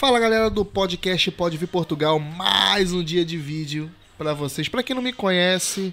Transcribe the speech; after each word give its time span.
Fala 0.00 0.18
galera 0.18 0.48
do 0.48 0.64
podcast 0.64 1.30
Pode 1.30 1.58
Vir 1.58 1.66
Portugal, 1.66 2.18
mais 2.18 2.90
um 2.90 3.04
dia 3.04 3.22
de 3.22 3.36
vídeo 3.36 3.90
pra 4.16 4.32
vocês. 4.32 4.66
Pra 4.66 4.82
quem 4.82 4.96
não 4.96 5.02
me 5.02 5.12
conhece, 5.12 5.92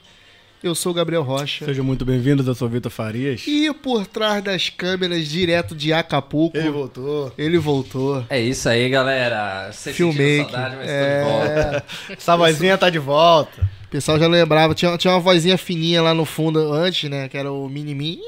eu 0.63 0.73
sou 0.73 0.93
o 0.93 0.95
Gabriel 0.95 1.23
Rocha. 1.23 1.65
Sejam 1.65 1.83
muito 1.83 2.05
bem-vindos, 2.05 2.47
eu 2.47 2.55
sou 2.55 2.69
o 2.69 2.71
Vitor 2.71 2.89
Farias. 2.89 3.43
E 3.45 3.69
por 3.73 4.07
trás 4.07 4.41
das 4.41 4.69
câmeras, 4.69 5.27
direto 5.27 5.75
de 5.75 5.91
Acapulco, 5.91 6.55
Ele 6.57 6.69
voltou. 6.69 7.33
ele 7.37 7.57
voltou. 7.57 8.23
É 8.29 8.39
isso 8.39 8.69
aí, 8.69 8.87
galera. 8.87 9.73
Você 9.73 9.91
sentiu 9.91 10.13
saudade, 10.13 10.77
mas 10.77 10.87
É. 10.89 11.21
tô 11.21 11.25
de 11.25 11.33
volta. 11.33 11.85
Essa 12.11 12.37
vozinha 12.37 12.77
tá 12.77 12.89
de 12.89 12.99
volta. 12.99 13.69
O 13.87 13.89
pessoal 13.89 14.17
já 14.17 14.27
lembrava, 14.27 14.73
tinha, 14.73 14.97
tinha 14.97 15.13
uma 15.13 15.19
vozinha 15.19 15.57
fininha 15.57 16.01
lá 16.01 16.13
no 16.13 16.23
fundo 16.23 16.59
antes, 16.71 17.09
né? 17.09 17.27
Que 17.27 17.37
era 17.37 17.51
o 17.51 17.67
Mini-Min. 17.67 18.19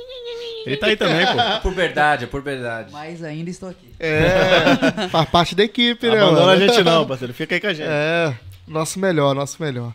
Ele 0.66 0.78
tá 0.78 0.88
aí 0.88 0.96
também, 0.96 1.26
pô. 1.26 1.62
Por 1.62 1.74
verdade, 1.74 2.28
por 2.28 2.42
verdade. 2.42 2.92
Mas 2.92 3.24
ainda 3.24 3.50
estou 3.50 3.70
aqui. 3.70 3.88
É, 4.00 5.08
faz 5.10 5.30
parte 5.30 5.56
da 5.56 5.64
equipe, 5.64 6.08
né? 6.10 6.22
Abandona 6.22 6.52
a 6.54 6.58
gente 6.58 6.84
não, 6.84 7.06
parceiro. 7.06 7.34
Fica 7.34 7.56
aí 7.56 7.62
com 7.62 7.68
a 7.68 7.74
gente. 7.74 7.88
É, 7.88 8.34
nosso 8.68 9.00
melhor, 9.00 9.34
nosso 9.34 9.62
melhor. 9.62 9.94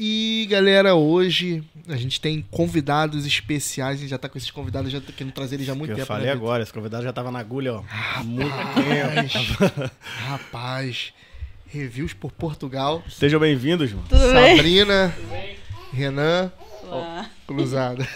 E 0.00 0.46
galera, 0.48 0.94
hoje 0.94 1.64
a 1.88 1.96
gente 1.96 2.20
tem 2.20 2.44
convidados 2.52 3.26
especiais, 3.26 3.98
a 3.98 4.00
gente 4.02 4.10
já 4.10 4.18
tá 4.18 4.28
com 4.28 4.38
esses 4.38 4.50
convidados, 4.50 4.92
já 4.92 5.00
tô 5.00 5.12
querendo 5.12 5.32
trazer 5.32 5.56
eles 5.56 5.66
já 5.66 5.72
há 5.72 5.76
muito 5.76 5.90
eu 5.90 5.96
tempo. 5.96 6.06
falei 6.06 6.26
né, 6.26 6.32
agora, 6.32 6.62
esse 6.62 6.72
convidado 6.72 7.02
já 7.02 7.12
tava 7.12 7.32
na 7.32 7.40
agulha, 7.40 7.74
ó. 7.74 7.82
Há 7.90 8.22
muito 8.22 8.54
tempo. 8.74 9.90
Rapaz, 10.28 11.12
reviews 11.66 12.12
por 12.12 12.30
Portugal, 12.30 13.02
Sejam 13.10 13.40
bem-vindos, 13.40 13.92
mano. 13.92 14.06
Tudo 14.08 14.32
bem? 14.32 14.56
Sabrina, 14.56 15.12
Renan, 15.92 16.52
Olá. 16.90 17.26
cruzada. 17.46 18.06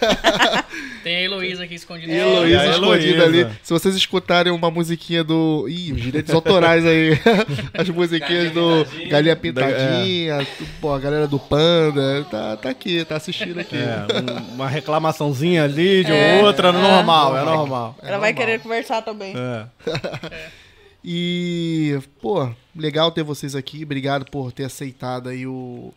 Tem 1.05 1.17
a 1.17 1.21
Heloísa 1.23 1.65
aqui 1.65 1.75
escondida. 1.75 2.13
É, 2.13 2.19
Heloísa 2.21 2.61
a 2.61 2.71
escondida 2.71 3.25
ali. 3.25 3.47
Se 3.63 3.73
vocês 3.73 3.95
escutarem 3.95 4.53
uma 4.53 4.71
musiquinha 4.71 5.23
do. 5.25 5.67
Ih, 5.69 5.93
os 5.93 6.01
direitos 6.01 6.33
autorais 6.35 6.85
aí. 6.87 7.19
As 7.77 7.89
musiquinhas 7.89 8.53
Galinha 8.53 8.55
do 8.55 8.85
Pintadinha. 8.85 9.09
Galinha 9.09 9.37
Pintadinha, 9.37 10.47
pô, 10.81 10.93
a 10.95 10.99
galera 10.99 11.27
do 11.27 11.39
Panda. 11.39 12.25
Tá, 12.31 12.57
tá 12.57 12.71
aqui, 12.71 13.05
tá 13.05 13.17
assistindo 13.17 13.59
aqui. 13.61 13.77
É, 13.77 14.07
um- 14.51 14.55
uma 14.55 14.69
reclamaçãozinha 14.69 15.65
ali 15.65 16.05
de 16.05 16.13
É. 16.13 16.43
outra, 16.43 16.69
É. 16.69 16.73
normal, 16.73 17.37
é 17.37 17.45
normal. 17.45 17.97
Ela 18.03 18.19
vai 18.19 18.33
querer 18.33 18.61
conversar 18.61 19.03
também. 19.03 19.35
É. 19.37 19.67
E, 21.05 21.99
pô, 22.21 22.49
legal 22.77 23.11
ter 23.11 23.25
vocês 23.25 23.57
aqui. 23.57 23.83
Obrigado 23.83 24.25
por 24.31 24.53
ter 24.53 24.63
aceitado 24.63 25.29
aí 25.31 25.45
o, 25.45 25.93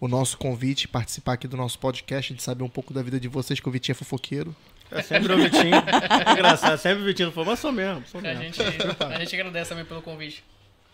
o 0.00 0.06
nosso 0.08 0.36
convite, 0.36 0.86
participar 0.88 1.34
aqui 1.34 1.48
do 1.48 1.56
nosso 1.56 1.78
podcast. 1.78 2.32
A 2.32 2.34
gente 2.34 2.42
sabe 2.42 2.62
um 2.62 2.68
pouco 2.68 2.92
da 2.92 3.02
vida 3.02 3.18
de 3.18 3.28
vocês, 3.28 3.58
que 3.60 3.68
o 3.68 3.72
Vitinho 3.72 3.92
é 3.92 3.96
fofoqueiro. 3.96 4.54
É 4.90 5.02
sempre 5.02 5.32
o 5.32 5.36
Vitinho. 5.36 5.74
É 5.74 6.32
engraçado, 6.32 6.78
sempre 6.78 7.02
o 7.02 7.06
Vitinho 7.06 7.32
falou, 7.32 7.50
mas 7.50 7.58
sou 7.58 7.72
mesmo, 7.72 8.02
sou 8.06 8.20
A 8.20 8.22
mesmo. 8.22 8.42
gente, 8.42 8.60
a 8.62 9.18
gente 9.18 9.34
agradece 9.34 9.70
também 9.70 9.84
pelo 9.84 10.02
convite. 10.02 10.44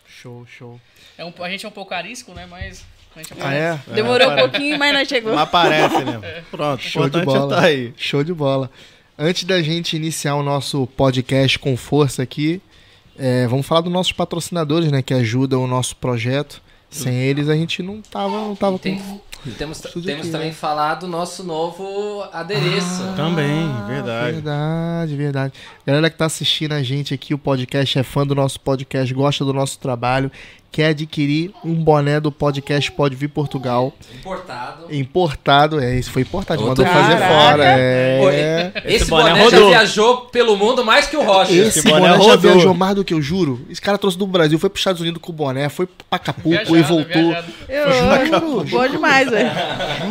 Show, 0.07 0.45
show. 0.47 0.79
É 1.17 1.23
um, 1.25 1.33
a 1.41 1.49
gente 1.49 1.65
é 1.65 1.69
um 1.69 1.71
pouco 1.71 1.93
arisco, 1.93 2.33
né? 2.33 2.45
Mas 2.49 2.83
a 3.15 3.19
gente 3.19 3.33
Ah, 3.39 3.53
é? 3.53 3.79
Demorou 3.93 4.27
um 4.27 4.29
parece. 4.31 4.49
pouquinho, 4.49 4.79
mas 4.79 4.93
nós 4.93 5.07
chegou. 5.07 5.33
Mas 5.33 5.43
aparece, 5.43 6.03
né? 6.03 6.43
Pronto, 6.49 6.81
Show 6.81 7.09
de 7.09 7.19
é 7.19 7.25
bola. 7.25 7.55
tá 7.55 7.61
aí. 7.65 7.93
Show 7.97 8.23
de 8.23 8.33
bola. 8.33 8.69
Antes 9.17 9.43
da 9.43 9.61
gente 9.61 9.95
iniciar 9.95 10.35
o 10.35 10.43
nosso 10.43 10.87
podcast 10.87 11.59
com 11.59 11.75
força 11.77 12.23
aqui, 12.23 12.61
é, 13.17 13.45
vamos 13.47 13.65
falar 13.65 13.81
dos 13.81 13.91
nossos 13.93 14.11
patrocinadores, 14.13 14.91
né? 14.91 15.01
Que 15.03 15.13
ajudam 15.13 15.63
o 15.63 15.67
nosso 15.67 15.95
projeto. 15.97 16.61
Sem 16.95 17.13
eles 17.15 17.49
a 17.49 17.55
gente 17.55 17.81
não 17.83 18.01
tava, 18.01 18.37
não 18.39 18.55
tava 18.55 18.77
Tem- 18.79 18.97
com. 18.99 19.19
Temos, 19.57 19.81
temos 19.81 20.07
aqui, 20.07 20.29
também 20.31 20.47
né? 20.47 20.53
falar 20.53 20.95
do 20.95 21.05
nosso 21.05 21.43
novo 21.43 22.23
adereço. 22.31 23.03
Também, 23.17 23.65
Ah, 23.65 23.85
verdade. 23.87 24.31
Verdade, 24.35 25.15
verdade. 25.17 25.53
Galera 25.85 26.09
que 26.09 26.17
tá 26.17 26.25
assistindo 26.27 26.71
a 26.71 26.81
gente 26.81 27.13
aqui, 27.13 27.33
o 27.33 27.37
podcast, 27.37 27.99
é 27.99 28.03
fã 28.03 28.25
do 28.25 28.33
nosso 28.33 28.57
podcast, 28.61 29.13
gosta 29.13 29.43
do 29.43 29.51
nosso 29.53 29.77
trabalho, 29.79 30.31
quer 30.73 30.87
adquirir 30.87 31.51
um 31.63 31.75
boné 31.75 32.19
do 32.19 32.31
podcast 32.31 32.91
Pode 32.93 33.15
Vir 33.15 33.27
Portugal. 33.27 33.93
Importado. 34.19 34.93
Importado, 34.93 35.79
é, 35.79 35.95
isso 35.99 36.09
foi 36.11 36.23
importado, 36.23 36.65
Outro 36.65 36.83
mandou 36.83 37.01
fazer 37.01 37.17
fora. 37.19 37.63
É. 37.79 38.73
Esse, 38.85 38.95
Esse 38.95 39.05
boné 39.05 39.29
boné, 39.29 39.49
já 39.51 39.59
viajou 39.67 40.17
pelo 40.31 40.57
mundo 40.57 40.83
mais 40.83 41.05
que 41.05 41.15
o 41.15 41.21
Rocha. 41.23 41.53
Esse, 41.53 41.79
Esse 41.79 41.87
boné, 41.87 42.09
boné 42.09 42.23
já 42.23 42.31
rodou. 42.31 42.51
viajou 42.51 42.73
mais 42.73 42.95
do 42.95 43.05
que 43.05 43.13
eu 43.13 43.21
juro. 43.21 43.61
Esse 43.69 43.79
cara 43.79 43.99
trouxe 43.99 44.17
do 44.17 44.25
Brasil, 44.25 44.57
foi 44.57 44.67
pros 44.67 44.79
Estados 44.79 44.99
Unidos 44.99 45.21
com 45.21 45.31
o 45.31 45.35
boné, 45.35 45.69
foi 45.69 45.85
pra 45.85 45.95
Acapulco 46.09 46.49
Viajado, 46.73 46.77
e 46.77 46.81
voltou. 46.81 47.35
viajado. 47.67 48.55
Eu, 48.57 48.63
Boa 48.65 48.89
demais, 48.89 49.29
velho. 49.29 49.51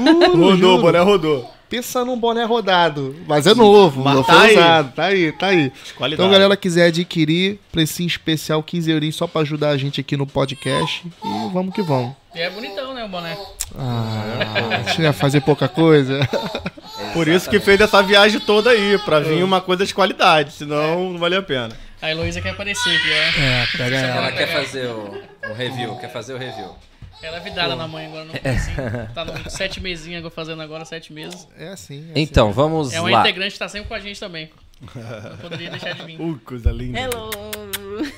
Juro, 0.04 0.26
Rodou, 0.30 0.56
juro. 0.56 0.74
o 0.74 0.80
boné 0.80 1.00
rodou. 1.00 1.50
Pensa 1.72 2.04
num 2.04 2.18
boné 2.18 2.44
rodado. 2.44 3.16
Mas 3.26 3.46
é 3.46 3.54
novo, 3.54 4.02
Mas 4.04 4.14
não 4.14 4.22
tá 4.22 4.34
foi 4.34 4.46
aí. 4.50 4.56
usado. 4.56 4.92
Tá 4.92 5.04
aí, 5.06 5.32
tá 5.32 5.46
aí. 5.46 5.72
Qualidade. 5.96 6.22
Então, 6.22 6.30
galera, 6.30 6.54
quiser 6.54 6.88
adquirir, 6.88 7.58
precinho 7.72 8.06
especial, 8.06 8.62
15 8.62 8.90
euros 8.90 9.16
só 9.16 9.26
pra 9.26 9.40
ajudar 9.40 9.70
a 9.70 9.76
gente 9.78 9.98
aqui 9.98 10.14
no 10.14 10.26
podcast. 10.26 11.02
E 11.24 11.50
vamos 11.50 11.74
que 11.74 11.80
vamos. 11.80 12.14
E 12.34 12.40
é 12.40 12.50
bonitão, 12.50 12.92
né, 12.92 13.02
o 13.04 13.08
boné? 13.08 13.38
Ah, 13.74 14.82
a 14.84 14.88
gente 14.90 15.00
ia 15.00 15.14
fazer 15.14 15.40
pouca 15.40 15.66
coisa. 15.66 16.20
Por 17.14 17.26
isso 17.26 17.48
que 17.48 17.58
fez 17.58 17.80
essa 17.80 18.02
viagem 18.02 18.38
toda 18.38 18.68
aí, 18.68 18.98
pra 18.98 19.20
vir 19.20 19.42
uma 19.42 19.62
coisa 19.62 19.86
de 19.86 19.94
qualidade, 19.94 20.52
senão 20.52 21.10
não 21.10 21.18
valia 21.18 21.38
a 21.38 21.42
pena. 21.42 21.70
A 22.02 22.10
Heloísa 22.10 22.42
quer 22.42 22.50
aparecer 22.50 22.90
aqui, 22.96 23.08
ó. 23.08 23.40
É, 23.42 23.66
pega 23.78 23.96
Ela 23.96 24.26
ela. 24.26 24.32
quer 24.32 24.46
fazer 24.52 24.88
o, 24.88 25.22
o 25.50 25.54
review, 25.54 25.96
quer 25.96 26.12
fazer 26.12 26.34
o 26.34 26.38
review. 26.38 26.74
Ela 27.22 27.36
é 27.36 27.40
vidada 27.40 27.76
na 27.76 27.86
mãe 27.86 28.06
agora, 28.06 28.24
não 28.24 28.34
assim. 28.34 28.72
Tá 29.14 29.24
no 29.24 29.50
sete 29.50 29.80
mesinhos 29.80 30.18
agora 30.18 30.34
fazendo 30.34 30.60
agora, 30.62 30.84
sete 30.84 31.12
meses. 31.12 31.46
É 31.56 31.68
assim. 31.68 32.10
É 32.14 32.20
Então, 32.20 32.52
vamos 32.52 32.92
É 32.92 33.00
uma 33.00 33.10
lá. 33.10 33.20
integrante 33.20 33.52
que 33.52 33.58
tá 33.58 33.68
sempre 33.68 33.88
com 33.88 33.94
a 33.94 34.00
gente 34.00 34.18
também. 34.18 34.50
Não 34.80 35.36
poderia 35.38 35.70
deixar 35.70 35.92
de 35.94 36.04
vir. 36.04 36.20
Uh, 36.20 36.38
coisa 36.44 36.72
linda. 36.72 36.98
Hello. 36.98 37.30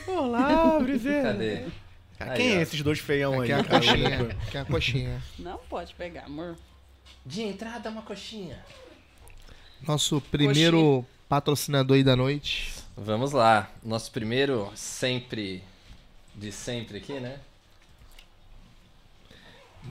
Olá, 0.09 0.79
Briseira. 0.81 1.33
Cadê? 1.33 1.65
Quem 2.37 2.47
Aí, 2.49 2.55
é 2.55 2.59
ó. 2.59 2.61
esses 2.63 2.81
dois 2.83 2.99
feião 2.99 3.41
aí? 3.41 3.49
Quer 3.49 3.61
a 3.61 3.65
cara? 3.65 3.81
coxinha. 3.81 4.37
Quer 4.51 4.59
a 4.61 4.65
coxinha. 4.65 5.23
Não 5.39 5.59
pode 5.69 5.95
pegar, 5.95 6.25
amor. 6.25 6.57
De 7.27 7.43
entrada, 7.43 7.91
uma 7.91 8.01
coxinha. 8.03 8.59
Nosso 9.87 10.21
primeiro 10.31 11.05
patrocinador 11.29 11.97
aí 11.97 12.05
da 12.05 12.17
noite. 12.17 12.73
Vamos 12.97 13.33
lá. 13.33 13.69
Nosso 13.85 14.11
primeiro 14.11 14.73
sempre 14.75 15.63
de 16.35 16.51
sempre 16.51 16.99
aqui, 16.99 17.21
né? 17.21 17.39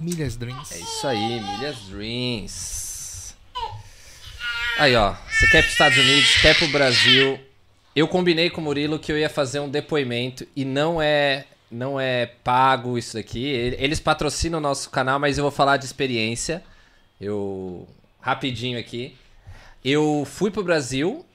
Milhas 0.01 0.35
Drinks. 0.35 0.71
É 0.71 0.79
isso 0.79 1.07
aí, 1.07 1.39
Milhas 1.41 1.77
Dreams. 1.89 3.35
Aí, 4.77 4.95
ó. 4.95 5.15
Você 5.29 5.47
quer 5.47 5.61
pros 5.61 5.71
Estados 5.73 5.97
Unidos, 5.97 6.35
quer 6.41 6.57
pro 6.57 6.67
Brasil. 6.69 7.39
Eu 7.95 8.07
combinei 8.07 8.49
com 8.49 8.59
o 8.59 8.63
Murilo 8.63 8.97
que 8.97 9.11
eu 9.11 9.17
ia 9.17 9.29
fazer 9.29 9.59
um 9.59 9.69
depoimento 9.69 10.47
e 10.55 10.65
não 10.65 11.01
é 11.01 11.45
não 11.69 11.99
é 11.99 12.27
pago 12.27 12.97
isso 12.99 13.15
daqui. 13.15 13.43
Ele- 13.45 13.75
Eles 13.79 13.99
patrocinam 13.99 14.59
o 14.59 14.61
nosso 14.61 14.89
canal, 14.91 15.19
mas 15.19 15.37
eu 15.39 15.43
vou 15.43 15.51
falar 15.51 15.77
de 15.77 15.85
experiência. 15.85 16.63
Eu 17.19 17.87
rapidinho 18.19 18.77
aqui. 18.79 19.15
Eu 19.83 20.23
fui 20.25 20.51
pro 20.51 20.63
Brasil, 20.63 21.25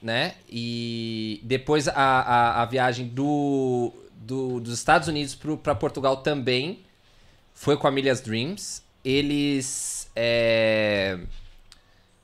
né? 0.00 0.34
E 0.48 1.40
depois 1.42 1.88
a, 1.88 1.92
a, 1.94 2.62
a 2.62 2.64
viagem 2.66 3.06
do, 3.08 3.92
do- 4.12 4.60
dos 4.60 4.72
Estados 4.74 5.08
Unidos 5.08 5.34
pro, 5.34 5.56
pra 5.56 5.74
Portugal 5.74 6.18
também 6.18 6.80
foi 7.58 7.76
com 7.76 7.88
a 7.88 7.90
Milhas 7.90 8.20
Dreams. 8.20 8.82
Eles 9.04 10.08
é, 10.14 11.18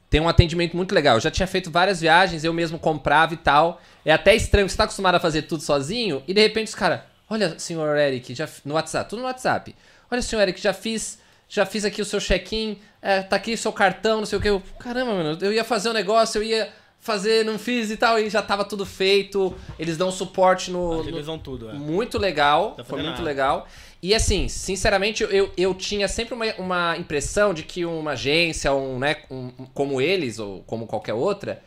têm 0.08 0.20
um 0.20 0.28
atendimento 0.28 0.76
muito 0.76 0.94
legal. 0.94 1.16
Eu 1.16 1.20
já 1.20 1.30
tinha 1.30 1.46
feito 1.46 1.72
várias 1.72 2.00
viagens, 2.00 2.44
eu 2.44 2.52
mesmo 2.52 2.78
comprava 2.78 3.34
e 3.34 3.36
tal. 3.36 3.80
É 4.04 4.12
até 4.12 4.34
estranho, 4.34 4.68
você 4.68 4.76
tá 4.76 4.84
acostumado 4.84 5.16
a 5.16 5.20
fazer 5.20 5.42
tudo 5.42 5.62
sozinho, 5.62 6.22
e 6.28 6.32
de 6.32 6.40
repente 6.40 6.68
os 6.68 6.74
caras, 6.74 7.00
olha, 7.28 7.58
senhor 7.58 7.96
Eric, 7.96 8.32
já, 8.34 8.48
no 8.64 8.74
WhatsApp, 8.74 9.10
tudo 9.10 9.20
no 9.20 9.26
WhatsApp. 9.26 9.74
Olha, 10.08 10.22
senhor 10.22 10.42
Eric, 10.42 10.60
já 10.60 10.72
fiz, 10.72 11.18
já 11.48 11.66
fiz 11.66 11.84
aqui 11.84 12.00
o 12.00 12.04
seu 12.04 12.20
check-in, 12.20 12.78
é, 13.02 13.22
tá 13.22 13.34
aqui 13.34 13.54
o 13.54 13.58
seu 13.58 13.72
cartão, 13.72 14.18
não 14.18 14.26
sei 14.26 14.38
o 14.38 14.40
que. 14.40 14.48
Eu, 14.48 14.62
Caramba, 14.78 15.14
mano, 15.14 15.38
eu 15.40 15.52
ia 15.52 15.64
fazer 15.64 15.90
um 15.90 15.94
negócio, 15.94 16.38
eu 16.38 16.44
ia 16.44 16.72
fazer, 17.00 17.44
não 17.44 17.58
fiz 17.58 17.90
e 17.90 17.96
tal, 17.96 18.18
e 18.18 18.30
já 18.30 18.40
tava 18.40 18.64
tudo 18.64 18.86
feito. 18.86 19.54
Eles 19.78 19.96
dão 19.96 20.10
suporte 20.10 20.70
no, 20.70 20.94
no, 20.94 21.00
Agilizam 21.00 21.38
tudo, 21.38 21.70
é. 21.70 21.72
muito 21.72 22.18
legal. 22.18 22.72
Pra 22.76 22.84
Foi 22.84 23.02
muito 23.02 23.16
nada. 23.16 23.22
legal. 23.22 23.68
E 24.04 24.14
assim, 24.14 24.48
sinceramente, 24.48 25.22
eu, 25.22 25.50
eu 25.56 25.72
tinha 25.72 26.06
sempre 26.08 26.34
uma, 26.34 26.44
uma 26.56 26.94
impressão 26.98 27.54
de 27.54 27.62
que 27.62 27.86
uma 27.86 28.10
agência, 28.10 28.70
um, 28.70 28.98
né, 28.98 29.22
um, 29.30 29.48
como 29.72 29.98
eles, 29.98 30.38
ou 30.38 30.62
como 30.64 30.86
qualquer 30.86 31.14
outra, 31.14 31.62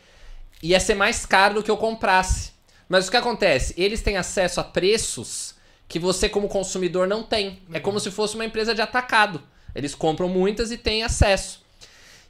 ia 0.62 0.80
ser 0.80 0.94
mais 0.94 1.26
caro 1.26 1.56
do 1.56 1.64
que 1.64 1.72
eu 1.72 1.78
comprasse. 1.78 2.52
Mas 2.88 3.08
o 3.08 3.12
que 3.12 3.18
acontece? 3.18 3.74
Eles 3.76 4.04
têm 4.04 4.18
acesso 4.18 4.60
a 4.60 4.64
preços 4.64 5.56
que 5.88 5.98
você, 5.98 6.30
como 6.30 6.48
consumidor, 6.48 7.08
não 7.08 7.24
tem. 7.24 7.60
É 7.74 7.80
como 7.80 8.00
se 8.00 8.12
fosse 8.12 8.36
uma 8.36 8.46
empresa 8.46 8.76
de 8.76 8.84
atacado. 8.84 9.42
Eles 9.74 9.96
compram 9.96 10.30
muitas 10.30 10.72
e 10.72 10.78
têm 10.78 11.02
acesso. 11.02 11.66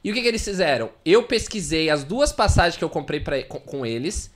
E 0.02 0.10
o 0.10 0.14
que, 0.14 0.22
que 0.22 0.28
eles 0.28 0.42
fizeram? 0.42 0.88
Eu 1.04 1.24
pesquisei 1.24 1.90
as 1.90 2.02
duas 2.02 2.32
passagens 2.32 2.78
que 2.78 2.84
eu 2.84 2.88
comprei 2.88 3.20
pra, 3.20 3.42
com, 3.42 3.60
com 3.60 3.84
eles 3.84 4.30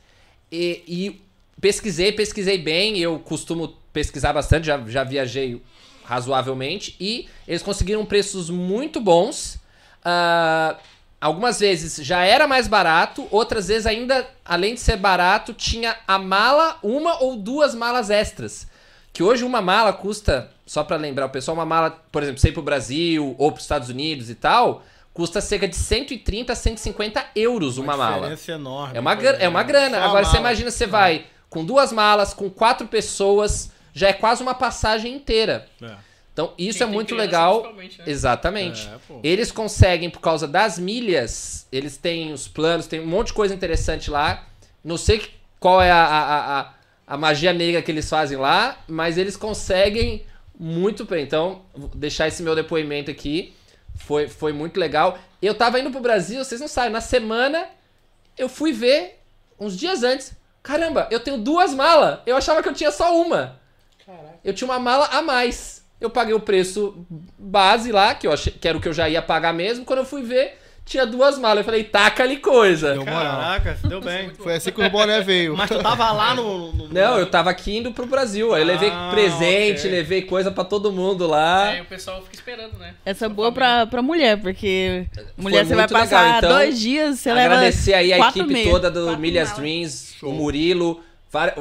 e, 0.50 0.84
e 0.86 1.22
pesquisei, 1.60 2.12
pesquisei 2.12 2.58
bem. 2.58 2.98
Eu 2.98 3.18
costumo 3.18 3.68
pesquisar 3.92 4.32
bastante, 4.32 4.66
já, 4.66 4.80
já 4.86 5.04
viajei 5.04 5.60
razoavelmente. 6.04 6.94
E 7.00 7.28
eles 7.46 7.62
conseguiram 7.62 8.04
preços 8.04 8.50
muito 8.50 9.00
bons. 9.00 9.58
Ah, 10.04 10.76
algumas 11.20 11.60
vezes 11.60 12.04
já 12.04 12.24
era 12.24 12.46
mais 12.46 12.66
barato, 12.66 13.26
outras 13.30 13.68
vezes 13.68 13.86
ainda, 13.86 14.26
além 14.44 14.74
de 14.74 14.80
ser 14.80 14.96
barato, 14.96 15.52
tinha 15.54 15.96
a 16.06 16.18
mala, 16.18 16.78
uma 16.82 17.22
ou 17.22 17.36
duas 17.36 17.74
malas 17.74 18.10
extras. 18.10 18.66
Que 19.12 19.22
hoje 19.22 19.44
uma 19.44 19.60
mala 19.60 19.92
custa, 19.92 20.50
só 20.66 20.82
pra 20.82 20.96
lembrar 20.96 21.26
o 21.26 21.30
pessoal, 21.30 21.56
uma 21.56 21.66
mala, 21.66 21.90
por 22.10 22.22
exemplo, 22.22 22.40
ir 22.48 22.52
pro 22.52 22.62
Brasil 22.62 23.34
ou 23.38 23.52
pros 23.52 23.64
Estados 23.64 23.88
Unidos 23.90 24.30
e 24.30 24.34
tal, 24.34 24.82
custa 25.12 25.40
cerca 25.42 25.68
de 25.68 25.76
130 25.76 26.52
a 26.52 26.56
150 26.56 27.24
euros 27.36 27.76
uma, 27.76 27.94
mala. 27.96 28.14
diferença 28.30 28.52
enorme. 28.52 28.96
É 28.96 29.00
uma, 29.00 29.14
gra- 29.14 29.36
é 29.38 29.48
uma 29.48 29.62
grana. 29.62 29.98
Agora 30.02 30.24
você 30.24 30.32
mala. 30.38 30.40
imagina, 30.48 30.70
você 30.70 30.86
vai 30.86 31.26
com 31.52 31.62
duas 31.62 31.92
malas, 31.92 32.32
com 32.32 32.48
quatro 32.48 32.88
pessoas, 32.88 33.70
já 33.92 34.08
é 34.08 34.12
quase 34.14 34.42
uma 34.42 34.54
passagem 34.54 35.14
inteira. 35.14 35.68
É. 35.82 35.94
Então 36.32 36.54
isso 36.56 36.78
Quem 36.78 36.86
é 36.86 36.90
muito 36.90 37.14
legal. 37.14 37.74
né? 37.74 37.88
Exatamente. 38.06 38.88
É. 38.88 39.14
Eles 39.22 39.52
conseguem, 39.52 40.08
por 40.08 40.20
causa 40.20 40.48
das 40.48 40.78
milhas, 40.78 41.66
eles 41.70 41.98
têm 41.98 42.32
os 42.32 42.48
planos, 42.48 42.86
tem 42.86 43.00
um 43.00 43.06
monte 43.06 43.26
de 43.28 43.32
coisa 43.34 43.54
interessante 43.54 44.10
lá. 44.10 44.46
Não 44.82 44.96
sei 44.96 45.28
qual 45.60 45.82
é 45.82 45.90
a, 45.90 46.02
a, 46.02 46.60
a, 46.60 46.74
a 47.06 47.16
magia 47.18 47.52
negra 47.52 47.82
que 47.82 47.90
eles 47.90 48.08
fazem 48.08 48.38
lá, 48.38 48.78
mas 48.88 49.18
eles 49.18 49.36
conseguem 49.36 50.24
muito 50.58 51.04
bem. 51.04 51.22
Então, 51.22 51.66
vou 51.74 51.90
deixar 51.94 52.28
esse 52.28 52.42
meu 52.42 52.54
depoimento 52.54 53.10
aqui. 53.10 53.52
Foi, 53.94 54.26
foi 54.26 54.54
muito 54.54 54.80
legal. 54.80 55.18
Eu 55.42 55.54
tava 55.54 55.78
indo 55.78 55.90
pro 55.90 56.00
Brasil, 56.00 56.42
vocês 56.42 56.62
não 56.62 56.68
sabem, 56.68 56.90
na 56.92 57.02
semana 57.02 57.68
eu 58.38 58.48
fui 58.48 58.72
ver, 58.72 59.20
uns 59.60 59.76
dias 59.76 60.02
antes. 60.02 60.32
Caramba, 60.62 61.08
eu 61.10 61.20
tenho 61.20 61.38
duas 61.38 61.74
malas. 61.74 62.20
Eu 62.24 62.36
achava 62.36 62.62
que 62.62 62.68
eu 62.68 62.74
tinha 62.74 62.90
só 62.90 63.20
uma. 63.20 63.60
Eu 64.44 64.54
tinha 64.54 64.68
uma 64.68 64.78
mala 64.78 65.06
a 65.06 65.22
mais. 65.22 65.84
Eu 66.00 66.10
paguei 66.10 66.34
o 66.34 66.40
preço 66.40 67.06
base 67.38 67.92
lá, 67.92 68.14
que 68.14 68.26
eu 68.26 68.32
achei 68.32 68.52
que 68.52 68.66
era 68.66 68.76
o 68.76 68.80
que 68.80 68.88
eu 68.88 68.92
já 68.92 69.08
ia 69.08 69.22
pagar 69.22 69.52
mesmo. 69.52 69.84
Quando 69.84 70.00
eu 70.00 70.04
fui 70.04 70.22
ver, 70.22 70.58
tinha 70.84 71.06
duas 71.06 71.38
malas. 71.38 71.58
Eu 71.58 71.64
falei, 71.64 71.84
taca 71.84 72.22
ali 72.22 72.36
coisa. 72.38 72.92
Deu 72.94 73.04
moral. 73.06 73.40
Caraca, 73.40 73.78
deu 73.84 74.00
bem. 74.00 74.30
Foi 74.38 74.54
assim 74.56 74.70
que 74.72 74.82
o 74.82 74.90
boné 74.90 75.20
veio. 75.20 75.56
Mas 75.56 75.70
tu 75.70 75.78
tava 75.82 76.10
lá 76.12 76.34
no. 76.34 76.72
no- 76.72 76.88
Não, 76.88 77.18
eu 77.18 77.26
tava 77.26 77.50
aqui 77.50 77.78
indo 77.78 77.92
pro 77.92 78.06
Brasil. 78.06 78.52
Aí 78.54 78.62
eu 78.62 78.66
levei 78.66 78.90
Ah, 78.90 79.08
presente, 79.12 79.80
ok. 79.80 79.90
levei 79.90 80.22
coisa 80.22 80.50
pra 80.50 80.64
todo 80.64 80.92
mundo 80.92 81.26
lá. 81.26 81.68
Aí 81.70 81.80
o 81.80 81.84
pessoal 81.86 82.20
fica 82.22 82.34
esperando, 82.34 82.76
né? 82.78 82.94
Essa 83.04 83.26
é 83.26 83.28
boa 83.28 83.52
pra, 83.52 83.86
pra 83.86 84.02
mulher, 84.02 84.40
porque 84.40 85.06
mulher 85.36 85.64
você 85.64 85.74
vai 85.74 85.86
legal, 85.86 86.00
passar 86.02 86.38
então, 86.38 86.50
dois 86.50 86.78
dias, 86.78 87.18
você 87.20 87.32
leva 87.32 87.54
Agradecer 87.54 87.94
aí 87.94 88.12
a 88.12 88.28
equipe 88.28 88.52
meses, 88.52 88.70
toda 88.70 88.90
do 88.90 89.04
quatro 89.04 89.20
Milhas 89.20 89.48
malas. 89.50 89.62
Dreams, 89.62 90.14
o 90.22 90.32
Murilo, 90.32 91.00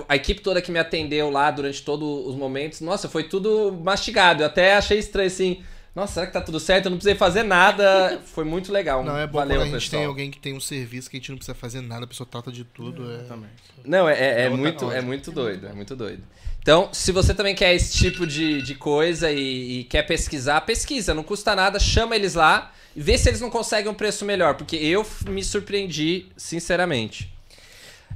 a 0.09 0.15
equipe 0.17 0.41
toda 0.41 0.62
que 0.62 0.71
me 0.71 0.79
atendeu 0.79 1.29
lá 1.29 1.50
durante 1.50 1.81
todos 1.81 2.27
os 2.27 2.35
momentos. 2.35 2.81
Nossa, 2.81 3.07
foi 3.07 3.24
tudo 3.24 3.71
mastigado. 3.83 4.44
Eu 4.44 4.47
até 4.47 4.75
achei 4.75 5.00
estranho 5.00 5.27
assim. 5.27 5.63
Nossa, 5.93 6.13
será 6.13 6.27
que 6.27 6.33
tá 6.33 6.41
tudo 6.41 6.59
certo? 6.59 6.85
Eu 6.85 6.91
não 6.91 6.97
precisei 6.97 7.17
fazer 7.17 7.43
nada. 7.43 8.21
Foi 8.33 8.45
muito 8.45 8.71
legal. 8.71 9.03
Não, 9.03 9.17
é 9.17 9.27
bom 9.27 9.39
Valeu, 9.39 9.57
quando 9.57 9.75
a 9.75 9.79
gente 9.79 9.83
pessoal. 9.83 9.99
tem 9.99 10.07
alguém 10.07 10.31
que 10.31 10.39
tem 10.39 10.53
um 10.55 10.59
serviço 10.59 11.09
que 11.09 11.17
a 11.17 11.19
gente 11.19 11.29
não 11.29 11.38
precisa 11.38 11.55
fazer 11.55 11.81
nada, 11.81 12.05
a 12.05 12.07
pessoa 12.07 12.27
trata 12.29 12.51
de 12.51 12.63
tudo. 12.63 13.11
É... 13.11 13.17
Também. 13.23 13.49
Não, 13.83 14.07
é, 14.07 14.13
é, 14.13 14.41
é 14.43 14.49
outra 14.49 14.57
muito, 14.57 14.91
é 14.91 15.01
muito 15.01 15.31
doido, 15.31 15.67
é 15.67 15.73
muito 15.73 15.95
doido. 15.95 16.23
Então, 16.61 16.89
se 16.93 17.11
você 17.11 17.33
também 17.33 17.55
quer 17.55 17.73
esse 17.73 17.97
tipo 17.97 18.25
de, 18.25 18.61
de 18.61 18.75
coisa 18.75 19.31
e, 19.31 19.79
e 19.79 19.83
quer 19.85 20.03
pesquisar, 20.03 20.61
pesquisa, 20.61 21.13
não 21.13 21.23
custa 21.23 21.55
nada, 21.55 21.79
chama 21.79 22.15
eles 22.15 22.35
lá 22.35 22.71
e 22.95 23.01
vê 23.01 23.17
se 23.17 23.29
eles 23.29 23.41
não 23.41 23.49
conseguem 23.49 23.91
um 23.91 23.95
preço 23.95 24.23
melhor, 24.23 24.55
porque 24.55 24.75
eu 24.75 25.05
me 25.27 25.43
surpreendi, 25.43 26.27
sinceramente. 26.38 27.33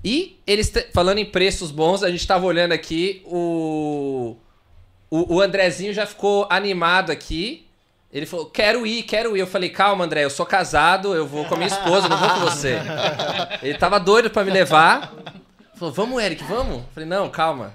E 0.03 0.39
eles, 0.45 0.71
falando 0.93 1.17
em 1.17 1.25
preços 1.25 1.71
bons, 1.71 2.03
a 2.03 2.11
gente 2.11 2.27
tava 2.27 2.45
olhando 2.45 2.73
aqui, 2.73 3.23
o, 3.25 4.37
o, 5.09 5.35
o 5.35 5.41
Andrezinho 5.41 5.93
já 5.93 6.05
ficou 6.05 6.45
animado 6.49 7.11
aqui. 7.11 7.64
Ele 8.15 8.25
falou, 8.25 8.45
quero 8.45 8.87
ir, 8.87 9.03
quero 9.03 9.35
ir. 9.35 9.41
Eu 9.41 9.47
falei, 9.47 9.67
calma, 9.69 10.05
André, 10.05 10.23
eu 10.23 10.29
sou 10.29 10.45
casado, 10.45 11.13
eu 11.13 11.27
vou 11.27 11.43
com 11.43 11.55
a 11.55 11.57
minha 11.57 11.67
esposa, 11.67 12.07
não 12.07 12.15
vou 12.15 12.29
com 12.29 12.39
você. 12.39 12.77
Ele 13.61 13.77
tava 13.77 13.99
doido 13.99 14.29
pra 14.29 14.45
me 14.45 14.51
levar. 14.51 15.13
Falou, 15.75 15.93
vamos, 15.93 16.23
Eric, 16.23 16.41
vamos? 16.45 16.77
Eu 16.77 16.85
falei, 16.93 17.09
não, 17.09 17.29
calma. 17.29 17.73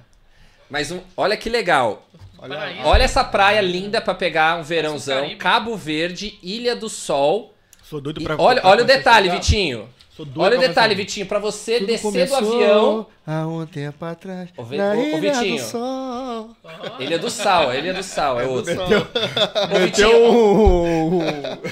Mas 0.71 0.91
um, 0.91 1.01
olha 1.15 1.37
que 1.37 1.51
legal. 1.51 2.09
Paraíso. 2.39 2.81
Olha 2.85 3.03
essa 3.03 3.23
praia 3.23 3.61
linda 3.61 4.01
pra 4.01 4.15
pegar 4.15 4.59
um 4.59 4.63
verãozão. 4.63 5.37
Cabo 5.37 5.77
Verde, 5.77 6.39
Ilha 6.43 6.75
do 6.75 6.89
Sol. 6.89 7.53
Sou 7.83 8.01
doido 8.01 8.23
E 8.23 8.25
pra. 8.25 8.37
olha, 8.39 8.63
pra 8.63 8.71
olha 8.71 8.83
o 8.83 8.87
detalhe, 8.87 9.29
lugar. 9.29 9.43
Vitinho. 9.43 9.91
Sou 10.17 10.25
doido 10.25 10.41
Olha 10.41 10.57
o 10.57 10.61
detalhe. 10.61 10.95
Vitinho. 10.95 11.27
Pra 11.27 11.39
você 11.39 11.81
Tudo 11.81 11.87
descer 11.87 12.29
do 12.29 12.35
avião. 12.35 13.07
Há 13.27 13.47
um 13.47 13.65
tempo 13.67 14.05
atrás. 14.05 14.49
Ô, 14.57 14.65
Vi- 14.65 14.77
na 14.77 14.93
ô, 14.93 14.95
Ilha 15.03 15.21
Vitinho. 15.35 15.57
do 15.57 15.63
Sol. 15.63 16.51
Ilha 16.99 17.19
do 17.19 17.31
Sal, 17.31 17.73
Ilha 17.75 17.93
do 17.95 18.03
Sal, 18.03 18.41
é 18.41 18.47
outro. 18.47 18.75
Meteu 18.75 19.09
Vitinho, 19.81 20.33
um. 20.33 21.19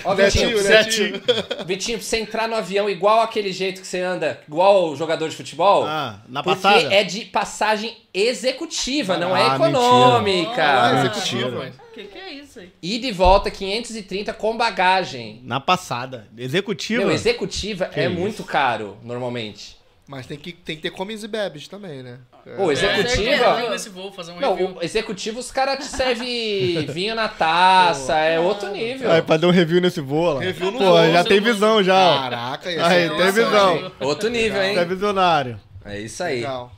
ó, 0.04 0.14
Vitinho, 0.14 0.50
Netinho, 0.50 0.52
pra 0.52 0.62
você- 0.62 0.68
Netinho. 0.68 1.22
Vitinho, 1.66 1.98
pra 1.98 2.06
você 2.06 2.16
entrar 2.18 2.48
no 2.48 2.54
avião 2.54 2.88
igual 2.88 3.20
aquele 3.22 3.50
jeito 3.52 3.80
que 3.80 3.86
você 3.86 4.00
anda, 4.00 4.40
igual 4.46 4.90
o 4.90 4.96
jogador 4.96 5.28
de 5.28 5.34
futebol. 5.36 5.84
Ah, 5.86 6.20
na 6.28 6.42
Porque 6.42 6.60
passada? 6.60 6.94
é 6.94 7.02
de 7.02 7.24
passagem 7.24 7.96
executiva, 8.12 9.16
não 9.16 9.36
é 9.36 9.42
Ah, 9.50 9.54
econômica. 9.56 10.62
Ah, 10.62 10.90
Ah, 10.90 10.98
executiva. 11.06 11.72
O 11.90 11.94
que, 11.94 12.04
que 12.04 12.18
é 12.18 12.32
isso 12.34 12.60
aí? 12.60 12.70
E 12.82 13.10
volta 13.12 13.50
530 13.50 14.32
com 14.32 14.56
bagagem. 14.56 15.40
Na 15.44 15.58
passada. 15.58 16.28
Executiva. 16.36 17.02
Meu, 17.04 17.10
executiva 17.12 17.86
Que 17.86 18.00
é 18.00 18.06
isso. 18.06 18.14
muito 18.18 18.44
caro, 18.44 18.96
normalmente. 19.02 19.77
Mas 20.08 20.26
tem 20.26 20.38
que, 20.38 20.52
tem 20.54 20.74
que 20.74 20.80
ter 20.80 20.90
comes 20.90 21.22
e 21.22 21.28
bebes 21.28 21.68
também, 21.68 22.02
né? 22.02 22.16
Ô, 22.56 22.70
É, 22.70 22.72
executiva. 22.72 23.52
review 23.54 23.70
nesse 23.70 23.90
voo, 23.90 24.10
fazer 24.10 24.32
um 24.32 24.40
Não, 24.40 24.54
review. 24.54 24.76
o 24.78 24.82
executivo 24.82 25.38
os 25.38 25.52
caras 25.52 25.76
te 25.76 25.84
servem 25.84 26.86
vinho 26.86 27.14
na 27.14 27.28
taça, 27.28 28.16
é 28.16 28.40
outro 28.40 28.70
nível. 28.70 29.12
Aí, 29.12 29.20
pra 29.20 29.36
dar 29.36 29.48
um 29.48 29.50
review 29.50 29.82
nesse 29.82 30.00
voo 30.00 30.32
lá. 30.32 30.40
Review 30.40 30.70
no 30.70 30.78
Pô, 30.78 30.84
voo, 30.86 31.12
já 31.12 31.22
tem 31.24 31.40
voo. 31.40 31.52
visão 31.52 31.82
já. 31.82 32.20
Caraca, 32.22 32.72
ia 32.72 32.86
Aí, 32.86 33.08
ser 33.08 33.16
tem 33.18 33.32
visão. 33.32 33.76
hein? 33.76 33.92
Outro 34.00 34.30
nível, 34.30 34.58
Você 34.62 34.66
é 34.66 34.80
hein? 34.80 34.88
visionário. 34.88 35.60
É 35.84 36.00
isso 36.00 36.22
aí. 36.24 36.36
Legal. 36.36 36.72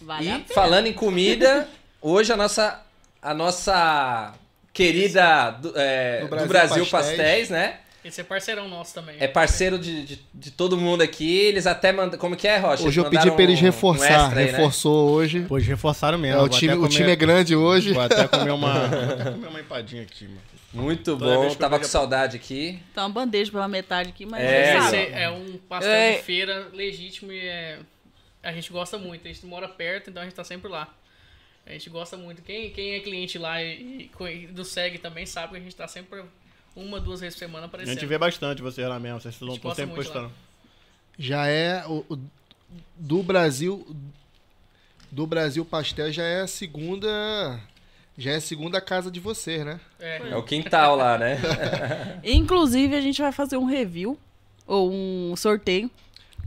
Vale 0.00 0.28
E 0.48 0.54
falando 0.54 0.86
em 0.86 0.92
comida, 0.92 1.66
hoje 2.00 2.32
a 2.32 2.36
nossa, 2.36 2.80
a 3.20 3.34
nossa 3.34 4.32
querida 4.72 5.50
do, 5.60 5.72
é, 5.74 6.20
Do 6.20 6.26
do 6.26 6.30
Brasil 6.30 6.48
Brasil, 6.48 6.86
Pastéis. 6.86 7.16
Pastéis, 7.18 7.50
né? 7.50 7.80
Esse 8.04 8.20
é 8.22 8.24
parceirão 8.24 8.66
nosso 8.68 8.94
também. 8.94 9.16
É 9.20 9.28
parceiro 9.28 9.78
de, 9.78 10.04
de, 10.04 10.20
de 10.32 10.50
todo 10.50 10.76
mundo 10.76 11.02
aqui. 11.02 11.38
Eles 11.38 11.66
até 11.66 11.92
mandam. 11.92 12.18
Como 12.18 12.34
que 12.34 12.48
é, 12.48 12.56
Rocha? 12.56 12.82
Hoje 12.82 12.98
eu 12.98 13.10
pedi 13.10 13.30
pra 13.30 13.42
eles 13.42 13.58
um- 13.58 13.62
um 13.62 13.64
reforçar. 13.66 14.04
extra 14.24 14.40
aí, 14.40 14.46
né? 14.46 14.50
Reforçou 14.52 15.10
hoje. 15.10 15.44
Pois 15.46 15.66
reforçaram 15.66 16.16
mesmo. 16.16 16.40
É, 16.40 16.42
o, 16.42 16.48
time, 16.48 16.72
até 16.72 16.78
o 16.78 16.82
comer- 16.82 16.96
time 16.96 17.10
é 17.12 17.16
grande 17.16 17.54
hoje. 17.54 17.92
Vou 17.92 18.02
até 18.02 18.26
comer 18.26 18.50
uma. 18.52 18.72
vou 18.88 18.98
até 19.12 19.30
comer 19.32 19.46
uma 19.48 19.60
empadinha 19.60 20.02
aqui, 20.02 20.24
mano. 20.24 20.40
Muito 20.72 21.16
Toda 21.18 21.34
bom. 21.34 21.54
Tava 21.56 21.78
com 21.78 21.84
saudade 21.84 22.36
aqui. 22.36 22.80
Tá 22.94 23.02
uma 23.02 23.10
bandeja 23.10 23.50
pela 23.50 23.66
metade 23.68 24.10
aqui, 24.10 24.24
mas 24.24 24.40
É, 24.42 24.76
Esse 24.78 24.84
sabe. 24.84 24.96
é 25.12 25.28
um 25.30 25.58
pastel 25.68 25.90
É. 25.90 26.12
de 26.16 26.22
feira 26.22 26.68
legítimo 26.72 27.32
e 27.32 27.40
é... 27.40 27.80
a 28.42 28.52
gente 28.52 28.70
gosta 28.72 28.96
muito. 28.96 29.26
A 29.26 29.32
gente 29.32 29.44
mora 29.44 29.68
perto, 29.68 30.08
então 30.10 30.22
a 30.22 30.24
gente 30.24 30.34
tá 30.34 30.44
sempre 30.44 30.70
lá. 30.70 30.88
A 31.66 31.72
gente 31.72 31.90
gosta 31.90 32.16
muito. 32.16 32.40
Quem, 32.42 32.70
quem 32.70 32.94
é 32.94 33.00
cliente 33.00 33.36
lá 33.36 33.62
e, 33.62 34.08
e 34.18 34.24
e 34.32 34.46
do 34.46 34.64
SEG 34.64 34.98
também 34.98 35.26
sabe 35.26 35.52
que 35.52 35.56
a 35.58 35.60
gente 35.60 35.74
tá 35.76 35.86
sempre 35.88 36.22
uma, 36.76 37.00
duas 37.00 37.20
vezes 37.20 37.34
por 37.34 37.40
semana 37.40 37.64
A 37.64 37.66
aparecendo. 37.66 37.94
gente 37.94 38.06
vê 38.06 38.16
bastante 38.18 38.62
vocês 38.62 38.86
lá 38.88 38.98
mesmo. 38.98 39.20
Vocês 39.20 39.34
estão 39.40 39.74
sempre 39.74 39.94
postando. 39.96 40.30
Já 41.18 41.46
é 41.46 41.84
o, 41.86 42.04
o- 42.08 42.18
do 42.96 43.22
Brasil 43.22 43.86
do 45.10 45.26
Brasil 45.26 45.64
Pastel 45.64 46.12
já 46.12 46.22
é 46.22 46.42
a 46.42 46.46
segunda 46.46 47.58
já 48.16 48.32
é 48.32 48.36
a 48.36 48.40
segunda 48.40 48.80
casa 48.80 49.10
de 49.10 49.18
vocês, 49.18 49.64
né? 49.64 49.80
É. 49.98 50.30
É 50.30 50.36
o 50.36 50.42
quintal 50.42 50.94
lá, 50.94 51.16
né? 51.18 51.38
Inclusive, 52.22 52.94
a 52.94 53.00
gente 53.00 53.20
vai 53.20 53.32
fazer 53.32 53.56
um 53.56 53.64
review 53.64 54.18
ou 54.66 54.92
um 54.92 55.34
sorteio 55.36 55.90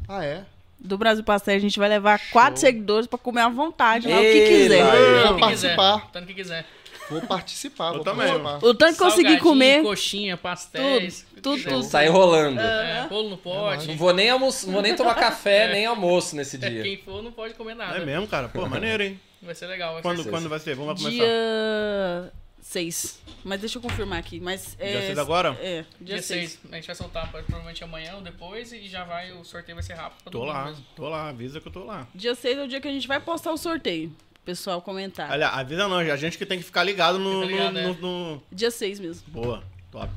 Ah, 0.08 0.24
é. 0.24 0.46
do 0.80 0.98
Brasil 0.98 1.24
Pastel. 1.24 1.56
A 1.56 1.60
gente 1.60 1.78
vai 1.80 1.90
levar 1.90 2.20
quatro 2.32 2.60
seguidores 2.60 3.08
pra 3.08 3.18
comer 3.20 3.42
à 3.42 3.50
vontade, 3.50 4.08
lá, 4.08 4.16
o 4.18 4.20
que 4.20 4.26
Ei, 4.26 4.64
quiser. 4.64 4.84
lá, 4.84 5.34
que 5.34 5.40
participar. 5.40 6.12
Tanto 6.12 6.28
que 6.28 6.34
quiser. 6.36 6.66
Vou 7.14 7.22
participar, 7.28 7.88
Eu 7.90 7.94
vou 7.96 8.04
também. 8.04 8.28
participar. 8.28 8.66
O 8.68 8.74
tanto 8.74 8.94
que 8.94 9.00
conseguir 9.00 9.22
Salgadinho, 9.40 9.44
comer, 9.44 9.82
Coxinha, 9.84 10.38
pastéis. 10.38 11.26
Tudo, 11.42 11.42
tudo, 11.42 11.64
tudo. 11.70 11.84
Sai 11.84 12.08
rolando. 12.08 12.60
É, 12.60 13.08
bolo 13.08 13.30
no 13.30 13.38
pote. 13.38 13.88
Não 13.88 13.96
vou 13.98 14.14
nem 14.14 14.30
almoço, 14.30 14.66
não 14.68 14.74
vou 14.74 14.82
nem 14.82 14.96
tomar 14.96 15.16
café, 15.16 15.68
nem 15.74 15.86
almoço 15.86 16.36
nesse 16.36 16.56
É, 16.64 16.70
dia. 16.70 16.84
Quem 16.84 16.98
for 16.98 17.22
não 17.24 17.32
pode 17.32 17.54
comer 17.54 17.76
nada. 17.76 17.98
É 17.98 18.06
mesmo, 18.06 18.28
cara? 18.28 18.50
Pô, 18.50 18.68
maneiro, 18.68 19.04
hein? 19.04 19.20
Vai 19.42 19.56
ser 19.56 19.68
legal. 19.68 19.94
Vai 19.94 20.02
Quando, 20.02 20.24
ser 20.24 20.30
quando 20.30 20.48
vai 20.50 20.60
ser? 20.60 20.76
Vamos 20.76 21.02
começar. 21.02 21.18
dia 21.24 22.32
6. 22.62 23.20
Mas 23.44 23.60
deixa 23.60 23.78
eu 23.78 23.82
confirmar 23.82 24.20
aqui. 24.20 24.40
Mas 24.40 24.76
é, 24.80 24.92
Dia 24.92 25.02
6 25.02 25.18
agora? 25.18 25.50
É, 25.62 25.84
dia, 26.00 26.16
Dia 26.16 26.22
6. 26.22 26.52
6. 26.62 26.72
A 26.72 26.76
gente 26.78 26.88
vai 26.88 26.96
soltar 26.96 27.30
provavelmente 27.30 27.84
amanhã 27.84 28.16
ou 28.16 28.22
depois 28.22 28.72
e 28.72 28.88
já 28.88 29.04
vai, 29.04 29.34
o 29.34 29.44
sorteio 29.44 29.76
vai 29.76 29.84
ser 29.84 29.94
rápido. 29.96 30.24
pra 30.24 30.32
Tô 30.32 30.40
todo 30.40 30.48
mundo 30.48 30.54
lá, 30.56 30.66
mesmo. 30.66 30.86
tô 30.96 31.10
lá, 31.10 31.28
avisa 31.30 31.60
que 31.60 31.68
eu 31.68 31.72
tô 31.74 31.84
lá. 31.84 32.08
Dia 32.16 32.34
6 32.36 32.58
é 32.58 32.64
o 32.64 32.68
dia 32.68 32.80
que 32.80 32.88
a 32.88 32.92
gente 32.92 33.08
vai 33.08 33.20
postar 33.20 33.52
o 33.52 33.58
sorteio. 33.58 34.12
Pessoal 34.46 34.82
comentar. 34.82 35.32
Aliás, 35.32 35.58
avisa 35.58 35.88
não, 35.88 35.98
a 35.98 36.16
gente 36.18 36.38
que 36.38 36.46
tem 36.46 36.58
que 36.58 36.66
ficar 36.66 36.84
ligado 36.84 37.18
no. 37.18 37.42
Fica 37.44 37.52
ligado, 37.54 37.74
no, 37.74 37.80
é. 37.80 37.88
no- 37.88 37.94
no- 38.36 38.44
Dia 38.52 38.70
6 38.72 39.00
mesmo. 39.00 39.24
Boa, 39.28 39.64
top. 39.92 40.12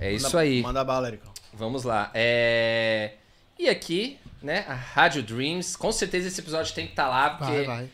É 0.00 0.12
isso 0.12 0.26
Manda- 0.26 0.38
aí. 0.40 0.62
Manda 0.62 0.84
bala, 0.84 1.08
Ericão. 1.08 1.30
Vamos 1.52 1.84
lá. 1.84 2.10
É... 2.14 3.12
E 3.58 3.68
aqui, 3.68 4.18
né, 4.42 4.64
a 4.66 4.74
Rádio 4.74 5.22
Dreams. 5.22 5.76
Com 5.76 5.92
certeza 5.92 6.28
esse 6.28 6.40
episódio 6.40 6.74
tem 6.74 6.86
que 6.86 6.92
estar 6.92 7.08
lá, 7.08 7.30
porque 7.30 7.52
Vai, 7.52 7.64
vai. 7.64 7.88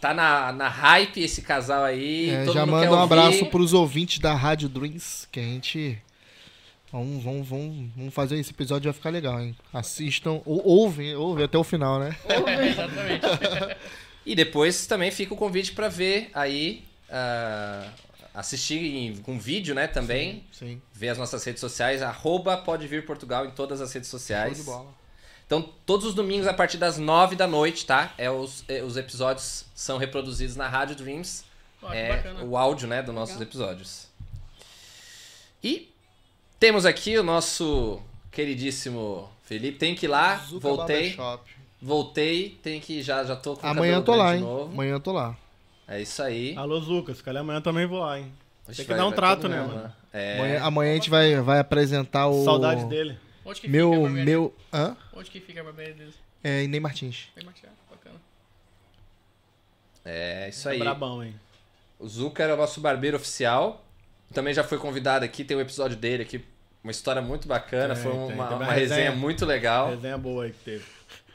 tá 0.00 0.12
na, 0.12 0.52
na 0.52 0.68
hype 0.68 1.20
esse 1.22 1.40
casal 1.42 1.84
aí. 1.84 2.30
É, 2.30 2.44
todo 2.44 2.54
já 2.54 2.60
mundo 2.66 2.72
manda 2.72 2.86
quer 2.86 2.92
um 2.92 3.00
ouvir. 3.00 3.12
abraço 3.14 3.46
pros 3.46 3.72
ouvintes 3.72 4.18
da 4.18 4.34
Rádio 4.34 4.68
Dreams, 4.68 5.26
que 5.30 5.38
a 5.40 5.42
gente. 5.42 5.98
Vamos, 6.98 7.22
vamos, 7.24 7.48
vamos, 7.48 7.90
vamos 7.94 8.14
fazer 8.14 8.38
esse 8.38 8.50
episódio, 8.52 8.84
vai 8.90 8.92
ficar 8.94 9.10
legal, 9.10 9.38
hein? 9.40 9.54
Assistam, 9.72 10.40
ou, 10.46 10.62
ouvem, 10.66 11.14
ouvem 11.14 11.44
até 11.44 11.58
o 11.58 11.64
final, 11.64 11.98
né? 12.00 12.16
É, 12.28 12.66
exatamente. 12.68 13.26
E 14.24 14.34
depois 14.34 14.88
também 14.88 15.12
fica 15.12 15.32
o 15.34 15.36
convite 15.36 15.70
para 15.70 15.88
ver 15.88 16.30
aí, 16.34 16.82
ah, 17.08 17.88
assistir 18.34 18.74
em- 18.78 19.16
com 19.18 19.38
vídeo, 19.38 19.72
né, 19.72 19.86
também. 19.86 20.42
Sim. 20.50 20.82
Ver 20.92 21.10
as 21.10 21.18
nossas 21.18 21.44
redes 21.44 21.60
sociais, 21.60 22.02
arroba 22.02 22.56
pode 22.56 22.88
vir 22.88 23.06
Portugal 23.06 23.46
em 23.46 23.52
todas 23.52 23.80
as 23.80 23.92
redes 23.92 24.10
Show 24.10 24.18
sociais. 24.18 24.56
de 24.56 24.64
bola. 24.64 24.92
Então, 25.46 25.62
todos 25.86 26.04
os 26.06 26.12
domingos 26.12 26.48
a 26.48 26.52
partir 26.52 26.76
das 26.76 26.98
9 26.98 27.36
da 27.36 27.46
noite, 27.46 27.86
tá? 27.86 28.12
É 28.18 28.28
os, 28.28 28.64
é, 28.66 28.82
os 28.82 28.96
episódios 28.96 29.64
são 29.76 29.96
reproduzidos 29.96 30.56
na 30.56 30.66
Rádio 30.68 30.96
Dreams. 30.96 31.44
Que 31.78 31.86
é 31.94 32.16
bacana. 32.16 32.42
o 32.42 32.56
áudio, 32.56 32.88
né, 32.88 33.02
dos 33.02 33.14
nossos 33.14 33.36
Legal. 33.36 33.48
episódios. 33.48 34.08
E 35.62 35.94
temos 36.58 36.84
aqui 36.86 37.16
o 37.18 37.22
nosso 37.22 38.00
queridíssimo 38.30 39.28
Felipe. 39.44 39.78
Tem 39.78 39.94
que 39.94 40.06
ir 40.06 40.08
lá, 40.08 40.36
Zuca 40.38 40.60
voltei. 40.68 41.14
Barbershop. 41.14 41.56
Voltei, 41.80 42.58
tem 42.62 42.80
que 42.80 43.02
já 43.02 43.22
já 43.24 43.36
tô 43.36 43.54
com 43.56 43.66
o 43.66 43.70
Amanhã 43.70 44.00
tô 44.02 44.14
lá, 44.14 44.32
hein? 44.34 44.40
de 44.40 44.46
novo. 44.46 44.72
Amanhã 44.72 44.92
eu 44.92 45.00
tô 45.00 45.12
lá. 45.12 45.36
É 45.86 46.00
isso 46.00 46.22
aí. 46.22 46.56
Alô, 46.56 46.80
Zuca, 46.80 47.14
se 47.14 47.22
calhar 47.22 47.42
amanhã 47.42 47.60
também 47.60 47.86
vou 47.86 48.00
lá, 48.00 48.18
hein? 48.18 48.32
Oxe, 48.66 48.78
Tem 48.78 48.86
que 48.86 48.90
vai- 48.92 48.98
dar 48.98 49.06
um 49.06 49.12
trato, 49.12 49.48
né, 49.48 49.60
mano? 49.60 49.92
É. 50.12 50.38
Amanhã, 50.38 50.62
amanhã 50.64 50.90
a 50.92 50.94
gente 50.94 51.10
vai, 51.10 51.36
vai 51.40 51.58
apresentar 51.60 52.26
o. 52.28 52.44
Saudade 52.44 52.84
dele. 52.86 53.16
Onde 53.44 53.60
que 53.60 53.66
fica 53.68 53.78
a 53.78 53.86
Meu. 53.86 53.90
barbearia? 54.02 54.24
meu 54.24 54.54
hã? 54.72 54.96
Onde 55.12 55.30
que 55.30 55.40
fica 55.40 55.60
a 55.60 55.64
barbearia 55.64 55.94
deles? 55.94 56.14
É 56.42 56.64
Inei 56.64 56.80
Martins. 56.80 57.28
Tem 57.34 57.44
marchar, 57.44 57.70
bacana. 57.88 58.16
É 60.04 60.48
isso 60.48 60.68
É 60.68 60.72
aí. 60.72 60.78
brabão, 60.78 61.22
hein? 61.22 61.34
O 61.98 62.08
Zuca 62.08 62.42
era 62.42 62.54
o 62.54 62.56
nosso 62.56 62.80
barbeiro 62.80 63.16
oficial. 63.16 63.84
Também 64.32 64.52
já 64.54 64.64
foi 64.64 64.78
convidado 64.78 65.24
aqui, 65.24 65.44
tem 65.44 65.56
um 65.56 65.60
episódio 65.60 65.96
dele 65.96 66.22
aqui. 66.22 66.44
Uma 66.82 66.90
história 66.90 67.20
muito 67.22 67.48
bacana, 67.48 67.94
Tem, 67.94 68.02
foi 68.04 68.12
tem. 68.12 68.20
uma, 68.20 68.26
Teve 68.28 68.38
uma 68.40 68.64
uma 68.64 68.72
resenha 68.72 69.00
resenha. 69.06 69.12
muito 69.12 69.44
legal. 69.44 69.90
Resenha 69.90 70.16
boa 70.18 70.44
aí 70.44 70.52
que 70.52 70.58
teve. 70.64 70.84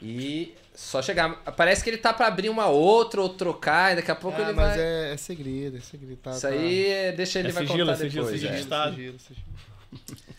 E 0.00 0.54
só 0.74 1.02
chegar. 1.02 1.34
Parece 1.56 1.84
que 1.84 1.90
ele 1.90 1.98
tá 1.98 2.12
pra 2.12 2.26
abrir 2.26 2.48
uma 2.48 2.66
outra 2.68 3.20
ou 3.20 3.28
trocar, 3.28 3.92
e 3.92 3.96
daqui 3.96 4.10
a 4.10 4.14
pouco 4.14 4.38
Ah, 4.40 4.44
ele 4.44 4.52
mas 4.54 4.76
vai. 4.76 4.80
é, 4.80 5.12
é 5.12 5.16
segredo, 5.16 5.76
é 5.76 5.80
segredo. 5.80 6.16
Tá, 6.16 6.30
Isso 6.32 6.40
tá- 6.42 6.48
aí 6.48 6.86
é- 6.86 7.12
deixa 7.12 7.38
ele 7.38 7.48
É 7.48 7.52
vai 7.52 7.66
sigilo, 7.66 7.86
contar 7.86 7.92
é 7.92 7.96
sigilo, 7.96 8.24
depois. 8.24 8.40
sigilo 8.40 8.52
é. 8.52 8.56
de 8.56 8.62
Estado. 8.62 8.94
sigilo, 8.96 9.18
sigilo. 9.18 9.46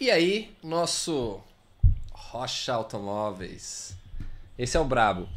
E 0.00 0.10
aí, 0.10 0.50
nosso 0.62 1.40
Rocha 2.12 2.72
Automóveis. 2.72 3.94
Esse 4.58 4.76
é 4.76 4.80
o 4.80 4.84
brabo. 4.84 5.28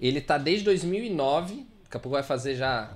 Ele 0.00 0.20
tá 0.20 0.36
desde 0.38 0.64
2009, 0.64 1.66
daqui 1.84 1.96
a 1.96 2.00
pouco 2.00 2.10
vai 2.10 2.22
fazer 2.22 2.54
já 2.56 2.90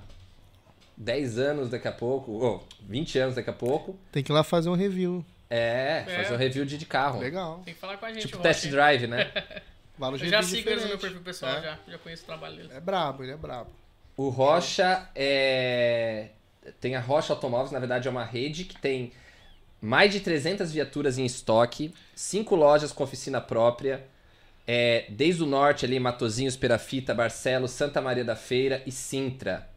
10 1.01 1.39
anos 1.39 1.69
daqui 1.69 1.87
a 1.87 1.91
pouco, 1.91 2.31
ou 2.31 2.67
20 2.87 3.17
anos 3.19 3.35
daqui 3.35 3.49
a 3.49 3.53
pouco. 3.53 3.97
Tem 4.11 4.23
que 4.23 4.31
ir 4.31 4.33
lá 4.35 4.43
fazer 4.43 4.69
um 4.69 4.75
review. 4.75 5.25
É, 5.49 6.05
É. 6.07 6.15
fazer 6.23 6.33
um 6.33 6.37
review 6.37 6.63
de, 6.65 6.77
de 6.77 6.85
carro. 6.85 7.19
Legal. 7.19 7.61
Tem 7.65 7.73
que 7.73 7.79
falar 7.79 7.97
com 7.97 8.05
a 8.05 8.13
gente, 8.13 8.21
Tipo 8.27 8.37
o 8.37 8.41
test 8.41 8.63
Rocha. 8.65 8.71
drive, 8.75 9.07
né? 9.07 9.31
Eu 9.99 10.17
já 10.17 10.41
sigo 10.41 10.67
eles 10.69 10.81
no 10.83 10.89
meu 10.89 10.97
perfil 10.97 11.21
pessoal, 11.21 11.57
É. 11.57 11.61
já. 11.61 11.79
Já 11.87 11.97
conheço 11.99 12.23
o 12.23 12.25
trabalho 12.25 12.55
deles. 12.55 12.71
É 12.71 12.79
brabo, 12.79 13.23
ele 13.23 13.33
é 13.33 13.37
brabo. 13.37 13.69
O 14.17 14.29
Rocha 14.29 15.07
é. 15.15 16.29
Tem 16.79 16.95
a 16.95 16.99
Rocha 16.99 17.33
Automóveis, 17.33 17.71
na 17.71 17.79
verdade 17.79 18.07
é 18.07 18.11
uma 18.11 18.23
rede 18.23 18.65
que 18.65 18.79
tem 18.79 19.11
mais 19.81 20.11
de 20.11 20.19
300 20.19 20.71
viaturas 20.71 21.17
em 21.17 21.25
estoque, 21.25 21.91
cinco 22.15 22.55
lojas 22.55 22.91
com 22.91 23.03
oficina 23.03 23.41
própria, 23.41 24.05
é, 24.67 25.05
desde 25.09 25.41
o 25.43 25.45
norte 25.47 25.85
ali, 25.85 25.99
Matozinhos, 25.99 26.55
Perafita, 26.55 27.13
Barcelos, 27.15 27.71
Santa 27.71 27.99
Maria 27.99 28.23
da 28.23 28.35
Feira 28.35 28.83
e 28.85 28.91
Sintra. 28.91 29.67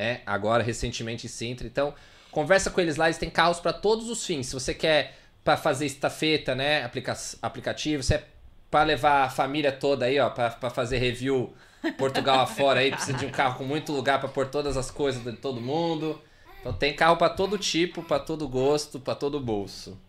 Né? 0.00 0.22
Agora, 0.24 0.62
recentemente, 0.62 1.26
em 1.26 1.28
Sintra. 1.28 1.66
Então, 1.66 1.94
conversa 2.30 2.70
com 2.70 2.80
eles 2.80 2.96
lá, 2.96 3.04
eles 3.04 3.18
têm 3.18 3.28
carros 3.28 3.60
para 3.60 3.70
todos 3.70 4.08
os 4.08 4.24
fins. 4.24 4.46
Se 4.46 4.54
você 4.54 4.72
quer 4.72 5.14
para 5.44 5.58
fazer 5.58 5.84
estafeta, 5.84 6.54
né? 6.54 6.82
Aplica 6.82 7.14
aplicativo, 7.42 8.02
se 8.02 8.14
é 8.14 8.26
para 8.70 8.84
levar 8.84 9.24
a 9.24 9.28
família 9.28 9.70
toda 9.70 10.06
aí, 10.06 10.18
ó, 10.18 10.30
para 10.30 10.70
fazer 10.70 10.96
review 10.96 11.52
Portugal 11.98 12.40
afora 12.40 12.80
aí, 12.80 12.90
precisa 12.90 13.12
de 13.12 13.26
um 13.26 13.30
carro 13.30 13.58
com 13.58 13.64
muito 13.64 13.92
lugar 13.92 14.20
para 14.20 14.28
pôr 14.30 14.46
todas 14.46 14.78
as 14.78 14.90
coisas 14.90 15.22
de 15.22 15.32
todo 15.34 15.60
mundo. 15.60 16.18
Então 16.60 16.72
tem 16.72 16.96
carro 16.96 17.18
para 17.18 17.28
todo 17.28 17.58
tipo, 17.58 18.02
para 18.02 18.20
todo 18.20 18.48
gosto, 18.48 18.98
para 18.98 19.14
todo 19.14 19.38
bolso. 19.38 20.00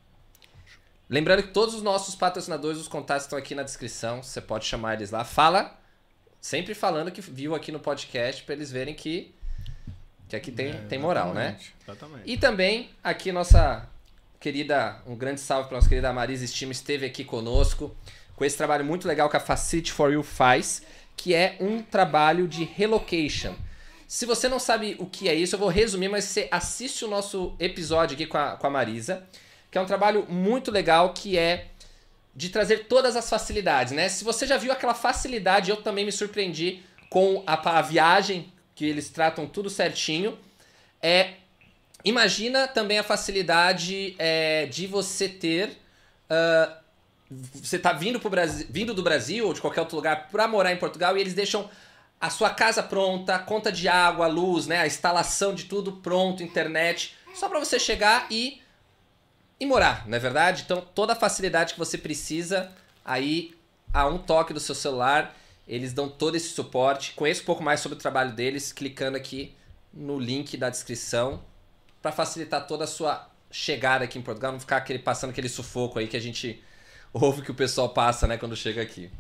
Lembrando 1.10 1.44
que 1.44 1.50
todos 1.50 1.76
os 1.76 1.82
nossos 1.82 2.16
patrocinadores, 2.16 2.80
os 2.80 2.88
contatos 2.88 3.24
estão 3.24 3.38
aqui 3.38 3.54
na 3.54 3.64
descrição, 3.64 4.24
você 4.24 4.40
pode 4.40 4.64
chamar 4.64 4.94
eles 4.94 5.12
lá. 5.12 5.26
Fala, 5.26 5.78
sempre 6.40 6.74
falando 6.74 7.12
que 7.12 7.20
viu 7.20 7.54
aqui 7.54 7.74
no 7.74 7.80
podcast 7.82 8.42
para 8.44 8.56
eles 8.56 8.72
verem 8.72 8.96
que 8.96 9.36
que 10.32 10.36
aqui 10.36 10.52
tem, 10.52 10.70
É, 10.70 10.74
tem 10.90 10.98
moral, 10.98 11.34
né? 11.34 11.58
exatamente. 11.84 12.24
E 12.26 12.38
também 12.38 12.90
aqui 13.04 13.32
nossa 13.32 13.88
querida, 14.40 15.02
um 15.06 15.16
grande 15.16 15.40
salve 15.40 15.68
para 15.68 15.78
nossa 15.78 15.90
querida 15.90 16.12
Marisa 16.12 16.46
Estima, 16.46 16.72
esteve 16.72 17.06
aqui 17.06 17.24
conosco 17.24 17.96
com 18.36 18.44
esse 18.46 18.58
trabalho 18.58 18.84
muito 18.84 19.08
legal 19.08 19.30
que 19.30 19.38
a 19.38 19.40
Facility 19.40 19.92
for 19.92 20.12
You 20.12 20.24
faz, 20.24 20.82
que 21.16 21.36
é 21.36 21.58
um 21.60 21.82
trabalho 21.84 22.48
de 22.48 22.64
relocation. 22.64 23.54
Se 24.08 24.26
você 24.26 24.50
não 24.50 24.60
sabe 24.60 24.96
o 25.00 25.06
que 25.06 25.30
é 25.30 25.36
isso, 25.36 25.56
eu 25.56 25.60
vou 25.60 25.70
resumir, 25.70 26.10
mas 26.10 26.24
você 26.26 26.48
assiste 26.50 27.06
o 27.06 27.08
nosso 27.08 27.56
episódio 27.60 28.16
aqui 28.16 28.26
com 28.26 28.38
a, 28.38 28.56
com 28.58 28.68
a 28.68 28.70
Marisa, 28.70 29.24
que 29.70 29.78
é 29.78 29.82
um 29.82 29.86
trabalho 29.86 30.26
muito 30.28 30.72
legal 30.72 31.14
que 31.14 31.38
é 31.38 31.68
de 32.36 32.50
trazer 32.50 32.88
todas 32.88 33.16
as 33.16 33.30
facilidades, 33.30 33.94
né? 33.94 34.10
Se 34.10 34.24
você 34.24 34.48
já 34.48 34.58
viu 34.58 34.72
aquela 34.72 34.94
facilidade, 34.94 35.70
eu 35.70 35.78
também 35.78 36.04
me 36.06 36.12
surpreendi 36.12 36.82
com 37.10 37.44
a, 37.46 37.78
a 37.78 37.82
viagem, 37.82 38.52
que 38.82 38.90
eles 38.90 39.10
tratam 39.10 39.46
tudo 39.46 39.70
certinho. 39.70 40.36
É, 41.00 41.36
imagina 42.04 42.68
também 42.68 42.98
a 42.98 43.04
facilidade 43.04 44.16
é, 44.18 44.66
de 44.66 44.88
você 44.88 45.30
ter. 45.30 45.78
ah, 46.28 46.78
você 47.30 47.78
tá 47.78 47.94
vindo, 47.94 48.20
pro 48.20 48.30
Brasil, 48.30 48.66
vindo 48.70 48.94
do 48.94 49.04
Brasil 49.04 49.46
ou 49.46 49.54
de 49.54 49.62
qualquer 49.62 49.82
outro 49.82 49.96
lugar 49.96 50.30
para 50.30 50.48
morar 50.48 50.74
em 50.74 50.78
Portugal 50.78 51.16
e 51.16 51.22
eles 51.22 51.36
deixam 51.36 51.70
a 52.20 52.30
sua 52.30 52.50
casa 52.50 52.82
pronta, 52.82 53.38
conta 53.38 53.72
de 53.72 53.88
água, 53.88 54.28
luz, 54.28 54.66
né, 54.68 54.80
a 54.80 54.88
instalação 54.88 55.54
de 55.54 55.66
tudo 55.66 55.94
pronto, 55.94 56.44
internet, 56.44 57.16
só 57.36 57.48
para 57.48 57.60
você 57.60 57.80
chegar 57.80 58.28
e 58.32 58.62
e 59.60 59.66
morar, 59.66 60.08
não 60.08 60.18
é 60.18 60.20
verdade? 60.20 60.64
Então, 60.66 60.82
toda 60.82 61.14
a 61.14 61.16
facilidade 61.16 61.74
que 61.74 61.80
você 61.80 61.98
precisa 61.98 62.72
aí 63.06 63.56
a 63.94 64.08
um 64.08 64.18
toque 64.18 64.54
do 64.54 64.60
seu 64.60 64.74
celular, 64.74 65.36
eles 65.68 65.94
dão 65.94 66.10
todo 66.10 66.36
esse 66.36 66.50
suporte. 66.50 67.14
Conheça 67.14 67.42
um 67.42 67.46
pouco 67.46 67.64
mais 67.64 67.80
sobre 67.80 67.98
o 67.98 68.02
trabalho 68.02 68.34
deles 68.34 68.72
clicando 68.72 69.18
aqui 69.18 69.56
no 69.94 70.20
link 70.20 70.58
da 70.58 70.70
descrição 70.70 71.44
para 72.02 72.12
facilitar 72.12 72.66
toda 72.66 72.86
a 72.86 72.88
sua 72.88 73.30
chegada 73.52 74.06
aqui 74.06 74.18
em 74.18 74.22
Portugal, 74.22 74.52
não 74.52 74.60
ficar 74.60 74.78
aquele, 74.78 75.00
passando 75.00 75.32
aquele 75.32 75.50
sufoco 75.50 76.00
aí 76.00 76.08
que 76.08 76.18
a 76.18 76.22
gente 76.22 76.64
ouve 77.14 77.42
que 77.42 77.52
o 77.52 77.56
pessoal 77.56 77.90
passa, 77.90 78.28
né, 78.28 78.38
quando 78.38 78.56
chega 78.56 78.82
aqui. 78.82 79.12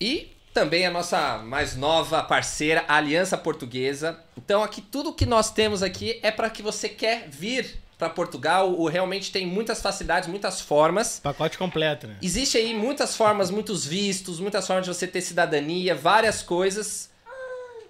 E 0.00 0.32
também 0.54 0.86
a 0.86 0.90
nossa 0.90 1.38
mais 1.38 1.76
nova 1.76 2.22
parceira, 2.22 2.84
a 2.88 2.96
Aliança 2.96 3.36
Portuguesa. 3.36 4.18
Então 4.36 4.62
aqui 4.62 4.80
tudo 4.80 5.12
que 5.12 5.26
nós 5.26 5.50
temos 5.50 5.82
aqui 5.82 6.18
é 6.22 6.30
para 6.30 6.48
que 6.48 6.62
você 6.62 6.88
quer 6.88 7.28
vir 7.28 7.78
para 8.00 8.08
Portugal, 8.08 8.72
o 8.72 8.88
realmente 8.88 9.30
tem 9.30 9.46
muitas 9.46 9.82
facilidades, 9.82 10.26
muitas 10.26 10.58
formas. 10.58 11.20
Pacote 11.20 11.58
completo, 11.58 12.06
né? 12.06 12.16
Existe 12.22 12.56
aí 12.56 12.74
muitas 12.74 13.14
formas, 13.14 13.50
muitos 13.50 13.84
vistos, 13.84 14.40
muitas 14.40 14.66
formas 14.66 14.86
de 14.86 14.92
você 14.92 15.06
ter 15.06 15.20
cidadania, 15.20 15.94
várias 15.94 16.42
coisas. 16.42 17.10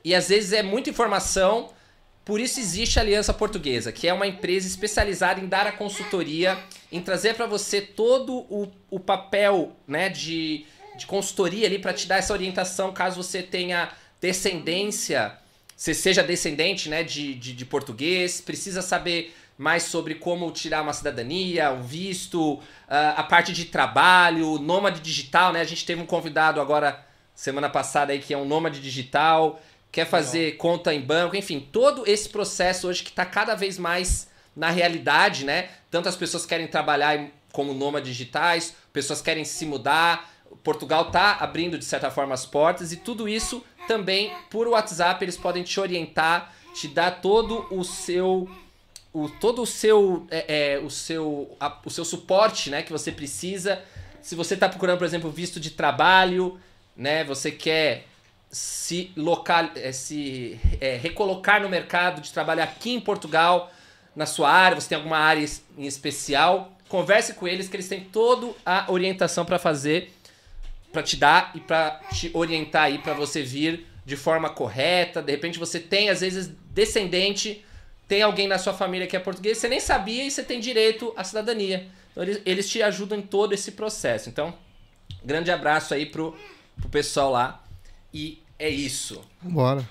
E 0.05 0.13
às 0.13 0.29
vezes 0.29 0.53
é 0.53 0.65
muita 0.65 0.91
informação. 0.91 1.71
Por 2.25 2.41
isso 2.41 2.59
existe 2.59 2.99
a 2.99 3.03
Aliança 3.03 3.33
Portuguesa, 3.33 3.93
que 3.93 4.09
é 4.09 4.13
uma 4.13 4.27
empresa 4.27 4.67
especializada 4.67 5.41
em 5.41 5.47
dar 5.47 5.67
a 5.67 5.73
consultoria, 5.73 6.59
em 6.91 7.01
trazer 7.01 7.35
para 7.35 7.47
você 7.47 7.81
todo 7.81 8.35
o, 8.51 8.69
o 8.91 8.99
papel 8.99 9.77
né, 9.87 10.09
de, 10.09 10.67
de 10.99 11.07
consultoria 11.07 11.67
ali 11.67 11.79
para 11.79 11.93
te 11.93 12.07
dar 12.07 12.19
essa 12.19 12.33
orientação 12.33 12.93
caso 12.93 13.23
você 13.23 13.43
tenha 13.43 13.91
descendência, 14.21 15.39
você 15.77 15.95
seja 15.95 16.23
descendente 16.23 16.89
né, 16.89 17.03
de, 17.03 17.35
de, 17.35 17.55
de 17.55 17.65
português, 17.65 18.41
precisa 18.41 18.83
saber 18.83 19.35
mais 19.61 19.83
sobre 19.83 20.15
como 20.15 20.51
tirar 20.51 20.81
uma 20.81 20.95
cidadania, 20.95 21.71
um 21.71 21.83
visto, 21.83 22.59
ah, 22.89 23.11
a 23.19 23.23
parte 23.23 23.53
de 23.53 23.67
trabalho, 23.67 24.59
nômade 24.59 25.01
digital, 25.01 25.53
né? 25.53 25.61
A 25.61 25.65
gente 25.65 25.85
teve 25.85 26.01
um 26.01 26.07
convidado 26.07 26.63
agora 26.63 27.07
semana 27.35 27.69
passada 27.69 28.11
aí 28.11 28.21
que 28.21 28.33
é 28.33 28.39
um 28.39 28.47
nômade 28.47 28.81
digital, 28.81 29.61
quer 29.93 30.07
fazer 30.07 30.57
conta 30.57 30.95
em 30.95 31.01
banco, 31.03 31.37
enfim, 31.37 31.61
todo 31.61 32.09
esse 32.09 32.27
processo 32.27 32.89
hoje 32.89 33.03
que 33.03 33.11
está 33.11 33.27
cada 33.27 33.55
vez 33.55 33.77
mais 33.77 34.31
na 34.57 34.71
realidade, 34.71 35.45
né? 35.45 35.69
Tanto 35.91 36.09
as 36.09 36.17
pessoas 36.17 36.47
querem 36.47 36.67
trabalhar 36.67 37.29
como 37.53 37.75
nômades 37.75 38.09
digitais, 38.09 38.75
pessoas 38.95 39.21
querem 39.21 39.45
se 39.45 39.67
mudar, 39.67 40.33
Portugal 40.65 41.11
tá 41.11 41.37
abrindo 41.39 41.79
de 41.79 41.85
certa 41.85 42.11
forma 42.11 42.33
as 42.33 42.47
portas 42.47 42.93
e 42.93 42.97
tudo 42.97 43.29
isso 43.29 43.63
também 43.87 44.33
por 44.49 44.67
WhatsApp 44.69 45.23
eles 45.23 45.37
podem 45.37 45.63
te 45.63 45.79
orientar, 45.79 46.51
te 46.73 46.89
dar 46.89 47.21
todo 47.21 47.67
o 47.71 47.85
seu 47.85 48.49
o, 49.13 49.29
todo 49.29 49.63
o 49.63 49.67
seu, 49.67 50.27
é, 50.31 50.75
é, 50.75 50.79
o, 50.79 50.91
seu, 50.91 51.57
a- 51.59 51.79
o 51.85 51.91
seu 51.91 52.05
suporte 52.05 52.71
né, 52.71 52.83
que 52.83 52.93
você 52.93 53.11
precisa. 53.11 53.81
Se 54.23 54.35
você 54.35 54.55
está 54.55 54.69
procurando, 54.69 54.99
por 54.99 55.05
exemplo, 55.07 55.31
visto 55.31 55.59
de 55.59 55.71
trabalho, 55.71 56.61
né, 56.97 57.25
você 57.25 57.51
quer 57.51 58.07
se, 58.51 59.11
local, 59.17 59.71
é, 59.77 59.93
se 59.93 60.59
é, 60.81 60.97
recolocar 60.97 61.61
no 61.63 61.69
mercado 61.69 62.21
de 62.21 62.33
trabalho 62.33 62.63
aqui 62.63 62.93
em 62.93 63.01
Portugal, 63.01 63.73
na 64.15 64.27
sua 64.27 64.51
área, 64.51 64.79
você 64.81 64.89
tem 64.89 64.97
alguma 64.97 65.19
área 65.19 65.45
em 65.79 65.87
especial, 65.87 66.73
converse 66.89 67.35
com 67.35 67.47
eles 67.47 67.69
que 67.69 67.77
eles 67.77 67.89
têm 67.89 68.01
toda 68.01 68.53
a 68.67 68.91
orientação 68.91 69.45
para 69.45 69.59
fazer 69.59 70.13
pra 70.93 71.03
te 71.03 71.17
dar 71.17 71.53
e 71.55 71.61
pra 71.61 72.01
te 72.13 72.31
orientar 72.35 72.85
aí 72.85 72.99
pra 72.99 73.15
você 73.15 73.43
vir 73.43 73.87
de 74.05 74.17
forma 74.17 74.51
correta. 74.51 75.23
De 75.23 75.31
repente 75.31 75.57
você 75.59 75.79
tem, 75.79 76.11
às 76.11 76.21
vezes, 76.21 76.51
descendente, 76.75 77.65
tem 78.11 78.23
alguém 78.23 78.49
na 78.49 78.59
sua 78.59 78.75
família 78.75 79.07
que 79.07 79.17
é 79.17 79.21
português, 79.21 79.59
você 79.59 79.69
nem 79.69 79.79
sabia 79.79 80.25
e 80.25 80.31
você 80.33 80.43
tem 80.43 80.59
direito 80.59 81.15
à 81.17 81.23
cidadania. 81.23 81.87
Então 82.11 82.25
eles, 82.25 82.43
eles 82.45 82.69
te 82.69 82.83
ajudam 82.83 83.17
em 83.17 83.23
todo 83.23 83.53
esse 83.53 83.71
processo. 83.71 84.29
Então, 84.29 84.53
grande 85.25 85.49
abraço 85.49 85.95
aí 85.95 86.05
pro, 86.05 86.37
pro 86.81 86.89
pessoal 86.89 87.31
lá. 87.31 87.63
E 88.13 88.43
é 88.59 88.69
isso. 88.69 89.23
Vambora. 89.41 89.89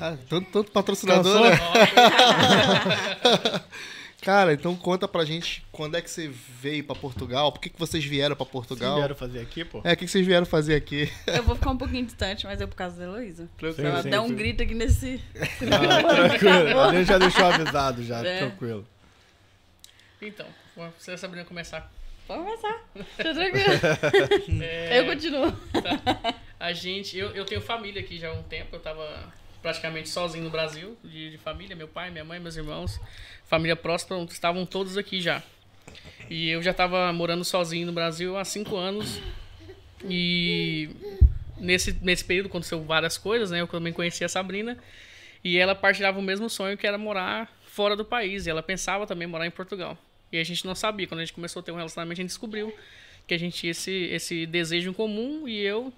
Ah, 0.00 0.16
tanto, 0.28 0.50
tanto 0.50 0.72
patrocinador, 0.72 1.40
Cansou? 1.40 1.48
né? 1.48 1.56
Cara, 4.26 4.52
então 4.54 4.74
conta 4.74 5.06
pra 5.06 5.24
gente 5.24 5.64
quando 5.70 5.96
é 5.96 6.02
que 6.02 6.10
você 6.10 6.26
veio 6.60 6.82
pra 6.82 6.96
Portugal, 6.96 7.52
por 7.52 7.60
que, 7.60 7.70
que 7.70 7.78
vocês 7.78 8.04
vieram 8.04 8.34
pra 8.34 8.42
Vocês 8.44 8.52
Portugal? 8.52 8.96
vieram 8.96 9.14
fazer 9.14 9.38
aqui, 9.38 9.64
pô? 9.64 9.80
É, 9.84 9.92
o 9.92 9.96
que, 9.96 10.04
que 10.04 10.10
vocês 10.10 10.26
vieram 10.26 10.44
fazer 10.44 10.74
aqui? 10.74 11.08
Eu 11.28 11.44
vou 11.44 11.54
ficar 11.54 11.70
um 11.70 11.76
pouquinho 11.78 12.04
distante, 12.04 12.44
mas 12.44 12.60
é 12.60 12.66
por 12.66 12.74
causa 12.74 12.96
da 12.96 13.04
Heloísa. 13.04 13.48
Tranquilo, 13.56 13.86
Ela 13.88 14.02
sim, 14.02 14.10
dá 14.10 14.20
um 14.20 14.34
grito 14.34 14.64
aqui 14.64 14.74
nesse. 14.74 15.22
Ah, 15.70 16.14
tranquilo. 16.28 16.80
A 16.80 16.92
gente 16.92 17.06
já 17.06 17.18
deixou 17.18 17.44
avisado 17.44 18.02
já, 18.02 18.26
É. 18.26 18.38
tranquilo. 18.38 18.84
Então, 20.20 20.46
você 20.98 21.12
a 21.12 21.16
Sabrina 21.18 21.44
começar. 21.44 21.88
Pode 22.26 22.42
começar. 22.42 22.84
Tá 23.16 23.32
tranquilo. 23.32 24.60
É, 24.60 24.98
Eu 24.98 25.06
continuo. 25.06 25.54
A 26.58 26.72
gente, 26.72 27.16
eu, 27.16 27.30
eu 27.30 27.44
tenho 27.44 27.60
família 27.60 28.00
aqui 28.02 28.18
já 28.18 28.30
há 28.30 28.32
um 28.32 28.42
tempo, 28.42 28.74
eu 28.74 28.80
tava 28.80 29.32
praticamente 29.66 30.08
sozinho 30.08 30.44
no 30.44 30.50
Brasil, 30.50 30.96
de, 31.02 31.32
de 31.32 31.38
família, 31.38 31.74
meu 31.74 31.88
pai, 31.88 32.08
minha 32.08 32.24
mãe, 32.24 32.38
meus 32.38 32.54
irmãos, 32.54 33.00
família 33.46 33.74
próxima, 33.74 34.16
estavam 34.30 34.64
todos 34.64 34.96
aqui 34.96 35.20
já. 35.20 35.42
E 36.30 36.48
eu 36.50 36.62
já 36.62 36.72
tava 36.72 37.12
morando 37.12 37.44
sozinho 37.44 37.84
no 37.84 37.92
Brasil 37.92 38.36
há 38.36 38.44
cinco 38.44 38.76
anos 38.76 39.20
e 40.04 40.88
nesse, 41.56 41.98
nesse 42.00 42.24
período 42.24 42.46
aconteceu 42.46 42.80
várias 42.84 43.18
coisas, 43.18 43.50
né? 43.50 43.60
Eu 43.60 43.66
também 43.66 43.92
conheci 43.92 44.22
a 44.22 44.28
Sabrina 44.28 44.78
e 45.42 45.58
ela 45.58 45.74
partilhava 45.74 46.16
o 46.16 46.22
mesmo 46.22 46.48
sonho 46.48 46.78
que 46.78 46.86
era 46.86 46.96
morar 46.96 47.52
fora 47.64 47.96
do 47.96 48.04
país 48.04 48.46
e 48.46 48.50
ela 48.50 48.62
pensava 48.62 49.04
também 49.04 49.26
morar 49.26 49.48
em 49.48 49.50
Portugal. 49.50 49.98
E 50.30 50.38
a 50.38 50.44
gente 50.44 50.64
não 50.64 50.76
sabia, 50.76 51.08
quando 51.08 51.22
a 51.22 51.24
gente 51.24 51.34
começou 51.34 51.58
a 51.58 51.62
ter 51.64 51.72
um 51.72 51.76
relacionamento, 51.76 52.20
a 52.20 52.22
gente 52.22 52.28
descobriu 52.28 52.72
que 53.26 53.34
a 53.34 53.38
gente 53.38 53.56
tinha 53.58 53.72
esse, 53.72 53.90
esse 54.12 54.46
desejo 54.46 54.90
em 54.90 54.92
comum 54.92 55.48
e 55.48 55.58
eu 55.58 55.92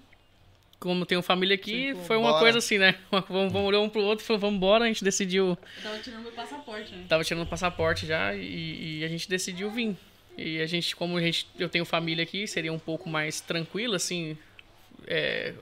como 0.79 1.05
tenho 1.05 1.21
família 1.21 1.55
aqui, 1.55 1.93
Sim, 1.93 2.03
foi 2.05 2.17
uma 2.17 2.29
bora. 2.29 2.39
coisa 2.41 2.57
assim, 2.59 2.77
né? 2.77 2.95
Vamos, 3.11 3.51
vamos 3.51 3.67
olhar 3.67 3.79
um 3.81 3.89
pro 3.89 4.01
outro 4.01 4.23
e 4.23 4.27
falou, 4.27 4.39
vamos 4.39 4.55
embora. 4.57 4.85
A 4.85 4.87
gente 4.87 5.03
decidiu, 5.03 5.49
Eu 5.77 5.83
tava 5.83 5.99
tirando 5.99 6.21
meu 6.23 6.31
passaporte, 6.31 6.91
né? 6.93 7.03
tava 7.09 7.23
tirando 7.23 7.43
o 7.43 7.47
passaporte 7.47 8.05
já 8.05 8.33
e, 8.35 8.99
e 8.99 9.03
a 9.03 9.07
gente 9.07 9.29
decidiu 9.29 9.69
vir. 9.69 9.95
E 10.37 10.61
a 10.61 10.65
gente, 10.65 10.95
como 10.95 11.17
a 11.17 11.21
gente, 11.21 11.45
eu 11.59 11.67
tenho 11.67 11.83
família 11.83 12.23
aqui, 12.23 12.47
seria 12.47 12.71
um 12.71 12.79
pouco 12.79 13.09
mais 13.09 13.41
tranquilo, 13.41 13.95
assim. 13.95 14.37
é, 15.05 15.53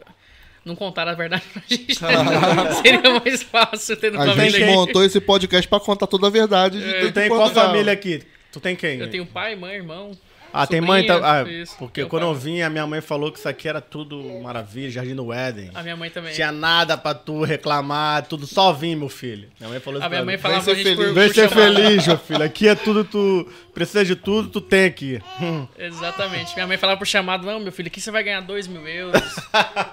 não 0.63 0.75
contar 0.75 1.07
a 1.07 1.13
verdade 1.13 1.43
pra 1.51 1.63
gente. 1.67 1.99
né? 2.03 2.71
seria 2.83 3.19
mais 3.19 3.41
fácil 3.41 3.97
tendo 3.97 4.21
A 4.21 4.25
família 4.25 4.51
gente 4.51 4.63
aqui. 4.63 4.71
montou 4.73 5.03
esse 5.03 5.19
podcast 5.19 5.67
pra 5.67 5.79
contar 5.79 6.05
toda 6.07 6.27
a 6.27 6.29
verdade. 6.29 6.79
De 6.79 6.99
Tu 7.07 7.11
tem 7.11 7.29
qual 7.29 7.49
família 7.49 7.93
aqui? 7.93 8.21
Tu 8.51 8.59
tem 8.59 8.75
quem? 8.75 8.99
Eu 8.99 9.09
tenho 9.09 9.25
pai, 9.25 9.55
mãe, 9.55 9.75
irmão. 9.75 10.11
Ah, 10.57 10.67
tem 10.67 10.81
mãe? 10.81 11.05
Tá... 11.05 11.19
Ah, 11.23 11.43
isso. 11.49 11.75
porque 11.77 12.01
Meu 12.01 12.09
quando 12.09 12.23
pai. 12.23 12.31
eu 12.31 12.35
vim, 12.35 12.61
a 12.61 12.69
minha 12.69 12.85
mãe 12.87 13.01
falou 13.01 13.31
que 13.31 13.39
isso 13.39 13.47
aqui 13.47 13.67
era 13.67 13.79
tudo 13.81 14.21
maravilha, 14.41 14.89
Jardim 14.89 15.15
do 15.15 15.31
Éden. 15.31 15.71
A 15.73 15.83
minha 15.83 15.95
mãe 15.95 16.09
também. 16.09 16.33
Tinha 16.33 16.51
nada 16.51 16.97
pra 16.97 17.13
tu 17.13 17.43
reclamar, 17.43 18.25
tudo 18.27 18.45
só 18.47 18.73
vim, 18.73 18.95
meu 18.95 19.09
filho. 19.09 19.49
Minha 19.59 19.69
mãe 19.69 19.79
falou 19.79 19.99
isso 19.99 20.05
A 20.05 20.09
minha 20.09 20.25
mãe 20.25 20.37
falava 20.37 20.61
ser 20.63 20.71
a 20.71 20.75
gente 20.75 20.95
por, 20.95 20.97
feliz. 20.97 21.13
Vem 21.15 21.27
por 21.27 21.35
ser 21.35 21.49
feliz, 21.49 22.07
meu 22.07 22.17
filho. 22.17 22.43
Aqui 22.43 22.67
é 22.67 22.75
tudo, 22.75 23.03
tu 23.03 23.47
precisa 23.73 24.03
de 24.03 24.15
tudo, 24.15 24.49
tu 24.49 24.59
tem 24.61 24.85
aqui. 24.85 25.19
Hum. 25.41 25.67
Exatamente. 25.77 26.53
Minha 26.55 26.67
mãe 26.67 26.77
falava 26.77 26.97
por 26.97 27.07
chamado, 27.07 27.45
não, 27.45 27.59
meu 27.59 27.71
filho, 27.71 27.87
aqui 27.87 28.01
você 28.01 28.11
vai 28.11 28.23
ganhar 28.23 28.41
2 28.41 28.67
mil 28.67 28.87
euros 28.87 29.21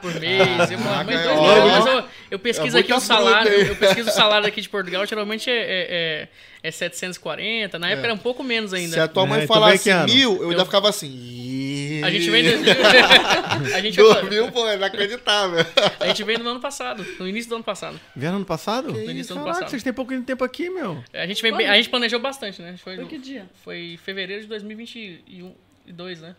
por 0.00 0.14
mês. 0.21 0.71
Eu 0.71 0.78
mãe, 0.78 1.04
2 1.04 1.21
mil 1.26 1.44
euros. 1.44 1.87
ó. 1.87 1.99
Eu, 1.99 2.04
eu 2.33 2.38
pesquiso 2.38 2.76
É 2.76 2.80
aqui 2.80 2.92
o 2.92 3.00
salário, 3.00 3.52
eu 3.52 3.76
pesquiso 3.76 4.09
o 4.09 4.12
salário 4.12 4.47
aqui 4.47 4.60
de 4.60 4.69
Portugal, 4.69 5.04
geralmente 5.06 5.50
é, 5.50 5.54
é, 5.54 5.86
é, 5.91 6.28
é 6.65 6.71
740, 6.71 7.79
na 7.79 7.91
época 7.91 8.07
era 8.07 8.15
um 8.15 8.19
pouco 8.19 8.43
menos 8.43 8.71
Se 8.71 8.77
a 8.77 8.79
ainda. 8.81 9.07
tua 9.09 9.27
mãe 9.27 9.43
É, 9.43 9.47
falasse 9.47 9.85
vem 9.93 10.07
que 10.07 10.15
mil, 10.15 10.37
eu 10.43 10.49
ainda 10.49 10.63
Eu- 10.63 10.65
ficava 10.65 10.89
assim. 10.89 12.00
A 12.03 12.11
gente 12.11 12.31
vem 12.31 12.43
a, 13.75 13.81
gente, 13.81 13.97
Dois 13.97 14.29
mil, 14.31 14.50
pô, 14.50 14.67
é 14.67 14.77
inacreditável. 14.77 15.65
a 16.00 16.07
gente 16.07 16.25
veio 16.25 16.39
no 16.39 16.49
ano 16.50 16.61
passado, 16.61 17.05
no 17.19 17.29
início 17.29 17.49
do 17.50 17.57
ano 17.57 17.65
passado. 17.65 18.00
Vieram 18.17 18.37
ano 18.37 18.45
passado? 18.47 18.93
No 18.93 18.99
início 19.11 19.35
do 19.35 19.39
ano 19.39 19.45
Caraca, 19.45 19.47
passado. 19.61 19.71
vocês 19.71 19.83
têm 19.83 19.93
pouco 19.93 20.19
tempo 20.23 20.43
aqui, 20.43 20.71
meu. 20.71 21.05
A 21.13 21.27
gente, 21.27 21.43
vem 21.43 21.55
bem- 21.55 21.69
a 21.69 21.75
gente 21.77 21.91
planejou 21.91 22.19
bastante, 22.19 22.61
né? 22.63 22.77
Foi, 22.83 22.97
Foi 22.97 23.07
que 23.07 23.19
dia? 23.19 23.47
foi 23.63 23.99
fevereiro 24.03 24.43
de 24.43 24.49
2021 24.49 25.55
e 25.87 25.93
2, 25.93 26.21
né? 26.23 26.35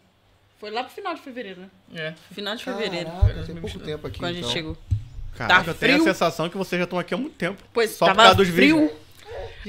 Foi 0.60 0.72
lá 0.72 0.84
pro 0.84 0.94
final 0.94 1.14
de 1.14 1.22
fevereiro, 1.22 1.62
né? 1.62 1.68
É. 1.96 2.14
Final 2.34 2.56
de 2.56 2.64
fevereiro. 2.64 3.12
Caraca, 3.12 3.44
tem 3.44 3.56
pouco 3.56 3.80
tempo 3.80 4.08
aqui, 4.08 4.18
Quando 4.20 4.30
a 4.32 4.34
gente 4.34 4.40
então. 4.42 4.52
chegou. 4.54 4.78
Caraca, 5.38 5.70
eu 5.72 5.74
tenho 5.76 5.92
a 5.94 5.96
frio. 6.00 6.04
sensação 6.14 6.50
que 6.50 6.58
vocês 6.58 6.80
já 6.80 6.86
estão 6.86 6.98
aqui 6.98 7.14
há 7.14 7.18
muito 7.18 7.36
tempo. 7.36 7.62
Pois 7.74 7.92
Só 7.92 8.08
por 8.08 8.16
causa 8.16 8.36
dos 8.36 8.48
frio. 8.50 8.80
vídeos. 8.80 9.05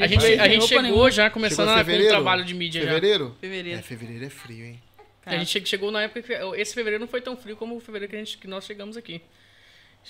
A 0.01 0.07
gente, 0.07 0.25
a 0.27 0.49
gente 0.49 0.67
chegou 0.67 0.83
nenhuma. 0.83 1.11
já 1.11 1.31
começando 1.31 1.67
Chegou 1.69 1.75
com 1.75 1.81
o 1.81 1.85
fevereiro? 1.85 2.11
trabalho 2.13 2.45
de 2.45 2.55
mídia 2.55 2.81
já. 2.83 2.89
Fevereiro? 2.89 3.37
Fevereiro. 3.41 3.79
É, 3.79 3.83
fevereiro 3.83 4.25
é 4.25 4.31
frio, 4.31 4.65
hein? 4.65 4.83
A 5.25 5.37
gente 5.37 5.51
che- 5.61 5.67
chegou 5.67 5.91
na 5.91 6.03
época 6.03 6.23
que 6.23 6.33
esse 6.61 6.73
fevereiro 6.75 7.01
não 7.01 7.09
foi 7.09 7.21
tão 7.21 7.37
frio 7.37 7.57
como 7.57 7.77
o 7.77 7.81
fevereiro 7.81 8.11
que, 8.11 8.17
a 8.17 8.19
gente, 8.21 8.39
que 8.39 8.47
nós 8.47 8.65
chegamos 8.65 8.97
aqui. 8.97 9.21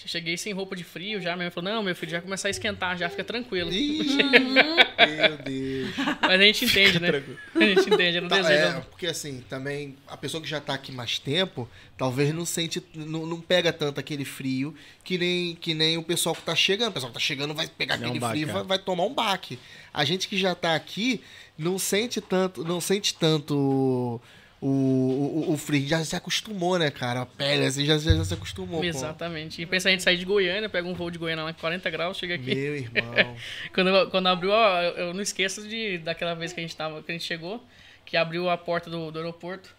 Cheguei 0.05 0.37
sem 0.37 0.53
roupa 0.53 0.77
de 0.77 0.85
frio 0.85 1.21
já, 1.23 1.35
minha 1.35 1.47
mãe 1.47 1.51
falou, 1.51 1.71
não, 1.73 1.83
meu 1.83 1.97
filho, 1.97 2.13
já 2.13 2.21
começar 2.21 2.49
a 2.49 2.51
esquentar, 2.51 2.99
já 2.99 3.09
fica 3.09 3.25
tranquilo. 3.25 3.73
Ih, 3.73 4.05
meu 4.23 5.37
Deus. 5.39 5.95
Mas 6.21 6.31
a 6.41 6.45
gente 6.45 6.65
entende, 6.67 7.01
né? 7.01 7.09
A 7.55 7.61
gente 7.65 7.89
entende, 7.91 8.21
um 8.21 8.29
Tá, 8.29 8.37
desejo. 8.37 8.77
é, 8.77 8.81
porque 8.91 9.07
assim, 9.07 9.43
também 9.49 9.97
a 10.07 10.17
pessoa 10.17 10.43
que 10.43 10.49
já 10.49 10.61
tá 10.61 10.75
aqui 10.75 10.93
mais 10.93 11.19
tempo, 11.19 11.67
talvez 11.97 12.33
não 12.35 12.45
sente, 12.45 12.83
não, 12.95 13.25
não 13.27 13.41
pega 13.41 13.73
tanto 13.73 13.99
aquele 13.99 14.25
frio 14.27 14.75
que 15.03 15.17
nem, 15.17 15.55
que 15.55 15.73
nem 15.73 15.97
o 15.97 16.03
pessoal 16.03 16.35
que 16.35 16.43
tá 16.43 16.55
chegando. 16.55 16.91
O 16.91 16.93
pessoal 16.93 17.11
que 17.11 17.15
tá 17.19 17.21
chegando 17.25 17.55
vai 17.55 17.67
pegar 17.67 17.95
É 17.95 17.99
um 17.99 18.03
aquele 18.05 18.19
baque, 18.21 18.33
frio 18.39 18.49
e 18.49 18.53
vai, 18.53 18.63
vai 18.65 18.79
tomar 18.79 19.05
um 19.05 19.15
baque. 19.15 19.59
A 19.95 20.05
gente 20.05 20.29
que 20.29 20.37
já 20.37 20.55
tá 20.55 20.75
aqui 20.75 21.23
não 21.59 21.79
sente 21.79 22.21
tanto, 22.21 22.63
não 22.65 22.83
sente 22.83 23.15
tanto 23.15 24.21
o, 24.61 25.47
o, 25.49 25.53
o 25.53 25.57
frio, 25.57 25.87
já 25.87 26.03
se 26.05 26.17
acostumou, 26.17 26.79
né, 26.79 26.91
cara? 26.91 27.23
A 27.23 27.27
pele 27.27 27.67
assim, 27.67 27.85
já, 27.85 27.99
já, 27.99 28.15
já 28.15 28.25
se 28.25 28.35
acostumou. 28.35 28.83
Exatamente. 28.83 29.61
E 29.61 29.67
pensa 29.67 29.89
a 29.89 29.93
gente 29.93 30.03
sair 30.03 30.17
de 30.17 30.25
Goiânia, 30.25 30.69
pega 30.69 30.89
um 30.89 30.95
voo 30.95 31.11
de 31.11 31.19
Goiânia 31.19 31.45
lá 31.45 31.53
40 31.53 31.91
graus, 31.91 32.17
chega 32.17 32.35
aqui. 32.35 32.55
Meu 32.55 32.77
irmão. 32.77 33.37
Quando, 33.75 34.11
quando 34.11 34.27
abriu, 34.29 34.51
ó, 34.51 34.81
eu 34.83 35.13
não 35.15 35.21
esqueço 35.21 35.67
de 35.69 35.99
daquela 35.99 36.35
vez 36.35 36.53
que 36.53 36.61
a 36.61 36.63
gente 36.63 36.75
tava, 36.75 37.03
que 37.03 37.11
a 37.11 37.15
gente 37.15 37.25
chegou, 37.25 37.63
que 38.05 38.17
abriu 38.17 38.49
a 38.49 38.57
porta 38.57 38.89
do, 38.89 39.11
do 39.11 39.19
aeroporto. 39.19 39.75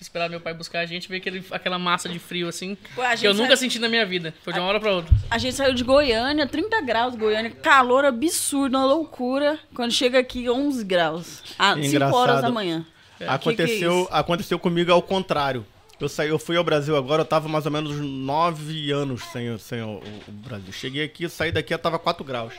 Esperar 0.00 0.28
meu 0.28 0.40
pai 0.40 0.52
buscar 0.52 0.80
a 0.80 0.86
gente, 0.86 1.08
ver 1.08 1.18
aquele, 1.18 1.44
aquela 1.52 1.78
massa 1.78 2.08
de 2.08 2.18
frio 2.18 2.48
assim, 2.48 2.76
Pô, 2.92 3.02
a 3.02 3.14
que 3.16 3.24
eu 3.24 3.32
nunca 3.32 3.50
saiu- 3.56 3.70
senti 3.70 3.78
na 3.78 3.88
minha 3.88 4.04
vida. 4.04 4.34
Foi 4.42 4.52
de 4.52 4.58
uma 4.58 4.66
hora 4.66 4.80
pra 4.80 4.90
outra. 4.90 5.14
A 5.30 5.38
gente 5.38 5.54
saiu 5.54 5.72
de 5.72 5.84
Goiânia, 5.84 6.44
30 6.44 6.80
graus, 6.82 7.14
Goiânia, 7.14 7.50
calor 7.52 8.04
absurdo, 8.04 8.76
uma 8.76 8.84
loucura. 8.84 9.60
Quando 9.72 9.92
chega 9.92 10.18
aqui, 10.18 10.50
11 10.50 10.82
graus. 10.84 11.44
Ah, 11.56 11.74
5 11.74 11.86
Engraçado. 11.86 12.16
horas 12.16 12.42
da 12.42 12.50
manhã. 12.50 12.84
Aconteceu, 13.28 14.02
que 14.04 14.08
que 14.10 14.14
é 14.14 14.18
aconteceu 14.18 14.58
comigo 14.58 14.92
ao 14.92 15.02
contrário. 15.02 15.64
Eu, 16.00 16.08
saí, 16.08 16.28
eu 16.30 16.38
fui 16.38 16.56
ao 16.56 16.64
Brasil 16.64 16.96
agora, 16.96 17.22
eu 17.22 17.26
tava 17.26 17.48
mais 17.48 17.64
ou 17.64 17.70
menos 17.70 17.96
nove 18.00 18.90
anos 18.90 19.22
sem, 19.32 19.56
sem 19.58 19.80
o, 19.82 19.86
o- 19.98 20.02
o 20.28 20.32
Brasil. 20.32 20.72
Cheguei 20.72 21.04
aqui, 21.04 21.28
saí 21.28 21.52
daqui, 21.52 21.72
eu 21.72 21.78
tava 21.78 21.98
4 21.98 22.24
graus. 22.24 22.54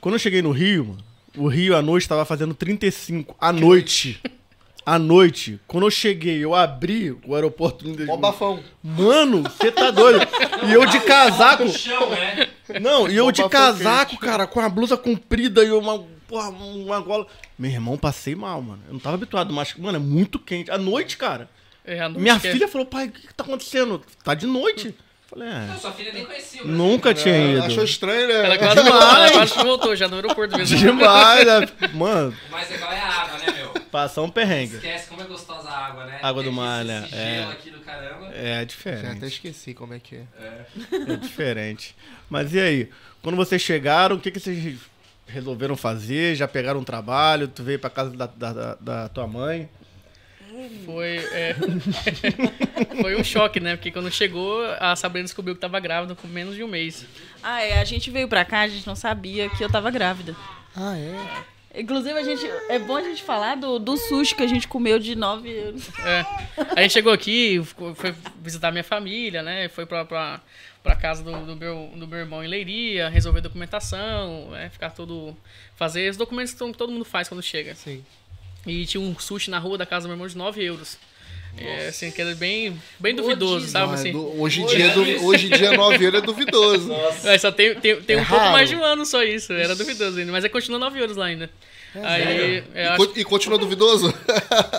Quando 0.00 0.14
eu 0.14 0.18
cheguei 0.18 0.40
no 0.42 0.50
Rio, 0.52 0.84
mano, 0.86 0.98
o 1.36 1.48
Rio 1.48 1.76
à 1.76 1.82
noite 1.82 2.08
tava 2.08 2.24
fazendo 2.24 2.54
35. 2.54 3.34
À 3.40 3.52
noite. 3.52 4.20
À 4.84 4.98
noite. 4.98 5.60
Quando 5.66 5.86
eu 5.86 5.90
cheguei, 5.90 6.38
eu 6.44 6.54
abri 6.54 7.16
o 7.24 7.34
aeroporto. 7.34 7.84
Ó, 8.08 8.16
bafão. 8.16 8.60
Mano, 8.82 9.42
você 9.42 9.70
tá 9.70 9.90
doido. 9.92 10.20
E 10.68 10.72
eu 10.72 10.84
de 10.86 10.98
casaco. 11.06 11.68
chão, 11.70 12.10
né? 12.10 12.48
Não, 12.80 13.08
e 13.08 13.16
eu 13.16 13.30
de 13.32 13.48
casaco, 13.48 14.16
cara, 14.18 14.46
com 14.46 14.60
a 14.60 14.68
blusa 14.68 14.96
comprida 14.96 15.64
e 15.64 15.70
uma, 15.70 16.04
porra, 16.32 16.48
uma 16.48 16.98
gola. 17.00 17.26
Meu 17.58 17.70
irmão, 17.70 17.98
passei 17.98 18.34
mal, 18.34 18.62
mano. 18.62 18.82
Eu 18.86 18.94
não 18.94 19.00
tava 19.00 19.16
habituado, 19.16 19.52
mas, 19.52 19.74
mano, 19.74 19.96
é 19.96 20.00
muito 20.00 20.38
quente. 20.38 20.70
À 20.70 20.78
noite, 20.78 21.16
cara. 21.18 21.48
É, 21.84 22.00
a 22.00 22.08
noite 22.08 22.22
Minha 22.22 22.40
que 22.40 22.46
é- 22.48 22.52
filha 22.52 22.68
falou, 22.68 22.86
pai, 22.86 23.06
o 23.08 23.10
que, 23.12 23.26
que 23.26 23.34
tá 23.34 23.44
acontecendo? 23.44 24.02
Tá 24.24 24.32
de 24.34 24.46
noite. 24.46 24.94
Falei, 25.28 25.48
é. 25.48 25.76
Sua 25.78 25.92
filha 25.92 26.12
nem 26.12 26.24
conhecia. 26.24 26.62
Nunca 26.64 27.12
tinha 27.12 27.36
ido. 27.36 27.62
Achou 27.64 27.84
estranho, 27.84 28.28
né? 28.28 28.44
Ela 28.46 28.58
quase, 28.58 28.78
ela 28.80 29.30
quase 29.32 29.52
que 29.54 29.62
voltou 29.64 29.94
já 29.96 30.06
no 30.08 30.16
aeroporto 30.16 30.56
mesmo. 30.56 30.76
Demais, 30.78 31.46
né? 31.46 31.68
Mano, 31.94 32.34
O 32.48 32.52
mais 32.52 32.70
legal 32.70 32.92
é 32.92 33.00
a 33.00 33.08
água, 33.08 33.38
né, 33.38 33.46
meu? 33.52 33.72
passar 33.90 34.22
um 34.22 34.28
perrengue. 34.30 34.76
Esquece 34.76 35.08
como 35.08 35.20
é 35.22 35.24
gostosa 35.24 35.68
a 35.68 35.86
água, 35.86 36.04
né? 36.06 36.18
Água 36.22 36.42
do 36.42 36.52
mar, 36.52 36.82
né? 36.84 37.02
Esse 37.06 37.14
É. 37.14 37.44
aqui 37.44 37.70
do 37.70 37.80
caramba. 37.80 38.26
É 38.34 38.46
Já 38.46 38.54
até 38.56 38.64
diferente. 38.64 39.24
esqueci 39.26 39.74
como 39.74 39.92
é 39.94 39.98
que 39.98 40.16
é. 40.16 40.24
É 41.12 41.16
diferente. 41.16 41.94
Mas 42.30 42.54
e 42.54 42.60
aí? 42.60 42.90
Quando 43.22 43.36
vocês 43.36 43.60
chegaram, 43.60 44.16
o 44.16 44.20
que, 44.20 44.30
que 44.30 44.40
vocês 44.40 44.78
resolveram 45.32 45.76
fazer? 45.76 46.34
Já 46.36 46.46
pegaram 46.46 46.80
um 46.80 46.84
trabalho? 46.84 47.48
Tu 47.48 47.62
veio 47.62 47.78
pra 47.78 47.90
casa 47.90 48.10
da, 48.10 48.26
da, 48.26 48.74
da- 48.80 49.08
tua 49.08 49.26
mãe? 49.26 49.68
Foi, 50.84 51.16
é... 51.32 51.56
foi 53.00 53.16
um 53.18 53.24
choque, 53.24 53.58
né? 53.58 53.74
Porque 53.74 53.90
quando 53.90 54.10
chegou, 54.10 54.62
a 54.78 54.94
Sabrina 54.94 55.24
descobriu 55.24 55.54
que 55.54 55.60
tava 55.60 55.80
grávida 55.80 56.14
com 56.14 56.28
menos 56.28 56.54
de 56.54 56.62
um 56.62 56.68
mês. 56.68 57.06
Ah, 57.42 57.62
é, 57.62 57.80
a 57.80 57.84
gente 57.84 58.10
veio 58.10 58.28
pra 58.28 58.44
cá, 58.44 58.60
a 58.60 58.68
gente 58.68 58.86
não 58.86 58.94
sabia 58.94 59.48
que 59.48 59.64
eu 59.64 59.70
tava 59.70 59.90
grávida. 59.90 60.36
Ah, 60.76 60.96
é? 60.98 61.16
Inclusive, 61.74 62.18
a 62.18 62.22
gente, 62.22 62.44
é 62.68 62.78
bom 62.78 62.96
a 62.96 63.02
gente 63.02 63.22
falar 63.22 63.56
do, 63.56 63.78
do 63.78 63.96
sushi 63.96 64.34
que 64.34 64.42
a 64.42 64.46
gente 64.46 64.68
comeu 64.68 64.98
de 64.98 65.14
9 65.16 65.48
euros. 65.50 65.88
É. 66.00 66.26
A 66.76 66.82
gente 66.82 66.92
chegou 66.92 67.12
aqui, 67.12 67.62
foi 67.94 68.14
visitar 68.42 68.70
minha 68.70 68.84
família, 68.84 69.42
né? 69.42 69.68
Foi 69.70 69.86
pra, 69.86 70.04
pra, 70.04 70.40
pra 70.82 70.94
casa 70.94 71.22
do, 71.22 71.46
do, 71.46 71.56
meu, 71.56 71.90
do 71.96 72.06
meu 72.06 72.18
irmão 72.18 72.44
em 72.44 72.46
Leiria, 72.48 73.08
resolver 73.08 73.40
documentação, 73.40 74.50
né? 74.50 74.68
Ficar 74.68 74.90
tudo. 74.90 75.34
Fazer 75.74 76.10
os 76.10 76.16
documentos 76.18 76.52
que 76.52 76.58
todo- 76.58 76.74
todo 76.76 76.92
mundo 76.92 77.04
faz 77.06 77.28
quando 77.28 77.42
chega. 77.42 77.74
Sim. 77.74 78.04
E 78.66 78.84
tinha 78.86 79.00
um 79.00 79.18
sushi 79.18 79.50
na 79.50 79.58
rua 79.58 79.78
da 79.78 79.86
casa 79.86 80.04
do 80.06 80.08
meu 80.08 80.14
irmão 80.16 80.28
de 80.28 80.36
9 80.36 80.62
euros. 80.62 80.98
É, 81.58 81.88
assim, 81.88 82.10
que 82.10 82.20
era 82.20 82.34
bem, 82.34 82.76
bem 82.98 83.14
duvidoso, 83.14 83.68
sabe? 83.68 83.86
Não, 83.86 83.92
é 83.92 83.94
Assim. 83.96 84.12
du- 84.12 84.40
hoje, 84.40 84.62
em 84.62 84.66
dia, 84.66 84.86
é 84.86 84.88
du- 84.88 85.26
hoje 85.26 85.46
em 85.46 85.50
dia, 85.50 85.72
9 85.76 86.02
euros 86.04 86.20
é 86.22 86.24
duvidoso. 86.24 86.92
É, 87.24 87.38
só 87.38 87.52
tem, 87.52 87.74
tem, 87.74 88.00
tem 88.00 88.16
É 88.16 88.20
um 88.20 88.24
pouco 88.24 88.40
raro. 88.42 88.52
mais 88.52 88.68
de 88.68 88.74
um 88.74 88.82
ano 88.82 89.04
só 89.06 89.22
isso. 89.22 89.52
Era 89.52 89.76
duvidoso 89.76 90.18
ainda. 90.18 90.32
Mas 90.32 90.44
é 90.44 90.48
continua 90.48 90.78
9 90.78 90.98
euros 90.98 91.16
lá 91.16 91.26
ainda. 91.26 91.50
Aí, 92.02 92.64
é, 92.74 92.84
E, 92.84 92.86
acho- 92.88 93.06
co- 93.06 93.12
e 93.18 93.22
continua 93.22 93.58
duvidoso? 93.58 94.12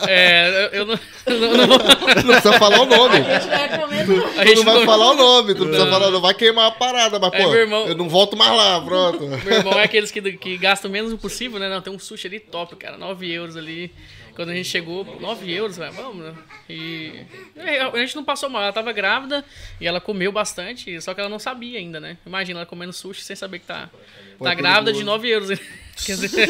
é, 0.07 0.69
eu, 0.73 0.79
eu 0.79 0.85
não, 0.87 0.99
eu 1.27 1.39
não 1.57 1.67
vou. 1.67 1.77
Não 1.77 2.25
precisa 2.33 2.53
falar 2.59 2.81
o 2.81 2.85
nome. 2.85 3.17
É, 3.17 3.77
comendo. 3.77 4.25
A 4.25 4.29
Tu 4.43 4.47
gente 4.47 4.55
não 4.57 4.63
vai 4.65 4.73
não- 4.75 4.85
falar 4.85 5.11
o 5.11 5.13
nome, 5.13 5.53
tu 5.53 5.59
não 5.59 5.67
precisa 5.67 5.89
falar, 5.91 6.09
não 6.11 6.21
vai 6.21 6.33
queimar 6.33 6.67
a 6.67 6.71
parada, 6.71 7.19
mas 7.19 7.33
Aí, 7.33 7.43
pô, 7.43 7.49
meu 7.51 7.59
irmão- 7.59 7.87
eu 7.87 7.95
não 7.95 8.09
volto 8.09 8.35
mais 8.35 8.51
lá, 8.51 8.81
pronto. 8.81 9.23
Meu 9.45 9.57
irmão 9.57 9.73
é 9.79 9.83
aqueles 9.83 10.09
que, 10.11 10.21
que 10.33 10.57
gastam 10.57 10.89
menos 10.89 11.13
o 11.13 11.17
possível, 11.17 11.59
né? 11.59 11.69
Não, 11.69 11.81
tem 11.81 11.93
um 11.93 11.99
sushi 11.99 12.25
ali 12.27 12.39
top, 12.39 12.75
cara. 12.77 12.97
9 12.97 13.31
euros 13.31 13.55
ali. 13.55 13.91
Quando 14.35 14.49
a 14.49 14.55
gente 14.55 14.67
chegou, 14.67 15.05
9 15.19 15.51
euros, 15.51 15.77
velho, 15.77 15.93
vamos, 15.93 16.25
né? 16.25 16.33
E 16.69 17.25
é, 17.55 17.81
a 17.81 17.97
gente 17.97 18.15
não 18.15 18.23
passou 18.23 18.49
mal, 18.49 18.63
ela 18.63 18.73
tava 18.73 18.91
grávida 18.91 19.45
e 19.79 19.85
ela 19.87 20.01
comeu 20.01 20.31
bastante, 20.31 20.99
só 21.01 21.13
que 21.13 21.19
ela 21.21 21.29
não 21.29 21.37
sabia 21.39 21.77
ainda, 21.77 21.99
né? 21.99 22.17
Imagina 22.25 22.59
ela 22.59 22.65
comendo 22.65 22.91
sushi 22.91 23.21
sem 23.21 23.35
saber 23.35 23.59
que 23.59 23.65
tá, 23.67 23.89
Pô, 24.37 24.45
tá 24.45 24.51
é 24.51 24.55
grávida 24.55 24.91
de 24.91 24.99
perigoso. 24.99 25.17
9 25.17 25.29
euros. 25.29 25.49
Quer 26.05 26.15
dizer, 26.17 26.49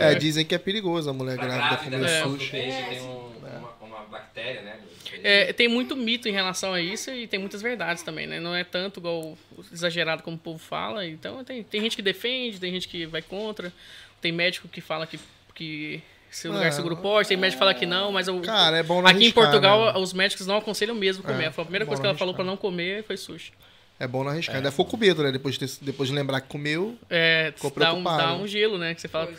É, 0.00 0.14
dizem 0.14 0.44
que 0.44 0.54
é 0.54 0.58
perigoso 0.58 1.08
a 1.08 1.12
mulher 1.12 1.36
grávida 1.36 1.58
grávida, 1.76 1.84
comer 1.84 1.98
né? 1.98 2.22
sushi. 2.24 2.50
Tem 2.50 3.00
um- 3.02 3.28
uma, 3.38 3.74
uma 3.80 4.00
bactéria, 4.06 4.62
né? 4.62 4.76
é, 5.22 5.52
tem 5.52 5.68
muito 5.68 5.96
mito 5.96 6.28
em 6.28 6.32
relação 6.32 6.72
a 6.74 6.80
isso 6.80 7.10
e 7.10 7.26
tem 7.26 7.38
muitas 7.40 7.62
verdades 7.62 8.02
também, 8.02 8.26
né? 8.26 8.40
Não 8.40 8.54
é 8.54 8.64
tanto 8.64 9.00
igual 9.00 9.36
exagerado 9.72 10.22
como 10.22 10.36
o 10.36 10.40
povo 10.40 10.58
fala. 10.58 11.06
Então 11.06 11.42
tem, 11.44 11.62
tem 11.62 11.80
gente 11.80 11.94
que 11.96 12.02
defende, 12.02 12.58
tem 12.58 12.72
gente 12.72 12.88
que 12.88 13.06
vai 13.06 13.22
contra, 13.22 13.72
tem 14.20 14.32
médico 14.32 14.68
que 14.68 14.80
fala 14.80 15.06
que, 15.06 15.18
que 15.58 16.00
seu 16.30 16.52
lugar 16.52 16.68
Ah. 16.68 16.72
seguro 16.72 16.96
pode, 16.96 17.28
tem 17.28 17.36
médico 17.36 17.56
que 17.56 17.58
fala 17.58 17.74
que 17.74 17.84
não, 17.86 18.12
mas 18.12 18.28
eu, 18.28 18.40
Cara, 18.40 18.76
é 18.78 18.82
bom 18.82 19.00
não 19.02 19.08
aqui 19.08 19.18
em 19.18 19.22
arriscar, 19.24 19.44
Portugal 19.44 19.92
né? 19.92 19.98
os 19.98 20.12
médicos 20.12 20.46
não 20.46 20.56
aconselham 20.58 20.94
mesmo 20.94 21.22
comer. 21.22 21.46
É, 21.46 21.50
Foi 21.50 21.62
a 21.62 21.64
primeira 21.64 21.84
bom 21.84 21.88
coisa 21.90 22.02
que 22.02 22.06
ela 22.06 22.16
falou 22.16 22.32
arriscar. 22.32 22.44
pra 22.46 22.50
não 22.52 22.56
comer 22.56 23.02
foi 23.04 23.16
sushi. 23.16 23.52
É 24.00 24.06
bom 24.06 24.22
não 24.22 24.30
arriscar. 24.30 24.56
Ainda 24.56 24.70
ficou 24.70 24.84
com 24.86 24.96
medo, 24.96 25.22
né? 25.22 25.32
Depois 25.32 25.56
de, 25.58 25.66
ter- 25.66 25.84
depois 25.84 26.08
de 26.08 26.14
lembrar 26.14 26.40
que 26.40 26.48
comeu. 26.48 26.96
É, 27.10 27.52
Ficou 27.56 27.70
dá 27.76 27.92
um, 27.92 28.02
preocupado. 28.02 28.18
dá 28.22 28.34
um 28.36 28.46
gelo, 28.46 28.78
né? 28.78 28.94
Que 28.94 29.00
você 29.00 29.08
fala. 29.08 29.32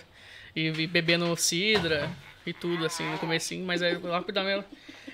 E, 0.55 0.67
e 0.67 0.87
bebendo 0.87 1.33
cidra 1.37 2.09
e 2.45 2.51
tudo, 2.51 2.85
assim, 2.85 3.03
no 3.09 3.17
comecinho, 3.19 3.63
mas 3.65 3.81
aí 3.81 3.93
rapidamente 4.03 4.53
ela, 4.55 4.65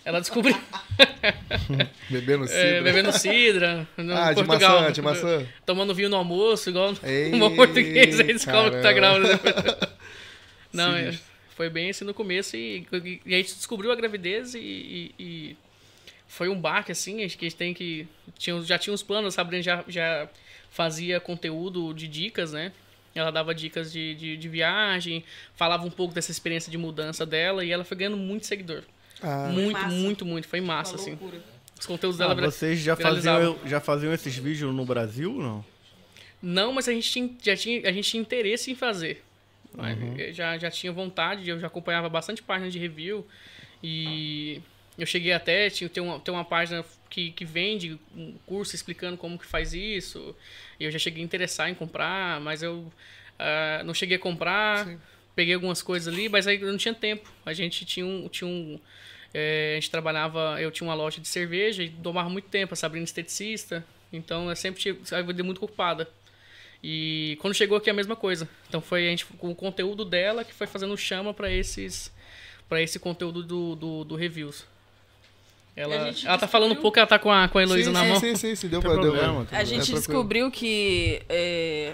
ela 0.05 0.19
descobriu. 0.21 0.57
Bebendo 2.09 2.45
É, 2.45 2.47
cidra. 2.47 2.81
bebendo 2.81 3.11
cidra. 3.11 3.87
No 3.97 4.15
Ah, 4.15 4.33
de 4.33 4.43
Portugal, 4.43 4.79
maçã, 4.81 4.91
de 4.91 5.01
maçã. 5.01 5.45
Tomando 5.65 5.93
vinho 5.93 6.09
no 6.09 6.15
almoço, 6.15 6.69
igual 6.69 6.93
Ei, 7.03 7.31
um 7.35 7.39
bom 7.39 7.55
português, 7.55 8.19
aí 8.19 8.27
descobre 8.33 8.71
que 8.77 8.81
tá 8.81 8.93
grávida. 8.93 9.39
Não, 10.75 10.95
é, 10.95 11.17
foi 11.55 11.69
bem 11.69 11.89
assim 11.89 12.03
no 12.05 12.13
começo 12.13 12.55
e, 12.55 12.85
e 13.25 13.33
a 13.33 13.38
gente 13.38 13.55
descobriu 13.55 13.91
a 13.91 13.95
gravidez 13.95 14.53
e, 14.55 14.59
e- 14.59 15.11
e 15.19 15.57
foi 16.27 16.49
um 16.49 16.59
baque, 16.59 16.91
assim, 16.91 17.23
acho 17.23 17.38
que 17.38 17.45
a 17.45 17.49
gente 17.49 17.57
tem 17.57 17.73
que... 17.73 18.07
Tinha, 18.38 18.61
já 18.63 18.77
tinha 18.77 18.93
uns 18.93 19.03
planos, 19.03 19.33
a 19.33 19.35
Sabrina 19.35 19.61
já, 19.63 19.83
já 19.88 20.27
fazia 20.69 21.19
conteúdo 21.19 21.93
de 21.93 22.07
dicas, 22.07 22.51
né? 22.51 22.71
Ela 23.13 23.31
dava 23.31 23.55
dicas 23.55 23.93
de, 23.93 24.13
de, 24.15 24.35
de 24.35 24.49
viagem, 24.49 25.23
falava 25.55 25.85
um 25.85 25.89
pouco 25.91 26.13
dessa 26.13 26.31
experiência 26.31 26.69
de 26.69 26.77
mudança 26.77 27.25
dela 27.25 27.63
e 27.63 27.71
ela 27.71 27.85
foi 27.85 27.95
ganhando 27.95 28.17
muito 28.17 28.45
seguidor. 28.45 28.83
Ah, 29.21 29.49
muito, 29.53 29.71
massa. 29.79 29.88
muito, 29.95 30.25
muito. 30.25 30.47
Foi 30.49 30.59
massa, 30.59 30.95
assim. 30.95 31.11
loucura. 31.11 31.41
Os 31.79 31.85
conteúdos 31.85 32.19
Ah, 32.19 32.23
dela 32.25 32.35
vira- 32.35 32.51
vocês 32.51 32.79
já 32.79 32.95
faziam, 32.97 33.57
já 33.65 33.79
faziam 33.79 34.13
esses 34.13 34.35
vídeos 34.35 34.73
no 34.75 34.85
Brasil 34.85 35.31
não? 35.33 35.63
Não, 36.41 36.73
mas 36.73 36.88
a 36.89 36.91
gente 36.91 37.09
tinha, 37.09 37.29
já 37.41 37.55
tinha, 37.55 37.88
a 37.88 37.91
gente 37.91 38.09
tinha 38.09 38.19
interesse 38.21 38.69
em 38.71 38.75
fazer. 38.75 39.23
Mas 39.75 39.97
Uhum. 39.99 40.15
eu 40.17 40.33
Já, 40.33 40.57
já 40.57 40.71
tinha 40.71 40.91
vontade, 40.91 41.49
eu 41.49 41.59
já 41.59 41.67
acompanhava 41.67 42.09
bastante 42.09 42.41
páginas 42.41 42.71
de 42.73 42.79
review. 42.79 43.25
E 43.83 44.61
eu 44.97 45.05
cheguei 45.05 45.33
até, 45.33 45.69
tinha, 45.69 45.89
tem, 45.89 46.01
uma, 46.01 46.19
tem 46.19 46.33
uma 46.33 46.45
página 46.45 46.83
que, 47.09 47.31
que 47.31 47.45
vende 47.45 47.99
um 48.15 48.35
curso 48.45 48.75
explicando 48.75 49.17
como 49.17 49.38
que 49.38 49.45
faz 49.45 49.73
isso. 49.73 50.35
E 50.79 50.85
eu 50.85 50.91
já 50.91 50.99
cheguei 50.99 51.21
a 51.21 51.25
interessar 51.25 51.69
em 51.69 51.75
comprar, 51.75 52.39
mas 52.41 52.63
eu 52.63 52.91
ah, 53.38 53.81
não 53.85 53.93
cheguei 53.93 54.17
a 54.17 54.19
comprar. 54.19 54.88
Peguei 55.35 55.53
algumas 55.53 55.81
coisas 55.81 56.13
ali, 56.13 56.29
mas 56.29 56.47
aí 56.47 56.61
eu 56.61 56.71
não 56.71 56.77
tinha 56.77 56.93
tempo. 56.93 57.29
A 57.45 57.51
gente 57.53 57.85
tinha 57.85 58.05
um. 58.05 58.29
Tinha 58.29 58.47
um 58.49 58.79
eh, 59.33 59.73
a 59.73 59.75
gente 59.75 59.91
trabalhava, 59.91 60.61
eu 60.61 60.71
tinha 60.71 60.88
uma 60.88 60.93
loja 60.95 61.19
de 61.19 61.27
cerveja 61.27 61.83
e 61.83 61.89
tomava 61.89 62.29
muito 62.29 62.47
tempo, 62.47 62.73
a 62.73 62.77
Sabrina 62.77 63.03
esteticista. 63.03 63.85
Então 64.13 64.49
eu 64.49 64.55
sempre 64.55 64.97
a 65.11 65.21
vida 65.21 65.43
muito 65.43 65.63
ocupada. 65.63 66.09
E 66.88 67.36
quando 67.41 67.56
chegou 67.56 67.76
aqui 67.80 67.89
a 67.89 67.93
mesma 67.93 68.15
coisa. 68.15 68.48
Então 68.69 68.80
foi 68.80 69.08
a 69.08 69.10
gente 69.10 69.26
com 69.26 69.50
o 69.50 69.56
conteúdo 69.56 70.06
dela 70.06 70.43
que 70.43 70.54
foi 70.54 70.67
fazendo 70.67 70.95
chama 70.95 71.34
para 71.34 71.52
esses 71.52 72.12
para 72.69 72.80
esse 72.82 73.00
conteúdo 73.00 73.41
do, 73.43 73.76
do, 73.76 74.04
do 74.04 74.15
reviews. 74.15 74.65
Ela, 75.76 76.12
gente 76.12 76.28
ela 76.28 76.38
tá 76.38 76.48
falando 76.48 76.67
um 76.67 76.76
descobriu- 76.76 76.82
pouco, 76.84 77.00
ela 77.00 77.08
tá 77.08 77.17
com 77.19 77.32
a, 77.32 77.48
com 77.48 77.58
a 77.58 77.63
Heloísa 77.63 77.88
sim, 77.89 77.93
na 77.93 78.02
sim, 78.04 78.10
mão. 78.10 78.19
sim, 78.19 78.36
sim, 78.36 78.56
sim, 78.56 78.67
deu 78.67 78.82
pra 78.82 78.91
deu, 78.93 79.02
problema, 79.02 79.48
A 79.52 79.62
é 79.62 79.65
gente 79.65 79.78
tranquilo. 79.80 79.98
descobriu 79.98 80.52
que. 80.52 81.21
é, 81.28 81.93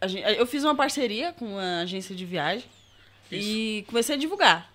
a 0.00 0.06
gen- 0.08 0.22
eu 0.22 0.46
fiz 0.46 0.64
uma 0.64 0.74
parceria 0.74 1.32
com 1.34 1.44
uma 1.46 1.80
agência 1.82 2.14
de 2.16 2.24
viagem 2.24 2.64
e 3.30 3.84
comecei 3.86 4.14
a 4.16 4.18
divulgar. 4.18 4.72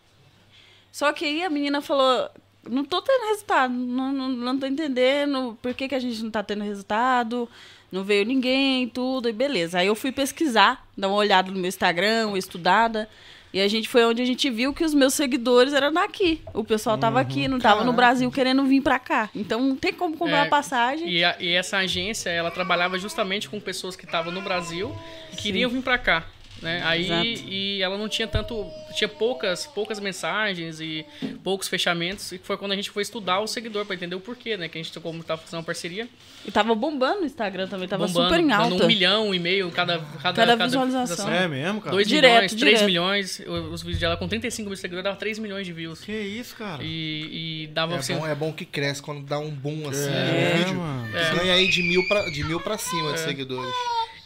Só 0.91 1.11
que 1.13 1.25
aí 1.25 1.43
a 1.43 1.49
menina 1.49 1.81
falou: 1.81 2.29
não 2.69 2.85
tô 2.85 3.01
tendo 3.01 3.27
resultado, 3.29 3.73
não, 3.73 4.11
não, 4.13 4.29
não 4.29 4.59
tô 4.59 4.65
entendendo 4.67 5.57
por 5.61 5.73
que, 5.73 5.87
que 5.89 5.95
a 5.95 5.99
gente 5.99 6.21
não 6.23 6.31
tá 6.31 6.41
tendo 6.43 6.63
resultado, 6.63 7.49
não 7.91 8.03
veio 8.03 8.25
ninguém, 8.25 8.87
tudo, 8.87 9.27
e 9.27 9.33
beleza. 9.33 9.79
Aí 9.79 9.87
eu 9.87 9.95
fui 9.95 10.11
pesquisar, 10.11 10.85
dar 10.97 11.07
uma 11.09 11.17
olhada 11.17 11.51
no 11.51 11.57
meu 11.57 11.67
Instagram, 11.67 12.27
uma 12.27 12.37
estudada. 12.37 13.09
E 13.53 13.59
a 13.59 13.67
gente 13.67 13.89
foi 13.89 14.05
onde 14.05 14.21
a 14.21 14.25
gente 14.25 14.49
viu 14.49 14.73
que 14.73 14.81
os 14.81 14.93
meus 14.93 15.13
seguidores 15.13 15.73
eram 15.73 15.91
daqui. 15.91 16.39
O 16.53 16.63
pessoal 16.63 16.97
tava 16.97 17.19
aqui, 17.19 17.49
não 17.49 17.59
tava 17.59 17.83
no. 17.83 17.91
Brasil 17.91 18.31
querendo 18.31 18.63
vir 18.63 18.79
pra 18.81 18.97
cá. 18.97 19.29
Então 19.35 19.59
não 19.59 19.75
tem 19.75 19.91
como 19.91 20.15
comprar 20.15 20.45
É, 20.45 20.49
passagem. 20.49 21.09
E, 21.09 21.21
a- 21.21 21.35
e 21.37 21.49
essa 21.49 21.75
agência, 21.79 22.29
ela 22.29 22.49
trabalhava 22.49 22.97
justamente 22.97 23.49
com 23.49 23.59
pessoas 23.59 23.93
que 23.97 24.05
estavam 24.05 24.31
no 24.31 24.41
Brasil 24.41 24.95
e 25.33 25.35
queriam 25.35 25.69
vir 25.69 25.81
pra 25.81 25.97
cá. 25.97 26.23
Né? 26.61 26.79
Aí 26.85 27.05
Exato. 27.05 27.25
e 27.49 27.81
ela 27.81 27.97
não 27.97 28.07
tinha 28.07 28.27
tanto. 28.27 28.69
Tinha 28.95 29.07
poucas, 29.07 29.65
poucas 29.65 29.99
mensagens 29.99 30.79
e 30.79 31.03
poucos 31.43 31.67
fechamentos. 31.67 32.31
E 32.31 32.37
foi 32.37 32.55
quando 32.55 32.73
a 32.73 32.75
gente 32.75 32.91
foi 32.91 33.01
estudar 33.01 33.39
o 33.39 33.47
seguidor 33.47 33.83
pra 33.83 33.95
entender 33.95 34.13
o 34.15 34.19
porquê, 34.19 34.55
né? 34.57 34.69
Que 34.69 34.77
a 34.77 34.83
gente 34.83 34.99
como 34.99 35.23
tava 35.23 35.41
fazendo 35.41 35.57
uma 35.59 35.65
parceria. 35.65 36.07
E 36.45 36.51
tava 36.51 36.75
bombando 36.75 37.21
no 37.21 37.25
Instagram 37.25 37.67
também, 37.67 37.87
tava 37.87 38.05
bombando, 38.05 38.29
super 38.29 38.39
em 38.39 38.51
alta. 38.51 38.83
um 38.83 38.87
milhão 38.87 39.33
e 39.33 39.39
meio 39.39 39.71
cada, 39.71 39.97
cada, 40.21 40.45
Cada 40.45 40.55
visualização. 40.65 41.31
É 41.31 41.47
mesmo, 41.47 41.81
cara? 41.81 41.95
2 41.95 42.07
Direto, 42.07 42.31
milhões, 42.33 42.51
3 42.53 42.59
direto. 42.59 42.85
milhões. 42.85 43.39
o- 43.39 43.73
Os 43.73 43.81
vídeos 43.81 43.99
dela 43.99 44.15
com 44.17 44.27
35 44.27 44.69
mil 44.69 44.77
seguidores 44.77 45.03
dava 45.03 45.15
3 45.15 45.39
milhões 45.39 45.65
de 45.65 45.73
views. 45.73 46.01
Que 46.01 46.11
isso, 46.11 46.55
cara? 46.55 46.83
E, 46.83 47.63
e 47.63 47.67
dava 47.73 47.95
É 47.95 47.97
assim. 47.97 48.15
bom, 48.15 48.27
é 48.27 48.35
bom 48.35 48.53
que 48.53 48.65
cresce 48.65 49.01
quando 49.01 49.23
dá 49.25 49.39
um 49.39 49.49
boom 49.49 49.89
assim 49.89 50.09
É, 50.09 50.51
no 50.53 50.57
vídeo. 50.59 50.75
mano. 50.79 51.11
Ganha 51.37 51.53
aí 51.53 51.67
de 51.67 51.81
mil 51.81 52.07
pra, 52.07 52.29
de 52.29 52.43
mil 52.43 52.59
pra 52.59 52.77
cima 52.77 53.13
de 53.13 53.19
É. 53.19 53.25
seguidores. 53.25 53.73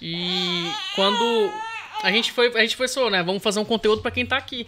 E 0.02 0.70
quando 0.96 1.50
a 2.08 2.12
gente 2.12 2.32
foi, 2.32 2.48
a 2.56 2.62
gente 2.62 2.78
pensou, 2.78 3.10
né, 3.10 3.24
vamos 3.24 3.42
fazer 3.42 3.60
um 3.60 3.66
conteúdo 3.66 4.02
pra 4.02 4.12
quem 4.12 4.26
tá 4.26 4.38
aqui. 4.38 4.68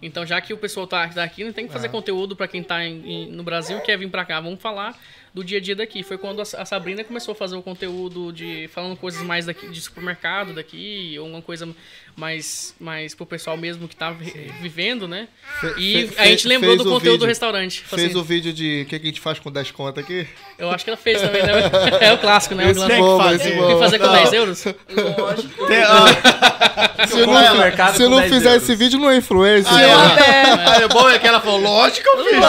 Então, 0.00 0.24
já 0.24 0.40
que 0.40 0.52
o 0.52 0.56
pessoal 0.56 0.86
tá, 0.86 1.08
tá 1.08 1.24
aqui, 1.24 1.42
não 1.44 1.52
tem 1.52 1.66
que 1.66 1.72
fazer 1.72 1.88
conteúdo 1.88 2.36
pra 2.36 2.46
quem 2.46 2.62
tá 2.62 2.84
em- 2.84 3.02
em- 3.10 3.26
no 3.32 3.42
Brasil 3.42 3.78
e 3.78 3.80
quer 3.80 3.96
vir 3.98 4.08
pra 4.08 4.24
cá. 4.24 4.40
Vamos 4.40 4.60
falar 4.60 4.96
do 5.38 5.44
dia 5.44 5.58
a 5.58 5.60
dia 5.60 5.76
daqui. 5.76 6.02
Foi 6.02 6.18
quando 6.18 6.40
a, 6.42 6.44
Sabrina 6.44 7.04
começou 7.04 7.32
a 7.32 7.34
fazer 7.34 7.54
o 7.56 7.62
conteúdo 7.62 8.32
de 8.32 8.68
falando 8.74 8.96
coisas 8.96 9.22
mais 9.22 9.46
daqui, 9.46 9.68
de 9.68 9.80
supermercado 9.80 10.52
daqui, 10.52 11.16
ou 11.20 11.26
uma 11.28 11.40
coisa 11.40 11.68
mais, 12.16 12.74
mais 12.80 13.14
pro 13.14 13.24
pessoal 13.24 13.56
mesmo 13.56 13.86
que 13.86 13.94
tá 13.94 14.10
vi- 14.10 14.32
vivendo, 14.60 15.06
né? 15.06 15.28
Fe- 15.60 15.74
E 15.78 16.08
fe- 16.08 16.20
a 16.20 16.24
gente 16.26 16.42
fe- 16.42 16.48
lembrou 16.48 16.76
do 16.76 16.82
o 16.82 16.84
conteúdo 16.84 17.02
vídeo. 17.04 17.18
do 17.18 17.26
restaurante. 17.26 17.82
Falou 17.84 18.00
Fez 18.04 18.10
assim, 18.10 18.20
o 18.20 18.24
vídeo 18.24 18.52
de 18.52 18.82
o 18.82 18.86
que, 18.88 18.96
a 18.96 18.98
gente 18.98 19.20
faz 19.20 19.38
com 19.38 19.50
10 19.52 19.70
contas 19.70 20.02
aqui? 20.02 20.26
Eu 20.58 20.70
acho 20.70 20.82
que 20.84 20.90
ela 20.90 20.96
fez 20.96 21.20
também, 21.20 21.42
né? 21.42 21.52
É 22.00 22.12
o 22.12 22.18
clássico, 22.18 22.54
né? 22.56 22.66
O 22.66 22.70
Esse 22.70 22.80
clássico. 22.80 22.88
tem 22.96 23.04
que 23.04 23.08
bom, 23.08 23.18
fazer. 23.22 23.36
esse 23.36 23.48
Tem 23.50 23.56
bom. 23.58 23.68
que 23.74 23.78
fazer 23.78 23.98
com 24.00 24.06
Não. 24.06 24.12
10 24.14 24.32
euros? 24.32 24.64
Lógico. 25.18 25.66
Tem- 25.68 27.06
Se 27.08 27.20
é 27.22 27.26
não, 27.26 27.54
o 27.54 27.58
mercado 27.58 27.96
se 27.96 28.08
não 28.08 28.18
10 28.18 28.32
fizer 28.32 28.48
euros? 28.50 28.62
esse 28.64 28.74
vídeo, 28.74 28.98
não 28.98 29.10
é 29.10 29.16
influencer. 29.16 29.72
Ah, 29.72 30.14
né? 30.16 30.82
é. 30.82 30.86
o 30.86 30.88
bom 30.88 31.08
é 31.08 31.18
que 31.18 31.26
ela 31.26 31.40
falou, 31.40 31.60
lógico, 31.60 32.08
filho. 32.28 32.40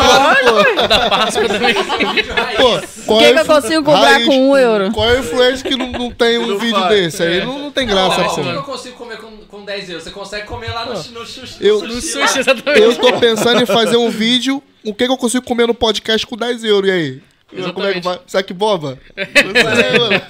da 0.88 1.10
Páscoa 1.10 1.47
também. 1.47 1.75
Pô, 2.58 2.79
qual 3.06 3.20
que 3.20 3.26
é 3.26 3.34
que 3.34 3.38
eu 3.39 3.42
influ- 3.44 3.56
consigo 3.56 3.84
comprar 3.84 4.12
Raiz, 4.12 4.26
com 4.28 4.50
um 4.50 4.58
euro? 4.58 4.92
Qual 4.92 5.10
é 5.10 5.13
o 5.15 5.20
influencer 5.20 5.68
que 5.68 5.76
não, 5.76 5.92
não 5.92 6.12
tem 6.12 6.38
um 6.38 6.48
Não 6.48 6.60
vídeo 6.60 6.80
faz. 6.80 6.89
desse? 6.89 7.24
Aí 7.24 7.44
não, 7.46 7.60
não 7.60 7.72
tem 7.72 7.88
graça, 7.88 8.22
Não, 8.22 8.36
pô. 8.36 8.42
o 8.42 8.44
que 8.44 8.50
eu 8.50 8.63
consigo 8.63 8.96
comer 8.98 9.18
com, 9.18 9.38
com 9.48 9.65
10 9.65 9.89
euros? 9.89 10.04
Você 10.04 10.12
consegue 10.12 10.46
comer 10.48 10.70
lá 10.74 10.86
no, 10.86 10.94
no, 10.94 11.26
sushi. 11.26 11.56
Eu- 11.60 11.82
no 11.82 11.88
No 11.88 12.02
sushi. 12.02 12.28
sushi, 12.28 12.39
exatamente. 12.39 12.82
Eu 12.84 12.96
tô 12.96 13.13
pensando 13.20 13.62
em 13.62 13.65
fazer 13.65 13.98
um 13.98 14.10
vídeo, 14.10 14.62
o 14.84 14.94
que, 14.94 15.06
que 15.06 15.12
eu 15.12 15.18
consigo 15.18 15.46
comer 15.46 15.68
no 15.68 15.74
podcast 15.74 16.26
com 16.26 16.36
10 16.38 16.63
euros, 16.63 16.89
e 16.89 16.92
aí? 16.92 17.22
Como 17.50 17.62
é 17.62 17.63
que 17.63 17.70
Exatamente. 17.70 18.04
vai? 18.04 18.20
Será 18.28 18.44
que 18.44 18.54
boba? 18.54 19.00
Não 19.18 19.26
sei, 19.76 20.00
mano. 20.00 20.22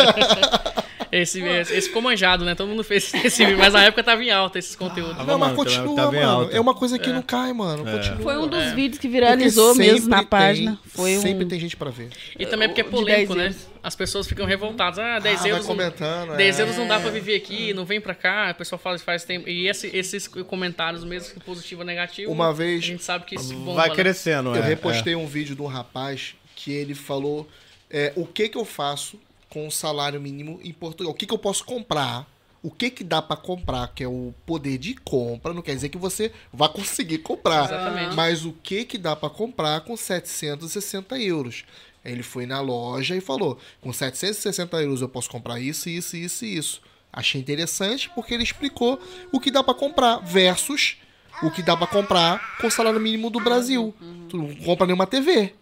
Esse, 1.11 1.41
esse, 1.41 1.73
esse 1.75 1.87
ficou 1.87 2.01
manjado, 2.01 2.45
né? 2.45 2.53
Todo 2.55 2.67
mundo 2.69 2.83
fez 2.83 3.11
esse 3.13 3.43
vídeo, 3.45 3.57
mas 3.57 3.73
na 3.73 3.83
época 3.83 4.03
tava 4.03 4.23
em 4.23 4.29
alta 4.31 4.59
esses 4.59 4.75
conteúdos. 4.75 5.15
Ah, 5.19 5.23
Não, 5.23 5.37
mas 5.39 5.55
continua, 5.55 5.95
tá 5.95 6.05
mano. 6.11 6.29
alto. 6.29 6.55
É 6.55 6.59
uma 6.59 6.73
coisa 6.75 6.99
que 6.99 7.09
não 7.11 7.21
cai, 7.21 7.51
mano. 7.53 7.83
Continua. 7.83 8.17
Foi 8.21 8.37
um 8.37 8.47
dos 8.47 8.59
É. 8.59 8.73
vídeos 8.75 8.99
que 8.99 9.07
viralizou 9.07 9.73
mesmo 9.75 10.07
na 10.09 10.17
tem- 10.19 10.27
página. 10.27 10.79
Foi 10.85 11.17
um... 11.17 11.21
Sempre 11.21 11.45
tem 11.45 11.59
gente 11.59 11.75
pra 11.75 11.89
ver. 11.89 12.09
E 12.37 12.45
também 12.45 12.67
porque 12.67 12.81
é 12.81 12.83
polêmico, 12.83 13.33
10 13.35 13.55
né? 13.55 13.61
As 13.81 13.95
pessoas 13.95 14.27
ficam 14.27 14.45
revoltadas. 14.45 14.99
Ah, 14.99 15.19
10 15.19 15.43
Ah, 15.45 15.49
euros. 15.49 15.65
comentando, 15.65 16.35
10 16.35 16.59
é. 16.59 16.61
euros 16.63 16.77
não 16.77 16.87
dá 16.87 16.99
pra 16.99 17.09
viver 17.09 17.35
aqui, 17.35 17.73
não 17.73 17.85
vem 17.85 17.99
pra 18.01 18.13
cá. 18.13 18.51
O 18.51 18.55
pessoal 18.55 18.77
fala 18.79 18.99
faz 18.99 19.23
tempo. 19.23 19.47
E 19.47 19.67
esse- 19.67 19.89
esses 19.95 20.27
comentários, 20.27 21.03
mesmo 21.03 21.33
que 21.33 21.39
positivo 21.39 21.81
ou 21.81 21.87
negativo, 21.87 22.31
Uma 22.31 22.53
vez- 22.53 22.83
a 22.83 22.87
gente 22.87 23.03
sabe 23.03 23.25
que 23.25 23.35
isso 23.35 23.53
bomba, 23.53 23.73
Vai 23.75 23.89
né? 23.89 23.95
crescendo, 23.95 24.49
Eu 24.55 24.63
é, 24.63 24.67
repostei 24.67 25.15
um 25.15 25.25
vídeo 25.25 25.55
de 25.55 25.61
um 25.61 25.67
rapaz 25.67 26.35
que 26.55 26.71
ele 26.73 26.93
falou 26.93 27.47
é, 27.89 28.11
o 28.15 28.25
que 28.25 28.49
que 28.49 28.57
eu 28.57 28.65
faço 28.65 29.19
com 29.49 29.67
o 29.67 29.71
salário 29.71 30.21
mínimo 30.21 30.59
em 30.63 30.71
Portugal. 30.71 31.12
O 31.12 31.15
que 31.15 31.25
que 31.25 31.33
eu 31.33 31.39
posso 31.39 31.65
comprar? 31.65 32.27
O 32.62 32.69
que 32.69 32.89
que 32.89 33.03
dá 33.03 33.21
pra 33.21 33.38
comprar, 33.38 33.88
que 33.93 34.03
é 34.03 34.07
o 34.07 34.33
poder 34.45 34.77
de 34.77 34.93
compra, 34.93 35.53
não 35.53 35.62
quer 35.62 35.75
dizer 35.75 35.89
que 35.89 35.97
você 35.97 36.31
vai 36.51 36.67
conseguir 36.67 37.19
comprar. 37.19 37.65
Exatamente. 37.65 38.15
Mas 38.15 38.43
o 38.45 38.51
que 38.51 38.83
que 38.83 38.97
dá 38.97 39.15
pra 39.15 39.29
comprar 39.29 39.81
com 39.81 39.95
760 39.95 41.17
euros? 41.19 41.63
Ele 42.03 42.23
foi 42.23 42.45
na 42.45 42.59
loja 42.59 43.15
e 43.15 43.21
falou, 43.21 43.57
com 43.81 43.93
760 43.93 44.81
euros 44.81 45.01
eu 45.01 45.09
posso 45.09 45.29
comprar 45.29 45.59
isso, 45.59 45.89
isso, 45.89 46.17
isso 46.17 46.45
e 46.45 46.57
isso. 46.57 46.81
Achei 47.12 47.39
interessante 47.39 48.09
porque 48.13 48.33
ele 48.33 48.43
explicou 48.43 48.99
o 49.31 49.39
que 49.39 49.51
dá 49.51 49.63
pra 49.63 49.73
comprar 49.73 50.17
versus 50.17 50.97
o 51.41 51.49
que 51.49 51.62
dá 51.63 51.75
pra 51.75 51.88
comprar 51.88 52.57
com 52.57 52.67
o 52.67 52.71
salário 52.71 52.99
mínimo 52.99 53.29
do 53.29 53.39
Brasil. 53.39 53.95
Tu 54.27 54.38
não 54.38 54.53
compra 54.55 54.85
nenhuma 54.85 55.07
TV. 55.07 55.53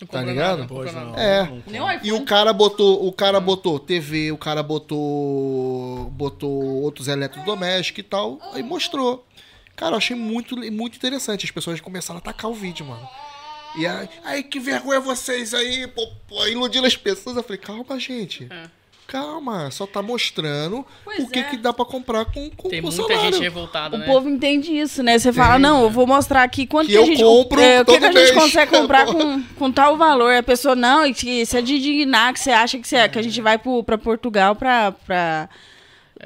Não 0.00 0.06
Tá 0.06 0.22
ligado? 0.22 0.60
nada, 0.60 0.92
não 0.92 1.04
não. 1.10 1.18
É. 1.18 1.44
não-. 1.66 2.00
E 2.02 2.12
o 2.12 2.24
cara 2.24 2.52
botou, 2.52 3.06
o 3.06 3.12
cara 3.12 3.38
botou 3.38 3.78
TV, 3.78 4.32
o 4.32 4.38
cara 4.38 4.62
botou 4.62 6.10
botou 6.12 6.50
outros 6.82 7.06
eletrodomésticos 7.08 8.00
e 8.00 8.02
tal, 8.02 8.38
aí 8.52 8.62
mostrou. 8.62 9.26
Cara, 9.76 9.92
eu 9.92 9.98
achei 9.98 10.16
muito 10.16 10.56
muito 10.72 10.96
interessante. 10.96 11.44
As 11.44 11.50
pessoas 11.50 11.80
começaram 11.80 12.18
a 12.18 12.20
atacar 12.20 12.50
o 12.50 12.54
vídeo, 12.54 12.86
mano. 12.86 13.06
E 13.76 13.86
aí, 13.86 14.08
aí 14.24 14.42
que 14.42 14.58
vergonha 14.58 15.00
vocês 15.00 15.54
aí, 15.54 15.86
pô, 15.86 16.06
pô, 16.28 16.46
iludindo 16.46 16.86
as 16.86 16.96
pessoas. 16.96 17.36
Eu 17.36 17.42
falei, 17.42 17.58
calma, 17.58 17.98
gente. 17.98 18.48
É. 18.50 18.79
Calma, 19.10 19.70
só 19.70 19.86
tá 19.86 20.00
mostrando 20.00 20.86
Pois 21.04 21.24
o 21.24 21.28
que 21.28 21.38
é. 21.40 21.42
que 21.42 21.56
dá 21.56 21.72
pra 21.72 21.84
comprar 21.84 22.24
com, 22.26 22.48
com, 22.50 22.68
Tem 22.68 22.80
muita 22.80 23.02
salário. 23.02 23.22
gente 23.32 23.40
revoltada, 23.42 23.96
O 23.96 23.98
né? 23.98 24.06
povo 24.06 24.28
entende 24.28 24.70
isso, 24.72 25.02
né? 25.02 25.18
Você 25.18 25.32
fala, 25.32 25.58
não, 25.58 25.82
eu 25.82 25.90
vou 25.90 26.06
mostrar 26.06 26.42
aqui 26.42 26.66
quanto 26.66 26.86
Que 26.86 26.92
que, 26.92 26.98
a 26.98 27.00
eu 27.02 27.06
gente, 27.06 27.22
compro 27.22 27.60
é, 27.60 27.80
o 27.80 27.84
que, 27.84 27.98
que 27.98 28.04
a 28.04 28.12
gente 28.12 28.32
consegue 28.34 28.70
comprar 28.70 29.06
com, 29.06 29.42
com 29.58 29.72
tal 29.72 29.96
valor. 29.96 30.32
A 30.34 30.42
pessoa, 30.42 30.74
não, 30.76 31.04
e 31.06 31.10
isso 31.42 31.56
é 31.56 31.62
de 31.62 31.74
indignar, 31.76 32.32
que 32.32 32.40
você 32.40 32.50
acha 32.50 32.78
que, 32.78 32.86
você, 32.86 33.08
que 33.08 33.18
a 33.18 33.22
gente 33.22 33.40
vai 33.40 33.58
pro, 33.58 33.82
pra 33.82 33.98
Portugal 33.98 34.54
pra. 34.54 34.92
pra 34.92 35.48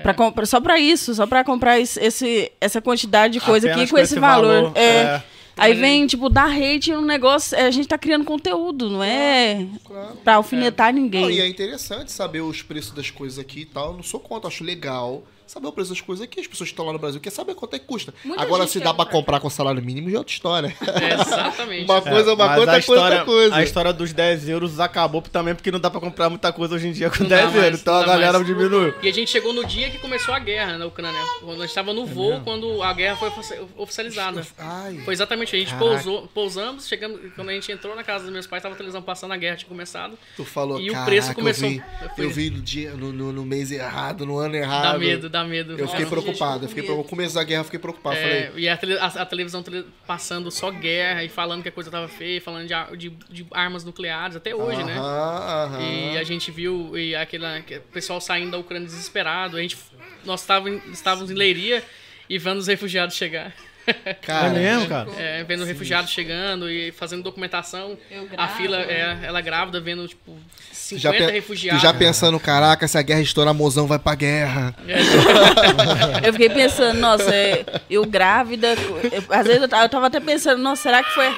Pra 0.02 0.12
comprar, 0.12 0.44
só 0.44 0.60
pra 0.60 0.76
isso, 0.76 1.14
só 1.14 1.24
pra 1.24 1.44
comprar 1.44 1.78
esse, 1.78 2.00
esse- 2.00 2.50
essa 2.60 2.82
quantidade 2.82 3.34
de 3.34 3.40
coisa 3.40 3.68
Apenas 3.68 3.82
aqui 3.84 3.92
com 3.92 3.98
esse, 3.98 4.18
valor. 4.18 4.72
É. 4.74 4.82
é. 4.82 5.22
Aí 5.56 5.74
vem, 5.74 6.06
tipo, 6.06 6.28
dar 6.28 6.50
hate 6.50 6.92
no 6.92 7.02
negócio. 7.02 7.56
é, 7.56 7.66
A 7.66 7.70
gente 7.70 7.86
tá 7.88 7.96
criando 7.96 8.24
conteúdo, 8.24 8.90
não 8.90 9.02
é 9.02 9.66
Claro. 9.84 10.16
pra 10.24 10.34
alfinetar 10.34 10.92
Não, 10.92 10.98
e 10.98 11.02
ninguém. 11.02 11.40
é 11.40 11.48
interessante 11.48 12.10
saber 12.10 12.40
os 12.40 12.62
preços 12.62 12.92
das 12.92 13.10
coisas 13.10 13.38
aqui 13.38 13.60
e 13.60 13.64
tal. 13.64 13.90
Eu 13.90 13.96
não 13.96 14.02
sou 14.02 14.18
contra, 14.20 14.48
acho 14.48 14.64
legal 14.64 15.22
saber 15.46 15.66
o 15.66 15.72
preço 15.72 15.90
das 15.90 16.00
coisas 16.00 16.24
aqui. 16.24 16.40
As 16.40 16.46
pessoas 16.46 16.68
que 16.68 16.72
estão 16.72 16.86
lá 16.86 16.92
no 16.92 16.98
Brasil 16.98 17.20
querem 17.20 17.34
saber 17.34 17.54
quanto 17.54 17.74
é 17.74 17.78
que 17.78 17.86
custa. 17.86 18.12
Muita 18.24 18.42
Agora, 18.42 18.66
se 18.66 18.78
dá 18.80 18.92
pra 18.94 19.04
comprar. 19.04 19.18
comprar 19.24 19.40
com 19.40 19.50
salário 19.50 19.82
mínimo, 19.82 20.08
já 20.10 20.16
é 20.16 20.18
outra 20.18 20.32
história. 20.32 20.76
É, 20.80 21.14
exatamente. 21.20 21.84
Uma 21.84 22.02
coisa, 22.02 22.34
uma 22.34 22.46
mas 22.46 22.56
coisa, 22.56 22.70
a 22.72 22.74
é 22.76 22.78
história, 22.78 23.02
outra 23.18 23.24
coisa. 23.24 23.54
A 23.56 23.62
história 23.62 23.92
dos 23.92 24.12
10 24.12 24.48
euros 24.48 24.80
acabou 24.80 25.22
também 25.22 25.54
porque 25.54 25.70
não 25.70 25.80
dá 25.80 25.90
pra 25.90 26.00
comprar 26.00 26.28
muita 26.30 26.52
coisa 26.52 26.74
hoje 26.74 26.88
em 26.88 26.92
dia 26.92 27.10
com 27.10 27.22
Não 27.22 27.28
dá 27.30 27.36
10 27.36 27.52
mais, 27.52 27.64
euros. 27.64 27.80
Então 27.80 27.94
a 27.94 28.04
galera 28.06 28.38
mais. 28.38 28.46
diminuiu. 28.46 28.94
E 29.02 29.08
a 29.08 29.12
gente 29.12 29.30
chegou 29.30 29.52
no 29.52 29.64
dia 29.66 29.90
que 29.90 29.98
começou 29.98 30.34
a 30.34 30.38
guerra 30.38 30.78
na 30.78 30.86
Ucrânia. 30.86 31.20
Quando 31.40 31.62
a 31.62 31.66
gente 31.66 31.74
tava 31.74 31.92
no 31.92 32.06
voo, 32.06 32.40
quando 32.42 32.82
a 32.82 32.92
guerra 32.92 33.16
foi 33.16 33.28
ofici- 33.28 33.60
oficializada. 33.76 34.46
Ai, 34.58 34.98
Foi 35.04 35.12
exatamente, 35.14 35.54
a 35.54 35.58
gente 35.58 35.72
Caraca. 35.74 35.86
pousou, 35.86 36.26
pousamos, 36.34 36.86
chegamos, 36.86 37.20
quando 37.34 37.48
a 37.50 37.52
gente 37.52 37.70
entrou 37.70 37.94
na 37.94 38.02
casa 38.02 38.24
dos 38.24 38.32
meus 38.32 38.46
pais, 38.46 38.62
tava 38.62 38.74
a 38.74 38.76
televisão 38.76 39.02
passando, 39.02 39.32
a 39.32 39.36
guerra 39.36 39.56
tinha 39.56 39.68
começado. 39.68 40.18
tu 40.36 40.44
falou, 40.44 40.80
E 40.80 40.90
o 40.90 41.04
preço 41.04 41.34
começou- 41.34 41.68
eu 41.68 41.74
vi, 41.74 41.82
eu 42.18 42.30
vi 42.30 42.50
no, 42.50 42.60
dia, 42.62 42.90
no, 42.92 43.12
no, 43.12 43.32
no 43.32 43.44
mês 43.44 43.70
errado, 43.70 44.24
no 44.26 44.38
ano 44.38 44.54
errado. 44.56 44.92
Dá 44.92 44.98
medo, 44.98 45.28
dá 45.34 45.44
medo. 45.44 45.72
Eu 45.72 45.86
fiquei 45.88 46.04
Nossa. 46.04 46.20
preocupado, 46.20 46.64
eu 46.64 46.68
fiquei 46.68 46.82
preocupado. 46.84 47.04
No 47.04 47.10
começo 47.10 47.34
da 47.34 47.42
guerra 47.44 47.60
eu 47.60 47.64
fiquei 47.64 47.78
preocupado. 47.80 48.16
É, 48.16 48.46
Falei, 48.48 48.64
e 48.64 48.68
a, 48.68 48.76
tele- 48.76 48.98
a- 48.98 49.06
a 49.06 49.26
televisão 49.26 49.62
tele- 49.62 49.84
passando 50.06 50.50
só 50.50 50.70
guerra 50.70 51.22
e 51.24 51.28
falando 51.28 51.62
que 51.62 51.68
a 51.68 51.72
coisa 51.72 51.90
tava 51.90 52.08
feia, 52.08 52.40
falando 52.40 52.66
de, 52.68 52.96
de- 52.96 53.10
de 53.30 53.46
armas 53.50 53.84
nucleares, 53.84 54.36
até 54.36 54.54
hoje, 54.54 54.82
né? 54.84 54.94
aham, 54.96 55.64
aham. 55.74 55.80
E 55.82 56.16
a 56.18 56.24
gente 56.24 56.50
viu 56.50 56.96
e 56.96 57.14
aquela, 57.16 57.60
que- 57.60 57.76
o 57.78 57.82
pessoal 57.92 58.20
saindo 58.20 58.52
da 58.52 58.58
Ucrânia 58.58 58.86
desesperado. 58.86 59.56
A 59.56 59.60
gente, 59.60 59.76
nós 60.24 60.44
tava 60.46 60.70
estávamos 60.70 61.30
em 61.30 61.34
Leiria 61.34 61.82
e 62.30 62.38
vendo 62.38 62.58
os 62.58 62.66
refugiados 62.66 63.14
chegar. 63.16 63.52
Cara, 64.22 64.48
é 64.48 64.50
mesmo, 64.50 64.88
cara? 64.88 65.08
É, 65.18 65.44
vendo 65.44 65.64
refugiados 65.64 66.10
chegando 66.10 66.70
e 66.70 66.90
fazendo 66.92 67.22
documentação. 67.22 67.96
Eu 68.10 68.28
a 68.36 68.48
fila, 68.48 68.78
é, 68.78 69.18
ela 69.22 69.40
grávida, 69.40 69.80
vendo, 69.80 70.06
tipo, 70.08 70.32
tu 70.32 70.74
50 70.76 71.00
já, 71.00 71.12
pe- 71.12 71.32
refugiados. 71.32 71.80
tu 71.80 71.86
já 71.86 71.92
pensando, 71.94 72.40
caraca, 72.40 72.86
se 72.88 72.96
a 72.96 73.02
guerra 73.02 73.20
estourar, 73.20 73.52
mozão 73.54 73.86
vai 73.86 73.98
pra 73.98 74.14
guerra. 74.14 74.74
Eu 76.24 76.32
fiquei 76.32 76.48
pensando, 76.50 76.98
nossa, 76.98 77.34
é, 77.34 77.64
eu 77.90 78.04
grávida. 78.06 78.74
eu- 79.12 79.24
às 79.30 79.46
vezes 79.46 79.62
eu 79.62 79.68
tava, 79.68 79.84
eu 79.84 79.88
tava 79.88 80.06
até 80.06 80.20
pensando, 80.20 80.62
nossa, 80.62 80.82
será 80.82 81.02
que 81.02 81.10
foi. 81.10 81.34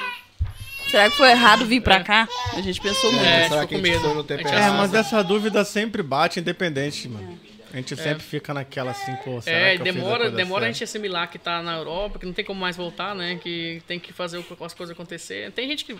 Será 0.89 1.09
que 1.09 1.17
foi 1.17 1.31
errado 1.31 1.65
vir 1.65 1.81
pra 1.81 2.01
cá? 2.01 2.25
A 2.55 2.61
gente 2.61 2.79
pensou 2.79 3.11
muito. 3.11 3.25
É, 3.25 3.49
Será 3.49 3.67
que 3.67 3.75
a 3.75 3.77
gente 3.77 3.89
medo. 3.89 3.99
foi 4.03 4.13
no 4.13 4.23
tempo 4.23 4.47
É, 4.47 4.69
mas 4.71 4.93
essa 4.93 5.21
dúvida 5.21 5.65
sempre 5.65 6.01
bate 6.01 6.39
independente, 6.39 7.09
mano. 7.09 7.37
A 7.77 7.81
gente 7.81 7.95
sempre 7.95 8.23
fica 8.23 8.53
naquela 8.53 8.91
assim, 8.91 9.15
pô, 9.23 9.39
será 9.41 9.57
É, 9.57 9.75
que 9.75 9.81
eu 9.81 9.85
fiz 9.85 9.95
a 9.95 9.99
demora, 9.99 10.19
coisa 10.23 10.35
demora 10.35 10.65
a 10.65 10.71
gente 10.71 10.83
assimilar 10.83 11.29
que 11.29 11.37
tá 11.37 11.61
na 11.61 11.75
Europa, 11.77 12.17
que 12.17 12.25
não 12.25 12.33
tem 12.33 12.43
como 12.43 12.59
mais 12.59 12.75
voltar, 12.75 13.13
né? 13.13 13.39
Que 13.41 13.81
tem 13.85 13.99
que 13.99 14.11
fazer 14.11 14.43
as 14.61 14.73
coisas 14.73 14.93
acontecer. 14.93 15.51
Tem 15.51 15.67
gente 15.67 15.85
que, 15.85 15.95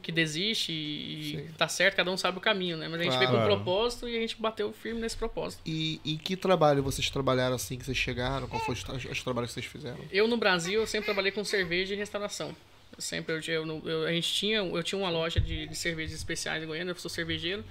que 0.00 0.12
desiste 0.12 0.70
e, 0.72 1.36
e 1.36 1.48
tá 1.58 1.66
certo, 1.66 1.96
cada 1.96 2.10
um 2.10 2.16
sabe 2.16 2.38
o 2.38 2.40
caminho, 2.40 2.76
né? 2.76 2.86
Mas 2.88 3.00
a 3.00 3.04
gente 3.04 3.18
veio 3.18 3.30
com 3.30 3.36
um 3.36 3.40
Claro. 3.40 3.56
propósito 3.56 4.08
e 4.08 4.16
a 4.16 4.20
gente 4.20 4.36
bateu 4.40 4.72
firme 4.72 5.00
nesse 5.00 5.16
propósito. 5.16 5.60
E 5.66 6.00
em 6.04 6.16
que 6.16 6.36
trabalho 6.36 6.82
vocês 6.82 7.10
trabalharam 7.10 7.56
assim 7.56 7.76
que 7.76 7.84
vocês 7.84 7.98
chegaram? 7.98 8.46
Qual 8.46 8.62
foi 8.62 8.74
os, 8.74 8.84
os 9.10 9.22
trabalhos 9.22 9.50
que 9.50 9.54
vocês 9.54 9.66
fizeram? 9.66 9.98
Eu 10.12 10.28
no 10.28 10.36
Brasil 10.36 10.80
eu 10.80 10.86
sempre 10.86 11.06
trabalhei 11.06 11.32
com 11.32 11.42
cerveja 11.44 11.92
e 11.94 11.96
restauração. 11.96 12.54
Sempre 12.98 13.34
eu, 13.34 13.40
eu, 13.66 13.82
eu- 13.88 14.02
a 14.06 14.12
gente 14.12 14.32
tinha, 14.32 14.58
eu 14.58 14.82
tinha 14.82 14.98
uma 14.98 15.10
loja 15.10 15.40
de, 15.40 15.66
de 15.66 15.74
cervejas 15.76 16.14
especiais 16.16 16.62
em 16.62 16.66
Goiânia, 16.66 16.90
eu 16.92 16.96
sou 16.96 17.10
cervejeiro. 17.10 17.64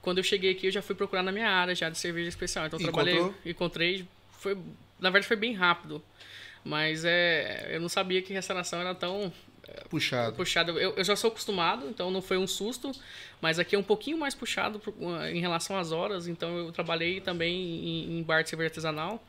Quando 0.00 0.18
eu 0.18 0.24
cheguei 0.24 0.52
aqui 0.52 0.66
eu 0.68 0.70
já 0.70 0.82
fui 0.82 0.94
procurar 0.94 1.22
na 1.22 1.32
minha 1.32 1.48
área 1.48 1.74
já 1.74 1.88
de 1.90 1.98
cerveja 1.98 2.28
especial. 2.28 2.66
Então 2.66 2.78
eu 2.78 2.82
trabalhei, 2.84 3.18
encontrei, 3.44 4.06
foi, 4.30 4.54
na 5.00 5.10
verdade 5.10 5.26
foi 5.26 5.36
bem 5.36 5.52
rápido. 5.54 6.02
Mas 6.64 7.04
é, 7.04 7.68
eu 7.72 7.80
não 7.80 7.88
sabia 7.88 8.20
que 8.22 8.32
restauração 8.32 8.80
era 8.80 8.94
tão 8.94 9.32
Puxado. 9.88 10.36
puxado. 10.36 10.78
Eu, 10.78 10.94
eu 10.96 11.04
já 11.04 11.14
sou 11.16 11.28
acostumado, 11.28 11.88
então 11.88 12.10
não 12.10 12.22
foi 12.22 12.38
um 12.38 12.46
susto, 12.46 12.92
mas 13.40 13.58
aqui 13.58 13.74
é 13.74 13.78
um 13.78 13.82
pouquinho 13.82 14.16
mais 14.18 14.34
puxado 14.34 14.80
em 15.32 15.40
relação 15.40 15.76
às 15.76 15.90
horas. 15.92 16.26
Então 16.28 16.56
eu 16.58 16.72
trabalhei 16.72 17.20
também 17.20 17.54
em, 17.54 18.18
em 18.18 18.22
bar 18.22 18.42
de 18.42 18.48
cerveja 18.50 18.68
artesanal. 18.70 19.24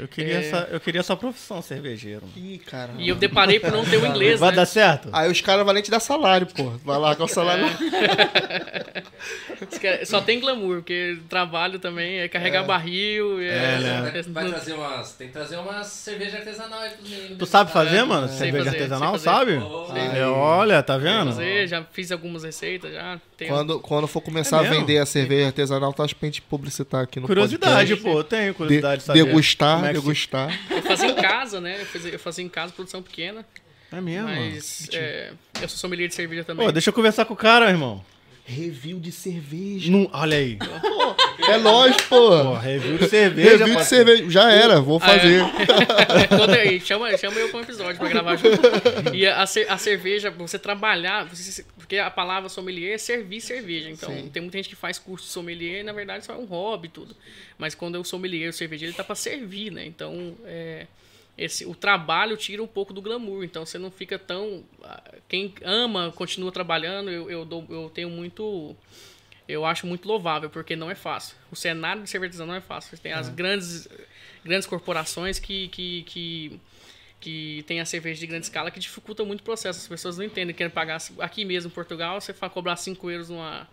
Eu 0.00 0.08
queria, 0.08 0.38
essa, 0.38 0.68
eu 0.70 0.80
queria 0.80 1.00
essa 1.00 1.16
profissão, 1.16 1.60
cervejeiro. 1.62 2.22
Ih, 2.36 2.58
cara. 2.66 2.92
E 2.98 3.08
eu 3.08 3.14
deparei 3.16 3.60
por 3.60 3.70
não 3.72 3.84
ter 3.84 3.96
o 3.98 4.06
inglês, 4.06 4.40
Vai 4.40 4.50
né? 4.50 4.56
dar 4.56 4.66
certo? 4.66 5.08
Aí 5.12 5.30
os 5.30 5.40
caras 5.40 5.64
vão 5.64 5.74
nem 5.74 5.82
te 5.82 5.90
dar 5.90 6.00
salário, 6.00 6.46
pô. 6.46 6.70
Vai 6.84 6.98
lá 6.98 7.14
com 7.14 7.24
o 7.24 7.28
salário. 7.28 7.66
Que 9.78 9.86
é- 9.86 10.04
Só 10.04 10.20
tem 10.20 10.40
glamour, 10.40 10.76
porque 10.76 11.18
trabalho 11.28 11.78
também 11.78 12.18
é 12.20 12.28
carregar 12.28 12.62
barril. 12.64 13.40
É, 13.40 13.78
né? 13.78 14.12
é- 14.16 14.22
Vai 14.22 14.48
trazer 14.48 14.72
umas. 14.74 15.12
Tem 15.12 15.26
que 15.28 15.32
trazer 15.32 15.56
umas 15.56 15.86
cerveja 15.86 16.38
artesanal 16.38 16.80
aí 16.80 16.90
pros 16.90 17.08
meninos. 17.10 17.38
Tu 17.38 17.46
sabe 17.46 17.70
fazer, 17.72 17.98
É, 17.98 18.04
mano? 18.04 18.28
Cerveja 18.28 18.64
fazer, 18.64 18.76
artesanal, 18.78 19.18
sabe? 19.18 19.56
Oh, 19.58 19.86
É, 19.96 20.26
olha, 20.26 20.82
tá 20.82 20.96
vendo? 20.96 21.26
fazer, 21.32 21.66
já 21.68 21.84
fiz 21.92 22.10
algumas 22.10 22.42
receitas, 22.44 22.92
já. 22.92 23.20
Tenho- 23.36 23.50
Quando, 23.54 23.80
quando 23.80 24.06
for 24.06 24.20
começar 24.20 24.62
É 24.64 24.66
a 24.66 24.70
vender 24.70 24.98
a 24.98 25.06
cerveja 25.06 25.46
artesanal, 25.46 25.92
tá 25.92 26.06
pra 26.06 26.26
gente 26.26 26.42
publicitar 26.42 27.02
aqui 27.04 27.18
no 27.20 27.26
Curiosidade, 27.26 27.90
podcast. 27.96 28.02
pô, 28.02 28.18
eu 28.18 28.24
tenho 28.24 28.52
De, 28.52 28.54
curiosidade 28.54 29.00
de 29.00 29.04
saber. 29.06 29.24
degustar, 29.24 29.80
é 29.90 29.94
se- 29.94 30.00
degustar. 30.00 30.58
Eu 30.70 30.82
fazia 30.82 31.08
em 31.08 31.14
casa, 31.14 31.60
né? 31.60 31.76
Eu 31.80 31.86
fazia, 31.86 32.10
eu 32.12 32.18
fazia 32.18 32.44
em 32.44 32.48
casa, 32.48 32.72
produção 32.72 33.02
pequena. 33.02 33.44
É 33.92 34.00
mesmo, 34.00 34.28
Mas 34.28 34.88
é, 34.92 35.32
eu 35.60 35.68
sou 35.68 35.76
sommelier 35.78 36.08
de 36.08 36.14
cerveja 36.14 36.44
também. 36.44 36.64
Pô, 36.64 36.70
deixa 36.72 36.90
eu 36.90 36.94
conversar 36.94 37.24
com 37.24 37.34
o 37.34 37.36
cara, 37.36 37.68
irmão. 37.68 38.04
Review 38.44 38.98
de 38.98 39.12
cerveja. 39.12 39.90
Não, 39.92 40.08
olha 40.12 40.36
aí. 40.36 40.58
É 41.48 41.56
lógico, 41.56 42.02
pô. 42.08 42.30
Pô, 42.30 42.54
review 42.54 42.98
de 42.98 43.08
cerveja, 43.08 43.58
Review 43.64 43.76
de 43.76 43.84
cerveja. 43.84 44.30
Já 44.30 44.50
era, 44.50 44.80
vou 44.80 44.98
Ah, 45.02 45.06
é? 45.14 45.18
fazer. 45.18 45.40
Conta 46.28 46.52
aí, 46.56 46.80
chama, 46.80 47.16
chama 47.16 47.36
eu 47.38 47.48
para 47.48 47.58
um 47.58 47.62
episódio 47.62 47.96
pra 47.98 48.08
gravar 48.08 48.36
junto. 48.36 49.14
E 49.14 49.26
a, 49.26 49.42
a 49.42 49.78
cerveja, 49.78 50.30
você 50.30 50.58
trabalhar, 50.58 51.24
você- 51.26 51.64
porque 51.90 51.98
a 51.98 52.08
palavra 52.08 52.48
sommelier 52.48 52.92
é 52.94 52.98
servir 52.98 53.40
cerveja. 53.40 53.90
Então, 53.90 54.14
Sim. 54.14 54.30
tem 54.30 54.40
muita 54.40 54.56
gente 54.58 54.68
que 54.68 54.76
faz 54.76 54.96
curso 54.96 55.26
de 55.26 55.32
sommelier 55.32 55.80
e, 55.80 55.82
na 55.82 55.92
verdade, 55.92 56.24
só 56.24 56.32
é 56.34 56.36
um 56.36 56.44
hobby 56.44 56.86
tudo. 56.88 57.16
Mas 57.58 57.74
quando 57.74 57.96
eu 57.96 58.04
sommelier, 58.04 58.48
o 58.48 58.52
cervejeiro, 58.52 58.90
ele 58.92 58.96
tá 58.96 59.02
pra 59.02 59.16
servir, 59.16 59.72
né? 59.72 59.84
Então, 59.86 60.36
é, 60.44 60.86
esse, 61.36 61.66
o 61.66 61.74
trabalho 61.74 62.36
tira 62.36 62.62
um 62.62 62.66
pouco 62.68 62.92
do 62.92 63.02
glamour. 63.02 63.42
Então, 63.42 63.66
você 63.66 63.76
não 63.76 63.90
fica 63.90 64.20
tão... 64.20 64.62
ah, 64.84 65.02
Quem 65.28 65.52
ama, 65.64 66.12
continua 66.14 66.52
trabalhando. 66.52 67.10
Eu, 67.10 67.28
eu, 67.28 67.44
dou- 67.44 67.66
eu 67.68 67.90
tenho 67.92 68.08
muito... 68.08 68.76
eu 69.48 69.64
acho 69.66 69.84
muito 69.84 70.06
louvável, 70.06 70.48
porque 70.48 70.76
não 70.76 70.88
é 70.88 70.94
fácil. 70.94 71.34
O 71.50 71.56
cenário 71.56 72.04
de 72.04 72.08
cerveja 72.08 72.28
artesanal 72.28 72.52
não 72.52 72.58
é 72.58 72.60
fácil. 72.60 72.96
Tem 72.98 73.12
as 73.12 73.28
grandes, 73.28 73.88
grandes 74.44 74.68
corporações 74.68 75.40
que, 75.40 75.66
que, 75.66 76.02
que, 76.04 76.60
que 77.20 77.62
tem 77.66 77.80
a 77.80 77.84
cerveja 77.84 78.18
de 78.18 78.26
grande 78.26 78.46
escala 78.46 78.70
que 78.70 78.80
dificultam 78.80 79.26
muito 79.26 79.40
o 79.42 79.44
processo. 79.44 79.78
As 79.78 79.86
pessoas 79.86 80.16
não 80.16 80.24
entendem, 80.24 80.54
querem 80.54 80.72
pagar. 80.72 80.98
Aqui 81.18 81.44
mesmo 81.44 81.68
em 81.70 81.74
Portugal, 81.74 82.20
você 82.20 82.32
cobrar 82.32 82.76
5 82.76 83.10
euros 83.10 83.28
numa, 83.28 83.68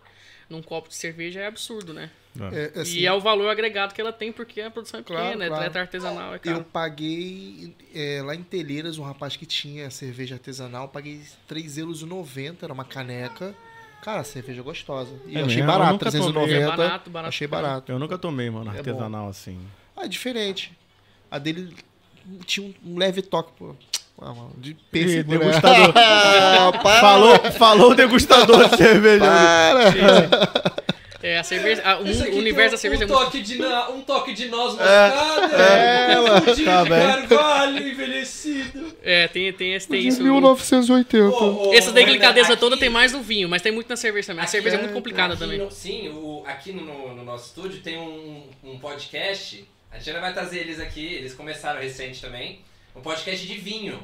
num 0.49 0.61
copo 0.61 0.89
de 0.89 0.95
cerveja 0.95 1.39
é 1.39 1.47
absurdo, 1.47 1.93
né? 1.93 2.11
É, 2.53 2.81
assim, 2.81 2.99
e 2.99 3.05
é 3.07 3.11
o 3.11 3.19
valor 3.19 3.49
agregado 3.49 3.95
que 3.95 4.01
ela 4.01 4.13
tem, 4.13 4.31
porque 4.31 4.61
a 4.61 4.69
produção 4.69 4.99
é 4.99 5.03
Claro, 5.03 5.25
pequena, 5.25 5.45
é 5.45 5.47
claro. 5.47 5.61
atleta 5.63 5.79
artesanal, 5.79 6.33
é 6.33 6.35
Eu 6.35 6.39
caro. 6.39 6.63
paguei 6.65 7.73
é, 7.95 8.21
lá 8.23 8.35
em 8.35 8.43
Telheiras, 8.43 8.99
um 8.99 9.03
rapaz 9.03 9.35
que 9.35 9.45
tinha 9.45 9.89
cerveja 9.89 10.35
artesanal, 10.35 10.83
eu 10.83 10.89
paguei 10.89 11.21
3,90 11.49 11.77
euros, 11.79 12.63
era 12.63 12.71
uma 12.73 12.85
caneca. 12.85 13.55
Cara, 14.03 14.23
cerveja 14.23 14.61
gostosa. 14.61 15.11
E 15.25 15.35
É 15.35 15.41
eu 15.41 15.45
achei 15.45 15.57
mesmo? 15.57 15.71
Eu 15.71 15.77
barato, 15.79 15.97
tomei. 15.97 16.11
390. 16.11 16.53
É 16.53 16.65
barato, 16.77 17.09
barato, 17.09 17.29
achei 17.29 17.47
barato. 17.47 17.91
Eu 17.91 17.97
nunca 17.97 18.17
tomei, 18.17 18.49
mano, 18.49 18.71
É 18.71 18.77
artesanal 18.77 19.27
assim. 19.29 19.59
Ah, 19.95 20.05
é 20.05 20.07
diferente. 20.07 20.77
A 21.31 21.39
dele 21.39 21.75
tinha 22.45 22.67
um, 22.85 22.93
um 22.93 22.97
leve 22.97 23.21
toque, 23.21 23.51
pô. 23.57 23.75
Ah, 24.19 24.33
mano, 24.33 24.51
de 24.57 24.73
pêssego, 24.91 25.31
né? 25.31 25.37
degustador. 25.37 25.93
Ah, 25.95 26.71
Falou, 26.99 27.35
falou 27.51 27.91
o 27.91 27.95
degustador 27.95 28.67
de 28.69 28.77
cerveja. 28.77 29.23
para. 29.25 30.87
É, 31.21 31.39
a 31.39 31.43
cerveja, 31.43 31.81
a- 31.83 31.97
o 31.99 32.37
universo 32.37 32.71
da 32.71 32.75
um, 32.75 32.79
cerveja 32.79 33.05
um 33.05 33.09
é 33.09 33.11
muito 33.11 33.25
toque 33.25 33.41
de 33.41 33.57
na- 33.57 33.89
um 33.89 34.01
toque 34.01 34.33
de 34.33 34.47
noz 34.49 34.73
moscada, 34.75 35.55
é, 35.55 36.19
um 36.21 36.41
fundinho 36.41 36.65
tá 36.67 36.83
de 36.83 37.27
carvalho 37.27 37.87
envelhecido. 37.87 38.95
É, 39.03 39.27
tem, 39.27 39.51
tem, 39.51 39.73
esse, 39.73 39.87
tem 39.87 40.01
De 40.01 40.07
isso. 40.09 40.21
1980. 40.23 41.25
Ô, 41.35 41.69
ô, 41.69 41.73
Essa 41.73 41.91
delicadeza 41.91 42.53
aqui- 42.53 42.59
toda 42.59 42.77
tem 42.77 42.89
mais 42.89 43.11
no 43.13 43.21
vinho, 43.21 43.49
mas 43.49 43.61
tem 43.63 43.71
muito 43.71 43.89
na 43.89 43.95
cerveja 43.95 44.27
também. 44.27 44.41
A 44.41 44.43
Aqui 44.43 44.51
cerveja 44.51 44.75
é 44.75 44.79
é- 44.79 44.81
muito 44.83 44.93
complicada 44.93 45.35
também. 45.35 45.57
no- 45.57 45.71
sim, 45.71 46.09
o- 46.09 46.43
aqui 46.45 46.71
no, 46.71 47.13
no 47.15 47.23
nosso 47.25 47.47
estúdio 47.47 47.81
tem 47.81 47.97
um, 47.97 48.43
um 48.63 48.79
podcast. 48.79 49.65
A 49.91 49.97
gente 49.97 50.09
ainda 50.09 50.21
vai 50.21 50.33
trazer 50.33 50.59
eles 50.59 50.79
aqui, 50.79 51.05
eles 51.05 51.33
começaram 51.33 51.79
recente 51.81 52.21
também. 52.21 52.61
Um 52.95 53.01
podcast 53.01 53.45
de 53.45 53.57
vinho. 53.57 53.99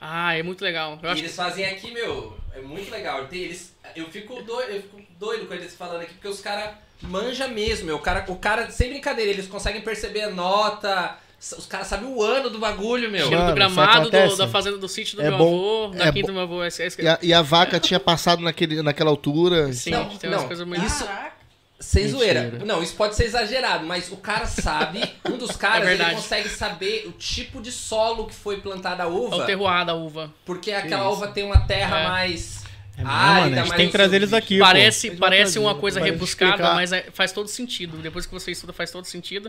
Ah, 0.00 0.34
é 0.36 0.42
muito 0.42 0.62
legal. 0.62 0.98
Eu 1.02 1.08
E 1.08 1.12
acho 1.12 1.22
eles 1.22 1.34
fazem 1.34 1.64
aqui, 1.66 1.90
meu, 1.90 2.36
é 2.54 2.60
muito 2.60 2.90
legal. 2.90 3.26
Tem, 3.26 3.40
eles, 3.40 3.74
eu, 3.96 4.06
fico 4.10 4.42
doido, 4.42 4.70
eu 4.70 4.82
fico 4.82 5.00
doido 5.18 5.46
com 5.46 5.54
eles 5.54 5.74
falando 5.74 6.02
aqui, 6.02 6.14
porque 6.14 6.28
os 6.28 6.40
caras 6.40 6.70
manjam 7.02 7.48
mesmo. 7.48 7.86
meu. 7.86 7.96
O 7.96 8.00
cara, 8.00 8.24
o 8.28 8.36
cara, 8.36 8.70
sem 8.70 8.90
brincadeira, 8.90 9.30
eles 9.30 9.48
conseguem 9.48 9.80
perceber 9.80 10.22
a 10.22 10.30
nota. 10.30 11.16
Os 11.40 11.66
caras 11.66 11.86
sabem 11.86 12.08
o 12.08 12.22
ano 12.22 12.50
do 12.50 12.58
bagulho, 12.58 13.10
meu. 13.10 13.20
cheiro 13.26 13.36
Mano, 13.36 13.50
do 13.52 13.54
gramado 13.54 14.10
do- 14.10 14.36
da 14.36 14.48
fazenda 14.48 14.76
do 14.78 14.88
sítio 14.88 15.16
do 15.16 15.22
É 15.22 15.28
meu 15.30 15.38
bom- 15.38 15.84
avô, 15.86 15.94
da 15.96 16.06
é 16.06 16.12
quinta 16.12 16.20
bom- 16.22 16.26
do 16.28 16.32
meu 16.32 16.42
avô. 16.42 16.62
É, 16.64 16.68
é, 16.68 16.88
E 17.02 17.08
a, 17.08 17.18
e 17.22 17.32
a 17.34 17.42
vaca 17.42 17.78
tinha 17.80 17.98
passado 18.00 18.42
naquele, 18.42 18.82
naquela 18.82 19.10
altura. 19.10 19.72
sim, 19.72 19.90
Não, 19.90 20.08
tem 20.16 20.28
umas 20.30 20.40
não. 20.42 20.46
coisas 20.48 20.66
muito. 20.66 20.84
Isso- 20.84 21.04
Caraca. 21.06 21.37
Sem 21.80 22.04
Mentira. 22.06 22.40
zoeira. 22.50 22.64
Não, 22.64 22.82
isso 22.82 22.94
pode 22.96 23.14
ser 23.14 23.24
exagerado, 23.24 23.86
mas 23.86 24.10
o 24.10 24.16
cara 24.16 24.46
sabe, 24.46 25.00
um 25.24 25.36
dos 25.36 25.52
caras, 25.56 25.86
ele 25.86 25.96
verdade. 25.96 26.16
consegue 26.16 26.48
saber 26.48 27.04
o 27.06 27.12
tipo 27.12 27.60
de 27.62 27.70
solo 27.70 28.26
que 28.26 28.34
foi 28.34 28.60
plantada 28.60 29.04
a 29.04 29.06
É 29.06 29.08
o 29.08 29.26
uva, 29.26 29.46
terroir 29.46 29.84
da 29.86 29.94
uva. 29.94 30.34
porque 30.44 30.72
aquela 30.72 31.04
isso. 31.04 31.12
uva 31.12 31.28
tem 31.28 31.44
uma 31.44 31.60
terra 31.60 32.00
É. 32.00 32.08
mais 32.08 32.64
É 32.96 33.02
árida, 33.04 33.04
mano, 33.04 33.44
a 33.44 33.48
gente 33.60 33.68
mais 33.68 33.76
tem 33.76 33.86
que 33.86 33.92
trazer 33.92 34.16
eles 34.16 34.32
aqui. 34.32 34.58
Parece, 34.58 35.12
parece 35.12 35.42
trazer, 35.52 35.58
uma 35.60 35.74
coisa 35.76 36.00
vai 36.00 36.10
rebuscada, 36.10 36.50
explicar. 36.54 36.74
mas 36.74 36.92
é- 36.92 37.06
faz 37.12 37.30
todo 37.30 37.46
sentido. 37.46 37.96
Depois 37.98 38.26
que 38.26 38.32
você 38.32 38.50
estuda, 38.50 38.72
faz 38.72 38.90
todo 38.90 39.04
sentido. 39.04 39.48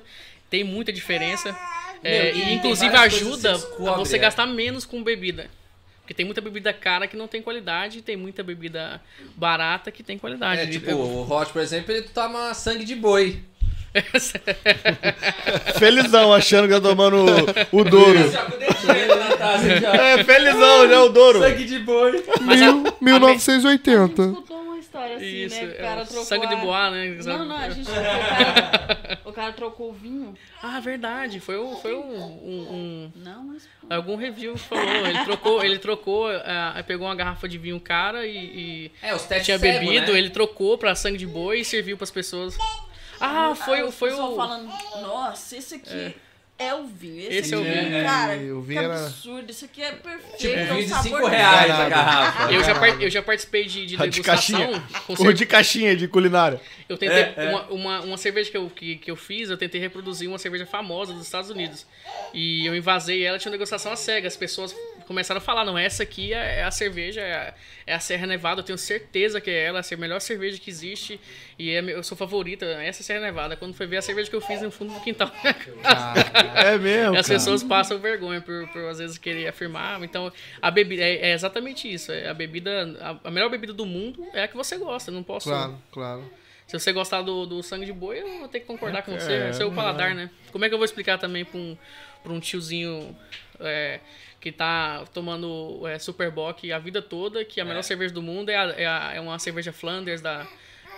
Tem 0.52 0.64
muita 0.64 0.92
diferença. 0.94 1.50
Meu, 2.04 2.12
É, 2.12 2.32
e 2.32 2.40
e 2.50 2.54
inclusive 2.54 2.96
ajuda 2.96 3.54
a 3.56 3.94
você 3.98 4.18
é. 4.18 4.20
gastar 4.20 4.46
menos 4.46 4.86
com 4.86 5.04
bebida. 5.04 5.50
Porque 6.10 6.16
tem 6.16 6.26
muita 6.26 6.42
bebida 6.42 6.74
cara 6.74 7.06
que 7.06 7.16
não 7.16 7.28
tem 7.28 7.40
qualidade, 7.40 8.00
e 8.00 8.02
tem 8.02 8.18
muita 8.18 8.42
bebida 8.42 9.00
barata 9.36 9.92
que 9.92 10.02
tem 10.02 10.18
qualidade. 10.18 10.62
É, 10.62 10.66
tipo, 10.66 10.90
Eu- 10.90 10.98
o 10.98 11.22
Hot, 11.32 11.54
por 11.54 11.62
exemplo, 11.62 11.92
ele 11.92 12.02
toma 12.12 12.52
sangue 12.56 12.84
de 12.84 12.96
boi. 12.96 13.40
Felizão, 15.78 16.34
achando 16.34 16.68
que 16.68 16.74
tá 16.74 16.82
tomando 16.82 17.18
o, 17.72 17.80
o 17.80 17.84
Douro. 17.84 18.20
Taça, 19.38 19.80
já. 19.80 19.96
É, 19.96 20.24
felizão, 20.24 20.90
já 20.90 21.04
o 21.04 21.10
Douro. 21.10 21.42
Sangue 21.42 21.66
de 21.66 21.78
boi. 21.78 22.24
Mil- 22.42 22.84
1980. 23.00 24.34
História 24.90 25.18
assim, 25.18 25.26
Isso, 25.46 25.56
né? 25.56 25.66
O 25.68 25.70
é, 25.70 25.74
cara 25.76 26.06
trocou 26.06 26.26
sangue 26.26 26.48
de 26.48 26.54
a- 26.56 26.58
boa, 26.58 26.90
né? 26.90 27.06
Não, 27.24 27.46
não, 27.46 27.56
a 27.56 27.70
gente... 27.70 27.90
O 27.92 27.94
cara, 27.94 29.20
o 29.26 29.32
cara 29.32 29.54
trocou 29.54 29.90
o 29.92 29.94
vinho. 29.94 30.34
Ah, 30.64 30.80
verdade. 30.80 31.40
Foi, 31.40 31.60
um, 31.60 31.76
foi 31.76 31.94
um, 31.94 32.02
um- 32.12 32.74
um- 32.74 33.12
Não, 33.18 33.44
mas... 33.44 33.70
Algum 33.88 34.16
review 34.16 34.58
falou. 34.58 34.84
Ele 35.08 35.24
trocou, 35.24 35.64
ele 35.64 35.78
trocou, 35.78 36.28
ah, 36.28 36.84
pegou 36.88 37.08
uma 37.08 37.16
garrafa 37.16 37.48
de 37.48 37.58
vinho 37.60 37.80
cara 37.80 38.26
e, 38.26 38.36
e 38.38 38.92
É, 39.02 39.14
os 39.14 39.24
testes 39.24 39.46
tinha 39.46 39.60
cego, 39.60 39.80
bebido, 39.86 40.12
né? 40.12 40.18
ele 40.18 40.32
trocou 40.32 40.76
pra 40.78 40.96
sangue 40.96 41.18
de 41.20 41.28
boi 41.28 41.60
e 41.60 41.66
serviu 41.66 41.96
pras 41.96 42.10
pessoas. 42.10 42.58
Ah, 43.22 43.54
foi, 43.54 43.84
o 43.84 43.90
o 43.90 43.92
foi 43.92 44.10
pessoal 44.10 44.34
o. 44.34 44.36
falando, 44.36 44.66
nossa, 45.02 45.56
esse 45.56 45.76
aqui 45.76 45.94
é, 45.94 46.14
o 46.74 46.86
vinho. 46.88 47.22
Esse, 47.22 47.38
Esse 47.38 47.54
é 47.54 47.58
o 47.58 47.64
vinho. 47.64 48.04
Cara, 48.04 48.36
É, 48.36 48.52
o 48.52 48.62
que 48.62 48.68
vinho 48.68 48.82
era- 48.82 49.06
absurdo. 49.06 49.50
Isso 49.50 49.66
aqui 49.66 49.82
é 49.82 49.92
perfeito. 49.94 50.38
Tipo, 50.38 50.54
é 50.56 50.64
um 50.64 50.68
vinho 50.76 50.84
de 50.84 50.90
sabor 50.90 51.04
5 51.04 51.28
reais 51.28 51.72
a 51.72 51.90
garrafa. 51.90 52.52
Eu 52.54 52.64
já, 52.64 52.74
eu 53.02 53.10
já 53.10 53.22
participei 53.22 53.66
de, 53.66 53.86
de 53.86 53.96
De 53.98 54.10
degustação 54.10 54.60
caixinha. 54.60 54.84
com 55.08 55.14
O 55.14 55.18
cer- 55.18 55.34
de 55.34 55.46
caixinha, 55.46 55.96
de 55.96 56.08
culinária. 56.08 56.60
Eu 56.90 56.98
tentei. 56.98 57.18
É, 57.18 57.34
é. 57.38 57.50
Uma, 57.50 57.64
uma, 57.70 58.02
uma 58.02 58.18
cerveja 58.18 58.52
que 58.52 58.58
eu, 58.58 58.70
que, 58.70 58.98
que 58.98 59.10
eu 59.10 59.16
fiz, 59.16 59.50
eu 59.50 59.58
tentei 59.58 59.80
reproduzir 59.80 60.28
uma 60.28 60.38
cerveja 60.40 60.66
famosa 60.66 61.14
dos 61.14 61.24
Estados 61.24 61.50
Unidos. 61.50 61.86
E 62.34 62.66
eu 62.66 62.76
invasei 62.76 63.24
ela, 63.24 63.40
tinha 63.40 63.50
uma 63.52 63.58
degustação 63.58 63.92
a 63.92 63.96
cega. 63.96 64.28
As 64.28 64.36
pessoas 64.36 64.76
começaram 65.10 65.40
a 65.40 65.42
falar: 65.42 65.66
não, 65.66 65.76
essa 65.76 66.04
aqui 66.04 66.34
é, 66.34 66.60
é 66.60 66.64
a 66.64 66.70
cerveja, 66.70 67.20
é 67.20 67.34
a, 67.34 67.54
é 67.88 67.94
a 67.96 68.00
Serra 68.00 68.28
Nevada. 68.28 68.62
Eu 68.62 68.64
tenho 68.64 68.78
certeza 68.78 69.42
que 69.42 69.50
é 69.50 69.64
ela, 69.66 69.80
é 69.80 69.94
a 69.94 69.98
melhor 69.98 70.22
cerveja 70.22 70.60
que 70.60 70.70
existe. 70.70 71.20
E 71.58 71.72
é, 71.72 71.80
eu 71.80 72.04
sou 72.04 72.16
favorita, 72.16 72.64
essa 72.66 73.00
é 73.00 73.02
a 73.02 73.04
Serra 73.04 73.22
Nevada. 73.22 73.58
Quando 73.58 73.74
foi 73.74 73.88
ver 73.88 73.98
a 73.98 74.02
cerveja 74.04 74.30
que 74.30 74.36
eu 74.36 74.42
fiz 74.42 74.62
no 74.62 74.70
fundo 74.70 74.94
do 74.94 75.00
quintal. 75.02 75.32
É 76.56 76.78
mesmo, 76.78 77.18
As 77.18 77.28
cara. 77.28 77.40
pessoas 77.40 77.64
passam 77.64 77.98
vergonha 78.00 78.40
por, 78.40 78.68
por 78.70 78.82
às 78.86 79.00
vezes 79.00 79.18
querer 79.18 79.48
afirmar. 79.48 80.02
Então, 80.04 80.32
a 80.62 80.70
bebida 80.70 81.02
é, 81.02 81.32
é 81.32 81.34
exatamente 81.34 81.92
isso. 81.92 82.12
É 82.12 82.30
a 82.30 82.34
bebida, 82.34 82.72
a, 83.02 83.28
a 83.28 83.32
melhor 83.32 83.50
bebida 83.50 83.74
do 83.74 83.86
mundo 83.86 84.26
é 84.34 84.44
a 84.44 84.48
que 84.48 84.56
você 84.56 84.78
gosta. 84.78 85.12
Não 85.12 85.24
posso. 85.24 85.50
Claro, 85.50 85.78
claro. 85.92 86.32
Se 86.68 86.80
você 86.80 86.94
gostar 86.94 87.24
do, 87.24 87.48
do 87.48 87.64
sangue 87.64 87.88
de 87.88 87.92
boi, 87.94 88.20
eu 88.22 88.40
vou 88.40 88.48
ter 88.48 88.60
que 88.60 88.68
concordar 88.68 89.02
com 89.02 89.12
você. 89.20 89.34
É, 89.34 89.48
É, 89.50 89.54
seu 89.54 89.72
paladar, 89.72 90.14
né? 90.14 90.30
Como 90.52 90.64
é 90.64 90.68
que 90.70 90.74
eu 90.76 90.78
vou 90.78 90.86
explicar 90.86 91.18
também 91.18 91.44
pra 91.44 91.60
um, 91.60 91.76
pra 92.22 92.32
um 92.32 92.40
tiozinho 92.40 93.18
é, 93.60 94.00
que 94.40 94.52
tá 94.52 95.04
tomando 95.14 95.86
é, 95.88 96.00
Superbock 96.00 96.72
a 96.72 96.80
vida 96.80 97.02
toda 97.02 97.44
que 97.44 97.60
a 97.60 97.66
melhor 97.66 97.84
cerveja 97.84 98.14
do 98.14 98.22
mundo 98.22 98.50
é, 98.50 98.56
a- 98.56 98.74
é, 98.78 98.86
a- 98.88 99.12
é 99.16 99.20
uma 99.20 99.38
cerveja 99.40 99.72
Flanders 99.74 100.22
da. 100.22 100.48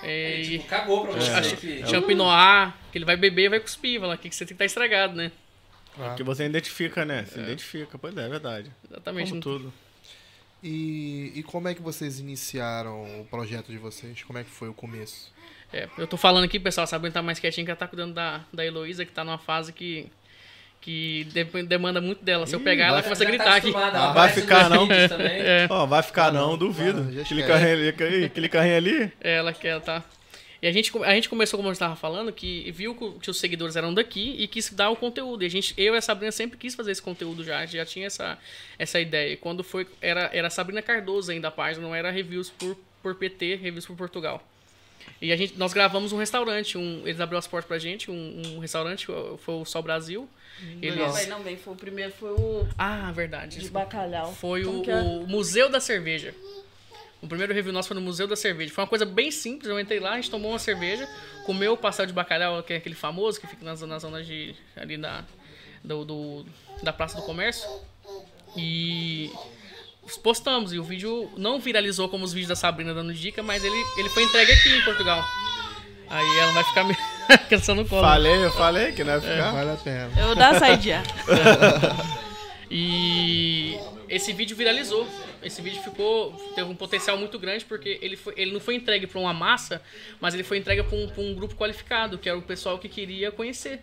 É, 0.03 0.41
Tipo, 0.43 0.65
cagou 0.67 1.05
pra 1.07 1.13
você. 1.19 1.29
acho- 1.31 1.57
que- 1.57 1.85
Champinois, 1.87 2.73
que 2.91 2.97
ele 2.97 3.05
vai 3.05 3.15
beber 3.15 3.43
e 3.45 3.49
vai 3.49 3.59
cuspir, 3.59 3.99
vai 3.99 4.09
lá, 4.09 4.17
que 4.17 4.29
que 4.29 4.35
você 4.35 4.39
tem 4.45 4.47
que 4.47 4.53
estar 4.53 4.65
estragado, 4.65 5.13
né? 5.15 5.31
Que 6.17 6.23
você 6.23 6.45
identifica, 6.45 7.03
né? 7.05 7.25
Você 7.25 7.39
identifica. 7.39 7.97
Pois 7.97 8.15
é, 8.17 8.25
é 8.25 8.29
verdade. 8.29 8.71
Exatamente. 8.89 9.29
Como 9.29 9.41
tudo. 9.41 9.73
E, 10.63 11.31
e 11.35 11.43
como 11.43 11.67
é 11.67 11.73
que 11.73 11.81
vocês 11.81 12.19
iniciaram 12.19 13.21
o 13.21 13.25
projeto 13.25 13.71
de 13.71 13.77
vocês? 13.77 14.21
Como 14.23 14.37
é 14.39 14.43
que 14.43 14.49
foi 14.49 14.69
o 14.69 14.73
começo? 14.73 15.31
É, 15.73 15.87
eu 15.97 16.05
tô 16.07 16.17
falando 16.17 16.43
aqui, 16.43 16.59
pessoal, 16.59 16.85
sabendo 16.85 17.13
tá 17.13 17.21
mais 17.21 17.39
quietinho 17.39 17.65
que 17.65 17.71
ela 17.71 17.77
tá 17.77 17.87
cuidando 17.87 18.13
da, 18.13 18.43
da 18.53 18.65
Heloísa, 18.65 19.05
que 19.05 19.11
tá 19.11 19.23
numa 19.23 19.37
fase 19.39 19.73
que, 19.73 20.07
que 20.81 21.25
de- 21.25 21.63
demanda 21.63 22.01
muito 22.01 22.23
dela. 22.25 22.45
Se 22.47 22.55
eu 22.55 22.59
pegar 22.59 22.85
ela, 22.87 23.01
vai- 23.01 23.09
ela 23.09 23.15
começa 23.15 23.23
a 23.23 23.25
Já 23.25 23.31
tá 23.37 23.37
gritar 23.37 23.55
aqui. 23.55 23.73
ela 23.95 24.11
vai 24.13 24.29
ficar, 24.29 24.69
não. 24.69 24.87
também. 24.87 25.41
Ó, 25.69 25.85
vai 25.85 26.01
ficar 26.03 26.33
não, 26.33 26.57
duvido. 26.57 27.21
aquele, 27.21 27.43
carrinho 27.43 27.73
ali, 27.73 27.87
aquele, 27.89 28.25
aquele 28.25 28.49
carrinho 28.49 28.77
ali. 28.77 29.11
É 29.21 29.35
ela 29.35 29.53
que 29.53 29.67
ela 29.67 29.79
tá. 29.79 30.03
E 30.61 30.67
a 30.67 30.71
gente, 30.71 30.91
a 31.03 31.13
gente 31.15 31.27
começou, 31.27 31.57
como 31.57 31.69
eu 31.69 31.73
estava 31.73 31.95
falando, 31.95 32.31
que 32.31 32.71
viu 32.71 32.93
que 33.19 33.31
os 33.31 33.39
seguidores 33.39 33.75
eram 33.75 33.91
daqui 33.93 34.35
e 34.37 34.47
quis 34.47 34.69
dar 34.71 34.91
o 34.91 34.95
conteúdo. 34.95 35.41
E 35.43 35.47
a 35.47 35.49
gente, 35.49 35.73
eu 35.75 35.95
e 35.95 35.97
a 35.97 36.01
Sabrina 36.01 36.31
sempre 36.31 36.55
quis 36.55 36.75
fazer 36.75 36.91
esse 36.91 37.01
conteúdo 37.01 37.43
já, 37.43 37.57
a 37.57 37.65
gente 37.65 37.77
já 37.77 37.85
tinha 37.85 38.05
essa, 38.05 38.37
essa 38.77 38.99
ideia. 38.99 39.33
E 39.33 39.37
quando 39.37 39.63
foi, 39.63 39.87
era, 39.99 40.29
era 40.31 40.47
a 40.47 40.49
Sabrina 40.51 40.79
Cardoso 40.83 41.31
ainda 41.31 41.47
a 41.47 41.51
página, 41.51 41.83
não 41.87 41.95
era 41.95 42.11
reviews 42.11 42.51
por, 42.51 42.77
por 43.01 43.15
PT, 43.15 43.55
reviews 43.55 43.87
por 43.87 43.95
Portugal. 43.95 44.47
E 45.21 45.31
a 45.31 45.35
gente, 45.35 45.57
nós 45.57 45.73
gravamos 45.73 46.11
um 46.11 46.17
restaurante, 46.17 46.77
um, 46.77 47.01
eles 47.05 47.19
abriram 47.19 47.39
as 47.39 47.47
portas 47.47 47.67
pra 47.67 47.77
gente, 47.77 48.09
um, 48.09 48.41
um 48.55 48.59
restaurante, 48.59 49.05
foi 49.37 49.53
o 49.55 49.65
Sol 49.65 49.83
Brasil. 49.83 50.27
Não, 50.61 50.77
Eles... 50.81 51.15
bem, 51.15 51.27
não, 51.27 51.41
bem. 51.41 51.57
Foi 51.57 51.73
o 51.73 51.75
primeiro, 51.75 52.11
foi 52.11 52.31
o 52.31 52.67
Ah, 52.77 53.11
verdade. 53.11 53.59
de 53.59 53.69
bacalhau. 53.69 54.33
Foi 54.33 54.63
o, 54.65 54.83
é? 54.89 55.01
o 55.01 55.27
Museu 55.27 55.69
da 55.69 55.79
Cerveja. 55.79 56.33
O 57.21 57.27
primeiro 57.27 57.53
review 57.53 57.71
nosso 57.71 57.87
foi 57.87 57.95
no 57.95 58.01
Museu 58.01 58.27
da 58.27 58.35
Cerveja. 58.35 58.73
Foi 58.73 58.83
uma 58.83 58.87
coisa 58.89 59.05
bem 59.05 59.29
simples. 59.31 59.69
Eu 59.69 59.79
entrei 59.79 59.99
lá, 59.99 60.13
a 60.13 60.15
gente 60.15 60.29
tomou 60.31 60.51
uma 60.51 60.59
cerveja, 60.59 61.07
comeu 61.45 61.73
o 61.73 61.77
pastel 61.77 62.07
de 62.07 62.13
bacalhau, 62.13 62.63
que 62.63 62.73
é 62.73 62.77
aquele 62.77 62.95
famoso 62.95 63.39
que 63.39 63.45
fica 63.47 63.63
na, 63.63 63.75
zona- 63.75 63.93
na 63.93 63.99
zona 63.99 64.23
de, 64.23 64.55
ali 64.75 64.97
da, 64.97 65.23
do, 65.83 66.03
do- 66.03 66.45
da 66.81 66.91
Praça 66.91 67.17
do 67.17 67.21
Comércio. 67.23 67.69
E 68.57 69.31
postamos. 70.17 70.73
E 70.73 70.79
o 70.79 70.83
vídeo 70.83 71.29
não 71.37 71.59
viralizou 71.59 72.09
como 72.09 72.23
os 72.23 72.33
vídeos 72.33 72.49
da 72.49 72.55
Sabrina 72.55 72.93
dando 72.93 73.13
dica, 73.13 73.41
mas 73.41 73.63
ele, 73.63 73.85
ele 73.97 74.09
foi 74.09 74.23
entregue 74.23 74.51
aqui 74.51 74.69
em 74.69 74.81
Portugal. 74.81 75.23
Aí 76.09 76.39
ela 76.39 76.51
vai 76.51 76.63
ficar 76.65 76.83
meio 76.83 76.97
cansando 77.49 77.83
no 77.83 77.89
colo. 77.89 78.01
Falei, 78.01 78.45
eu 78.45 78.51
falei 78.51 78.91
que 78.91 79.03
não 79.03 79.13
ia 79.13 79.21
ficar. 79.21 79.51
Vale 79.51 79.71
a 79.71 79.75
pena. 79.75 80.11
Eu 80.17 80.25
vou 80.27 80.35
dar 80.35 80.55
a 80.55 80.59
saidinha. 80.59 81.03
E 82.73 83.77
esse 84.07 84.31
vídeo 84.31 84.55
viralizou. 84.55 85.05
Esse 85.43 85.61
vídeo 85.61 85.81
ficou 85.81 86.31
teve 86.55 86.69
um 86.69 86.75
potencial 86.75 87.17
muito 87.17 87.37
grande 87.37 87.65
porque 87.65 87.99
ele, 88.01 88.15
foi, 88.15 88.33
ele 88.37 88.53
não 88.53 88.61
foi 88.61 88.75
entregue 88.75 89.05
para 89.05 89.19
uma 89.19 89.33
massa, 89.33 89.81
mas 90.21 90.33
ele 90.33 90.43
foi 90.43 90.57
entregue 90.57 90.81
para 90.81 90.97
um, 90.97 91.07
pra 91.09 91.21
um 91.21 91.35
grupo 91.35 91.53
qualificado, 91.53 92.17
que 92.17 92.29
era 92.29 92.37
o 92.37 92.41
pessoal 92.41 92.79
que 92.79 92.87
queria 92.87 93.29
conhecer. 93.29 93.81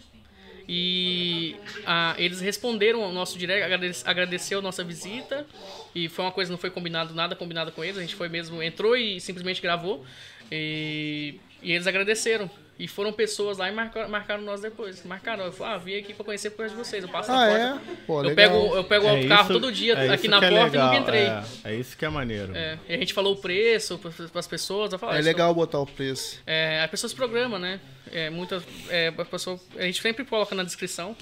E 0.69 1.57
ah, 1.87 2.15
eles 2.19 2.41
responderam 2.41 3.03
ao 3.03 3.11
nosso 3.11 3.39
direct, 3.39 3.63
agrade- 3.65 4.03
agradeceu 4.05 4.59
a 4.59 4.63
nossa 4.63 4.85
visita. 4.85 5.47
E 5.95 6.09
foi 6.09 6.25
uma 6.27 6.33
coisa, 6.33 6.51
não 6.51 6.59
foi 6.59 6.71
combinado, 6.71 7.15
nada 7.15 7.35
combinado 7.35 7.73
com 7.73 7.83
eles. 7.83 7.97
A 7.97 8.03
gente 8.03 8.15
foi 8.15 8.29
mesmo, 8.29 8.63
entrou 8.63 8.95
e 8.95 9.19
simplesmente 9.21 9.63
gravou. 9.63 10.05
E, 10.53 11.37
e 11.63 11.73
eles 11.73 11.87
agradeceram. 11.87 12.51
E 12.79 12.87
foram 12.87 13.13
pessoas 13.13 13.59
lá 13.59 13.69
e 13.69 13.73
marcaram, 13.75 14.09
marcaram 14.09 14.43
nós 14.43 14.61
depois. 14.61 15.03
Marcaram. 15.05 15.45
Eu 15.47 15.53
falei, 15.53 15.75
ah, 15.75 15.79
vim 15.79 15.97
aqui 15.99 16.15
pra 16.15 16.25
conhecer 16.25 16.51
por 16.51 16.59
causa 16.59 16.71
de 16.71 16.77
vocês. 16.79 17.03
Eu 17.03 17.09
passo 17.11 17.29
na 17.33 17.43
Ah, 17.45 17.49
porta. 17.49 17.91
é? 17.93 17.95
Pô, 18.07 18.19
eu, 18.23 18.29
legal. 18.29 18.35
pego, 18.37 18.77
eu 18.77 18.85
pego 18.85 19.07
É 19.09 19.25
o 19.25 19.29
carro 19.29 19.43
isso- 19.43 19.53
todo 19.61 19.73
dia 19.73 19.95
é 19.95 20.11
aqui 20.11 20.29
na 20.29 20.37
é 20.37 20.41
porta 20.41 20.55
e 20.55 20.65
legal, 20.65 20.87
nunca 20.87 20.99
entrei. 21.01 21.23
É, 21.25 21.43
é 21.65 21.75
isso 21.75 21.97
que 21.97 22.05
é 22.05 22.09
maneiro. 22.09 22.57
É, 22.57 22.79
e 22.89 22.95
a 22.95 22.97
gente 22.99 23.13
falou 23.13 23.33
o 23.35 23.37
preço 23.37 23.99
para 23.99 24.13
as 24.39 24.47
pessoas. 24.47 24.93
Eu 24.93 24.99
falo, 24.99 25.13
É 25.13 25.19
ah, 25.19 25.21
legal 25.21 25.53
botar 25.53 25.81
o 25.81 25.87
preço. 25.87 26.41
é, 26.47 26.81
a 26.85 26.87
pessoa 26.87 27.09
se 27.09 27.17
programa, 27.17 27.59
né? 27.59 27.81
É, 28.13 28.31
muitas, 28.31 28.63
é, 28.89 29.09
a, 29.09 29.25
pessoa, 29.25 29.59
a 29.77 29.83
gente 29.83 30.01
sempre 30.01 30.25
coloca 30.25 30.55
na 30.55 30.63
descrição 30.63 31.17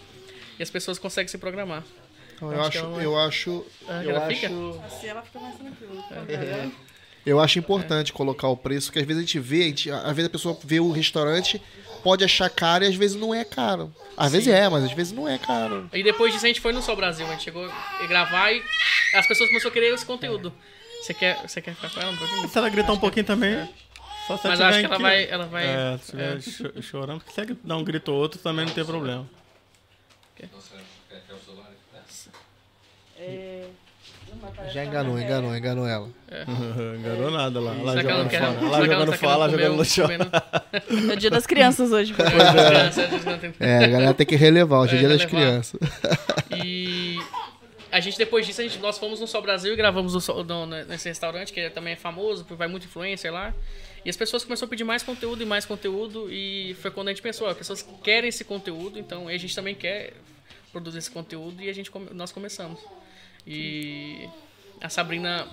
e 0.58 0.62
as 0.62 0.68
pessoas 0.68 0.98
conseguem 0.98 1.28
se 1.28 1.38
programar. 1.38 1.82
Então, 2.34 2.52
eu 2.52 2.60
Acho 2.60 2.78
acho, 2.84 3.00
eu 3.00 3.18
acho, 3.18 3.66
Ah, 3.88 4.04
eu 4.04 4.10
ela 4.10 4.26
fica? 4.26 4.46
acho, 4.46 4.80
Assim 4.84 5.06
ela 5.06 5.22
fica 5.22 5.40
mais 5.40 5.54
tranquila. 5.56 6.04
Eu 7.26 7.40
acho 7.40 7.58
importante 7.58 8.12
colocar 8.12 8.48
o 8.48 8.56
preço, 8.56 8.86
porque 8.86 9.00
às 9.00 9.04
vezes 9.06 9.22
a 9.22 9.26
gente 9.26 9.38
vê, 9.40 9.62
a 9.62 9.66
gente- 9.66 9.90
às 9.90 10.14
vezes 10.16 10.26
a 10.26 10.30
pessoa 10.30 10.58
vê 10.64 10.80
o 10.80 10.90
restaurante, 10.92 11.60
pode 12.02 12.24
achar 12.24 12.48
caro 12.48 12.84
e 12.84 12.86
às 12.86 12.94
vezes 12.94 13.16
não 13.16 13.34
é 13.34 13.44
caro. 13.44 13.92
Às 14.16 14.32
vezes 14.32 14.48
é, 14.48 14.68
mas 14.68 14.84
às 14.84 14.92
vezes 14.92 15.12
não 15.12 15.28
é 15.28 15.36
caro. 15.36 15.90
E 15.92 16.02
depois 16.02 16.32
disso 16.32 16.44
a 16.44 16.48
gente 16.48 16.60
foi 16.60 16.72
no 16.72 16.80
Só 16.80 16.94
Brasil, 16.94 17.26
a 17.26 17.30
gente 17.32 17.42
chegou 17.44 17.68
a 17.68 18.06
gravar 18.06 18.52
e 18.52 18.62
as 19.14 19.26
pessoas 19.26 19.48
começaram 19.50 19.70
a 19.70 19.74
querer 19.74 19.92
esse 19.92 20.06
conteúdo. 20.06 20.52
Você 21.02 21.12
quer, 21.12 21.40
você 21.46 21.60
quer 21.60 21.74
ficar 21.74 21.90
com 21.90 22.00
ela 22.00 22.12
um 22.12 22.16
pouquinho? 22.16 22.48
Se 22.48 22.58
ela 22.58 22.68
gritar 22.68 22.92
um 22.92 22.98
pouquinho 22.98 23.26
também, 23.26 23.68
só 24.26 24.36
se 24.36 24.48
Mas 24.48 24.60
ela 24.60 24.68
acho 24.70 24.78
que 24.80 24.84
ela 24.86 24.98
vai. 24.98 25.28
Ela 25.28 25.46
vai 25.46 25.66
É, 25.66 25.98
se 25.98 26.04
estiver 26.04 26.72
cho- 26.74 26.82
chorando, 26.82 27.22
consegue 27.24 27.56
dar 27.62 27.76
um 27.76 27.84
grito 27.84 28.12
ou 28.12 28.18
outro 28.18 28.38
também 28.40 28.64
não 28.66 28.72
tem 28.72 28.84
problema. 28.84 29.28
Já 34.72 34.84
enganou, 34.84 35.18
enganou, 35.18 35.56
enganou 35.56 35.86
ela. 35.86 36.08
Enganou 36.98 37.30
nada 37.30 37.60
lá. 37.60 37.72
Lá 37.72 37.96
jogando 37.96 38.30
fora. 38.30 38.68
Lá 38.70 38.80
jogando 38.84 39.12
fora, 39.12 39.36
lá 39.36 39.48
jogando 39.48 39.76
no 39.76 39.84
chão. 39.84 40.08
É 41.10 41.12
o 41.12 41.16
dia 41.16 41.30
das 41.30 41.46
crianças 41.46 41.90
hoje. 41.92 42.14
É, 43.60 43.80
É, 43.80 43.84
a 43.84 43.88
galera 43.88 44.14
tem 44.14 44.26
que 44.26 44.36
relevar 44.36 44.80
hoje 44.80 44.94
é 44.94 44.96
É, 44.96 44.98
dia 45.00 45.08
das 45.08 45.22
relevar. 45.22 45.40
crianças. 45.48 45.80
E 46.64 47.18
a 47.90 48.00
gente, 48.00 48.18
depois 48.18 48.46
disso, 48.46 48.60
a 48.60 48.64
gente, 48.64 48.78
nós 48.78 48.98
fomos 48.98 49.20
no 49.20 49.26
Sol 49.26 49.40
Brasil 49.42 49.72
e 49.72 49.76
gravamos 49.76 50.14
no 50.14 50.44
no- 50.44 50.66
nesse 50.66 51.08
restaurante, 51.08 51.52
que 51.52 51.70
também 51.70 51.94
é 51.94 51.96
famoso, 51.96 52.44
porque 52.44 52.54
vai 52.56 52.68
muito 52.68 52.84
influencer 52.86 53.32
lá. 53.32 53.54
E 54.04 54.10
as 54.10 54.16
pessoas 54.16 54.44
começaram 54.44 54.66
a 54.66 54.70
pedir 54.70 54.84
mais 54.84 55.02
conteúdo 55.02 55.42
e 55.42 55.46
mais 55.46 55.64
conteúdo, 55.64 56.28
e 56.30 56.76
foi 56.80 56.90
quando 56.90 57.08
a 57.08 57.10
gente 57.10 57.22
pensou, 57.22 57.46
ó, 57.46 57.50
as 57.50 57.56
pessoas 57.56 57.86
querem 58.04 58.28
esse 58.28 58.44
conteúdo, 58.44 58.98
então 58.98 59.26
a 59.28 59.36
gente 59.36 59.54
também 59.54 59.74
quer 59.74 60.12
produzir 60.72 60.98
esse 60.98 61.10
conteúdo, 61.10 61.60
e 61.62 61.68
a 61.68 61.72
gente, 61.72 61.90
nós 62.12 62.30
começamos. 62.30 62.78
E 63.46 64.28
a 64.80 64.88
Sabrina, 64.88 65.46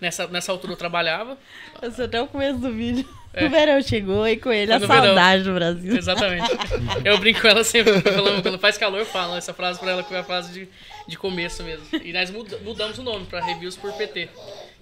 nessa, 0.00 0.26
nessa 0.28 0.50
altura 0.52 0.72
eu 0.72 0.76
trabalhava, 0.76 1.36
Eu 1.80 1.90
sou 1.92 2.04
até 2.04 2.20
o 2.20 2.26
começo 2.26 2.58
do 2.58 2.72
vídeo. 2.72 3.08
É. 3.34 3.46
O 3.46 3.50
verão 3.50 3.80
chegou 3.82 4.28
e 4.28 4.36
com 4.36 4.52
ele 4.52 4.66
Foi 4.66 4.76
a 4.76 4.78
no 4.78 4.86
verão. 4.86 5.04
saudade 5.04 5.42
do 5.44 5.54
Brasil. 5.54 5.96
Exatamente. 5.96 6.50
Eu 7.04 7.16
brinco 7.18 7.40
com 7.40 7.48
ela 7.48 7.64
sempre, 7.64 7.98
falando, 8.02 8.42
quando 8.42 8.58
faz 8.58 8.76
calor, 8.76 8.98
eu 9.00 9.06
falo 9.06 9.34
essa 9.36 9.54
frase 9.54 9.78
pra 9.80 9.90
ela 9.92 10.02
que 10.02 10.12
é 10.14 10.18
a 10.18 10.24
frase 10.24 10.52
de, 10.52 10.68
de 11.08 11.16
começo 11.16 11.62
mesmo. 11.62 11.86
E 12.04 12.12
nós 12.12 12.30
muda- 12.30 12.58
mudamos 12.58 12.98
o 12.98 13.02
nome 13.02 13.24
pra 13.26 13.40
Reviews 13.42 13.74
por 13.76 13.90
PT, 13.94 14.28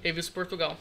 Reviews 0.02 0.28
Portugal. 0.28 0.76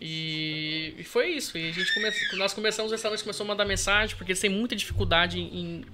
E, 0.00 0.94
e 0.98 1.04
foi 1.04 1.28
isso. 1.32 1.56
E 1.58 1.68
a 1.68 1.72
gente 1.72 1.92
come, 1.94 2.10
nós 2.38 2.52
começamos, 2.54 2.90
o 2.90 2.94
restaurante 2.94 3.22
começou 3.22 3.44
a 3.44 3.48
mandar 3.48 3.64
mensagem, 3.66 4.16
porque 4.16 4.32
eles 4.32 4.40
têm 4.40 4.50
muita 4.50 4.74
dificuldade 4.74 5.38
em, 5.38 5.84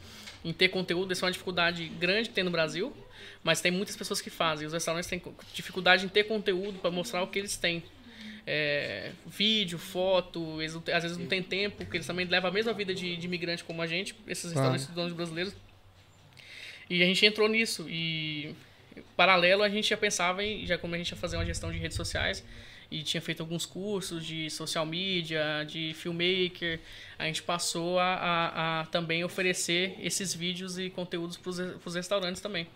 em 0.45 0.53
ter 0.53 0.69
conteúdo. 0.69 1.11
Essa 1.13 1.25
é 1.25 1.27
uma 1.27 1.33
dificuldade 1.33 1.85
grande 1.99 2.29
que 2.29 2.35
tem 2.35 2.45
no 2.45 2.51
Brasil, 2.51 2.93
mas 3.43 3.61
tem 3.61 3.73
muitas 3.73 3.97
pessoas 3.97 4.21
que 4.21 4.31
fazem. 4.31 4.67
Os 4.67 4.73
restaurantes 4.73 5.09
têm 5.09 5.21
dificuldade 5.53 6.05
em 6.05 6.09
ter 6.09 6.25
conteúdo 6.25 6.79
para 6.79 6.91
mostrar 6.91 7.23
o 7.23 7.27
que 7.27 7.39
eles 7.39 7.57
têm. 7.57 7.83
É, 8.47 9.13
vídeo, 9.27 9.79
foto, 9.79 10.61
eles 10.61 10.75
às 10.93 11.03
vezes 11.03 11.17
não 11.17 11.27
tem 11.27 11.43
tempo, 11.43 11.77
porque 11.79 11.97
eles 11.97 12.07
também 12.07 12.27
levam 12.27 12.51
a 12.51 12.53
mesma 12.53 12.73
vida 12.73 12.95
de, 12.95 13.17
de 13.17 13.27
imigrante 13.27 13.63
como 13.63 13.81
a 13.83 13.87
gente, 13.87 14.15
esses 14.27 14.53
restaurantes 14.53 14.87
donos 14.89 15.13
brasileiros. 15.13 15.55
E 16.91 17.03
a 17.03 17.07
gente 17.07 17.25
entrou 17.25 17.49
nisso. 17.49 17.87
E 17.89 18.55
paralelo 19.17 19.63
a 19.63 19.69
gente 19.69 19.89
já 19.89 19.97
pensava 19.97 20.45
em, 20.45 20.67
já 20.67 20.77
como 20.77 20.95
a 20.95 20.99
gente 20.99 21.11
ia 21.11 21.17
fazer 21.17 21.37
uma 21.37 21.47
gestão 21.47 21.73
de 21.73 21.79
redes 21.79 21.97
sociais 21.97 22.45
e 22.91 23.03
tinha 23.03 23.23
feito 23.23 23.41
alguns 23.41 23.65
cursos 23.65 24.25
de 24.25 24.51
social 24.51 24.85
media, 24.85 25.65
de 25.67 25.95
filmmaker, 25.95 26.79
a 27.19 27.25
gente 27.25 27.43
passou 27.43 27.99
a, 27.99 28.15
a, 28.15 28.81
a 28.81 28.87
também 28.87 29.25
oferecer 29.25 29.97
esses 30.01 30.35
vídeos 30.35 30.79
e 30.79 30.91
conteúdos 30.91 31.39
para 31.39 31.51
os 31.51 31.95
restaurantes 31.95 32.43
também. 32.43 32.67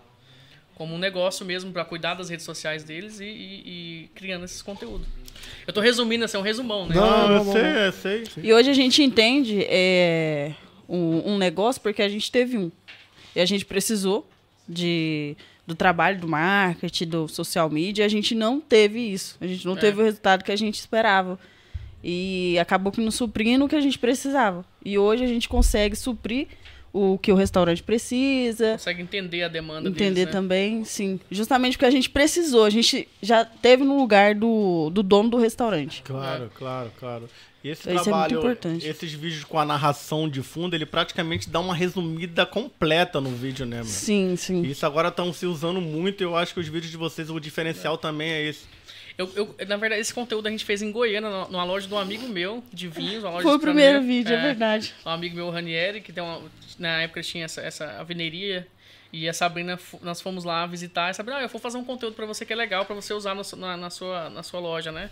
Como 0.76 0.94
um 0.94 0.98
negócio 0.98 1.44
mesmo 1.44 1.72
para 1.72 1.84
cuidar 1.84 2.14
das 2.14 2.28
redes 2.28 2.44
sociais 2.44 2.84
deles 2.84 3.18
e, 3.18 3.24
e- 3.24 3.62
e 4.04 4.10
criando 4.14 4.44
esses 4.44 4.62
conteúdos. 4.62 5.06
Eu 5.66 5.72
tô 5.72 5.80
resumindo, 5.80 6.24
assim, 6.24 6.36
é 6.36 6.40
um 6.40 6.42
resumão, 6.42 6.86
né? 6.86 6.94
Não, 6.94 7.30
eu 7.32 7.44
não, 7.44 7.52
sei, 7.52 7.86
eu 7.86 7.92
sei. 7.92 8.44
E 8.44 8.52
hoje 8.52 8.70
a 8.70 8.74
gente 8.74 9.02
entende 9.02 9.64
é, 9.68 10.52
um, 10.88 11.32
um 11.32 11.38
negócio 11.38 11.80
porque 11.82 12.02
a 12.02 12.08
gente 12.08 12.30
teve 12.30 12.56
um. 12.58 12.70
E 13.34 13.40
a 13.40 13.44
gente 13.46 13.64
precisou 13.64 14.28
de, 14.68 15.36
do 15.66 15.74
trabalho 15.74 16.20
do 16.20 16.28
marketing, 16.28 17.06
do 17.06 17.28
social 17.28 17.68
media, 17.70 18.02
e 18.02 18.06
a 18.06 18.08
gente 18.08 18.34
não 18.34 18.60
teve 18.60 19.00
isso. 19.00 19.36
A 19.40 19.46
gente 19.46 19.64
não 19.66 19.76
É. 19.76 19.80
teve 19.80 20.00
o 20.00 20.04
resultado 20.04 20.44
que 20.44 20.52
a 20.52 20.56
gente 20.56 20.74
esperava. 20.78 21.38
E 22.04 22.56
acabou 22.60 22.92
que 22.92 23.00
não 23.00 23.10
suprindo 23.10 23.64
o 23.64 23.68
que 23.68 23.74
a 23.76 23.80
gente 23.80 23.98
precisava. 23.98 24.64
E 24.84 24.98
hoje 24.98 25.24
a 25.24 25.26
gente 25.26 25.48
consegue 25.48 25.96
suprir 25.96 26.48
o 26.96 27.18
que 27.18 27.30
o 27.30 27.34
restaurante 27.34 27.82
precisa, 27.82 28.72
Consegue 28.72 29.02
entender 29.02 29.42
a 29.42 29.48
demanda 29.48 29.88
entender 29.88 30.10
deles, 30.10 30.26
né? 30.26 30.32
também, 30.32 30.84
sim. 30.84 31.20
Justamente 31.30 31.76
porque 31.76 31.86
a 31.86 31.90
gente 31.90 32.08
precisou. 32.08 32.64
A 32.64 32.70
gente 32.70 33.06
já 33.20 33.44
teve 33.44 33.84
no 33.84 33.96
lugar 33.98 34.34
do, 34.34 34.90
do 34.90 35.02
dono 35.02 35.28
do 35.28 35.36
restaurante. 35.36 36.02
Claro, 36.02 36.50
claro, 36.54 36.90
claro. 36.98 37.28
E 37.62 37.68
esse 37.68 37.80
Isso 37.80 37.90
é 37.90 37.92
muito 37.94 38.04
trabalho, 38.04 38.38
importante. 38.38 38.86
esses 38.86 39.12
vídeos 39.12 39.42
com 39.44 39.58
a 39.58 39.64
narração 39.64 40.28
de 40.28 40.40
fundo, 40.40 40.74
ele 40.76 40.86
praticamente 40.86 41.50
dá 41.50 41.58
uma 41.58 41.74
resumida 41.74 42.46
completa 42.46 43.20
no 43.20 43.30
vídeo, 43.30 43.66
né, 43.66 43.78
mano? 43.78 43.88
Sim, 43.88 44.36
sim. 44.36 44.62
Isso 44.62 44.86
agora 44.86 45.08
estão 45.08 45.32
se 45.32 45.46
usando 45.46 45.80
muito, 45.80 46.22
eu 46.22 46.36
acho 46.36 46.54
que 46.54 46.60
os 46.60 46.68
vídeos 46.68 46.90
de 46.92 46.96
vocês, 46.96 47.28
o 47.28 47.40
diferencial 47.40 47.98
também 47.98 48.30
é 48.30 48.42
esse. 48.48 48.64
Eu, 49.18 49.30
eu- 49.34 49.54
na 49.66 49.76
verdade, 49.76 50.00
esse 50.02 50.12
conteúdo 50.12 50.46
a 50.46 50.50
gente 50.50 50.64
fez 50.64 50.82
em 50.82 50.92
Goiânia, 50.92 51.30
numa- 51.30 51.64
loja 51.64 51.86
de 51.88 51.94
um 51.94 51.98
amigo 51.98 52.28
meu, 52.28 52.62
de 52.72 52.86
vinhos. 52.88 53.24
Uma 53.24 53.30
loja 53.32 53.42
Foi 53.44 53.56
o 53.56 53.58
primeiro 53.58 54.02
vídeo, 54.02 54.34
é 54.34 54.42
verdade. 54.42 54.94
Um 55.04 55.10
amigo 55.10 55.34
meu, 55.36 55.48
Ranieri, 55.50 56.00
que 56.02 56.12
tem 56.12 56.22
uma, 56.22 56.42
na 56.78 57.02
época 57.02 57.22
tinha 57.22 57.44
essa, 57.46 57.60
essa 57.62 57.98
aveneiria. 57.98 58.66
E 59.12 59.26
a 59.28 59.32
Sabrina, 59.32 59.78
nós 60.02 60.20
fomos 60.20 60.44
lá 60.44 60.66
visitar. 60.66 61.06
E 61.08 61.10
a 61.10 61.14
Sabrina, 61.14 61.38
ah, 61.38 61.42
eu 61.42 61.48
vou 61.48 61.60
fazer 61.60 61.78
um 61.78 61.84
conteúdo 61.84 62.14
pra 62.14 62.26
você 62.26 62.44
que 62.44 62.52
é 62.52 62.56
legal, 62.56 62.84
pra 62.84 62.94
você 62.94 63.14
usar 63.14 63.34
no 63.34 63.42
na, 63.56 63.76
na 63.76 63.88
sua, 63.88 64.28
na 64.28 64.42
sua 64.42 64.60
loja, 64.60 64.92
né? 64.92 65.10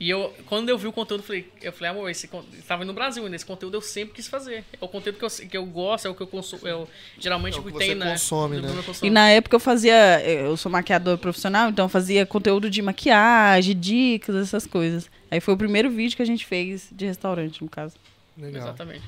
E 0.00 0.10
eu, 0.10 0.34
quando 0.46 0.68
eu 0.68 0.76
vi 0.76 0.88
o 0.88 0.92
conteúdo, 0.92 1.20
eu 1.20 1.24
falei, 1.26 1.48
eu 1.62 1.72
falei, 1.72 1.90
amor, 1.90 2.10
esse 2.10 2.28
estava 2.58 2.84
no 2.84 2.92
Brasil 2.92 3.22
ainda, 3.24 3.36
esse 3.36 3.46
conteúdo 3.46 3.76
eu 3.76 3.80
sempre 3.80 4.14
quis 4.14 4.26
fazer. 4.26 4.64
É 4.72 4.84
o 4.84 4.88
conteúdo 4.88 5.16
que 5.18 5.24
eu, 5.24 5.30
que 5.48 5.56
eu 5.56 5.64
gosto, 5.64 6.06
é 6.06 6.10
o 6.10 6.14
que 6.14 6.20
eu 6.22 6.26
consumo, 6.26 6.66
eu, 6.66 6.88
geralmente 7.18 7.56
É 7.56 7.60
o 7.60 7.62
que 7.64 7.72
tem, 7.78 7.88
você 7.90 7.94
né? 7.94 8.10
consome, 8.12 8.60
né? 8.60 8.68
E 9.02 9.10
na 9.10 9.30
época 9.30 9.54
eu 9.54 9.60
fazia, 9.60 10.20
eu 10.24 10.56
sou 10.56 10.72
maquiador 10.72 11.18
profissional, 11.18 11.70
então 11.70 11.84
eu 11.84 11.88
fazia 11.88 12.26
conteúdo 12.26 12.68
de 12.68 12.82
maquiagem, 12.82 13.78
dicas, 13.78 14.34
essas 14.34 14.66
coisas. 14.66 15.08
Aí 15.30 15.40
foi 15.40 15.54
o 15.54 15.56
primeiro 15.56 15.88
vídeo 15.90 16.16
que 16.16 16.22
a 16.22 16.26
gente 16.26 16.44
fez 16.44 16.88
de 16.90 17.06
restaurante, 17.06 17.62
no 17.62 17.70
caso. 17.70 17.94
Legal. 18.36 18.62
Exatamente. 18.62 19.04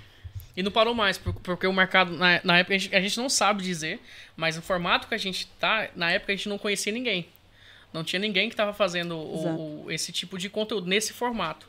E 0.57 0.63
não 0.63 0.71
parou 0.71 0.95
mais, 0.95 1.19
por- 1.19 1.35
porque 1.35 1.67
o 1.67 1.73
mercado, 1.73 2.13
na, 2.17 2.41
na 2.45 2.59
época, 2.59 2.77
a 2.77 2.79
gente, 2.79 2.95
a 2.95 3.01
gente 3.01 3.17
não 3.19 3.29
sabe 3.29 3.63
dizer, 3.65 3.99
mas 4.37 4.57
o 4.57 4.63
formato 4.63 5.09
que 5.09 5.15
a 5.15 5.19
gente 5.19 5.49
tá, 5.59 5.89
na 5.97 6.13
época 6.13 6.33
a 6.33 6.37
gente 6.37 6.49
não 6.49 6.57
conhecia 6.59 6.93
ninguém. 6.93 7.27
Não 7.95 8.05
tinha 8.05 8.19
ninguém 8.21 8.49
que 8.51 8.55
estava 8.55 8.75
fazendo 8.75 9.17
o- 9.17 9.85
o- 9.87 9.91
esse 9.91 10.11
tipo 10.13 10.37
de 10.37 10.51
conteúdo 10.51 10.87
nesse 10.87 11.13
formato. 11.15 11.67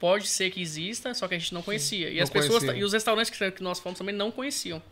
Pode 0.00 0.26
ser 0.26 0.50
que 0.50 0.60
exista, 0.60 1.14
só 1.14 1.28
que 1.28 1.34
a 1.34 1.38
gente 1.38 1.54
não 1.54 1.62
conhecia. 1.62 2.08
E 2.10 2.16
não 2.16 2.22
as 2.24 2.30
pessoas 2.30 2.58
conhecia. 2.64 2.80
e 2.80 2.84
os 2.84 2.92
restaurantes 2.92 3.30
que, 3.30 3.50
que 3.52 3.62
nós 3.62 3.78
fomos 3.78 3.98
também 3.98 4.14
não 4.14 4.30
conheciam. 4.30 4.82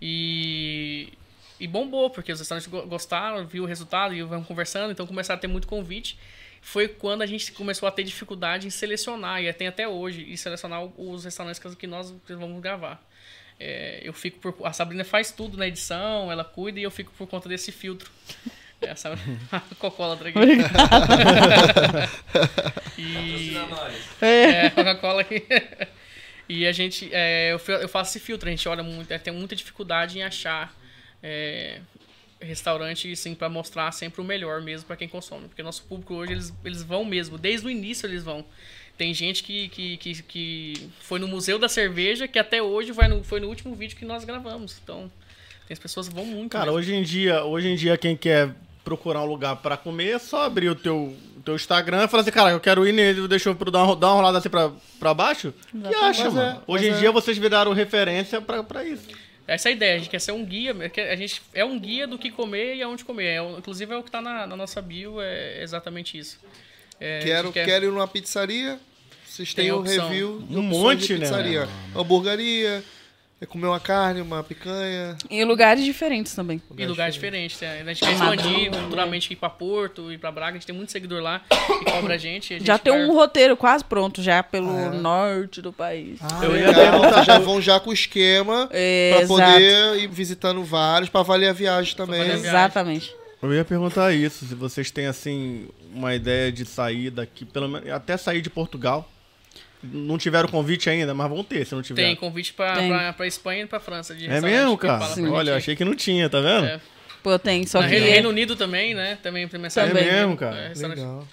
E, 0.00 1.12
e 1.58 1.66
bombou, 1.66 2.10
porque 2.10 2.32
os 2.32 2.38
restaurantes 2.38 2.68
go- 2.70 2.82
gostaram, 2.86 3.46
viu 3.46 3.62
o 3.62 3.66
resultado 3.66 4.14
e 4.14 4.22
vão 4.22 4.42
conversando, 4.44 4.90
então 4.92 5.06
começaram 5.06 5.38
a 5.38 5.40
ter 5.40 5.46
muito 5.48 5.66
convite. 5.66 6.18
Foi 6.60 6.88
quando 6.88 7.22
a 7.22 7.26
gente 7.26 7.52
começou 7.52 7.88
a 7.88 7.92
ter 7.92 8.04
dificuldade 8.04 8.66
em 8.66 8.70
selecionar, 8.70 9.42
e 9.42 9.52
tem 9.52 9.66
até 9.68 9.86
hoje, 9.88 10.22
em 10.30 10.36
selecionar 10.36 10.84
os 10.84 11.24
restaurantes 11.24 11.58
que- 11.60 11.76
que 11.76 11.86
nós 11.86 12.12
vamos 12.28 12.60
gravar. 12.62 13.02
É, 13.60 14.00
eu 14.02 14.12
fico 14.12 14.38
por, 14.40 14.66
a 14.66 14.72
Sabrina 14.72 15.04
faz 15.04 15.30
tudo 15.30 15.56
na 15.56 15.66
edição, 15.68 16.30
ela 16.30 16.44
cuida 16.44 16.80
e 16.80 16.82
eu 16.82 16.90
fico 16.90 17.12
por 17.16 17.26
conta 17.28 17.48
desse 17.48 17.70
filtro. 17.70 18.10
É, 18.80 18.90
a 18.90 18.96
Sabrina, 18.96 19.38
a 19.50 19.60
Coca-Cola 19.60 20.14
aqui. 20.14 20.38
e, 22.98 23.56
é, 24.20 24.70
Coca-Cola 24.70 25.20
aqui. 25.22 25.42
E 26.48 26.66
a 26.66 26.72
gente, 26.72 27.08
é, 27.10 27.52
eu, 27.52 27.74
eu 27.80 27.88
faço 27.88 28.10
esse 28.10 28.20
filtro, 28.20 28.48
a 28.48 28.50
gente 28.50 28.68
olha 28.68 28.82
muito, 28.82 29.10
é, 29.10 29.18
tem 29.18 29.32
muita 29.32 29.56
dificuldade 29.56 30.18
em 30.18 30.22
achar 30.22 30.74
é, 31.22 31.80
restaurante, 32.40 33.16
sim, 33.16 33.34
para 33.34 33.48
mostrar 33.48 33.90
sempre 33.92 34.20
o 34.20 34.24
melhor 34.24 34.60
mesmo 34.60 34.86
para 34.86 34.96
quem 34.96 35.08
consome. 35.08 35.48
Porque 35.48 35.62
nosso 35.62 35.84
público 35.84 36.14
hoje, 36.14 36.32
eles, 36.32 36.54
eles 36.64 36.82
vão 36.82 37.04
mesmo, 37.04 37.38
desde 37.38 37.66
o 37.66 37.70
início 37.70 38.06
eles 38.06 38.22
vão. 38.22 38.44
Tem 38.96 39.12
gente 39.12 39.42
que, 39.42 39.68
que, 39.70 39.96
que, 39.96 40.22
que 40.22 40.90
foi 41.00 41.18
no 41.18 41.26
Museu 41.26 41.58
da 41.58 41.68
Cerveja, 41.68 42.28
que 42.28 42.38
até 42.38 42.62
hoje 42.62 42.92
vai 42.92 43.08
no, 43.08 43.24
foi 43.24 43.40
no 43.40 43.48
último 43.48 43.74
vídeo 43.74 43.96
que 43.96 44.04
nós 44.04 44.24
gravamos. 44.24 44.78
Então, 44.82 45.10
tem 45.66 45.74
as 45.74 45.78
pessoas 45.78 46.08
que 46.08 46.14
vão 46.14 46.24
muito. 46.24 46.52
Cara, 46.52 46.66
mesmo. 46.66 46.78
hoje 46.78 46.94
em 46.94 47.02
dia, 47.02 47.44
hoje 47.44 47.68
em 47.68 47.76
dia 47.76 47.96
quem 47.96 48.16
quer 48.16 48.54
procurar 48.84 49.22
um 49.22 49.26
lugar 49.26 49.56
pra 49.56 49.76
comer, 49.76 50.10
é 50.10 50.18
só 50.18 50.42
abrir 50.42 50.68
o 50.68 50.74
teu, 50.74 51.16
teu 51.44 51.54
Instagram 51.54 52.04
e 52.04 52.08
falar 52.08 52.22
assim, 52.22 52.30
cara, 52.30 52.50
eu 52.50 52.60
quero 52.60 52.86
ir 52.86 52.92
nele, 52.92 53.26
deixa 53.26 53.48
eu 53.48 53.54
dar 53.54 53.82
uma, 53.82 53.96
dar 53.96 54.08
uma 54.08 54.14
rolada 54.16 54.38
assim 54.38 54.50
pra, 54.50 54.70
pra 55.00 55.14
baixo. 55.14 55.54
E 55.74 55.94
acha, 55.94 56.24
é, 56.24 56.28
mano. 56.30 56.62
hoje 56.66 56.88
em 56.88 56.92
é. 56.92 56.98
dia 56.98 57.10
vocês 57.10 57.38
viraram 57.38 57.72
referência 57.72 58.40
pra, 58.40 58.62
pra 58.62 58.84
isso. 58.84 59.08
Essa 59.46 59.68
é 59.68 59.72
a 59.72 59.74
ideia, 59.74 59.94
a 59.94 59.98
gente 59.98 60.10
quer 60.10 60.20
ser 60.20 60.32
um 60.32 60.44
guia, 60.44 60.74
a 61.10 61.16
gente 61.16 61.42
é 61.52 61.64
um 61.64 61.78
guia 61.78 62.06
do 62.06 62.18
que 62.18 62.30
comer 62.30 62.76
e 62.76 62.82
aonde 62.82 63.04
comer. 63.04 63.26
É, 63.26 63.42
inclusive 63.58 63.92
é 63.92 63.96
o 63.96 64.02
que 64.02 64.10
tá 64.10 64.20
na, 64.20 64.46
na 64.46 64.56
nossa 64.56 64.80
bio, 64.80 65.20
é 65.20 65.62
exatamente 65.62 66.16
isso. 66.18 66.38
É, 67.00 67.20
Quero, 67.20 67.52
quer- 67.52 67.64
quero 67.66 67.84
ir 67.86 67.90
numa 67.90 68.08
pizzaria. 68.08 68.78
Vocês 69.26 69.52
Tem 69.52 69.64
têm 69.64 69.72
o 69.72 69.80
opção. 69.80 70.08
review 70.08 70.44
de 70.48 70.56
Um 70.56 70.62
monte, 70.62 71.08
de 71.08 71.14
né, 71.14 71.20
pizzaria. 71.20 71.68
É 73.40 73.46
comer 73.46 73.66
uma 73.66 73.80
carne, 73.80 74.22
uma 74.22 74.42
picanha. 74.42 75.16
Em 75.28 75.44
lugares 75.44 75.84
diferentes 75.84 76.34
também. 76.34 76.62
E 76.78 76.86
lugares 76.86 77.14
diferentes. 77.14 77.60
né? 77.60 77.82
A 77.82 77.92
gente 77.92 78.00
quer 78.00 78.12
expandir 78.12 78.72
futuramente 78.74 79.32
ir 79.32 79.36
pra 79.36 79.50
Porto, 79.50 80.10
ir 80.10 80.18
pra 80.18 80.30
Braga. 80.32 80.52
A 80.52 80.54
gente 80.54 80.66
tem 80.66 80.74
muito 80.74 80.90
seguidor 80.92 81.20
lá 81.20 81.40
que 81.50 81.84
cobra 81.90 82.14
a 82.14 82.16
gente. 82.16 82.54
a 82.54 82.58
gente 82.58 82.66
Já 82.66 82.78
tem 82.78 82.92
vai- 82.92 83.04
um 83.04 83.12
roteiro 83.12 83.54
quase 83.56 83.84
pronto 83.84 84.22
já 84.22 84.42
pelo 84.42 84.70
Ah, 84.74 84.80
é? 84.94 84.98
norte 84.98 85.60
do 85.60 85.72
país. 85.72 86.18
Eu 86.42 86.56
ia 86.56 86.72
perguntar- 86.72 87.10
vocês 87.12 87.26
já 87.26 87.38
vão 87.38 87.60
já 87.60 87.78
com 87.80 87.90
o 87.90 87.92
esquema 87.92 88.68
É, 88.72 89.10
pra 89.12 89.22
exato. 89.24 89.52
poder 89.52 89.96
ir 89.98 90.08
visitando 90.08 90.64
vários, 90.64 91.10
pra 91.10 91.22
valer 91.22 91.48
a 91.48 91.52
viagem 91.52 91.94
também. 91.96 92.20
a 92.20 92.24
viagem. 92.24 92.46
Exatamente. 92.46 93.14
Eu 93.42 93.52
ia 93.52 93.64
perguntar 93.64 94.10
isso, 94.14 94.46
se 94.46 94.54
vocês 94.54 94.90
têm, 94.90 95.06
assim, 95.06 95.68
uma 95.94 96.14
ideia 96.14 96.50
de 96.50 96.64
sair 96.64 97.10
daqui, 97.10 97.44
pelo 97.44 97.68
menos, 97.68 97.90
até 97.90 98.16
sair 98.16 98.40
de 98.40 98.48
Portugal. 98.48 99.06
Não 99.92 100.16
tiveram 100.18 100.48
convite 100.48 100.88
ainda, 100.90 101.12
mas 101.14 101.28
vão 101.28 101.44
ter, 101.44 101.64
se 101.66 101.74
não 101.74 101.82
tiver. 101.82 102.02
Tem 102.02 102.16
convite 102.16 102.52
pra, 102.52 102.76
Tem. 102.76 102.88
pra, 102.88 103.12
pra 103.12 103.26
Espanha 103.26 103.64
e 103.64 103.66
pra 103.66 103.80
França. 103.80 104.14
De 104.14 104.26
É 104.28 104.40
mesmo, 104.40 104.76
cara? 104.78 105.04
Olha, 105.30 105.50
eu 105.52 105.56
achei 105.56 105.76
que 105.76 105.84
não 105.84 105.94
tinha, 105.94 106.28
tá 106.30 106.40
vendo? 106.40 106.66
É. 106.66 106.80
Pô, 107.22 107.38
tem, 107.38 107.66
só 107.66 107.80
Na 107.80 107.88
que... 107.88 107.94
Reino, 107.94 108.06
Reino 108.10 108.28
Unido 108.28 108.54
também, 108.56 108.94
né? 108.94 109.18
Também 109.22 109.48
tem 109.48 109.58
mensagem. 109.60 109.92
Também. 109.94 110.08
É 110.08 110.12
mesmo, 110.20 110.36
cara? 110.36 110.56
É, 110.56 110.68
restaurante- 110.68 110.98
Legal. 110.98 111.26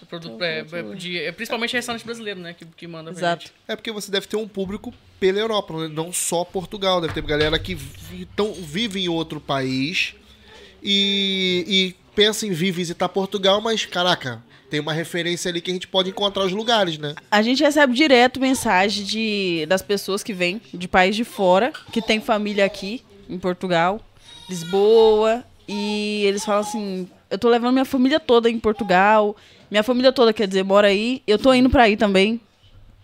é 0.00 0.04
produto, 0.06 0.42
é, 0.42 0.58
é, 0.60 0.82
de- 0.94 1.18
é 1.18 1.32
principalmente 1.32 1.72
restaurante 1.74 2.04
brasileiro, 2.04 2.40
né? 2.40 2.54
Que, 2.54 2.64
que 2.64 2.86
manda 2.86 3.10
pra 3.10 3.18
Exato. 3.20 3.42
gente. 3.42 3.52
É 3.68 3.76
porque 3.76 3.92
você 3.92 4.10
deve 4.10 4.26
ter 4.26 4.36
um 4.36 4.48
público 4.48 4.94
pela 5.20 5.38
Europa, 5.38 5.74
né? 5.76 5.88
não 5.92 6.10
só 6.12 6.42
Portugal. 6.44 7.00
Deve 7.02 7.12
ter 7.12 7.22
galera 7.22 7.58
que 7.58 7.74
vi- 7.74 8.26
tão- 8.34 8.52
vive 8.54 9.00
em 9.04 9.08
outro 9.08 9.38
país 9.40 10.14
e, 10.82 11.64
e 11.68 11.96
pensa 12.14 12.46
em 12.46 12.52
vir 12.52 12.70
visitar 12.72 13.08
Portugal, 13.08 13.60
mas 13.60 13.84
caraca, 13.84 14.42
tem 14.70 14.80
uma 14.80 14.92
referência 14.92 15.48
ali 15.50 15.60
que 15.60 15.70
a 15.70 15.74
gente 15.74 15.88
pode 15.88 16.10
encontrar 16.10 16.44
os 16.44 16.52
lugares, 16.52 16.98
né? 16.98 17.14
A 17.30 17.42
gente 17.42 17.62
recebe 17.62 17.94
direto 17.94 18.40
mensagem 18.40 19.04
de, 19.04 19.66
das 19.68 19.82
pessoas 19.82 20.22
que 20.22 20.32
vêm 20.32 20.60
de 20.72 20.88
país 20.88 21.14
de 21.14 21.24
fora, 21.24 21.72
que 21.92 22.02
tem 22.02 22.20
família 22.20 22.64
aqui 22.64 23.02
em 23.28 23.38
Portugal, 23.38 24.00
Lisboa, 24.48 25.44
e 25.68 26.22
eles 26.26 26.44
falam 26.44 26.60
assim: 26.60 27.08
eu 27.30 27.38
tô 27.38 27.48
levando 27.48 27.72
minha 27.72 27.84
família 27.84 28.20
toda 28.20 28.48
em 28.50 28.58
Portugal, 28.58 29.36
minha 29.70 29.82
família 29.82 30.12
toda, 30.12 30.32
quer 30.32 30.46
dizer, 30.46 30.62
mora 30.62 30.88
aí, 30.88 31.22
eu 31.26 31.38
tô 31.38 31.52
indo 31.52 31.70
pra 31.70 31.84
aí 31.84 31.96
também. 31.96 32.40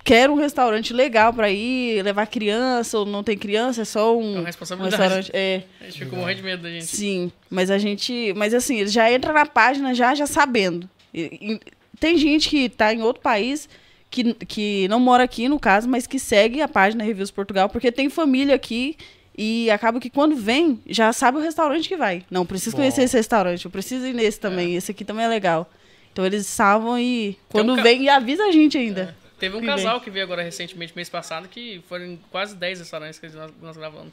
Quero 0.04 0.32
um 0.32 0.36
restaurante 0.36 0.92
legal 0.92 1.32
pra 1.32 1.48
ir, 1.48 2.02
levar 2.02 2.26
criança, 2.26 2.98
ou 2.98 3.06
não 3.06 3.22
tem 3.22 3.38
criança, 3.38 3.82
é 3.82 3.84
só 3.84 4.08
É 4.08 4.16
um, 4.16 4.32
uma 4.32 4.40
um 4.40 4.44
responsabilidade. 4.44 5.00
restaurante. 5.00 5.30
É. 5.32 5.62
A 5.80 5.84
gente 5.84 5.98
ficou 6.00 6.18
morrendo 6.18 6.36
de 6.38 6.42
medo 6.42 6.62
da 6.64 6.70
gente. 6.70 6.86
Sim, 6.86 7.30
mas 7.48 7.70
a 7.70 7.78
gente. 7.78 8.32
Mas 8.36 8.52
assim, 8.52 8.80
eles 8.80 8.92
já 8.92 9.12
entram 9.12 9.32
na 9.32 9.46
página 9.46 9.94
já, 9.94 10.12
já 10.12 10.26
sabendo. 10.26 10.90
E- 11.12 11.38
e 11.40 11.60
tem 12.00 12.16
gente 12.16 12.48
que 12.48 12.68
tá 12.68 12.92
em 12.92 13.02
outro 13.02 13.22
país, 13.22 13.68
que, 14.10 14.34
que 14.34 14.88
não 14.88 15.00
mora 15.00 15.24
aqui, 15.24 15.48
no 15.48 15.58
caso, 15.58 15.88
mas 15.88 16.06
que 16.06 16.18
segue 16.18 16.60
a 16.60 16.68
página 16.68 17.04
Reviews 17.04 17.30
Portugal, 17.30 17.68
porque 17.68 17.90
tem 17.92 18.08
família 18.10 18.54
aqui 18.54 18.96
e 19.36 19.70
acaba 19.70 19.98
que 19.98 20.10
quando 20.10 20.36
vem, 20.36 20.80
já 20.86 21.12
sabe 21.12 21.38
o 21.38 21.40
restaurante 21.40 21.88
que 21.88 21.96
vai. 21.96 22.22
Não, 22.30 22.44
preciso 22.44 22.76
conhecer 22.76 23.02
esse 23.02 23.16
restaurante, 23.16 23.64
eu 23.64 23.70
preciso 23.70 24.06
ir 24.06 24.12
nesse 24.12 24.38
também, 24.38 24.74
esse 24.76 24.90
aqui 24.90 25.04
também 25.04 25.24
é 25.24 25.28
legal. 25.28 25.70
Então 26.12 26.26
eles 26.26 26.46
salvam 26.46 26.98
e 26.98 27.38
quando 27.48 27.72
um 27.72 27.76
ca- 27.76 27.82
vem 27.82 28.02
e 28.02 28.08
avisa 28.10 28.44
a 28.44 28.52
gente 28.52 28.76
ainda. 28.76 29.16
Teve 29.38 29.56
um 29.56 29.60
Que 29.60 29.66
casal 29.66 30.00
que 30.00 30.10
veio 30.10 30.24
agora 30.24 30.42
recentemente, 30.42 30.92
mês 30.94 31.08
passado, 31.08 31.48
que 31.48 31.80
foram 31.88 32.18
quase 32.30 32.54
10 32.54 32.80
restaurantes 32.80 33.18
que 33.18 33.28
nós, 33.30 33.50
nós 33.62 33.76
gravamos. 33.76 34.12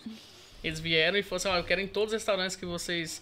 Eles 0.63 0.79
vieram 0.79 1.17
e 1.17 1.23
falaram 1.23 1.37
assim, 1.37 1.49
ó, 1.49 1.57
eu 1.61 1.63
quero 1.65 1.81
em 1.81 1.87
todos 1.87 2.13
os 2.13 2.13
restaurantes 2.13 2.55
que 2.55 2.65
vocês... 2.65 3.21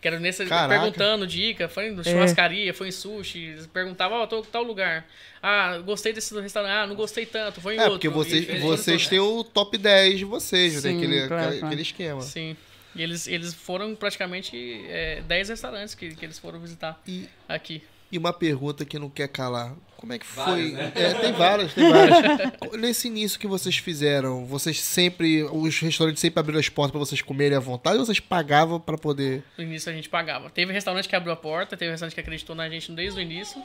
Quero 0.00 0.20
nesse... 0.20 0.46
Caraca. 0.46 0.80
Perguntando 0.80 1.26
dica, 1.26 1.68
foi 1.68 1.88
em 1.88 2.04
churrascaria, 2.04 2.72
foi 2.72 2.88
em 2.88 2.92
sushi, 2.92 3.38
eles 3.46 3.66
perguntavam, 3.66 4.18
ó, 4.18 4.26
tô 4.26 4.38
em 4.40 4.44
tal 4.44 4.62
lugar. 4.62 5.04
Ah, 5.42 5.78
gostei 5.78 6.12
desse 6.12 6.38
restaurante, 6.40 6.70
ah, 6.72 6.86
não 6.86 6.94
gostei 6.94 7.26
tanto, 7.26 7.60
foi 7.60 7.74
em 7.74 7.78
É, 7.78 7.82
outro. 7.82 7.94
porque 7.94 8.08
vocês, 8.08 8.46
E 8.46 8.50
eles 8.50 8.62
vocês 8.62 9.08
têm 9.08 9.18
o 9.18 9.42
top 9.42 9.76
10 9.76 10.18
de 10.18 10.24
vocês, 10.24 10.74
né? 10.74 10.80
Sim, 10.92 10.96
aquele, 10.98 11.26
claro, 11.26 11.34
aquele, 11.42 11.58
claro. 11.58 11.66
aquele 11.66 11.82
esquema. 11.82 12.20
Sim. 12.22 12.56
E 12.94 13.02
eles, 13.02 13.26
eles 13.26 13.52
foram 13.54 13.94
praticamente 13.94 14.56
é, 14.88 15.20
10 15.26 15.48
restaurantes 15.50 15.94
que, 15.94 16.14
que 16.14 16.24
eles 16.24 16.38
foram 16.38 16.58
visitar 16.60 17.00
E, 17.06 17.28
aqui. 17.48 17.82
e 18.10 18.18
uma 18.18 18.32
pergunta 18.32 18.84
que 18.84 18.98
não 18.98 19.10
quer 19.10 19.28
calar. 19.28 19.74
Como 19.98 20.12
é 20.12 20.18
que 20.18 20.24
foi? 20.24 20.44
Várias, 20.44 20.72
né? 20.72 20.92
É, 20.94 21.14
tem 21.14 21.32
várias, 21.32 21.74
tem 21.74 21.90
várias. 21.90 22.18
Nesse 22.78 23.08
início 23.08 23.38
que 23.38 23.48
vocês 23.48 23.76
fizeram, 23.78 24.46
vocês 24.46 24.80
sempre. 24.80 25.42
Os 25.42 25.76
restaurantes 25.80 26.20
sempre 26.20 26.38
abriram 26.38 26.60
as 26.60 26.68
portas 26.68 26.92
pra 26.92 27.00
vocês 27.00 27.20
comerem 27.20 27.56
à 27.56 27.60
vontade 27.60 27.98
ou 27.98 28.06
vocês 28.06 28.20
pagavam 28.20 28.78
pra 28.78 28.96
poder. 28.96 29.42
No 29.58 29.64
início 29.64 29.90
a 29.90 29.94
gente 29.94 30.08
pagava. 30.08 30.50
Teve 30.50 30.72
restaurante 30.72 31.08
que 31.08 31.16
abriu 31.16 31.32
a 31.32 31.36
porta, 31.36 31.76
teve 31.76 31.90
restaurante 31.90 32.14
que 32.14 32.20
acreditou 32.20 32.54
na 32.54 32.68
gente 32.70 32.92
desde 32.92 33.18
o 33.18 33.20
início. 33.22 33.60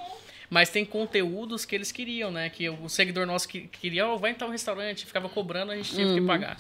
Mas 0.50 0.70
tem 0.70 0.84
conteúdos 0.84 1.66
que 1.66 1.76
eles 1.76 1.92
queriam, 1.92 2.32
né? 2.32 2.50
Que 2.50 2.68
o 2.68 2.90
seguidor 2.90 3.28
nosso 3.28 3.48
que 3.48 3.62
queria, 3.68 4.08
ó, 4.08 4.18
vai 4.18 4.32
em 4.32 4.36
tal 4.36 4.50
restaurante, 4.50 5.06
ficava 5.06 5.30
cobrando, 5.30 5.72
a 5.72 5.76
gente 5.76 5.94
tinha 5.94 6.14
que 6.16 6.22
pagar. 6.22 6.58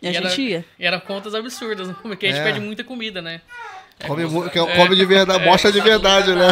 E 0.00 0.06
a 0.06 0.12
era, 0.12 0.28
gente 0.30 0.42
ia. 0.42 0.64
E 0.78 0.86
era 0.86 1.00
contas 1.00 1.34
absurdas, 1.34 1.90
porque 2.00 2.26
a 2.26 2.30
gente 2.30 2.40
É. 2.40 2.44
pede 2.44 2.60
muita 2.60 2.84
comida, 2.84 3.20
né? 3.20 3.40
Come, 4.06 4.26
mu- 4.26 4.50
que- 4.50 4.58
come 4.76 4.94
de 4.94 5.04
verdade, 5.06 5.42
mostra 5.44 5.72
de 5.72 5.80
verdade, 5.80 6.34
né? 6.34 6.48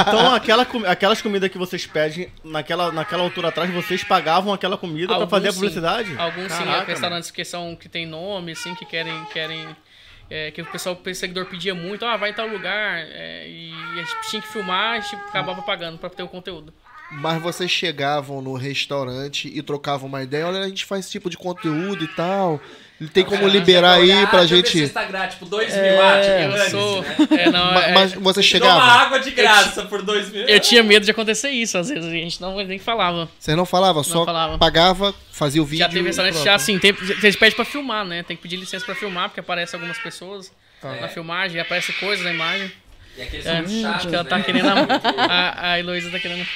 Então, 0.00 0.34
aquela, 0.34 0.66
aquelas 0.88 1.20
comidas 1.20 1.50
que 1.50 1.58
vocês 1.58 1.86
pedem, 1.86 2.32
naquela, 2.42 2.90
naquela 2.90 3.22
altura 3.22 3.48
atrás, 3.48 3.70
vocês 3.70 4.02
pagavam 4.02 4.52
aquela 4.54 4.78
comida 4.78 5.08
pra 5.08 5.16
Alguns 5.16 5.30
fazer 5.30 5.48
a 5.48 5.52
sim. 5.52 5.58
publicidade? 5.58 6.14
Alguns 6.18 6.50
sim, 6.50 6.64
Caraca, 6.64 6.90
restaurantes 6.90 7.30
que 7.30 7.44
são 7.44 7.76
que 7.76 7.88
tem 7.88 8.06
nome, 8.06 8.52
assim, 8.52 8.74
que 8.74 8.86
querem. 8.86 9.24
querem 9.32 9.68
é, 10.30 10.50
que 10.50 10.62
o 10.62 10.66
pessoal, 10.66 10.98
o 11.04 11.14
seguidor 11.14 11.44
pedia 11.44 11.74
muito, 11.74 12.06
ah, 12.06 12.16
vai 12.16 12.30
em 12.30 12.32
tal 12.32 12.46
lugar. 12.46 13.00
é, 13.06 13.46
e 13.46 13.70
a 13.92 13.96
gente 13.96 14.30
tinha 14.30 14.40
que 14.40 14.48
filmar, 14.48 14.94
a 14.96 15.00
gente 15.00 15.14
acabava 15.14 15.60
pagando 15.60 15.98
pra 15.98 16.08
ter 16.08 16.22
o 16.22 16.28
conteúdo. 16.28 16.72
Mas 17.20 17.40
vocês 17.42 17.70
chegavam 17.70 18.40
no 18.40 18.54
restaurante 18.54 19.50
e 19.52 19.62
trocavam 19.62 20.08
uma 20.08 20.22
ideia. 20.22 20.46
Olha, 20.46 20.60
a 20.60 20.68
gente 20.68 20.84
faz 20.84 21.04
esse 21.04 21.12
tipo 21.12 21.28
de 21.28 21.36
conteúdo 21.36 22.04
e 22.04 22.08
tal. 22.08 22.60
Ele 23.00 23.10
tem 23.10 23.24
como 23.24 23.48
liberar 23.48 23.94
aí 23.94 24.26
pra 24.28 24.44
Deixa 24.44 24.48
se 24.48 24.56
gente. 24.78 24.82
Instagram, 24.84 25.26
tipo, 25.26 25.44
2 25.44 25.74
mil, 25.74 26.02
ah, 26.02 26.20
tipo, 26.20 26.56
Eu 26.56 26.70
sou. 26.70 27.02
né? 27.02 27.16
É, 27.42 27.50
não, 27.50 27.72
é- 27.80 27.92
Mas 27.92 28.12
você 28.14 28.40
chegava. 28.42 28.80
água 28.80 29.18
de 29.18 29.32
graça 29.32 29.82
por 29.86 30.02
2 30.02 30.30
mil. 30.30 30.46
Eu 30.46 30.60
tinha 30.60 30.84
medo 30.84 31.04
de 31.04 31.10
acontecer 31.10 31.50
isso, 31.50 31.76
às 31.76 31.88
vezes 31.88 32.04
a 32.04 32.10
gente 32.10 32.40
não 32.40 32.56
nem 32.64 32.78
falava. 32.78 33.28
Você 33.40 33.56
não 33.56 33.66
falava, 33.66 34.04
só 34.04 34.24
falava. 34.24 34.56
pagava, 34.56 35.12
fazia 35.32 35.60
o 35.60 35.64
vídeo. 35.64 35.80
Já 35.80 35.88
teve 35.88 36.00
e 36.00 36.04
restaurante 36.04 36.38
já 36.44 36.54
assim, 36.54 36.78
tem, 36.78 36.94
eles 37.22 37.34
pedem 37.34 37.56
pra 37.56 37.64
filmar, 37.64 38.04
né? 38.04 38.22
Tem 38.22 38.36
que 38.36 38.42
pedir 38.42 38.56
licença 38.56 38.84
pra 38.86 38.94
filmar, 38.94 39.28
porque 39.30 39.40
aparece 39.40 39.74
algumas 39.74 39.98
pessoas 39.98 40.52
na 41.00 41.08
filmagem, 41.08 41.60
aparece 41.60 41.92
coisas 41.94 42.24
na 42.24 42.32
imagem. 42.32 42.70
E 43.16 43.22
aqueles 43.22 43.44
É, 43.46 43.50
são 43.56 43.62
muito 43.68 43.82
chatos, 43.82 43.96
acho 43.96 44.08
que 44.08 44.14
ela 44.14 44.24
tá 44.24 44.38
né? 44.38 44.44
querendo. 44.44 44.68
A, 45.18 45.70
a, 45.72 45.78
Heloísa 45.78 46.10
tá 46.10 46.18
querendo. 46.18 46.46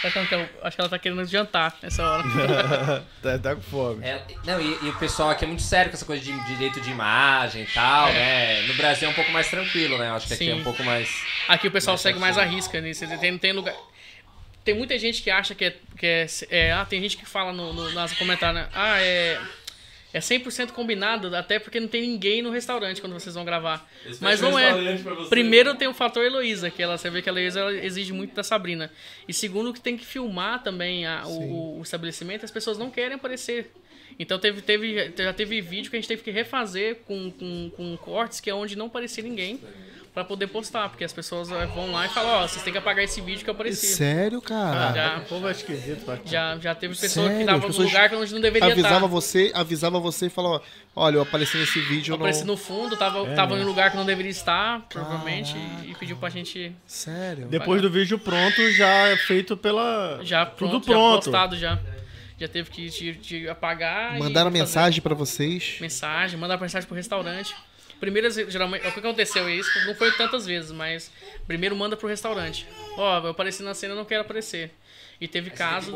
Sabe 0.00 0.14
como 0.14 0.26
que 0.26 0.34
é? 0.34 0.48
Acho 0.62 0.76
que 0.76 0.80
ela 0.80 0.90
tá 0.90 0.98
querendo 0.98 1.24
jantar 1.26 1.76
nessa 1.82 2.02
hora. 2.02 2.24
tá, 3.22 3.38
tá 3.38 3.54
com 3.54 3.62
fome. 3.62 4.04
É, 4.04 4.22
não, 4.44 4.60
e, 4.60 4.78
e 4.82 4.88
o 4.88 4.94
pessoal 4.98 5.30
aqui 5.30 5.44
é 5.44 5.48
muito 5.48 5.62
sério 5.62 5.90
com 5.90 5.96
essa 5.96 6.04
coisa 6.04 6.22
de 6.22 6.32
direito 6.46 6.80
de 6.80 6.90
imagem 6.90 7.62
e 7.62 7.66
tal, 7.66 8.12
né? 8.12 8.62
No 8.62 8.74
Brasil 8.74 9.08
é 9.08 9.10
um 9.10 9.14
pouco 9.14 9.30
mais 9.30 9.48
tranquilo, 9.48 9.98
né? 9.98 10.08
Eu 10.08 10.14
acho 10.14 10.26
que 10.26 10.34
aqui 10.34 10.44
Sim. 10.44 10.50
é 10.52 10.54
um 10.54 10.62
pouco 10.64 10.82
mais. 10.84 11.08
Aqui 11.48 11.68
o 11.68 11.70
pessoal 11.70 11.94
Mais 11.94 12.00
segue 12.02 12.18
mais 12.18 12.38
a 12.38 12.44
risca 12.44 12.80
nisso. 12.80 13.06
Tem, 13.18 13.36
tem 13.38 13.52
lugar. 13.52 13.74
Tem 14.64 14.74
muita 14.74 14.98
gente 14.98 15.22
que 15.22 15.30
acha 15.30 15.54
que 15.54 15.64
é. 15.66 15.76
Que 15.96 16.06
é, 16.06 16.26
é- 16.50 16.72
ah, 16.72 16.84
tem 16.84 17.00
gente 17.00 17.16
que 17.16 17.24
fala 17.26 17.52
no, 17.52 17.72
no, 17.72 17.92
nas 17.92 18.12
comentários, 18.14 18.62
né? 18.62 18.68
Ah, 18.74 19.00
é. 19.00 19.40
É 20.16 20.20
100% 20.20 20.70
combinado, 20.72 21.34
até 21.36 21.58
porque 21.58 21.78
não 21.78 21.88
tem 21.88 22.00
ninguém 22.00 22.40
no 22.40 22.50
restaurante 22.50 23.02
quando 23.02 23.12
vocês 23.12 23.34
vão 23.34 23.44
gravar. 23.44 23.86
Eles 24.04 24.18
Mas 24.18 24.40
não 24.40 24.54
o 24.54 24.58
é. 24.58 24.96
Primeiro 25.28 25.74
tem 25.74 25.86
o 25.88 25.92
fator 25.92 26.24
Heloísa, 26.24 26.70
que 26.70 26.82
ela, 26.82 26.96
você 26.96 27.10
vê 27.10 27.20
que 27.20 27.28
a 27.28 27.32
Heloísa 27.32 27.70
exige 27.84 28.14
muito 28.14 28.34
da 28.34 28.42
Sabrina. 28.42 28.90
E 29.28 29.32
segundo, 29.34 29.74
que 29.74 29.80
tem 29.80 29.94
que 29.94 30.06
filmar 30.06 30.62
também 30.62 31.04
a- 31.06 31.24
o, 31.26 31.78
o 31.80 31.82
estabelecimento, 31.82 32.44
as 32.46 32.50
pessoas 32.50 32.78
não 32.78 32.90
querem 32.90 33.16
aparecer. 33.16 33.70
Então 34.18 34.38
teve, 34.38 34.62
teve, 34.62 35.12
já 35.14 35.32
teve 35.34 35.60
vídeo 35.60 35.90
que 35.90 35.96
a 35.96 36.00
gente 36.00 36.08
teve 36.08 36.22
que 36.22 36.30
refazer 36.30 36.96
com, 37.06 37.30
com, 37.30 37.70
com 37.76 37.96
cortes 37.98 38.40
que 38.40 38.48
é 38.48 38.54
onde 38.54 38.74
não 38.74 38.88
parecia 38.88 39.22
ninguém. 39.22 39.60
Pra 40.16 40.24
poder 40.24 40.46
postar, 40.46 40.88
porque 40.88 41.04
as 41.04 41.12
pessoas 41.12 41.50
eh, 41.52 41.66
vão 41.66 41.92
lá 41.92 42.06
e 42.06 42.08
falam, 42.08 42.36
ó, 42.42 42.48
vocês 42.48 42.62
têm 42.64 42.72
que 42.72 42.78
apagar 42.78 43.04
esse 43.04 43.20
vídeo 43.20 43.44
que 43.44 43.50
eu 43.50 43.52
apareci. 43.52 43.86
Sério, 43.88 44.40
cara? 44.40 44.94
Já. 44.94 45.18
O 45.18 45.24
povo 45.26 45.46
é 45.46 45.50
esquisito, 45.50 46.06
vai. 46.06 46.18
Já, 46.24 46.56
já 46.56 46.74
teve 46.74 46.96
pessoa 46.96 47.26
Sério? 47.26 47.40
que 47.40 47.44
tava 47.44 47.58
num 47.58 47.66
pessoas 47.66 47.86
lugar 47.88 48.08
que 48.08 48.16
onde 48.16 48.32
não 48.32 48.40
deveria 48.40 48.72
avisava 48.72 48.94
estar. 48.94 49.06
você, 49.08 49.52
avisava 49.54 50.00
você 50.00 50.26
e 50.26 50.30
falava, 50.30 50.62
olha, 50.94 51.16
eu 51.16 51.20
apareci 51.20 51.58
nesse 51.58 51.78
vídeo, 51.80 52.12
Eu 52.12 52.14
eu 52.14 52.18
não... 52.18 52.24
apareci 52.24 52.46
no 52.46 52.56
fundo, 52.56 52.96
tava, 52.96 53.28
É 53.30 53.34
tava 53.34 53.52
em 53.52 53.56
mesmo. 53.56 53.66
um 53.66 53.70
lugar 53.70 53.90
que 53.90 53.96
não 53.98 54.06
deveria 54.06 54.30
estar, 54.30 54.80
provavelmente, 54.88 55.54
e, 55.84 55.90
e 55.90 55.94
pediu 55.96 56.16
pra 56.16 56.30
gente 56.30 56.74
Sério? 56.86 57.48
Depois 57.48 57.82
do 57.82 57.90
vídeo 57.90 58.18
pronto, 58.18 58.72
já 58.72 58.88
é 59.08 59.18
feito 59.18 59.54
pela. 59.54 60.20
já 60.22 60.46
pronto, 60.46 60.80
Tudo 60.80 60.86
já 60.86 60.92
pronto. 60.94 61.24
postado 61.24 61.56
já. 61.58 61.78
Já 62.40 62.48
teve 62.48 62.70
que 62.70 62.88
te, 62.88 63.14
te 63.16 63.48
apagar. 63.50 64.18
Mandaram 64.18 64.50
mensagem 64.50 65.02
pra 65.02 65.14
vocês? 65.14 65.76
Mensagem, 65.78 66.38
mandar 66.40 66.58
mensagem 66.58 66.86
pro 66.88 66.96
restaurante. 66.96 67.54
Primeiro, 68.00 68.30
geralmente, 68.30 68.86
o 68.86 68.92
que 68.92 68.98
aconteceu 68.98 69.46
é 69.48 69.54
isso, 69.54 69.70
não 69.86 69.94
foi 69.94 70.12
tantas 70.12 70.44
vezes, 70.44 70.70
mas 70.70 71.10
primeiro 71.46 71.74
manda 71.74 71.96
pro 71.96 72.06
restaurante. 72.08 72.66
Ó, 72.96 73.18
eu 73.20 73.30
apareci 73.30 73.62
na 73.62 73.72
cena, 73.74 73.94
não 73.94 74.04
quero 74.04 74.20
aparecer. 74.20 74.70
E 75.18 75.26
teve 75.26 75.48
caso. 75.48 75.90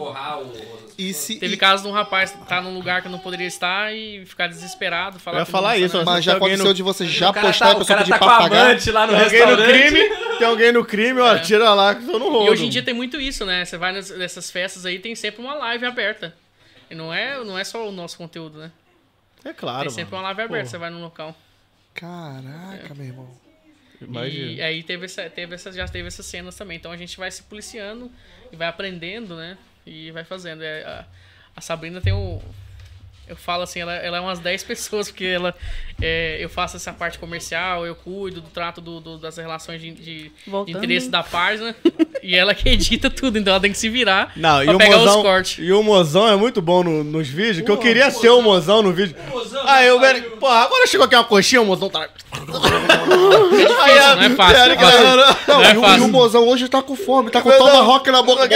E 0.97 1.13
se... 1.13 1.39
Teve 1.39 1.53
e- 1.53 1.57
caso 1.59 1.83
de 1.83 1.89
um 1.91 1.93
rapaz 1.93 2.35
estar 2.35 2.63
num 2.63 2.73
lugar 2.73 3.03
que 3.03 3.09
não 3.11 3.19
poderia 3.19 3.47
estar 3.47 3.95
e 3.95 4.25
ficar 4.25 4.47
desesperado. 4.47 5.19
Falar 5.19 5.37
Eu 5.37 5.41
ia 5.41 5.45
falar 5.47 5.77
isso, 5.77 5.89
funciona. 5.99 6.05
Mas 6.11 6.25
já 6.25 6.37
aconteceu 6.37 6.65
no- 6.65 6.73
de 6.75 6.83
você 6.83 7.05
já 7.05 7.31
postar 7.31 7.67
tá, 7.67 7.71
e 7.73 7.75
a 7.75 7.77
o 7.77 7.79
pessoa 7.81 7.87
cara 7.87 7.99
pedir 8.01 8.11
tá 8.13 8.19
pra 8.19 8.27
com 8.29 8.33
a 8.33 8.39
pagar? 8.39 8.79
lá 8.95 9.07
no 9.07 9.13
Tem 9.13 9.23
alguém 9.23 9.41
no 9.41 9.57
restaurante. 9.57 9.69
crime, 9.69 10.39
tem 10.39 10.47
alguém 10.47 10.73
no 10.73 10.85
crime, 10.87 11.21
ó, 11.21 11.39
tira 11.39 11.75
lá 11.75 11.95
que 11.95 12.09
eu 12.11 12.19
não 12.19 12.31
rolo. 12.31 12.45
É. 12.45 12.47
E 12.47 12.51
hoje 12.51 12.65
em 12.65 12.71
dia 12.71 12.83
tem 12.83 12.95
muito 12.95 13.21
isso, 13.21 13.45
né? 13.45 13.63
Você 13.67 13.77
vai 13.77 13.93
nessas 13.93 14.51
festas 14.51 14.87
aí, 14.87 14.99
tem 14.99 15.15
sempre 15.15 15.43
uma 15.43 15.53
live 15.55 15.85
aberta. 15.85 16.35
E 16.91 16.95
não 16.95 17.13
é, 17.13 17.45
não 17.45 17.59
é 17.59 17.63
só 17.65 17.87
o 17.87 17.93
nosso 17.93 18.17
conteúdo, 18.17 18.59
né? 18.59 18.73
É 19.45 19.53
claro, 19.53 19.83
tem 19.83 19.91
sempre 19.91 20.13
mano. 20.13 20.23
uma 20.23 20.29
live 20.29 20.43
aberta, 20.43 20.65
Pô. 20.65 20.71
você 20.71 20.79
vai 20.79 20.89
no 20.89 20.99
local. 21.01 21.37
Caraca, 22.01 22.95
meu 22.95 23.07
irmão. 23.07 23.41
Imagina. 24.01 24.53
E 24.53 24.63
aí 24.63 24.83
teve 24.83 25.05
essa, 25.05 25.29
teve 25.29 25.55
essa, 25.55 25.71
já 25.71 25.87
teve 25.87 26.09
essas 26.09 26.25
cenas 26.25 26.57
também. 26.57 26.79
Então 26.79 26.91
a 26.91 26.97
gente 26.97 27.19
vai 27.19 27.31
se 27.31 27.43
policiando 27.43 28.11
e 28.51 28.57
vai 28.57 28.69
aprendendo, 28.69 29.37
né? 29.37 29.59
E 29.87 30.11
vai 30.11 30.25
fazendo. 30.25 30.63
É, 30.63 30.83
a, 30.83 31.07
a 31.55 31.61
Sabrina 31.61 32.01
tem 32.01 32.15
o. 32.15 32.41
Eu 33.31 33.37
falo 33.37 33.63
assim, 33.63 33.79
ela, 33.81 33.95
ela 33.95 34.17
é 34.17 34.21
umas 34.21 34.41
10 34.41 34.65
pessoas, 34.65 35.09
porque 35.09 35.25
ela. 35.25 35.55
é, 36.03 36.37
eu 36.41 36.49
faço 36.49 36.77
essa 36.77 36.93
parte 36.93 37.17
comercial, 37.17 37.87
eu 37.87 37.95
cuido 37.95 38.41
do 38.41 38.49
trato 38.51 38.81
do, 38.81 38.99
do- 39.01 39.19
das 39.19 39.37
relações 39.37 39.81
de, 39.81 39.93
de- 39.93 40.33
de 40.67 40.73
interesse 40.73 41.09
da 41.09 41.23
página. 41.23 41.75
e 42.25 42.35
ela 42.35 42.53
que 42.57 42.69
edita 42.69 43.09
tudo, 43.09 43.39
então 43.39 43.53
ela 43.53 43.61
tem 43.61 43.71
que 43.71 43.79
se 43.79 43.89
virar 43.89 44.33
Não, 44.35 44.63
e 44.63 44.67
pra 44.67 44.75
o, 44.75 44.79
pegar 44.79 44.97
os 44.99 45.05
mozão, 45.05 45.23
cortes. 45.23 45.65
e 45.65 45.73
o 45.73 45.81
mozão 45.83 46.29
é 46.29 46.35
muito 46.35 46.61
bom 46.61 46.83
no- 46.83 47.05
nos 47.05 47.29
vídeos, 47.29 47.65
que 47.65 47.71
eu 47.71 47.79
queria 47.79 48.11
ser 48.11 48.31
o 48.31 48.43
mozão 48.43 48.83
no 48.83 48.93
vídeo. 48.93 49.15
Ah, 49.65 49.85
eu, 49.85 50.01
velho, 50.01 50.33
porra, 50.33 50.57
agora 50.65 50.87
chegou 50.89 51.07
aqui 51.07 51.15
uma 51.15 51.23
coxinha, 51.25 51.63
o 51.63 51.67
mozão 51.67 51.89
tá. 51.89 52.09
É 53.11 54.31
fácil, 54.31 54.57
Eric, 54.65 54.83
não 54.83 54.89
é 54.89 54.93
fácil. 54.93 55.05
não, 55.05 55.17
Não, 55.17 55.55
Não 55.61 55.65
é 55.65 55.75
e, 55.75 55.77
o, 55.77 55.81
fácil. 55.81 55.99
e 55.99 56.05
o 56.05 56.09
mozão 56.09 56.49
hoje 56.49 56.69
tá 56.69 56.83
com 56.83 56.95
fome, 56.97 57.31
tá 57.31 57.41
com 57.43 57.51
tomahawk 57.51 58.11
na 58.11 58.23
boca. 58.23 58.49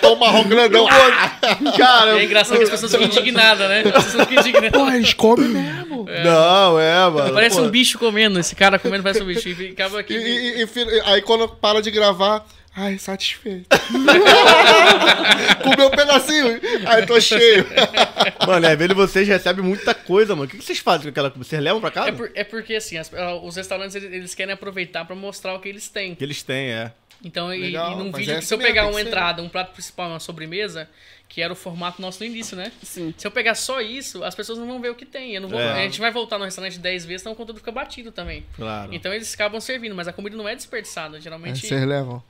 Tomahawk 0.00 0.48
grandão. 0.48 0.86
Cara, 1.76 2.18
É 2.20 2.24
engraçado 2.24 2.58
que 2.58 2.64
as 2.64 2.70
pessoas 2.70 2.92
ficam 2.92 3.06
indignadas, 3.06 3.68
né? 3.68 3.82
As 3.94 4.04
pessoas 4.04 4.26
ficam 4.26 4.40
indignadas. 4.42 4.70
Pô, 4.80 4.88
eles 4.88 5.14
comem 5.14 5.48
mesmo. 5.48 6.06
Não, 6.24 6.78
é, 6.78 7.08
mano. 7.10 7.34
Parece 7.34 7.56
pô. 7.56 7.62
um 7.62 7.68
bicho 7.70 7.98
comendo, 7.98 8.38
esse 8.38 8.54
cara 8.54 8.78
comendo 8.78 9.02
parece 9.02 9.22
um 9.22 9.26
bicho. 9.26 9.48
E 9.48 9.68
acaba 9.72 10.00
aqui. 10.00 10.14
e- 10.14 10.62
e- 10.62 10.64
e- 10.64 11.02
aí 11.06 11.22
quando 11.22 11.48
para 11.48 11.80
de 11.80 11.90
gravar, 11.90 12.44
ai, 12.74 12.98
satisfeito. 12.98 13.66
Comeu 15.62 15.86
um 15.86 15.90
pedacinho, 15.90 16.60
ai, 16.86 17.06
tô 17.06 17.20
cheio. 17.20 17.66
Mano, 18.46 18.66
é, 18.66 18.74
vendo 18.76 18.94
vocês 18.94 19.26
recebem 19.28 19.64
muita 19.64 19.94
coisa, 19.94 20.34
mano. 20.34 20.46
O 20.46 20.48
que 20.50 20.56
vocês 20.56 20.78
fazem 20.78 21.04
com 21.04 21.08
aquela 21.10 21.30
comida? 21.30 21.48
Vocês 21.48 21.62
levam 21.62 21.80
pra 21.80 21.90
casa? 21.90 22.08
É, 22.08 22.12
por- 22.12 22.30
é 22.34 22.44
porque 22.44 22.74
assim, 22.74 22.96
as- 22.98 23.12
ah, 23.14 23.34
os 23.36 23.56
restaurantes 23.56 23.94
eles, 23.96 24.12
eles 24.12 24.34
querem 24.34 24.52
aproveitar 24.54 25.04
pra 25.04 25.14
mostrar 25.14 25.54
o 25.54 25.60
que 25.60 25.68
eles 25.68 25.88
têm. 25.88 26.14
Que 26.14 26.24
eles 26.24 26.42
têm, 26.42 26.70
é. 26.70 26.92
Então, 27.24 27.54
e- 27.54 27.60
Legal, 27.60 27.92
e, 27.92 27.96
num 27.96 28.10
vídeo, 28.12 28.34
é 28.34 28.38
que 28.38 28.44
se 28.44 28.52
eu 28.52 28.58
mesmo, 28.58 28.68
pegar 28.72 28.82
uma 28.86 28.92
que 28.94 29.02
ser. 29.02 29.08
entrada, 29.08 29.42
um 29.42 29.48
prato 29.48 29.72
principal, 29.72 30.08
uma 30.10 30.18
sobremesa, 30.18 30.88
que 31.28 31.40
era 31.40 31.52
o 31.52 31.56
formato 31.56 32.02
nosso 32.02 32.18
no 32.20 32.26
início, 32.26 32.56
né? 32.56 32.72
Sim. 32.82 33.14
Se 33.16 33.24
eu 33.26 33.30
pegar 33.30 33.54
só 33.54 33.80
isso, 33.80 34.24
as 34.24 34.34
pessoas 34.34 34.58
não 34.58 34.66
vão 34.66 34.80
ver 34.80 34.90
o 34.90 34.94
que 34.94 35.06
tem. 35.06 35.34
Eu 35.36 35.42
não 35.42 35.48
vou, 35.48 35.60
É. 35.60 35.72
A 35.72 35.82
gente 35.84 36.00
vai 36.00 36.10
voltar 36.10 36.36
no 36.38 36.44
restaurante 36.44 36.78
10 36.80 37.04
vezes, 37.06 37.22
senão 37.22 37.32
o 37.32 37.36
conteúdo 37.36 37.58
fica 37.58 37.70
batido 37.70 38.10
também. 38.10 38.44
Claro. 38.56 38.92
Então 38.92 39.14
eles 39.14 39.32
acabam 39.32 39.60
servindo, 39.60 39.94
mas 39.94 40.08
a 40.08 40.12
comida 40.12 40.36
não 40.36 40.48
é 40.48 40.56
desperdiçada. 40.56 41.20
Geralmente. 41.20 41.64
Vocês 41.66 41.86
levam. 41.86 42.22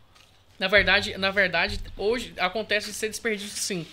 Na 0.62 0.68
verdade, 0.68 1.18
na 1.18 1.32
verdade, 1.32 1.80
hoje 1.96 2.32
acontece 2.38 2.86
de 2.86 2.92
ser 2.92 3.08
desperdício 3.08 3.58
sim. 3.58 3.84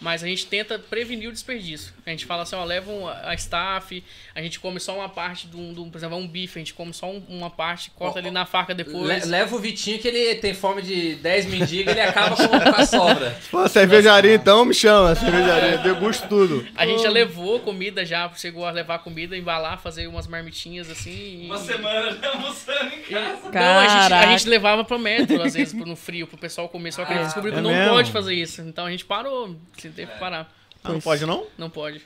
Mas 0.00 0.22
a 0.22 0.26
gente 0.28 0.46
tenta 0.46 0.78
prevenir 0.78 1.28
o 1.28 1.32
desperdício. 1.32 1.92
A 2.06 2.10
gente 2.10 2.24
fala 2.24 2.44
assim, 2.44 2.54
ó, 2.54 2.62
levam 2.64 3.08
a 3.08 3.30
a 3.30 3.34
staff, 3.34 4.02
a 4.34 4.40
gente 4.40 4.60
come 4.60 4.78
só 4.78 4.94
uma 4.96 5.08
parte 5.08 5.46
de 5.48 5.56
um, 5.56 5.74
de 5.74 5.80
um- 5.80 5.90
por 5.90 5.98
exemplo, 5.98 6.16
um 6.16 6.26
bife, 6.26 6.56
a 6.58 6.60
gente 6.60 6.72
come 6.72 6.94
só 6.94 7.10
um- 7.10 7.22
uma 7.28 7.50
parte, 7.50 7.90
corta 7.90 8.18
ali 8.20 8.30
na 8.30 8.46
faca 8.46 8.74
depois. 8.74 9.24
Le- 9.24 9.30
leva 9.30 9.54
o 9.56 9.58
Vitinho 9.58 9.98
que 9.98 10.06
ele 10.08 10.36
tem 10.36 10.54
fome 10.54 10.82
de 10.82 11.16
10 11.16 11.46
mendigos 11.46 11.90
ele 11.92 12.00
acaba 12.00 12.36
com, 12.36 12.46
com 12.48 12.80
a 12.80 12.86
sobra. 12.86 13.36
Pô, 13.50 13.68
cervejaria 13.68 14.34
então, 14.34 14.64
me 14.64 14.72
chama. 14.72 15.14
Cervejaria, 15.14 15.78
degusto 15.78 16.28
tudo. 16.28 16.66
A 16.76 16.86
gente 16.86 17.02
já 17.02 17.10
levou 17.10 17.58
comida 17.60 18.04
já, 18.06 18.30
chegou 18.36 18.64
a 18.64 18.70
levar 18.70 19.00
comida, 19.00 19.36
embalar, 19.36 19.78
fazer 19.80 20.06
umas 20.06 20.26
marmitinhas 20.26 20.88
assim. 20.90 21.50
e- 21.52 21.58
semana 21.58 22.16
já 22.20 22.30
almoçando 22.30 22.94
em 22.94 23.00
e- 23.10 23.12
Não, 23.52 23.78
a 23.80 23.88
gente, 24.02 24.12
a 24.14 24.26
gente 24.26 24.48
levava 24.48 24.84
pro 24.84 24.98
metro, 24.98 25.42
às 25.42 25.54
vezes, 25.54 25.74
no 25.74 25.96
frio, 25.96 26.26
pro 26.26 26.38
pessoal 26.38 26.68
comer. 26.68 26.92
Só 26.92 27.04
que 27.04 27.12
a 27.12 27.16
gente 27.16 27.24
descobriu 27.26 27.52
que 27.52 27.58
é 27.58 27.62
não 27.62 27.70
mesmo? 27.70 27.90
pode 27.90 28.12
fazer 28.12 28.34
isso. 28.34 28.62
Então 28.62 28.86
a 28.86 28.90
gente 28.90 29.04
parou. 29.04 29.56
Você 29.88 29.96
teve 29.96 30.12
que 30.12 30.18
parar. 30.18 30.52
Ah, 30.84 30.92
não 30.92 31.00
pode 31.00 31.26
não? 31.26 31.46
Não 31.56 31.70
pode. 31.70 32.00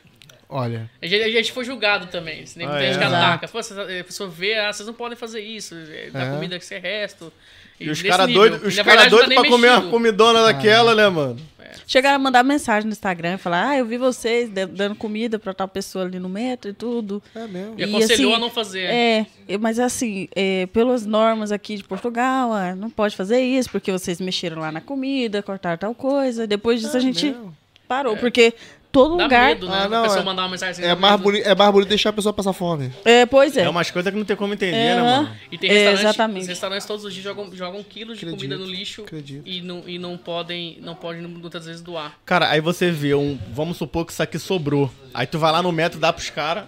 Olha, 0.49 0.91
A 1.01 1.07
gente, 1.07 1.23
a 1.23 1.29
gente 1.31 1.51
foi 1.53 1.65
julgado 1.65 2.07
também. 2.09 2.45
Se 2.45 2.59
nem 2.59 2.67
Ah, 2.67 2.71
muita 2.71 2.85
é? 2.85 2.89
gente 2.93 2.99
que 2.99 3.05
ataca. 3.07 3.49
Pô, 3.49 3.63
você- 3.63 3.73
a 4.01 4.05
pessoa 4.05 4.29
vê, 4.29 4.55
ah, 4.59 4.71
vocês 4.73 4.87
não 4.87 4.93
podem 4.95 5.17
fazer 5.17 5.41
isso. 5.41 5.75
é, 5.75 6.11
Da 6.11 6.25
É. 6.25 6.31
comida 6.35 6.59
que 6.59 6.65
você 6.65 6.79
resto. 6.79 7.33
E 7.81 7.91
os 7.91 7.99
desse 7.99 8.09
caras 8.11 8.33
doidos 8.33 8.63
E, 8.63 8.67
os 8.67 8.77
cara 8.77 9.05
tá 9.05 9.09
doido 9.09 9.29
nem 9.29 9.41
pra 9.41 9.49
comer 9.49 9.71
uma 9.71 9.91
comidona 9.91 10.43
daquela, 10.43 10.95
né, 10.95 11.09
mano? 11.09 11.41
Chegaram 11.87 12.17
a 12.17 12.19
mandar 12.19 12.43
mensagem 12.45 12.87
no 12.87 12.93
Instagram 12.93 13.35
e 13.35 13.39
falar: 13.39 13.71
Ah, 13.71 13.79
eu 13.79 13.87
vi 13.87 13.97
vocês 13.97 14.51
dando 14.51 14.95
comida 14.95 15.39
pra 15.39 15.55
tal 15.55 15.67
pessoa 15.67 16.05
ali 16.05 16.19
no 16.19 16.29
metro 16.29 16.71
e 16.71 16.75
tudo. 16.75 17.23
é 17.35 17.47
mesmo. 17.47 17.75
E 17.79 17.85
aconselhou 17.85 18.33
assim, 18.33 18.37
a 18.37 18.39
não 18.39 18.51
fazer. 18.51 18.83
É, 18.85 19.27
mas 19.59 19.79
assim, 19.79 20.29
é, 20.37 20.67
pelas 20.67 21.07
normas 21.07 21.51
aqui 21.51 21.77
de 21.77 21.83
Portugal, 21.85 22.53
ah, 22.53 22.75
não 22.77 22.91
pode 22.91 23.17
fazer 23.17 23.41
isso, 23.41 23.71
porque 23.71 23.91
vocês 23.91 24.21
mexeram 24.21 24.61
lá 24.61 24.71
na 24.71 24.83
comida, 24.83 25.43
cortaram 25.43 25.79
tal 25.79 25.95
coisa. 25.95 26.47
Depois 26.47 26.79
disso 26.81 26.95
a 26.97 27.01
gente 27.01 27.25
mesmo? 27.27 27.57
Parou, 27.97 28.17
porque 28.17 28.55
todo 28.91 29.17
Dá 29.17 29.25
lugar. 29.25 29.47
medo, 29.49 29.69
né? 29.69 29.83
Ah, 29.85 29.89
não, 29.89 30.01
a 30.01 30.03
pessoa 30.03 30.21
é- 30.21 30.25
mandar 30.25 30.43
uma 30.43 30.49
mensagem 30.51 30.73
assim. 30.85 30.93
É 30.93 30.95
mais, 30.95 31.21
bonito, 31.21 31.47
é 31.47 31.55
mais 31.55 31.73
bonito 31.73 31.89
deixar 31.89 32.11
a 32.11 32.13
pessoa 32.13 32.33
passar 32.33 32.53
fome. 32.53 32.93
É, 33.05 33.25
pois 33.25 33.57
é. 33.57 33.63
É 33.63 33.69
umas 33.69 33.91
coisas 33.91 34.13
que 34.13 34.19
não 34.19 34.25
tem 34.25 34.37
como 34.37 34.53
entender, 34.55 34.77
É, 34.77 34.95
né, 34.97 35.03
mano? 35.03 35.37
E 35.51 35.57
tem 35.59 35.71
É, 35.71 35.73
restaurantes, 35.73 36.05
exatamente. 36.05 36.43
os 36.43 36.49
restaurantes 36.49 36.87
todos 36.87 37.05
os 37.05 37.13
dias 37.15 37.25
jogam, 37.25 37.55
jogam 37.55 37.83
quilos 37.83 38.19
de 38.19 38.25
Acredito, 38.27 38.49
comida 38.51 38.57
no 38.63 38.71
lixo 38.71 39.03
acredito. 39.03 39.43
e 39.49 39.61
não, 39.63 39.83
e 39.87 39.99
não 39.99 40.17
podem, 40.19 40.79
não 40.83 40.95
podem 40.95 41.23
muitas 41.23 41.65
vezes 41.67 41.81
doar. 41.81 42.19
Cara, 42.27 42.51
aí 42.51 42.61
você 42.61 42.91
vê 42.91 43.15
um. 43.15 43.39
Vamos 43.53 43.77
supor 43.79 44.05
que 44.05 44.13
isso 44.13 44.23
aqui 44.23 44.39
sobrou. 44.39 44.91
Aí 45.15 45.27
tu 45.27 45.39
vai 45.39 45.51
lá 45.53 45.63
no 45.63 45.73
metro, 45.73 45.99
dá 45.99 46.13
pros 46.13 46.29
caras. 46.31 46.65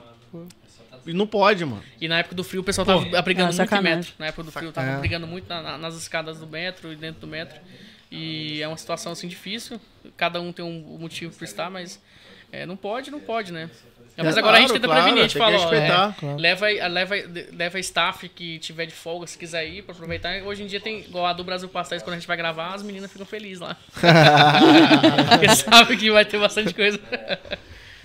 E 1.07 1.13
não 1.13 1.27
pode, 1.27 1.63
mano. 1.67 1.83
E 2.01 2.09
na 2.09 2.21
época 2.21 2.35
do 2.35 2.43
frio 2.43 2.63
o 2.63 2.65
pessoal 2.65 2.87
tava 2.87 3.01
brigando 3.21 3.51
Ah, 3.53 3.57
muito 3.59 3.75
em 3.75 3.83
metro. 3.83 4.13
Na 4.19 4.27
época 4.29 4.43
do 4.45 4.51
frio 4.51 4.73
tava 4.73 4.89
É. 4.89 4.97
brigando 4.97 5.27
muito 5.27 5.47
na- 5.47 5.61
na- 5.61 5.77
nas 5.77 5.95
escadas 5.97 6.39
do 6.39 6.47
metro 6.47 6.91
e 6.91 6.97
dentro 6.97 7.21
do 7.21 7.27
metro. 7.27 7.61
E 8.15 8.63
é 8.63 8.69
uma 8.69 8.77
situação 8.77 9.11
assim 9.11 9.27
difícil. 9.27 9.81
Cada 10.17 10.41
um 10.41 10.53
tem 10.53 10.65
um 10.65 10.99
motivo 10.99 11.37
por 11.37 11.43
estar, 11.45 11.69
mas 11.69 12.01
é, 12.53 12.65
não 12.65 12.77
pode, 12.77 13.11
não 13.11 13.19
pode, 13.19 13.53
né? 13.53 13.69
Mas 14.17 14.37
É, 14.37 14.39
agora 14.39 14.59
a 14.59 14.61
gente 14.61 14.69
claro, 14.69 14.81
tenta 14.81 14.87
claro, 14.87 15.03
prevenir, 15.03 15.25
a 15.25 15.27
gente 15.27 15.37
fala, 15.37 15.59
ó, 15.59 15.75
é, 15.75 16.37
leva, 16.37 16.67
leva, 16.89 17.15
leva 17.53 17.79
staff 17.81 18.29
que 18.29 18.61
tiver 18.61 18.87
de 18.87 18.95
folga, 18.95 19.27
se 19.27 19.37
quiser 19.37 19.67
ir, 19.67 19.83
pra 19.83 19.93
aproveitar. 19.93 20.41
Hoje 20.45 20.63
em 20.63 20.67
dia 20.67 20.81
tem, 20.81 21.01
igual 21.01 21.27
a 21.27 21.33
do 21.33 21.43
Brasil 21.43 21.69
Pastéis, 21.69 22.01
quando 22.01 22.15
a 22.15 22.19
gente 22.19 22.29
vai 22.29 22.37
gravar, 22.37 22.75
as 22.75 22.85
meninas 22.85 23.11
ficam 23.11 23.27
felizes 23.27 23.59
lá. 23.59 23.77
Porque 25.31 25.57
sabe 25.57 25.97
que 25.97 26.13
vai 26.13 26.25
ter 26.25 26.39
bastante 26.39 26.73
coisa. 26.73 27.01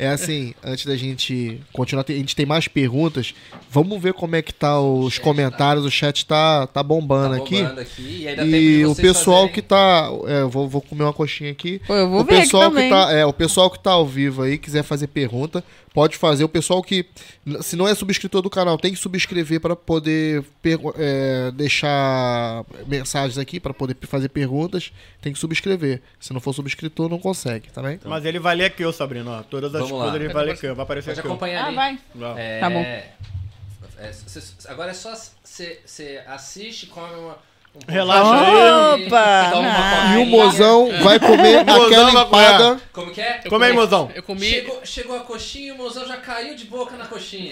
É 0.01 0.07
assim, 0.07 0.53
antes 0.63 0.85
da 0.85 0.95
gente 0.95 1.59
continuar, 1.73 2.05
a 2.07 2.11
gente 2.13 2.33
tem 2.33 2.45
mais 2.45 2.69
perguntas. 2.69 3.33
Vamos 3.69 4.01
ver 4.01 4.13
como 4.13 4.33
é 4.33 4.41
que 4.41 4.53
tá 4.53 4.79
os 4.79 5.17
comentários. 5.19 5.83
O 5.85 5.91
chat 5.91 6.25
tá, 6.25 6.65
tá 6.67 6.81
bombando 6.81 7.35
Tá 7.35 7.43
aqui. 7.43 7.61
bombando 7.61 7.81
aqui, 7.81 8.21
E, 8.23 8.27
ainda 8.29 8.41
tem 8.43 8.51
de 8.51 8.57
E 8.57 8.85
o 8.85 8.95
pessoal 8.95 9.39
fazerem- 9.41 9.53
que 9.55 9.61
tá. 9.61 10.09
É, 10.25 10.41
eu 10.41 10.49
vou, 10.49 10.69
vou 10.69 10.81
comer 10.81 11.03
uma 11.03 11.11
coxinha 11.11 11.51
aqui. 11.51 11.81
Pô, 11.85 11.93
eu 11.93 12.09
vou 12.09 12.21
o 12.21 12.23
ver 12.23 12.31
aqui 12.35 12.41
pessoal 12.43 12.71
que 12.71 12.89
tá, 12.89 13.11
é, 13.11 13.25
o 13.25 13.33
pessoal 13.33 13.69
que 13.69 13.79
tá 13.79 13.91
ao 13.91 14.07
vivo 14.07 14.41
aí, 14.41 14.57
quiser 14.57 14.83
fazer 14.83 15.07
pergunta, 15.07 15.61
pode 15.93 16.17
fazer. 16.17 16.43
O 16.43 16.49
pessoal 16.49 16.81
que, 16.81 17.05
se 17.61 17.75
não 17.75 17.87
é 17.87 17.95
subscritor 17.95 18.41
do 18.41 18.49
canal, 18.49 18.77
tem 18.77 18.93
que 18.93 18.99
subscrever 18.99 19.59
para 19.59 19.75
poder 19.75 20.43
é, 20.95 21.51
deixar 21.51 22.65
mensagens 22.87 23.37
aqui, 23.37 23.59
para 23.59 23.73
poder 23.73 23.95
fazer 24.03 24.29
perguntas. 24.29 24.91
Tem 25.21 25.33
que 25.33 25.39
subscrever. 25.39 26.01
Se 26.19 26.33
não 26.33 26.39
for 26.41 26.53
subscritor, 26.53 27.09
não 27.09 27.19
consegue, 27.19 27.69
tá 27.71 27.81
bem? 27.81 27.99
Mas 28.05 28.25
ele 28.25 28.39
vai 28.39 28.55
ler 28.55 28.65
aqui, 28.65 28.85
ô 28.85 28.91
Sabrina, 28.93 29.39
ó. 29.39 29.43
Todas 29.43 29.73
as 29.73 29.81
Vamos 29.81 29.97
lá. 29.97 30.05
coisas 30.05 30.21
ele 30.21 30.33
vai 30.33 30.45
ler 30.45 30.51
aqui. 30.53 30.67
Vai 30.67 30.83
aparecer 30.83 31.09
Pode 31.11 31.19
aqui, 31.19 31.27
acompanhar 31.27 31.67
Ah, 31.67 31.71
vai. 31.71 31.99
É, 32.37 32.59
Tá 32.59 32.69
bom. 32.69 32.79
é, 32.79 33.11
agora 34.67 34.91
é 34.91 34.93
só 34.93 35.13
você 35.43 36.23
assiste, 36.27 36.87
come 36.87 37.13
uma 37.15 37.37
Relaxa 37.88 38.32
aí. 38.45 39.05
Opa! 39.05 39.49
Toma 39.51 39.70
uma 39.70 39.78
Ah, 39.80 40.13
E 40.13 40.17
o 40.17 40.20
Aí, 40.22 40.26
mozão 40.30 40.89
vai 41.01 41.20
comer 41.20 41.63
Mozão 41.65 41.86
aquela 41.86 42.11
vai 42.11 42.24
empada. 42.24 42.80
Como 42.91 43.11
que 43.11 43.22
é? 43.22 43.41
Eu 43.45 43.49
Como 43.49 43.63
é, 43.63 43.67
comi- 43.70 43.80
mozão? 43.80 44.11
Eu 44.13 44.24
comi. 44.24 44.45
Chegou, 44.45 44.80
chegou 44.84 45.15
a 45.15 45.20
coxinha 45.22 45.67
e 45.67 45.72
o 45.72 45.78
mozão 45.78 46.05
já 46.07 46.17
caiu 46.17 46.55
de 46.55 46.65
boca 46.65 46.97
na 46.97 47.05
coxinha. 47.05 47.51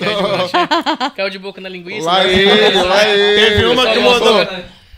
Caiu 1.16 1.30
de 1.30 1.40
boca 1.40 1.62
na 1.62 1.70
linguiça. 1.70 2.06
Lá 2.06 2.24
né? 2.24 2.34
ele, 2.34 2.82
lá 2.84 3.08
ele. 3.08 3.46
Teve 3.46 3.66
uma 3.66 3.88
que 3.92 4.00
o 4.00 4.02
mozão. 4.02 4.46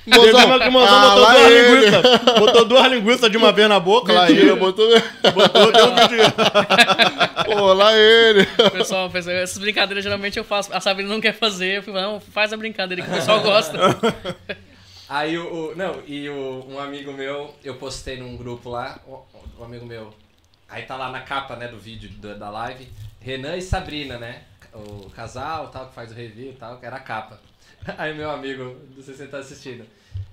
Teve 0.09 0.31
uma 0.31 0.59
que 0.59 0.67
o 0.67 0.71
mozão 0.71 0.95
ah, 0.97 1.01
botou 1.09 1.21
lá 1.21 1.33
duas 1.33 1.51
ele. 1.51 1.75
linguiças. 1.75 2.01
Botou 2.39 2.65
duas 2.65 2.87
linguiças 2.91 3.31
de 3.31 3.37
uma 3.37 3.51
vez 3.51 3.69
na 3.69 3.79
boca. 3.79 4.11
Lá 4.11 4.31
ele. 4.31 4.55
botou... 4.55 4.87
Botou, 5.33 5.71
deu 5.71 5.85
um 5.85 5.95
vídeo. 6.07 6.33
Pô, 7.45 7.73
lá 7.73 7.91
ele. 7.95 8.45
Pessoal, 8.71 9.09
pessoal, 9.09 9.35
essas 9.35 9.57
brincadeiras 9.59 10.03
geralmente 10.03 10.37
eu 10.37 10.43
faço. 10.43 10.73
A 10.73 10.79
Sabrina 10.79 11.09
não 11.09 11.21
quer 11.21 11.33
fazer. 11.33 11.77
Eu 11.77 11.83
fico, 11.83 11.97
não, 11.97 12.19
faz 12.19 12.51
a 12.51 12.57
brincadeira 12.57 13.03
que 13.03 13.09
o 13.11 13.13
pessoal 13.13 13.41
gosta. 13.41 13.77
Aí 15.09 15.37
o, 15.37 15.71
o- 15.71 15.75
Não, 15.75 16.01
e 16.05 16.29
o, 16.29 16.65
um 16.69 16.79
amigo 16.79 17.11
meu, 17.11 17.53
eu 17.63 17.75
postei 17.77 18.17
num 18.19 18.37
grupo 18.37 18.69
lá, 18.69 19.01
um, 19.59 19.63
amigo 19.63 19.85
meu. 19.85 20.13
Aí 20.67 20.83
tá 20.83 20.95
lá 20.95 21.11
na 21.11 21.21
capa, 21.21 21.55
né, 21.55 21.67
do 21.67 21.79
vídeo 21.79 22.09
da, 22.19 22.35
da 22.35 22.49
live, 22.51 22.87
Renan 23.19 23.57
e 23.57 23.61
Sabrina, 23.61 24.17
né? 24.19 24.43
O 24.73 25.09
casal 25.09 25.69
tal, 25.69 25.87
que 25.87 25.95
faz 25.95 26.11
o 26.11 26.15
review 26.15 26.51
e 26.51 26.55
tal, 26.55 26.79
que 26.79 26.85
era 26.85 26.97
a 26.97 26.99
capa. 26.99 27.41
Aí 27.97 28.13
meu 28.13 28.29
amigo, 28.29 28.63
não 28.95 29.01
sei 29.03 29.15
se 29.15 29.23
você 29.23 29.27
tá 29.27 29.39
assistindo, 29.39 29.83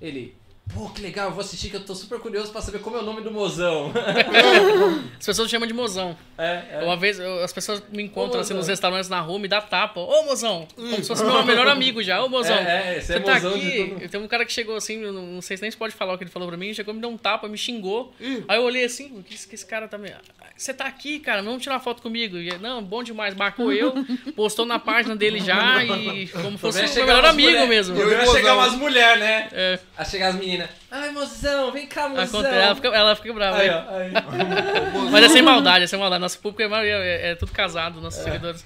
ele. 0.01 0.37
Pô, 0.75 0.91
que 0.91 1.01
legal, 1.01 1.29
eu 1.29 1.33
vou 1.33 1.41
assistir 1.41 1.71
que 1.71 1.77
eu 1.77 1.85
tô 1.85 1.95
super 1.95 2.19
curioso 2.19 2.51
pra 2.53 2.61
saber 2.61 2.81
como 2.81 2.97
é 2.97 3.01
o 3.01 3.03
nome 3.03 3.23
do 3.23 3.31
mozão. 3.31 3.93
As 5.19 5.25
pessoas 5.25 5.49
chamam 5.49 5.67
de 5.67 5.73
mozão. 5.73 6.17
é, 6.37 6.63
é. 6.73 6.81
Uma 6.85 6.97
vez 6.97 7.19
eu- 7.19 7.43
as 7.43 7.53
pessoas 7.53 7.83
me 7.91 8.03
encontram 8.03 8.39
Ô, 8.41 8.43
assim 8.43 8.53
nos 8.53 8.69
restaurantes 8.69 9.09
na 9.09 9.21
rua, 9.21 9.39
me 9.39 9.49
dá 9.49 9.61
tapa. 9.61 10.01
Ô, 10.01 10.25
mozão! 10.25 10.67
Como 10.75 10.97
se 10.97 11.05
fosse 11.07 11.25
meu 11.25 11.43
melhor 11.45 11.67
amigo 11.69 12.03
já. 12.03 12.23
Ô, 12.23 12.29
mozão! 12.29 12.57
É, 12.57 12.97
é, 12.97 13.01
você 13.01 13.15
é 13.15 13.21
tá 13.21 13.35
mozão 13.35 13.55
aqui. 13.55 14.09
Tem 14.11 14.21
um 14.21 14.29
cara 14.29 14.45
que 14.45 14.53
chegou 14.53 14.77
assim, 14.77 14.99
não, 14.99 15.13
não 15.13 15.41
sei 15.41 15.57
se 15.57 15.63
nem 15.63 15.71
se 15.71 15.77
pode 15.77 15.95
falar 15.95 16.13
o 16.15 16.19
que 16.19 16.25
ele 16.25 16.31
falou 16.31 16.47
pra 16.49 16.57
mim, 16.59 16.75
chegou, 16.75 16.93
me 16.93 17.01
deu 17.01 17.09
um 17.11 17.17
tapa, 17.17 17.49
me 17.49 17.57
xingou. 17.57 18.13
Aí 18.49 18.59
eu 18.59 18.63
olhei 18.63 18.85
assim, 18.85 19.17
o 19.19 19.23
que 19.23 19.35
esse, 19.35 19.49
que 19.49 19.55
esse 19.55 19.65
cara 19.65 19.89
tá 19.89 19.97
me. 19.97 20.13
Você 20.57 20.73
tá 20.73 20.87
aqui, 20.87 21.21
cara, 21.21 21.43
vamos 21.43 21.63
tirar 21.63 21.79
foto 21.81 22.01
comigo. 22.03 22.37
E, 22.39 22.57
não, 22.59 22.83
bom 22.83 23.03
demais, 23.03 23.35
marcou 23.35 23.73
eu, 23.73 23.93
postou 24.35 24.65
na 24.67 24.79
página 24.79 25.15
dele 25.15 25.39
já 25.41 25.83
e 25.85 26.27
como 26.29 26.59
fosse 26.59 26.83
meu 26.83 27.07
melhor 27.07 27.25
amigo 27.27 27.51
mulher- 27.51 27.69
mesmo. 27.69 27.97
Eu 27.97 28.11
ia 28.11 28.27
chegar 28.27 28.55
umas 28.57 28.73
mulheres, 28.75 29.21
né? 29.21 29.49
É, 29.53 29.79
A 29.97 30.05
chegar 30.05 30.29
as 30.29 30.35
meninas. 30.35 30.56
Ai, 30.91 31.11
mozão, 31.11 31.73
vem 31.73 31.87
cá, 31.87 32.09
mozão. 32.09 32.41
acontece, 32.41 32.55
ela, 32.65 32.75
fica, 32.75 32.89
ela 32.89 33.17
fica 33.17 33.33
brava. 33.33 33.59
Aí, 33.59 33.71
ó, 33.71 33.83
aí. 33.97 34.13
Mas 35.11 35.25
é 35.25 35.29
sem 35.29 35.43
maldade, 35.43 35.85
é 35.85 35.87
sem 35.87 35.99
maldade. 35.99 36.21
Nosso 36.21 36.39
público 36.39 36.63
é, 36.75 36.89
é, 36.89 37.31
é 37.31 37.35
tudo 37.35 37.53
casado, 37.53 38.01
nossos 38.01 38.23
seguidores. 38.23 38.65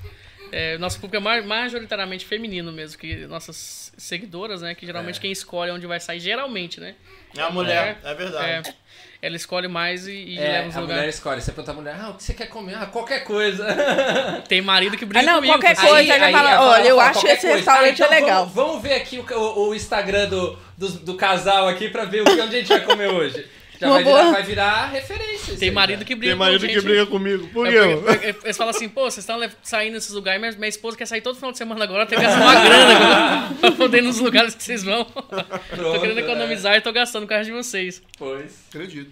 É, 0.53 0.77
nosso 0.79 0.99
público 1.01 1.17
é 1.17 1.21
ma- 1.21 1.47
majoritariamente 1.47 2.25
feminino 2.27 2.73
mesmo, 2.73 2.99
que 2.99 3.25
nossas 3.27 3.93
seguidoras, 3.97 4.63
né? 4.63 4.75
Que 4.75 4.85
geralmente 4.85 5.19
É. 5.19 5.21
quem 5.21 5.31
escolhe 5.31 5.71
onde 5.71 5.87
vai 5.87 6.01
sair, 6.01 6.19
geralmente, 6.19 6.81
né? 6.81 6.97
É 7.37 7.43
a 7.43 7.51
mulher, 7.51 7.99
é 8.03 8.15
verdade. 8.15 8.75
Ela 9.23 9.37
escolhe 9.37 9.69
mais 9.69 10.07
e, 10.07 10.13
e 10.13 10.39
É, 10.39 10.53
leva 10.53 10.67
nos 10.67 10.77
a 10.77 10.81
mulher 10.81 10.95
lugares. 10.95 11.15
escolhe. 11.17 11.41
Você 11.43 11.53
pergunta 11.53 11.71
à 11.73 11.75
mulher, 11.75 11.97
ah, 12.01 12.09
o 12.11 12.15
que 12.15 12.23
você 12.23 12.33
quer 12.33 12.47
comer? 12.47 12.75
Ah, 12.75 12.87
qualquer 12.87 13.21
coisa. 13.25 13.67
Tem 14.49 14.63
marido 14.63 14.97
que 14.97 15.05
briga 15.05 15.21
Ah, 15.21 15.23
não, 15.27 15.35
comigo. 15.37 15.53
qualquer 15.53 15.77
fala 15.77 15.89
coisa. 15.91 16.07
já 16.07 16.31
fala, 16.33 16.51
ela 16.53 16.71
olha, 16.71 16.89
eu 16.89 16.97
fala 16.97 17.11
acho 17.11 17.27
esse 17.27 17.41
coisa. 17.43 17.57
restaurante 17.57 18.03
Ah, 18.03 18.07
então 18.07 18.17
é 18.17 18.21
legal. 18.21 18.47
Vamos, 18.47 18.55
vamos 18.71 18.83
ver 18.83 18.95
aqui 18.95 19.19
o, 19.19 19.39
o- 19.39 19.69
o 19.69 19.75
Instagram 19.75 20.29
do, 20.29 20.59
do, 20.79 20.89
do 20.89 21.15
casal 21.17 21.69
aqui 21.69 21.91
pra 21.91 22.05
ver 22.07 22.23
o 22.23 22.25
que, 22.25 22.41
onde 22.41 22.57
a 22.57 22.59
gente 22.61 22.69
vai 22.69 22.81
comer 22.81 23.09
hoje. 23.11 23.47
Já 23.81 23.89
vai 23.89 24.05
virar, 24.05 24.31
vai 24.31 24.43
virar 24.43 24.87
referência. 24.91 25.57
Tem 25.57 25.69
aí, 25.71 25.75
marido 25.75 26.05
que 26.05 26.15
briga 26.15 26.33
Tem 26.33 26.39
marido 26.39 26.67
com 26.67 26.73
que 26.73 26.81
briga 26.83 27.07
comigo. 27.07 27.49
Por 27.49 27.67
É 27.67 27.71
quê? 27.71 27.97
porque- 27.97 28.33
porque 28.35 28.47
Eles 28.47 28.57
falam 28.57 28.71
assim, 28.75 28.89
pô, 28.89 29.03
vocês 29.11 29.19
estão 29.19 29.41
saindo 29.63 29.95
nesses 29.95 30.11
lugares, 30.11 30.39
minha, 30.41 30.53
minha 30.53 30.69
esposa 30.69 30.97
quer 30.97 31.07
sair 31.07 31.21
todo 31.23 31.35
final 31.37 31.51
de 31.51 31.59
semana 31.59 31.83
agora, 31.85 32.05
tem 32.07 32.19
que 32.19 32.25
gastar 32.25 32.41
uma 32.43 32.55
grana 32.61 32.97
agora 32.97 33.55
pra 33.61 33.73
poder 33.73 33.99
ir 33.99 34.03
nos 34.03 34.21
lugares 34.21 34.55
que 34.55 34.63
vocês 34.63 34.83
vão. 34.85 35.05
tô 35.05 35.23
Pronto, 35.23 36.01
querendo 36.01 36.17
né? 36.17 36.23
economizar 36.23 36.77
e 36.77 36.81
tô 36.83 36.93
gastando 36.93 37.27
com 37.27 37.33
a 37.35 37.43
de 37.43 37.51
vocês. 37.53 38.03
Pois. 38.19 38.65
Acredito. 38.69 39.11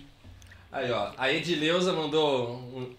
Aí, 0.71 0.91
ó. 0.93 1.13
A 1.17 1.33
Edileuza 1.33 1.93
mandou 1.95 2.51
um- 2.57 2.95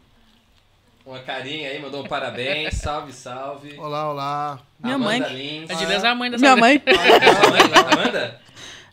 uma 1.05 1.19
carinha 1.19 1.69
aí, 1.69 1.79
mandou 1.79 2.03
um 2.03 2.07
parabéns. 2.07 2.73
Salve, 2.81 3.13
salve. 3.13 3.75
Olá, 3.77 4.09
olá. 4.11 4.59
Minha 4.83 4.95
Amanda 4.95 5.27
mãe. 5.29 5.37
Lins. 5.37 5.69
A 5.69 5.73
Dileuza 5.75 6.07
é 6.07 6.09
a 6.09 6.15
mãe 6.15 6.31
dessa 6.31 6.41
Minha 6.41 6.55
mãe. 6.55 6.81
Mãe? 6.85 7.93
Amanda? 7.93 8.41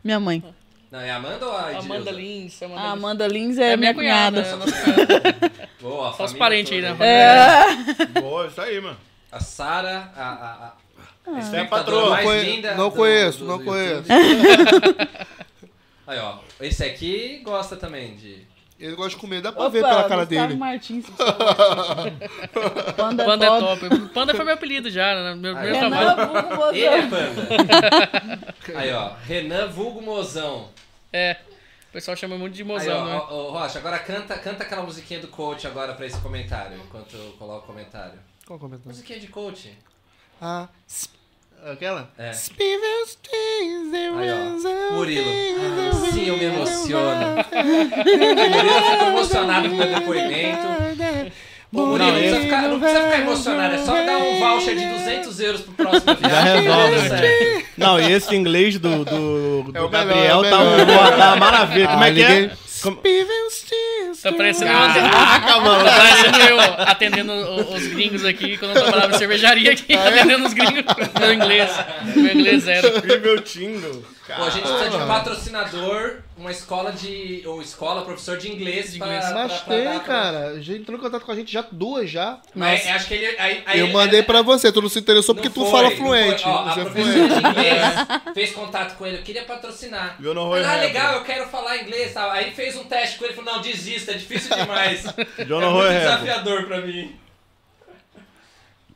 Minha 0.04 0.20
mãe. 0.20 0.44
Não, 0.96 1.02
é 1.04 1.10
a 1.10 1.16
Amanda 1.16 1.46
ou 1.46 1.52
a 1.56 1.60
Edileuza? 1.72 1.86
Amanda 1.86 2.10
Lins. 2.10 2.62
Amanda 2.62 2.80
A 2.80 2.84
Lins. 2.84 2.92
Amanda 2.92 3.26
Lins 3.28 3.58
É 3.58 3.72
é, 3.72 3.76
minha 3.76 3.92
minha 3.92 3.94
cunhada. 3.94 4.42
cunhada. 4.42 4.72
cunhada. 4.72 5.52
Boa, 5.80 6.08
a 6.10 6.12
Só 6.14 6.24
os 6.24 6.32
parentes 6.32 6.72
aí, 6.72 6.80
né? 6.80 6.96
É. 7.00 8.06
Boa, 8.20 8.46
isso 8.46 8.60
aí, 8.60 8.80
mano. 8.80 8.96
A 9.30 9.40
Sara, 9.40 10.10
a, 10.16 10.22
a, 10.22 10.32
a, 10.32 10.72
a 11.36 11.38
Isso 11.38 11.54
é 11.54 11.62
espectadora 11.62 11.68
patroa. 11.68 12.10
mais 12.10 12.24
Não 12.24 12.32
conhe- 12.32 12.44
linda. 12.56 12.74
não 12.74 12.88
do- 12.88 12.96
conheço, 12.96 13.38
do- 13.40 13.44
não 13.46 13.58
do 13.58 13.64
conheço. 13.64 14.04
YouTube. 14.10 15.08
Aí, 16.06 16.18
ó. 16.20 16.36
Esse 16.60 16.84
aqui 16.84 17.40
gosta 17.44 17.76
também 17.76 18.14
de. 18.14 18.46
Ele 18.78 18.94
gosta 18.94 19.10
de 19.12 19.16
comer, 19.16 19.40
dá 19.40 19.50
pra 19.52 19.68
ver 19.68 19.82
pela 19.82 20.04
cara 20.06 20.24
Gustavo 20.24 20.46
dele. 20.48 20.54
Martins. 20.58 21.06
Panda, 22.96 23.24
Panda 23.24 23.46
é 23.46 23.48
top. 23.48 23.88
top. 23.88 23.98
Panda 24.12 24.34
foi 24.34 24.44
meu 24.44 24.54
apelido 24.54 24.90
já, 24.90 25.14
né? 25.14 25.34
Meu 25.34 25.52
Ah, 25.56 25.60
primeiro 25.60 25.76
é? 25.76 25.88
trabalho. 25.88 26.08
Renan, 26.16 26.26
vulgo 26.56 26.70
Ele 26.74 26.84
é 26.84 27.00
mozão. 27.02 27.10
panda. 27.10 28.78
Aí, 28.78 28.92
ó. 28.92 29.10
Renan 29.26 29.66
Vulgo 29.68 30.02
Mozão. 30.02 30.68
É. 31.16 31.36
O 31.88 31.92
pessoal 31.92 32.16
chama 32.16 32.36
muito 32.36 32.52
de 32.54 32.60
Aí, 32.62 32.68
mozão, 32.68 33.02
ó, 33.02 33.06
né? 33.06 33.14
ó, 33.16 33.34
ó, 33.34 33.50
Rocha, 33.52 33.78
agora 33.78 33.98
canta, 33.98 34.36
canta 34.38 34.64
aquela 34.64 34.82
musiquinha 34.82 35.18
do 35.20 35.28
coach 35.28 35.66
agora 35.66 35.94
pra 35.94 36.04
esse 36.04 36.18
comentário, 36.20 36.76
enquanto 36.76 37.16
eu 37.16 37.32
coloco 37.38 37.64
o 37.64 37.66
comentário. 37.66 38.18
Qual 38.46 38.58
o 38.58 38.60
comentário? 38.60 38.90
Musiquinha 38.90 39.18
de 39.18 39.28
coach. 39.28 39.72
Ah, 40.40 40.68
Aquela? 41.64 42.10
É. 42.18 42.32
Aí, 44.18 44.30
ó. 44.30 44.92
Murilo. 44.92 45.26
Ah, 45.30 46.12
sim, 46.12 46.26
eu 46.26 46.36
me 46.36 46.44
emociono. 46.44 47.36
Murilo 47.36 48.82
ficou 48.90 49.08
emocionado 49.08 49.68
com 49.68 49.74
o 49.74 49.78
meu 49.78 49.88
depoimento. 49.94 50.66
Ô, 51.72 51.86
Murilo, 51.86 52.10
não, 52.10 52.14
precisa 52.18 52.40
ficar, 52.40 52.62
não 52.62 52.78
precisa 52.80 53.02
ficar 53.02 53.20
emocionado, 53.20 53.74
é 53.74 53.78
só 53.78 53.92
dar 54.04 54.16
um 54.18 54.38
voucher 54.38 54.76
de 54.76 54.86
200 54.86 55.40
euros 55.40 55.60
pro 55.62 55.72
próximo 55.74 56.14
viagem. 56.16 56.30
Já 56.30 56.42
resolve, 56.42 56.96
Tudo 56.96 57.08
né? 57.10 57.18
certo. 57.18 57.66
Não, 57.76 58.00
e 58.00 58.12
esse 58.12 58.36
inglês 58.36 58.78
do, 58.78 59.04
do, 59.04 59.62
do 59.64 59.76
É 59.76 59.80
o 59.82 59.88
melhor, 59.88 59.90
Gabriel 59.90 60.44
é 60.44 60.48
o 60.48 60.50
tá, 60.50 60.58
melhor. 60.64 60.88
uma, 60.88 61.12
tá 61.12 61.36
maravilha. 61.36 61.88
Como 61.88 62.04
é 62.04 62.12
que 62.12 62.22
é? 62.22 62.50
Como... 62.82 63.00
Tá 64.22 64.32
parecendo, 64.32 64.70
eu, 64.70 64.78
atendendo, 64.78 65.10
Caraca, 65.10 65.60
mano. 65.60 65.84
tá 65.84 65.96
parecendo 65.96 66.38
eu 66.38 66.60
atendendo 66.86 67.32
os 67.74 67.86
gringos 67.88 68.24
aqui, 68.24 68.56
quando 68.58 68.76
eu 68.76 68.82
trabalhava 68.82 69.14
em 69.14 69.18
cervejaria 69.18 69.72
aqui, 69.72 69.94
atendendo 69.94 70.46
os 70.46 70.52
gringos. 70.54 70.84
Meu 71.20 71.32
inglês. 71.34 71.70
Meu 72.14 72.34
inglês 72.34 72.62
zero. 72.64 72.96
Incrível 72.98 73.40
Tingle. 73.42 74.04
Pô, 74.26 74.42
a 74.42 74.50
gente 74.50 74.62
precisa 74.66 74.90
de 74.90 74.96
um 74.96 75.06
patrocinador, 75.06 76.16
uma 76.36 76.50
escola 76.50 76.90
de. 76.92 77.42
ou 77.46 77.62
escola, 77.62 78.02
professor 78.02 78.36
de 78.36 78.50
inglês. 78.50 78.90
De 78.90 78.96
inglês. 78.98 79.24
pra- 79.24 79.34
Mas 79.34 79.52
pra 79.60 79.74
tem, 79.76 79.84
dar 79.84 79.90
pra- 79.94 80.00
cara. 80.00 80.60
Já 80.60 80.74
entrou 80.74 80.98
em 80.98 81.00
contato 81.00 81.24
com 81.24 81.30
a 81.30 81.36
gente 81.36 81.52
já 81.52 81.64
duas 81.70 82.10
já. 82.10 82.40
Mas 82.52 82.84
acho 82.88 83.06
que 83.06 83.14
ele. 83.14 83.26
Aí, 83.38 83.62
aí 83.64 83.78
Eu 83.78 83.86
ele- 83.86 83.92
mandei 83.94 84.22
pra 84.24 84.42
você, 84.42 84.72
tu 84.72 84.82
não 84.82 84.88
se 84.88 84.98
interessou 84.98 85.32
porque 85.32 85.48
Não 85.48 85.54
tu 85.54 85.60
foi, 85.62 85.70
fala 85.70 85.90
não 85.90 85.96
fluente. 85.96 86.42
foi. 86.42 86.50
Ó, 86.52 86.58
a 86.58 86.74
Você 86.74 86.80
é 86.80 86.84
professora 86.84 87.12
fluente. 87.14 87.34
de 87.40 87.48
inglês 87.48 87.82
fez 88.34 88.50
contato 88.50 88.96
com 88.96 89.06
ele, 89.06 89.18
eu 89.18 89.22
queria 89.22 89.44
patrocinar. 89.44 90.16
Viu 90.18 90.34
no 90.34 90.44
Roy 90.44 90.64
ah, 90.64 90.74
legal, 90.76 91.14
eu 91.14 91.22
quero 91.22 91.46
falar 91.48 91.76
inglês. 91.78 92.12
Tal. 92.12 92.28
Aí 92.32 92.50
fez 92.50 92.76
um 92.76 92.82
teste 92.84 93.18
com 93.18 93.24
ele 93.26 93.32
e 93.32 93.36
falou: 93.36 93.54
não, 93.54 93.60
é 94.10 94.14
difícil 94.14 94.56
demais. 94.56 95.02
John 95.46 95.62
é 95.62 95.68
muito 95.70 95.92
desafiador 95.98 96.66
pra 96.66 96.80
mim. 96.80 97.16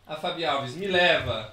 A 0.07 0.17
Fabi 0.17 0.45
Alves, 0.45 0.75
me 0.75 0.87
leva. 0.89 1.53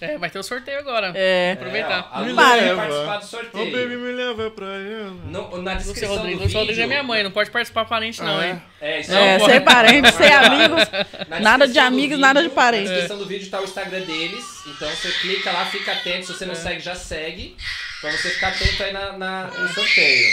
É, 0.00 0.18
vai 0.18 0.28
ter 0.28 0.38
o 0.38 0.42
sorteio 0.42 0.80
agora. 0.80 1.12
É. 1.14 1.52
Aproveitar. 1.52 1.98
É, 1.98 2.04
ó, 2.12 2.18
a 2.18 2.20
Me 2.22 2.30
Lu 2.30 2.34
vai 2.34 2.60
leva. 2.60 2.76
participar 2.82 3.16
do 3.18 3.24
sorteio. 3.24 3.70
baby, 3.72 3.96
me 3.96 4.12
leva 4.12 4.50
pra 4.50 4.66
ela. 4.66 5.10
No- 5.26 5.62
na 5.62 5.74
descrição 5.74 6.16
Rodrigues. 6.16 6.38
do 6.38 6.42
Lúcio 6.44 6.58
Rodrigues 6.58 6.78
é 6.78 6.82
vídeo. 6.82 6.88
minha 6.88 7.02
mãe, 7.04 7.22
não 7.22 7.30
pode 7.30 7.50
participar 7.50 7.84
parente, 7.84 8.20
não, 8.20 8.38
Ah, 8.38 8.46
hein? 8.48 8.62
É, 8.80 9.00
isso 9.00 9.12
É, 9.14 9.34
aí. 9.36 9.40
sem 9.44 9.60
parentes, 9.62 10.14
sem 10.14 10.32
amigos. 10.32 10.82
Na 11.28 11.40
Nada 11.40 11.68
de 11.68 11.78
amigos, 11.78 12.18
nada 12.18 12.42
de 12.42 12.48
Na 12.48 12.54
parentes. 12.54 12.90
descrição 12.90 13.18
do 13.18 13.24
vídeo 13.26 13.48
tá 13.48 13.60
o 13.60 13.64
Instagram 13.64 14.00
deles. 14.00 14.44
Então 14.66 14.90
você 14.90 15.10
clica 15.20 15.52
lá, 15.52 15.64
fica 15.66 15.92
atento. 15.92 16.26
Se 16.26 16.32
você 16.34 16.44
não 16.44 16.56
segue, 16.56 16.80
já 16.80 16.96
segue. 16.96 17.56
Pra 18.04 18.12
você 18.12 18.28
ficar 18.28 18.48
atento 18.48 18.82
aí 18.82 18.92
na, 18.92 19.12
na- 19.16 19.46
no 19.46 19.68
sorteio. 19.68 20.28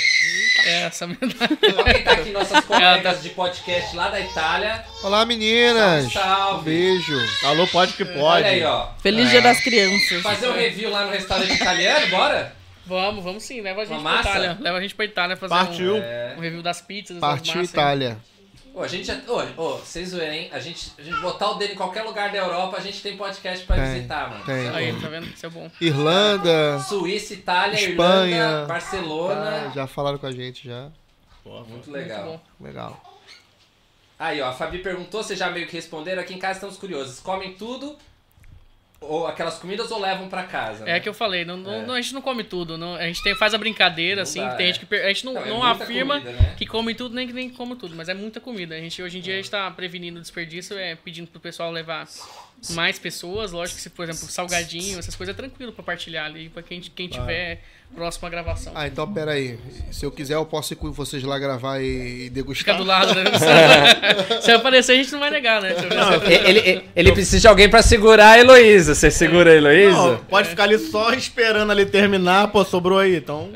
É, 0.65 0.81
essa. 0.83 1.05
Então 1.05 1.83
quem 1.85 2.03
tá 2.03 2.11
aqui, 2.11 2.29
nossas 2.31 2.59
colegas 2.67 3.23
de 3.23 3.29
podcast 3.29 3.95
lá 3.95 4.09
da 4.09 4.19
Itália. 4.19 4.83
Olá, 5.01 5.25
meninas. 5.25 6.11
Salve, 6.11 6.13
salve. 6.13 6.59
Um 6.59 6.63
beijo. 6.63 7.17
Alô, 7.45 7.65
pode 7.67 7.93
que 7.93 8.03
pode. 8.03 8.19
Olha 8.43 8.47
aí, 8.47 8.61
ó. 8.65 8.89
Feliz 9.01 9.29
Dia 9.29 9.41
das 9.41 9.61
Crianças. 9.61 10.21
Fazer 10.21 10.49
um 10.49 10.53
review 10.53 10.89
lá 10.89 11.05
no 11.05 11.11
restaurante 11.13 11.53
italiano, 11.53 12.07
bora? 12.07 12.53
Vamos, 12.85 13.23
vamos 13.23 13.43
sim. 13.43 13.61
Leva 13.61 13.83
a 13.83 13.85
gente 13.85 13.93
Uma 13.97 14.01
pra 14.01 14.17
massa? 14.17 14.29
Itália. 14.31 14.57
Leva 14.59 14.77
a 14.77 14.81
gente 14.81 14.93
pra 14.95 15.05
Itália 15.05 15.37
fazer 15.37 15.53
Partiu. 15.53 15.95
um, 15.95 16.01
É. 16.03 16.35
um 16.37 16.41
review 16.41 16.61
das 16.61 16.81
pizzas, 16.81 17.19
Partiu. 17.19 17.63
Itália. 17.63 18.17
Ô, 18.73 18.81
a 18.81 18.87
gente 18.87 19.03
já. 19.05 19.19
Ô, 19.27 19.61
ô, 19.61 19.77
vocês 19.77 20.09
zoeiram, 20.09 20.33
hein? 20.33 20.49
A 20.53 20.59
gente, 20.59 20.93
a 20.97 21.01
gente 21.01 21.19
botar 21.19 21.49
o 21.51 21.55
dedo 21.55 21.73
em 21.73 21.75
qualquer 21.75 22.03
lugar 22.03 22.31
da 22.31 22.37
Europa, 22.37 22.77
a 22.77 22.79
gente 22.79 23.01
tem 23.01 23.17
podcast 23.17 23.65
pra 23.65 23.75
Tem, 23.75 23.93
visitar, 23.93 24.29
mano. 24.29 24.45
tem. 24.45 24.69
Aí, 24.69 24.99
tá 25.01 25.09
vendo? 25.09 25.25
Isso 25.27 25.45
é 25.45 25.49
bom. 25.49 25.69
Irlanda. 25.81 26.79
Suíça, 26.79 27.33
Itália, 27.33 27.75
Espanha. 27.75 28.35
Irlanda, 28.37 28.65
Barcelona. 28.67 29.61
tá, 29.65 29.69
já 29.75 29.87
falaram 29.87 30.17
com 30.17 30.25
a 30.27 30.31
gente 30.31 30.67
já. 30.67 30.89
Muito 31.45 31.91
legal. 31.91 32.25
Muito 32.25 32.39
bom. 32.59 32.65
Legal. 32.65 33.01
Aí, 34.17 34.39
ó, 34.39 34.49
a 34.49 34.53
Fabi 34.53 34.77
perguntou, 34.77 35.23
vocês 35.23 35.37
já 35.37 35.49
meio 35.49 35.65
que 35.67 35.73
responderam. 35.73 36.21
Aqui 36.21 36.33
em 36.33 36.39
casa 36.39 36.53
estamos 36.59 36.77
curiosos. 36.77 37.19
Comem 37.19 37.55
tudo 37.55 37.97
ou 39.01 39.25
aquelas 39.25 39.57
comidas 39.57 39.89
ou 39.89 39.99
levam 39.99 40.29
pra 40.29 40.43
casa? 40.43 40.83
É 40.83 40.93
né? 40.93 40.99
que 40.99 41.09
eu 41.09 41.13
falei, 41.13 41.43
não, 41.43 41.57
não- 41.57 41.73
É. 41.73 41.85
não- 41.85 41.93
a 41.95 42.01
gente 42.01 42.13
não 42.13 42.21
come 42.21 42.43
tudo. 42.43 42.77
não- 42.77 42.95
a 42.95 43.03
gente 43.07 43.21
tem, 43.23 43.35
faz 43.35 43.53
a 43.53 43.57
brincadeira, 43.57 44.17
Não 44.17 44.23
assim. 44.23 44.39
dá, 44.41 44.55
tem 44.55 44.69
é. 44.69 44.73
gente 44.73 44.85
que 44.85 44.95
a 44.95 45.07
gente 45.07 45.25
não, 45.25 45.33
Não, 45.33 45.65
é 45.67 45.71
afirma 45.71 46.19
comida, 46.21 46.39
né? 46.39 46.55
que 46.55 46.65
come 46.67 46.93
tudo, 46.93 47.15
nem 47.15 47.25
que 47.27 47.33
nem 47.33 47.49
come 47.49 47.75
tudo, 47.75 47.95
mas 47.95 48.07
é 48.09 48.13
muita 48.13 48.39
comida. 48.39 48.75
A 48.75 48.79
gente, 48.79 49.01
hoje 49.01 49.17
em 49.17 49.21
dia 49.21 49.33
a 49.33 49.37
gente 49.37 49.49
tá 49.49 49.69
prevenindo 49.71 50.19
o 50.19 50.21
desperdício, 50.21 50.77
é 50.77 50.95
pedindo 50.95 51.27
pro 51.27 51.39
pessoal 51.39 51.71
levar 51.71 52.07
mais 52.69 52.99
pessoas. 52.99 53.51
Lógico 53.51 53.77
que 53.77 53.81
se, 53.83 53.89
por 53.89 54.03
exemplo, 54.07 54.27
salgadinho, 54.31 54.99
essas 54.99 55.15
coisas 55.15 55.33
é 55.33 55.37
tranquilo 55.37 55.71
pra 55.71 55.83
partilhar 55.83 56.25
ali, 56.25 56.49
pra 56.49 56.61
quem, 56.61 56.79
quem 56.79 57.07
tiver 57.07 57.61
próximo 57.93 58.27
à 58.27 58.29
gravação. 58.29 58.71
Ah, 58.75 58.87
então 58.87 59.11
pera 59.11 59.31
aí. 59.33 59.59
Se 59.91 60.05
eu 60.05 60.11
quiser, 60.11 60.35
eu 60.35 60.45
posso 60.45 60.71
ir 60.73 60.75
com 60.77 60.91
vocês 60.91 61.21
lá 61.23 61.37
gravar 61.37 61.81
e, 61.81 62.25
e 62.25 62.29
degustar. 62.29 62.75
Fica 62.75 62.77
do 62.77 62.83
lado, 62.83 63.13
né? 63.15 63.23
Se 64.41 64.51
aparecer, 64.51 64.93
a 64.93 64.95
gente 64.95 65.11
não 65.11 65.19
vai 65.19 65.29
negar, 65.29 65.61
né? 65.61 65.73
Ele, 66.45 66.59
ele, 66.59 66.85
ele 66.95 67.11
precisa 67.11 67.39
de 67.41 67.47
alguém 67.47 67.69
pra 67.69 67.81
segurar 67.81 68.31
a 68.31 68.39
Heloísa. 68.39 68.95
Você 68.95 69.11
segura 69.11 69.51
a 69.51 69.55
Heloísa? 69.55 69.91
Não, 69.97 70.17
pode 70.25 70.47
ficar 70.49 70.63
ali 70.63 70.77
só 70.79 71.11
esperando 71.13 71.71
ali 71.71 71.85
terminar, 71.85 72.47
pô, 72.49 72.63
sobrou 72.63 72.99
aí, 72.99 73.17
então. 73.17 73.51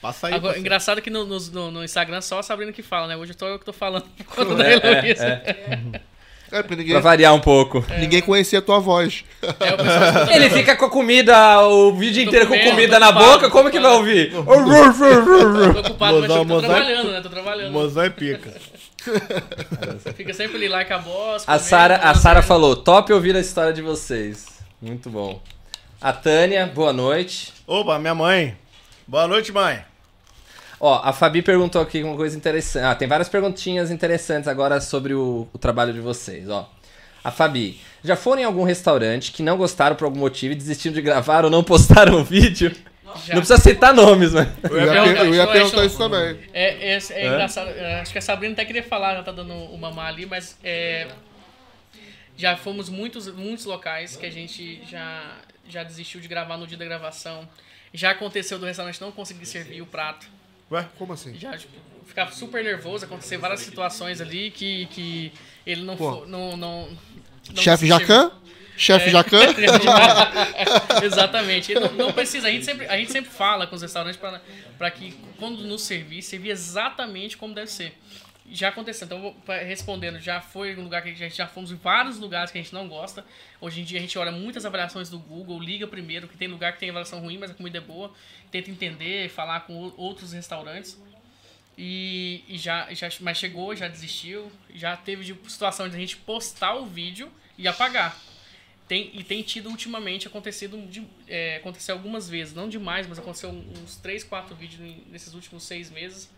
Passa 0.00 0.28
aí. 0.28 0.34
Agora, 0.34 0.56
engraçado 0.56 1.02
que 1.02 1.10
no, 1.10 1.24
no, 1.24 1.70
no- 1.72 1.82
Instagram 1.84 2.20
só 2.20 2.38
a 2.38 2.42
Sabrina 2.44 2.72
que 2.72 2.84
fala, 2.84 3.08
né? 3.08 3.16
Hoje 3.16 3.32
eu 3.32 3.36
tô 3.36 3.46
eu 3.48 3.58
que 3.58 3.64
tô 3.64 3.72
falando 3.72 4.04
por 4.16 4.24
conta 4.26 4.54
da 4.54 4.70
Heloísa. 4.70 5.24
É, 5.26 6.00
porque 6.50 6.76
ninguém, 6.76 6.92
Pra 6.92 7.00
variar 7.00 7.34
um 7.34 7.40
pouco. 7.40 7.84
ninguém 7.98 8.22
conhecia 8.22 8.58
a 8.58 8.62
tua 8.62 8.78
voz. 8.80 9.24
É, 9.42 10.34
Ele 10.36 10.50
fica 10.50 10.74
com 10.76 10.86
a 10.86 10.90
comida 10.90 11.60
o 11.66 11.92
vídeo 11.94 12.22
inteiro 12.22 12.46
com 12.46 12.54
comendo, 12.54 12.70
comida 12.70 12.94
tô 12.94 13.00
na 13.00 13.08
ocupado, 13.10 13.32
boca, 13.32 13.50
como 13.50 13.64
tô 13.64 13.70
que 13.70 13.80
vai 13.80 13.92
ouvir? 13.92 14.30
tô 14.32 14.40
ocupado, 14.40 16.20
mas 16.20 16.26
tô 16.28 16.44
mozão. 16.44 16.60
trabalhando, 16.70 17.10
né? 17.12 17.20
Tô 17.20 17.28
trabalhando. 17.28 17.72
Mozão 17.72 18.02
é 18.04 18.10
pica. 18.10 18.52
Fica 20.16 20.34
sempre 20.34 20.56
ali 20.56 20.68
like 20.68 20.92
a 20.92 20.98
boss. 20.98 21.44
A 21.46 21.58
Sara, 21.58 21.96
a. 21.96 22.14
Sara 22.14 22.42
falou: 22.42 22.76
top 22.76 23.12
ouvir 23.12 23.34
a 23.36 23.40
história 23.40 23.72
de 23.72 23.80
vocês. 23.80 24.46
Muito 24.82 25.08
bom. 25.08 25.40
A 26.00 26.12
Tânia, 26.12 26.66
boa 26.66 26.92
noite. 26.92 27.52
Opa, 27.66 27.98
minha 27.98 28.14
mãe. 28.14 28.56
Boa 29.06 29.26
noite, 29.26 29.50
mãe. 29.52 29.80
Ó, 30.80 31.00
a 31.02 31.12
Fabi 31.12 31.42
perguntou 31.42 31.80
aqui 31.82 32.02
uma 32.02 32.16
coisa 32.16 32.36
interessante. 32.36 32.84
Ah, 32.84 32.94
tem 32.94 33.08
várias 33.08 33.28
perguntinhas 33.28 33.90
interessantes 33.90 34.46
agora 34.48 34.80
sobre 34.80 35.12
o, 35.14 35.48
o 35.52 35.58
trabalho 35.58 35.92
de 35.92 36.00
vocês, 36.00 36.48
ó. 36.48 36.70
A 37.24 37.32
Fabi, 37.32 37.80
já 38.04 38.14
foram 38.14 38.42
em 38.42 38.44
algum 38.44 38.62
restaurante 38.62 39.32
que 39.32 39.42
não 39.42 39.56
gostaram 39.56 39.96
por 39.96 40.04
algum 40.04 40.20
motivo 40.20 40.52
e 40.52 40.56
desistiram 40.56 40.94
de 40.94 41.02
gravar 41.02 41.44
ou 41.44 41.50
não 41.50 41.64
postaram 41.64 42.14
o 42.20 42.24
vídeo? 42.24 42.74
Já. 43.26 43.34
Não 43.34 43.40
precisa 43.42 43.58
citar 43.58 43.92
nomes, 43.92 44.32
mas. 44.32 44.46
Eu 44.70 44.76
ia, 44.78 44.86
perguntar 44.92 45.02
per- 45.14 45.26
eu 45.26 45.34
ia 45.34 45.42
isso, 45.42 45.52
perguntar 45.52 45.76
eu 45.78 45.84
isso 45.86 45.98
também. 45.98 46.38
É, 46.52 46.92
é, 46.94 46.98
é 47.10 47.26
engraçado. 47.26 47.68
é, 47.70 48.00
Acho 48.00 48.12
que 48.12 48.18
a 48.18 48.22
Sabrina 48.22 48.52
até 48.52 48.64
queria 48.64 48.82
falar, 48.82 49.16
já 49.16 49.22
tá 49.24 49.32
dando 49.32 49.52
o 49.52 49.76
mamar 49.78 50.08
ali, 50.08 50.26
mas 50.26 50.56
é, 50.62 51.08
já 52.36 52.56
fomos 52.56 52.88
muitos, 52.88 53.26
muitos 53.34 53.64
locais 53.64 54.14
que 54.14 54.26
a 54.26 54.30
gente 54.30 54.80
já, 54.88 55.36
já 55.68 55.82
desistiu 55.82 56.20
de 56.20 56.28
gravar 56.28 56.56
no 56.56 56.66
dia 56.66 56.78
da 56.78 56.84
gravação. 56.84 57.48
Já 57.92 58.10
aconteceu 58.10 58.58
do 58.58 58.66
restaurante 58.66 59.00
não 59.00 59.10
conseguir 59.10 59.46
servir 59.46 59.82
o 59.82 59.86
prato. 59.86 60.26
Ué? 60.70 60.86
Como 60.98 61.12
assim? 61.12 61.38
Já 61.38 61.56
tipo, 61.56 61.72
ficava 62.06 62.30
super 62.32 62.62
nervoso, 62.62 63.04
acontecer 63.04 63.36
várias 63.38 63.60
situações 63.60 64.20
ali 64.20 64.50
que, 64.50 64.86
que 64.86 65.32
ele 65.66 65.82
não, 65.82 65.96
Pô. 65.96 66.20
fo- 66.20 66.26
não, 66.26 66.56
não, 66.56 66.88
não 67.54 67.62
Chefe 67.62 67.86
Jacan? 67.86 68.30
Chefe 68.76 69.08
É. 69.08 69.10
Jacan? 69.10 69.40
Exatamente. 71.02 71.74
Não, 71.74 71.92
não 71.92 72.12
precisa. 72.12 72.48
A 72.48 72.50
gente 72.50 72.64
sempre, 72.64 72.86
a 72.86 72.96
gente 72.96 73.10
sempre 73.10 73.30
fala 73.30 73.66
com 73.66 73.74
os 73.76 73.82
restaurantes 73.82 74.20
para 74.78 74.90
que 74.90 75.16
quando 75.38 75.64
nos 75.64 75.82
servir, 75.82 76.22
servir 76.22 76.50
exatamente 76.50 77.36
como 77.36 77.54
deve 77.54 77.70
ser. 77.70 77.96
Já 78.50 78.68
aconteceu. 78.68 79.06
Então, 79.06 79.36
respondendo, 79.66 80.18
já 80.20 80.40
foi 80.40 80.76
um 80.76 80.82
lugar 80.82 81.02
que 81.02 81.10
a 81.10 81.14
gente 81.14 81.36
já 81.36 81.46
fomos 81.46 81.70
em 81.70 81.76
vários 81.76 82.18
lugares 82.18 82.50
que 82.50 82.58
a 82.58 82.62
gente 82.62 82.72
não 82.72 82.88
gosta. 82.88 83.24
Hoje 83.60 83.80
em 83.80 83.84
dia 83.84 83.98
a 83.98 84.00
gente 84.00 84.18
olha 84.18 84.32
muitas 84.32 84.64
avaliações 84.64 85.10
do 85.10 85.18
Google, 85.18 85.60
liga 85.60 85.86
primeiro, 85.86 86.28
que 86.28 86.36
tem 86.36 86.48
lugar 86.48 86.72
que 86.72 86.78
tem 86.78 86.90
avaliação 86.90 87.20
ruim, 87.20 87.38
mas 87.38 87.50
a 87.50 87.54
comida 87.54 87.78
é 87.78 87.80
boa. 87.80 88.12
Tenta 88.50 88.70
entender, 88.70 89.28
falar 89.28 89.60
com 89.60 89.92
outros 89.96 90.32
restaurantes. 90.32 90.98
E, 91.76 92.42
e 92.48 92.58
já, 92.58 92.92
já, 92.92 93.08
mas 93.20 93.38
chegou, 93.38 93.74
já 93.76 93.86
desistiu. 93.86 94.50
Já 94.74 94.96
teve 94.96 95.24
de 95.24 95.50
situação 95.50 95.88
de 95.88 95.96
a 95.96 95.98
gente 95.98 96.16
postar 96.16 96.74
o 96.74 96.86
vídeo 96.86 97.30
e 97.56 97.68
apagar. 97.68 98.16
Tem, 98.88 99.10
e 99.12 99.22
tem 99.22 99.42
tido 99.42 99.68
ultimamente 99.68 100.26
acontecido 100.26 100.80
de, 100.86 101.06
é, 101.28 101.62
algumas 101.90 102.26
vezes, 102.28 102.54
não 102.54 102.70
demais, 102.70 103.06
mas 103.06 103.18
aconteceu 103.18 103.50
uns 103.50 103.96
3, 103.96 104.24
4 104.24 104.56
vídeos 104.56 104.80
nesses 105.08 105.34
últimos 105.34 105.62
seis 105.64 105.90
meses. 105.90 106.30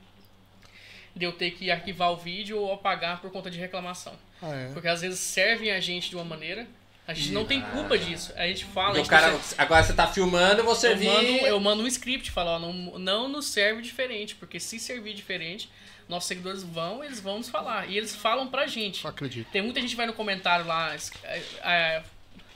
De 1.20 1.26
eu 1.26 1.32
ter 1.32 1.50
que 1.50 1.70
arquivar 1.70 2.10
o 2.12 2.16
vídeo 2.16 2.58
ou 2.58 2.72
apagar 2.72 3.20
por 3.20 3.30
conta 3.30 3.50
de 3.50 3.58
reclamação. 3.58 4.14
Ah, 4.40 4.54
é. 4.54 4.72
Porque 4.72 4.88
às 4.88 5.02
vezes 5.02 5.20
servem 5.20 5.70
a 5.70 5.78
gente 5.78 6.08
de 6.08 6.16
uma 6.16 6.24
maneira, 6.24 6.66
a 7.06 7.12
gente 7.12 7.30
não 7.30 7.44
tem 7.44 7.60
culpa 7.60 7.98
disso. 7.98 8.32
A 8.36 8.46
gente 8.46 8.64
fala, 8.64 8.88
a 8.88 8.92
O 8.92 8.96
gente 8.96 9.08
cara, 9.10 9.38
agora 9.58 9.82
você 9.82 9.92
tá 9.92 10.06
filmando, 10.06 10.60
eu 10.60 10.64
vou 10.64 10.72
eu 10.72 10.80
servir. 10.80 11.06
mando, 11.08 11.28
eu 11.46 11.60
mando 11.60 11.82
um 11.82 11.86
script, 11.86 12.30
falo, 12.30 12.50
ó, 12.50 12.58
não, 12.58 12.72
não 12.98 13.28
nos 13.28 13.46
serve 13.48 13.82
diferente, 13.82 14.34
porque 14.34 14.58
se 14.58 14.78
servir 14.80 15.12
diferente, 15.12 15.68
nossos 16.08 16.26
seguidores 16.26 16.62
vão, 16.62 17.04
eles 17.04 17.20
vão 17.20 17.36
nos 17.38 17.48
falar. 17.50 17.88
E 17.90 17.98
eles 17.98 18.16
falam 18.16 18.48
pra 18.48 18.66
gente. 18.66 19.04
Não 19.04 19.10
acredito. 19.10 19.48
Tem 19.50 19.60
muita 19.60 19.80
gente 19.80 19.90
que 19.90 19.96
vai 19.96 20.06
no 20.06 20.14
comentário 20.14 20.64
lá, 20.66 20.94
é, 21.24 21.42
é, 21.62 22.02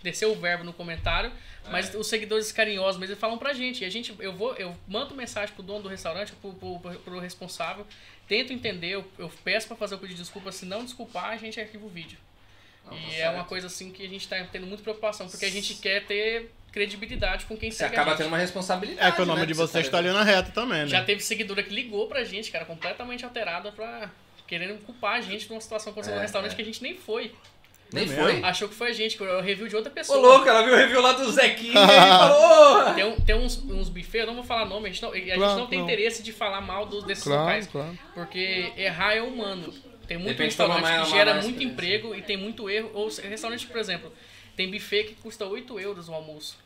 desceu 0.03 0.33
o 0.33 0.35
verbo 0.35 0.65
no 0.65 0.73
comentário, 0.73 1.31
mas 1.71 1.95
os 1.95 2.07
seguidores 2.09 2.53
carinhosos 2.53 2.99
mesmo 3.01 3.13
eles 3.13 3.21
falam 3.21 3.39
pra 3.39 3.53
gente. 3.55 3.85
E 3.85 3.87
a 3.87 3.91
gente, 3.91 4.15
eu 4.19 4.33
vou, 4.33 4.55
eu 4.57 4.77
mando 4.89 5.15
mensagem 5.15 5.55
pro 5.55 5.63
dono 5.63 5.83
do 5.85 5.89
restaurante, 5.89 6.33
pro, 6.41 6.53
pro- 6.53 6.79
pro 7.01 7.19
responsável, 7.19 7.87
tento 8.29 8.53
entender, 8.53 8.91
eu, 8.91 9.05
eu 9.19 9.31
peço 9.43 9.67
pra 9.67 9.77
fazer 9.77 9.95
o 9.95 9.99
pedido 9.99 10.17
de 10.17 10.23
desculpa, 10.23 10.51
se 10.53 10.65
não 10.67 10.85
desculpar, 10.85 11.31
a 11.31 11.37
gente 11.37 11.61
arquiva 11.61 11.85
o 11.85 11.89
vídeo. 11.89 12.19
e 12.93 13.15
é 13.17 13.31
uma 13.31 13.45
coisa 13.45 13.67
assim 13.67 13.91
que 13.91 14.05
a 14.05 14.09
gente 14.09 14.27
tá 14.29 14.43
tendo 14.51 14.67
muita 14.67 14.83
preocupação, 14.83 15.29
porque 15.29 15.45
a 15.45 15.51
gente 15.51 15.75
quer 15.75 16.05
ter 16.07 16.51
credibilidade 16.73 17.47
com 17.47 17.57
quem 17.57 17.71
Você 17.71 17.79
segue 17.79 17.95
acaba 17.95 18.11
gente. 18.11 18.19
tendo 18.19 18.29
uma 18.29 18.39
responsabilidade. 18.39 19.09
É 19.09 19.13
que 19.13 19.23
o 19.23 19.27
nome 19.27 19.41
né, 19.43 19.47
de 19.47 19.55
vocês 19.55 19.87
tá 19.87 19.93
tá 19.93 19.99
ali 19.99 20.09
na 20.13 20.25
reta 20.25 20.51
também, 20.51 20.81
né? 20.81 20.87
Já 20.89 21.05
teve 21.05 21.21
seguidora 21.23 21.63
que 21.63 21.73
ligou 21.73 22.09
pra 22.09 22.25
gente, 22.25 22.51
cara, 22.51 22.65
completamente 22.65 23.25
alterada 23.25 23.71
pra. 23.73 24.11
Querendo 24.47 24.79
culpar 24.85 25.15
a 25.15 25.21
gente 25.23 25.47
de 25.47 25.53
uma 25.53 25.61
situação 25.61 25.93
que 25.93 25.99
aconteceu 26.01 26.13
É, 26.13 26.17
no 26.17 26.23
restaurante 26.23 26.53
é. 26.53 26.55
que 26.57 26.61
a 26.61 26.65
gente 26.65 26.83
nem 26.83 26.95
foi. 26.95 27.33
Nem 27.95 28.05
É 28.05 28.07
foi. 28.09 28.33
mesmo? 28.33 28.47
Achou 28.47 28.69
que 28.69 28.75
foi 28.75 28.91
a 28.91 28.93
gente, 28.93 29.17
que 29.17 29.23
eu 29.23 29.41
review 29.41 29.69
de 29.69 29.77
outra 29.77 29.91
Ô, 29.91 29.95
pessoa. 29.95 30.19
louco, 30.19 30.49
ela 30.49 30.63
viu 30.65 30.75
o 30.75 30.77
review 30.77 31.01
lá 31.01 31.13
do 31.13 31.31
Zequinha 31.31 31.73
e 31.73 31.75
falou. 32.19 32.95
Tem, 32.95 33.05
um- 33.05 33.21
tem 33.21 33.35
uns, 33.37 33.59
uns 33.65 33.89
buffets, 33.89 34.21
eu 34.21 34.27
não 34.27 34.35
vou 34.35 34.45
falar 34.45 34.65
nome, 34.67 34.89
a 34.89 34.93
gente 34.93 35.03
não, 35.03 35.13
a 35.13 35.17
gente 35.17 35.35
Claro, 35.35 35.61
não 35.61 35.67
tem 35.67 35.79
não. 35.79 35.87
interesse 35.87 36.23
de 36.23 36.33
falar 36.33 36.61
mal 36.61 36.87
do- 36.87 37.03
desses 37.03 37.25
Claro, 37.25 37.43
locais. 37.43 37.67
claro. 37.67 37.99
Porque 38.15 38.73
errar 38.77 39.15
é 39.15 39.23
humano. 39.23 39.73
Tem 40.07 40.17
muito 40.19 40.29
Depende 40.33 40.49
restaurante 40.51 40.83
mais- 40.83 41.05
que 41.09 41.17
gera 41.17 41.33
mais 41.35 41.45
muito 41.47 41.63
emprego 41.63 42.15
e 42.15 42.21
tem 42.21 42.37
muito 42.37 42.69
erro. 42.69 42.91
Ou 42.93 43.09
restaurante, 43.09 43.67
por 43.67 43.79
exemplo, 43.79 44.13
tem 44.55 44.71
buffet 44.71 45.05
que 45.05 45.15
custa 45.15 45.47
8 45.47 45.81
euros 45.81 46.09
o 46.09 46.13
almoço. 46.15 46.59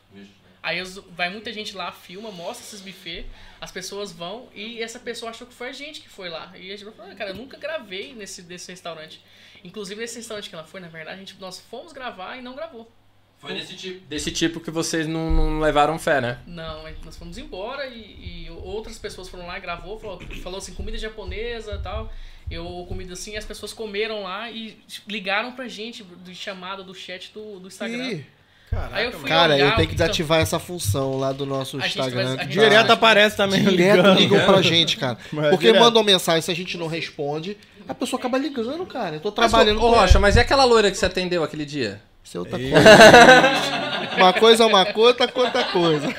Aí 0.61 0.83
vai 1.15 1.29
muita 1.29 1.53
gente 1.53 1.75
lá, 1.75 1.91
filma, 1.91 2.31
mostra 2.31 2.65
esses 2.65 2.81
buffets, 2.81 3.25
as 3.61 3.71
pessoas 3.71 4.11
vão 4.11 4.49
e 4.53 4.81
essa 4.81 4.99
pessoa 4.99 5.29
achou 5.29 5.47
que 5.47 5.53
foi 5.53 5.69
a 5.69 5.71
gente 5.71 6.01
que 6.01 6.09
foi 6.09 6.29
lá. 6.29 6.51
E 6.55 6.71
a 6.71 6.77
gente 6.77 6.91
falou, 6.91 7.11
"Ah, 7.11 7.15
cara, 7.15 7.29
eu 7.31 7.35
nunca 7.35 7.57
gravei 7.57 8.13
nesse, 8.13 8.41
nesse 8.43 8.69
restaurante. 8.71 9.23
Inclusive 9.63 9.99
nesse 10.01 10.17
restaurante 10.17 10.49
que 10.49 10.55
ela 10.55 10.65
foi, 10.65 10.79
na 10.81 10.87
verdade, 10.87 11.15
a 11.15 11.19
gente, 11.19 11.39
nós 11.39 11.59
fomos 11.59 11.93
gravar 11.93 12.37
e 12.37 12.41
não 12.41 12.55
gravou. 12.55 12.91
Foi 13.39 13.53
desse 13.53 13.75
tipo. 13.75 14.05
Desse 14.05 14.31
tipo 14.31 14.59
que 14.59 14.69
vocês 14.69 15.07
não, 15.07 15.31
não 15.31 15.59
levaram 15.61 15.97
fé, 15.97 16.19
né? 16.19 16.39
Não, 16.45 16.83
nós 17.05 17.17
fomos 17.17 17.37
embora 17.37 17.87
e, 17.87 18.45
e 18.45 18.49
outras 18.49 18.99
pessoas 18.99 19.29
foram 19.29 19.47
lá 19.47 19.57
e 19.57 19.61
gravou, 19.61 19.97
falou, 19.97 20.19
falou 20.43 20.57
assim, 20.57 20.73
comida 20.73 20.97
japonesa 20.97 21.75
e 21.75 21.81
tal. 21.81 22.11
Eu 22.51 22.85
comida 22.89 23.13
assim, 23.13 23.33
e 23.33 23.37
as 23.37 23.45
pessoas 23.45 23.71
comeram 23.71 24.23
lá 24.23 24.51
e 24.51 24.77
ligaram 25.07 25.53
pra 25.53 25.69
gente 25.69 26.03
de 26.03 26.35
chamada 26.35 26.83
do 26.83 26.93
chat 26.93 27.31
do, 27.31 27.59
do 27.61 27.67
Instagram. 27.67 28.11
Ih, 28.11 28.25
Caraca, 28.69 28.95
Aí 28.97 29.05
eu 29.05 29.11
fui 29.13 29.27
cara, 29.27 29.57
eu 29.57 29.75
tenho 29.75 29.87
que 29.87 29.95
desativar 29.95 30.39
essa 30.39 30.59
função 30.59 31.17
lá 31.17 31.31
do 31.31 31.45
nosso 31.45 31.77
Instagram. 31.77 32.35
vai- 32.35 32.45
Direto 32.47 32.91
aparece 32.91 33.35
também 33.35 33.63
Direto 33.63 33.95
ligando. 33.97 34.17
ligam 34.19 34.45
pra 34.45 34.61
gente, 34.61 34.95
cara. 34.97 35.17
Mas 35.33 35.49
Porque 35.49 35.67
direto. 35.67 35.81
mandam 35.81 36.03
mensagem, 36.03 36.41
se 36.41 36.51
a 36.51 36.55
gente 36.55 36.77
não 36.77 36.85
responde, 36.87 37.57
a 37.87 37.93
pessoa 37.95 38.19
acaba 38.19 38.37
ligando, 38.37 38.85
cara. 38.85 39.15
Eu 39.15 39.19
tô 39.19 39.31
trabalhando 39.31 39.81
ô, 39.81 39.89
Rocha, 39.89 40.19
mas 40.19 40.35
e 40.35 40.39
aquela 40.39 40.63
loira 40.65 40.91
que 40.91 40.97
você 40.97 41.07
atendeu 41.07 41.43
aquele 41.43 41.65
dia? 41.65 41.99
Isso 42.23 42.37
é 42.37 42.39
outra 42.39 42.59
coisa. 42.59 42.75
uma 44.17 44.33
coisa 44.33 44.63
é 44.63 44.65
uma 44.67 44.85
coisa, 44.85 45.07
outra 45.09 45.27
coisa 45.27 45.49
é 45.49 45.57
outra 45.57 45.71
coisa. 45.73 46.15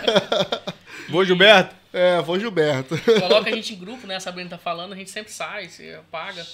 Vou, 1.08 1.24
Gilberto? 1.24 1.74
É, 1.92 2.20
vou 2.22 2.38
Gilberto. 2.38 2.98
Coloca 3.20 3.48
a 3.50 3.52
gente 3.54 3.74
em 3.74 3.76
grupo, 3.76 4.06
né? 4.06 4.16
A 4.16 4.20
Sabrina 4.20 4.50
tá 4.50 4.58
falando, 4.58 4.92
a 4.92 4.96
gente 4.96 5.10
sempre 5.10 5.32
sai, 5.32 5.68
se 5.68 5.92
apaga. 5.94 6.44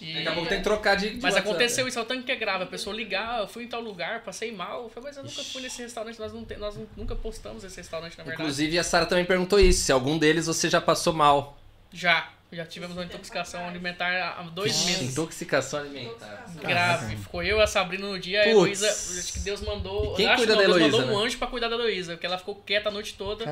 E... 0.00 0.12
Daqui 0.12 0.28
a 0.28 0.32
pouco 0.32 0.48
tem 0.48 0.58
que 0.58 0.64
trocar 0.64 0.94
de. 0.94 1.08
de 1.10 1.14
Mas 1.16 1.24
WhatsApp. 1.34 1.48
aconteceu 1.48 1.88
isso, 1.88 1.98
é 1.98 2.02
o 2.02 2.04
tanto 2.04 2.22
que 2.24 2.30
é 2.32 2.36
grave. 2.36 2.64
A 2.64 2.66
pessoa 2.66 2.94
ligar, 2.94 3.40
eu 3.40 3.48
fui 3.48 3.64
em 3.64 3.68
tal 3.68 3.80
lugar, 3.80 4.22
passei 4.22 4.52
mal. 4.52 4.84
Eu 4.84 4.88
falei, 4.90 5.08
mas 5.08 5.16
eu 5.16 5.24
nunca 5.24 5.42
fui 5.42 5.62
nesse 5.62 5.80
restaurante, 5.82 6.18
nós, 6.18 6.32
não 6.34 6.44
te- 6.44 6.56
nós 6.56 6.76
nu- 6.76 6.88
nunca 6.96 7.14
postamos 7.16 7.64
esse 7.64 7.76
restaurante, 7.78 8.16
na 8.18 8.24
verdade. 8.24 8.42
Inclusive, 8.42 8.78
a 8.78 8.84
Sara 8.84 9.06
também 9.06 9.24
perguntou 9.24 9.58
isso: 9.58 9.84
se 9.84 9.92
algum 9.92 10.18
deles 10.18 10.46
você 10.46 10.68
já 10.68 10.80
passou 10.80 11.12
mal. 11.12 11.58
Já. 11.92 12.28
Já 12.52 12.64
tivemos 12.64 12.96
uma 12.96 13.04
intoxicação 13.04 13.66
alimentar 13.66 14.36
há 14.38 14.42
dois 14.44 14.84
meses. 14.84 15.10
Intoxicação 15.12 15.80
alimentar. 15.80 16.46
Grave. 16.62 17.16
Ficou 17.16 17.42
eu 17.42 17.58
e 17.58 17.62
a 17.62 17.66
Sabrina 17.66 18.06
no 18.06 18.18
dia, 18.20 18.42
a. 18.42 18.48
Heloísa. 18.48 18.88
Acho 18.88 19.32
que 19.32 19.40
Deus 19.40 19.60
mandou. 19.62 20.12
E 20.12 20.16
quem 20.16 20.26
acho 20.26 20.36
cuida 20.36 20.52
que 20.52 20.58
da 20.62 20.68
não, 20.68 20.74
Deus 20.78 20.86
Heloísa, 20.92 20.96
mandou 21.06 21.16
um 21.16 21.20
né? 21.20 21.26
anjo 21.26 21.38
pra 21.38 21.46
cuidar 21.48 21.68
da 21.68 21.74
Heloísa, 21.74 22.12
porque 22.12 22.26
ela 22.26 22.38
ficou 22.38 22.54
quieta 22.54 22.88
a 22.88 22.92
noite 22.92 23.14
toda. 23.14 23.44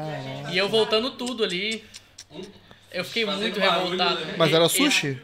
E 0.53 0.57
eu 0.57 0.69
voltando 0.69 1.11
tudo 1.13 1.43
ali. 1.43 1.85
Eu 2.93 3.05
fiquei 3.05 3.25
Fazendo 3.27 3.41
muito 3.43 3.59
revoltado. 3.59 4.21
né? 4.25 4.35
Mas 4.39 4.53
era 4.53 4.67
e- 4.67 4.69
sushi? 4.69 5.21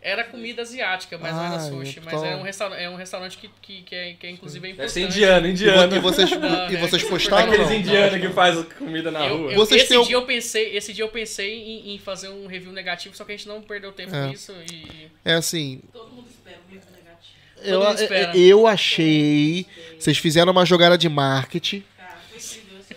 Era 0.00 0.22
comida 0.22 0.62
asiática, 0.62 1.18
mas 1.18 1.34
não 1.34 1.44
era 1.44 1.56
Ah, 1.56 1.60
sushi. 1.60 2.00
Mas 2.04 2.22
é 2.22 2.36
um, 2.36 2.42
restaurante, 2.42 2.80
é 2.80 2.88
um 2.88 2.94
restaurante 2.94 3.36
que, 3.36 3.50
que, 3.60 3.82
que, 3.82 3.94
é, 3.96 4.12
que 4.14 4.26
é 4.28 4.30
inclusive 4.30 4.64
é 4.68 4.72
Deve 4.72 4.82
importante. 4.84 4.92
ser 4.92 5.00
indiano, 5.18 5.46
E, 5.46 5.50
indiano. 5.50 5.96
e 5.96 5.98
vocês, 5.98 6.30
Não, 6.30 6.38
e 6.68 6.72
né? 6.74 6.78
vocês 6.78 7.02
postaram 7.02 7.48
Aqueles 7.48 7.68
não? 7.68 7.74
indianos 7.76 8.20
que 8.20 8.28
faz 8.28 8.64
comida 8.78 9.10
na 9.10 9.26
Eu- 9.26 9.36
rua. 9.38 9.50
eu- 9.52 9.56
Vocês 9.56 9.82
esse, 9.82 9.88
têm 9.94 10.02
dia 10.04 10.14
eu 10.14 10.22
pensei, 10.22 10.76
esse 10.76 10.92
dia 10.92 11.02
eu 11.04 11.08
pensei 11.08 11.52
em, 11.52 11.94
em 11.94 11.98
fazer 11.98 12.28
um 12.28 12.46
review 12.46 12.70
negativo, 12.72 13.16
só 13.16 13.24
que 13.24 13.32
a 13.32 13.36
gente 13.36 13.48
não 13.48 13.60
perdeu 13.60 13.90
tempo 13.90 14.14
É. 14.14 14.26
com 14.28 14.32
isso. 14.32 14.52
E 14.72 15.08
É 15.24 15.34
assim, 15.34 15.80
Todo 15.92 16.10
mundo 16.12 16.28
espera 16.30 16.58
um 16.68 16.72
livro 16.72 16.86
negativo. 16.92 17.34
eu, 17.64 17.80
mundo 17.84 18.00
espera. 18.00 18.36
eu 18.38 18.66
achei. 18.68 19.66
Vocês 19.98 20.16
fizeram 20.16 20.52
uma 20.52 20.64
jogada 20.64 20.96
de 20.96 21.08
marketing. 21.08 21.82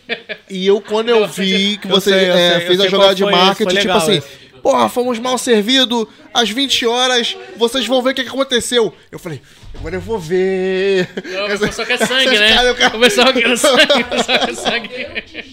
Foi 0.06 0.16
incrível. 0.20 0.38
E 0.50 0.68
eu, 0.68 0.80
quando 0.82 1.10
eu 1.10 1.28
vi 1.28 1.78
que 1.78 1.88
Eu 1.88 1.92
você 1.92 2.12
sei, 2.12 2.30
eu 2.30 2.34
é, 2.34 2.50
sei, 2.50 2.58
eu 2.64 2.68
fez 2.68 2.80
a 2.82 2.88
jogada 2.88 3.16
de 3.16 3.24
marketing, 3.24 3.70
tipo 3.70 3.82
legal 3.82 3.98
assim, 3.98 4.18
esse. 4.18 4.41
Porra, 4.62 4.88
fomos 4.90 5.20
mal 5.20 5.38
servidos, 5.38 6.08
às 6.34 6.50
20 6.50 6.86
horas, 6.86 7.36
vocês 7.58 7.86
vão 7.86 8.02
ver 8.02 8.12
o 8.12 8.14
que 8.14 8.24
que 8.24 8.30
aconteceu. 8.30 8.94
Eu 9.12 9.20
falei, 9.20 9.42
agora 9.78 9.96
eu 9.96 10.02
vou 10.02 10.20
ver. 10.20 11.10
Não, 11.24 11.56
o 11.56 11.60
pessoal 11.60 11.88
quer 11.88 11.98
sangue, 12.06 12.38
né? 12.40 12.54
cara- 12.76 12.98
O 12.98 13.00
pessoal 13.00 13.34
quer 13.34 13.58
sangue, 13.58 14.02
o 14.02 14.06
pessoal 14.06 14.40
quer 14.40 14.56
sangue. 14.56 15.44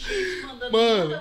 Mano. 0.71 1.21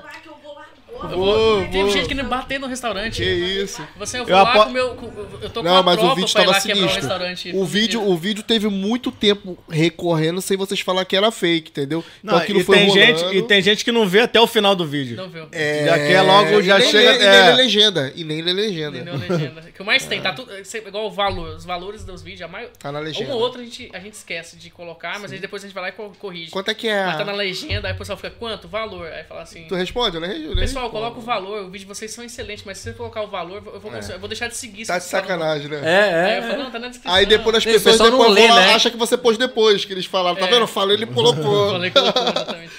Vou 0.98 1.62
Teve 1.66 1.82
vou. 1.84 1.92
gente 1.92 2.08
querendo 2.08 2.28
bater 2.28 2.60
no 2.60 2.68
restaurante. 2.68 3.22
Que 3.22 3.30
isso. 3.30 3.86
Você, 3.98 4.20
eu 4.20 4.26
vou 4.26 4.32
Eu 4.36 4.44
lá 4.44 4.52
apo- 4.54 4.64
com 4.64 4.70
o 4.70 4.74
meu. 4.74 4.90
com- 4.96 5.06
eu 5.42 5.50
tô 5.50 5.62
com 5.62 5.68
Não, 5.70 5.78
a 5.78 5.84
mas 5.84 6.02
o 6.02 6.16
vídeo 6.16 6.32
pra 6.34 6.42
ir 6.42 6.46
tava 6.46 6.58
lá 6.58 6.62
quebrar 6.62 6.74
o 6.76 6.78
sinistro. 6.78 7.02
restaurante. 7.02 7.52
O 7.56 7.66
vídeo, 7.66 8.02
o 8.08 8.18
vídeo 8.18 8.44
teve 8.44 8.68
muito 8.68 9.12
tempo 9.12 9.58
recorrendo 9.70 10.42
sem 10.42 10.58
vocês 10.58 10.80
falar 10.80 11.06
que 11.06 11.16
era 11.16 11.32
fake, 11.32 11.70
entendeu? 11.70 12.04
Não, 12.24 12.34
então 12.34 12.44
aquilo 12.44 12.60
e, 12.60 12.64
foi 12.64 12.78
tem 12.78 12.88
rolando. 12.88 13.06
gente, 13.20 13.36
e 13.38 13.42
tem 13.44 13.62
gente 13.62 13.84
que 13.86 13.92
não 13.92 14.08
vê 14.08 14.22
até 14.22 14.40
o 14.40 14.48
final 14.48 14.76
do 14.76 14.86
vídeo. 14.86 15.16
Não 15.18 15.30
viu? 15.30 15.48
É, 15.52 15.86
Já 15.86 15.98
que 16.00 16.14
é 16.14 16.22
logo, 16.22 16.62
já 16.62 16.78
e 16.78 16.82
nem 16.82 16.92
chega- 16.92 17.10
lê- 17.12 17.16
E 17.16 17.20
nem 17.20 17.28
é. 17.28 17.50
lê 17.50 17.54
legenda. 17.54 18.14
E 18.16 18.24
nem 18.24 18.42
lê 18.42 18.54
legenda. 18.54 19.04
Legenda. 19.28 19.62
O 19.62 19.72
que 19.74 19.84
mais 19.84 20.06
tem, 20.06 20.22
tá 20.22 20.34
tudo. 20.34 20.52
Igual 20.88 21.08
o 21.08 21.12
valor, 21.12 21.56
os 21.56 21.66
valores 21.66 22.04
dos 22.04 22.22
vídeos, 22.22 22.42
a 22.44 22.48
maior. 22.48 22.70
Tá 22.80 22.92
na 22.92 23.00
legenda. 23.00 23.30
Uma 23.32 23.36
ou 23.36 23.42
outra 23.42 23.62
a 23.62 23.64
gente, 23.64 23.90
a 23.94 24.00
gente 24.00 24.14
esquece 24.14 24.56
de 24.58 24.70
colocar, 24.70 25.20
mas 25.20 25.32
aí 25.32 25.40
depois 25.40 25.64
a 25.64 25.68
gente 25.68 25.74
vai 25.74 25.84
lá 25.84 25.90
e 25.90 25.92
co- 25.92 26.12
corrige. 26.20 26.52
Quanto 26.52 26.70
é 26.70 26.74
que 26.74 26.88
é? 26.88 27.06
Mas 27.06 27.18
tá 27.18 27.26
na 27.26 27.34
legenda, 27.34 27.88
aí 27.88 27.94
o 27.94 27.98
pessoal 27.98 28.18
fica, 28.18 28.32
quanto? 28.32 28.68
Valor. 28.68 29.08
Aí 29.08 29.24
fala 29.24 29.42
assim. 29.42 29.66
Tu 29.68 29.76
responde? 29.76 30.16
Eu 30.18 30.22
nem- 30.22 30.44
eu 30.44 30.56
nem 30.56 30.58
Pessoal, 30.88 30.92
coloca 30.92 31.20
o 31.20 31.22
valor, 31.22 31.62
o 31.64 31.66
vídeo 31.66 31.80
de 31.80 31.86
vocês 31.86 32.12
são 32.12 32.24
excelentes, 32.24 32.64
mas 32.66 32.78
se 32.78 32.84
você 32.86 32.94
colocar 32.94 33.22
o 33.22 33.28
valor, 33.28 33.58
eu 33.66 33.80
vou, 33.80 33.92
eu 33.94 34.20
vou 34.20 34.28
deixar 34.28 34.48
de 34.48 34.56
seguir. 34.58 34.86
Tá 34.86 34.98
de 34.98 35.04
sacanagem, 35.06 35.70
né? 35.70 35.78
Aí 35.78 35.86
É, 35.86 36.40
eu 36.40 36.44
é. 36.44 36.48
falo, 36.52 36.64
não, 36.64 36.72
tá 36.72 36.80
na 36.80 36.88
descrição. 36.90 37.16
Aí 37.16 37.26
depois 37.26 37.56
as 37.58 37.64
pessoas 37.64 37.84
pessoal 37.98 38.12
não 38.12 38.20
depois 38.20 38.36
lê, 38.36 38.48
né? 38.48 38.74
acham 38.74 38.92
que 38.92 38.98
você 38.98 39.18
pôs 39.18 39.38
depois, 39.38 39.86
que 39.86 39.94
eles 39.94 40.06
falaram. 40.06 40.36
Tá 40.38 40.46
É. 40.46 40.50
vendo? 40.50 40.62
Eu 40.62 40.68
falei, 40.68 40.98
ele 40.98 41.06
colocou. 41.06 41.72
Falei 41.72 41.92
que 41.92 42.00
colocou, 42.00 42.22
exatamente. 42.24 42.74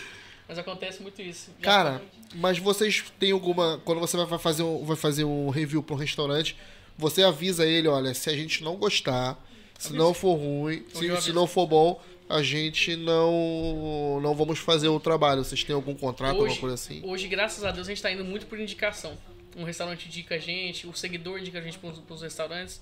Mas 0.48 0.58
acontece 0.58 1.02
muito 1.02 1.20
isso. 1.20 1.50
Já 1.60 1.64
Cara, 1.64 2.02
mas 2.34 2.58
vocês 2.58 3.04
têm 3.18 3.32
alguma. 3.32 3.80
Quando 3.84 4.00
você 4.00 4.16
vai 4.16 4.38
fazer 4.38 4.62
um, 4.62 4.84
vai 4.84 4.96
fazer 4.96 5.24
um 5.24 5.50
review 5.50 5.82
para 5.82 5.94
um 5.94 5.98
restaurante, 5.98 6.56
você 6.96 7.22
avisa 7.22 7.66
ele, 7.66 7.86
olha, 7.86 8.14
se 8.14 8.30
a 8.30 8.32
gente 8.34 8.64
não 8.64 8.76
gostar, 8.76 9.38
se 9.78 9.92
não 9.92 10.14
for 10.14 10.34
ruim, 10.36 10.84
eu 10.94 11.16
se, 11.16 11.26
se 11.26 11.32
não 11.32 11.46
for 11.46 11.66
bom, 11.66 12.00
a 12.28 12.42
gente 12.42 12.94
não 12.96 14.20
não 14.20 14.34
vamos 14.34 14.58
fazer 14.58 14.88
o 14.88 15.00
trabalho. 15.00 15.44
Vocês 15.44 15.64
têm 15.64 15.74
algum 15.74 15.94
contrato, 15.94 16.32
alguma 16.32 16.50
Hoje, 16.50 16.60
coisa 16.60 16.74
assim? 16.74 17.02
hoje, 17.04 17.26
graças 17.28 17.64
a 17.64 17.70
Deus, 17.70 17.86
a 17.86 17.90
gente 17.90 18.02
tá 18.02 18.10
indo 18.10 18.24
muito 18.24 18.46
por 18.46 18.58
indicação. 18.58 19.16
Um 19.56 19.64
restaurante 19.64 20.06
indica 20.06 20.34
a 20.34 20.38
gente, 20.38 20.86
o 20.86 20.94
seguidor 20.94 21.38
indica 21.38 21.58
a 21.58 21.62
gente 21.62 21.78
pros, 21.78 21.98
pros 22.00 22.22
restaurantes. 22.22 22.80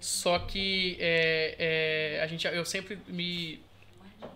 Só 0.00 0.38
que 0.38 0.96
é, 0.98 2.16
é, 2.18 2.22
a 2.22 2.26
gente, 2.26 2.46
eu 2.46 2.64
sempre 2.64 2.98
me, 3.06 3.60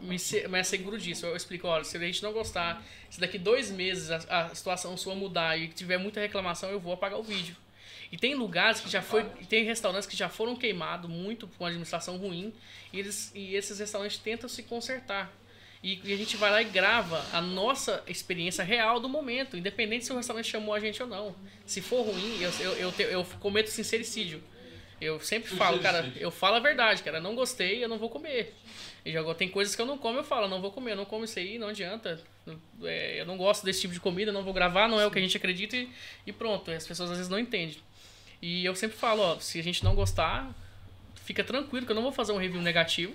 me, 0.01 0.16
me 0.49 0.59
asseguro 0.59 0.99
disso. 0.99 1.26
Eu 1.26 1.36
explico, 1.36 1.66
olha, 1.66 1.84
se 1.84 1.97
a 1.97 2.01
gente 2.01 2.22
não 2.22 2.32
gostar, 2.32 2.82
se 3.11 3.20
daqui 3.20 3.39
dois 3.39 3.70
meses 3.70 4.11
a, 4.11 4.45
a 4.45 4.55
situação 4.55 4.97
sua 4.97 5.14
mudar 5.14 5.59
e 5.59 5.68
tiver 5.68 5.99
muita 5.99 6.20
reclamação, 6.20 6.70
eu 6.70 6.80
vou 6.80 6.93
apagar 6.93 7.18
o 7.18 7.22
vídeo. 7.22 7.55
E 8.11 8.16
tem 8.16 8.34
lugares 8.34 8.80
que 8.80 8.88
já 8.88 9.02
foi, 9.02 9.24
tem 9.48 9.64
restaurantes 9.64 10.06
que 10.09 10.16
já 10.16 10.28
foram 10.28 10.56
queimados 10.56 11.11
muito 11.11 11.46
com 11.59 11.66
administração 11.66 12.16
ruim 12.16 12.52
e, 12.92 12.98
eles, 12.98 13.30
e 13.34 13.54
esses 13.54 13.78
restaurantes 13.78 14.16
tentam 14.18 14.48
se 14.48 14.62
consertar. 14.62 15.30
E, 15.82 16.00
e 16.02 16.12
a 16.12 16.16
gente 16.16 16.36
vai 16.36 16.50
lá 16.50 16.61
e 16.61 16.64
grava 16.64 17.24
a 17.32 17.40
nossa 17.40 18.02
experiência 18.09 18.64
real 18.64 18.98
do 18.98 19.09
momento, 19.09 19.56
independente 19.56 20.04
se 20.06 20.12
o 20.12 20.16
restaurante 20.16 20.50
chamou 20.50 20.74
a 20.74 20.80
gente 20.80 21.00
ou 21.02 21.09
não. 21.09 21.36
Se 21.66 21.80
for 21.80 22.02
ruim, 22.02 22.40
eu, 22.40 22.50
eu, 22.61 22.72
eu, 22.78 22.92
te- 22.92 23.02
eu 23.04 23.24
cometo 23.38 23.68
sincericídio. 23.68 24.42
Eu 25.00 25.20
sempre 25.20 25.54
falo, 25.54 25.78
cara, 25.78 26.12
eu 26.16 26.30
falo 26.32 26.56
a 26.56 26.61
verdade, 26.61 27.04
cara, 27.04 27.20
não 27.20 27.36
gostei, 27.36 27.84
eu 27.84 27.88
não 27.88 27.98
vou 27.98 28.11
comer. 28.11 28.52
E 29.04 29.12
já 29.12 29.22
tem 29.34 29.48
coisas 29.48 29.76
que 29.76 29.80
eu 29.80 29.86
não 29.86 29.96
como, 29.96 30.18
eu 30.18 30.24
falo, 30.24 30.48
não 30.48 30.61
vou 30.61 30.72
comer, 30.72 30.92
eu 30.92 30.96
não 30.96 31.04
como 31.04 31.24
isso 31.24 31.38
aí, 31.38 31.56
não 31.56 31.68
adianta. 31.68 32.20
É, 32.82 33.20
eu 33.20 33.24
não 33.26 33.36
gosto 33.36 33.64
desse 33.64 33.82
tipo 33.82 33.94
de 33.94 34.00
comida, 34.00 34.32
não 34.32 34.42
vou 34.42 34.52
gravar, 34.52 34.88
não 34.88 35.00
é 35.00 35.06
o 35.06 35.11
que 35.12 35.18
a 35.18 35.22
gente 35.22 35.36
acredita 35.36 35.76
e, 35.76 35.88
e 36.26 36.32
pronto. 36.32 36.72
As 36.72 36.84
pessoas 36.84 37.11
às 37.12 37.16
vezes 37.18 37.30
não 37.30 37.38
entendem. 37.38 37.76
E 38.41 38.64
eu 38.64 38.74
sempre 38.74 38.97
falo, 38.97 39.22
ó, 39.22 39.39
se 39.39 39.59
a 39.59 39.62
gente 39.62 39.82
não 39.84 39.95
gostar, 39.95 40.49
fica 41.24 41.43
tranquilo 41.43 41.84
que 41.86 41.93
eu 41.93 41.97
não 41.97 42.03
vou 42.03 42.12
fazer 42.12 42.32
um 42.32 42.36
review 42.39 42.61
negativo. 42.62 43.14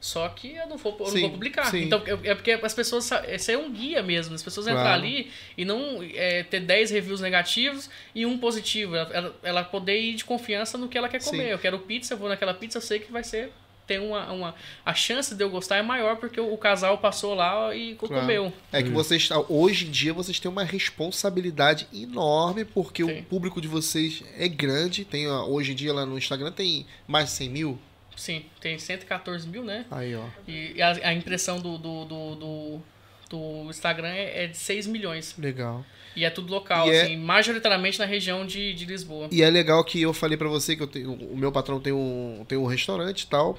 Só 0.00 0.26
que 0.30 0.54
eu 0.54 0.66
não 0.66 0.78
vou, 0.78 0.92
eu 0.94 0.98
não 1.00 1.06
Sim, 1.12 1.20
vou 1.20 1.30
publicar. 1.32 1.64
sim. 1.70 1.82
Então, 1.82 2.02
é 2.24 2.34
porque 2.34 2.52
as 2.52 2.72
pessoas. 2.72 3.10
Esse 3.28 3.52
é 3.52 3.58
um 3.58 3.70
guia 3.70 4.02
mesmo. 4.02 4.34
As 4.34 4.42
pessoas 4.42 4.66
entrar 4.66 4.80
Claro. 4.82 4.98
ali 5.02 5.30
e 5.58 5.64
não 5.64 6.02
é, 6.14 6.42
ter 6.42 6.60
10 6.60 6.90
reviews 6.90 7.20
negativos 7.20 7.90
e 8.14 8.24
um 8.24 8.38
positivo. 8.38 8.96
Ela, 8.96 9.10
ela- 9.12 9.36
ela 9.42 9.62
poder 9.64 10.00
ir 10.00 10.14
de 10.14 10.24
confiança 10.24 10.78
no 10.78 10.88
que 10.88 10.96
ela 10.96 11.06
quer 11.06 11.22
comer. 11.22 11.42
Sim. 11.44 11.48
Eu 11.50 11.58
quero 11.58 11.78
pizza, 11.80 12.14
eu 12.14 12.18
vou 12.18 12.30
naquela 12.30 12.54
pizza, 12.54 12.78
eu 12.78 12.82
sei 12.82 12.98
que 12.98 13.12
vai 13.12 13.22
ser. 13.22 13.52
Tem 13.90 13.98
uma, 13.98 14.30
uma. 14.30 14.54
A 14.86 14.94
chance 14.94 15.34
de 15.34 15.42
eu 15.42 15.50
gostar 15.50 15.76
é 15.78 15.82
maior 15.82 16.14
porque 16.14 16.40
o, 16.40 16.54
o 16.54 16.56
casal 16.56 16.96
passou 16.98 17.34
lá 17.34 17.74
e 17.74 17.96
Claro. 17.96 18.20
comeu. 18.20 18.52
É 18.70 18.80
que 18.80 18.88
vocês, 18.88 19.28
hoje 19.48 19.88
em 19.88 19.90
dia, 19.90 20.12
vocês 20.12 20.38
têm 20.38 20.48
uma 20.48 20.62
responsabilidade 20.62 21.88
enorme, 21.92 22.64
porque 22.64 23.04
Sim. 23.04 23.18
o 23.18 23.22
público 23.24 23.60
de 23.60 23.66
vocês 23.66 24.22
é 24.38 24.46
grande. 24.46 25.04
Tem, 25.04 25.26
hoje 25.28 25.72
em 25.72 25.74
dia, 25.74 25.92
lá 25.92 26.06
no 26.06 26.16
Instagram, 26.16 26.52
tem 26.52 26.86
mais 27.04 27.30
de 27.30 27.32
100 27.32 27.48
mil. 27.50 27.78
Sim, 28.16 28.44
tem 28.60 28.78
114 28.78 29.48
mil, 29.48 29.64
né? 29.64 29.84
Aí, 29.90 30.14
ó. 30.14 30.24
E 30.46 30.80
a, 30.80 31.08
a 31.08 31.12
impressão 31.12 31.58
do, 31.58 31.76
do, 31.76 32.04
do, 32.04 32.34
do, 32.36 32.80
do 33.28 33.70
Instagram 33.70 34.10
é, 34.10 34.44
é 34.44 34.46
de 34.46 34.56
6 34.56 34.86
milhões. 34.86 35.34
Legal. 35.36 35.84
E 36.16 36.24
é 36.24 36.30
tudo 36.30 36.52
local, 36.52 36.88
E 36.88 36.90
é- 36.90 37.02
assim, 37.02 37.16
majoritariamente 37.16 37.98
na 37.98 38.04
região 38.04 38.44
de, 38.44 38.74
de 38.74 38.84
Lisboa. 38.84 39.28
E 39.30 39.42
é 39.42 39.48
legal 39.50 39.82
que 39.84 40.00
eu 40.02 40.12
falei 40.12 40.36
pra 40.36 40.48
você 40.48 40.74
que 40.74 40.82
eu 40.82 40.86
tenho, 40.88 41.12
o 41.12 41.36
meu 41.36 41.52
patrão 41.52 41.78
tem 41.80 41.92
um, 41.92 42.44
tem 42.48 42.58
um 42.58 42.66
restaurante 42.66 43.22
e 43.22 43.26
tal. 43.26 43.58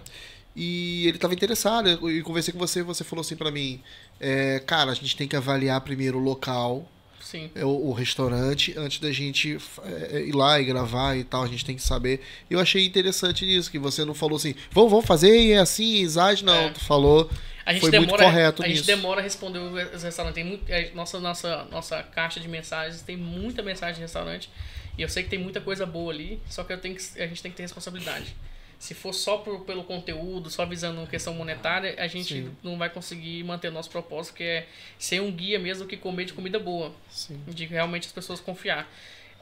E 0.56 1.08
ele 1.08 1.18
tava 1.18 1.34
interessado. 1.34 2.10
E 2.12 2.22
conversei 2.22 2.52
com 2.52 2.60
você, 2.60 2.84
você 2.84 3.04
falou 3.04 3.22
assim 3.22 3.36
pra 3.36 3.52
mim: 3.52 3.80
é, 4.20 4.62
Cara, 4.66 4.91
a 4.91 4.93
gente 4.93 5.16
tem 5.16 5.28
que 5.28 5.36
avaliar 5.36 5.80
primeiro 5.80 6.18
o 6.18 6.22
local, 6.22 6.86
Sim. 7.22 7.49
é, 7.56 7.64
o, 7.64 7.70
o 7.70 7.93
restaurante, 7.93 8.74
antes 8.78 8.99
da 8.99 9.12
gente 9.14 9.58
é, 9.84 10.18
é, 10.18 10.22
ir 10.28 10.36
lá 10.36 10.60
e 10.60 10.66
gravar 10.66 11.16
e 11.16 11.24
tal. 11.24 11.43
A 11.43 11.47
gente 11.47 11.64
tem 11.64 11.76
que 11.78 11.82
saber. 11.82 12.20
Eu 12.49 12.60
achei 12.60 12.86
interessante 12.86 13.45
isso, 13.45 13.72
que 13.72 13.80
você 13.80 14.04
não 14.04 14.14
falou 14.14 14.36
assim: 14.36 14.54
Vamos, 14.72 14.91
vamos 14.91 15.06
fazer, 15.06 15.34
e 15.41 15.52
é 15.54 15.60
assim, 15.60 16.02
Isaac. 16.02 16.43
Não, 16.43 16.54
É. 16.54 16.70
tu 16.72 16.82
falou. 16.82 17.30
A 17.66 17.74
gente 17.74 17.82
Foi 17.82 17.91
muito 17.91 18.01
demora, 18.07 18.24
correto 18.24 18.64
a 18.64 18.68
gente 18.68 18.76
nisso. 18.78 18.88
demora 18.88 19.20
a 19.20 19.24
responder 19.24 19.59
os 19.59 20.03
restaurantes. 20.03 20.36
Tem 20.36 20.43
muito, 20.43 20.70
é, 20.72 20.89
nossa, 20.93 21.20
nossa, 21.20 21.64
nossa 21.66 22.01
caixa 22.03 22.39
de 22.39 22.47
mensagens 22.47 23.01
tem 23.01 23.16
muita 23.18 23.62
mensagem 23.62 23.95
de 23.95 24.01
restaurante. 24.01 24.49
E 24.97 25.01
eu 25.01 25.09
sei 25.09 25.24
que 25.24 25.30
tem 25.30 25.39
muita 25.39 25.62
coisa 25.62 25.86
boa 25.86 26.12
ali, 26.12 26.41
só 26.49 26.64
que 26.64 26.74
eu 26.74 26.78
tenho 26.78 26.95
que, 26.95 27.22
a 27.22 27.28
gente 27.28 27.41
tem 27.41 27.51
que 27.51 27.57
ter 27.57 27.64
responsabilidade. 27.64 28.36
Se 28.78 28.95
for 28.95 29.14
só 29.14 29.38
por, 29.38 29.62
pelo 29.64 29.84
conteúdo, 29.84 30.49
só 30.49 30.66
visando 30.66 31.05
questão 31.07 31.36
monetária, 31.36 31.95
a 31.99 32.07
gente 32.07 32.34
Sim. 32.34 32.51
não 32.64 32.78
vai 32.80 32.89
conseguir 32.89 33.43
manter 33.43 33.68
o 33.68 33.72
nosso 33.72 33.91
propósito, 33.91 34.34
que 34.36 34.43
é 34.43 34.68
ser 34.97 35.22
um 35.22 35.32
guia 35.32 35.59
mesmo 35.59 35.86
que 35.88 35.95
comer 35.95 36.26
de 36.26 36.34
comida 36.34 36.57
boa. 36.57 36.91
Sim. 37.09 37.39
De 37.47 37.66
realmente 37.66 38.07
as 38.07 38.12
pessoas 38.12 38.39
confiar. 38.39 38.91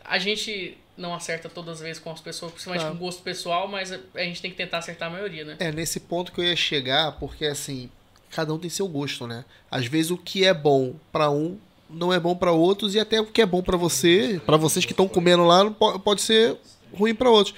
A 0.03 0.19
gente 0.19 0.77
não 0.97 1.13
acerta 1.13 1.47
todas 1.47 1.75
as 1.77 1.81
vezes 1.81 2.01
com 2.03 2.11
as 2.11 2.19
pessoas, 2.19 2.51
principalmente 2.51 2.81
Claro. 2.81 2.97
com 2.97 3.05
gosto 3.05 3.23
pessoal, 3.23 3.67
mas 3.67 3.93
a 3.93 4.23
gente 4.23 4.41
tem 4.41 4.51
que 4.51 4.57
tentar 4.57 4.79
acertar 4.79 5.07
a 5.07 5.11
maioria, 5.11 5.45
né? 5.45 5.55
É 5.59 5.71
nesse 5.71 6.01
ponto 6.01 6.31
que 6.33 6.41
eu 6.41 6.45
ia 6.45 6.55
chegar, 6.55 7.13
porque 7.13 7.45
assim, 7.45 7.89
cada 8.29 8.53
um 8.53 8.59
tem 8.59 8.69
seu 8.69 8.87
gosto, 8.87 9.27
né? 9.27 9.45
Às 9.69 9.85
vezes 9.85 10.11
o 10.11 10.17
que 10.17 10.45
é 10.45 10.53
bom 10.53 10.95
pra 11.11 11.29
um 11.29 11.57
não 11.89 12.13
é 12.13 12.19
bom 12.19 12.35
pra 12.35 12.51
outros 12.51 12.93
e 12.93 12.99
até 12.99 13.19
o 13.19 13.25
que 13.25 13.41
é 13.41 13.45
bom 13.45 13.63
pra 13.63 13.75
você, 13.75 14.39
pra 14.45 14.57
vocês 14.57 14.85
que 14.85 14.93
estão 14.93 15.07
comendo 15.07 15.43
lá, 15.43 15.69
pode 15.71 16.21
ser 16.21 16.55
ruim 16.93 17.15
pra 17.15 17.29
outros. 17.29 17.55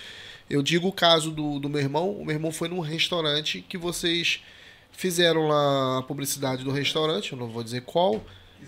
Eu 0.49 0.61
digo 0.61 0.87
o 0.87 0.93
caso 0.93 1.31
do, 1.31 1.59
do 1.59 1.69
meu 1.69 1.81
irmão. 1.81 2.11
O 2.11 2.25
meu 2.25 2.35
irmão 2.35 2.51
foi 2.51 2.67
num 2.67 2.79
restaurante 2.79 3.63
que 3.67 3.77
vocês 3.77 4.41
fizeram 4.91 5.47
lá 5.47 5.99
a 5.99 6.03
publicidade 6.03 6.63
do 6.63 6.71
restaurante, 6.71 7.31
eu 7.31 7.37
não 7.37 7.47
vou 7.47 7.63
dizer 7.63 7.81
qual. 7.81 8.21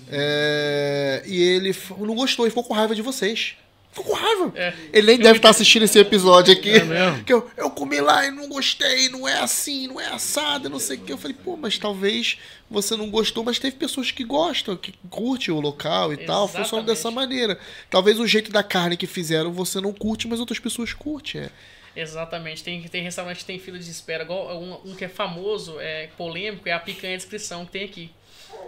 é, 0.10 1.24
e 1.26 1.42
ele 1.42 1.76
não 2.00 2.16
gostou 2.16 2.48
e 2.48 2.50
ficou 2.50 2.64
com 2.64 2.74
raiva 2.74 2.96
de 2.96 3.02
vocês. 3.02 3.56
Ficou 3.94 4.06
com 4.06 4.14
raiva. 4.14 4.52
É. 4.56 4.74
Ele 4.92 5.08
nem 5.08 5.18
deve 5.20 5.38
estar 5.38 5.50
assistindo 5.52 5.84
esse 5.84 6.00
episódio 6.00 6.52
aqui. 6.52 6.72
É 6.72 6.84
mesmo? 6.84 7.24
Que 7.24 7.32
eu, 7.32 7.50
eu 7.56 7.70
comi 7.70 8.02
lá 8.02 8.26
e 8.26 8.32
não 8.32 8.50
gostei, 8.50 9.08
não 9.08 9.28
é 9.28 9.40
assim, 9.40 9.86
não 9.88 10.02
é 10.02 10.08
assado, 10.08 10.68
não 10.68 10.80
sei 10.80 10.98
o 10.98 11.02
que. 11.02 11.14
Eu 11.14 11.18
falei, 11.18 11.38
pô, 11.42 11.56
mas 11.56 11.78
talvez 11.78 12.40
você 12.70 12.98
não 12.98 13.10
gostou, 13.12 13.44
mas 13.44 13.60
teve 13.60 13.76
pessoas 13.76 14.10
que 14.10 14.24
gostam, 14.24 14.76
que 14.76 14.94
curtem 15.12 15.54
o 15.54 15.60
local 15.60 16.12
e 16.12 16.18
tal, 16.18 16.48
funciona 16.48 16.66
Exatamente. 16.66 16.86
dessa 16.88 17.12
maneira. 17.12 17.60
Talvez 17.90 18.20
o 18.20 18.26
jeito 18.26 18.52
da 18.52 18.64
carne 18.64 18.98
que 18.98 19.06
fizeram 19.06 19.54
você 19.54 19.80
não 19.80 19.94
curte, 19.94 20.28
mas 20.28 20.40
outras 20.40 20.58
pessoas 20.60 20.92
curtem. 20.92 21.42
É. 21.42 21.50
Exatamente. 21.96 22.64
Tem, 22.64 22.82
tem 22.84 23.04
restaurante 23.04 23.38
que 23.38 23.46
tem 23.46 23.60
fila 23.60 23.78
de 23.78 23.90
espera. 23.90 24.24
Igual 24.24 24.60
um, 24.60 24.92
um 24.92 24.96
que 24.96 25.06
é 25.06 25.10
famoso, 25.10 25.80
é 25.80 26.08
polêmico, 26.18 26.68
é 26.68 26.72
a 26.72 26.80
picanha 26.80 27.16
de 27.16 27.24
inscrição 27.24 27.64
que 27.66 27.72
tem 27.74 27.84
aqui. 27.84 28.10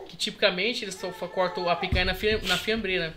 Que 0.07 0.15
tipicamente 0.15 0.83
eles 0.85 0.95
cortam 1.33 1.67
a 1.67 1.75
picanha 1.75 2.05
na, 2.05 2.13
fi- 2.13 2.39
na 2.43 2.57
fiambreira. 2.57 3.15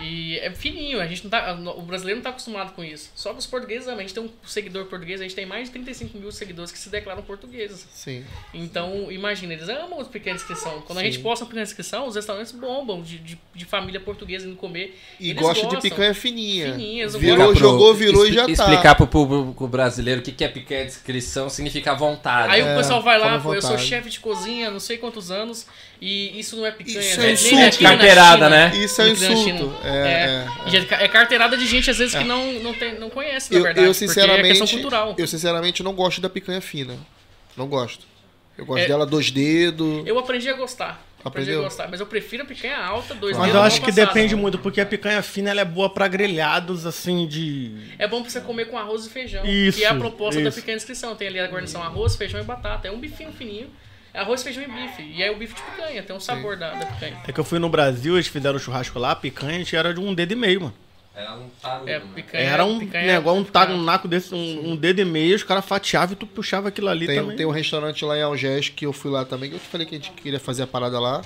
E 0.00 0.38
é 0.38 0.50
fininho, 0.50 1.00
a 1.00 1.06
gente 1.06 1.24
não 1.24 1.30
tá, 1.30 1.52
o 1.76 1.82
brasileiro 1.82 2.18
não 2.18 2.24
tá 2.24 2.30
acostumado 2.30 2.72
com 2.72 2.82
isso. 2.82 3.10
Só 3.14 3.32
que 3.32 3.38
os 3.38 3.46
portugueses, 3.46 3.86
a 3.86 3.96
gente 3.96 4.14
tem 4.14 4.22
um 4.22 4.30
seguidor 4.44 4.86
português, 4.86 5.20
a 5.20 5.24
gente 5.24 5.34
tem 5.34 5.46
mais 5.46 5.66
de 5.66 5.72
35 5.72 6.18
mil 6.18 6.32
seguidores 6.32 6.72
que 6.72 6.78
se 6.78 6.88
declaram 6.88 7.22
portugueses. 7.22 7.86
Sim. 7.92 8.24
Então, 8.54 9.10
imagina, 9.10 9.52
eles 9.52 9.68
amam 9.68 9.98
os 9.98 10.08
pequena 10.08 10.36
descrição. 10.36 10.82
Quando 10.86 10.98
a 10.98 11.02
Sim. 11.02 11.12
gente 11.12 11.22
posta 11.22 11.44
uma 11.44 11.48
pequena 11.48 11.64
descrição, 11.64 12.06
os 12.06 12.14
restaurantes 12.14 12.52
bombam 12.52 13.02
de, 13.02 13.18
de, 13.18 13.38
de 13.54 13.64
família 13.64 14.00
portuguesa 14.00 14.46
indo 14.46 14.56
comer. 14.56 14.98
E 15.18 15.30
Eles 15.30 15.42
gosta 15.42 15.66
de 15.66 15.80
picanha 15.80 16.14
fininha. 16.14 16.72
Fininha, 16.72 17.08
Virou, 17.08 17.54
jogou, 17.54 17.94
virou 17.94 18.26
e 18.26 18.32
já 18.32 18.46
tá. 18.46 18.52
Explicar 18.52 18.94
pro 18.94 19.06
público 19.06 19.66
brasileiro 19.68 20.20
o 20.20 20.24
que 20.24 20.32
que 20.32 20.44
é 20.44 20.48
picanha 20.48 20.84
descrição 20.84 21.48
significa 21.48 21.94
vontade. 21.94 22.52
Aí 22.52 22.60
É, 22.60 22.74
o 22.74 22.76
pessoal 22.76 23.02
vai 23.02 23.18
lá, 23.18 23.34
eu 23.36 23.62
sou 23.62 23.78
chefe 23.78 24.08
de 24.10 24.20
cozinha, 24.20 24.70
não 24.70 24.80
sei 24.80 24.98
quantos 24.98 25.30
anos, 25.30 25.66
e 26.00 26.40
isso 26.40 26.56
não 26.56 26.64
é 26.64 26.70
picanha. 26.70 26.98
Isso 27.00 27.20
né? 27.20 27.28
é 27.28 27.32
insulto. 27.32 27.82
na 27.82 27.90
Carteirada, 27.90 28.48
né? 28.48 28.72
Isso 28.74 29.02
é 29.02 29.08
insulto. 29.10 29.74
É, 29.84 29.88
é, 29.88 30.46
E 30.70 30.76
é, 30.76 31.04
é 31.04 31.08
carteirada 31.08 31.56
de 31.56 31.66
gente, 31.66 31.90
às 31.90 31.98
vezes, 31.98 32.14
que 32.14 32.24
não, 32.24 32.54
não, 32.54 32.72
tem, 32.72 32.98
não 32.98 33.10
conhece, 33.10 33.52
na 33.52 33.58
Eu, 33.58 33.62
verdade. 33.62 33.86
eu 33.86 33.92
porque 33.92 34.04
é 34.04 34.08
sinceramente, 34.08 34.58
questão 34.58 34.66
cultural. 34.68 35.14
eu 35.18 35.26
sinceramente 35.26 35.82
não 35.82 35.92
gosto 35.92 36.20
da 36.20 36.30
picanha 36.30 36.60
fina. 36.60 36.96
Não 37.56 37.66
gosto. 37.66 38.06
Eu 38.56 38.64
gosto 38.64 38.84
É. 38.84 38.88
dela 38.88 39.04
dois 39.04 39.30
dedos. 39.30 40.06
Eu 40.06 40.18
aprendi 40.18 40.48
a 40.48 40.54
gostar. 40.54 41.06
Aprendi 41.22 41.50
a 41.50 41.52
Aprendeu? 41.52 41.62
gostar, 41.64 41.88
mas 41.90 42.00
eu 42.00 42.06
prefiro 42.06 42.44
a 42.44 42.46
picanha 42.46 42.78
alta, 42.78 43.14
dois 43.14 43.36
Mas 43.36 43.54
eu 43.54 43.60
acho 43.60 43.80
que 43.82 43.88
passada. 43.92 44.06
depende 44.06 44.34
muito, 44.34 44.58
porque 44.58 44.80
a 44.80 44.86
picanha 44.86 45.20
fina 45.20 45.50
ela 45.50 45.60
é 45.60 45.64
boa 45.66 45.90
pra 45.90 46.08
grelhados, 46.08 46.86
assim, 46.86 47.26
de. 47.26 47.72
É 47.98 48.08
bom 48.08 48.22
pra 48.22 48.30
você 48.30 48.40
comer 48.40 48.66
com 48.70 48.78
arroz 48.78 49.04
e 49.04 49.10
feijão. 49.10 49.44
Isso, 49.44 49.76
que 49.76 49.84
é 49.84 49.88
a 49.88 49.94
proposta 49.94 50.40
da 50.40 50.48
isso. 50.48 50.58
pequena 50.58 50.78
descrição. 50.78 51.14
Tem 51.14 51.28
ali 51.28 51.38
a 51.38 51.46
guarnição 51.46 51.82
arroz, 51.82 52.16
feijão 52.16 52.40
e 52.40 52.44
batata. 52.44 52.88
É 52.88 52.90
um 52.90 52.98
bifinho 52.98 53.30
fininho. 53.32 53.68
É 54.12 54.20
arroz, 54.20 54.42
feijão 54.42 54.62
e 54.62 54.66
bife. 54.66 55.02
E 55.02 55.22
é 55.22 55.30
o 55.30 55.36
bife 55.36 55.54
de 55.54 55.62
picanha. 55.62 56.02
Tem 56.02 56.14
um 56.16 56.20
sabor 56.20 56.56
da, 56.56 56.70
da 56.74 56.86
picanha. 56.86 57.16
É 57.26 57.32
que 57.32 57.38
eu 57.40 57.44
fui 57.44 57.58
no 57.58 57.68
Brasil, 57.68 58.14
eles 58.16 58.26
fizeram 58.26 58.58
churrasco 58.58 58.98
lá, 58.98 59.12
a 59.12 59.16
picanha, 59.16 59.54
a 59.56 59.58
gente 59.58 59.74
era 59.76 59.94
de 59.94 60.00
um 60.00 60.12
dedo 60.14 60.32
e 60.32 60.36
meio, 60.36 60.60
mano. 60.62 60.74
Era 61.14 61.34
um 61.34 61.48
tarugo, 61.60 61.88
É, 61.88 61.98
né? 61.98 62.04
picanha. 62.14 62.44
Era 62.44 62.64
um 62.64 62.78
picanha 62.78 63.06
negócio, 63.14 63.40
um, 63.40 63.44
taco, 63.44 63.72
um 63.72 63.82
naco 63.82 64.08
desse, 64.08 64.34
um, 64.34 64.70
um 64.70 64.76
dedo 64.76 65.00
e 65.00 65.04
meio, 65.04 65.36
os 65.36 65.42
caras 65.42 65.64
fatiavam 65.64 66.12
e 66.14 66.16
tu 66.16 66.26
puxava 66.26 66.68
aquilo 66.68 66.88
ali 66.88 67.06
Tem, 67.06 67.16
também. 67.20 67.36
tem 67.36 67.46
um 67.46 67.50
restaurante 67.50 68.04
lá 68.04 68.16
em 68.16 68.22
Algés 68.22 68.68
que 68.68 68.86
eu 68.86 68.92
fui 68.92 69.10
lá 69.10 69.24
também, 69.24 69.50
que 69.50 69.56
eu 69.56 69.60
te 69.60 69.66
falei 69.66 69.86
que 69.86 69.94
a 69.94 69.98
gente 69.98 70.10
queria 70.12 70.40
fazer 70.40 70.62
a 70.62 70.66
parada 70.66 70.98
lá. 70.98 71.22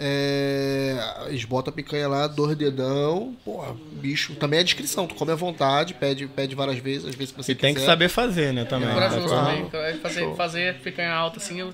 É, 0.00 1.26
eles 1.28 1.44
botam 1.44 1.72
a 1.72 1.74
picanha 1.74 2.06
lá, 2.08 2.26
dois 2.28 2.56
dedão, 2.56 3.36
porra, 3.44 3.74
bicho. 3.92 4.34
Também 4.36 4.60
é 4.60 4.62
descrição, 4.64 5.06
tu 5.06 5.14
come 5.14 5.32
à 5.32 5.34
vontade, 5.34 5.94
pede, 5.94 6.26
pede 6.28 6.54
várias 6.54 6.78
vezes, 6.78 7.06
às 7.08 7.14
vezes 7.14 7.32
que 7.32 7.42
você 7.42 7.52
E 7.52 7.54
tem 7.54 7.74
quiser. 7.74 7.84
que 7.84 7.90
saber 7.90 8.08
fazer, 8.08 8.52
né, 8.52 8.64
também. 8.64 8.88
É 8.88 8.92
corajoso 8.92 9.28
também. 9.28 9.68
Fazer, 10.00 10.20
Show. 10.20 10.36
fazer 10.36 10.74
picanha 10.80 11.12
alta 11.12 11.38
assim, 11.38 11.58
eu- 11.60 11.68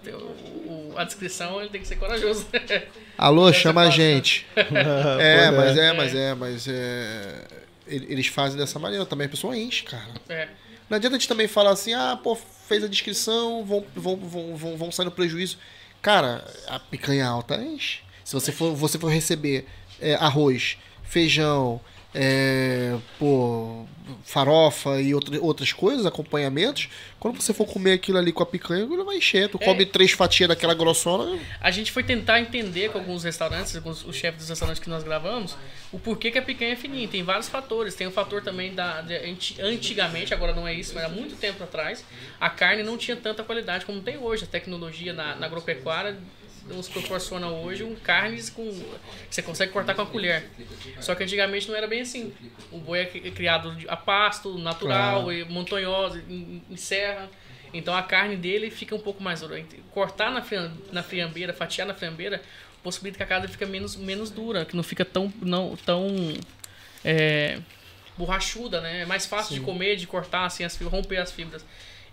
o- 0.66 0.94
a 0.96 1.04
descrição 1.04 1.60
ele 1.60 1.68
tem 1.70 1.80
que 1.80 1.86
ser 1.86 1.96
corajoso. 1.96 2.46
Alô, 3.18 3.52
ser 3.52 3.60
chama 3.60 3.82
a 3.82 3.84
né? 3.86 3.90
gente. 3.90 4.46
É, 4.56 5.50
Pois 5.52 5.56
mas 5.56 5.76
é, 5.78 5.92
mas 5.92 6.14
é, 6.14 6.34
mas 6.34 6.68
é. 6.68 7.44
ele- 7.86 8.06
Eles 8.08 8.26
fazem 8.28 8.58
dessa 8.58 8.78
maneira 8.78 9.04
também, 9.04 9.26
a 9.26 9.30
pessoa 9.30 9.56
enche, 9.56 9.84
cara. 9.84 10.08
é. 10.28 10.48
Não 10.88 10.96
adianta 10.96 11.16
a 11.16 11.18
gente 11.18 11.28
também 11.28 11.48
falar 11.48 11.70
assim, 11.70 11.94
ah, 11.94 12.18
pô, 12.22 12.36
fez 12.36 12.84
a 12.84 12.86
descrição, 12.88 13.64
vão, 13.64 13.84
vão, 13.96 14.16
vão, 14.16 14.54
vão, 14.56 14.76
vão 14.76 14.92
sair 14.92 15.06
no 15.06 15.10
prejuízo. 15.10 15.56
Cara, 16.02 16.44
a 16.68 16.78
picanha 16.78 17.26
alta 17.26 17.56
enche. 17.56 18.03
Se 18.24 18.32
você 18.34 18.50
for, 18.50 18.74
você 18.74 18.98
for 18.98 19.08
receber 19.08 19.66
é, 20.00 20.14
arroz, 20.14 20.76
feijão, 21.02 21.80
é, 22.16 22.96
pô, 23.18 23.84
farofa 24.24 25.00
e 25.00 25.12
outra, 25.14 25.40
outras 25.40 25.72
coisas, 25.72 26.06
acompanhamentos, 26.06 26.88
quando 27.18 27.40
você 27.42 27.52
for 27.52 27.66
comer 27.66 27.92
aquilo 27.94 28.18
ali 28.18 28.32
com 28.32 28.42
a 28.42 28.46
picanha, 28.46 28.84
ele 28.84 29.02
vai 29.04 29.16
encher. 29.16 29.48
Tu 29.48 29.58
É. 29.60 29.64
come 29.64 29.84
três 29.84 30.12
fatias 30.12 30.48
daquela 30.48 30.74
grossona. 30.74 31.38
A 31.60 31.70
gente 31.72 31.90
foi 31.90 32.02
tentar 32.04 32.40
entender 32.40 32.90
com 32.92 32.98
alguns 32.98 33.24
restaurantes, 33.24 33.76
com 33.80 33.90
os, 33.90 34.04
chefes 34.14 34.40
dos 34.40 34.48
restaurantes 34.48 34.80
que 34.80 34.88
nós 34.88 35.02
gravamos, 35.02 35.56
o 35.92 35.98
porquê 35.98 36.30
que 36.30 36.38
a 36.38 36.42
picanha 36.42 36.74
é 36.74 36.76
fininha. 36.76 37.08
Tem 37.08 37.22
vários 37.24 37.48
fatores. 37.48 37.94
Tem 37.96 38.06
o 38.06 38.12
fator 38.12 38.42
também 38.42 38.74
da. 38.74 39.00
de- 39.00 39.16
anti- 39.16 39.60
antigamente, 39.60 40.32
agora 40.32 40.54
não 40.54 40.68
é 40.68 40.72
isso, 40.74 40.94
mas 40.94 41.04
há 41.04 41.08
muito 41.08 41.34
tempo 41.36 41.62
atrás, 41.64 42.04
a 42.40 42.48
carne 42.48 42.82
não 42.84 42.96
tinha 42.96 43.16
tanta 43.16 43.42
qualidade 43.42 43.84
como 43.84 44.00
tem 44.00 44.16
hoje. 44.18 44.44
A 44.44 44.46
tecnologia 44.46 45.12
na, 45.12 45.34
na 45.34 45.46
agropecuária 45.46 46.16
nos 46.68 46.88
proporciona 46.88 47.48
hoje 47.48 47.84
um 47.84 47.94
carnes 47.94 48.48
com. 48.50 48.64
que 49.28 49.34
você 49.34 49.42
consegue 49.42 49.72
cortar 49.72 49.94
com 49.94 50.02
a 50.02 50.06
colher. 50.06 50.48
Só 51.00 51.14
que 51.14 51.22
antigamente 51.22 51.68
não 51.68 51.76
era 51.76 51.86
bem 51.86 52.00
assim. 52.00 52.32
O 52.72 52.78
boi 52.78 53.00
é 53.00 53.04
cri- 53.06 53.30
criado 53.32 53.76
a 53.88 53.96
pasto, 53.96 54.56
natural, 54.58 55.32
e 55.32 55.44
montanhoso, 55.44 56.18
em, 56.28 56.62
em 56.70 56.76
serra. 56.76 57.28
Então 57.72 57.94
a 57.94 58.02
carne 58.02 58.36
dele 58.36 58.70
fica 58.70 58.94
um 58.94 59.00
pouco 59.00 59.22
mais 59.22 59.40
dura. 59.40 59.62
Cortar 59.90 60.30
na, 60.30 60.42
na 60.92 61.02
friambeira, 61.02 61.52
fatiar 61.52 61.86
na 61.86 61.92
friambeira, 61.94 62.40
possibilita 62.82 63.16
que 63.18 63.22
a 63.24 63.26
carne 63.26 63.48
fica 63.48 63.66
menos, 63.66 63.96
menos 63.96 64.30
dura, 64.30 64.64
que 64.64 64.76
não 64.76 64.82
fica 64.82 65.04
tão, 65.04 65.32
não, 65.42 65.76
tão 65.84 66.06
é, 67.04 67.58
borrachuda, 68.16 68.80
né? 68.80 69.02
É 69.02 69.06
mais 69.06 69.26
fácil 69.26 69.54
de 69.54 69.60
comer, 69.60 69.96
de 69.96 70.06
cortar, 70.06 70.44
assim, 70.46 70.62
as, 70.64 70.76
fibras, 70.76 70.92
romper 70.92 71.16
as 71.18 71.32
fibras. 71.32 71.64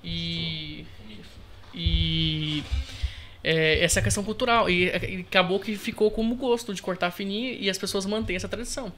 E. 0.04 0.86
E. 1.74 2.64
é, 3.44 3.84
essa 3.84 4.02
questão 4.02 4.24
cultural. 4.24 4.70
E, 4.70 4.86
e 4.86 5.26
acabou 5.28 5.60
que 5.60 5.76
ficou 5.76 6.10
como 6.12 6.36
gosto 6.36 6.74
de 6.74 6.82
cortar 6.82 7.12
fininho 7.12 7.56
e 7.60 7.70
as 7.70 7.78
pessoas 7.78 8.06
mantêm 8.06 8.36
essa 8.36 8.48
tradição. 8.48 8.92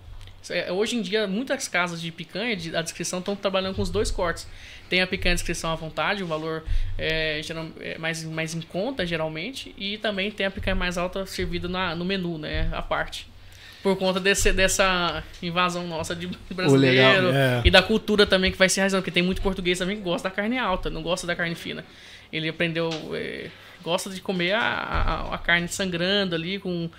É, 0.49 0.71
Hoje 0.71 0.97
em 0.97 1.01
dia, 1.01 1.25
muitas 1.25 1.67
casas 1.67 2.01
de 2.01 2.11
picanha, 2.11 2.55
de, 2.55 2.75
a 2.75 2.81
descrição, 2.81 3.19
estão 3.19 3.35
trabalhando 3.35 3.75
com 3.75 3.81
os 3.81 3.89
dois 3.89 4.11
cortes. 4.11 4.47
Tem 4.89 5.01
a 5.01 5.07
picanha 5.07 5.33
descrição 5.33 5.71
à 5.71 5.75
vontade, 5.75 6.21
o 6.21 6.27
valor 6.27 6.63
é, 6.97 7.41
geral- 7.41 7.69
é 7.79 7.97
mais, 7.97 8.23
mais 8.25 8.53
em 8.53 8.61
conta, 8.61 9.05
geralmente, 9.05 9.73
e 9.77 9.97
também 9.97 10.29
tem 10.29 10.45
a 10.45 10.51
picanha 10.51 10.75
mais 10.75 10.97
alta 10.97 11.25
servida 11.25 11.67
na, 11.67 11.95
no 11.95 12.03
menu, 12.05 12.37
né, 12.37 12.69
à 12.73 12.81
parte. 12.81 13.25
Por 13.83 13.97
conta 13.97 14.17
desse, 14.19 14.53
dessa 14.53 15.21
invasão 15.41 15.85
nossa 15.85 16.15
de 16.15 16.27
brasileiro 16.49 17.27
legal, 17.27 17.33
é. 17.33 17.61
e 17.65 17.69
da 17.69 17.83
cultura 17.83 18.25
também 18.25 18.49
que 18.49 18.57
vai 18.57 18.69
se 18.69 18.79
arrasando, 18.79 19.01
porque 19.03 19.11
tem 19.11 19.21
muito 19.21 19.41
português 19.41 19.77
também 19.77 19.97
que 19.97 20.01
gosta 20.03 20.29
da 20.29 20.33
carne 20.33 20.57
alta, 20.57 20.89
não 20.89 21.03
gosta 21.03 21.27
da 21.27 21.35
carne 21.35 21.53
fina. 21.53 21.83
Ele 22.31 22.47
aprendeu, 22.47 22.89
é, 23.13 23.49
gosta 23.83 24.09
de 24.09 24.21
comer 24.21 24.53
a, 24.53 24.61
a, 24.61 25.35
a 25.35 25.37
carne 25.37 25.67
sangrando 25.67 26.33
ali, 26.33 26.59
com 26.59 26.89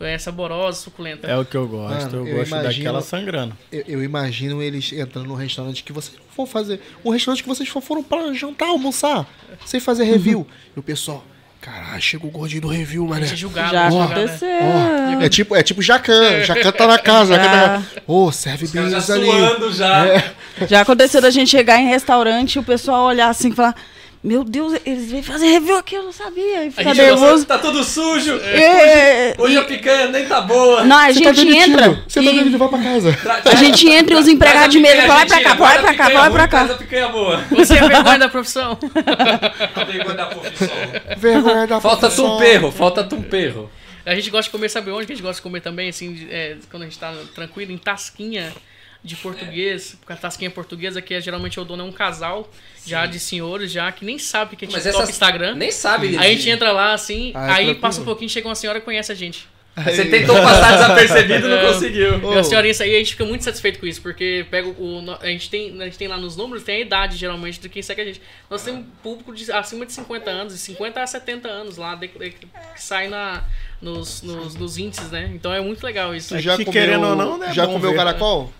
é, 0.00 0.18
saborosa, 0.18 0.80
suculenta. 0.80 1.28
É 1.28 1.36
o 1.36 1.44
que 1.44 1.56
eu 1.56 1.66
gosto, 1.68 2.10
Mano, 2.12 2.16
eu, 2.16 2.26
eu 2.26 2.36
gosto 2.38 2.48
imagino- 2.50 2.84
daquela 2.84 3.00
sangrando. 3.02 3.56
Eu, 3.70 3.84
eu 3.86 4.02
imagino 4.04 4.60
eles 4.60 4.92
entrando 4.92 5.28
num 5.28 5.34
restaurante 5.34 5.84
que 5.84 5.92
vocês 5.92 6.18
não 6.18 6.24
vão 6.36 6.44
fazer. 6.44 6.80
Um 7.04 7.10
restaurante 7.10 7.42
que 7.42 7.48
vocês 7.48 7.68
foram 7.68 8.02
pra 8.02 8.32
jantar, 8.34 8.68
almoçar, 8.68 9.26
sem 9.64 9.78
fazer 9.80 10.04
review. 10.04 10.46
E 10.74 10.80
o 10.80 10.82
pessoal, 10.82 11.24
caralho, 11.62 12.02
chega 12.02 12.26
o 12.26 12.30
gordinho 12.30 12.62
do 12.62 12.68
review, 12.68 13.08
é 13.14 13.24
julgado, 13.24 13.70
Já 13.70 13.88
né? 13.88 14.02
aconteceu. 14.02 15.20
É 15.22 15.28
tipo, 15.28 15.54
é 15.56 15.62
tipo 15.62 15.80
Jacan. 15.80 16.42
Jacan 16.44 16.72
tá 16.72 16.86
na 16.88 16.98
casa. 16.98 17.36
Jacan 17.36 17.50
tá. 17.50 17.82
Ô, 18.06 18.32
serve 18.32 18.66
bem 18.66 18.90
Já 18.90 18.98
isso 18.98 19.12
ali. 19.12 19.24
suando 19.26 19.72
já. 19.72 20.04
Já 20.68 20.80
aconteceu 20.80 21.22
da 21.22 21.30
gente 21.30 21.48
chegar 21.48 21.78
em 21.80 21.86
restaurante 21.86 22.56
e 22.56 22.58
o 22.58 22.62
pessoal 22.64 23.04
olhar 23.04 23.28
assim 23.28 23.50
e 23.50 23.54
falar: 23.54 23.76
Meu 24.24 24.44
Deus, 24.44 24.72
eles 24.86 25.10
vêm 25.10 25.20
fazer 25.20 25.46
review 25.46 25.76
aqui, 25.76 25.96
eu 25.96 26.04
não 26.04 26.12
sabia. 26.12 26.64
E 26.66 26.70
ficar 26.70 26.94
gente 26.94 27.04
nervoso. 27.06 27.44
Tá 27.44 27.58
tudo 27.58 27.82
sujo. 27.82 28.36
É, 28.36 29.34
Hoje 29.36 29.58
a 29.58 29.64
picanha 29.64 30.06
nem 30.08 30.26
tá 30.26 30.40
boa. 30.40 30.84
Não, 30.84 30.96
a 30.96 31.12
Você 31.12 31.22
tá 31.22 31.32
gente 31.32 31.44
demitido. 31.50 31.72
entra. 31.72 32.04
Você 32.06 32.20
tá 32.22 32.30
e 32.30 32.34
demitido, 32.34 32.58
vai 32.58 32.68
pra 32.68 32.78
casa. 32.78 33.18
a 33.50 33.54
gente 33.56 33.88
entra 33.88 34.14
e 34.14 34.18
os 34.18 34.28
empregados 34.28 34.70
de 34.72 34.78
mesa 34.78 35.02
falam: 35.08 35.16
Vai 35.16 35.26
pra 35.26 35.42
cá, 35.42 35.54
vai 35.54 35.78
pra 35.80 35.94
cá, 35.94 36.08
vai 36.08 36.30
pra 36.30 36.46
Traz 36.48 36.68
cá. 36.68 36.74
a 36.74 36.78
picanha 36.78 37.08
boa. 37.08 37.44
Você 37.50 37.74
é 37.74 37.88
vergonha 37.88 38.18
da 38.20 38.28
profissão. 38.28 38.78
Vergonha 39.86 40.14
da 40.16 40.26
profissão. 40.26 40.76
Vergonha 41.18 41.66
da 41.66 41.80
Falta 41.80 41.98
profissão. 42.00 42.30
tumperro, 42.36 42.70
falta 42.70 43.02
tumperro. 43.04 43.70
A 44.06 44.14
gente 44.14 44.30
gosta 44.30 44.44
de 44.44 44.50
comer, 44.50 44.68
sabe 44.68 44.90
onde 44.90 45.06
que 45.06 45.12
a 45.12 45.16
gente 45.16 45.22
gosta 45.24 45.36
de 45.36 45.42
comer 45.42 45.60
também, 45.60 45.88
assim, 45.88 46.26
é, 46.30 46.56
quando 46.70 46.82
a 46.82 46.86
gente 46.86 46.98
tá 46.98 47.12
tranquilo, 47.34 47.70
em 47.72 47.78
tasquinha 47.78 48.52
de 49.04 49.16
português. 49.16 49.96
Porque 49.98 50.12
a 50.12 50.16
tasquinha 50.16 50.50
portuguesa, 50.50 51.02
que 51.02 51.14
é, 51.14 51.20
geralmente 51.20 51.58
o 51.58 51.64
dono 51.64 51.82
é 51.82 51.86
um 51.86 51.92
casal, 51.92 52.48
já 52.86 53.04
de 53.06 53.18
senhores, 53.18 53.70
já, 53.72 53.90
que 53.90 54.04
nem 54.04 54.18
sabe 54.18 54.54
o 54.54 54.56
que 54.56 54.64
é 54.64 54.68
Mas 54.70 54.82
TikTok 54.82 55.02
essa 55.02 55.10
Instagram. 55.10 55.54
nem 55.56 55.70
sabe. 55.72 56.16
Aí 56.18 56.32
a 56.32 56.34
gente 56.36 56.48
entra 56.48 56.70
lá, 56.72 56.92
assim, 56.92 57.32
Ah, 57.34 57.48
é 57.48 57.50
aí 57.68 57.74
passa 57.74 58.00
um 58.00 58.04
pouquinho, 58.04 58.30
chega 58.30 58.46
uma 58.48 58.54
senhora 58.54 58.78
que 58.78 58.84
conhece 58.84 59.10
a 59.10 59.14
gente. 59.14 59.48
Você 59.74 60.04
tentou 60.04 60.36
passar 60.36 60.72
desapercebido 60.72 61.46
e 61.46 61.50
não 61.50 61.56
É. 61.66 61.72
conseguiu. 61.72 62.34
E 62.34 62.38
a 62.38 62.44
senhorinha, 62.44 62.74
aí 62.80 62.94
a 62.94 62.98
gente 62.98 63.12
fica 63.12 63.24
muito 63.24 63.42
satisfeito 63.42 63.80
com 63.80 63.86
isso, 63.86 64.02
porque 64.02 64.44
pega 64.50 64.68
o, 64.68 65.02
a, 65.18 65.26
gente 65.28 65.48
tem, 65.48 65.80
a 65.80 65.84
gente 65.86 65.96
tem 65.96 66.08
lá 66.08 66.18
nos 66.18 66.36
números, 66.36 66.62
tem 66.62 66.76
a 66.76 66.80
idade 66.80 67.16
geralmente 67.16 67.58
de 67.58 67.70
quem 67.70 67.80
segue 67.82 68.02
a 68.02 68.04
gente. 68.04 68.20
Nós 68.50 68.62
temos 68.62 68.80
um 68.82 68.84
público 69.02 69.34
de 69.34 69.50
acima 69.50 69.86
de 69.86 69.94
50 69.94 70.30
anos, 70.30 70.52
de 70.52 70.58
50 70.60 71.00
a 71.02 71.06
70 71.06 71.48
anos 71.48 71.78
lá, 71.78 71.94
de- 71.94 72.08
de- 72.08 72.30
que 72.32 72.46
sai 72.76 73.08
na, 73.08 73.44
nos, 73.80 74.20
nos, 74.20 74.54
nos 74.56 74.76
índices, 74.76 75.10
né? 75.10 75.30
Então 75.34 75.50
é 75.54 75.60
muito 75.62 75.82
legal 75.82 76.14
isso. 76.14 76.34
Tu 76.36 76.40
já 76.40 76.54
que 76.58 76.66
comeu, 76.66 76.80
querendo 76.82 77.06
ou 77.06 77.16
não, 77.16 77.38
né, 77.38 77.50
já 77.54 77.64
bom 77.66 77.72
comeu 77.72 77.92
ver. 77.92 77.96
caracol? 77.96 78.52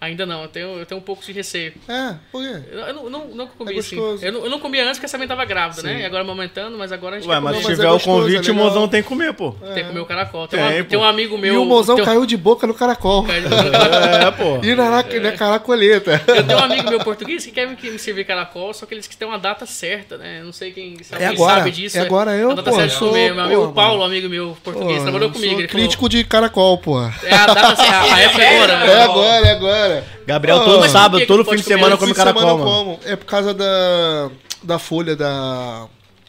Ainda 0.00 0.24
não, 0.24 0.42
eu 0.42 0.48
tenho, 0.48 0.78
eu 0.78 0.86
tenho 0.86 0.98
um 0.98 1.04
pouco 1.04 1.22
de 1.22 1.30
receio. 1.30 1.74
É, 1.86 2.14
por 2.32 2.40
quê? 2.42 2.62
Eu, 2.72 2.78
eu 2.80 2.94
não, 2.94 3.10
não, 3.10 3.24
nunca 3.28 3.52
comi 3.58 3.76
É 3.76 3.78
assim. 3.80 3.96
Eu 4.22 4.32
não, 4.32 4.44
eu 4.44 4.50
não 4.50 4.58
comia 4.58 4.82
antes 4.82 4.94
porque 4.94 5.04
essa 5.04 5.12
também 5.18 5.28
tava 5.28 5.44
grávida, 5.44 5.82
né? 5.82 5.96
Sim. 5.96 6.00
E 6.00 6.04
agora 6.06 6.22
amamentando, 6.22 6.78
mas 6.78 6.90
agora 6.90 7.16
a 7.16 7.18
gente 7.20 7.28
Ué, 7.28 7.34
quer 7.36 7.40
mas 7.42 7.52
comer 7.52 7.62
se 7.62 7.68
mas 7.68 7.76
tiver 7.76 7.88
é 7.88 7.92
o 7.92 8.00
convite, 8.00 8.48
é 8.48 8.52
o 8.52 8.54
mozão 8.56 8.88
tem 8.88 9.02
que 9.02 9.08
comer, 9.10 9.34
pô. 9.34 9.52
Tem 9.52 9.82
que 9.82 9.88
comer 9.90 10.00
o 10.00 10.06
caracol. 10.06 10.48
Tem, 10.48 10.58
Tem, 10.58 10.68
uma- 10.72 10.84
pô. 10.84 10.88
tem 10.90 10.98
um 10.98 11.04
amigo 11.04 11.36
meu. 11.36 11.52
e 11.52 11.56
o 11.58 11.66
mozão 11.66 11.96
um 11.98 12.04
caiu 12.04 12.24
de 12.24 12.34
boca 12.38 12.66
no 12.66 12.72
caracol. 12.72 13.26
É, 13.30 14.30
pô. 14.30 14.58
E 14.64 14.74
na, 14.74 14.90
na 14.90 15.32
caracoleta. 15.32 16.22
Eu 16.28 16.46
tenho 16.46 16.58
um 16.58 16.62
amigo 16.62 16.88
meu 16.88 17.00
português 17.00 17.44
que 17.44 17.52
quer 17.52 17.66
me 17.68 17.76
me 17.90 17.98
servir 17.98 18.24
caracol, 18.24 18.72
só 18.72 18.86
que 18.86 18.94
eles 18.94 19.06
que 19.06 19.16
tem 19.16 19.26
uma 19.28 19.38
data 19.38 19.66
certa, 19.66 20.16
né? 20.16 20.42
Não 20.42 20.52
sei 20.52 20.70
quem, 20.72 20.96
se 21.02 21.14
É 21.14 21.26
agora, 21.26 21.58
sabe 21.58 21.70
disso. 21.72 21.98
é 21.98 22.00
agora 22.00 22.34
eu, 22.36 22.52
A 22.52 22.54
data 22.54 22.70
pô, 22.70 22.76
certa 22.76 22.92
de 22.92 22.98
sou- 22.98 23.08
comer. 23.08 23.34
Meu 23.34 23.34
pô, 23.34 23.40
amigo. 23.42 23.72
Paulo, 23.72 24.02
amigo 24.02 24.28
meu 24.28 24.56
português, 24.62 25.02
trabalhou 25.02 25.28
eu 25.28 25.32
comigo. 25.32 25.68
crítico 25.68 26.08
de 26.08 26.24
caracol, 26.24 26.78
pô. 26.78 27.00
é 27.02 27.34
a 27.34 27.46
data 27.46 27.76
certa, 27.76 28.14
a 28.14 28.20
época 28.20 28.42
é 28.42 28.56
agora. 28.56 28.72
É 28.72 29.02
agora, 29.02 29.46
é 29.46 29.50
agora. 29.50 29.89
Gabriel, 30.26 30.56
Ô, 30.58 30.64
todo 30.64 30.88
sábado, 30.88 31.26
todo 31.26 31.44
fim 31.44 31.56
de 31.56 31.62
semana 31.62 31.96
come 31.96 32.12
Fim 32.12 32.18
de 32.18 32.18
semana 32.26 32.34
caracol, 32.46 32.58
eu 32.58 32.84
mano. 32.86 32.98
É 33.04 33.16
por 33.16 33.24
causa 33.26 33.52
da, 33.54 34.30
da 34.62 34.78
folha 34.78 35.14
da, 35.16 35.86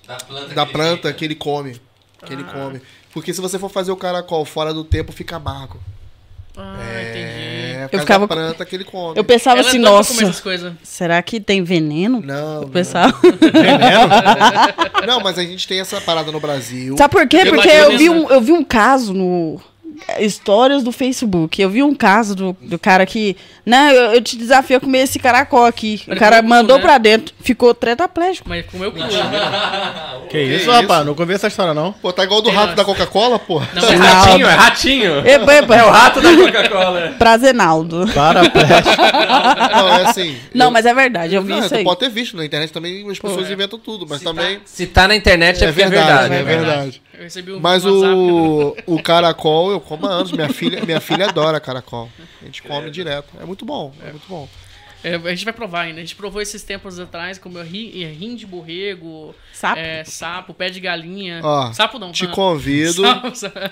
Da 0.07 0.15
planta. 0.17 0.53
da 0.55 0.65
que 0.65 0.71
planta 0.71 1.13
que 1.13 1.25
ele 1.25 1.35
come. 1.35 1.81
Que 2.25 2.33
ele 2.33 2.43
come. 2.43 2.81
Porque 3.13 3.33
se 3.33 3.41
você 3.41 3.59
for 3.59 3.69
fazer 3.69 3.91
o 3.91 3.95
caracol 3.97 4.45
fora 4.45 4.73
do 4.73 4.83
tempo, 4.83 5.11
fica 5.11 5.35
amargo. 5.35 5.79
Ah, 6.57 6.77
É, 6.81 7.01
entendi. 7.09 7.83
por 7.83 7.91
causa 7.91 8.01
ficava 8.03 8.27
planta 8.27 8.65
que 8.65 8.75
ele 8.75 8.83
come. 8.83 9.17
Eu 9.17 9.23
pensava 9.23 9.59
Ela 9.59 9.67
é 9.67 9.69
assim, 9.69 9.81
comer 9.81 9.89
nossa, 9.89 10.77
será 10.83 11.21
que 11.21 11.39
tem 11.39 11.63
veneno? 11.63 12.21
Não, 12.21 12.55
Eu 12.55 12.61
não. 12.63 12.69
pensava. 12.69 13.13
Não, 15.07 15.19
mas 15.21 15.37
a 15.37 15.43
gente 15.43 15.67
tem 15.67 15.79
essa 15.79 15.99
parada 16.01 16.31
no 16.31 16.39
Brasil. 16.39 16.95
Sabe 16.97 17.11
por 17.11 17.27
quê? 17.27 17.43
Eu 17.45 17.53
Porque 17.53 17.69
eu 17.69 17.97
vi, 17.97 18.09
um, 18.09 18.29
eu 18.29 18.41
vi 18.41 18.51
um 18.51 18.63
caso 18.63 19.13
no. 19.13 19.61
Histórias 20.19 20.83
do 20.83 20.91
Facebook. 20.91 21.61
Eu 21.61 21.69
vi 21.69 21.81
um 21.83 21.95
caso 21.95 22.35
do, 22.35 22.57
do 22.61 22.77
cara 22.77 23.05
que. 23.05 23.35
Né, 23.65 23.91
eu, 23.95 24.13
eu 24.13 24.21
te 24.21 24.35
desafio 24.35 24.77
a 24.77 24.79
comer 24.79 24.99
esse 25.03 25.19
caracol 25.19 25.65
aqui. 25.65 26.01
Ele 26.07 26.15
o 26.15 26.19
cara 26.19 26.41
mandou 26.41 26.77
cru, 26.77 26.83
né? 26.87 26.89
pra 26.93 26.97
dentro. 26.97 27.33
Ficou 27.41 27.73
tetraplégico. 27.73 28.49
Mas 28.49 28.65
comeu 28.65 28.91
cru. 28.91 29.03
Que 30.29 30.41
isso, 30.41 30.61
isso? 30.61 30.71
rapaz? 30.71 31.05
Não 31.05 31.13
convi 31.13 31.33
essa 31.33 31.47
história, 31.47 31.73
não. 31.73 31.91
Pô, 31.91 32.13
tá 32.13 32.23
igual 32.23 32.41
do 32.41 32.45
Tem 32.49 32.55
rato 32.57 32.69
uma- 32.69 32.75
da 32.75 32.85
Coca-Cola, 32.85 33.37
pô. 33.37 33.59
Não, 33.73 33.83
É 33.89 33.97
mas 33.97 33.99
ratinho, 34.13 34.47
é 34.47 34.53
ratinho. 34.53 35.27
Eba, 35.27 35.53
eba. 35.55 35.75
É 35.75 35.83
o 35.83 35.89
rato 35.89 36.21
da 36.21 36.29
Coca-Cola. 36.33 37.15
Prazenaldo. 37.19 38.05
Paraplégico. 38.13 38.89
Não, 39.75 39.89
é 39.89 40.05
assim. 40.05 40.37
Não, 40.53 40.67
eu- 40.67 40.71
mas 40.71 40.85
é 40.85 40.93
verdade, 40.93 41.35
eu 41.35 41.41
vi 41.43 41.49
Não, 41.49 41.59
isso 41.65 41.75
aí. 41.75 41.83
pode 41.83 41.99
ter 41.99 42.09
visto 42.09 42.37
na 42.37 42.45
internet 42.45 42.71
também, 42.71 43.09
as 43.11 43.19
pessoas 43.19 43.49
é. 43.49 43.53
inventam 43.53 43.77
tudo, 43.77 44.05
mas 44.09 44.21
também. 44.21 44.59
Se 44.63 44.87
tá 44.87 45.05
na 45.07 45.15
internet 45.15 45.61
é, 45.63 45.67
É 45.67 45.71
verdade, 45.71 46.33
é 46.33 46.39
é 46.39 46.43
verdade. 46.43 47.01
Eu 47.21 47.25
recebi 47.25 47.51
um 47.51 47.59
Mas 47.59 47.85
o, 47.85 48.75
o 48.87 49.01
caracol 49.01 49.71
eu 49.71 49.79
como 49.79 50.07
há 50.07 50.11
anos. 50.11 50.31
Minha 50.31 50.49
filha, 50.49 50.83
minha 50.83 50.99
filha 50.99 51.29
adora 51.29 51.59
caracol. 51.59 52.09
A 52.41 52.45
gente 52.45 52.63
come 52.63 52.89
direto. 52.89 53.29
É 53.39 53.45
muito 53.45 53.63
bom, 53.63 53.93
é 54.03 54.09
muito 54.09 54.27
bom. 54.27 54.49
É, 55.03 55.15
a 55.15 55.29
gente 55.29 55.45
vai 55.45 55.53
provar 55.53 55.81
ainda. 55.81 55.97
A 55.97 56.01
gente 56.01 56.15
provou 56.15 56.41
esses 56.41 56.61
tempos 56.63 56.99
atrás, 56.99 57.37
comeu 57.37 57.63
ri, 57.63 58.03
rim 58.05 58.35
de 58.35 58.45
borrego, 58.45 59.33
Sapo? 59.53 59.79
é, 59.79 60.03
sapo, 60.03 60.53
pé 60.53 60.69
de 60.69 60.79
galinha. 60.79 61.41
Ó, 61.43 61.71
sapo 61.73 61.97
não. 61.97 62.11
Te 62.11 62.25
rã. 62.25 62.31
convido, 62.31 63.01
Sapo. 63.01 63.31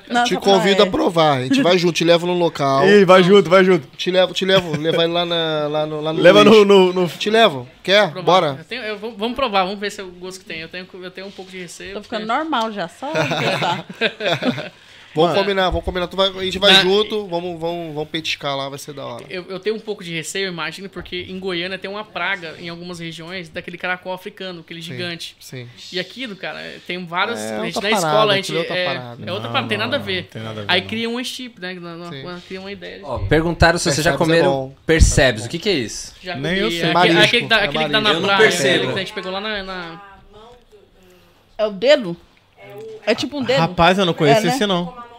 Não, 0.10 0.23
te 0.23 0.35
convido 0.38 0.84
a 0.84 0.88
é. 0.88 0.89
provar. 0.89 1.38
A 1.39 1.43
gente 1.43 1.61
vai 1.61 1.77
junto, 1.77 1.95
te 1.95 2.03
levo 2.03 2.26
no 2.26 2.34
local. 2.34 2.88
Ih, 2.88 3.06
vai 3.06 3.23
junto, 3.23 3.49
vai 3.49 3.64
junto. 3.64 3.88
Te 3.95 4.10
levo, 4.11 4.34
te 4.34 4.45
levo, 4.45 4.76
levar 4.77 5.03
ele 5.03 5.14
lá, 5.14 5.26
na, 5.26 5.68
lá 5.68 5.85
no, 5.85 6.01
lá 6.01 6.14
no 6.14 6.19
Leva 6.22 6.43
no, 6.43 6.65
no, 6.65 6.93
no- 6.93 7.07
Te 7.07 7.30
levo. 7.30 7.68
Quer? 7.84 8.10
Provar. 8.11 8.23
Bora. 8.26 8.56
Eu 8.60 8.65
tenho- 8.65 8.81
eu 8.84 8.97
vamos 8.97 9.35
provar, 9.35 9.64
vamos 9.64 9.80
ver 9.80 9.91
se 9.91 10.01
é 10.01 10.03
o 10.03 10.07
gosto 10.07 10.39
que 10.39 10.45
tem. 10.45 10.60
Eu 10.61 10.68
tenho, 10.69 10.88
eu 10.93 11.11
tenho 11.11 11.27
um 11.27 11.31
pouco 11.31 11.51
de 11.51 11.60
receio. 11.60 11.93
Tô 11.93 12.01
porque- 12.01 12.15
ficando 12.15 12.27
normal 12.27 12.72
já, 12.72 12.88
só. 12.88 13.11
Vamos 15.15 15.31
Mano. 15.31 15.41
combinar, 15.41 15.69
vamos 15.69 15.84
combinar. 15.86 16.07
Tu 16.07 16.15
vai- 16.15 16.30
a 16.30 16.44
gente 16.44 16.60
vai 16.60 16.72
Na- 16.72 16.81
junto, 16.81 17.26
vamos, 17.27 17.60
vamos, 17.60 17.94
vamos 17.95 18.10
petiscar 18.10 18.56
lá, 18.56 18.69
vai 18.69 18.77
ser 18.77 18.94
da 18.94 19.06
hora. 19.06 19.26
Eu, 19.30 19.44
eu 19.49 19.60
tenho 19.60 19.76
um 19.76 19.80
pouco 19.80 20.03
de 20.03 20.14
receio, 20.14 20.45
eu 20.45 20.52
imagino, 20.52 20.88
porque 20.88 21.26
em 21.27 21.40
Goiânia 21.40 21.77
tem 21.80 21.90
uma 21.90 22.03
praga 22.06 22.56
em 22.60 22.69
algumas 22.69 22.99
regiões 22.99 23.49
daquele 23.49 23.77
caracol 23.77 24.14
africano, 24.14 24.60
aquele 24.61 24.81
gigante. 24.81 25.36
Sim. 25.40 25.68
E 25.91 25.99
aquilo, 25.99 26.36
cara, 26.36 26.60
tem 26.86 27.03
vários. 27.06 27.40
É 27.40 27.57
a 27.60 27.65
gente 27.65 27.76
outra 27.76 27.90
na 27.90 27.95
parada, 27.95 28.07
escola, 28.14 28.34
a 28.34 28.36
gente. 28.36 28.56
é 28.56 28.60
outra 28.60 28.76
é, 28.76 28.86
parada. 28.86 29.06
é 29.10 29.31
outra 29.31 29.48
Não, 29.48 29.52
parada, 29.53 29.68
tem 29.68 29.77
não, 29.77 29.86
nada 29.86 29.95
a 29.95 29.99
não, 29.99 30.06
ver. 30.06 30.23
tem 30.26 30.41
nada 30.44 30.61
a 30.61 30.64
ver, 30.65 30.72
Aí 30.72 30.81
não. 30.81 30.88
cria 30.88 31.10
um 31.10 31.23
chip, 31.23 31.60
né? 31.60 31.73
na- 31.73 31.95
na-. 31.98 32.40
Cria 32.48 32.60
uma 32.61 32.72
ideia. 32.72 32.99
de 32.99 33.03
Ó, 33.03 33.19
que- 33.19 33.27
perguntaram 33.27 33.80
se 33.80 33.86
vocês 33.91 34.03
já 34.03 34.14
é 34.14 34.18
comeram 34.18 34.52
bom. 34.52 34.76
percebes. 34.86 35.45
O 35.45 35.49
que, 35.49 35.57
que 35.57 35.69
é 35.69 35.73
isso? 35.73 36.14
Já 36.22 36.36
Nem 36.36 36.56
comi. 36.56 36.60
eu 36.65 36.72
sei. 36.72 36.81
É, 36.90 36.94
Marisco, 36.94 37.22
aquele, 37.23 37.44
é 37.45 37.56
aquele 37.56 37.84
que 37.86 37.90
dá 37.91 38.02
na 38.02 38.02
marisco. 38.02 38.15
Eu 38.15 38.19
não 38.22 38.27
praia. 38.38 38.49
aquele 38.49 38.88
que 38.88 38.94
a 38.94 38.98
gente 38.99 39.14
pegou 39.14 39.31
lá 39.31 39.41
na. 39.41 39.64
na- 39.64 40.10
É 41.57 41.65
o 41.65 41.72
dedo? 41.72 42.15
É 43.05 43.15
tipo 43.15 43.38
um 43.39 43.43
dedo? 43.43 43.59
Rapaz, 43.59 43.97
eu 43.97 44.05
não 44.05 44.13
conheço 44.13 44.41
É, 44.41 44.43
né? 44.49 44.55
esse, 44.55 44.65
não. 44.67 45.09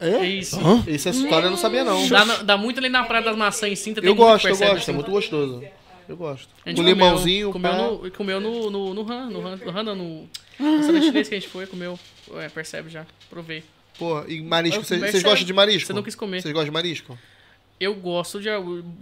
É 0.00 0.10
É? 0.10 0.26
isso. 0.26 0.58
Essa 0.86 1.10
história 1.10 1.46
eu 1.46 1.50
não 1.50 1.56
sabia, 1.56 1.82
não. 1.84 2.08
Dá, 2.08 2.24
na- 2.24 2.36
dá 2.42 2.56
muito 2.56 2.78
ali 2.78 2.88
na 2.88 3.02
Praia 3.04 3.24
das 3.24 3.36
Maçãs 3.36 3.84
em 3.86 3.94
tem 3.94 4.04
Eu 4.04 4.14
muito 4.14 4.18
gosto, 4.18 4.44
eu 4.46 4.50
percebe, 4.50 4.70
gosto. 4.70 4.82
assim. 4.82 4.90
É 4.92 4.94
muito 4.94 5.10
gostoso. 5.10 5.64
Eu 6.08 6.16
gosto. 6.16 6.48
A 6.64 6.68
gente 6.70 6.76
Com 6.78 6.82
comeu- 6.84 6.94
limãozinho, 6.94 7.52
Comeu, 7.52 7.70
pá. 7.70 7.76
no, 7.78 8.10
comeu 8.12 8.40
no, 8.40 8.70
no, 8.70 8.94
no 8.94 9.02
RAM, 9.02 9.28
no 9.28 9.40
RAM, 9.42 9.56
no 9.82 9.94
não, 9.94 9.94
no 9.94 10.76
restaurante 10.78 11.04
chinês 11.04 11.28
que 11.28 11.34
a 11.34 11.40
gente 11.40 11.50
foi, 11.50 11.66
comeu. 11.66 11.98
É, 12.36 12.48
percebe 12.48 12.88
já, 12.88 13.04
provei. 13.28 13.62
Pô, 13.98 14.22
e 14.26 14.40
marisco, 14.40 14.80
Eu 14.80 14.84
vocês 14.84 15.22
gostam 15.22 15.44
de 15.44 15.52
marisco? 15.52 15.86
Você 15.88 15.92
não 15.92 16.02
quis 16.02 16.14
comer. 16.14 16.40
Vocês 16.40 16.54
gostam 16.54 16.66
de 16.66 16.70
marisco? 16.70 17.18
Eu 17.80 17.94
gosto 17.94 18.40
de 18.40 18.48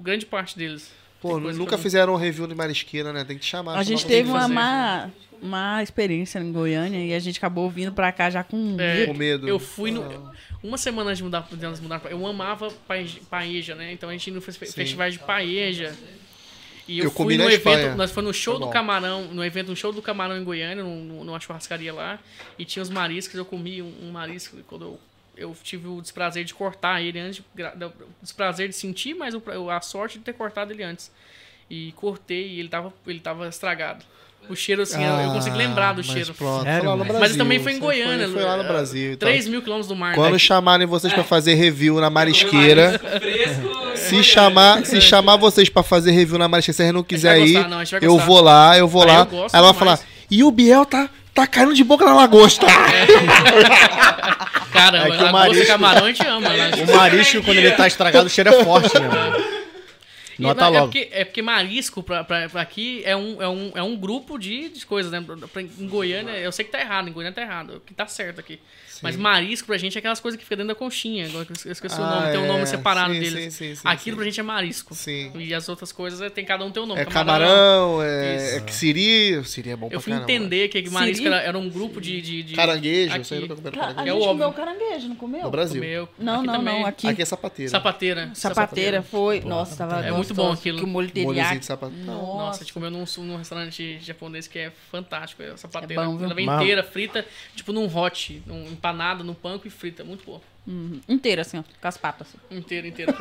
grande 0.01 0.25
parte 0.27 0.57
deles. 0.59 0.91
Pô, 1.21 1.39
nunca 1.41 1.77
não- 1.77 1.83
fizeram 1.83 2.13
um 2.15 2.17
review 2.17 2.47
de 2.47 2.55
marisqueira, 2.55 3.13
né? 3.13 3.25
Tem 3.25 3.39
que 3.39 3.45
chamar. 3.45 3.77
A 3.79 3.83
gente 3.83 4.05
teve 4.07 4.29
uma 4.29 4.47
má, 4.47 5.11
má 5.43 5.83
experiência 5.83 6.39
em 6.39 6.53
Goiânia 6.53 7.05
e 7.05 7.15
a 7.15 7.19
gente 7.19 7.39
acabou 7.39 7.69
vindo 7.71 7.93
pra 7.93 8.13
cá 8.13 8.29
já 8.31 8.45
com 8.45 8.77
É, 8.79 8.93
fazer. 8.93 9.07
Com 9.07 9.15
medo. 9.15 9.49
Eu 9.49 9.59
fui 9.59 9.91
no. 9.91 10.31
Uma 10.63 10.79
semana 10.79 11.11
antes 11.11 11.19
de 11.19 11.25
mudar, 11.25 11.47
de 11.51 11.65
elas 11.65 11.81
mudar 11.81 12.01
pra- 12.01 12.11
Eu 12.11 12.27
amava 12.27 12.73
paeja, 13.31 13.75
né? 13.75 13.93
Então 13.93 14.09
a 14.09 14.13
gente 14.13 14.27
ia 14.29 14.35
no 14.35 14.41
fes- 14.41 14.57
festivais 14.57 15.13
de 15.15 15.21
paeja. 15.21 15.95
E 16.89 16.99
eu, 17.01 17.07
Eu 17.07 17.11
fui 17.11 17.25
comi 17.25 17.37
no 17.37 17.45
na 17.45 17.53
evento. 17.53 17.69
Espanha. 17.69 17.95
Nós 17.97 18.13
fomos 18.13 18.29
no 18.29 18.35
show 18.35 18.59
Foi 18.59 18.67
do 18.67 18.73
camarão, 18.73 19.25
no 19.25 19.45
evento, 19.45 19.69
no 19.69 19.77
show 19.77 19.93
do 19.93 20.01
camarão 20.01 20.37
em 20.37 20.45
Goiânia, 20.45 20.85
num- 20.85 21.25
numa 21.25 21.41
churrascaria 21.41 21.93
lá. 21.93 22.19
E 22.59 22.65
tinha 22.65 22.81
os 22.83 22.89
mariscos, 22.89 23.35
eu 23.37 23.45
comi 23.45 23.83
um, 23.83 23.93
um 24.05 24.13
marisco 24.13 24.57
quando 24.69 24.83
eu. 24.85 25.01
Eu 25.37 25.55
tive 25.63 25.87
o 25.89 26.01
desprazer 26.01 26.45
de 26.45 26.55
cortar 26.55 27.03
ele 27.03 27.19
antes, 27.19 27.43
de, 27.55 27.65
desprazer 28.23 28.69
de 28.69 28.75
sentir, 28.75 29.15
mas 29.15 29.35
a 29.35 29.81
sorte 29.81 30.19
de 30.19 30.25
ter 30.25 30.33
cortado 30.33 30.73
ele 30.73 30.83
antes. 30.83 31.11
E 31.69 31.93
cortei 31.93 32.49
e 32.55 32.61
ele 32.61 32.69
tava, 32.69 32.93
ele 33.07 33.21
tava 33.21 33.47
estragado. 33.49 34.05
O 34.49 34.55
cheiro, 34.55 34.83
assim, 34.83 35.03
eu- 35.05 35.13
eu 35.15 35.33
consigo 35.33 35.57
lembrar 35.57 35.93
do 35.93 36.01
Ah, 36.03 36.05
mas 36.07 36.07
cheiro. 36.07 36.33
Pronto, 36.35 36.63
Sério, 36.63 36.85
foi 36.89 36.97
mas- 36.99 37.07
Brasil. 37.09 37.21
Mas 37.29 37.37
também 37.37 37.59
foi 37.59 37.73
em 37.73 37.79
Goiânia. 37.81 38.29
Foi, 38.29 38.43
lá 38.45 38.57
no 38.57 38.63
é, 38.63 38.69
Brasil. 38.69 39.13
e 39.13 39.17
tal. 39.17 39.29
3 39.29 39.49
mil 39.49 39.61
quilômetros 39.61 39.89
do 39.89 39.97
mar. 39.97 40.15
Quando 40.15 40.35
né? 40.35 40.39
chamarem 40.39 40.87
vocês 40.87 41.13
pra 41.13 41.25
fazer 41.25 41.55
review 41.55 42.01
na 42.01 42.09
marisqueira, 42.11 43.01
se 43.97 44.23
chamar, 44.23 44.87
se 44.87 45.01
chamar 45.01 45.37
vocês 45.37 45.69
pra 45.69 45.83
fazer 45.83 46.13
review 46.13 46.39
na 46.39 46.47
marisqueira, 46.49 46.75
se 46.75 46.83
vocês 46.85 46.95
não 46.95 47.03
quiser 47.03 47.41
ir, 47.41 47.55
gostar, 47.55 47.69
não, 47.69 47.83
eu 48.01 48.19
vou 48.19 48.41
lá, 48.41 48.79
eu 48.79 48.87
vou 48.87 49.03
Ah, 49.03 49.07
lá. 49.07 49.19
eu 49.21 49.27
gosto 49.27 49.55
Ela 49.57 49.73
vai 49.73 49.79
falar: 49.79 50.01
"E 50.31 50.45
o 50.45 50.51
Biel 50.53 50.87
tá 50.87 51.11
tá 51.37 51.47
caindo 51.47 51.75
de 51.75 51.85
boca 51.85 52.05
na 52.05 52.15
lagosta". 52.15 52.67
Caramba, 54.73 55.15
É 55.15 55.19
que 55.19 55.23
o 55.23 55.27
a 55.27 55.33
marisco- 55.33 55.67
camarão 55.67 56.05
a 56.05 56.09
gente 56.09 56.27
ama. 56.27 56.49
Né? 56.49 56.71
O 56.89 56.97
marisco, 56.97 57.43
quando 57.43 57.59
ele 57.59 57.71
tá 57.73 57.87
estragado, 57.87 58.27
o 58.27 58.31
cheiro 58.31 58.51
é 58.55 58.65
forte, 58.65 58.99
né? 58.99 59.09
E 60.39 60.43
Nota 60.43 60.67
é, 60.67 60.69
logo. 60.69 60.87
porque, 60.93 61.09
é 61.13 61.25
porque 61.25 61.41
marisco 61.41 62.03
pra, 62.03 62.23
pra, 62.23 62.47
pra 62.49 62.61
aqui 62.61 63.01
é 63.07 63.17
um, 63.17 63.41
é, 63.41 63.49
um, 63.49 63.73
é 63.75 63.83
um 63.83 63.97
grupo 63.97 64.37
de, 64.39 64.69
de 64.69 64.85
coisas, 64.85 65.11
né? 65.11 65.25
Pra- 65.51 65.63
Em 65.63 65.89
Goiânia, 65.89 66.33
eu 66.33 66.53
sei 66.53 66.63
que 66.65 66.71
tá 66.73 66.79
errado, 66.81 67.09
em 67.09 67.13
Goiânia 67.13 67.35
tá 67.35 67.41
errado, 67.41 67.77
o 67.77 67.81
que 67.81 67.95
tá 67.95 68.07
certo 68.07 68.39
aqui. 68.41 68.59
Mas 69.03 69.17
marisco 69.17 69.67
pra 69.67 69.77
gente 69.79 69.97
é 69.97 69.99
aquelas 69.99 70.21
coisas 70.21 70.39
que 70.39 70.45
ficam 70.45 70.59
dentro 70.59 70.75
da 70.75 70.79
conchinha. 70.79 71.27
agora 71.27 71.47
Eu 71.65 71.73
esqueci 71.73 72.01
o 72.01 72.05
Ah, 72.05 72.21
nome, 72.21 72.31
tem 72.33 72.41
um 72.41 72.45
é. 72.45 72.49
nome 72.49 72.67
separado 72.67 73.13
Sim, 73.15 73.21
deles. 73.21 73.55
sim, 73.55 73.69
sim, 73.69 73.75
sim, 73.75 73.81
Aquilo 73.85 74.15
sim. 74.15 74.17
pra 74.17 74.25
gente 74.25 74.41
é 74.41 74.43
marisco. 74.43 74.95
Sim. 74.95 75.33
E 75.37 75.55
as 75.55 75.69
outras 75.69 75.93
coisas 75.93 76.21
é- 76.21 76.31
tem 76.31 76.45
cada 76.45 76.65
um 76.65 76.71
tem 76.71 76.83
um 76.83 76.87
nome. 76.87 77.01
É 77.01 77.05
camarão, 77.05 78.03
é, 78.03 78.37
Isso. 78.37 78.57
é 78.57 78.61
que 78.61 78.75
siri, 78.75 79.45
siri 79.45 79.71
é 79.71 79.77
bom 79.77 79.89
Eu 79.91 80.01
fui 80.01 80.13
caramba. 80.13 80.33
entender 80.33 80.69
que 80.69 80.89
marisco 80.91 81.27
era, 81.27 81.37
era 81.41 81.59
um 81.59 81.69
grupo 81.69 82.01
de. 82.01 82.21
de, 82.21 82.43
de 82.43 82.55
Caranguejo, 82.55 83.13
Aqui. 83.13 83.23
isso 83.23 83.35
aí 83.35 83.41
nunca 83.41 83.57
comeram 83.57 83.79
Ca- 83.79 83.85
A 83.87 83.95
caranguejo. 83.95 84.17
É 84.17 84.21
gente 84.21 84.25
o 84.25 84.29
comeu 84.29 84.53
caranguejo, 84.53 85.09
não 85.09 85.17
comeu? 85.17 85.43
No 85.43 85.51
Brasil. 85.51 85.81
Comeu. 85.83 86.09
Não, 86.19 86.35
Aqui 86.39 86.47
não, 86.47 86.55
também. 86.55 86.81
não. 86.81 86.87
Aqui. 86.87 87.09
Aqui 87.09 87.23
é 87.23 87.25
sapateira. 87.25 87.71
Sapateira. 87.71 88.31
Sapateira 88.35 89.03
foi. 89.03 89.41
Nossa, 89.41 89.77
tava 89.77 90.05
É 90.07 90.11
muito 90.13 90.33
bom 90.35 90.53
aquilo. 90.53 90.79
Que 90.79 90.85
o 90.85 90.89
molho 90.89 91.09
de 91.11 91.65
sapateira. 91.65 92.05
Nossa, 92.05 92.61
a 92.61 92.63
gente 92.63 92.73
comeu 92.73 92.91
num, 92.91 93.05
num 93.19 93.37
restaurante 93.37 93.99
japonês 94.01 94.47
que 94.47 94.59
é 94.59 94.73
fantástico. 94.91 95.43
É 95.43 95.57
sapateira. 95.57 96.03
É? 96.03 96.07
Ela 96.07 96.35
vem 96.35 96.47
inteira, 96.47 96.83
frita, 96.83 97.25
tipo 97.55 97.73
num 97.73 97.87
hot, 97.95 98.43
num, 98.47 98.77
empanada 98.91 99.25
no 99.25 99.35
panko 99.35 99.67
e 99.67 99.71
frita. 99.71 100.05
Muito 100.05 100.25
boa. 100.25 100.41
Uhum. 100.67 101.01
Inteira, 101.09 101.43
assim, 101.43 101.59
ó. 101.59 101.63
Com 101.81 101.89
as 101.89 101.97
patas. 101.97 102.29
Assim. 102.29 102.59
Inteira, 102.59 102.87
inteira. 102.89 103.15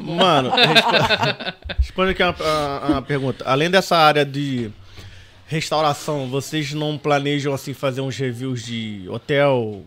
Mano, 0.00 0.50
respo- 0.54 0.90
responde 1.78 2.10
aqui 2.12 2.22
uma, 2.22 2.32
uma- 2.34 2.86
uma 2.88 3.02
pergunta. 3.02 3.44
Além 3.46 3.70
dessa 3.70 3.96
área 3.96 4.24
de 4.24 4.70
restauração, 5.46 6.28
vocês 6.28 6.72
não 6.72 6.96
planejam 6.98 7.52
assim 7.52 7.74
fazer 7.74 8.00
uns 8.00 8.16
reviews 8.16 8.64
de 8.64 9.04
hotel, 9.08 9.84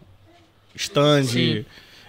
stand, 0.75 1.23
Sim. 1.23 1.65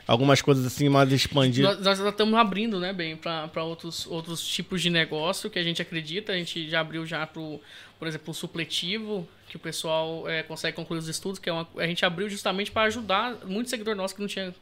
algumas 0.07 0.43
coisas 0.43 0.65
assim 0.67 0.89
mais 0.89 1.11
expandidas? 1.11 1.77
nós, 1.77 1.85
nós 1.85 1.99
já 1.99 2.09
estamos 2.11 2.39
abrindo, 2.39 2.79
né, 2.79 2.93
bem, 2.93 3.17
para 3.17 3.65
outros, 3.65 4.07
outros 4.07 4.47
tipos 4.47 4.83
de 4.83 4.91
negócio 4.91 5.49
que 5.51 5.59
a 5.59 5.63
gente 5.63 5.81
acredita. 5.81 6.33
A 6.33 6.37
gente 6.37 6.69
já 6.69 6.81
abriu 6.81 7.07
já 7.07 7.27
pro, 7.27 7.61
por 7.99 8.07
exemplo, 8.07 8.31
o 8.31 8.35
supletivo, 8.35 9.27
que 9.49 9.57
o 9.57 9.61
pessoal 9.61 10.29
é, 10.29 10.43
consegue 10.43 10.77
concluir 10.77 10.99
os 10.99 11.09
estudos, 11.09 11.39
que 11.39 11.49
é 11.49 11.53
uma, 11.53 11.67
a 11.77 11.87
gente 11.87 12.05
abriu 12.05 12.29
justamente 12.29 12.71
para 12.71 12.83
ajudar 12.83 13.45
muito 13.45 13.71
seguidor 13.71 13.95
nosso 13.95 14.15
que 14.15 14.21
não 14.21 14.29
tinha, 14.29 14.55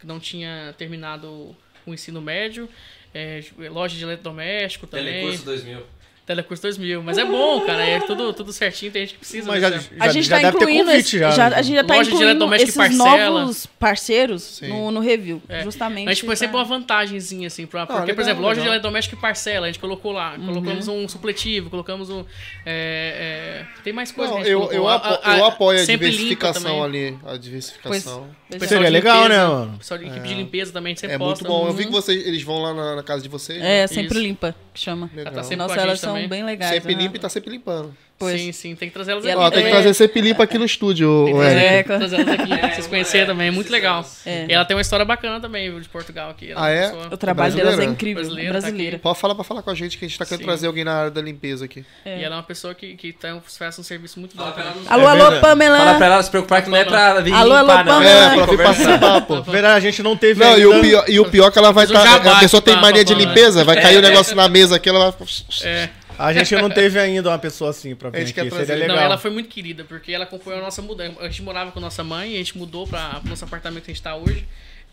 que 0.00 0.06
não 0.06 0.18
tinha 0.18 0.74
terminado 0.76 1.56
o 1.86 1.94
ensino 1.94 2.20
médio, 2.20 2.68
é, 3.12 3.42
loja 3.70 3.96
de 3.96 4.02
eletrodoméstico 4.02 4.86
também. 4.86 5.06
Telecurso 5.06 5.44
2000. 5.44 5.86
Telecurso 6.26 6.62
2000. 6.62 7.02
Mas 7.02 7.18
é 7.18 7.24
bom, 7.24 7.60
cara. 7.66 7.84
É 7.84 8.00
tudo, 8.00 8.32
tudo 8.32 8.50
certinho, 8.50 8.90
tem 8.90 9.02
gente 9.02 9.12
que 9.12 9.18
precisa. 9.18 9.46
Mas 9.46 9.60
já, 9.60 9.68
né? 9.70 9.78
já, 9.78 10.04
a 10.04 10.08
gente 10.08 10.26
já 10.26 10.36
tá 10.36 10.42
deve 10.42 10.56
ter 10.58 10.64
incluindo 10.64 10.84
convite 10.86 11.06
esse- 11.06 11.18
já. 11.18 11.30
já- 11.30 11.46
a 11.48 11.60
gente 11.62 11.74
já 11.76 11.84
tá 11.84 11.94
Loja 11.96 12.10
de 12.10 12.16
incluindo 12.16 12.54
esses 12.54 12.74
e 12.74 12.78
parcela. 12.78 13.40
novos 13.40 13.66
parceiros 13.66 14.60
no, 14.62 14.90
no 14.90 15.00
review, 15.00 15.42
É. 15.48 15.62
justamente. 15.62 16.08
A 16.08 16.14
gente 16.14 16.24
põe 16.24 16.34
sempre 16.36 16.56
uma 16.56 16.64
vantagenzinha, 16.64 17.46
assim. 17.48 17.66
Pra, 17.66 17.84
porque, 17.84 18.00
legal, 18.00 18.14
por 18.14 18.20
exemplo, 18.22 18.42
loja 18.42 18.54
de 18.54 18.60
legal. 18.60 18.74
eletrodoméstico 18.74 19.16
e 19.16 19.20
parcela, 19.20 19.66
a 19.66 19.68
gente 19.68 19.78
colocou 19.78 20.12
lá. 20.12 20.34
Uhum. 20.38 20.46
Colocamos 20.46 20.88
um 20.88 21.06
supletivo, 21.08 21.68
colocamos 21.68 22.08
um. 22.08 22.24
é, 22.64 23.64
é, 23.78 23.82
tem 23.82 23.92
mais 23.92 24.10
coisas 24.10 24.34
Não, 24.34 24.42
que 24.42 24.48
a 24.48 24.52
eu, 24.52 24.58
colocou. 24.60 24.78
eu, 24.78 24.88
A- 24.88 24.94
apo- 24.94 25.20
a- 25.28 25.38
eu 25.38 25.44
apoio 25.44 25.78
a 25.80 25.84
sempre 25.84 26.06
diversificação 26.10 26.82
ali. 26.82 27.18
A 27.26 27.36
diversificação. 27.36 28.28
Pois 28.48 28.60
Pessoal 28.60 28.68
Seria 28.82 28.88
legal, 28.88 29.28
né, 29.28 29.44
mano? 29.44 29.78
Pessoal 29.78 29.98
de 29.98 30.06
equipe 30.06 30.28
de 30.28 30.34
limpeza 30.34 30.72
também, 30.72 30.94
a 30.94 30.96
sempre 30.96 31.16
É 31.16 31.18
muito 31.18 31.42
bom. 31.44 31.66
Eu 31.66 31.72
vi 31.72 31.86
que 31.86 31.90
vocês, 31.90 32.24
eles 32.26 32.42
vão 32.42 32.62
lá 32.62 32.72
na, 32.72 33.02
casa 33.02 33.20
de 33.22 33.28
vocês. 33.28 33.58
né? 33.60 33.80
É, 33.80 33.86
sempre 33.86 34.14
Isso. 34.14 34.26
limpa, 34.26 34.54
que 34.72 34.80
chama. 34.80 35.10
Legal. 35.14 35.32
tá 35.34 35.42
sempre 35.42 35.56
Nossa, 35.56 35.74
com 35.74 35.80
a 35.80 35.82
elas 35.82 35.98
gente 35.98 36.04
são 36.04 36.13
também. 36.14 36.28
bem 36.28 36.44
legais. 36.44 36.72
Sempre 36.74 36.94
né? 36.94 37.02
limpa 37.02 37.16
e 37.16 37.20
tá 37.20 37.28
sempre 37.28 37.50
limpando. 37.50 37.94
Pois. 38.16 38.40
Sim, 38.40 38.52
sim, 38.52 38.74
tem 38.76 38.88
que 38.88 38.94
trazer 38.94 39.10
elas 39.10 39.24
E 39.24 39.28
aqui. 39.30 39.36
Ó, 39.40 39.50
tem 39.50 39.62
que 39.64 39.68
É. 39.68 39.72
trazer 39.72 39.92
sempre 39.92 40.20
limpa 40.20 40.44
aqui 40.44 40.56
no 40.56 40.64
estúdio, 40.64 41.24
Tem 41.26 41.34
que 41.34 41.40
trazer. 41.40 41.56
É, 41.64 41.82
trazer 41.82 42.20
elas 42.20 42.28
aqui, 42.40 42.56
pra 42.58 42.70
vocês 42.72 42.86
conhecerem 42.86 43.26
também, 43.26 43.48
é 43.48 43.50
muito 43.50 43.72
legal. 43.72 44.06
É. 44.24 44.46
E 44.48 44.52
ela 44.52 44.64
tem 44.64 44.76
uma 44.76 44.80
história 44.80 45.04
bacana 45.04 45.40
também, 45.40 45.68
viu, 45.68 45.80
de 45.80 45.88
Portugal 45.88 46.30
aqui. 46.30 46.52
Ela 46.52 46.64
Ah, 46.64 46.70
é? 46.70 46.82
pessoa- 46.90 47.08
O 47.10 47.16
trabalho 47.16 47.52
delas 47.52 47.60
é 47.72 47.76
Brasileira? 47.76 47.92
incrível, 47.92 48.22
Brasileira, 48.22 48.50
brasileira. 48.52 48.96
tá 48.98 49.02
Pode 49.02 49.18
falar 49.18 49.34
pra 49.34 49.42
falar 49.42 49.62
com 49.62 49.70
a 49.70 49.74
gente 49.74 49.98
que 49.98 50.04
a 50.04 50.08
gente 50.08 50.16
tá 50.16 50.24
querendo 50.24 50.40
Sim. 50.42 50.46
trazer 50.46 50.66
alguém 50.68 50.84
na 50.84 50.94
área 50.94 51.10
da 51.10 51.20
limpeza 51.20 51.64
aqui. 51.64 51.84
E 52.06 52.08
ela 52.22 52.36
é 52.36 52.38
uma 52.38 52.44
pessoa 52.44 52.72
que, 52.72 52.94
que 52.94 53.12
tá, 53.12 53.36
faz 53.58 53.76
um 53.80 53.82
serviço 53.82 54.20
muito 54.20 54.36
bom. 54.36 54.44
Alô, 54.88 55.08
É 55.08 55.10
alô. 55.10 55.40
Pamela! 55.40 55.76
Fala 55.78 55.94
pra 55.96 56.06
ela 56.06 56.22
se 56.22 56.30
preocupar 56.30 56.62
que 56.62 56.70
não 56.70 56.76
é 56.78 56.84
pra 56.84 57.20
vir 57.20 57.34
Alô, 57.34 57.52
alô. 57.52 57.66
Pamela. 57.66 58.04
É, 58.04 58.34
pra 58.36 58.46
vir 58.46 58.62
participar, 58.62 59.20
pô. 59.22 59.42
Verdade, 59.42 59.76
a 59.76 59.90
gente 59.90 60.04
não 60.04 60.16
teve 60.16 60.38
Não, 60.38 60.56
e 60.56 60.62
ainda- 60.62 60.68
o, 60.78 60.80
pior, 60.80 61.04
e 61.08 61.18
o 61.20 61.24
pior 61.28 61.48
é 61.48 61.50
que 61.50 61.58
ela 61.58 61.72
vai 61.72 61.84
estar. 61.84 62.14
a 62.28 62.38
pessoa 62.38 62.62
tem 62.62 62.76
mania 62.76 63.04
de 63.04 63.12
limpeza, 63.12 63.64
vai 63.64 63.80
cair 63.82 63.96
o 63.98 64.02
negócio 64.02 64.36
na 64.36 64.48
mesa 64.48 64.76
aqui, 64.76 64.88
ela 64.88 65.10
vai. 65.10 65.28
É. 65.64 65.88
A 66.18 66.32
gente 66.32 66.54
não 66.56 66.70
teve 66.70 66.98
ainda 66.98 67.28
uma 67.30 67.38
pessoa 67.38 67.70
assim 67.70 67.94
pra 67.94 68.08
A 68.08 68.12
vir 68.12 68.26
gente 68.26 68.30
aqui. 68.40 68.50
quer 68.50 68.50
Seria 68.50 68.66
trazer. 68.66 68.80
legal. 68.82 68.96
Não, 68.96 69.02
ela 69.02 69.18
foi 69.18 69.30
muito 69.30 69.48
querida, 69.48 69.84
porque 69.84 70.12
ela 70.12 70.24
acompanhou 70.24 70.60
a 70.60 70.64
nossa 70.64 70.80
mudança. 70.82 71.20
A 71.20 71.28
gente 71.28 71.42
morava 71.42 71.70
com 71.72 71.78
a 71.78 71.82
nossa 71.82 72.04
mãe, 72.04 72.34
a 72.34 72.38
gente 72.38 72.56
mudou 72.56 72.86
para 72.86 73.20
o 73.24 73.28
nosso 73.28 73.44
apartamento 73.44 73.84
que 73.84 73.90
a 73.90 73.94
gente 73.94 74.00
está 74.00 74.14
hoje. 74.14 74.46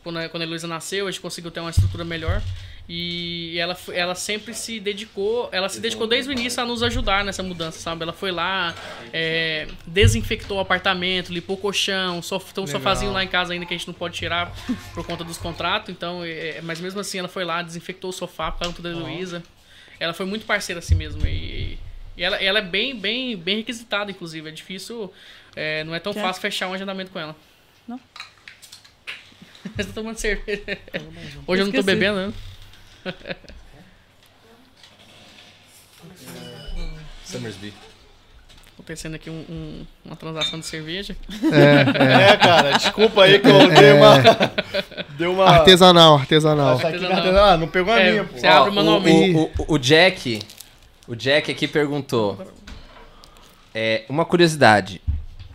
Quando 0.03 0.17
a, 0.17 0.27
quando 0.29 0.41
a 0.41 0.45
Heloísa 0.45 0.67
nasceu, 0.67 1.07
a 1.07 1.11
gente 1.11 1.21
conseguiu 1.21 1.51
ter 1.51 1.59
uma 1.59 1.69
estrutura 1.69 2.03
melhor. 2.03 2.41
E 2.89 3.57
ela, 3.59 3.77
ela 3.93 4.15
sempre 4.15 4.53
se 4.55 4.79
dedicou, 4.79 5.47
ela 5.51 5.69
se 5.69 5.79
dedicou 5.79 6.07
desde 6.07 6.29
o 6.29 6.33
início 6.33 6.61
a 6.61 6.65
nos 6.65 6.81
ajudar 6.81 7.23
nessa 7.23 7.43
mudança, 7.43 7.79
sabe? 7.79 8.01
Ela 8.03 8.11
foi 8.11 8.31
lá, 8.31 8.73
é, 9.13 9.67
desinfectou 9.85 10.57
o 10.57 10.59
apartamento, 10.59 11.31
limpou 11.31 11.55
o 11.55 11.59
colchão, 11.59 12.21
sof, 12.21 12.51
tem 12.53 12.63
um 12.63 12.65
Legal. 12.65 12.81
sofazinho 12.81 13.13
lá 13.13 13.23
em 13.23 13.27
casa 13.27 13.53
ainda 13.53 13.65
que 13.65 13.73
a 13.73 13.77
gente 13.77 13.87
não 13.87 13.93
pode 13.93 14.15
tirar 14.17 14.51
por 14.93 15.05
conta 15.05 15.23
dos 15.23 15.37
contratos. 15.37 15.89
Então, 15.89 16.23
é, 16.25 16.59
mas 16.63 16.81
mesmo 16.81 16.99
assim 16.99 17.19
ela 17.19 17.27
foi 17.29 17.45
lá, 17.45 17.61
desinfectou 17.61 18.09
o 18.09 18.13
sofá 18.13 18.51
por 18.51 18.63
causa 18.63 18.81
da 18.81 18.89
Heloísa. 18.89 19.43
Ela 20.01 20.15
foi 20.15 20.25
muito 20.25 20.47
parceira 20.47 20.79
assim 20.79 20.95
mesmo. 20.95 21.23
E, 21.27 21.77
e 22.17 22.23
ela, 22.23 22.35
ela 22.37 22.57
é 22.57 22.61
bem, 22.63 22.99
bem, 22.99 23.37
bem 23.37 23.57
requisitada, 23.57 24.09
inclusive. 24.09 24.49
É 24.49 24.51
difícil, 24.51 25.13
é, 25.55 25.83
não 25.83 25.93
é 25.93 25.99
tão 25.99 26.11
Quer? 26.11 26.23
fácil 26.23 26.41
fechar 26.41 26.67
um 26.67 26.73
agendamento 26.73 27.11
com 27.11 27.19
ela. 27.19 27.35
Não. 27.87 27.99
Mas 29.77 29.77
eu 29.85 29.93
tô 29.93 30.01
tomando 30.01 30.17
cerveja. 30.17 30.79
Hoje 31.45 31.61
eu 31.61 31.65
não 31.67 31.71
tô 31.71 31.83
bebendo, 31.83 32.33
né? 33.05 33.13
Summersby. 37.23 37.71
Acontecendo 38.81 39.13
aqui 39.13 39.29
um- 39.29 39.45
um- 39.47 39.85
uma 40.03 40.15
transação 40.15 40.59
de 40.59 40.65
cerveja. 40.65 41.15
É, 41.53 42.35
cara, 42.37 42.71
desculpa 42.71 43.23
aí 43.25 43.37
que 43.37 43.47
eu 43.47 43.69
dei 43.69 43.91
uma. 43.93 44.15
Deu 45.19 45.33
uma. 45.33 45.45
Artesanal, 45.45 46.15
artesanal. 46.15 46.79
Essa 46.79 46.87
aqui 46.87 46.95
é 46.95 46.97
Artesanal. 46.97 47.17
artesanal. 47.19 47.49
Ah, 47.53 47.57
não 47.57 47.67
pegou 47.67 47.93
a 47.93 47.99
É, 47.99 48.09
minha, 48.11 48.23
pô. 48.23 48.37
você 48.39 48.47
abre 48.47 48.71
manualmente. 48.71 49.37
o, 49.37 49.51
o, 49.67 49.73
o 49.75 49.77
Jack. 49.77 50.41
O 51.07 51.15
Jack 51.15 51.51
aqui 51.51 51.67
perguntou. 51.67 52.39
É, 53.73 54.03
uma 54.09 54.25
curiosidade. 54.25 54.99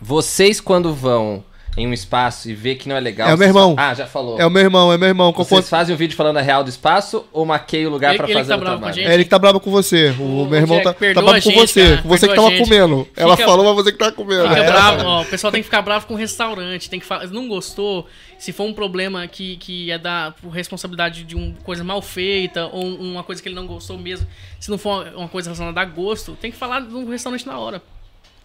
Vocês, 0.01 0.61
quando 0.61 0.95
vão 0.95 1.43
em 1.77 1.87
um 1.87 1.93
espaço 1.93 2.49
e 2.49 2.55
vê 2.55 2.75
que 2.75 2.89
não 2.89 2.97
é 2.97 3.01
legal. 3.01 3.29
É 3.29 3.35
o 3.35 3.39
meu 3.39 3.47
irmão. 3.49 3.75
fa- 3.77 3.91
Ah, 3.91 3.95
já 3.95 4.07
falou. 4.07 4.41
É 4.41 4.47
o 4.47 4.51
meu 4.51 4.63
irmão, 4.63 4.91
é 4.93 4.97
meu 4.97 5.09
irmão. 5.09 5.27
Vocês 5.33 5.37
Conforto... 5.49 5.67
fazem 5.67 5.95
um 5.95 5.99
vídeo 5.99 6.17
falando 6.17 6.39
a 6.39 6.41
real 6.41 6.65
do 6.65 6.71
espaço 6.71 7.27
ou 7.33 7.45
maquei 7.45 7.87
o 7.87 7.91
lugar 7.91 8.11
Ele- 8.11 8.17
pra 8.19 8.27
ele 8.27 8.33
que 8.33 8.39
fazer 8.39 8.49
tá 8.51 8.57
o 8.57 8.61
bravo 8.61 8.73
com 8.73 8.77
a 8.77 8.81
trabalho? 8.89 8.95
gente? 9.03 9.11
É 9.11 9.15
ele 9.15 9.25
que 9.25 9.31
tá 9.31 9.39
bravo 9.39 9.61
com 9.61 9.71
você. 9.71 10.15
O, 10.19 10.23
Ô, 10.43 10.45
meu 10.47 10.59
irmão 10.59 10.79
Jack, 10.79 10.85
tá, 10.85 10.93
tá 10.95 11.21
bravo 11.23 11.31
a 11.31 11.35
com 11.35 11.41
gente, 11.51 11.57
você. 11.69 11.89
cara. 11.97 12.03
Você 12.05 12.29
que 12.29 12.35
tava 12.35 12.49
gente. 12.51 12.65
comendo. 12.65 13.09
Ela 13.15 13.37
Fica- 13.37 13.49
falou, 13.49 13.65
mas 13.67 13.85
você 13.85 13.93
que 13.93 13.99
tava 13.99 14.13
comendo. 14.13 14.49
Fica 14.49 14.61
É. 14.61 14.67
bravo, 14.73 15.05
ó, 15.05 15.23
o 15.23 15.25
pessoal 15.27 15.51
tem 15.53 15.61
que 15.61 15.65
ficar 15.67 15.83
bravo 15.83 16.07
com 16.07 16.15
o 16.15 16.17
restaurante, 16.17 16.89
tem 16.89 16.99
que 16.99 17.05
fa- 17.07 17.27
não 17.27 17.47
gostou, 17.47 18.07
se 18.39 18.53
for 18.53 18.65
um 18.65 18.73
problema 18.73 19.27
que, 19.29 19.57
que 19.59 19.91
é 19.91 19.99
da 19.99 20.33
responsabilidade 20.53 21.25
de 21.25 21.37
uma 21.37 21.53
coisa 21.63 21.85
mal 21.85 22.01
feita 22.01 22.67
ou 22.73 22.85
uma 22.87 23.23
coisa 23.23 23.43
que 23.43 23.49
ele 23.49 23.55
não 23.55 23.67
gostou 23.67 23.99
mesmo, 23.99 24.27
se 24.59 24.71
não 24.71 24.79
for 24.79 25.07
uma 25.15 25.29
coisa 25.29 25.51
relacionada 25.51 25.79
a 25.81 25.85
gosto, 25.85 26.33
tem 26.41 26.51
que 26.51 26.57
falar 26.57 26.81
no 26.81 27.09
restaurante 27.11 27.47
na 27.47 27.59
hora. 27.59 27.83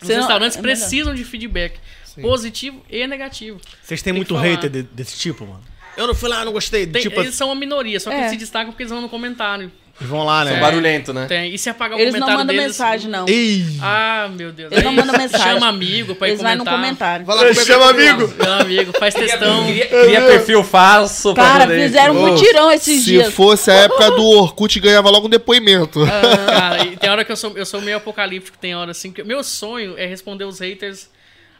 Os 0.02 0.08
Senão- 0.08 0.22
restaurantes 0.22 0.58
é 0.58 0.62
precisam 0.62 1.14
de 1.14 1.24
feedback, 1.24 1.80
positivo 2.20 2.84
e 2.90 3.06
negativo. 3.08 3.60
Vocês 3.84 4.02
têm 4.02 4.14
Tem 4.14 4.18
muito 4.20 4.36
hater 4.36 4.70
de- 4.70 4.84
desse 4.84 5.18
tipo, 5.18 5.46
mano? 5.46 5.62
Eu 5.98 6.08
não 6.08 6.16
fui 6.16 6.30
lá, 6.30 6.44
não 6.46 6.54
gostei. 6.54 6.88
Tem- 6.88 7.02
tipo, 7.02 7.20
eles 7.20 7.36
são 7.36 7.48
uma 7.50 7.56
minoria, 7.56 8.00
só 8.00 8.10
que 8.10 8.16
É. 8.16 8.20
eles 8.20 8.32
se 8.32 8.38
destacam 8.38 8.72
porque 8.72 8.84
eles 8.84 8.92
vão 8.92 9.02
no 9.02 9.10
comentário. 9.10 9.70
eles 10.00 10.10
vão 10.10 10.24
lá, 10.24 10.44
né? 10.44 10.52
São 10.54 10.60
barulhento, 10.62 11.14
né? 11.14 11.26
Tem. 11.28 11.54
E 11.54 11.60
se 11.60 11.70
apagar 11.70 11.96
o 11.96 12.02
Eles 12.02 12.14
não 12.14 12.22
comentário 12.22 12.40
mandam 12.40 12.56
deles... 12.56 12.72
mensagem, 12.72 13.12
não. 13.12 13.28
Ei! 13.28 13.64
Ah, 13.82 14.30
meu 14.36 14.52
Deus. 14.52 14.72
Eles 14.72 14.84
não 14.84 14.94
mandam 14.94 15.16
mensagem. 15.16 15.46
Chama 15.54 15.68
amigo 15.68 16.16
pra 16.16 16.28
ir 16.28 16.32
Eles 16.32 16.42
vão 16.42 16.52
no 16.56 16.58
comentar. 16.66 16.80
comentário. 16.80 17.26
Vai 17.26 17.36
lá 17.36 17.42
comer 17.44 17.66
Chama 17.66 17.90
amigo. 17.92 18.34
Chama 18.36 18.62
amigo, 18.62 18.94
faz 18.98 19.14
textão. 19.14 19.66
Cria, 19.68 19.86
cria 19.88 20.22
perfil 20.26 20.64
falso 20.64 21.36
Cara, 21.36 21.68
fizeram 21.68 22.16
um 22.16 22.26
mutirão 22.32 22.72
esses 22.72 23.00
Se 23.04 23.12
dias. 23.12 23.32
fosse 23.34 23.70
a 23.70 23.76
época 23.76 24.10
do 24.12 24.24
Orkut, 24.26 24.80
ganhava 24.80 25.10
logo 25.12 25.28
um 25.28 25.30
depoimento. 25.30 26.00
Cara, 26.48 26.84
e 26.86 26.96
tem 26.98 27.10
hora 27.10 27.24
que 27.24 27.32
eu 27.32 27.38
sou, 27.38 27.56
eu 27.56 27.66
sou 27.66 27.80
meio 27.82 27.98
apocalíptico, 27.98 28.58
tem 28.58 28.74
hora 28.76 28.92
assim, 28.92 29.12
que 29.12 29.24
meu 29.24 29.44
sonho 29.44 29.96
é 30.00 30.08
responder 30.08 30.46
os 30.46 30.58
haters 30.60 31.10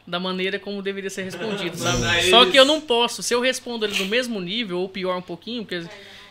da 0.06 0.18
maneira 0.18 0.58
como 0.58 0.82
deveria 0.82 1.10
ser 1.10 1.22
respondido, 1.22 1.76
sabe? 1.76 2.28
Só 2.30 2.46
que 2.46 2.56
eu 2.56 2.64
não 2.64 2.80
posso. 2.80 3.22
Se 3.22 3.34
eu 3.34 3.40
respondo 3.40 3.86
eles 3.86 3.98
no 3.98 4.06
mesmo 4.06 4.40
nível, 4.40 4.78
ou 4.80 4.88
pior 4.88 5.16
um 5.16 5.22
pouquinho, 5.22 5.64
porque 5.64 5.86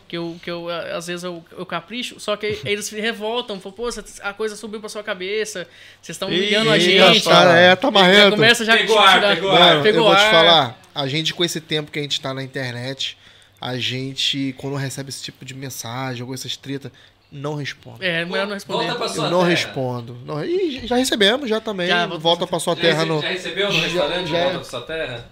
que 0.08 0.18
eu, 0.18 0.38
que 0.44 0.52
eu 0.52 0.68
às 0.70 1.08
vezes 1.08 1.24
eu, 1.24 1.42
eu 1.58 1.66
capricho, 1.66 2.20
só 2.20 2.36
que 2.36 2.60
eles 2.66 2.84
se 2.86 3.00
revoltam, 3.00 3.62
falam, 3.62 3.74
pô, 3.78 3.88
a 4.24 4.34
coisa 4.34 4.58
subiu 4.58 4.82
pra 4.82 4.90
sua 4.90 5.02
cabeça, 5.04 5.66
vocês 6.02 6.16
estão 6.18 6.28
humilhando 6.28 6.70
a 6.70 6.78
gente. 6.78 7.24
Cara, 7.24 7.58
é, 7.58 7.74
tá 7.78 7.90
marrento. 7.90 8.32
começa 8.32 8.66
já 8.66 8.76
Pegou 8.76 9.00
a 9.00 9.10
ar, 9.10 9.14
tirar- 9.22 9.36
pegou 9.36 9.52
ar. 9.52 9.60
Mano, 9.60 9.80
eu 9.80 9.84
Pegou 9.84 10.04
vou 10.04 10.14
te 10.16 10.22
ar. 10.22 10.32
falar, 10.32 10.82
a 10.94 11.08
gente 11.08 11.34
com 11.34 11.46
esse 11.46 11.62
tempo 11.62 11.90
que 11.90 11.98
a 11.98 12.02
gente 12.02 12.20
tá 12.20 12.34
na 12.34 12.44
internet, 12.44 13.18
a 13.62 13.78
gente, 13.78 14.54
quando 14.58 14.76
recebe 14.76 15.08
esse 15.08 15.24
tipo 15.24 15.46
de 15.46 15.54
mensagem 15.54 16.24
ou 16.26 16.34
essas 16.34 16.58
tretas, 16.58 16.92
não 17.32 17.56
responde. 17.56 18.04
É, 18.06 18.26
melhor 18.26 18.46
não 18.46 18.54
responder. 18.56 18.80
Volta 18.88 18.96
pra 19.00 19.08
sua 19.08 19.26
Eu 19.26 19.32
não 19.32 19.38
terra. 19.40 19.50
respondo. 19.50 20.18
Não, 20.26 20.44
e 20.44 20.82
já 20.86 20.98
recebemos, 20.98 21.50
já 21.50 21.62
também. 21.62 21.88
Já, 21.88 22.06
volta, 22.06 22.18
volta 22.22 22.48
pra 22.48 22.60
sua 22.60 22.76
Já, 22.76 22.82
terra 22.82 23.00
rece- 23.04 23.10
no. 23.10 23.22
já 23.22 23.28
recebeu 23.30 23.72
no 23.74 23.80
restaurante 23.80 24.18
já- 24.18 24.24
de 24.24 24.32
volta 24.44 24.56
pra 24.60 24.64
sua 24.64 24.82
terra? 24.82 25.26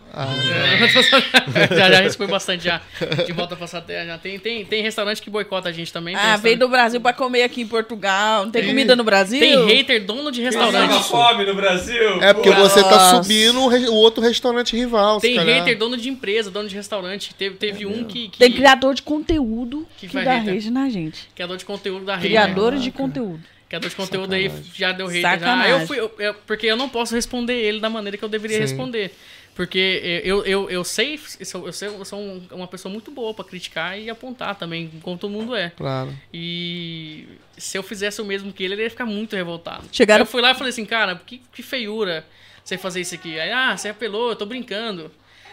já, 1.76 1.92
já 1.92 2.00
respondi 2.02 2.32
bastante 2.32 2.64
já. 2.64 2.82
De 3.26 3.32
volta 3.34 3.56
pra 3.56 3.66
essa 3.66 3.82
terra. 3.82 4.06
Já. 4.06 4.18
Tem, 4.18 4.40
tem, 4.40 4.66
tem 4.66 4.82
restaurante 4.82 5.22
que 5.22 5.30
boicota 5.30 5.70
a 5.70 5.72
gente 5.72 5.92
também. 5.92 6.16
tem 6.16 6.24
Ah, 6.26 6.38
veio 6.38 6.58
do 6.58 6.70
Brasil 6.70 7.02
pra 7.02 7.12
comer 7.14 7.44
aqui 7.44 7.62
em 7.62 7.68
Portugal. 7.68 8.46
Não 8.46 8.52
tem 8.52 8.66
comida 8.66 8.96
no 8.96 9.04
Brasil? 9.04 9.40
Tem 9.40 9.66
hater 9.68 10.06
dono 10.06 10.32
de 10.32 10.42
restaurante. 10.42 11.04
fome 11.04 11.46
no 11.46 11.54
Brasil. 11.56 12.22
É 12.22 12.34
porque 12.34 12.52
você 12.52 12.82
tá 12.82 12.90
Nossa. 12.92 13.24
subindo 13.24 13.60
o 13.60 13.96
outro 13.96 14.24
restaurante 14.24 14.76
rival. 14.76 15.20
Tem 15.20 15.38
hater 15.38 15.78
dono 15.78 15.98
de 15.98 16.10
empresa, 16.10 16.50
dono 16.50 16.70
de 16.70 16.76
restaurante. 16.76 17.34
Teve, 17.36 17.56
teve 17.56 17.86
um 17.86 18.04
que, 18.06 18.30
que, 18.30 18.38
Tem 18.38 18.52
criador 18.52 18.94
de 18.94 19.02
conteúdo 19.02 19.86
Que 19.98 20.08
que, 20.08 20.22
dá 20.24 20.38
rede 20.38 20.72
na 20.72 20.90
gente. 20.90 21.28
criador 21.36 21.58
de 21.58 21.66
conteúdo 21.66 21.89
da 22.06 22.16
rede. 22.16 22.28
Criadores 22.30 22.82
de 22.84 22.92
conteúdo. 22.92 23.42
Criador 23.68 23.90
de 23.90 23.96
conteúdo 23.96 24.34
aí 24.34 24.52
já 24.74 24.92
deu 24.92 25.08
hater. 25.08 25.22
Sacanagem. 25.32 25.72
Eu 25.72 25.88
fui, 25.88 26.00
eu- 26.00 26.12
eu- 26.20 26.34
porque 26.34 26.66
eu 26.68 26.76
não 26.78 26.90
posso 26.90 27.14
responder 27.14 27.54
ele 27.54 27.80
da 27.80 27.90
maneira 27.90 28.18
que 28.18 28.24
eu 28.26 28.30
deveria 28.30 28.58
Sim. 28.58 28.62
responder. 28.64 29.12
Porque 29.56 30.22
eu, 30.24 30.46
eu, 30.46 30.70
eu 30.70 30.84
sei, 30.86 31.20
eu 31.40 31.46
sou, 31.46 31.66
eu 31.68 31.74
sei- 31.74 31.90
eu 31.90 32.06
sou 32.06 32.18
um- 32.20 32.42
uma 32.52 32.68
pessoa 32.68 32.92
muito 32.92 33.12
boa 33.12 33.34
pra 33.34 33.44
criticar 33.44 34.00
e 34.00 34.10
apontar 34.10 34.56
também, 34.56 34.90
como 35.02 35.18
todo 35.18 35.30
mundo 35.32 35.54
é. 35.54 35.70
Claro. 35.76 36.14
E 36.34 37.26
se 37.58 37.78
eu 37.78 37.84
fizesse 37.84 38.22
o 38.22 38.26
mesmo 38.26 38.54
que 38.54 38.64
ele, 38.64 38.76
ele 38.76 38.84
ia 38.84 38.90
ficar 38.90 39.06
muito 39.06 39.36
revoltado. 39.36 39.84
Chegaram- 39.92 40.22
Aí 40.22 40.28
eu 40.28 40.32
fui 40.32 40.42
lá 40.42 40.52
e 40.52 40.56
falei 40.56 40.70
assim, 40.70 40.86
cara, 40.86 41.20
que, 41.26 41.42
que 41.54 41.62
feiura 41.62 42.26
você 42.64 42.78
fazer 42.78 43.02
isso 43.02 43.14
aqui. 43.16 43.38
Aí, 43.40 43.52
ah, 43.52 43.76
você 43.76 43.90
apelou, 43.90 44.30
eu 44.30 44.36
tô 44.36 44.46
brincando. 44.46 45.12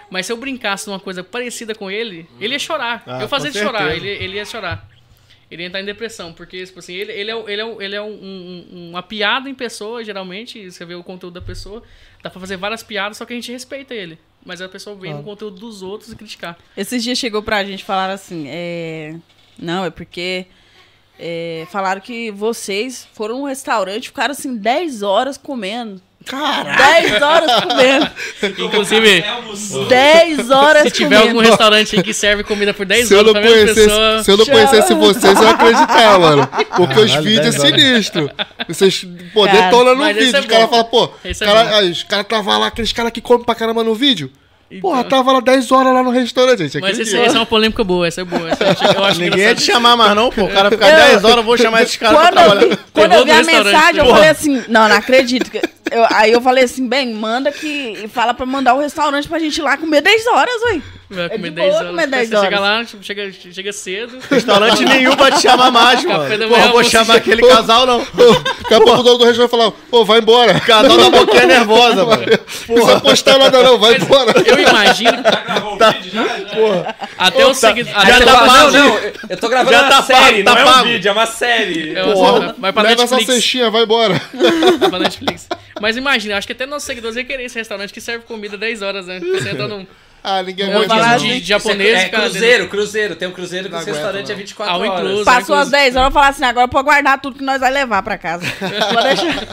Mas 0.09 0.27
se 0.27 0.33
eu 0.33 0.37
brincasse 0.37 0.87
numa 0.87 1.01
coisa 1.01 1.25
parecida 1.25 1.75
com 1.75 1.91
ele, 1.91 2.29
ele 2.41 2.53
ia 2.55 2.59
chorar. 2.61 3.03
Ah, 3.07 3.23
eu 3.23 3.29
fazia 3.29 3.51
ele 3.51 3.59
chorar, 3.59 3.95
ele, 3.97 4.09
ele 4.09 4.37
ia 4.37 4.45
chorar. 4.45 4.89
Ele 5.51 5.63
ia 5.63 5.69
entrar 5.69 5.81
em 5.81 5.85
depressão, 5.85 6.33
porque, 6.33 6.65
tipo 6.67 6.79
assim, 6.81 6.95
ele, 6.95 7.13
ele 7.13 7.31
é, 7.31 7.45
ele 7.53 7.63
é, 7.63 7.77
ele 7.85 7.95
é 7.95 8.03
um- 8.03 8.09
um- 8.73 8.89
uma 8.91 9.03
piada 9.03 9.49
em 9.49 9.55
pessoa, 9.55 10.03
geralmente, 10.03 10.71
você 10.71 10.85
vê 10.85 10.95
o 10.95 11.05
conteúdo 11.05 11.35
da 11.35 11.41
pessoa, 11.41 11.83
dá 12.23 12.29
pra 12.29 12.41
fazer 12.41 12.57
várias 12.57 12.83
piadas, 12.83 13.17
só 13.17 13.25
que 13.25 13.33
a 13.33 13.37
gente 13.37 13.53
respeita 13.53 13.95
ele. 13.95 14.19
Mas 14.45 14.61
a 14.61 14.69
pessoa 14.69 14.95
vem 14.97 15.13
no 15.13 15.23
conteúdo 15.25 15.59
dos 15.59 15.83
outros 15.83 16.13
e 16.13 16.17
criticar. 16.17 16.57
Esses 16.77 17.03
dias 17.03 17.19
chegou 17.19 17.43
pra 17.43 17.65
gente 17.65 17.85
falar 17.85 18.11
assim, 18.11 18.47
é... 18.49 19.17
Não, 19.59 19.85
é 19.85 19.91
porque 19.91 20.47
é, 21.19 21.67
falaram 21.71 22.01
que 22.01 22.31
vocês 22.31 23.09
foram 23.13 23.39
num 23.39 23.45
restaurante, 23.45 24.09
ficaram 24.09 24.33
assim 24.33 24.57
10 24.57 25.03
horas 25.03 25.37
comendo. 25.39 26.01
Caralho! 26.27 26.77
10 27.09 27.23
horas 27.23 27.65
comendo. 27.65 28.11
Inclusive, 28.59 29.25
10 29.89 30.51
horas 30.51 30.83
se 30.83 30.91
tiver 30.91 31.17
algum 31.17 31.35
comendo. 31.35 31.49
restaurante 31.51 31.97
aí 31.97 32.03
que 32.03 32.13
serve 32.13 32.43
comida 32.43 32.75
por 32.75 32.85
10 32.85 33.07
Se 33.09 33.15
eu, 33.15 33.19
horas 33.21 33.33
não 33.33 33.41
pra 33.41 33.43
mesma 33.51 33.57
conhecesse, 33.65 33.87
pessoa. 33.89 34.25
se 34.25 34.31
eu 34.33 34.37
não 34.37 34.47
conhecesse 34.47 34.95
vocês, 34.95 35.37
eu 35.37 35.43
ia 35.45 35.51
acreditar, 35.51 36.19
mano. 36.19 36.49
Porque 36.77 37.01
os 37.01 37.11
Caralho, 37.13 37.23
vídeos 37.29 37.55
é 37.55 37.59
10 37.59 37.61
horas. 37.61 37.81
sinistro. 37.81 38.31
Vocês 38.69 39.07
pô, 39.33 39.45
Cara, 39.47 39.61
detonam 39.63 39.95
no 39.95 40.05
vídeo. 40.05 40.37
é 40.37 40.41
os 40.41 40.47
caras 40.47 40.69
falam, 40.71 40.85
pô, 40.85 41.11
é 41.25 41.33
cara, 41.35 41.85
os 41.85 42.03
caras 42.03 42.27
tava 42.27 42.59
lá, 42.59 42.67
aqueles 42.67 42.93
caras 42.93 43.13
que 43.13 43.21
comem 43.21 43.45
pra 43.45 43.55
caramba 43.55 43.85
no 43.85 43.95
vídeo. 43.95 44.31
Porra, 44.83 44.99
Então. 44.99 45.11
tava 45.19 45.33
lá 45.33 45.39
10 45.41 45.71
horas 45.71 45.95
lá 45.95 46.03
no 46.03 46.11
restaurante, 46.11 46.59
gente. 46.59 46.81
Mas 46.81 46.99
esse, 46.99 47.17
essa 47.17 47.37
é 47.37 47.39
uma 47.39 47.47
polêmica 47.47 47.85
boa, 47.85 48.05
essa 48.09 48.23
é 48.23 48.25
boa. 48.25 48.51
Essa 48.51 48.65
eu 48.65 49.05
acho- 49.05 49.21
eu 49.23 49.25
Ninguém 49.31 49.45
ia 49.45 49.55
te 49.55 49.63
chamar 49.63 49.97
mais 49.97 50.13
não, 50.17 50.29
pô. 50.29 50.43
O 50.43 50.49
cara 50.49 50.73
ficar 50.73 50.89
Eu- 50.91 50.97
10 50.97 51.25
horas, 51.25 51.37
eu 51.37 51.43
vou 51.45 51.57
chamar 51.57 51.83
esses 51.85 51.97
caras 51.97 52.19
pra 52.19 52.33
Quando 52.43 52.63
eu 52.63 52.71
vi, 52.71 52.79
quando 52.93 53.13
eu 53.13 53.25
vi 53.25 53.31
a 53.31 53.35
restaurante, 53.37 53.65
mensagem, 53.73 53.99
eu 53.99 54.05
porra. 54.07 54.17
falei 54.17 54.31
assim, 54.31 54.65
não, 54.67 54.89
não 54.89 54.97
acredito. 54.97 55.49
Eu- 55.91 56.07
aí 56.13 56.33
eu 56.33 56.41
falei 56.41 56.65
assim, 56.65 56.87
bem, 56.87 57.13
manda 57.15 57.51
que. 57.53 58.09
Fala 58.09 58.33
pra 58.35 58.47
mandar 58.47 58.75
o 58.75 58.81
restaurante 58.81 59.29
pra 59.29 59.39
gente 59.39 59.59
ir 59.59 59.63
lá 59.63 59.77
comer 59.77 60.01
10 60.01 60.27
horas, 60.27 60.55
ué. 60.73 60.83
Vai 61.09 61.27
É 61.27 61.29
comer 61.29 61.51
de 61.51 61.55
10 61.57 61.69
boa 61.69 61.79
horas. 61.79 61.91
comer 61.91 62.07
10 62.09 62.29
Você 62.29 62.35
chega 62.35 62.47
horas. 62.47 62.61
lá, 62.61 62.85
tipo, 62.85 63.03
chega, 63.05 63.33
chega 63.33 63.73
cedo. 63.73 64.19
Restaurante 64.29 64.85
nenhum 64.85 65.15
vai 65.15 65.31
te 65.31 65.41
chamar 65.43 65.71
mais, 65.71 66.05
mano. 66.05 66.19
Porra, 66.19 66.49
manhã, 66.49 66.67
eu 66.67 66.73
vou 66.73 66.83
chamar 66.85 67.17
aquele 67.17 67.43
casal, 67.47 67.87
não. 67.87 67.99
Daqui 68.01 68.75
a 68.75 68.81
pouco 68.81 69.01
o 69.01 69.03
dono 69.05 69.19
do 69.19 69.25
restaurante 69.25 69.51
vai 69.51 69.61
falar, 69.61 69.71
pô, 69.89 70.05
vai 70.05 70.19
embora. 70.19 70.59
Casal 70.61 70.97
da 70.99 71.11
boquinha 71.11 71.47
nervosa, 71.47 72.05
mano. 72.05 72.23
Não 72.69 72.75
precisa 72.75 73.01
postar 73.01 73.39
nada 73.39 73.63
não, 73.63 73.79
vai 73.79 73.97
embora. 73.99 74.33
Eu 74.45 74.59
imagino 74.59 75.23
Já 75.23 75.41
gravou 75.43 75.75
o 75.75 75.79
vídeo 75.79 76.11
já? 76.13 76.95
até 77.19 77.47
o 77.47 77.55
seguidor. 77.55 77.93
já 77.93 78.01
Aí 78.01 78.13
você 78.13 78.25
tá 78.25 78.39
pago. 78.39 78.71
não, 78.73 78.89
não, 78.89 78.99
eu 79.31 79.37
tô 79.37 79.49
gravando 79.49 79.73
Já 79.73 79.83
uma 79.83 79.89
tá 79.91 80.03
série, 80.03 80.43
tá 80.43 80.55
não 80.55 80.61
é 80.61 80.65
um 80.81 80.85
vídeo, 80.85 81.09
é 81.09 81.13
uma 81.13 81.27
série. 81.27 81.95
Porra, 81.95 82.55
vai 82.59 82.73
pra 82.73 82.83
leva 82.83 83.03
essa 83.05 83.15
Netflix. 83.17 83.43
cestinha, 83.43 83.71
vai 83.71 83.83
embora. 83.85 84.21
pra 84.91 84.99
Netflix. 84.99 85.49
Mas 85.81 85.97
imagina, 85.97 86.37
acho 86.37 86.47
que 86.49 86.53
até 86.53 86.67
nossos 86.67 86.85
seguidores 86.87 87.17
iam 87.17 87.25
querer 87.25 87.45
esse 87.45 87.57
restaurante 87.59 87.93
que 87.93 88.01
serve 88.01 88.25
comida 88.25 88.57
10 88.59 88.83
horas, 88.83 89.07
né? 89.07 89.21
Você 89.21 89.51
entra 89.51 89.69
num 89.69 89.87
Ah, 90.29 90.43
ninguém 90.43 90.67
um 90.67 90.71
aguenta. 90.79 90.95
monte 90.95 91.03
falar 91.05 91.19
de, 91.19 91.41
de 91.41 91.47
japonês, 91.47 91.99
é, 92.01 92.09
cruzeiro, 92.09 92.69
cruzeiro. 92.69 93.15
Tem 93.15 93.29
um 93.29 93.33
cruzeiro 93.33 93.69
que 93.69 93.75
o 93.77 93.79
restaurante 93.79 94.27
não. 94.27 94.33
é 94.35 94.39
24 94.39 94.75
Ao 94.75 94.81
horas. 94.81 95.01
incluso. 95.05 95.25
Passou 95.25 95.55
as 95.55 95.71
10 95.71 95.95
horas, 95.95 96.09
eu 96.09 96.13
falar 96.13 96.29
assim, 96.29 96.45
agora 96.45 96.67
pode 96.67 96.85
guardar 96.85 97.21
tudo 97.21 97.39
que 97.39 97.45
nós 97.45 97.61
vai 97.61 97.71
levar 97.71 98.03
pra 98.03 98.19
casa. 98.19 98.45
Pode 98.93 99.07
deixar. 99.07 99.47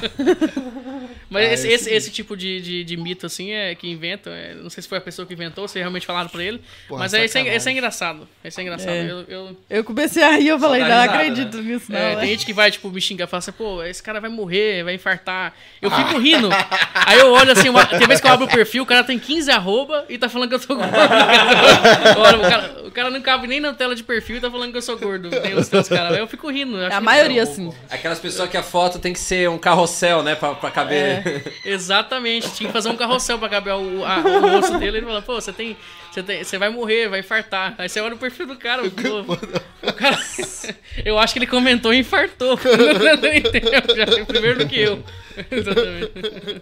Mas 1.29 1.49
Ah, 1.49 1.53
esse, 1.53 1.67
esse 1.67 1.89
esse, 1.89 2.11
tipo 2.11 2.37
de, 2.37 2.61
de, 2.61 2.83
de 2.83 2.95
mito, 2.97 3.25
assim, 3.25 3.51
é 3.51 3.73
que 3.73 3.89
inventam. 3.89 4.31
é, 4.31 4.53
não 4.53 4.69
sei 4.69 4.83
se 4.83 4.89
foi 4.89 4.99
a 4.99 5.01
pessoa 5.01 5.25
que 5.25 5.33
inventou, 5.33 5.67
se 5.67 5.79
realmente 5.79 6.05
falaram 6.05 6.29
pra 6.29 6.43
ele. 6.43 6.61
Porra, 6.87 6.99
mas 6.99 7.13
é, 7.13 7.25
esse, 7.25 7.37
é, 7.39 7.55
esse 7.55 7.67
é 7.67 7.71
engraçado. 7.71 8.27
Esse 8.43 8.59
é 8.59 8.63
engraçado. 8.63 8.91
É. 8.91 9.09
Eu, 9.11 9.25
eu- 9.27 9.57
Eu 9.67 9.83
comecei 9.83 10.21
a 10.23 10.31
rir, 10.37 10.49
eu 10.49 10.59
falei, 10.59 10.81
não 10.81 10.87
risada, 10.89 11.11
acredito 11.11 11.57
nisso, 11.61 11.85
não. 11.91 11.97
é, 11.97 12.15
né? 12.15 12.21
tem 12.21 12.29
gente 12.29 12.45
que 12.45 12.53
vai, 12.53 12.69
tipo, 12.69 12.87
me 12.91 13.01
xingar, 13.01 13.25
fala 13.25 13.39
assim, 13.39 13.51
pô, 13.51 13.83
esse 13.83 14.01
cara 14.03 14.19
vai 14.21 14.29
morrer, 14.29 14.83
vai 14.83 14.93
infartar. 14.93 15.53
Eu 15.81 15.89
fico 15.89 16.19
rindo. 16.19 16.49
Aí 16.93 17.17
eu 17.19 17.31
olho 17.31 17.51
assim, 17.51 17.67
uma, 17.69 17.83
tem 17.83 18.07
vez 18.07 18.21
que 18.21 18.27
eu 18.27 18.31
abro 18.31 18.45
o 18.45 18.49
perfil, 18.49 18.83
o 18.83 18.85
cara 18.85 19.03
tem 19.03 19.17
15 19.17 19.49
arroba 19.49 20.05
e 20.09 20.19
tá 20.19 20.29
falando 20.29 20.49
que 20.49 20.55
eu 20.55 20.59
sou 20.65 20.75
gordo. 20.75 20.91
Olha, 22.17 22.37
o, 22.37 22.41
cara, 22.41 22.83
o 22.87 22.91
cara 22.91 23.09
não 23.09 23.21
cabe 23.21 23.47
nem 23.47 23.59
na 23.59 23.73
tela 23.73 23.95
de 23.95 24.03
perfil 24.03 24.37
e 24.37 24.41
tá 24.41 24.49
falando 24.49 24.71
que 24.71 24.77
eu 24.77 24.81
sou 24.81 24.97
gordo. 24.97 25.29
Tem 25.29 25.53
os, 25.55 25.67
tem 25.67 25.83
caras. 25.83 26.17
Eu 26.17 26.27
fico 26.27 26.49
rindo. 26.49 26.77
eu 26.77 26.87
acho 26.87 26.95
A 26.95 26.99
que- 26.99 27.05
maioria, 27.05 27.43
assim. 27.43 27.73
Aquelas 27.89 28.19
pessoas 28.19 28.49
que 28.49 28.57
a 28.57 28.63
foto 28.63 28.99
tem 28.99 29.13
que 29.13 29.19
ser 29.19 29.49
um 29.49 29.57
carrossel, 29.57 30.23
né? 30.23 30.35
Pra, 30.35 30.53
pra 30.55 30.71
caber. 30.71 31.53
Exatamente, 31.65 32.51
tinha 32.53 32.67
que 32.67 32.73
fazer 32.73 32.89
um 32.89 32.95
carrossel 32.97 33.37
pra 33.39 33.49
caber 33.49 33.73
o, 33.73 34.03
a- 34.05 34.19
o 34.19 34.57
osso 34.59 34.77
dele. 34.79 34.97
Ele 34.97 35.05
fala, 35.05 35.21
pô, 35.21 35.35
você 35.35 35.51
tem. 35.53 35.75
Você, 36.11 36.21
tem, 36.21 36.43
você 36.43 36.57
vai 36.59 36.69
morrer, 36.69 37.09
vai 37.09 37.21
infartar. 37.21 37.73
Aí 37.77 37.89
você 37.89 37.99
olha 37.99 38.13
o 38.13 38.17
perfil 38.19 38.45
do 38.45 38.55
cara, 38.55 38.83
pô, 38.89 39.33
o 39.89 39.93
cara. 39.93 40.17
Eu 41.03 41.17
acho 41.17 41.33
que 41.33 41.39
ele 41.39 41.47
comentou 41.47 41.91
e 41.93 41.97
infartou. 41.99 42.53
Entendeu? 42.53 43.71
Já, 43.95 44.25
primeiro 44.25 44.59
do 44.59 44.67
que 44.67 44.79
eu. 44.79 45.03
Exatamente. 45.51 46.61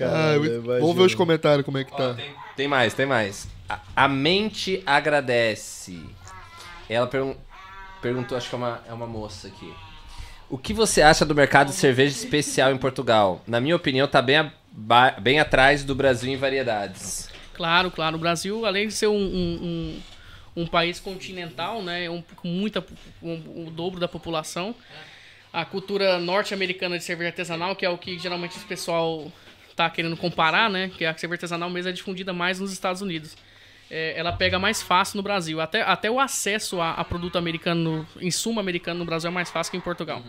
Ah, 0.00 0.34
muito- 0.38 0.62
Vamos 0.62 0.96
ver 0.96 1.02
os 1.02 1.14
comentários 1.14 1.64
como 1.64 1.78
é 1.78 1.84
que 1.84 1.92
Ó, 1.92 1.96
tá. 1.96 2.14
tem- 2.14 2.30
Tem 2.58 2.66
mais, 2.66 2.92
tem 2.92 3.06
mais. 3.06 3.46
A, 3.68 3.78
a 3.94 4.08
mente 4.08 4.82
agradece. 4.84 6.02
Ela 6.90 7.06
pergun- 7.06 7.36
perguntou, 8.02 8.36
acho 8.36 8.48
que 8.48 8.54
é 8.56 8.58
uma, 8.58 8.82
é 8.88 8.92
uma 8.92 9.06
moça 9.06 9.46
aqui. 9.46 9.72
O 10.50 10.58
que 10.58 10.74
você 10.74 11.00
acha 11.00 11.24
do 11.24 11.36
mercado 11.36 11.68
de 11.68 11.74
cerveja 11.74 12.16
especial 12.16 12.72
em 12.72 12.76
Portugal? 12.76 13.40
Na 13.46 13.60
minha 13.60 13.76
opinião, 13.76 14.08
tá 14.08 14.20
bem, 14.20 14.50
bem 15.20 15.38
atrás 15.38 15.84
do 15.84 15.94
Brasil 15.94 16.32
em 16.32 16.36
variedades. 16.36 17.28
Claro, 17.54 17.92
claro. 17.92 18.16
O 18.16 18.18
Brasil, 18.18 18.66
além 18.66 18.88
de 18.88 18.94
ser 18.94 19.06
um, 19.06 19.12
um, 19.14 20.00
um, 20.56 20.62
um 20.62 20.66
país 20.66 20.98
continental, 20.98 21.80
né, 21.80 22.10
um, 22.10 22.22
com 22.34 22.48
muita, 22.48 22.84
um, 23.22 23.66
o 23.68 23.70
dobro 23.70 24.00
da 24.00 24.08
população, 24.08 24.74
a 25.52 25.64
cultura 25.64 26.18
norte-americana 26.18 26.98
de 26.98 27.04
cerveja 27.04 27.28
artesanal, 27.28 27.76
que 27.76 27.86
é 27.86 27.88
o 27.88 27.96
que 27.96 28.18
geralmente 28.18 28.58
o 28.58 28.62
pessoal 28.62 29.30
tá 29.78 29.90
querendo 29.90 30.16
comparar, 30.16 30.68
né, 30.68 30.90
que 30.96 31.04
a 31.04 31.16
cerveja 31.16 31.38
artesanal 31.38 31.70
mesmo 31.70 31.88
é 31.90 31.92
difundida 31.92 32.32
mais 32.32 32.60
nos 32.60 32.72
Estados 32.72 33.00
Unidos. 33.00 33.36
É, 33.90 34.18
ela 34.18 34.32
pega 34.32 34.58
mais 34.58 34.82
fácil 34.82 35.16
no 35.16 35.22
Brasil. 35.22 35.60
Até, 35.60 35.82
até 35.82 36.10
o 36.10 36.20
acesso 36.20 36.80
a, 36.80 36.92
a 36.92 37.04
produto 37.04 37.38
americano, 37.38 38.06
insumo 38.20 38.60
americano 38.60 38.98
no 38.98 39.06
Brasil 39.06 39.28
é 39.28 39.32
mais 39.32 39.50
fácil 39.50 39.70
que 39.70 39.76
em 39.76 39.80
Portugal. 39.80 40.22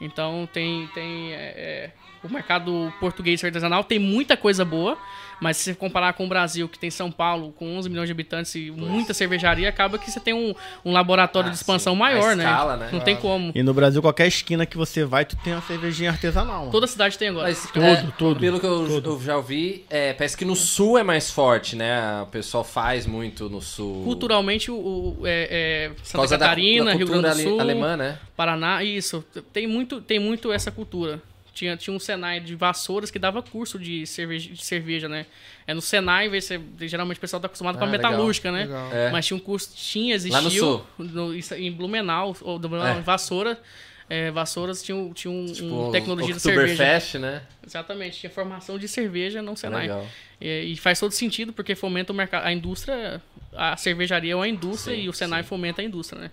Então 0.00 0.48
tem, 0.52 0.86
tem 0.94 1.32
é, 1.32 1.36
é, 1.36 1.90
o 2.22 2.28
mercado 2.28 2.92
português 2.98 3.42
artesanal 3.42 3.84
tem 3.84 3.98
muita 3.98 4.36
coisa 4.36 4.64
boa, 4.64 4.98
mas 5.40 5.56
se 5.56 5.64
você 5.64 5.74
comparar 5.74 6.12
com 6.12 6.24
o 6.26 6.28
Brasil, 6.28 6.68
que 6.68 6.78
tem 6.78 6.90
São 6.90 7.10
Paulo 7.10 7.52
com 7.52 7.76
11 7.78 7.88
milhões 7.88 8.06
de 8.08 8.12
habitantes 8.12 8.54
e 8.54 8.70
muita 8.70 9.14
cervejaria, 9.14 9.68
acaba 9.68 9.98
que 9.98 10.10
você 10.10 10.20
tem 10.20 10.34
um, 10.34 10.54
um 10.84 10.92
laboratório 10.92 11.48
Ah, 11.48 11.50
de 11.50 11.56
expansão 11.56 11.94
sim. 11.94 11.98
maior, 11.98 12.36
né? 12.36 12.44
escala, 12.44 12.76
né? 12.76 12.88
Não 12.92 13.00
tem 13.00 13.16
como. 13.16 13.52
E 13.54 13.62
no 13.62 13.72
Brasil, 13.72 14.00
qualquer 14.02 14.26
esquina 14.26 14.66
que 14.66 14.76
você 14.76 15.04
vai, 15.04 15.24
tu 15.24 15.36
tem 15.36 15.52
uma 15.54 15.62
cervejinha 15.62 16.10
artesanal. 16.10 16.68
Toda 16.70 16.86
cidade 16.86 17.16
tem 17.16 17.28
agora. 17.28 17.48
Mas, 17.48 17.68
Tudo, 17.72 17.84
é, 17.84 18.06
tudo, 18.18 18.40
Pelo 18.40 18.60
que 18.60 18.66
eu, 18.66 19.02
eu 19.02 19.20
já 19.20 19.36
ouvi, 19.36 19.84
é, 19.88 20.12
parece 20.12 20.36
que 20.36 20.44
no 20.44 20.54
sul 20.56 20.98
é 20.98 21.02
mais 21.02 21.30
forte, 21.30 21.74
né? 21.76 22.22
O 22.22 22.26
pessoal 22.26 22.62
faz 22.64 23.06
muito 23.06 23.48
no 23.48 23.60
sul. 23.62 24.04
Culturalmente, 24.04 24.70
o, 24.70 24.74
o- 24.74 25.26
é, 25.26 25.48
é, 25.50 25.90
Santa 26.02 26.18
causa 26.18 26.36
da- 26.38 26.44
Catarina, 26.46 26.84
da 26.86 26.94
Rio 26.94 27.06
Grande 27.06 27.28
do 27.28 27.34
Sul, 27.42 27.60
ale- 27.60 27.72
alemã, 27.72 27.96
né? 27.96 28.18
Paraná, 28.36 28.82
isso. 28.84 29.24
Tem 29.52 29.66
muito, 29.66 30.00
tem 30.00 30.18
muito 30.18 30.52
essa 30.52 30.70
cultura. 30.70 31.20
Tinha, 31.60 31.76
tinha 31.76 31.94
um 31.94 31.98
Senai 32.00 32.40
de 32.40 32.54
Vassouras 32.54 33.10
que 33.10 33.18
dava 33.18 33.42
curso 33.42 33.78
de 33.78 34.06
cerveja, 34.06 34.48
de 34.50 34.64
cerveja 34.64 35.10
né? 35.10 35.26
É 35.66 35.74
no 35.74 35.82
Senai, 35.82 36.26
você, 36.30 36.58
geralmente 36.80 37.18
o 37.18 37.20
pessoal 37.20 37.38
tá 37.38 37.44
acostumado 37.48 37.76
com 37.76 37.84
a 37.84 37.86
Ah, 37.86 37.90
legal, 37.90 38.10
metalúrgica, 38.12 38.50
né? 38.50 38.60
legal. 38.62 38.90
É. 38.90 39.10
Mas 39.10 39.26
tinha 39.26 39.36
um 39.36 39.40
curso, 39.40 39.70
tinha, 39.76 40.14
existiu. 40.14 40.38
Lá 40.38 40.42
no 40.42 41.42
sul. 41.42 41.56
em 41.58 41.70
Blumenau, 41.70 42.34
ou 42.40 42.58
do 42.58 42.66
Blumenau, 42.66 42.96
É. 42.96 42.98
em 42.98 43.02
Vassoura. 43.02 43.60
É, 44.08 44.30
Vassouras 44.30 44.82
tinha, 44.82 44.96
um- 44.96 45.12
tinha 45.12 45.30
um, 45.30 45.44
um 45.44 45.52
Tipo, 45.52 45.90
tecnologia 45.92 46.34
de 46.34 46.40
cerveja. 46.40 46.72
Oktoberfest, 46.72 47.14
né? 47.18 47.42
Exatamente, 47.64 48.18
tinha 48.20 48.30
formação 48.30 48.78
de 48.78 48.88
cerveja 48.88 49.42
no 49.42 49.54
Senai. 49.54 49.82
Legal. 49.82 50.06
E, 50.40 50.72
e 50.72 50.76
faz 50.78 50.98
todo 50.98 51.12
sentido, 51.12 51.52
porque 51.52 51.74
fomenta 51.74 52.10
o 52.10 52.16
mercado. 52.16 52.46
A 52.46 52.52
indústria, 52.54 53.20
a 53.54 53.76
cervejaria 53.76 54.32
é 54.32 54.34
uma 54.34 54.48
indústria 54.48 54.96
Sim, 54.96 55.02
e 55.02 55.08
o 55.10 55.12
Senai 55.12 55.42
sim. 55.42 55.48
fomenta 55.50 55.82
a 55.82 55.84
indústria, 55.84 56.22
né? 56.22 56.30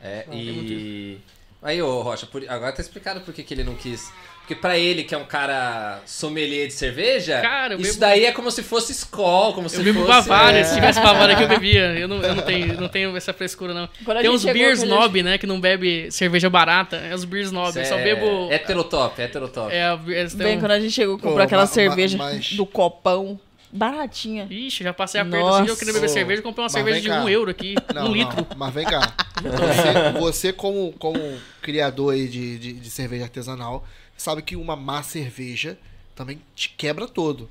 É, 0.00 0.24
e. 0.32 1.18
Aí, 1.64 1.80
ô 1.80 2.02
Rocha, 2.02 2.26
por- 2.26 2.42
agora 2.48 2.72
tá 2.72 2.80
explicado 2.82 3.20
por 3.20 3.32
que 3.32 3.44
que 3.44 3.54
ele 3.54 3.62
não 3.62 3.76
quis. 3.76 4.12
Porque 4.52 4.60
pra 4.60 4.78
ele, 4.78 5.02
que 5.04 5.14
é 5.14 5.18
um 5.18 5.24
cara 5.24 6.00
sommelier 6.04 6.66
de 6.66 6.74
cerveja, 6.74 7.40
Cara, 7.40 7.74
eu 7.74 7.80
isso 7.80 7.92
bebo- 7.92 8.00
daí 8.00 8.24
é 8.26 8.32
como 8.32 8.50
se 8.50 8.62
fosse 8.62 8.92
Skol, 8.92 9.54
como 9.54 9.68
se 9.68 9.76
Eu 9.76 9.84
bebo 9.84 10.00
fosse. 10.00 10.08
Bavária, 10.28 10.58
é. 10.58 10.64
se 10.64 10.74
tivesse 10.74 11.00
Bavária 11.00 11.34
que 11.36 11.42
eu 11.42 11.48
bebia. 11.48 11.94
Eu 11.98 12.06
não, 12.08 12.22
eu 12.22 12.34
não, 12.34 12.42
tenho, 12.42 12.80
não 12.80 12.88
tenho 12.88 13.16
essa 13.16 13.32
frescura, 13.32 13.72
não. 13.72 13.88
Quando 14.04 14.18
a 14.18 14.20
Tem 14.20 14.30
uns 14.30 14.44
beer 14.44 14.72
a 14.72 14.74
gente- 14.74 14.84
snob, 14.84 15.22
né? 15.22 15.38
Que 15.38 15.46
não 15.46 15.60
bebe 15.60 16.10
cerveja 16.10 16.50
barata. 16.50 16.96
É 16.96 17.14
os 17.14 17.24
beer 17.24 17.44
snob. 17.44 17.76
Eu 17.78 17.84
só 17.84 17.98
é 17.98 18.02
bebo. 18.04 18.50
Heterotop, 18.52 19.20
heterotop. 19.20 19.72
É, 19.72 19.84
a- 19.84 19.98
eles 20.06 20.34
têm 20.34 20.46
Bem, 20.46 20.56
um- 20.56 20.60
quando 20.60 20.72
a 20.72 20.80
gente 20.80 20.92
chegou, 20.92 21.16
comprou 21.16 21.34
Pô, 21.36 21.40
aquela 21.42 21.62
ma- 21.62 21.68
ma- 21.68 21.72
cerveja 21.74 22.18
mas- 22.18 22.52
do 22.52 22.66
copão, 22.66 23.38
baratinha. 23.72 24.46
Ixi, 24.50 24.84
já 24.84 24.92
passei 24.92 25.20
aperto 25.20 25.38
Nossa. 25.46 25.62
assim. 25.62 25.70
Eu 25.70 25.76
queria 25.76 25.94
beber 25.94 26.06
Ô, 26.06 26.08
cerveja, 26.10 26.42
comprei 26.42 26.62
uma 26.62 26.66
mas 26.66 26.72
cerveja 26.72 27.00
de 27.00 27.08
cá. 27.08 27.22
um 27.24 27.28
euro 27.28 27.50
aqui. 27.50 27.74
Não, 27.94 28.02
um 28.02 28.04
não, 28.08 28.12
litro. 28.14 28.46
Mas 28.56 28.74
vem 28.74 28.84
cá. 28.84 29.00
Você, 29.42 30.20
você 30.20 30.52
como, 30.52 30.92
como 31.00 31.18
criador 31.60 32.14
aí 32.14 32.28
de, 32.28 32.58
de, 32.58 32.72
de 32.74 32.90
cerveja 32.90 33.24
artesanal, 33.24 33.84
sabe 34.22 34.40
que 34.42 34.56
uma 34.56 34.76
má 34.76 35.02
cerveja 35.02 35.76
também 36.14 36.40
te 36.54 36.68
quebra 36.70 37.06
todo. 37.08 37.48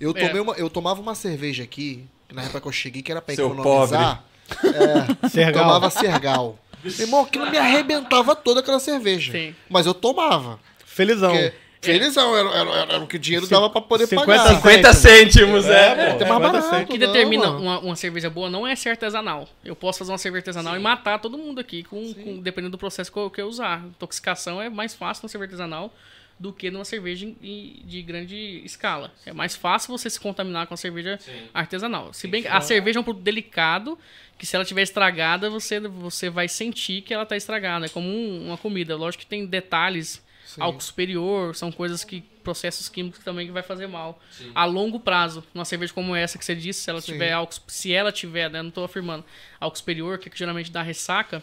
Eu, 0.00 0.12
É. 0.16 0.26
tomei 0.26 0.40
uma, 0.40 0.54
eu 0.54 0.70
tomava 0.70 1.00
uma 1.00 1.14
cerveja 1.14 1.62
aqui, 1.64 2.04
na 2.32 2.42
época 2.42 2.60
que 2.60 2.68
eu 2.68 2.72
cheguei, 2.72 3.02
que 3.02 3.10
era 3.10 3.20
pra 3.20 3.34
Seu 3.34 3.46
economizar. 3.52 4.24
É, 5.22 5.28
Sergal. 5.28 5.64
tomava 5.64 5.90
Sergal. 5.90 6.58
Irmão, 6.84 7.20
aquilo 7.22 7.48
me 7.50 7.56
arrebentava 7.58 8.34
toda 8.34 8.60
aquela 8.60 8.80
cerveja. 8.80 9.32
Sim. 9.32 9.54
Mas 9.68 9.86
eu 9.86 9.94
tomava. 9.94 10.58
Felizão. 10.84 11.30
Porque 11.32 11.52
felizão, 11.82 12.36
era, 12.36 12.48
era, 12.50 12.70
era, 12.70 12.92
era 12.94 13.02
o 13.04 13.06
que 13.06 13.16
o 13.16 13.18
dinheiro 13.18 13.46
dava 13.48 13.68
pra 13.68 13.80
poder 13.80 14.06
50 14.06 14.26
pagar. 14.26 14.54
50 14.56 14.92
cêntimos, 14.94 15.66
é. 15.66 15.88
pô, 16.12 16.18
Tem 16.18 16.28
mais 16.28 16.40
50 16.40 16.40
barato. 16.40 16.82
O 16.82 16.86
que 16.86 16.98
não, 16.98 17.06
determina 17.06 17.46
mano. 17.48 17.60
uma, 17.60 17.78
uma 17.80 17.96
cerveja 17.96 18.30
boa 18.30 18.48
não 18.48 18.66
é 18.66 18.74
ser 18.76 18.90
artesanal. 18.90 19.48
Eu 19.64 19.74
posso 19.76 19.98
fazer 19.98 20.12
uma 20.12 20.18
cerveja 20.18 20.40
artesanal 20.42 20.76
e 20.76 20.78
matar 20.78 21.18
todo 21.18 21.36
mundo 21.36 21.60
aqui, 21.60 21.82
com, 21.82 22.14
com- 22.14 22.38
dependendo 22.40 22.70
do 22.72 22.78
processo 22.78 23.10
que 23.12 23.18
eu, 23.18 23.28
que 23.30 23.40
eu 23.42 23.46
usar. 23.48 23.84
Intoxicação 23.84 24.62
é 24.62 24.70
mais 24.70 24.94
fácil 24.94 25.24
na 25.24 25.28
cerveja 25.28 25.50
artesanal 25.52 25.92
do 26.38 26.52
que 26.52 26.70
numa 26.70 26.84
cerveja 26.84 27.28
de 27.40 28.02
grande 28.02 28.62
escala. 28.64 29.12
É 29.24 29.32
mais 29.32 29.54
fácil 29.54 29.96
você 29.96 30.08
se 30.10 30.18
contaminar 30.18 30.66
com 30.66 30.74
a 30.74 30.76
cerveja 30.76 31.18
artesanal. 31.54 32.12
Se 32.12 32.26
bem 32.26 32.42
que 32.42 32.48
a 32.48 32.60
cerveja 32.60 32.98
é 32.98 33.00
um 33.00 33.04
produto 33.04 33.22
delicado, 33.22 33.98
que 34.38 34.46
se 34.46 34.56
ela 34.56 34.62
estiver 34.64 34.82
estragada, 34.82 35.48
você, 35.50 35.78
você 35.80 36.28
vai 36.30 36.48
sentir 36.48 37.02
que 37.02 37.14
ela 37.14 37.22
está 37.22 37.36
estragada. 37.36 37.86
É 37.86 37.88
como 37.88 38.08
um- 38.08 38.46
uma 38.48 38.58
comida. 38.58 38.96
Lógico 38.96 39.22
que 39.22 39.28
tem 39.28 39.46
detalhes, 39.46 40.20
álcool 40.60 40.80
superior, 40.80 41.54
são 41.54 41.70
coisas 41.72 42.04
que 42.04 42.22
processos 42.42 42.88
químicos 42.88 43.20
também 43.24 43.46
que 43.46 43.52
vai 43.52 43.62
fazer 43.62 43.86
mal. 43.86 44.20
A 44.54 44.64
longo 44.64 44.98
prazo, 44.98 45.44
numa 45.54 45.64
cerveja 45.64 45.92
como 45.92 46.14
essa 46.14 46.36
que 46.38 46.44
você 46.44 46.54
disse, 46.56 46.80
se 46.82 46.90
ela 46.90 47.00
Sim. 47.00 47.12
tiver 47.12 47.32
álcool, 47.32 47.54
se 47.68 47.92
ela 47.92 48.10
tiver, 48.10 48.50
né, 48.50 48.60
não 48.62 48.68
estou 48.70 48.84
afirmando, 48.84 49.24
álcool 49.60 49.76
superior, 49.78 50.18
que, 50.18 50.28
é 50.28 50.30
que 50.32 50.38
geralmente 50.38 50.70
dá 50.70 50.82
ressaca, 50.82 51.42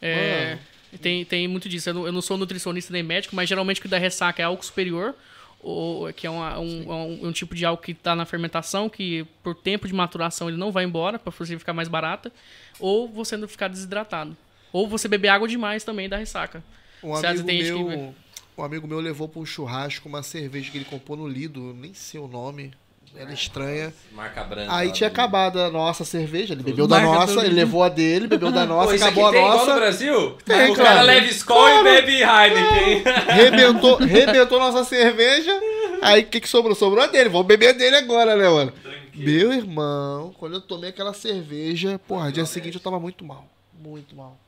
é, 0.00 0.58
tem, 1.00 1.24
tem 1.24 1.46
muito 1.46 1.68
disso. 1.68 1.90
Eu 1.90 1.94
não, 1.94 2.06
eu 2.06 2.12
não 2.12 2.22
sou 2.22 2.36
nutricionista 2.38 2.92
nem 2.92 3.02
médico, 3.02 3.36
mas 3.36 3.48
geralmente 3.48 3.78
o 3.80 3.82
que 3.82 3.88
dá 3.88 3.98
ressaca 3.98 4.40
é 4.42 4.44
álcool 4.46 4.62
superior, 4.64 5.14
ou, 5.62 6.10
que 6.12 6.26
é 6.26 6.30
uma- 6.30 6.58
um, 6.58 6.90
um, 6.90 7.26
um 7.28 7.32
tipo 7.32 7.54
de 7.54 7.64
álcool 7.66 7.82
que 7.82 7.92
está 7.92 8.16
na 8.16 8.24
fermentação, 8.24 8.88
que 8.88 9.26
por 9.42 9.54
tempo 9.54 9.86
de 9.86 9.92
maturação 9.92 10.48
ele 10.48 10.56
não 10.56 10.72
vai 10.72 10.84
embora, 10.84 11.18
para 11.18 11.30
você 11.30 11.58
ficar 11.58 11.74
mais 11.74 11.86
barata, 11.88 12.32
ou 12.78 13.06
você 13.08 13.36
não 13.36 13.46
ficar 13.46 13.68
desidratado. 13.68 14.34
Ou 14.72 14.88
você 14.88 15.06
beber 15.06 15.28
água 15.28 15.46
demais 15.46 15.84
também 15.84 16.08
dá 16.08 16.16
ressaca. 16.16 16.62
Um 17.02 17.14
Certo, 17.16 17.40
amigo, 17.40 17.46
tem 17.46 17.62
gente 17.62 17.76
que- 17.76 17.84
meu, 17.84 18.14
um 18.60 18.64
amigo 18.64 18.86
meu 18.86 19.00
levou 19.00 19.28
para 19.28 19.40
um 19.40 19.46
churrasco 19.46 20.08
uma 20.08 20.22
cerveja 20.22 20.70
que 20.70 20.78
ele 20.78 20.84
comprou 20.84 21.16
no 21.16 21.26
Lido, 21.26 21.74
nem 21.78 21.94
sei 21.94 22.20
o 22.20 22.28
nome, 22.28 22.72
era 23.16 23.32
estranha. 23.32 23.92
Marca 24.12 24.44
branca. 24.44 24.72
Aí 24.74 24.92
tinha 24.92 25.08
do- 25.08 25.12
acabado 25.12 25.58
a 25.60 25.70
nossa 25.70 26.04
cerveja, 26.04 26.54
ele 26.54 26.62
bebeu 26.62 26.86
da 26.86 27.00
Marca 27.00 27.32
nossa, 27.32 27.44
ele 27.44 27.54
levou 27.54 27.82
a 27.82 27.88
dele, 27.88 28.26
bebeu 28.28 28.52
da 28.52 28.60
Pô, 28.62 28.66
nossa, 28.74 28.94
aqui 28.94 29.02
acabou 29.02 29.26
a 29.26 29.30
tem 29.30 29.40
igual 29.40 29.58
no 29.58 29.64
nossa, 29.66 29.74
Brasil? 29.80 30.30
Tem, 30.44 30.70
o 30.70 30.74
claro. 30.74 30.82
cara 30.90 31.02
leva 31.02 31.26
Skol 31.26 31.68
e 31.68 31.82
bebe 31.82 32.22
Heineken. 32.22 33.02
rebentou, 33.26 33.96
rebentou 33.96 34.58
nossa 34.60 34.84
cerveja. 34.84 35.52
Aí 36.02 36.22
o 36.22 36.26
que, 36.26 36.40
que 36.40 36.48
sobrou? 36.48 36.74
Sobrou 36.74 37.02
a 37.02 37.06
dele, 37.08 37.28
vamos 37.28 37.46
beber 37.46 37.70
a 37.70 37.72
dele 37.72 37.96
agora, 37.96 38.36
né, 38.36 38.48
mano? 38.48 38.72
Meu 39.14 39.52
irmão, 39.52 40.32
quando 40.38 40.54
eu 40.54 40.60
tomei 40.60 40.90
aquela 40.90 41.12
cerveja, 41.12 42.00
porra, 42.06 42.30
dia 42.30 42.46
seguinte 42.46 42.76
eu 42.76 42.80
tava 42.80 42.98
muito 43.00 43.24
mal, 43.24 43.44
muito 43.82 44.14
mal. 44.14 44.38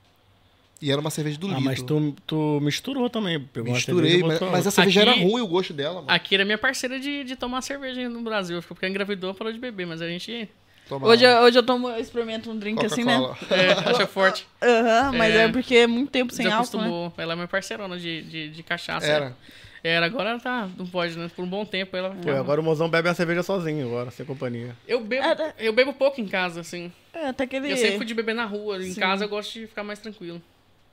E 0.83 0.91
era 0.91 1.01
uma 1.01 1.11
cerveja 1.11 1.39
do 1.39 1.47
Ah, 1.47 1.51
Lido. 1.51 1.63
mas 1.63 1.81
tu, 1.81 2.15
tu 2.27 2.59
misturou 2.61 3.09
também. 3.09 3.39
Pegou 3.41 3.73
Misturei, 3.73 4.21
mas, 4.23 4.33
botou 4.33 4.51
mas 4.51 4.67
a 4.67 4.71
cerveja 4.73 5.03
era 5.03 5.13
Aqui- 5.13 5.23
ruim 5.23 5.41
o 5.41 5.47
gosto 5.47 5.73
dela, 5.73 5.97
mano. 6.03 6.11
Aqui 6.11 6.35
era 6.35 6.45
minha 6.45 6.59
parceira 6.59 6.99
de, 6.99 7.23
de 7.23 7.37
tomar 7.37 7.63
cerveja 7.63 8.09
no 8.09 8.21
Brasil, 8.23 8.61
porque 8.67 8.87
engravidou 8.89 9.33
parou 9.33 9.53
de 9.53 9.59
beber, 9.61 9.87
mas 9.87 10.03
a 10.03 10.09
gente 10.09 10.49
Hoje, 10.91 11.25
eu- 11.25 11.39
hoje 11.43 11.57
eu 11.59 11.63
tomo, 11.63 11.89
eu 11.89 11.99
experimento 12.01 12.51
um 12.51 12.59
drink 12.59 12.85
assim, 12.85 13.05
né? 13.05 13.17
É, 13.51 13.73
acha 13.91 14.07
forte. 14.07 14.47
Aham, 14.61 15.13
mas 15.17 15.33
é. 15.35 15.45
É. 15.45 15.49
porque 15.49 15.77
é 15.77 15.87
muito 15.87 16.11
tempo 16.11 16.33
sem 16.35 16.45
álcool, 16.47 16.57
né? 16.77 16.83
acostumou. 16.83 17.13
Ela 17.17 17.33
é 17.33 17.37
minha 17.37 17.49
parceirona 17.49 17.97
de, 17.97 18.23
de, 18.23 18.49
de 18.51 18.63
cachaça. 18.63 19.07
Era. 19.07 19.37
Era, 19.85 20.07
agora 20.07 20.31
ela 20.31 20.39
tá, 20.41 20.69
não 20.77 20.87
pode, 20.87 21.17
né? 21.19 21.31
Por 21.35 21.45
um 21.45 21.49
bom 21.49 21.65
tempo 21.65 21.97
ela. 21.97 22.11
Pô, 22.11 22.31
agora 22.31 22.61
o 22.61 22.65
mozão 22.65 22.89
bebe 22.89 23.09
a 23.09 23.15
cerveja 23.15 23.43
sozinho, 23.43 23.87
agora, 23.87 24.11
sem 24.11 24.25
companhia. 24.27 24.77
Eu 24.87 25.01
bebo, 25.03 25.25
É, 25.25 25.55
eu 25.59 25.73
bebo 25.73 25.93
pouco 25.93 26.21
em 26.21 26.27
casa, 26.29 26.61
assim. 26.61 26.93
É, 27.15 27.29
até 27.29 27.47
que 27.47 27.57
ele... 27.57 27.73
Eu 27.73 27.77
sempre 27.77 27.97
fui 27.97 28.07
de 28.07 28.15
beber 28.15 28.35
na 28.35 28.45
rua. 28.45 28.77
Em 28.83 28.93
Sim. 28.93 29.01
casa 29.01 29.25
eu 29.25 29.29
gosto 29.29 29.53
de 29.55 29.67
ficar 29.67 29.83
mais 29.83 29.99
tranquilo. 29.99 30.41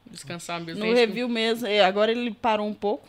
Descansar 0.10 0.60
mesmo. 0.62 0.84
No 0.84 0.94
review 0.94 1.30
mesmo, 1.30 1.68
é, 1.68 1.84
agora 1.84 2.12
ele 2.12 2.32
parou 2.32 2.68
um 2.68 2.74
pouco. 2.74 3.08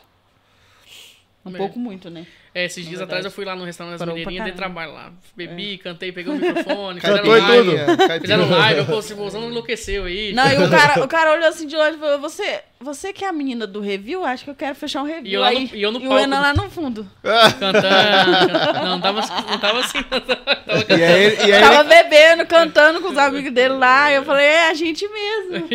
Um 1.45 1.55
É. 1.55 1.57
pouco 1.57 1.79
muito, 1.79 2.11
né? 2.11 2.27
É, 2.53 2.65
esses 2.65 2.85
dias 2.85 2.99
Na 2.99 3.05
atrás 3.05 3.25
eu 3.25 3.31
fui 3.31 3.45
lá 3.45 3.55
no 3.55 3.65
restaurante 3.65 3.93
das 3.93 4.01
Parou 4.01 4.15
mineirinhas, 4.15 4.45
dei 4.45 4.55
trabalho 4.55 4.93
lá. 4.93 5.13
Bebi, 5.37 5.79
cantei, 5.79 6.11
peguei 6.11 6.33
o 6.33 6.37
microfone, 6.37 7.01
fizeram 7.01 7.25
e 7.25 7.29
live. 7.41 7.71
tudo? 7.71 8.11
Fizeram 8.21 8.51
live, 8.51 8.81
eu 8.81 8.87
pô, 8.87 8.99
esse 8.99 9.15
bolsão 9.15 9.49
enlouqueceu 9.49 10.05
aí. 10.05 10.33
Não, 10.33 10.47
e 10.51 10.57
o 10.65 10.69
cara, 10.71 11.05
o 11.05 11.09
cara 11.09 11.33
olhou 11.33 11.49
assim 11.49 11.67
de 11.67 11.77
longe 11.77 11.97
e 11.97 12.01
falou, 12.01 12.19
você, 12.19 12.61
você 12.81 13.13
que 13.13 13.25
é 13.25 13.29
a 13.29 13.33
menina 13.33 13.67
do 13.69 13.81
review, 13.81 14.25
acho 14.25 14.43
que 14.45 14.51
eu 14.51 14.55
quero 14.57 14.75
fechar 14.75 15.03
um 15.03 15.07
review. 15.07 15.31
E 15.31 15.35
eu 15.35 15.41
lá 15.41 15.53
no- 15.53 15.59
aí, 15.59 15.71
e 15.73 15.83
eu 15.83 15.93
no 15.93 15.99
o 15.99 16.03
palco. 16.03 16.19
Enan 16.19 16.41
lá 16.41 16.53
no 16.55 16.69
fundo. 16.71 17.07
Cantando. 17.23 17.87
cantando. 17.87 18.73
Não, 18.81 18.85
não 18.91 19.01
tava, 19.01 19.21
não 19.49 19.59
tava 19.59 19.81
assim. 19.81 19.99
Não 20.11 20.21
tava, 20.21 20.57
tava 20.57 20.87
E 20.89 21.05
aí, 21.05 21.49
e 21.49 21.53
aí 21.53 21.61
Tava 21.63 21.85
bebendo, 21.85 22.47
cantando 22.47 23.01
com 23.01 23.11
os 23.11 23.19
amigos 23.19 23.53
dele 23.53 23.75
lá. 23.75 24.11
E 24.11 24.17
eu 24.17 24.25
falei, 24.25 24.47
é 24.47 24.71
a 24.71 24.75
gente 24.75 25.07
mesmo. 25.09 25.69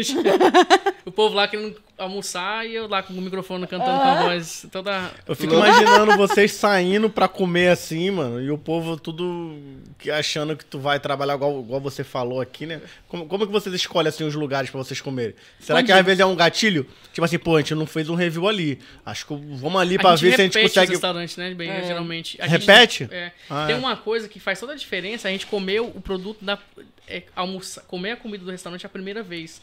o 1.06 1.12
povo 1.12 1.36
lá 1.36 1.48
querendo 1.48 1.76
almoçar 1.98 2.68
e 2.68 2.76
eu 2.76 2.90
lá 2.90 3.02
com 3.02 3.14
o 3.14 3.22
microfone 3.22 3.66
cantando 3.68 3.98
com 3.98 4.10
a 4.10 4.22
voz 4.24 4.66
toda. 4.72 5.12
Eu 5.26 5.34
fico 5.36 5.54
imaginando 5.54 6.18
vocês 6.18 6.52
saindo 6.66 7.10
pra 7.10 7.28
comer 7.28 7.70
assim, 7.70 8.10
mano, 8.10 8.42
e 8.42 8.50
o 8.50 8.58
povo 8.58 8.98
tudo 8.98 9.56
que- 10.00 10.10
achando 10.10 10.56
que 10.58 10.66
tu 10.66 10.80
vai 10.80 11.00
trabalhar 11.00 11.36
igual, 11.36 11.60
igual 11.62 11.80
você 11.80 12.04
falou 12.04 12.42
aqui, 12.42 12.66
né? 12.66 12.82
Como, 13.08 13.28
como 13.28 13.46
que 13.46 13.52
vocês 13.52 13.74
escolhem 13.76 14.10
assim 14.10 14.24
os 14.24 14.34
lugares 14.34 14.70
pra 14.70 14.78
vocês 14.80 15.00
comerem? 15.00 15.36
Será 15.60 15.84
que 15.84 15.92
às 15.92 16.04
vezes 16.06 16.20
é 16.20 16.26
um 16.26 16.36
gatilho? 16.36 16.88
Tipo 17.14 17.24
assim, 17.24 17.38
pô, 17.38 17.56
a 17.56 17.60
gente 17.60 17.76
não 17.76 17.86
fez 17.86 18.10
um 18.10 18.16
review 18.16 18.48
ali. 18.48 18.80
Acho 19.06 19.28
que 19.28 19.34
vamos 19.36 19.80
ali 19.80 19.98
pra 19.98 20.12
a 20.12 20.16
gente 20.16 20.30
ver 20.30 20.36
se 20.36 20.42
a 20.42 20.44
gente 20.46 20.54
repete 20.56 20.66
os 20.68 20.74
consegue. 20.74 20.92
restaurantes, 20.94 21.38
né? 21.38 21.54
Bem, 21.54 21.70
É. 21.70 21.84
geralmente. 21.84 22.38
A 22.42 22.48
gente- 22.48 22.66
Repete? 22.66 23.08
é. 23.12 23.32
Ah, 23.50 23.66
Tem 23.68 23.76
é. 23.76 23.80
uma 23.80 23.96
coisa 23.96 24.28
que 24.28 24.40
faz 24.40 24.60
toda 24.60 24.74
a 24.74 24.76
diferença, 24.76 25.28
a 25.28 25.32
gente 25.32 25.46
comer 25.46 25.82
o 25.82 25.90
produto 26.02 26.44
da. 26.44 26.58
É, 27.08 27.22
almoçar, 27.36 27.82
comer 27.84 28.12
a 28.12 28.18
comida 28.18 28.44
do 28.44 28.50
restaurante 28.52 28.84
a 28.86 28.90
primeira 28.90 29.22
vez. 29.22 29.62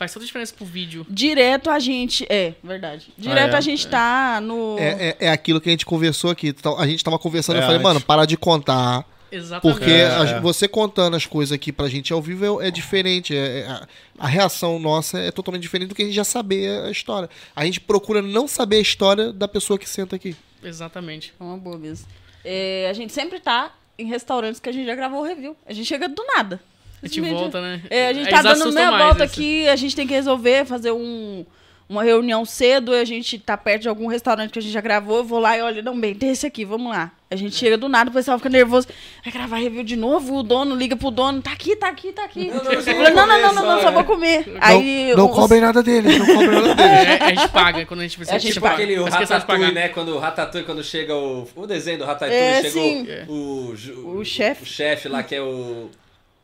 Faz 0.00 0.14
toda 0.14 0.24
a 0.24 0.26
diferença 0.26 0.54
pro 0.56 0.64
vídeo. 0.64 1.06
Direto 1.10 1.68
a 1.68 1.78
gente. 1.78 2.24
É, 2.30 2.54
verdade. 2.64 3.12
Direto 3.18 3.52
Ah, 3.52 3.56
é? 3.56 3.58
a 3.58 3.60
gente 3.60 3.86
tá 3.86 4.40
no. 4.40 4.78
É, 4.78 5.08
é, 5.20 5.26
é 5.26 5.30
aquilo 5.30 5.60
que 5.60 5.68
a 5.68 5.72
gente 5.72 5.84
conversou 5.84 6.30
aqui. 6.30 6.48
Então, 6.48 6.78
A 6.78 6.86
gente 6.86 7.04
tava 7.04 7.18
conversando, 7.18 7.56
eu 7.56 7.60
É, 7.60 7.66
falei, 7.66 7.76
antes. 7.76 7.82
mano, 7.86 8.00
para 8.00 8.24
de 8.24 8.34
contar. 8.38 9.04
Exatamente. 9.30 9.78
Porque 9.78 9.90
É, 9.92 10.06
a- 10.06 10.24
é. 10.24 10.40
você 10.40 10.66
contando 10.66 11.16
as 11.16 11.26
coisas 11.26 11.52
aqui 11.52 11.70
pra 11.70 11.86
gente 11.90 12.14
ao 12.14 12.22
vivo 12.22 12.62
é, 12.62 12.68
é 12.68 12.70
diferente. 12.70 13.36
é- 13.36 13.58
é- 13.60 13.66
a, 13.66 13.86
a 14.20 14.26
reação 14.26 14.78
nossa 14.78 15.18
é 15.18 15.30
totalmente 15.30 15.60
diferente 15.60 15.90
do 15.90 15.94
que 15.94 16.00
a 16.00 16.06
gente 16.06 16.14
já 16.14 16.24
saber 16.24 16.82
a 16.86 16.90
história. 16.90 17.28
A 17.54 17.62
gente 17.66 17.78
procura 17.78 18.22
não 18.22 18.48
saber 18.48 18.76
a 18.76 18.80
história 18.80 19.30
da 19.34 19.46
pessoa 19.46 19.78
que 19.78 19.86
senta 19.86 20.16
aqui. 20.16 20.34
Exatamente. 20.64 21.34
É 21.38 21.44
uma 21.44 21.58
boa 21.58 21.76
mesmo. 21.78 22.06
É, 22.42 22.88
a 22.90 22.94
gente 22.94 23.12
sempre 23.12 23.38
tá 23.38 23.70
em 23.98 24.06
restaurantes 24.06 24.58
que 24.60 24.68
a 24.70 24.72
gente 24.72 24.86
já 24.86 24.94
gravou 24.94 25.20
o 25.20 25.24
review. 25.24 25.54
A 25.66 25.74
gente 25.74 25.86
chega 25.86 26.08
do 26.08 26.24
nada. 26.34 26.58
A 27.02 27.06
gente 27.06 27.20
volta, 27.20 27.60
né? 27.60 27.82
É, 27.88 28.08
a 28.08 28.12
gente 28.12 28.28
Eles 28.28 28.42
tá 28.42 28.42
dando 28.54 28.72
meia 28.72 28.90
mais, 28.90 29.04
volta 29.04 29.24
esse- 29.24 29.34
aqui, 29.34 29.68
a 29.68 29.76
gente 29.76 29.96
tem 29.96 30.06
que 30.06 30.12
resolver, 30.14 30.64
fazer 30.66 30.92
um, 30.92 31.44
uma 31.88 32.02
reunião 32.04 32.44
cedo, 32.44 32.92
a 32.92 33.04
gente 33.04 33.38
tá 33.38 33.56
perto 33.56 33.82
de 33.82 33.88
algum 33.88 34.06
restaurante 34.06 34.50
que 34.52 34.58
a 34.58 34.62
gente 34.62 34.72
já 34.72 34.80
gravou, 34.80 35.18
eu 35.18 35.24
vou 35.24 35.38
lá 35.40 35.56
e 35.56 35.62
olho, 35.62 35.82
não, 35.82 35.98
bem, 35.98 36.14
tem 36.14 36.30
esse 36.30 36.46
aqui, 36.46 36.64
vamos 36.64 36.92
lá. 36.92 37.10
A 37.32 37.36
gente 37.36 37.54
chega 37.54 37.78
do 37.78 37.88
nada, 37.88 38.10
o 38.10 38.12
pessoal 38.12 38.36
fica 38.38 38.48
nervoso, 38.50 38.88
vai 39.24 39.32
gravar 39.32 39.56
review 39.58 39.84
de 39.84 39.94
novo, 39.96 40.36
o 40.38 40.42
dono 40.42 40.74
liga 40.74 40.96
pro 40.96 41.10
dono, 41.12 41.40
tá 41.40 41.52
aqui, 41.52 41.74
tá 41.76 41.88
aqui, 41.88 42.12
tá 42.12 42.24
aqui. 42.24 42.46
Não, 42.48 42.62
não, 42.64 42.72
não, 42.72 43.26
não, 43.26 43.26
não, 43.26 43.38
não, 43.40 43.54
só, 43.54 43.62
não, 43.62 43.80
só 43.82 43.88
é. 43.88 43.92
vou 43.92 44.04
comer. 44.04 44.56
Aí, 44.60 45.10
não 45.10 45.16
não 45.18 45.30
os- 45.30 45.36
cobrem 45.36 45.60
nada 45.60 45.80
dele, 45.82 46.18
não 46.18 46.26
cobrem 46.26 46.50
nada 46.50 46.74
dele. 46.74 46.90
É, 46.90 47.22
a 47.24 47.28
gente 47.34 47.48
paga 47.48 47.86
quando 47.86 48.00
a 48.00 48.02
gente 48.02 48.16
precisa. 48.16 48.36
A 48.36 48.38
gente 48.40 48.52
Tipo 48.54 48.66
paga. 48.66 48.74
aquele 48.82 48.98
o 48.98 49.04
Ratatouille, 49.04 49.72
né? 49.72 49.88
Quando 49.90 50.08
o 50.14 50.18
Ratatouille, 50.18 50.66
quando 50.66 50.82
chega 50.82 51.14
o... 51.16 51.48
O 51.54 51.66
desenho 51.68 51.98
do 51.98 52.04
Ratatouille, 52.04 52.34
É, 52.34 52.62
chegou 52.62 52.82
sim. 52.82 53.06
o... 53.28 53.72
ju- 53.76 54.16
O 54.18 54.24
chefe. 54.24 54.62
O 54.64 54.66
chefe 54.66 55.08
lá, 55.08 55.22
que 55.22 55.34
é 55.36 55.40
o... 55.40 55.88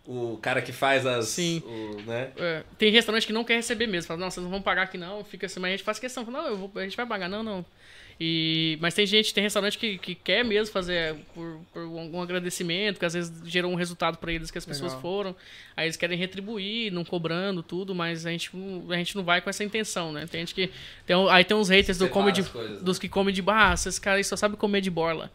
O 0.06 0.38
cara 0.40 0.62
que 0.62 0.72
faz 0.72 1.04
as... 1.04 1.26
Sim. 1.28 1.62
o- 1.66 2.00
né? 2.06 2.30
É, 2.36 2.62
tem 2.78 2.92
restaurante 2.92 3.26
que 3.26 3.32
não 3.32 3.42
quer 3.44 3.56
receber 3.56 3.86
mesmo. 3.86 4.06
Fala, 4.08 4.20
não, 4.20 4.30
vocês 4.30 4.42
não 4.44 4.50
vão 4.50 4.62
pagar 4.62 4.82
aqui 4.82 4.96
não. 4.96 5.24
Fica 5.24 5.46
assim, 5.46 5.58
mas 5.58 5.68
a 5.70 5.76
gente 5.76 5.84
faz 5.84 5.98
questão. 5.98 6.24
Fala, 6.24 6.42
não, 6.42 6.48
eu 6.48 6.56
vou, 6.56 6.70
a 6.76 6.82
gente 6.82 6.96
vai 6.96 7.04
pagar. 7.06 7.28
Não, 7.28 7.42
não. 7.42 7.64
E, 8.18 8.78
mas 8.80 8.94
tem 8.94 9.04
gente, 9.04 9.34
tem 9.34 9.42
restaurante 9.42 9.76
que, 9.76 9.98
que 9.98 10.14
quer 10.14 10.42
mesmo 10.42 10.72
fazer 10.72 11.16
por, 11.34 11.60
por 11.70 11.82
algum 11.82 12.22
agradecimento, 12.22 12.98
que 12.98 13.04
às 13.04 13.12
vezes 13.12 13.30
gerou 13.44 13.70
um 13.70 13.74
resultado 13.74 14.16
pra 14.16 14.32
eles 14.32 14.50
que 14.50 14.56
as 14.56 14.64
pessoas 14.64 14.92
Legal. 14.92 15.02
foram. 15.02 15.36
Aí 15.76 15.84
eles 15.86 15.96
querem 15.98 16.16
retribuir, 16.16 16.90
não 16.92 17.04
cobrando 17.04 17.62
tudo, 17.62 17.94
mas 17.94 18.24
a 18.24 18.30
gente, 18.30 18.48
não- 18.56 18.90
a 18.90 18.96
gente 18.96 19.14
não 19.16 19.22
vai 19.22 19.42
com 19.42 19.50
essa 19.50 19.62
intenção, 19.62 20.12
né? 20.12 20.26
Tem 20.30 20.40
gente 20.40 20.54
que. 20.54 20.70
Tem, 21.04 21.14
aí 21.28 21.44
tem 21.44 21.54
uns 21.56 21.68
haters 21.68 21.98
do 21.98 22.06
Separa 22.06 22.20
come 22.22 22.32
de, 22.32 22.40
as 22.40 22.48
coisas, 22.48 22.78
né? 22.78 22.84
dos 22.84 22.98
que 22.98 23.08
comem 23.08 23.34
de 23.34 23.42
barra, 23.42 23.74
esses 23.74 23.98
caras 23.98 24.18
aí 24.18 24.24
só 24.24 24.34
sabem 24.36 24.56
comer 24.56 24.80
de 24.80 24.90
borla. 24.90 25.30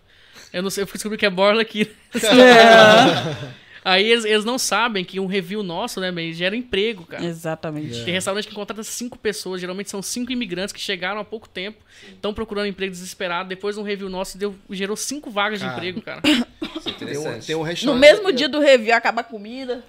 Eu 0.51 0.63
não 0.63 0.71
sei, 0.71 0.81
eu 0.83 0.87
fui 0.87 0.95
descobrir 0.95 1.17
que 1.19 1.25
é 1.25 1.29
borla 1.29 1.61
aqui. 1.61 1.87
Aí 3.83 4.11
eles, 4.11 4.25
eles 4.25 4.45
não 4.45 4.59
sabem 4.59 5.03
que 5.03 5.19
um 5.19 5.25
review 5.25 5.63
nosso, 5.63 5.99
né, 5.99 6.11
bem, 6.11 6.31
gera 6.33 6.55
emprego, 6.55 7.03
cara. 7.05 7.25
Exatamente. 7.25 8.03
Tem 8.05 8.13
restaurante 8.13 8.47
que 8.47 8.53
contrata 8.53 8.83
cinco 8.83 9.17
pessoas, 9.17 9.59
geralmente 9.59 9.89
são 9.89 10.01
cinco 10.01 10.31
imigrantes 10.31 10.71
que 10.71 10.79
chegaram 10.79 11.19
há 11.19 11.25
pouco 11.25 11.49
tempo, 11.49 11.79
estão 12.07 12.33
procurando 12.33 12.67
emprego 12.67 12.91
desesperado. 12.91 13.49
Depois 13.49 13.77
um 13.77 13.83
review 13.83 14.07
nosso 14.07 14.37
deu, 14.37 14.55
gerou 14.69 14.95
cinco 14.95 15.31
vagas 15.31 15.59
de 15.59 15.65
Cara. 15.65 15.77
emprego, 15.77 16.01
cara. 16.01 16.21
Isso 16.77 16.89
é 16.89 16.93
Tem 16.93 17.07
um, 17.07 17.11
interessante. 17.11 17.47
tem 17.47 17.55
um 17.55 17.93
No 17.93 17.95
mesmo 17.95 18.31
dia 18.31 18.47
do 18.47 18.59
review, 18.59 18.93
acaba 18.93 19.21
a 19.21 19.23
comida. 19.23 19.83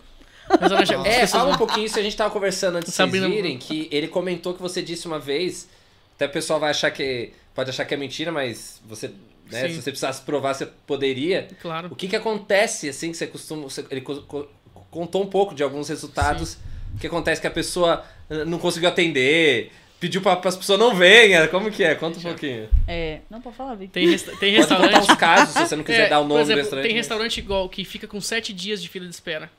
É, 1.04 1.20
pessoas 1.20 1.30
fala 1.30 1.54
um 1.54 1.58
pouquinho 1.58 1.86
isso, 1.86 1.98
a 1.98 2.02
gente 2.02 2.16
tava 2.16 2.30
conversando 2.30 2.76
antes 2.76 2.90
de 2.90 2.96
vocês 2.96 3.12
virem, 3.24 3.58
que 3.58 3.88
ele 3.90 4.08
comentou 4.08 4.54
que 4.54 4.60
você 4.60 4.82
disse 4.82 5.06
uma 5.06 5.18
vez, 5.18 5.68
até 6.16 6.26
o 6.26 6.30
pessoal 6.30 6.58
vai 6.58 6.70
achar 6.70 6.90
que, 6.90 7.32
pode 7.54 7.70
achar 7.70 7.84
que 7.84 7.94
é 7.94 7.96
mentira, 7.96 8.32
mas 8.32 8.80
você, 8.86 9.10
né, 9.52 9.68
Sim. 9.68 9.74
se 9.74 9.82
você 9.82 9.90
precisasse 9.90 10.22
provar, 10.22 10.54
você 10.54 10.66
poderia. 10.86 11.48
Claro. 11.60 11.88
O 11.90 11.96
que 11.96 12.08
que 12.08 12.16
acontece, 12.16 12.88
assim, 12.88 13.10
que 13.10 13.16
você 13.16 13.26
costuma, 13.26 13.62
você- 13.62 13.84
ele 13.90 14.00
co- 14.00 14.22
co- 14.22 14.48
contou 14.90 15.22
um 15.22 15.26
pouco 15.26 15.54
de 15.54 15.62
alguns 15.62 15.88
resultados, 15.88 16.56
o 16.94 16.98
que 16.98 17.06
acontece 17.06 17.40
que 17.40 17.46
a 17.46 17.50
pessoa 17.50 18.04
eh, 18.30 18.44
não 18.44 18.58
conseguiu 18.58 18.88
atender, 18.88 19.70
pediu 20.00 20.20
para 20.22 20.40
as 20.48 20.56
pessoas 20.56 20.78
não 20.78 20.94
venham, 20.94 21.46
como 21.48 21.70
que 21.70 21.84
é? 21.84 21.94
Conta 21.94 22.18
um 22.18 22.22
pouquinho. 22.22 22.68
É, 22.88 23.20
não, 23.30 23.40
pode 23.40 23.56
falar, 23.56 23.74
Vic. 23.74 23.92
Tem, 23.92 24.08
resta- 24.10 24.34
tem 24.36 24.54
Pode 24.56 24.68
contar 24.68 24.80
restaurante. 24.82 25.10
uns 25.12 25.16
casos, 25.16 25.54
se 25.54 25.66
você 25.68 25.76
não 25.76 25.84
quiser 25.84 26.06
É, 26.06 26.08
dar 26.08 26.20
o 26.20 26.24
nome 26.24 26.40
exemplo, 26.40 26.54
do 26.54 26.62
restaurante. 26.64 26.86
Tem 26.88 26.96
restaurante 26.96 27.38
igual 27.38 27.68
que 27.68 27.84
fica 27.84 28.06
com 28.08 28.20
sete 28.20 28.52
dias 28.52 28.82
de 28.82 28.88
fila 28.88 29.06
de 29.06 29.14
espera. 29.14 29.50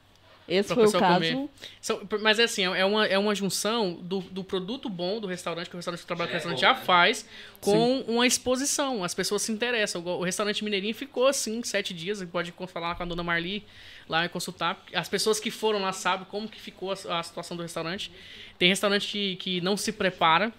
Esse 0.48 0.68
Pra 0.68 0.76
foi 0.76 0.86
o 0.88 0.92
caso. 1.00 1.14
comer. 1.14 1.50
São- 1.82 2.02
mas 2.22 2.38
é 2.38 2.44
assim, 2.44 2.64
é 2.66 2.84
uma, 2.86 3.06
é 3.06 3.18
uma 3.18 3.34
junção 3.34 3.94
do, 3.94 4.20
do 4.20 4.44
produto 4.44 4.90
bom 4.90 5.20
do 5.22 5.28
restaurante, 5.28 5.70
que 5.70 5.76
o 5.76 5.78
restaurante 5.78 6.02
que 6.02 6.06
trabalha 6.08 6.28
com 6.28 6.34
o 6.34 6.36
É 6.36 6.38
restaurante 6.38 6.60
já 6.62 6.74
né? 6.74 6.82
faz, 6.84 7.26
com 7.62 8.02
uma 8.02 8.28
exposição. 8.28 9.04
As 9.04 9.14
pessoas 9.14 9.42
se 9.42 9.52
interessam. 9.52 10.02
O 10.04 10.20
o 10.20 10.24
restaurante 10.24 10.64
Mineirinho 10.64 10.94
ficou 10.94 11.28
assim, 11.28 11.64
sete 11.64 11.94
dias. 11.94 12.18
Você 12.20 12.26
pode 12.26 12.54
falar 12.68 12.96
com 12.96 13.04
a 13.04 13.06
dona 13.06 13.24
Marli 13.24 13.64
lá 14.10 14.26
e 14.26 14.30
consultar. 14.30 14.84
As 14.94 15.08
pessoas 15.08 15.40
que 15.40 15.50
foram 15.50 15.80
lá 15.80 15.94
sabem 15.94 16.26
como 16.30 16.48
que 16.50 16.60
ficou 16.60 16.92
a, 16.92 17.20
a 17.20 17.24
situação 17.24 17.56
do 17.56 17.64
restaurante. 17.64 18.12
Tem 18.60 18.68
restaurante 18.70 19.08
que, 19.08 19.36
que 19.38 19.62
não 19.62 19.78
se 19.78 19.92
prepara. 19.94 20.52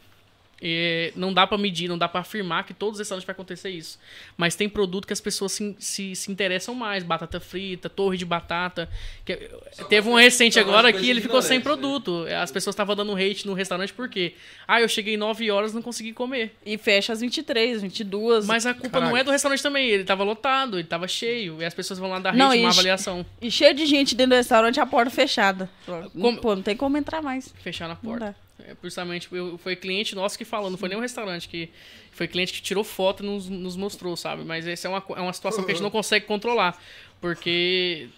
É, 0.62 1.12
não 1.16 1.32
dá 1.32 1.46
pra 1.46 1.58
medir, 1.58 1.88
não 1.88 1.98
dá 1.98 2.08
pra 2.08 2.20
afirmar 2.20 2.64
que 2.64 2.72
todos 2.72 2.94
os 2.94 2.98
restaurantes 3.00 3.26
vai 3.26 3.32
acontecer 3.34 3.70
isso. 3.70 3.98
Mas 4.36 4.54
tem 4.54 4.68
produto 4.68 5.06
que 5.06 5.12
as 5.12 5.20
pessoas 5.20 5.52
se, 5.52 5.76
se, 5.78 6.14
se 6.16 6.30
interessam 6.32 6.74
mais. 6.74 7.04
Batata 7.04 7.40
frita, 7.40 7.88
torre 7.88 8.16
de 8.16 8.24
batata. 8.24 8.88
Que, 9.24 9.50
teve 9.88 10.08
um 10.08 10.14
recente 10.14 10.58
agora 10.58 10.92
que 10.92 11.08
ele 11.08 11.20
ficou 11.20 11.42
sem 11.42 11.58
né? 11.58 11.64
produto. 11.64 12.26
As 12.40 12.50
pessoas 12.50 12.74
estavam 12.74 12.94
dando 12.96 13.14
hate 13.14 13.46
no 13.46 13.52
restaurante 13.54 13.92
por 13.92 14.08
quê? 14.08 14.34
Ah, 14.66 14.80
eu 14.80 14.88
cheguei 14.88 15.16
9 15.16 15.50
horas 15.50 15.72
e 15.72 15.74
não 15.74 15.82
consegui 15.82 16.12
comer. 16.12 16.54
E 16.64 16.78
fecha 16.78 17.12
às 17.12 17.20
23, 17.20 17.82
22. 17.82 18.46
Mas 18.46 18.64
a 18.66 18.74
culpa 18.74 19.00
não 19.00 19.16
é 19.16 19.22
do 19.24 19.30
restaurante 19.30 19.62
também. 19.62 19.88
Ele 19.88 20.04
tava 20.04 20.24
lotado, 20.24 20.78
ele 20.78 20.88
tava 20.88 21.06
cheio. 21.08 21.60
E 21.60 21.64
as 21.64 21.74
pessoas 21.74 21.98
vão 21.98 22.08
lá 22.10 22.18
dar 22.18 22.30
hate, 22.30 22.38
Não, 22.38 22.48
uma 22.48 22.56
e- 22.56 22.64
avaliação. 22.66 23.24
E 23.40 23.50
cheio 23.50 23.74
de 23.74 23.86
gente 23.86 24.14
dentro 24.14 24.30
do 24.30 24.36
restaurante, 24.36 24.80
a 24.80 24.86
porta 24.86 25.10
fechada. 25.10 25.68
Como- 25.84 26.40
Pô, 26.40 26.54
não 26.54 26.62
tem 26.62 26.76
como 26.76 26.96
entrar 26.96 27.22
mais. 27.22 27.52
Fechar 27.62 27.88
na 27.88 27.94
Não 27.94 28.00
porta. 28.00 28.36
É, 28.60 28.76
justamente, 28.82 29.28
eu- 29.32 29.58
foi 29.58 29.74
cliente 29.74 30.14
nosso 30.14 30.38
que 30.38 30.44
falou, 30.44 30.70
não 30.70 30.78
foi 30.78 30.88
nem 30.88 30.96
um 30.96 31.00
restaurante 31.00 31.48
que. 31.48 31.68
Foi 32.12 32.28
cliente 32.28 32.52
que 32.52 32.62
tirou 32.62 32.84
foto 32.84 33.24
e 33.24 33.26
nos, 33.26 33.48
nos 33.48 33.76
mostrou, 33.76 34.16
sabe? 34.16 34.44
Mas 34.44 34.66
essa 34.66 34.86
é 34.86 34.90
uma, 34.90 35.02
é 35.16 35.20
uma 35.20 35.32
situação 35.32 35.64
que 35.64 35.72
a 35.72 35.74
gente 35.74 35.82
não 35.82 35.90
consegue 35.90 36.24
controlar. 36.26 36.80
Porque 37.20 38.08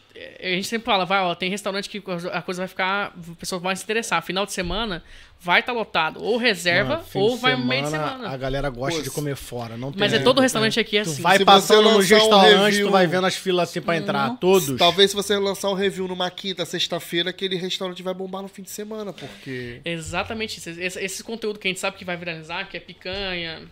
a 0.41 0.47
gente 0.49 0.67
sempre 0.69 0.85
fala, 0.87 1.05
vai, 1.05 1.21
ó, 1.21 1.35
tem 1.35 1.51
restaurante 1.51 1.89
que 1.89 2.03
a 2.33 2.43
coisa 2.43 2.61
vai 2.63 2.69
ficar. 2.69 3.07
A 3.33 3.35
pessoa 3.39 3.59
vai 3.61 3.75
se 3.77 3.83
interessar. 3.85 4.23
Final 4.23 4.47
de 4.47 4.53
semana 4.53 5.03
vai 5.41 5.61
estar 5.61 5.73
lotado. 5.73 6.23
Ou 6.23 6.37
reserva, 6.37 6.97
Mano, 6.97 7.05
ou 7.15 7.37
vai 7.37 7.57
meio 7.57 7.83
de 7.85 7.91
semana, 7.91 8.13
semana. 8.13 8.31
A 8.31 8.37
galera 8.37 8.71
gosta 8.71 8.99
Pô, 8.99 9.03
de 9.05 9.11
comer 9.11 9.37
fora. 9.37 9.77
Não 9.77 9.93
tem 9.93 10.01
Mas 10.01 10.13
é 10.13 10.19
todo 10.19 10.41
restaurante 10.41 10.81
aqui 10.81 10.99
é 10.99 11.03
Tu 11.03 11.11
assim. 11.11 11.23
vai 11.23 11.39
Se 11.39 11.45
passando 11.45 11.91
nos 11.93 12.09
lançar 12.11 12.37
um 12.37 12.41
review- 12.65 12.87
tu 12.87 12.93
vai 12.93 13.07
vendo 13.07 13.27
as 13.27 13.35
filas 13.35 13.69
assim 13.71 13.81
pra 13.81 13.97
entrar. 13.97 14.37
Todos. 14.39 14.79
Talvez 14.79 15.11
se 15.11 15.17
você 15.17 15.37
lançar 15.39 15.69
um 15.71 15.75
review 15.75 16.09
numa 16.09 16.31
quinta, 16.31 16.65
sexta-feira, 16.65 17.31
aquele 17.31 17.57
restaurante 17.57 18.03
vai 18.03 18.15
bombar 18.15 18.43
no 18.43 18.49
fim 18.49 18.63
de 18.63 18.71
semana, 18.71 19.13
porque. 19.13 19.81
Exatamente 19.85 20.59
isso. 20.59 20.71
Esse, 20.71 20.99
esse 21.05 21.23
conteúdo 21.25 21.59
que 21.59 21.69
a 21.69 21.71
gente 21.71 21.81
sabe 21.81 21.97
que 21.97 22.05
vai 22.05 22.17
viralizar, 22.17 22.65
que 22.69 22.77
é 22.77 22.81
picanha, 22.81 23.63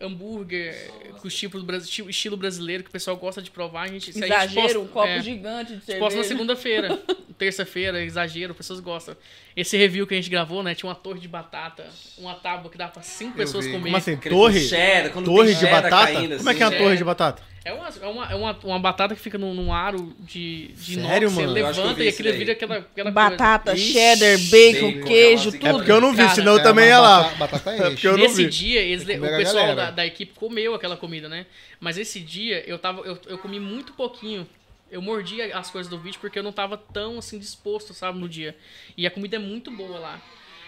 hambúrguer, 0.00 0.74
com 1.20 1.28
do 1.58 1.64
Brasil, 1.66 1.88
estilo- 1.88 2.10
estilo 2.10 2.36
brasileiro 2.36 2.82
que 2.82 2.88
o 2.88 2.92
pessoal 2.92 3.16
gosta 3.16 3.42
de 3.42 3.50
provar, 3.50 3.82
a 3.82 3.88
gente 3.88 4.12
se 4.12 4.18
a 4.24 4.26
gente 4.26 4.32
Exagero, 4.34 4.62
posta- 4.62 4.78
um 4.80 4.86
copo 4.88 5.06
é, 5.08 5.22
gigante 5.22 5.66
de 5.66 5.72
a 5.72 5.76
gente 5.76 5.84
cerveja. 5.84 5.98
posta 6.04 6.18
na 6.18 6.24
segunda-feira, 6.24 7.02
terça-feira, 7.38 8.02
exagero, 8.02 8.54
pessoas 8.54 8.80
gostam. 8.80 9.16
Esse 9.56 9.76
review 9.76 10.06
que 10.06 10.14
a 10.14 10.16
gente 10.16 10.30
gravou, 10.30 10.62
né, 10.62 10.74
tinha 10.74 10.88
uma 10.88 10.94
torre 10.94 11.20
de 11.20 11.28
batata, 11.28 11.86
uma 12.18 12.34
tábua 12.34 12.70
que 12.70 12.78
dá 12.78 12.88
pra 12.88 13.02
cinco 13.02 13.36
pessoas 13.36 13.64
vi. 13.66 13.72
comer. 13.72 13.84
Como 13.84 13.96
assim? 13.96 14.16
Torre? 14.16 14.60
cheddar, 14.60 15.12
Torre 15.22 15.54
de 15.54 15.66
batata? 15.66 16.12
caindo, 16.12 16.36
Como 16.36 16.50
é 16.50 16.54
que 16.54 16.62
é 16.62 16.66
assim, 16.66 16.74
a 16.74 16.78
né? 16.78 16.84
torre 16.84 16.96
de 16.96 17.04
batata? 17.04 17.42
É 17.62 17.74
uma, 17.74 17.88
é 18.00 18.06
uma, 18.06 18.32
é 18.32 18.34
uma, 18.34 18.58
uma 18.64 18.78
batata 18.78 19.14
que 19.14 19.20
fica 19.20 19.36
num, 19.36 19.52
num 19.52 19.70
aro 19.70 20.14
de, 20.18 20.68
de 20.68 20.94
Sério, 20.94 21.28
inox, 21.28 21.34
mano? 21.34 21.48
você 21.48 21.62
levanta 21.62 22.04
e 22.04 22.08
aquilo 22.08 22.32
vira 22.32 22.52
aquela, 22.52 22.78
aquela 22.78 23.10
Batata, 23.10 23.72
coisa. 23.72 23.84
cheddar, 23.86 24.38
bacon, 24.50 24.92
bacon, 24.92 25.06
queijo, 25.06 25.52
tudo. 25.52 25.66
É 25.66 25.72
porque 25.74 25.92
eu 25.92 26.00
não 26.00 26.10
vi, 26.12 26.16
Cara, 26.22 26.34
senão 26.36 26.52
eu 26.52 26.58
É, 26.58 26.62
também 26.62 26.86
ia 26.86 26.98
lá. 26.98 27.22
Batata, 27.34 27.36
batata 27.38 27.70
É 27.72 27.90
porque 27.90 28.08
eu 28.08 28.12
não 28.12 28.18
Nesse 28.24 28.44
vi. 28.44 28.48
dia, 28.50 28.80
eles, 28.80 29.02
o 29.02 29.20
pessoal 29.36 29.76
da, 29.76 29.90
da 29.90 30.06
equipe 30.06 30.32
comeu 30.34 30.74
aquela 30.74 30.96
comida, 30.96 31.28
né? 31.28 31.44
Mas 31.78 31.98
esse 31.98 32.18
dia 32.20 32.64
eu 32.66 32.78
tava. 32.78 33.02
Eu, 33.02 33.18
eu 33.26 33.36
comi 33.36 33.60
muito 33.60 33.92
pouquinho. 33.92 34.46
Eu 34.90 35.00
mordi 35.00 35.40
as 35.40 35.70
coisas 35.70 35.88
do 35.90 35.98
vídeo 35.98 36.18
porque 36.20 36.38
eu 36.38 36.42
não 36.42 36.52
tava 36.52 36.76
tão 36.76 37.18
assim 37.18 37.38
disposto, 37.38 37.94
sabe, 37.94 38.18
no 38.18 38.28
dia. 38.28 38.56
E 38.96 39.06
a 39.06 39.10
comida 39.10 39.36
é 39.36 39.38
muito 39.38 39.70
boa 39.70 39.98
lá. 39.98 40.20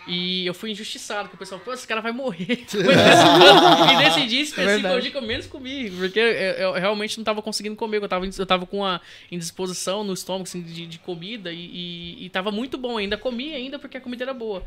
E 0.06 0.44
eu 0.44 0.52
fui 0.52 0.70
injustiçado, 0.72 1.28
porque 1.28 1.36
o 1.36 1.38
pessoal, 1.38 1.60
pô, 1.60 1.72
esse 1.72 1.86
cara 1.86 2.00
vai 2.00 2.10
morrer. 2.10 2.66
e 2.74 3.96
nesse 3.96 4.26
dia 4.26 4.42
específico, 4.42 4.56
verdade. 4.56 4.94
é 4.94 4.98
o 4.98 5.00
dia 5.00 5.10
que 5.10 5.16
eu 5.16 5.22
menos 5.22 5.46
comi. 5.46 5.90
Porque 5.90 6.18
eu, 6.18 6.24
eu 6.24 6.72
realmente 6.72 7.16
não 7.18 7.24
tava 7.24 7.40
conseguindo 7.40 7.76
comer. 7.76 8.02
Eu 8.02 8.08
tava, 8.08 8.26
eu 8.26 8.46
tava 8.46 8.66
com 8.66 8.78
uma 8.78 9.00
indisposição 9.30 10.02
no 10.02 10.12
estômago, 10.12 10.44
assim, 10.44 10.60
de, 10.60 10.86
de 10.86 10.98
comida. 10.98 11.52
E, 11.52 11.70
e, 11.72 12.26
e 12.26 12.28
tava 12.30 12.50
muito 12.50 12.76
bom. 12.76 12.96
Ainda 12.96 13.16
comi 13.16 13.54
ainda 13.54 13.78
porque 13.78 13.96
a 13.96 14.00
comida 14.00 14.24
era 14.24 14.34
boa. 14.34 14.64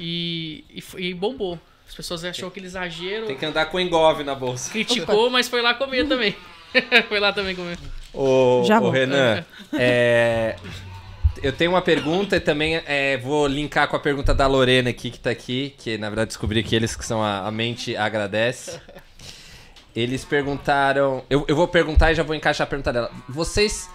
E, 0.00 0.64
e, 0.70 1.08
e 1.08 1.14
bombou. 1.14 1.60
As 1.86 1.94
pessoas 1.94 2.24
achou 2.24 2.48
aquele 2.48 2.66
exagero. 2.66 3.26
Tem 3.26 3.36
que 3.36 3.46
andar 3.46 3.66
com 3.66 3.78
engove 3.78 4.24
na 4.24 4.34
bolsa. 4.34 4.70
Criticou, 4.70 5.28
mas 5.28 5.48
foi 5.48 5.60
lá 5.60 5.74
comer 5.74 6.06
também. 6.06 6.34
foi 7.08 7.20
lá 7.20 7.32
também 7.32 7.54
comer. 7.54 7.78
Ô, 8.12 8.62
Já 8.66 8.78
ô 8.78 8.82
vou. 8.82 8.90
Renan, 8.90 9.44
é, 9.78 10.56
eu 11.42 11.52
tenho 11.52 11.70
uma 11.72 11.82
pergunta 11.82 12.36
e 12.36 12.40
também 12.40 12.80
é, 12.86 13.16
vou 13.18 13.46
linkar 13.46 13.86
com 13.88 13.96
a 13.96 14.00
pergunta 14.00 14.34
da 14.34 14.46
Lorena 14.46 14.90
aqui, 14.90 15.10
que 15.10 15.18
tá 15.18 15.30
aqui, 15.30 15.74
que 15.78 15.96
na 15.98 16.08
verdade 16.08 16.28
descobri 16.28 16.62
que 16.62 16.74
eles 16.74 16.96
que 16.96 17.04
são 17.04 17.22
a, 17.22 17.46
a 17.46 17.50
mente 17.50 17.96
agradece. 17.96 18.80
Eles 19.94 20.24
perguntaram. 20.24 21.24
Eu, 21.28 21.44
eu 21.48 21.56
vou 21.56 21.66
perguntar 21.66 22.12
e 22.12 22.14
já 22.14 22.22
vou 22.22 22.34
encaixar 22.34 22.66
a 22.66 22.70
pergunta 22.70 22.92
dela. 22.92 23.10
Vocês 23.28 23.88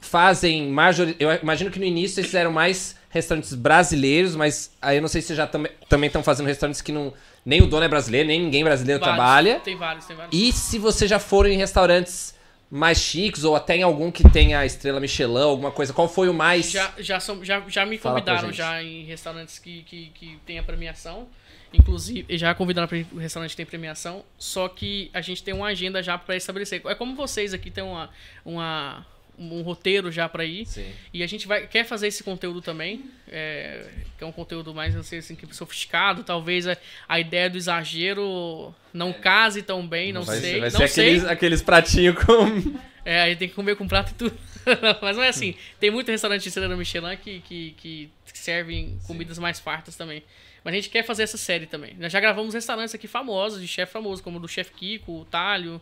fazem 0.00 0.68
major... 0.68 1.14
Eu 1.18 1.32
imagino 1.42 1.70
que 1.70 1.78
no 1.78 1.84
início 1.84 2.16
vocês 2.16 2.26
fizeram 2.26 2.52
mais 2.52 2.94
restaurantes 3.08 3.54
brasileiros, 3.54 4.36
mas 4.36 4.70
aí 4.82 4.98
eu 4.98 5.00
não 5.00 5.08
sei 5.08 5.22
se 5.22 5.34
já 5.34 5.46
tam- 5.46 5.64
também 5.88 6.08
estão 6.08 6.22
fazendo 6.22 6.46
restaurantes 6.46 6.82
que 6.82 6.92
não. 6.92 7.12
Nem 7.44 7.62
o 7.62 7.66
dono 7.66 7.84
é 7.84 7.88
brasileiro, 7.88 8.28
nem 8.28 8.42
ninguém 8.42 8.64
brasileiro 8.64 9.00
Vários. 9.00 9.16
trabalha. 9.16 9.60
Tem 9.60 9.76
vários, 9.76 10.04
tem 10.04 10.16
vários. 10.16 10.38
E 10.38 10.52
se 10.52 10.78
você 10.78 11.06
já 11.08 11.18
foram 11.18 11.48
em 11.48 11.56
restaurantes 11.56 12.34
mais 12.70 12.98
chiques, 12.98 13.44
ou 13.44 13.54
até 13.54 13.76
em 13.76 13.82
algum 13.82 14.10
que 14.10 14.28
tenha 14.28 14.58
a 14.58 14.66
estrela 14.66 14.98
Michelin, 14.98 15.38
alguma 15.38 15.70
coisa, 15.70 15.92
qual 15.92 16.08
foi 16.08 16.28
o 16.28 16.34
mais. 16.34 16.70
Já, 16.70 16.92
já, 16.98 17.20
são, 17.20 17.44
já, 17.44 17.62
já 17.68 17.86
me 17.86 17.98
convidaram 17.98 18.52
já 18.52 18.82
em 18.82 19.04
restaurantes 19.04 19.58
que, 19.58 19.82
que, 19.82 20.06
que 20.14 20.38
tem 20.44 20.58
a 20.58 20.62
premiação. 20.62 21.28
Inclusive, 21.72 22.38
já 22.38 22.54
convidaram 22.54 22.88
para 22.88 22.98
restaurante 23.20 23.50
que 23.50 23.56
tem 23.56 23.66
premiação. 23.66 24.24
Só 24.38 24.68
que 24.68 25.10
a 25.12 25.20
gente 25.20 25.42
tem 25.42 25.52
uma 25.52 25.66
agenda 25.66 26.02
já 26.02 26.16
para 26.16 26.36
estabelecer. 26.36 26.80
É 26.86 26.94
como 26.94 27.14
vocês 27.14 27.52
aqui 27.52 27.70
tem 27.70 27.84
uma, 27.84 28.08
uma, 28.44 29.06
um 29.38 29.62
roteiro 29.62 30.10
já 30.10 30.28
para 30.28 30.44
ir. 30.44 30.66
Sim. 30.66 30.86
E 31.12 31.22
a 31.22 31.26
gente 31.26 31.46
vai, 31.46 31.66
quer 31.66 31.84
fazer 31.84 32.06
esse 32.08 32.22
conteúdo 32.24 32.60
também, 32.62 33.04
é, 33.28 33.86
que 34.16 34.24
é 34.24 34.26
um 34.26 34.32
conteúdo 34.32 34.74
mais, 34.74 34.94
não 34.94 35.02
sei 35.02 35.18
assim, 35.18 35.34
que 35.34 35.54
sofisticado. 35.54 36.22
Talvez 36.24 36.66
a, 36.66 36.76
a 37.08 37.20
ideia 37.20 37.48
do 37.50 37.56
exagero 37.56 38.74
não 38.92 39.12
case 39.12 39.62
tão 39.62 39.86
bem, 39.86 40.12
não 40.12 40.22
É. 40.22 40.24
vai 40.24 40.40
sei. 40.40 40.60
vai 40.60 40.70
não 40.70 40.78
ser 40.78 40.88
sei. 40.88 41.04
aqueles, 41.08 41.24
aqueles 41.24 41.62
pratinhos 41.62 42.16
com. 42.24 42.78
É, 43.04 43.22
aí 43.22 43.36
tem 43.36 43.48
que 43.48 43.54
comer 43.54 43.76
com 43.76 43.86
prato 43.86 44.10
e 44.10 44.14
tudo. 44.14 44.36
Mas 45.00 45.16
não 45.16 45.22
é 45.22 45.28
assim. 45.28 45.54
Tem 45.78 45.90
muito 45.90 46.10
restaurante 46.10 46.42
de 46.42 46.48
estrela 46.48 46.76
Michelin 46.76 47.16
que, 47.16 47.40
que, 47.40 47.70
que 47.78 48.10
servem 48.34 48.98
comidas 49.06 49.38
mais 49.38 49.60
fartas 49.60 49.94
também. 49.94 50.22
Mas 50.64 50.72
a 50.72 50.76
gente 50.76 50.90
quer 50.90 51.04
fazer 51.04 51.22
essa 51.22 51.36
série 51.36 51.66
também. 51.66 51.94
Nós 52.00 52.10
já 52.12 52.18
gravamos 52.18 52.52
restaurantes 52.52 52.92
aqui 52.92 53.06
famosos, 53.06 53.60
de 53.60 53.68
chefe 53.68 53.92
famoso, 53.92 54.20
como 54.24 54.38
o 54.38 54.40
do 54.40 54.48
Chef 54.48 54.72
Kiko, 54.72 55.20
o 55.20 55.24
Talho, 55.24 55.80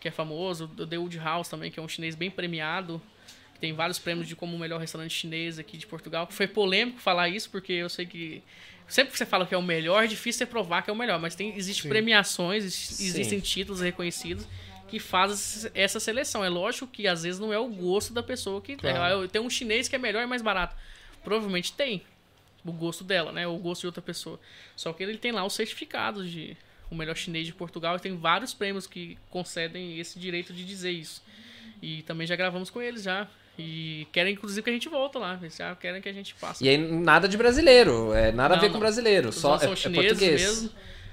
que 0.00 0.08
é 0.08 0.10
famoso, 0.10 0.70
o 0.78 0.86
The 0.86 0.98
Wood 0.98 1.18
House 1.18 1.48
também, 1.48 1.70
que 1.70 1.78
é 1.80 1.82
um 1.82 1.88
chinês 1.88 2.14
bem 2.14 2.30
premiado. 2.30 3.00
que 3.54 3.60
Tem 3.60 3.72
vários 3.72 3.98
prêmios 3.98 4.28
de 4.28 4.36
como 4.36 4.54
o 4.56 4.58
melhor 4.58 4.80
restaurante 4.80 5.12
chinês 5.12 5.58
aqui 5.58 5.76
de 5.76 5.86
Portugal. 5.86 6.26
Foi 6.30 6.46
polêmico 6.46 6.98
falar 7.00 7.28
isso, 7.28 7.50
porque 7.50 7.72
eu 7.72 7.88
sei 7.88 8.06
que. 8.06 8.42
Sempre 8.88 9.10
que 9.12 9.18
você 9.18 9.26
fala 9.26 9.44
que 9.46 9.54
é 9.54 9.58
o 9.58 9.62
melhor, 9.62 10.04
é 10.04 10.06
difícil 10.06 10.38
você 10.38 10.46
provar 10.46 10.82
que 10.82 10.90
é 10.90 10.92
o 10.92 10.96
melhor. 10.96 11.18
Mas 11.18 11.34
tem, 11.34 11.56
existe 11.56 11.82
premiações, 11.88 12.64
exi- 12.64 13.04
existem 13.06 13.40
títulos 13.40 13.80
reconhecidos 13.80 14.46
que 14.88 15.00
fazem 15.00 15.70
essa 15.74 15.98
seleção. 15.98 16.44
É 16.44 16.48
lógico 16.48 16.86
que 16.86 17.08
às 17.08 17.24
vezes 17.24 17.40
não 17.40 17.52
é 17.52 17.58
o 17.58 17.66
gosto 17.66 18.12
da 18.12 18.22
pessoa 18.22 18.60
que. 18.60 18.76
Claro. 18.76 19.24
É, 19.24 19.28
tem 19.28 19.40
um 19.42 19.50
chinês 19.50 19.88
que 19.88 19.96
é 19.96 19.98
melhor 19.98 20.22
e 20.22 20.26
mais 20.26 20.40
barato. 20.42 20.76
Provavelmente 21.24 21.72
tem 21.72 22.02
o 22.64 22.70
gosto 22.70 23.02
dela, 23.02 23.32
né? 23.32 23.46
O 23.46 23.56
gosto 23.58 23.80
de 23.80 23.86
outra 23.86 24.02
pessoa. 24.02 24.38
Só 24.76 24.92
que 24.92 25.02
ele 25.02 25.18
tem 25.18 25.32
lá 25.32 25.44
os 25.44 25.54
certificados 25.54 26.30
de 26.30 26.56
o 26.90 26.94
melhor 26.94 27.16
chinês 27.16 27.46
de 27.46 27.52
Portugal 27.52 27.96
e 27.96 28.00
tem 28.00 28.16
vários 28.16 28.54
prêmios 28.54 28.86
que 28.86 29.18
concedem 29.30 29.98
esse 29.98 30.18
direito 30.18 30.52
de 30.52 30.64
dizer 30.64 30.90
isso. 30.92 31.22
E 31.82 32.02
também 32.02 32.26
já 32.26 32.36
gravamos 32.36 32.70
com 32.70 32.80
eles 32.80 33.02
já. 33.02 33.28
E 33.58 34.06
querem, 34.12 34.34
inclusive, 34.34 34.62
que 34.62 34.70
a 34.70 34.72
gente 34.72 34.88
volta 34.88 35.18
lá. 35.18 35.38
Eles 35.40 35.56
já 35.56 35.74
querem 35.76 36.00
que 36.02 36.08
a 36.08 36.12
gente 36.12 36.34
passe. 36.34 36.62
E 36.64 36.68
aí 36.68 36.76
nada 36.76 37.26
de 37.28 37.36
brasileiro, 37.36 38.12
é 38.12 38.30
nada 38.30 38.54
a 38.54 38.56
Não, 38.56 38.60
ver 38.62 38.66
não. 38.68 38.74
com 38.74 38.80
brasileiro, 38.80 39.32
só 39.32 39.56
é, 39.56 39.58
são 39.60 39.72
é 39.72 39.76
chineses 39.76 40.08
português. 40.10 40.42
mesmo. 40.42 40.70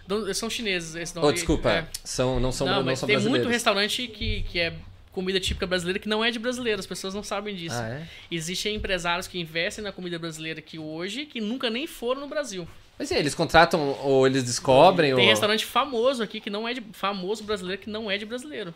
Não, 0.08 0.34
são 0.34 0.50
chineses. 0.50 0.96
Esse 0.96 1.18
Oh, 1.18 1.22
nome. 1.22 1.34
desculpa, 1.34 1.70
É. 1.72 1.88
são, 2.04 2.40
não 2.40 2.52
são, 2.52 2.68
Não, 2.68 2.76
não, 2.78 2.84
mas 2.84 3.00
são 3.00 3.08
tem 3.08 3.18
muito 3.20 3.48
restaurante 3.48 4.08
que, 4.10 4.44
que 4.44 4.60
é 4.60 4.74
comida 5.14 5.40
típica 5.40 5.66
brasileira 5.66 6.00
que 6.00 6.10
não 6.10 6.24
é 6.24 6.32
de 6.32 6.40
brasileiro. 6.40 6.80
As 6.80 6.86
pessoas 6.86 7.14
não 7.14 7.24
sabem 7.24 7.56
disso. 7.56 7.76
Ah, 7.78 7.88
é? 7.88 8.08
Existem 8.30 8.76
empresários 8.76 9.26
que 9.28 9.40
investem 9.40 9.82
na 9.84 9.94
comida 9.94 10.20
brasileira 10.20 10.60
aqui 10.60 10.78
hoje 10.78 11.26
que 11.26 11.40
nunca 11.40 11.70
nem 11.70 11.88
foram 11.88 12.20
no 12.22 12.28
Brasil. 12.28 12.68
E 13.12 13.16
eles 13.16 13.36
contratam 13.36 13.98
ou 14.04 14.26
eles 14.26 14.44
descobrem? 14.44 15.14
Tem 15.16 15.24
ou... 15.24 15.30
restaurante 15.30 15.66
famoso 15.66 16.24
aqui 16.24 16.40
que 16.40 16.50
não 16.50 16.68
é 16.68 16.74
de 16.74 16.82
famoso 16.94 17.44
brasileiro 17.44 17.82
que 17.82 17.90
não 17.90 18.10
é 18.10 18.18
de 18.18 18.26
brasileiro. 18.26 18.74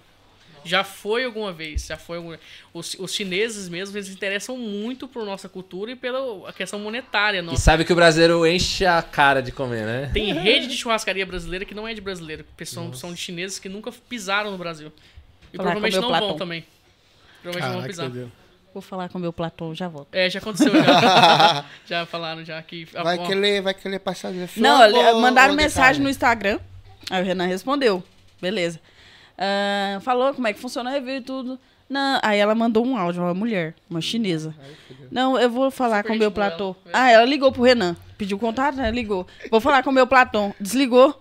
Já 0.66 0.84
foi 0.84 1.24
alguma 1.24 1.54
vez, 1.54 1.86
já 1.86 1.96
foi 1.96 2.18
alguma... 2.18 2.38
os, 2.74 2.94
os 3.00 3.14
chineses 3.14 3.70
mesmo, 3.70 3.96
eles 3.96 4.08
se 4.08 4.14
interessam 4.14 4.58
muito 4.58 5.08
por 5.08 5.26
nossa 5.26 5.48
cultura 5.48 5.92
e 5.92 5.96
pela 5.96 6.50
a 6.50 6.52
questão 6.52 6.78
monetária 6.78 7.40
E 7.40 7.42
nossa. 7.42 7.62
sabe 7.62 7.86
que 7.86 7.94
o 7.94 7.96
brasileiro 7.96 8.46
enche 8.46 8.86
a 8.86 9.02
cara 9.02 9.42
de 9.42 9.52
comer, 9.52 9.86
né? 9.86 10.12
Tem 10.14 10.34
rede 10.34 10.68
de 10.68 10.76
churrascaria 10.76 11.26
brasileira 11.26 11.64
que 11.64 11.74
não 11.74 11.88
é 11.88 11.94
de 11.94 12.02
brasileiro, 12.02 12.44
pessoas 12.58 13.00
são 13.00 13.14
de 13.14 13.20
chineses 13.20 13.60
que 13.60 13.70
nunca 13.70 13.92
pisaram 14.10 14.52
no 14.52 14.58
Brasil. 14.58 14.92
E 15.54 15.58
Falar 15.58 15.72
provavelmente 15.72 15.94
não 15.96 16.02
meu 16.02 16.10
vão 16.10 16.20
Platão. 16.20 16.38
também. 16.38 16.66
Provavelmente 17.42 17.74
não 17.74 17.82
vão 17.82 17.90
Caraca, 17.90 18.14
pisar. 18.14 18.32
Vou 18.78 18.82
falar 18.84 19.10
com 19.10 19.18
o 19.18 19.22
meu 19.22 19.34
Platão, 19.34 19.74
já 19.74 19.88
volto. 19.88 20.10
É, 20.12 20.30
já 20.30 20.38
aconteceu 20.38 20.72
já. 20.72 21.66
já 21.88 22.06
falaram 22.06 22.46
já 22.46 22.62
que 22.62 22.86
Vai 22.86 23.18
ó, 23.18 23.26
querer, 23.26 23.60
vai 23.60 23.74
querer 23.74 23.98
passar 23.98 24.32
de 24.32 24.48
Não, 24.58 24.84
ele- 24.84 24.96
ou- 24.96 25.20
mandaram 25.20 25.54
ou 25.54 25.58
de 25.58 25.64
mensagem 25.64 26.02
no 26.04 26.08
Instagram. 26.10 26.60
Aí 27.10 27.24
o 27.24 27.26
Renan 27.26 27.48
respondeu. 27.48 28.04
Beleza. 28.40 28.80
Ah, 29.36 30.00
falou 30.02 30.32
como 30.36 30.48
é 30.48 30.54
que 30.54 30.60
funciona 30.60 30.92
o 30.92 30.94
review 30.94 31.16
e 31.16 31.22
tudo. 31.22 31.60
Não, 31.90 32.20
aí 32.22 32.38
ela 32.38 32.54
mandou 32.54 32.86
um 32.86 32.96
áudio, 32.98 33.24
uma 33.24 33.34
mulher, 33.34 33.74
uma 33.90 34.00
chinesa. 34.02 34.54
Não, 35.10 35.40
eu 35.40 35.50
vou 35.50 35.72
falar 35.72 35.98
Super 36.04 36.10
com 36.10 36.16
o 36.16 36.20
meu 36.20 36.32
platô. 36.32 36.76
ela. 36.86 36.94
Ah, 37.06 37.10
ela 37.12 37.26
ligou 37.26 37.52
pro 37.52 37.64
Renan. 37.64 37.96
Pediu 38.16 38.38
contato, 38.38 38.76
né? 38.76 38.92
Ligou. 38.92 39.26
Vou 39.50 39.60
falar 39.60 39.82
com 39.82 39.90
o 39.90 39.94
meu 39.94 40.06
platô. 40.06 40.54
Desligou. 40.60 41.20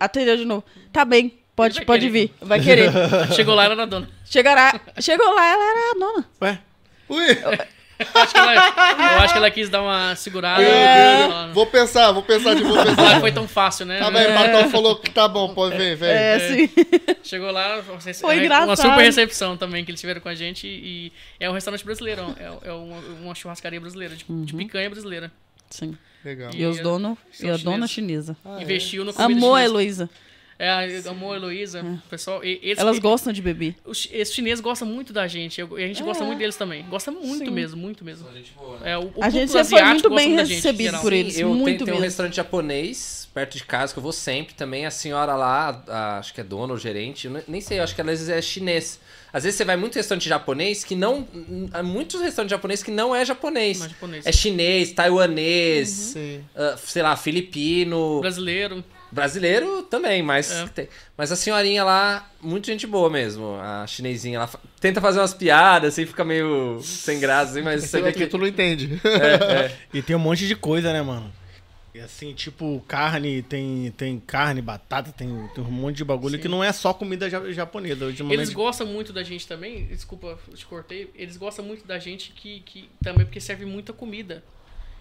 atendeu 0.00 0.36
de 0.38 0.44
novo. 0.46 0.64
Tá 0.92 1.04
bem, 1.04 1.26
Ele 1.26 1.34
pode, 1.56 1.74
vai 1.76 1.84
pode 1.84 2.06
querer. 2.10 2.28
vir, 2.28 2.34
vai 2.40 2.60
querer. 2.60 2.90
Chegou 3.34 3.54
lá, 3.54 3.64
ela 3.64 3.74
era 3.74 3.86
dona. 3.86 4.08
Chegará, 4.24 4.80
chegou 5.00 5.34
lá, 5.34 5.46
ela 5.46 5.64
era 5.64 5.90
a 5.90 5.98
dona. 5.98 6.24
Ué? 6.42 6.58
Ui, 7.08 7.26
Acho 8.12 8.32
que 8.34 8.38
ela, 8.40 8.54
eu 8.54 9.20
acho 9.20 9.32
que 9.34 9.38
ela 9.38 9.50
quis 9.52 9.68
dar 9.70 9.80
uma 9.80 10.16
segurada. 10.16 10.60
É. 10.62 11.22
Ela- 11.22 11.52
vou 11.52 11.64
pensar, 11.64 12.10
vou 12.10 12.24
pensar 12.24 12.54
de 12.54 12.64
vou 12.64 12.76
pensar. 12.82 13.20
foi 13.20 13.30
tão 13.30 13.46
fácil, 13.46 13.86
né? 13.86 14.00
Tá 14.00 14.10
bem, 14.10 14.26
o 14.30 14.34
Patão 14.34 14.68
falou 14.68 14.96
que 14.96 15.10
tá 15.10 15.28
bom, 15.28 15.54
pode 15.54 15.76
vir, 15.76 15.96
vem. 15.96 16.10
É, 16.10 16.38
sim. 16.40 16.70
Chegou 17.22 17.52
lá, 17.52 17.80
Foi 17.82 18.34
é, 18.34 18.38
uma 18.38 18.44
engraçado. 18.44 18.76
super 18.90 19.02
recepção 19.02 19.56
também 19.56 19.84
que 19.84 19.92
eles 19.92 20.00
tiveram 20.00 20.20
com 20.20 20.28
a 20.28 20.34
gente. 20.34 20.66
E 20.66 21.12
é 21.38 21.48
um 21.48 21.52
restaurante 21.52 21.84
brasileiro, 21.84 22.34
é, 22.38 22.68
é 22.68 22.72
uma, 22.72 22.98
uma 23.22 23.34
churrascaria 23.34 23.80
brasileira, 23.80 24.16
de, 24.16 24.24
de 24.28 24.54
picanha 24.54 24.90
brasileira. 24.90 25.30
sim. 25.70 25.96
Legal. 26.24 26.50
E 26.54 26.64
os 26.64 26.80
donos, 26.80 27.18
e 27.38 27.50
a 27.50 27.56
dona 27.58 27.86
chineses. 27.86 27.90
chinesa. 27.90 28.36
Ah, 28.46 28.56
é. 28.58 28.62
Investiu 28.62 29.04
no 29.04 29.12
comida 29.12 29.34
Amou 29.38 29.54
a 29.54 29.58
chinesa. 29.58 29.70
Heloísa. 29.70 30.10
É, 30.58 31.02
amou 31.08 31.32
a 31.32 31.36
Heloísa. 31.36 31.84
Pessoal, 32.08 32.44
e, 32.44 32.60
esse, 32.62 32.80
Elas 32.80 32.98
gostam 32.98 33.32
de 33.32 33.42
beber. 33.42 33.74
Os, 33.84 34.08
esses 34.12 34.32
chineses 34.34 34.60
gostam 34.60 34.86
muito 34.86 35.12
da 35.12 35.26
gente. 35.26 35.60
e 35.60 35.62
a 35.62 35.86
gente 35.88 36.02
gosta 36.02 36.22
É. 36.22 36.26
muito 36.26 36.38
deles 36.38 36.56
também. 36.56 36.84
Gosta 36.84 37.10
muito 37.10 37.44
Sim. 37.46 37.50
mesmo, 37.50 37.76
muito 37.76 38.04
mesmo. 38.04 38.28
Gente 38.32 38.52
boa, 38.52 38.78
né? 38.78 38.92
É, 38.92 38.98
o, 38.98 39.12
o 39.14 39.22
A 39.22 39.30
gente 39.30 39.48
público 39.50 39.52
sempre 39.52 39.68
foi 39.68 39.78
asiático 39.80 39.92
muito 39.92 40.08
gosta 40.10 40.26
bem 40.28 40.38
gente, 40.46 40.54
recebido 40.56 40.84
geral. 40.86 41.02
por 41.02 41.12
eles. 41.12 41.38
eu 41.38 41.48
muito 41.54 41.64
tenho, 41.78 41.84
tem 41.86 41.94
um 41.94 42.00
restaurante 42.02 42.36
japonês 42.36 43.28
perto 43.34 43.56
de 43.56 43.64
casa 43.64 43.92
que 43.92 43.98
eu 43.98 44.02
vou 44.02 44.12
sempre 44.12 44.54
também. 44.54 44.86
A 44.86 44.90
senhora 44.92 45.34
lá, 45.34 45.82
a- 45.88 46.18
acho 46.18 46.32
que 46.32 46.40
é 46.40 46.44
dona 46.44 46.72
ou 46.72 46.78
gerente, 46.78 47.28
nem- 47.48 47.60
sei, 47.60 47.80
eu 47.80 47.82
acho 47.82 47.94
que 47.94 48.00
às 48.00 48.06
vezes 48.06 48.28
é 48.28 48.40
chinês. 48.40 49.00
Às 49.32 49.42
vezes 49.42 49.56
você 49.56 49.64
vai 49.64 49.76
muito 49.76 49.96
restaurante 49.96 50.28
japonês 50.28 50.84
que 50.84 50.94
não. 50.94 51.26
Há 51.72 51.82
muitos 51.82 52.20
restaurantes 52.20 52.52
japoneses 52.52 52.84
que 52.84 52.92
não 52.92 53.12
é 53.12 53.24
japonês. 53.24 53.80
Não 53.80 53.86
é 53.86 53.88
japonês. 53.88 54.26
É 54.26 54.30
chinês, 54.30 54.92
taiwanês, 54.92 55.88
Sim. 55.88 56.44
ah, 56.54 56.76
sei 56.78 57.02
lá, 57.02 57.16
filipino. 57.16 58.20
Brasileiro. 58.20 58.84
Brasileiro 59.14 59.82
também, 59.84 60.22
mas. 60.22 60.50
É. 60.50 60.66
tem- 60.66 60.88
Mas 61.16 61.30
a 61.30 61.36
senhorinha 61.36 61.84
lá, 61.84 62.28
muito 62.42 62.66
gente 62.66 62.86
boa 62.86 63.08
mesmo. 63.08 63.54
A 63.60 63.86
chinesinha, 63.86 64.36
ela 64.36 64.46
fa- 64.48 64.58
tenta 64.80 65.00
fazer 65.00 65.20
umas 65.20 65.32
piadas, 65.32 65.94
assim, 65.94 66.04
fica 66.04 66.24
meio 66.24 66.80
sem 66.82 67.20
graça, 67.20 67.52
assim, 67.52 67.62
mas 67.62 67.84
você 67.84 68.02
vê 68.02 68.08
Aqui 68.08 68.18
que. 68.20 68.26
tu 68.26 68.36
não 68.38 68.46
entende. 68.46 69.00
É, 69.04 69.66
é. 69.66 69.76
E 69.92 70.02
tem 70.02 70.16
um 70.16 70.18
monte 70.18 70.46
de 70.46 70.56
coisa, 70.56 70.92
né, 70.92 71.00
mano? 71.00 71.32
E 71.94 72.00
assim, 72.00 72.34
tipo, 72.34 72.84
carne, 72.88 73.40
tem, 73.42 73.92
tem 73.96 74.18
carne, 74.18 74.60
batata, 74.60 75.12
tem, 75.12 75.28
tem 75.54 75.62
um 75.62 75.70
monte 75.70 75.98
de 75.98 76.04
bagulho 76.04 76.34
Sim. 76.34 76.42
que 76.42 76.48
não 76.48 76.64
é 76.64 76.72
só 76.72 76.92
comida 76.92 77.30
ja- 77.30 77.52
japonesa. 77.52 78.06
Ultimamente, 78.06 78.40
Eles 78.40 78.52
gostam 78.52 78.84
muito 78.84 79.12
da 79.12 79.22
gente 79.22 79.46
também. 79.46 79.86
Desculpa, 79.86 80.36
eu 80.50 80.56
te 80.56 80.66
cortei. 80.66 81.08
Eles 81.14 81.36
gostam 81.36 81.64
muito 81.64 81.86
da 81.86 81.96
gente 82.00 82.32
que, 82.32 82.60
que 82.66 82.88
também 83.00 83.24
porque 83.24 83.40
serve 83.40 83.64
muita 83.64 83.92
comida. 83.92 84.42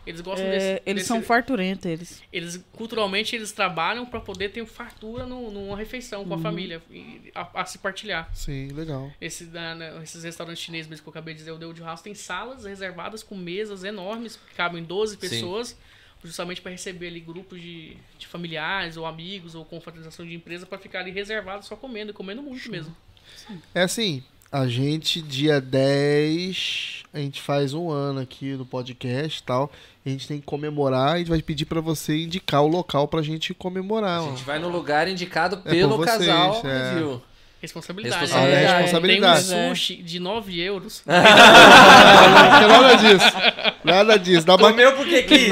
Eles 0.05 0.19
gostam 0.21 0.45
É, 0.45 0.51
desse, 0.51 0.81
eles 0.85 0.95
desse- 1.03 1.07
são 1.07 1.21
farturentos, 1.21 1.85
eles. 1.85 2.21
eles 2.31 2.63
culturalmente 2.73 3.35
eles 3.35 3.51
trabalham 3.53 4.05
para 4.05 4.19
poder 4.19 4.49
ter 4.49 4.65
fartura 4.65 5.25
no, 5.25 5.49
numa 5.49 5.77
refeição 5.77 6.21
Uhum. 6.23 6.27
com 6.27 6.33
a 6.35 6.39
família 6.39 6.81
e 6.91 7.31
a, 7.33 7.61
a 7.61 7.65
se 7.65 7.77
partilhar. 7.77 8.29
Sim, 8.35 8.67
legal. 8.69 9.11
Esse, 9.21 9.45
da- 9.45 9.73
né, 9.75 10.01
esses 10.03 10.23
restaurantes 10.23 10.61
chineses 10.61 10.89
mesmo 10.89 11.03
que 11.03 11.07
eu 11.09 11.11
acabei 11.11 11.33
de 11.33 11.39
dizer, 11.39 11.51
o 11.51 11.57
Deu 11.57 11.71
de 11.71 11.81
House, 11.81 12.01
tem 12.01 12.13
salas 12.13 12.65
reservadas 12.65 13.23
com 13.23 13.35
mesas 13.37 13.83
enormes, 13.85 14.35
que 14.35 14.55
cabem 14.55 14.83
12 14.83 15.15
pessoas, 15.17 15.77
justamente 16.23 16.61
para 16.61 16.71
receber 16.71 17.07
ali 17.07 17.19
grupos 17.19 17.61
de, 17.61 17.97
de 18.17 18.27
familiares 18.27 18.97
ou 18.97 19.05
amigos 19.05 19.55
ou 19.55 19.63
confraternização 19.65 20.25
de 20.25 20.33
empresa 20.33 20.65
para 20.65 20.77
ficar 20.77 20.99
ali 20.99 21.11
reservados 21.11 21.67
só 21.67 21.75
comendo, 21.75 22.11
e 22.11 22.13
comendo 22.13 22.41
muito 22.41 22.69
mesmo. 22.71 22.95
É 23.73 23.83
assim, 23.83 24.23
a 24.53 24.67
gente, 24.67 25.19
dia 25.19 25.59
10, 25.59 27.05
a 27.11 27.17
gente 27.17 27.41
faz 27.41 27.73
um 27.73 27.89
ano 27.89 28.19
aqui 28.19 28.53
no 28.53 28.63
podcast 28.63 29.39
e 29.39 29.43
tal. 29.43 29.71
A 30.05 30.09
gente 30.09 30.27
tem 30.27 30.39
que 30.39 30.45
comemorar 30.45 31.13
e 31.13 31.15
a 31.15 31.17
gente 31.17 31.29
vai 31.29 31.41
pedir 31.41 31.65
pra 31.65 31.81
você 31.81 32.21
indicar 32.21 32.61
o 32.61 32.67
local 32.67 33.07
pra 33.07 33.23
gente 33.23 33.51
comemorar. 33.55 34.21
A 34.21 34.29
gente 34.29 34.43
vai 34.43 34.59
no 34.59 34.69
lugar 34.69 35.07
indicado 35.07 35.59
É 35.65 35.71
pelo 35.71 35.97
por 35.97 36.05
vocês, 36.05 36.27
casal 36.27 36.61
é. 36.65 36.93
review. 36.93 37.21
Responsabilidade. 37.63 38.19
Responsabilidade. 38.19 38.63
É, 38.65 38.67
Tem 38.67 38.81
responsabilidade. 38.83 39.53
um 39.55 39.69
sushi 39.69 39.95
de 40.03 40.19
9 40.19 40.59
euros. 40.61 41.01
Não 41.07 42.59
tem 42.59 42.67
nada 42.67 42.95
disso. 42.97 43.25
Nada 43.85 44.19
disso. 44.19 44.45
Dá 44.45 44.55
uma... 44.55 44.69
Comeu 44.71 44.91
porque 44.97 45.23
quis. 45.23 45.49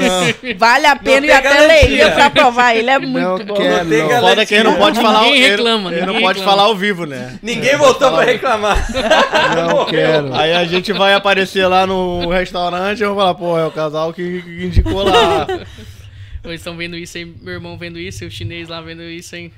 Vale 0.58 0.86
a 0.86 0.94
pena 0.96 1.20
tem 1.22 1.30
ir 1.30 1.32
até. 1.32 1.66
Leiria 1.66 2.10
pra 2.10 2.28
provar. 2.28 2.76
Ele 2.76 2.90
é 2.90 2.98
muito 2.98 3.18
Não 3.26 3.38
bom. 3.46 3.54
quero, 3.54 3.88
tem 3.88 3.98
não. 3.98 4.08
galera- 4.08 4.28
Foda 4.28 4.46
que 4.46 4.54
ele 4.54 4.64
não 4.64 4.74
pode 4.76 5.00
falar 5.00 5.22
Ninguém 5.22 5.40
reclama, 5.40 5.90
Ele, 5.90 6.00
não 6.00 6.06
ninguém 6.08 6.22
pode 6.22 6.38
reclama. 6.40 6.56
falar 6.58 6.68
ao 6.68 6.76
vivo, 6.76 7.06
né? 7.06 7.38
Ninguém 7.42 7.76
voltou 7.78 8.10
pra 8.12 8.24
reclamar. 8.24 8.86
Não 9.56 9.84
quero. 9.86 10.34
Aí 10.34 10.52
a 10.52 10.64
gente 10.66 10.92
vai 10.92 11.14
aparecer 11.14 11.66
lá 11.66 11.86
no 11.86 12.28
restaurante 12.28 13.00
e 13.00 13.02
eu 13.04 13.14
vou 13.14 13.18
falar, 13.18 13.34
pô, 13.34 13.58
é 13.58 13.66
o 13.66 13.70
casal 13.70 14.12
que, 14.12 14.22
indicou 14.22 15.02
lá. 15.02 15.46
Eles 16.44 16.60
estão 16.60 16.76
vendo 16.76 16.96
isso 16.96 17.16
aí, 17.16 17.24
meu 17.24 17.54
irmão 17.54 17.78
vendo 17.78 17.98
isso, 17.98 18.24
e 18.24 18.26
o 18.26 18.30
chinês 18.30 18.68
lá 18.68 18.80
vendo 18.82 19.02
isso, 19.02 19.34
hein? 19.36 19.50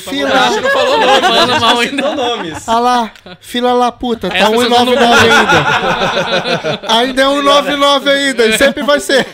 Fila. 0.00 0.50
não 0.60 0.70
falou 0.70 0.98
nome, 1.00 1.20
Falando 1.20 1.60
mal 1.60 1.80
ainda. 1.80 2.14
nomes. 2.14 2.68
Ah 2.68 2.78
lá, 2.78 3.12
fila 3.40 3.72
lá 3.72 3.90
puta, 3.90 4.28
tá 4.28 4.34
as 4.36 4.50
pessoas 4.50 4.68
1,99 4.68 4.94
não- 4.94 5.14
ainda. 5.14 6.80
Ainda 6.88 7.22
é 7.22 7.26
1,99 7.26 8.10
ainda, 8.10 8.46
e 8.46 8.58
sempre 8.58 8.82
vai 8.82 9.00
ser. 9.00 9.26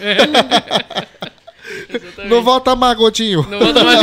Não 2.27 2.43
volta 2.43 2.77
mais, 2.77 2.97
Godinho. 2.97 3.47
Não 3.48 3.59
vou 3.59 3.72
tomar 3.74 3.97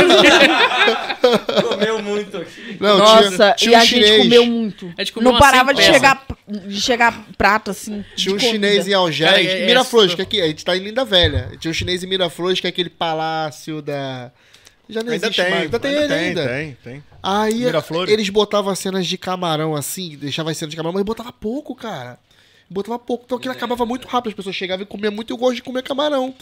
Comeu 1.62 2.02
muito 2.02 2.36
aqui. 2.36 2.76
Não, 2.80 2.98
Nossa, 2.98 3.52
tinha, 3.52 3.54
tinha 3.54 3.72
e 3.72 3.74
um 3.74 3.78
a 3.80 3.84
gente 3.84 4.18
comeu 4.22 4.46
muito. 4.46 4.92
A 4.96 5.02
gente 5.02 5.12
comeu 5.12 5.32
Não 5.32 5.38
parava 5.38 5.72
de 5.72 5.80
peças. 5.80 5.94
chegar, 5.94 6.26
de 6.48 6.80
chegar 6.80 7.24
prato, 7.36 7.70
assim. 7.70 8.04
Tinha 8.16 8.34
um 8.34 8.38
comida. 8.38 8.52
chinês 8.54 8.88
em 8.88 8.94
Algés, 8.94 9.30
Cara, 9.30 9.42
é- 9.42 9.62
é- 9.62 9.66
Miraflores, 9.66 10.12
é- 10.12 10.16
que 10.16 10.22
aqui, 10.22 10.40
a 10.40 10.46
gente 10.46 10.64
tá 10.64 10.76
em 10.76 10.80
Linda 10.80 11.04
Velha. 11.04 11.50
Tinha 11.58 11.70
um 11.70 11.74
chinês 11.74 12.02
em 12.02 12.06
Miraflores, 12.06 12.60
que 12.60 12.66
é 12.66 12.70
aquele 12.70 12.90
palácio 12.90 13.80
da... 13.82 14.30
Já 14.88 15.02
não 15.02 15.12
Ainda 15.12 15.26
existe 15.26 15.42
tem, 15.42 15.50
mais. 15.50 15.62
Ainda 15.64 15.78
tem 15.80 15.92
ele 15.92 16.08
tem, 16.08 16.18
ainda. 16.18 16.48
tem, 16.48 16.76
tem. 16.82 17.04
Aí 17.22 17.54
Miraflores? 17.64 18.12
eles 18.12 18.28
botavam 18.30 18.72
as 18.72 18.78
cenas 18.78 19.06
de 19.06 19.18
camarão 19.18 19.74
assim, 19.76 20.16
deixavam 20.16 20.50
as 20.50 20.56
cenas 20.56 20.70
de 20.70 20.76
camarão, 20.76 20.94
mas 20.94 21.02
botava 21.04 21.32
pouco, 21.32 21.74
cara. 21.74 22.18
Botava 22.70 22.98
pouco, 22.98 23.24
então 23.24 23.38
aquilo 23.38 23.52
acabava 23.52 23.84
muito 23.86 24.06
rápido, 24.06 24.30
as 24.30 24.34
pessoas 24.36 24.54
chegavam 24.54 24.82
e 24.82 24.86
comiam 24.86 25.10
muito, 25.12 25.30
e 25.30 25.32
eu 25.32 25.38
gosto 25.38 25.54
de 25.56 25.62
comer 25.62 25.82
camarão. 25.82 26.34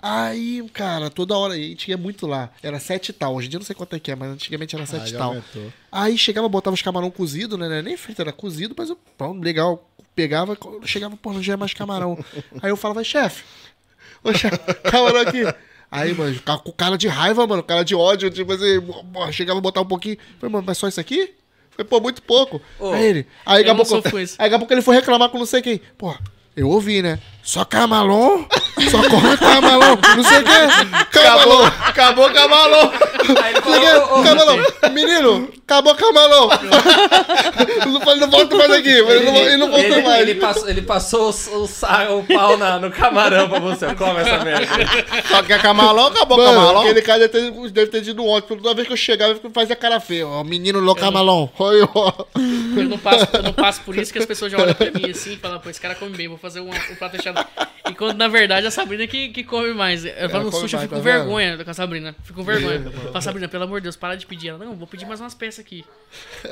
Aí, 0.00 0.62
cara, 0.72 1.08
toda 1.10 1.36
hora, 1.36 1.54
a 1.54 1.56
gente 1.56 1.88
ia 1.90 1.96
muito 1.96 2.26
lá. 2.26 2.50
Era 2.62 2.78
sete 2.78 3.12
tal, 3.12 3.34
hoje 3.34 3.46
em 3.46 3.50
dia 3.50 3.56
eu 3.56 3.60
não 3.60 3.66
sei 3.66 3.74
quanto 3.74 3.96
é 3.96 3.98
que 4.00 4.10
é, 4.10 4.14
mas 4.14 4.30
antigamente 4.30 4.74
era 4.74 4.84
Ah, 4.84 4.86
sete 4.86 5.10
já 5.10 5.18
tal. 5.18 5.28
aumentou. 5.30 5.72
Aí 5.90 6.16
chegava, 6.18 6.48
botava 6.48 6.74
os 6.74 6.82
camarão 6.82 7.10
cozido, 7.10 7.56
né? 7.58 7.80
Nem 7.82 7.96
frito, 7.96 8.20
era 8.22 8.32
cozido, 8.32 8.74
mas 8.76 8.88
eu, 8.90 8.98
pronto, 9.16 9.42
legal. 9.42 9.88
Pegava, 10.14 10.56
chegava, 10.84 11.16
pô, 11.16 11.32
não 11.32 11.42
já 11.42 11.54
é 11.54 11.56
mais 11.56 11.74
camarão. 11.74 12.16
Aí 12.62 12.70
eu 12.70 12.76
falava, 12.76 13.02
chefe, 13.04 13.44
ô 14.24 14.32
chefe, 14.32 14.58
camarão 14.90 15.20
aqui. 15.20 15.42
Aí, 15.90 16.12
mano, 16.14 16.34
ficava 16.34 16.58
com 16.58 16.72
cara 16.72 16.98
de 16.98 17.08
raiva, 17.08 17.46
mano, 17.46 17.62
cara 17.62 17.84
de 17.84 17.94
ódio, 17.94 18.30
tipo 18.30 18.52
assim, 18.52 19.32
chegava 19.32 19.58
a 19.58 19.62
botar 19.62 19.80
um 19.80 19.86
pouquinho. 19.86 20.16
Falei, 20.38 20.52
mano, 20.52 20.64
mas 20.66 20.78
só 20.78 20.88
isso 20.88 21.00
aqui? 21.00 21.32
Falei, 21.70 21.88
pô, 21.88 22.00
muito 22.00 22.22
pouco. 22.22 22.60
Ô, 22.78 22.90
aí 22.90 23.04
ele, 23.04 23.26
aí 23.44 23.64
daqui 23.64 23.70
aí 24.38 24.46
daqui 24.46 24.54
a 24.54 24.58
pouco 24.58 24.72
ele 24.72 24.82
foi 24.82 24.96
reclamar 24.96 25.28
com 25.28 25.38
não 25.38 25.46
sei 25.46 25.62
quem. 25.62 25.80
Pô, 25.98 26.14
eu 26.56 26.68
ouvi, 26.68 27.02
né? 27.02 27.18
Só 27.46 27.64
camalon? 27.64 28.44
Só 28.90 28.98
come 29.08 29.36
camalon? 29.36 29.96
Não 30.16 30.24
sei 30.24 30.38
o 30.38 30.42
quê. 30.42 31.06
Camalon. 31.12 31.64
Acabou, 31.86 32.28
camalão. 32.30 32.92
Aí 33.42 33.54
ele 33.54 33.60
Não 33.60 33.72
sei 33.72 33.76
o 33.76 33.80
quê. 33.80 33.86
falou, 33.86 34.16
ô, 34.16 34.20
ô, 34.20 34.24
Camalon. 34.24 34.62
Menino, 34.92 35.48
acabou 35.64 35.94
camalon. 35.94 36.48
não, 37.86 38.00
falei, 38.00 38.20
não 38.20 38.30
volta 38.30 38.56
mais 38.56 38.70
aqui. 38.72 38.88
Ele 38.88 39.24
não, 39.24 39.36
ele 39.36 39.56
não 39.58 39.70
voltou 39.70 39.84
ele, 39.96 40.02
mais. 40.02 40.20
ele 40.22 40.34
passou, 40.34 40.68
ele 40.68 40.82
passou 40.82 41.30
o, 41.52 41.58
o, 41.62 42.18
o 42.18 42.24
pau 42.24 42.56
na- 42.56 42.78
no 42.80 42.90
camarão 42.90 43.48
pra 43.48 43.60
você. 43.60 43.94
Come 43.94 44.20
essa 44.20 44.44
merda. 44.44 44.66
Só 45.28 45.42
que 45.42 45.52
é 45.52 45.58
camalão, 45.58 46.06
acabou 46.08 46.38
Mano, 46.38 46.50
camalão. 46.52 46.80
aquele 46.82 47.02
cara 47.02 47.28
deve 47.28 47.50
ter, 47.52 47.70
deve 47.70 47.90
ter 47.92 48.02
tido 48.02 48.26
ódio. 48.26 48.56
Toda 48.56 48.74
vez 48.74 48.88
que 48.88 48.92
eu 48.92 48.96
chegava, 48.96 49.38
eu 49.42 49.50
fazia 49.54 49.76
cara 49.76 50.00
feia. 50.00 50.26
Ó, 50.26 50.42
menino 50.42 50.80
louco 50.80 51.00
camalon. 51.00 51.48
Oi, 51.58 51.88
ó. 51.94 52.12
Eu 52.76 52.84
não, 52.84 52.98
passo, 52.98 53.26
eu 53.32 53.42
não 53.42 53.52
passo 53.52 53.80
por 53.82 53.96
isso 53.96 54.12
que 54.12 54.18
as 54.18 54.26
pessoas 54.26 54.50
já 54.52 54.58
olham 54.58 54.74
pra 54.74 54.90
mim 54.90 55.10
assim 55.10 55.32
e 55.34 55.36
falam, 55.36 55.58
pô, 55.60 55.70
esse 55.70 55.80
cara 55.80 55.94
come 55.94 56.16
bem, 56.16 56.28
vou 56.28 56.38
fazer 56.38 56.60
um, 56.60 56.68
um 56.70 56.94
prato 56.98 57.16
E 57.88 57.94
quando 57.94 58.16
na 58.18 58.26
verdade 58.26 58.66
a 58.66 58.70
Sabrina 58.70 59.06
que, 59.06 59.28
que 59.28 59.44
come 59.44 59.72
mais. 59.72 60.04
Eu 60.04 60.28
falo 60.28 60.44
no 60.44 60.52
sushi, 60.52 60.74
eu 60.74 60.80
fico 60.80 60.94
com 60.96 61.00
tá 61.00 61.04
vendo? 61.08 61.18
vergonha 61.18 61.64
com 61.64 61.70
a 61.70 61.74
Sabrina. 61.74 62.16
Fico 62.24 62.40
com 62.40 62.44
vergonha. 62.44 62.90
Fala, 63.12 63.20
Sabrina, 63.20 63.48
pelo 63.48 63.62
amor 63.64 63.80
de 63.80 63.84
Deus, 63.84 63.96
para 63.96 64.16
de 64.16 64.26
pedir. 64.26 64.48
Ela, 64.48 64.58
não, 64.64 64.74
vou 64.74 64.86
pedir 64.88 65.06
mais 65.06 65.20
umas 65.20 65.34
peças 65.34 65.60
aqui. 65.64 65.84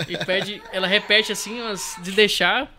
E 0.08 0.16
pede, 0.24 0.62
ela 0.72 0.86
repete 0.86 1.32
assim, 1.32 1.60
umas 1.60 1.96
de 2.02 2.12
deixar, 2.12 2.72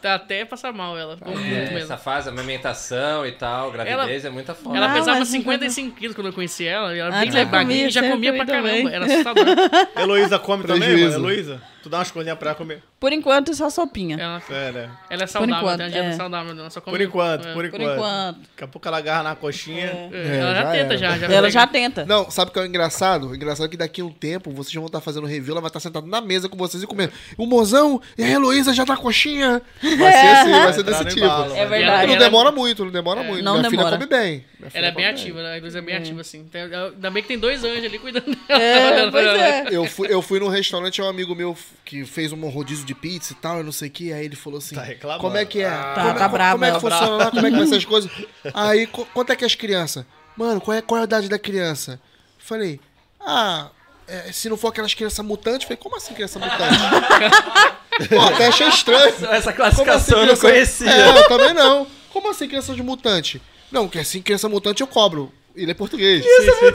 tá 0.00 0.14
até 0.14 0.46
passar 0.46 0.72
mal 0.72 0.96
ela. 0.96 1.16
Ficou 1.18 1.34
muito 1.34 1.46
É, 1.46 1.60
mesmo. 1.64 1.78
essa 1.78 1.98
fase, 1.98 2.28
amamentação 2.30 3.26
e 3.26 3.32
tal, 3.32 3.70
gravidez 3.70 4.24
é 4.24 4.30
muita 4.30 4.54
foda. 4.54 4.76
Ela 4.78 4.90
Ah, 4.90 4.94
pesava 4.94 5.18
mas 5.18 5.28
55 5.28 5.94
quilos 5.94 6.14
quando 6.16 6.28
eu 6.28 6.32
conheci 6.32 6.66
ela. 6.66 6.94
E 6.96 6.98
ela 7.00 7.14
Ah, 7.14 7.20
bem 7.20 7.30
já 7.30 7.44
baguinha 7.44 7.60
comia, 7.66 7.86
e 7.86 7.90
já 7.90 8.10
comia 8.10 8.32
pra 8.34 8.46
caramba. 8.46 8.68
também. 8.68 8.94
Era 8.94 9.04
assustador. 9.04 9.44
Heloísa 9.96 10.38
come 10.38 10.64
também, 10.64 10.88
Prejuízo. 10.88 11.20
mano? 11.20 11.30
Heloísa? 11.30 11.62
Tu 11.82 11.88
dá 11.90 11.98
umas 11.98 12.10
coisinhas 12.10 12.38
pra 12.38 12.50
ela 12.50 12.56
comer. 12.56 12.82
Por 13.04 13.12
enquanto, 13.12 13.50
é 13.50 13.54
só 13.54 13.68
sopinha. 13.68 14.16
Ela, 14.18 14.42
É, 14.48 14.72
né? 14.72 14.90
ela 15.10 15.24
é 15.24 15.26
saudável, 15.26 15.56
enquanto, 15.58 15.76
tem 15.76 15.84
uma 15.86 15.92
dieta 15.92 16.08
é. 16.08 16.12
saudável, 16.12 16.58
ela 16.58 16.70
só 16.70 16.80
come... 16.80 16.96
Por 16.96 17.04
enquanto, 17.04 17.46
é. 17.46 17.52
por 17.52 17.68
Por 17.68 17.80
enquanto. 17.82 17.92
enquanto. 17.98 18.38
Daqui 18.40 18.64
a 18.64 18.66
pouco 18.66 18.88
ela 18.88 18.96
agarra 18.96 19.22
na 19.24 19.36
coxinha. 19.36 20.08
É, 20.10 20.38
ela 20.40 20.54
já, 20.54 20.62
já 20.62 20.70
tenta, 20.72 20.96
já. 20.96 21.18
já 21.18 21.26
Ela 21.26 21.50
já 21.50 21.66
tenta. 21.66 22.06
Não, 22.06 22.30
sabe 22.30 22.50
o 22.50 22.54
que 22.54 22.58
é 22.60 22.62
o 22.62 22.64
engraçado? 22.66 23.28
O 23.28 23.34
engraçado 23.34 23.66
é 23.66 23.68
que 23.68 23.76
daqui 23.76 24.00
a 24.00 24.04
um 24.06 24.10
tempo 24.10 24.50
vocês 24.50 24.74
vão 24.74 24.86
estar 24.86 25.02
fazendo 25.02 25.26
review, 25.26 25.52
ela 25.52 25.60
vai 25.60 25.68
estar 25.68 25.80
sentada 25.80 26.06
na 26.06 26.22
mesa 26.22 26.48
com 26.48 26.56
vocês 26.56 26.82
e 26.82 26.86
comendo. 26.86 27.12
O 27.36 27.44
mozão 27.44 28.00
e 28.16 28.24
a 28.24 28.30
Heloísa 28.30 28.72
já 28.72 28.86
tá 28.86 28.96
coxinha. 28.96 29.60
Vai 29.82 29.90
ser 30.12 30.26
assim, 30.26 30.50
vai 30.50 30.72
ser 30.72 30.82
desse 30.84 31.04
tipo. 31.04 31.20
embalo, 31.26 31.54
É 31.54 31.66
vai. 31.66 31.78
verdade. 31.80 32.06
Não 32.06 32.14
Ela- 32.14 32.24
demora 32.24 32.52
muito, 32.52 32.84
não 32.86 32.90
demora 32.92 33.20
É, 33.20 33.26
muito. 33.28 33.44
não 33.44 33.58
Minha 33.58 33.68
demora. 33.68 33.88
filha 33.98 33.98
come 33.98 34.18
bem. 34.22 34.44
Minha 34.58 34.70
Ela 34.72 34.86
é 34.86 34.90
bem 34.92 35.06
ativa, 35.06 35.40
a 35.40 35.58
Luísa 35.60 35.78
é 35.78 35.82
bem 35.82 35.94
ativa, 35.96 36.22
assim. 36.22 36.46
Ainda 36.54 37.10
bem 37.10 37.22
que 37.22 37.28
tem 37.28 37.38
dois 37.38 37.62
anjos 37.62 37.84
ali 37.84 37.98
cuidando 37.98 38.34
dela. 38.48 38.62
É, 38.62 39.10
pois 39.10 39.26
é. 39.26 39.64
Eu 39.70 39.84
fui, 39.84 40.08
eu 40.10 40.22
fui 40.22 40.40
num 40.40 40.48
restaurante, 40.48 41.02
um 41.02 41.08
amigo 41.08 41.34
meu 41.34 41.54
que 41.84 42.04
fez 42.06 42.32
um 42.32 42.48
rodízio 42.48 42.86
de 42.86 42.93
pizza 42.94 43.32
e 43.32 43.36
tal, 43.36 43.58
eu 43.58 43.64
não 43.64 43.72
sei 43.72 43.88
o 43.88 43.90
que, 43.90 44.12
aí 44.12 44.24
ele 44.24 44.36
falou 44.36 44.58
assim, 44.58 44.74
Tá 44.74 44.82
reclamando. 44.82 45.20
como 45.20 45.36
é 45.36 45.44
que 45.44 45.60
é? 45.60 45.68
Tá, 45.70 45.94
como, 45.94 46.06
tá 46.06 46.14
como- 46.14 46.28
bravo, 46.30 46.52
Como 46.52 46.64
é 46.64 46.68
que 46.68 46.74
tá 46.74 46.80
funciona 46.80 47.16
lá? 47.24 47.30
Como 47.30 47.46
é 47.46 47.50
que 47.50 47.56
vai 47.56 47.66
ser 47.66 47.76
as 47.76 47.84
coisas? 47.86 48.10
Aí, 48.54 48.86
qu- 48.86 49.06
quanto 49.12 49.32
é 49.32 49.36
que 49.36 49.44
é 49.44 49.46
as 49.46 49.54
crianças? 49.54 50.04
Mano, 50.36 50.60
qual 50.60 50.76
é, 50.76 50.82
qual 50.82 50.98
é 50.98 51.02
a 51.02 51.04
idade 51.04 51.28
da 51.28 51.38
criança? 51.38 52.00
Falei, 52.38 52.80
ah, 53.20 53.68
é, 54.08 54.32
se 54.32 54.48
não 54.48 54.56
for 54.56 54.68
aquelas 54.68 54.92
crianças 54.94 55.24
mutantes, 55.24 55.64
falei, 55.64 55.76
como 55.76 55.96
assim 55.96 56.12
criança 56.14 56.38
mutante? 56.38 56.78
Pô, 58.08 58.20
até 58.20 58.46
achei 58.48 58.68
estranho. 58.68 59.08
Essa 59.08 59.22
Como 59.22 59.36
assim, 59.38 59.52
classificação 59.52 60.18
eu 60.18 60.26
não 60.26 60.36
criança- 60.36 60.40
conhecia. 60.50 60.90
É, 60.90 61.18
eu 61.20 61.28
também 61.28 61.54
não. 61.54 61.86
Como 62.12 62.30
assim 62.30 62.46
criança 62.48 62.74
de 62.74 62.82
mutante? 62.82 63.40
Não, 63.70 63.88
que 63.88 63.98
assim, 63.98 64.20
criança 64.20 64.48
mutante 64.48 64.80
eu 64.82 64.86
cobro. 64.86 65.32
Ele 65.56 65.70
é 65.70 65.74
português. 65.74 66.24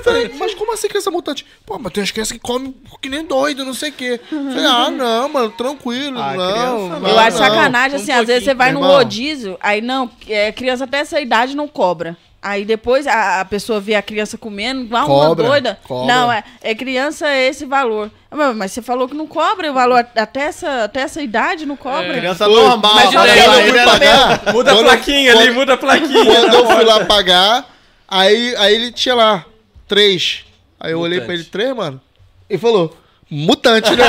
Falei, 0.03 0.31
mas 0.39 0.53
como 0.55 0.73
assim 0.73 0.87
criança 0.87 1.11
mutante? 1.11 1.45
Pô, 1.65 1.77
mas 1.77 1.91
tem 1.91 2.01
as 2.03 2.11
crianças 2.11 2.31
que 2.31 2.39
comem 2.39 2.73
que 3.01 3.09
nem 3.09 3.25
doido, 3.25 3.65
não 3.65 3.73
sei 3.73 3.89
o 3.89 3.93
quê. 3.93 4.19
Falei, 4.29 4.65
ah, 4.65 4.89
não, 4.89 5.27
mano, 5.27 5.49
tranquilo, 5.49 6.17
Ah, 6.21 6.33
não. 6.33 6.51
criança 6.53 6.99
não, 7.01 7.09
Eu 7.09 7.19
acho 7.19 7.37
não. 7.37 7.45
sacanagem, 7.45 7.97
Um 7.99 8.01
assim, 8.01 8.11
às 8.13 8.25
vezes 8.27 8.43
você 8.45 8.53
vai 8.53 8.71
no 8.71 8.79
irmão. 8.79 8.95
rodízio, 8.95 9.57
aí 9.61 9.81
não, 9.81 10.09
é, 10.27 10.51
criança 10.53 10.85
até 10.85 10.99
essa 10.99 11.19
idade 11.19 11.55
não 11.57 11.67
cobra. 11.67 12.15
Aí 12.41 12.63
depois 12.63 13.05
a, 13.05 13.41
a 13.41 13.45
pessoa 13.45 13.81
vê 13.81 13.95
a 13.95 14.01
criança 14.01 14.37
comendo, 14.37 14.83
igual 14.83 15.05
Cobra, 15.07 15.43
uma 15.43 15.49
doida. 15.49 15.79
cobra. 15.85 16.13
Não, 16.15 16.31
é, 16.31 16.41
é 16.61 16.73
criança 16.73 17.27
é 17.27 17.49
esse 17.49 17.65
valor. 17.65 18.09
Mas, 18.31 18.55
mas 18.55 18.71
você 18.71 18.81
falou 18.81 19.09
que 19.09 19.13
não 19.13 19.27
cobra 19.27 19.69
o 19.69 19.73
valor, 19.73 20.07
até 20.15 20.43
essa, 20.43 20.85
até 20.85 21.01
essa 21.01 21.21
idade 21.21 21.65
não 21.65 21.75
cobra. 21.75 22.13
Criança 22.17 22.45
Foi. 22.45 22.53
normal. 22.55 22.95
Mas 22.95 23.13
mas 23.13 23.13
eu 23.45 23.51
aí, 23.51 23.63
fui 23.63 23.71
né? 23.73 23.83
pagar, 23.83 24.53
Muda 24.53 24.71
a 24.71 24.73
quando- 24.73 24.85
plaquinha 24.85 25.31
ali, 25.33 25.43
quando- 25.47 25.53
muda 25.55 25.73
a 25.73 25.77
plaquinha. 25.77 26.23
Quando 26.35 26.53
eu 26.53 26.65
fui 26.65 26.83
lá 26.85 27.03
pagar, 27.03 27.65
aí, 28.09 28.55
aí 28.57 28.73
ele 28.75 28.91
tinha 28.91 29.15
lá, 29.15 29.45
três. 29.87 30.43
Aí 30.79 30.91
eu 30.93 30.99
olhei 30.99 31.19
pra 31.19 31.33
ele, 31.33 31.43
Mutante. 31.43 31.51
três, 31.51 31.75
mano? 31.75 32.01
E 32.49 32.57
falou, 32.57 32.97
mutante, 33.29 33.91
né? 33.95 34.05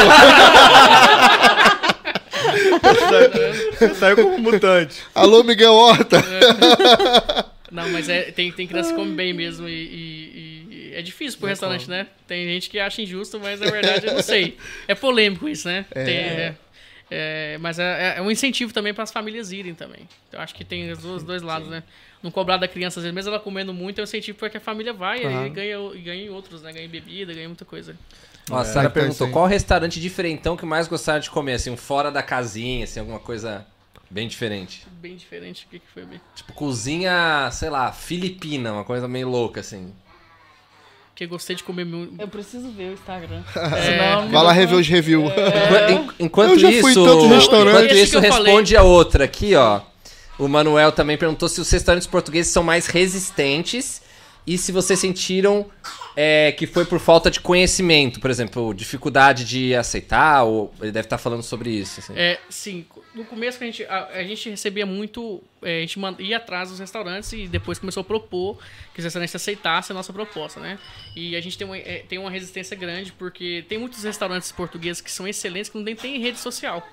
Saiu 3.98 4.16
como 4.16 4.39
mutante. 4.39 5.02
Alô, 5.14 5.43
Miguel 5.43 5.74
Horta. 5.74 6.22
Não, 7.70 7.89
mas 7.90 8.09
é, 8.09 8.31
tem, 8.32 8.51
tem 8.52 8.66
criança 8.66 8.90
que 8.90 8.97
come 8.97 9.12
bem 9.14 9.32
mesmo 9.32 9.68
e, 9.68 9.72
e- 9.72 10.66
e 10.70 10.93
é 10.94 11.02
difícil 11.02 11.39
pro 11.39 11.48
restaurante, 11.48 11.89
né? 11.89 12.06
Tem 12.27 12.44
gente 12.47 12.68
que 12.68 12.78
acha 12.81 13.01
injusto, 13.02 13.39
mas 13.39 13.60
na 13.60 13.70
verdade 13.70 14.06
eu 14.06 14.14
não 14.14 14.22
sei. 14.22 14.56
É 14.89 14.94
polêmico 14.94 15.48
isso, 15.48 15.68
né? 15.68 15.85
Tem- 15.93 16.16
é, 16.16 16.55
é, 17.10 17.59
mas 17.60 17.78
é, 17.78 18.14
é 18.18 18.22
um 18.22 18.31
incentivo 18.31 18.72
também 18.72 18.93
para 18.93 19.05
as 19.05 19.12
famílias 19.12 19.52
irem 19.52 19.74
também. 19.74 20.09
Eu 20.32 20.40
acho 20.40 20.55
que 20.55 20.64
tem 20.64 20.90
os 20.90 20.98
dois, 20.98 21.22
dois 21.22 21.43
lados, 21.43 21.68
né? 21.68 21.82
Não 22.22 22.30
cobrar 22.30 22.59
da 22.59 22.68
criança, 22.68 23.01
às 23.01 23.05
vezes, 23.05 23.14
mesmo 23.14 23.30
ela 23.30 23.40
comendo 23.40 23.72
muito, 23.72 23.98
é 23.98 24.02
um 24.02 24.05
incentivo 24.05 24.36
para 24.38 24.51
que 24.51 24.56
a 24.56 24.60
família 24.60 24.92
vai 24.92 25.20
Claro. 25.20 25.47
e 25.47 25.51
ganha, 25.51 25.76
e 25.94 25.98
ganha 26.01 26.24
em 26.24 26.28
outros, 26.30 26.60
né? 26.62 26.70
Ganha 26.72 26.84
em 26.84 26.88
bebida, 26.88 27.32
ganha 27.32 27.48
muita 27.48 27.64
coisa. 27.64 27.97
Ó, 28.51 28.59
a 28.59 28.60
É, 28.60 28.64
Sara 28.64 28.90
perguntou 28.90 29.26
sim. 29.26 29.32
qual 29.32 29.47
restaurante 29.47 29.98
diferentão 30.01 30.56
que 30.56 30.66
mais 30.66 30.86
gostaram 30.86 31.20
de 31.20 31.30
comer, 31.30 31.55
assim, 31.55 31.70
um 31.70 31.76
fora 31.78 32.10
da 32.10 32.22
casinha, 32.22 32.84
assim, 32.84 33.01
alguma 33.01 33.18
coisa 33.20 33.64
bem 34.10 34.28
diferente. 34.28 34.86
Bem 35.01 35.16
diferente. 35.16 35.64
O 35.66 35.68
que, 35.70 35.78
que 35.78 35.86
foi 35.94 36.05
bem? 36.05 36.20
Tipo, 36.34 36.52
cozinha, 36.52 37.48
sei 37.52 37.70
lá, 37.70 37.90
filipina, 37.92 38.72
uma 38.72 38.84
coisa 38.84 39.09
meio 39.09 39.28
louca, 39.28 39.60
assim. 39.60 39.90
Que 41.14 41.24
eu 41.24 41.28
gostei 41.28 41.55
de 41.56 41.62
comer 41.62 41.84
muito. 41.84 42.20
Eu 42.20 42.28
preciso 42.28 42.70
ver 42.70 42.90
o 42.90 42.92
Instagram. 42.94 43.42
É, 43.56 44.26
Vai 44.30 44.42
lá 44.42 44.52
me 44.52 44.59
rever 44.59 44.78
os 44.78 44.88
reviews. 44.88 45.30
Enqu- 45.30 45.90
en- 46.18 46.24
Enquanto 46.26 46.51
Eu 46.52 46.59
já 46.59 46.68
fui 46.80 46.90
isso, 46.92 47.05
tantos 47.05 47.28
restaurantes. 47.28 47.82
enquanto 47.82 47.94
isso 47.98 48.16
eu 48.16 48.22
falei. 48.22 48.44
responde 48.52 48.76
a 48.76 48.82
outra 48.82 49.24
aqui, 49.24 49.55
ó. 49.55 49.80
O 50.40 50.48
Manuel 50.48 50.90
também 50.90 51.18
perguntou 51.18 51.50
se 51.50 51.60
os 51.60 51.70
restaurantes 51.70 52.08
portugueses 52.08 52.50
são 52.50 52.62
mais 52.62 52.86
resistentes 52.86 54.00
e 54.46 54.56
se 54.56 54.72
vocês 54.72 54.98
sentiram 54.98 55.70
é, 56.16 56.50
que 56.52 56.66
foi 56.66 56.86
por 56.86 56.98
falta 56.98 57.30
de 57.30 57.40
conhecimento, 57.40 58.18
por 58.20 58.30
exemplo, 58.30 58.72
dificuldade 58.72 59.44
de 59.44 59.74
aceitar, 59.74 60.44
ou 60.44 60.72
ele 60.80 60.92
deve 60.92 61.04
estar 61.04 61.18
falando 61.18 61.42
sobre 61.42 61.70
isso. 61.70 62.00
assim. 62.00 62.14
É, 62.16 62.40
sim. 62.48 62.86
No 63.14 63.24
começo 63.26 63.62
a 63.62 63.66
gente, 63.66 63.84
a, 63.84 64.06
a 64.06 64.24
gente 64.24 64.48
recebia 64.48 64.86
muito, 64.86 65.42
é, 65.62 65.78
a 65.78 65.80
gente 65.80 66.00
ia 66.20 66.38
atrás 66.38 66.70
dos 66.70 66.78
restaurantes 66.78 67.30
e 67.34 67.46
depois 67.46 67.78
começou 67.78 68.00
a 68.00 68.04
propor 68.04 68.58
que 68.94 69.00
os 69.00 69.04
restaurantes 69.04 69.36
aceitassem 69.36 69.92
a 69.92 69.96
nossa 69.96 70.12
proposta, 70.12 70.58
né? 70.58 70.78
E 71.14 71.36
a 71.36 71.40
gente 71.42 71.58
tem 71.58 71.66
uma, 71.66 71.76
é, 71.76 72.04
tem 72.08 72.18
uma 72.18 72.30
resistência 72.30 72.74
grande 72.74 73.12
porque 73.12 73.62
tem 73.68 73.76
muitos 73.76 74.04
restaurantes 74.04 74.50
portugueses 74.50 75.02
que 75.02 75.10
são 75.10 75.28
excelentes 75.28 75.70
que 75.70 75.76
não 75.76 75.84
tem, 75.84 75.94
tem 75.94 76.18
rede 76.18 76.38
social. 76.38 76.86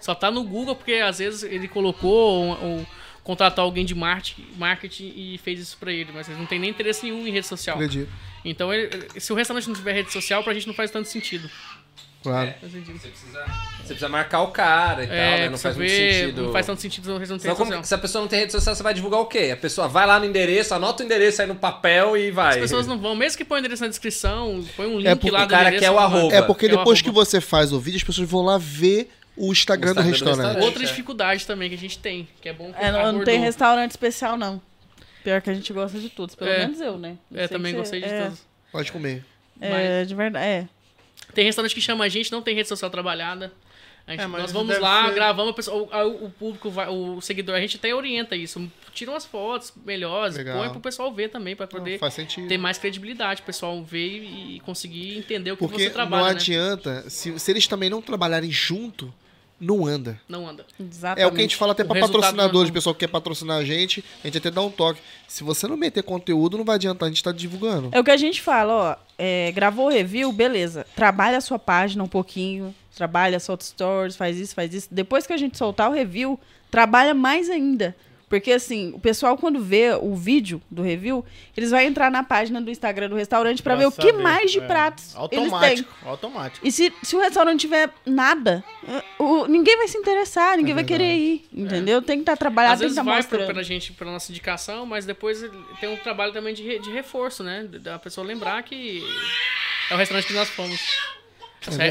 Só 0.00 0.14
tá 0.14 0.30
no 0.30 0.42
Google 0.44 0.74
porque 0.76 0.94
às 0.94 1.18
vezes 1.18 1.42
ele 1.42 1.68
colocou 1.68 2.10
ou, 2.12 2.64
ou 2.64 2.86
contratou 3.24 3.64
alguém 3.64 3.84
de 3.84 3.94
marketing, 3.94 4.46
marketing 4.56 5.12
e 5.16 5.38
fez 5.42 5.58
isso 5.60 5.76
pra 5.78 5.92
ele, 5.92 6.10
mas 6.14 6.28
ele 6.28 6.38
não 6.38 6.46
tem 6.46 6.58
nem 6.58 6.70
interesse 6.70 7.04
nenhum 7.04 7.26
em 7.26 7.30
rede 7.32 7.46
social. 7.46 7.76
Acredito. 7.76 8.08
Então, 8.44 8.72
ele- 8.72 8.88
se 9.18 9.32
o 9.32 9.36
restaurante 9.36 9.66
não 9.66 9.74
tiver 9.74 9.92
rede 9.92 10.12
social, 10.12 10.44
pra 10.44 10.54
gente 10.54 10.66
não 10.68 10.74
faz 10.74 10.90
tanto 10.90 11.08
sentido. 11.08 11.50
Claro. 12.22 12.52
Faz 12.60 12.72
sentido. 12.72 12.98
Você, 12.98 13.08
precisa, 13.08 13.44
você 13.78 13.84
precisa 13.88 14.08
marcar 14.08 14.42
o 14.42 14.48
cara 14.48 15.04
e 15.04 15.06
tal, 15.06 15.16
É, 15.16 15.38
né? 15.42 15.48
Não 15.48 15.58
faz 15.58 15.76
muito 15.76 15.88
ver, 15.88 16.12
sentido. 16.20 16.42
Não 16.42 16.52
faz 16.52 16.66
tanto 16.66 16.80
sentido 16.80 17.08
não 17.08 17.18
rede 17.18 17.32
como- 17.38 17.48
social. 17.56 17.84
se 17.84 17.94
a 17.94 17.98
pessoa 17.98 18.22
não 18.22 18.28
tem 18.28 18.40
rede 18.40 18.52
social, 18.52 18.74
você 18.74 18.82
vai 18.82 18.94
divulgar 18.94 19.20
o 19.20 19.26
quê? 19.26 19.50
A 19.52 19.56
pessoa 19.56 19.86
vai 19.86 20.06
lá 20.06 20.18
no 20.18 20.24
endereço, 20.24 20.74
anota 20.74 21.02
o 21.02 21.06
endereço 21.06 21.40
aí 21.42 21.46
no 21.48 21.54
papel 21.54 22.16
e 22.16 22.30
vai. 22.32 22.50
As 22.54 22.56
pessoas 22.56 22.86
não 22.86 22.98
vão, 22.98 23.14
mesmo 23.14 23.38
que 23.38 23.44
põe 23.44 23.58
o 23.58 23.60
endereço 23.60 23.82
na 23.82 23.88
descrição, 23.88 24.64
põe 24.76 24.86
um 24.86 24.98
link 24.98 25.06
É 25.06 25.14
porque 25.14 25.30
lá 25.30 25.42
o 25.42 25.46
do 25.46 25.50
cara 25.50 25.62
endereço. 25.68 25.84
quer 25.84 25.90
o 25.90 25.98
arroba. 26.00 26.34
É 26.34 26.42
porque 26.42 26.66
É 26.66 26.70
depois 26.70 27.00
que 27.00 27.10
você 27.12 27.40
faz 27.40 27.72
o 27.72 27.78
vídeo, 27.78 27.96
as 27.98 28.04
pessoas 28.04 28.28
vão 28.28 28.42
lá 28.42 28.58
ver 28.58 29.08
o 29.36 29.52
Instagram, 29.52 29.90
O 29.92 29.94
do 29.94 30.00
Instagram 30.00 30.02
do 30.02 30.02
restaurante. 30.02 30.36
restaurante. 30.38 30.64
Outra 30.64 30.82
É. 30.82 30.86
dificuldade 30.86 31.46
também 31.46 31.68
que 31.68 31.74
a 31.74 31.78
gente 31.78 31.98
tem, 31.98 32.28
que 32.40 32.48
é 32.48 32.52
bom 32.52 32.72
que 32.72 32.82
É, 32.82 32.90
não, 32.90 33.12
não 33.12 33.24
tem 33.24 33.38
restaurante 33.40 33.90
especial, 33.92 34.36
não. 34.36 34.60
Pior 35.22 35.40
que 35.42 35.50
a 35.50 35.54
gente 35.54 35.72
gosta 35.72 35.98
de 35.98 36.08
todos, 36.08 36.34
pelo 36.34 36.50
É. 36.50 36.58
menos 36.60 36.80
eu, 36.80 36.96
né? 36.98 37.16
Não 37.30 37.40
É, 37.42 37.48
também 37.48 37.72
que 37.72 37.78
gostei 37.78 38.00
de 38.00 38.06
é, 38.06 38.22
todos. 38.24 38.42
Pode 38.72 38.92
comer. 38.92 39.24
É, 39.60 40.04
de 40.04 40.14
verdade. 40.14 40.44
É. 40.46 40.68
Tem 41.34 41.44
restaurante 41.44 41.74
que 41.74 41.80
chama 41.80 42.04
a 42.04 42.08
gente, 42.08 42.30
não 42.30 42.40
tem 42.42 42.54
rede 42.54 42.68
social 42.68 42.90
trabalhada. 42.90 43.52
A 44.06 44.12
gente- 44.12 44.20
É, 44.22 44.26
mas 44.28 44.42
nós 44.42 44.52
vamos 44.52 44.78
lá, 44.78 45.06
ser- 45.08 45.14
gravamos, 45.14 45.50
a 45.50 45.54
pessoa- 45.54 46.04
o, 46.06 46.26
o 46.26 46.30
público, 46.30 46.70
vai, 46.70 46.86
o 46.88 47.20
seguidor, 47.20 47.56
a 47.56 47.60
gente 47.60 47.76
até 47.76 47.92
orienta 47.92 48.36
isso. 48.36 48.70
Tira 48.94 49.10
umas 49.10 49.26
fotos 49.26 49.72
melhores, 49.84 50.36
Legal. 50.36 50.58
põe 50.58 50.70
pro 50.70 50.78
pessoal 50.78 51.12
ver 51.12 51.28
também, 51.28 51.56
pra 51.56 51.66
Não, 51.66 51.70
poder 51.80 51.98
ter 52.48 52.56
mais 52.56 52.78
credibilidade, 52.78 53.42
o 53.42 53.44
pessoal 53.44 53.82
ver 53.82 54.22
e 54.22 54.60
conseguir 54.64 55.18
entender 55.18 55.50
o 55.50 55.56
que 55.56 55.66
Porque 55.66 55.82
você 55.82 55.90
trabalha, 55.90 56.22
não 56.22 56.30
né? 56.30 56.36
adianta, 56.36 57.10
se, 57.10 57.36
se 57.36 57.50
eles 57.50 57.66
também 57.66 57.90
não 57.90 58.00
trabalharem 58.00 58.48
junto, 58.52 59.12
não 59.60 59.86
anda. 59.86 60.20
Não 60.28 60.46
anda. 60.46 60.64
Exatamente. 60.78 61.22
É 61.24 61.26
o 61.26 61.30
que 61.32 61.38
a 61.38 61.42
gente 61.42 61.56
fala 61.56 61.72
até 61.72 61.82
resultado 61.82 62.12
patrocinadores, 62.12 62.68
não- 62.68 62.74
pessoal 62.74 62.94
que 62.94 63.00
quer 63.00 63.08
patrocinar 63.08 63.58
a 63.58 63.64
gente, 63.64 64.04
a 64.22 64.26
gente 64.26 64.38
até 64.38 64.50
dá 64.50 64.60
um 64.62 64.70
toque. 64.70 65.00
Se 65.26 65.42
você 65.42 65.66
não 65.66 65.76
meter 65.76 66.02
conteúdo, 66.02 66.56
não 66.58 66.64
vai 66.64 66.76
adiantar, 66.76 67.06
a 67.06 67.10
gente 67.10 67.22
tá 67.22 67.32
divulgando. 67.32 67.88
É 67.92 67.98
o 68.00 68.04
que 68.04 68.10
a 68.10 68.16
gente 68.16 68.40
fala, 68.42 68.72
ó. 68.74 68.96
é, 69.18 69.50
gravou 69.52 69.86
o 69.86 69.90
review, 69.90 70.30
beleza. 70.32 70.86
Trabalha 70.94 71.38
a 71.38 71.40
sua 71.40 71.58
página 71.58 72.02
um 72.04 72.08
pouquinho. 72.08 72.74
Trabalha, 72.94 73.38
solta 73.40 73.64
stories, 73.64 74.16
faz 74.16 74.38
isso, 74.38 74.54
faz 74.54 74.72
isso. 74.74 74.88
Depois 74.90 75.26
que 75.26 75.32
a 75.32 75.36
gente 75.36 75.56
soltar 75.58 75.90
o 75.90 75.92
review, 75.92 76.38
trabalha 76.70 77.14
mais 77.14 77.48
ainda. 77.50 77.94
Porque, 78.28 78.50
assim, 78.50 78.90
o 78.92 78.98
pessoal, 78.98 79.36
quando 79.38 79.60
vê 79.62 79.92
o 80.00 80.16
vídeo 80.16 80.60
do 80.68 80.82
review, 80.82 81.24
eles 81.56 81.70
vão 81.70 81.78
entrar 81.78 82.10
na 82.10 82.24
página 82.24 82.60
do 82.60 82.68
Instagram 82.70 83.08
do 83.08 83.14
restaurante 83.14 83.62
pra, 83.62 83.74
Pra 83.74 83.80
ver 83.80 83.86
o 83.86 83.92
que 83.92 84.10
saber, 84.10 84.20
mais 84.22 84.50
de 84.50 84.58
é. 84.58 84.66
pratos 84.66 85.14
eles 85.14 85.28
têm. 85.30 85.38
Automático, 85.44 85.94
automático. 86.04 86.66
E 86.66 86.72
se, 86.72 86.92
se 87.04 87.14
o 87.14 87.20
restaurante 87.20 87.60
tiver 87.60 87.88
nada, 88.04 88.64
o- 89.16 89.46
ninguém 89.46 89.76
vai 89.76 89.86
se 89.86 89.96
interessar, 89.96 90.56
ninguém 90.56 90.74
vai 90.74 90.82
verdade. 90.82 91.04
querer 91.04 91.16
ir, 91.16 91.48
entendeu? 91.52 92.02
Tem 92.02 92.16
que 92.16 92.22
estar 92.22 92.36
trabalhado, 92.36 92.74
Às 92.74 92.78
tem 92.80 92.88
que 92.88 92.92
estar 92.92 93.02
vai 93.04 93.22
pra, 93.22 93.22
mostrando. 93.38 93.54
pra 93.54 93.62
gente, 93.62 93.92
pela 93.92 94.10
nossa 94.10 94.32
indicação, 94.32 94.84
mas 94.84 95.06
depois 95.06 95.44
tem 95.80 95.88
um 95.88 95.96
trabalho 95.96 96.32
também 96.32 96.52
de, 96.52 96.80
de 96.80 96.90
reforço, 96.90 97.44
né? 97.44 97.62
Da 97.64 97.96
pessoa 97.96 98.26
lembrar 98.26 98.60
que 98.64 99.04
é 99.88 99.94
o 99.94 99.96
restaurante 99.96 100.26
que 100.26 100.32
nós 100.32 100.48
fomos. 100.48 100.80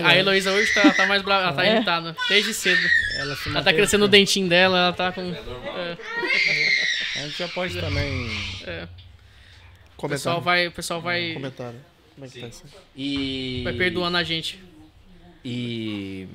A 0.06 0.16
Heloísa 0.18 0.52
hoje 0.52 0.74
tá, 0.74 0.92
tá 0.92 1.06
mais 1.06 1.22
brava, 1.22 1.44
ela 1.48 1.54
tá 1.54 1.66
É. 1.66 1.76
irritada, 1.76 2.16
desde 2.30 2.54
cedo. 2.54 2.82
Ela, 3.18 3.38
Ela 3.48 3.64
tá 3.64 3.74
crescendo 3.74 4.06
o 4.06 4.08
dentinho 4.08 4.48
dela, 4.48 4.78
ela 4.78 4.94
tá 4.94 5.12
com. 5.12 5.22
é, 5.22 5.98
A 7.18 7.20
gente 7.28 7.38
já 7.38 7.48
pode 7.48 7.80
também. 7.80 8.30
é. 8.68 8.88
O 9.98 10.10
pessoal 10.10 10.40
vai, 10.42 10.68
o 10.68 10.72
pessoal 10.72 11.02
vai, 11.02 11.34
Comentário. 11.34 11.80
Como 12.14 12.26
é 12.26 12.30
que 12.30 12.40
tá 12.42 12.48
isso? 12.48 12.64
E. 12.96 13.62
vai 13.64 13.74
perdoando 13.74 14.18
a 14.18 14.24
gente. 14.24 14.60
E. 15.44 16.28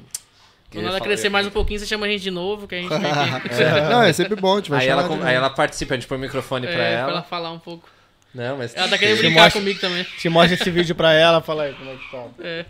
Quando 0.72 0.86
ela 0.86 1.00
crescer 1.00 1.28
mais 1.28 1.46
um 1.46 1.50
pouquinho, 1.50 1.80
você 1.80 1.86
chama 1.86 2.06
a 2.06 2.08
gente 2.08 2.22
de 2.22 2.30
novo, 2.30 2.68
que 2.68 2.74
a 2.76 2.78
gente 2.78 2.88
vem 2.88 3.10
aqui. 3.34 3.48
Não, 3.90 4.02
é 4.02 4.12
sempre 4.12 4.36
bom, 4.36 4.54
a 4.54 4.56
gente 4.58 4.70
vai 4.70 4.80
Aí 4.80 4.86
chamar 4.86 4.92
ela, 5.00 5.02
de 5.02 5.08
com- 5.08 5.16
novo. 5.16 5.28
aí 5.28 5.34
ela 5.34 5.50
participa, 5.50 5.94
a 5.94 5.96
gente 5.96 6.06
põe 6.06 6.16
o 6.16 6.20
microfone 6.20 6.66
É, 6.66 6.68
pra 6.70 6.76
pra 6.78 6.86
ela. 6.86 7.10
ela 7.12 7.22
falar 7.22 7.50
um 7.52 7.58
pouco. 7.58 7.88
Não, 8.34 8.58
mas. 8.58 8.74
Ela 8.76 8.88
tá 8.88 8.98
querendo 8.98 9.16
Te 9.16 9.22
brincar 9.22 9.42
mostra- 9.42 9.60
comigo 9.60 9.80
também. 9.80 10.04
Te 10.04 10.28
mostra 10.28 10.54
esse 10.54 10.70
vídeo 10.70 10.94
pra 10.94 11.12
ela, 11.12 11.40
fala 11.40 11.64
aí 11.64 11.74
como 11.74 11.90
é 11.90 11.94
que 11.96 12.10
tá. 12.10 12.24
É. 12.40 12.64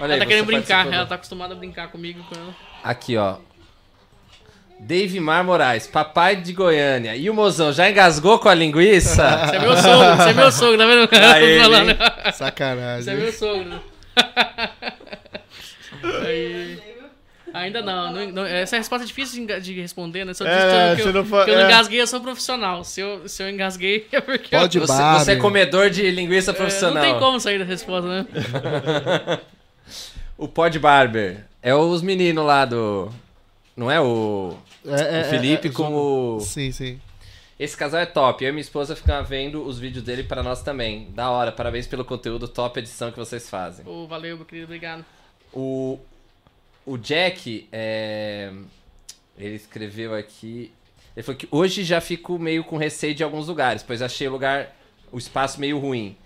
Ela 0.00 0.14
aí, 0.14 0.18
tá 0.20 0.26
querendo 0.26 0.46
brincar, 0.46 0.92
ela 0.92 1.06
tá 1.06 1.14
acostumada 1.14 1.54
a 1.54 1.56
brincar 1.56 1.88
comigo 1.88 2.24
com 2.28 2.34
ela. 2.34 2.54
Aqui, 2.82 3.16
ó. 3.16 3.36
Dave 4.80 5.20
Mar 5.20 5.44
Moraes, 5.44 5.86
papai 5.86 6.34
de 6.34 6.52
Goiânia. 6.52 7.14
E 7.14 7.30
o 7.30 7.34
mozão, 7.34 7.72
já 7.72 7.88
engasgou 7.88 8.40
com 8.40 8.48
a 8.48 8.54
linguiça? 8.54 9.38
Você 9.46 9.56
é 9.56 9.58
meu 9.60 9.76
sogro, 9.76 10.16
você 10.16 10.30
é 10.30 10.34
meu 10.34 10.50
sogro, 10.52 10.78
tá 10.78 10.86
vendo? 10.86 11.06
Hein? 11.88 12.32
Sacanagem. 12.32 13.04
Você 13.04 13.10
é 13.10 13.14
meu 13.14 13.32
sogro. 13.32 13.80
Aí- 16.26 16.91
Ainda 17.54 17.82
não, 17.82 18.12
não- 18.12 18.30
não- 18.32 18.46
Essa 18.46 18.76
resposta 18.76 19.04
é 19.04 19.06
difícil 19.06 19.46
de 19.60 19.80
responder, 19.80 20.24
né? 20.24 20.32
Se 20.34 20.42
eu 20.42 20.46
É, 20.46 20.94
que 20.96 21.02
eu- 21.02 21.06
você 21.06 21.12
não 21.12 21.24
fa- 21.24 21.44
que 21.44 21.50
eu 21.50 21.58
é. 21.58 21.64
engasguei, 21.66 22.00
eu 22.00 22.06
sou 22.06 22.20
profissional. 22.20 22.82
Se 22.84 23.00
eu, 23.00 23.28
se 23.28 23.42
eu 23.42 23.50
engasguei, 23.50 24.06
é 24.12 24.20
porque 24.20 24.56
Pode 24.56 24.78
eu, 24.78 24.86
Você, 24.86 24.92
Barber. 24.92 25.24
você 25.24 25.32
é 25.32 25.36
comedor 25.36 25.90
de 25.90 26.10
linguiça 26.10 26.50
é, 26.50 26.54
profissional. 26.54 27.02
Não 27.04 27.10
tem 27.10 27.18
como 27.20 27.38
sair 27.40 27.58
da 27.58 27.64
resposta, 27.64 28.08
né? 28.08 28.26
O 30.36 30.48
Pod 30.48 30.76
Barber. 30.78 31.44
É 31.62 31.74
os 31.74 32.02
meninos 32.02 32.44
lá 32.44 32.64
do. 32.64 33.10
Não 33.76 33.90
é 33.90 34.00
o. 34.00 34.56
É, 34.84 35.20
é, 35.20 35.22
o 35.22 35.24
Felipe 35.26 35.68
é, 35.68 35.70
é, 35.70 35.74
com 35.74 35.94
o. 35.94 36.40
Sim, 36.40 36.72
sim. 36.72 37.00
Esse 37.58 37.76
casal 37.76 38.00
é 38.00 38.06
top. 38.06 38.42
Eu 38.42 38.48
e 38.48 38.52
minha 38.52 38.60
esposa 38.62 38.96
ficamos 38.96 39.28
vendo 39.28 39.62
os 39.64 39.78
vídeos 39.78 40.02
dele 40.04 40.24
pra 40.24 40.42
nós 40.42 40.62
também. 40.62 41.08
Da 41.14 41.30
hora, 41.30 41.52
parabéns 41.52 41.86
pelo 41.86 42.04
conteúdo, 42.04 42.48
top 42.48 42.80
edição 42.80 43.12
que 43.12 43.18
vocês 43.18 43.48
fazem. 43.48 43.86
Ô, 43.86 44.06
valeu, 44.08 44.36
meu 44.36 44.44
querido, 44.44 44.64
obrigado. 44.66 45.04
O, 45.52 46.00
o 46.84 46.96
Jack, 46.96 47.68
é, 47.72 48.52
ele 49.38 49.54
escreveu 49.54 50.14
aqui. 50.14 50.72
Ele 51.16 51.22
falou 51.22 51.38
que 51.38 51.48
hoje 51.50 51.84
já 51.84 52.00
fico 52.00 52.38
meio 52.38 52.64
com 52.64 52.76
receio 52.76 53.14
de 53.14 53.22
alguns 53.22 53.48
lugares, 53.48 53.82
pois 53.82 54.02
achei 54.02 54.26
o 54.28 54.32
lugar, 54.32 54.74
o 55.10 55.18
espaço 55.18 55.60
meio 55.60 55.78
ruim. 55.78 56.16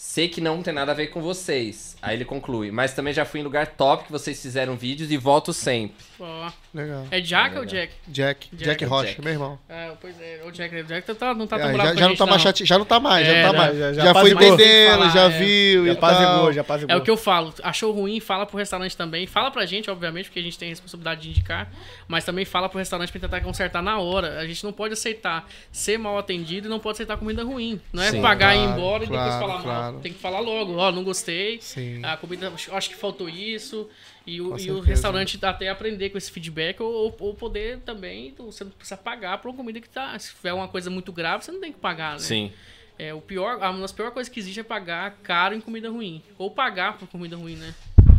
Sei 0.00 0.28
que 0.28 0.40
não 0.40 0.62
tem 0.62 0.72
nada 0.72 0.92
a 0.92 0.94
ver 0.94 1.08
com 1.08 1.20
vocês. 1.20 1.96
Aí 2.00 2.14
ele 2.16 2.24
conclui. 2.24 2.70
Mas 2.70 2.94
também 2.94 3.12
já 3.12 3.24
fui 3.24 3.40
em 3.40 3.42
lugar 3.42 3.66
top 3.66 4.04
que 4.04 4.12
vocês 4.12 4.40
fizeram 4.40 4.76
vídeos 4.76 5.10
e 5.10 5.16
volto 5.16 5.52
sempre. 5.52 5.96
Ó, 6.20 6.50
Legal. 6.72 7.04
é 7.10 7.20
Jack 7.20 7.56
É 7.56 7.58
ou 7.58 7.64
Jack? 7.64 7.92
Jack, 8.06 8.48
Jack, 8.52 8.64
Jack. 8.64 8.84
Rocha, 8.84 9.08
Jack. 9.08 9.24
meu 9.24 9.32
irmão. 9.32 9.58
Ah, 9.68 9.94
pois 10.00 10.14
é, 10.20 10.40
o 10.46 10.52
Jack, 10.52 10.72
o 10.76 10.84
Jack 10.84 11.14
tá, 11.16 11.34
não 11.34 11.48
tá 11.48 11.56
É, 11.56 11.58
tão 11.62 11.68
já, 11.70 11.76
bravo 11.76 11.90
a 11.90 11.94
já 12.00 12.08
não 12.08 12.14
tá 12.16 12.26
mais 12.26 12.42
chate... 12.42 12.64
já 12.64 12.78
não 12.78 12.84
tá 12.84 13.00
mais, 13.00 13.26
já 13.26 13.32
É, 13.32 13.42
não 13.42 13.50
tá 13.50 13.56
já- 13.58 13.64
mais. 13.64 13.78
já- 13.78 13.92
Já, 13.92 14.04
já 14.04 14.14
foi 14.14 14.30
entendendo, 14.30 15.10
já 15.10 15.22
é. 15.22 15.28
viu 15.30 15.86
Já 15.86 15.92
e 15.92 15.96
tal. 15.96 16.10
apazigou, 16.10 16.52
já 16.52 16.60
apazigou. 16.60 16.94
É 16.94 16.96
o 16.96 17.02
que 17.02 17.10
eu 17.10 17.16
falo. 17.16 17.52
Achou 17.64 17.90
ruim, 17.92 18.20
fala 18.20 18.46
pro 18.46 18.56
restaurante 18.56 18.96
também. 18.96 19.26
Fala 19.26 19.50
pra 19.50 19.66
gente, 19.66 19.90
obviamente, 19.90 20.26
porque 20.26 20.38
a 20.38 20.42
gente 20.42 20.56
tem 20.56 20.68
a 20.68 20.70
responsabilidade 20.70 21.22
de 21.22 21.30
indicar. 21.30 21.68
Mas 22.06 22.24
também 22.24 22.44
fala 22.44 22.68
pro 22.68 22.78
restaurante 22.78 23.10
pra 23.10 23.20
tentar 23.20 23.40
consertar 23.40 23.82
na 23.82 23.98
hora. 23.98 24.38
A 24.38 24.46
gente 24.46 24.62
não 24.62 24.72
pode 24.72 24.92
aceitar 24.94 25.48
ser 25.72 25.98
mal 25.98 26.16
atendido 26.16 26.68
e 26.68 26.70
não 26.70 26.78
pode 26.78 26.94
aceitar 26.98 27.16
comida 27.16 27.42
ruim. 27.42 27.80
Não 27.92 28.00
é 28.00 28.12
Sim, 28.12 28.22
pagar 28.22 28.54
e 28.54 28.58
ir 28.58 28.62
claro, 28.62 28.78
embora 28.78 29.02
e 29.02 29.06
depois 29.08 29.22
claro, 29.26 29.40
falar 29.46 29.62
claro. 29.62 29.82
mal. 29.82 29.87
Tem 30.00 30.12
que 30.12 30.18
falar 30.18 30.40
logo. 30.40 30.76
Ó, 30.76 30.90
não 30.92 31.02
gostei. 31.04 31.60
Sim. 31.60 32.04
A 32.04 32.16
comida, 32.16 32.52
acho 32.72 32.88
que 32.90 32.96
faltou 32.96 33.28
isso. 33.28 33.88
E 34.26 34.40
o, 34.40 34.58
e 34.58 34.70
o 34.70 34.80
restaurante 34.80 35.38
até 35.42 35.68
aprender 35.70 36.10
com 36.10 36.18
esse 36.18 36.30
feedback 36.30 36.80
ou, 36.82 36.92
ou- 36.92 37.16
ou 37.18 37.34
poder 37.34 37.78
também. 37.80 38.34
Você 38.38 38.62
não 38.64 38.70
precisa 38.70 38.96
pagar 38.96 39.38
por 39.38 39.48
uma 39.48 39.56
comida 39.56 39.80
que 39.80 39.88
tá. 39.88 40.18
Se 40.18 40.34
tiver 40.34 40.52
uma 40.52 40.68
coisa 40.68 40.90
muito 40.90 41.10
grave, 41.12 41.44
você 41.44 41.50
não 41.52 41.60
tem 41.60 41.72
que 41.72 41.78
pagar, 41.78 42.12
né? 42.12 42.18
Sim. 42.18 42.52
É, 42.98 43.14
o 43.14 43.20
pior, 43.20 43.56
uma 43.58 43.80
das 43.80 43.92
piores 43.92 44.12
coisas 44.12 44.32
que 44.32 44.40
existe 44.40 44.60
é 44.60 44.62
pagar 44.64 45.12
caro 45.22 45.54
em 45.54 45.60
comida 45.60 45.88
ruim. 45.88 46.20
Ou 46.36 46.50
pagar 46.50 46.98
por 46.98 47.06
comida 47.08 47.36
ruim, 47.36 47.54
né? 47.56 47.72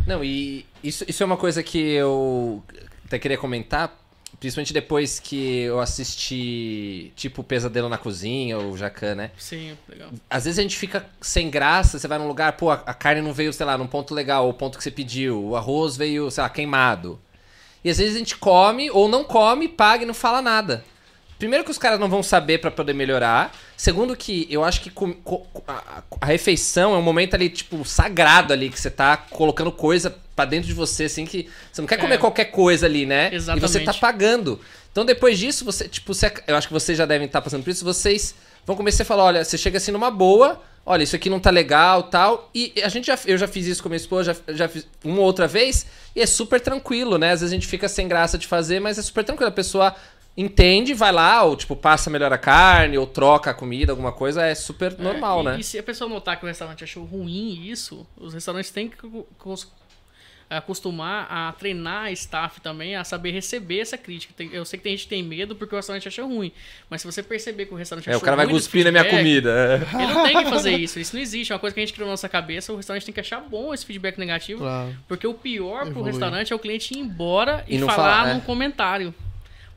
Não, 0.06 0.24
e 0.24 0.64
isso, 0.82 1.04
isso 1.06 1.22
é 1.22 1.26
uma 1.26 1.36
coisa 1.36 1.62
que 1.62 1.78
eu 1.78 2.64
até 3.04 3.18
queria 3.18 3.36
comentar, 3.36 3.99
principalmente 4.40 4.72
depois 4.72 5.20
que 5.20 5.60
eu 5.60 5.78
assisti, 5.80 7.12
tipo, 7.14 7.44
Pesadelo 7.44 7.90
na 7.90 7.98
Cozinha, 7.98 8.58
ou 8.58 8.74
Jacan, 8.74 9.14
né? 9.14 9.30
Sim, 9.36 9.76
legal. 9.86 10.08
Às 10.30 10.46
vezes 10.46 10.58
a 10.58 10.62
gente 10.62 10.78
fica 10.78 11.04
sem 11.20 11.50
graça, 11.50 11.98
você 11.98 12.08
vai 12.08 12.18
num 12.18 12.26
lugar, 12.26 12.56
pô, 12.56 12.70
a, 12.70 12.74
a 12.74 12.94
carne 12.94 13.20
não 13.20 13.34
veio, 13.34 13.52
sei 13.52 13.66
lá, 13.66 13.76
num 13.76 13.86
ponto 13.86 14.14
legal, 14.14 14.46
ou 14.46 14.50
o 14.50 14.54
ponto 14.54 14.78
que 14.78 14.82
você 14.82 14.90
pediu, 14.90 15.44
o 15.44 15.56
arroz 15.56 15.94
veio, 15.94 16.30
sei 16.30 16.42
lá, 16.42 16.48
queimado. 16.48 17.20
E 17.84 17.90
às 17.90 17.98
vezes 17.98 18.16
a 18.16 18.18
gente 18.18 18.36
come, 18.38 18.90
ou 18.90 19.08
não 19.08 19.24
come, 19.24 19.68
paga 19.68 20.04
e 20.04 20.06
não 20.06 20.14
fala 20.14 20.40
nada. 20.40 20.82
Primeiro 21.40 21.64
que 21.64 21.70
os 21.70 21.78
caras 21.78 21.98
não 21.98 22.08
vão 22.08 22.22
saber 22.22 22.58
pra 22.58 22.70
poder 22.70 22.92
melhorar. 22.92 23.52
Segundo 23.76 24.14
que 24.14 24.46
eu 24.50 24.62
acho 24.62 24.80
que 24.82 24.90
com- 24.90 25.12
co- 25.14 25.44
a, 25.66 26.02
a 26.20 26.26
refeição 26.26 26.94
é 26.94 26.98
um 26.98 27.02
momento 27.02 27.34
ali, 27.34 27.48
tipo, 27.48 27.84
sagrado 27.84 28.52
ali, 28.52 28.68
que 28.70 28.78
você 28.78 28.90
tá 28.90 29.16
colocando 29.16 29.72
coisa 29.72 30.14
pra 30.36 30.44
dentro 30.44 30.68
de 30.68 30.74
você, 30.74 31.04
assim, 31.04 31.24
que 31.24 31.48
você 31.72 31.80
não 31.80 31.88
quer 31.88 31.96
comer 31.98 32.14
É. 32.14 32.18
qualquer 32.18 32.44
coisa 32.46 32.86
ali, 32.86 33.06
né? 33.06 33.30
E 33.34 33.38
você 33.40 33.46
tá 33.46 33.54
Exatamente. 33.56 34.00
pagando. 34.00 34.60
Então 34.92 35.04
depois 35.04 35.38
disso, 35.38 35.64
você, 35.64 35.88
tipo, 35.88 36.12
você, 36.14 36.32
eu 36.46 36.56
acho 36.56 36.66
que 36.68 36.72
vocês 36.74 36.96
já 36.96 37.06
devem 37.06 37.26
estar 37.26 37.40
passando 37.40 37.64
por 37.64 37.70
isso, 37.70 37.84
vocês 37.84 38.34
vão 38.66 38.76
começar 38.76 39.02
a 39.02 39.06
falar, 39.06 39.24
olha, 39.24 39.44
você 39.44 39.56
chega 39.56 39.78
assim 39.78 39.90
numa 39.92 40.10
boa, 40.10 40.60
olha, 40.84 41.02
isso 41.04 41.16
aqui 41.16 41.30
não 41.30 41.40
tá 41.40 41.48
legal, 41.50 42.02
tal, 42.04 42.50
e 42.54 42.74
a 42.84 42.88
gente 42.90 43.06
já, 43.06 43.18
eu 43.26 43.38
já 43.38 43.48
fiz 43.48 43.66
isso 43.66 43.82
com 43.82 43.88
minha 43.88 43.96
esposa, 43.96 44.34
já, 44.48 44.54
já 44.54 44.68
fiz 44.68 44.86
uma 45.04 45.20
outra 45.22 45.46
vez, 45.46 45.86
e 46.14 46.20
é 46.20 46.26
super 46.26 46.60
tranquilo, 46.60 47.16
né? 47.16 47.32
Às 47.32 47.40
vezes 47.40 47.52
a 47.52 47.54
gente 47.54 47.66
fica 47.66 47.88
sem 47.88 48.06
graça 48.08 48.36
de 48.36 48.46
fazer, 48.46 48.78
mas 48.80 48.98
é 48.98 49.02
super 49.02 49.24
tranquilo, 49.24 49.48
a 49.48 49.52
pessoa 49.52 49.94
entende, 50.36 50.94
vai 50.94 51.12
lá, 51.12 51.42
ou 51.42 51.56
tipo, 51.56 51.74
passa 51.76 52.08
melhor 52.08 52.32
a 52.32 52.38
carne, 52.38 52.96
ou 52.96 53.06
troca 53.06 53.50
a 53.50 53.54
comida, 53.54 53.92
alguma 53.92 54.12
coisa, 54.12 54.42
é 54.46 54.54
super 54.54 54.96
normal, 54.98 55.40
e, 55.42 55.44
né? 55.44 55.56
E 55.60 55.64
se 55.64 55.78
a 55.78 55.82
pessoa 55.82 56.08
notar 56.08 56.38
que 56.38 56.44
o 56.44 56.48
restaurante 56.48 56.84
achou 56.84 57.04
ruim 57.04 57.66
isso, 57.66 58.06
os 58.16 58.32
restaurantes 58.32 58.70
têm 58.70 58.88
que 58.88 58.96
cos- 59.38 59.68
acostumar 60.48 61.28
a 61.30 61.52
treinar 61.52 62.06
a 62.06 62.10
staff 62.12 62.60
também 62.60 62.96
a 62.96 63.04
saber 63.04 63.30
receber 63.30 63.78
essa 63.80 63.96
crítica. 63.96 64.34
Tem- 64.36 64.50
eu 64.52 64.64
sei 64.64 64.78
que 64.78 64.82
tem 64.82 64.92
gente 64.96 65.04
que 65.04 65.08
tem 65.10 65.22
medo 65.22 65.54
porque 65.54 65.72
o 65.74 65.78
restaurante 65.78 66.08
achou 66.08 66.26
ruim, 66.26 66.50
mas 66.88 67.02
se 67.02 67.06
você 67.06 67.22
perceber 67.22 67.66
que 67.66 67.74
o 67.74 67.76
restaurante 67.76 68.08
É, 68.08 68.10
achou 68.10 68.20
o 68.20 68.24
cara 68.24 68.36
vai 68.36 68.46
ruim 68.46 68.54
cuspir 68.56 68.84
na 68.84 68.90
minha 68.90 69.04
comida. 69.04 69.50
é. 69.50 70.02
Ele 70.02 70.12
não 70.12 70.24
tem 70.24 70.36
que 70.44 70.50
fazer 70.50 70.76
isso, 70.76 70.98
isso 70.98 71.14
não 71.14 71.22
existe. 71.22 71.52
É 71.52 71.54
uma 71.54 71.60
coisa 71.60 71.72
que 71.74 71.80
a 71.80 71.84
gente 71.84 71.92
criou 71.92 72.06
na 72.08 72.14
nossa 72.14 72.28
cabeça. 72.28 72.72
O 72.72 72.76
restaurante 72.76 73.04
tem 73.04 73.14
que 73.14 73.20
achar 73.20 73.40
bom 73.40 73.72
esse 73.72 73.86
feedback 73.86 74.18
negativo. 74.18 74.60
Claro. 74.60 74.96
Porque 75.06 75.24
o 75.26 75.34
pior 75.34 75.82
pro 75.82 75.90
Evoluir. 75.90 76.12
restaurante 76.12 76.52
é 76.52 76.56
o 76.56 76.58
cliente 76.58 76.94
ir 76.94 76.98
embora 76.98 77.64
e, 77.68 77.76
E 77.76 77.78
não 77.78 77.86
falar 77.86 78.22
falar, 78.22 78.34
num 78.34 78.40
é. 78.40 78.44
comentário. 78.44 79.14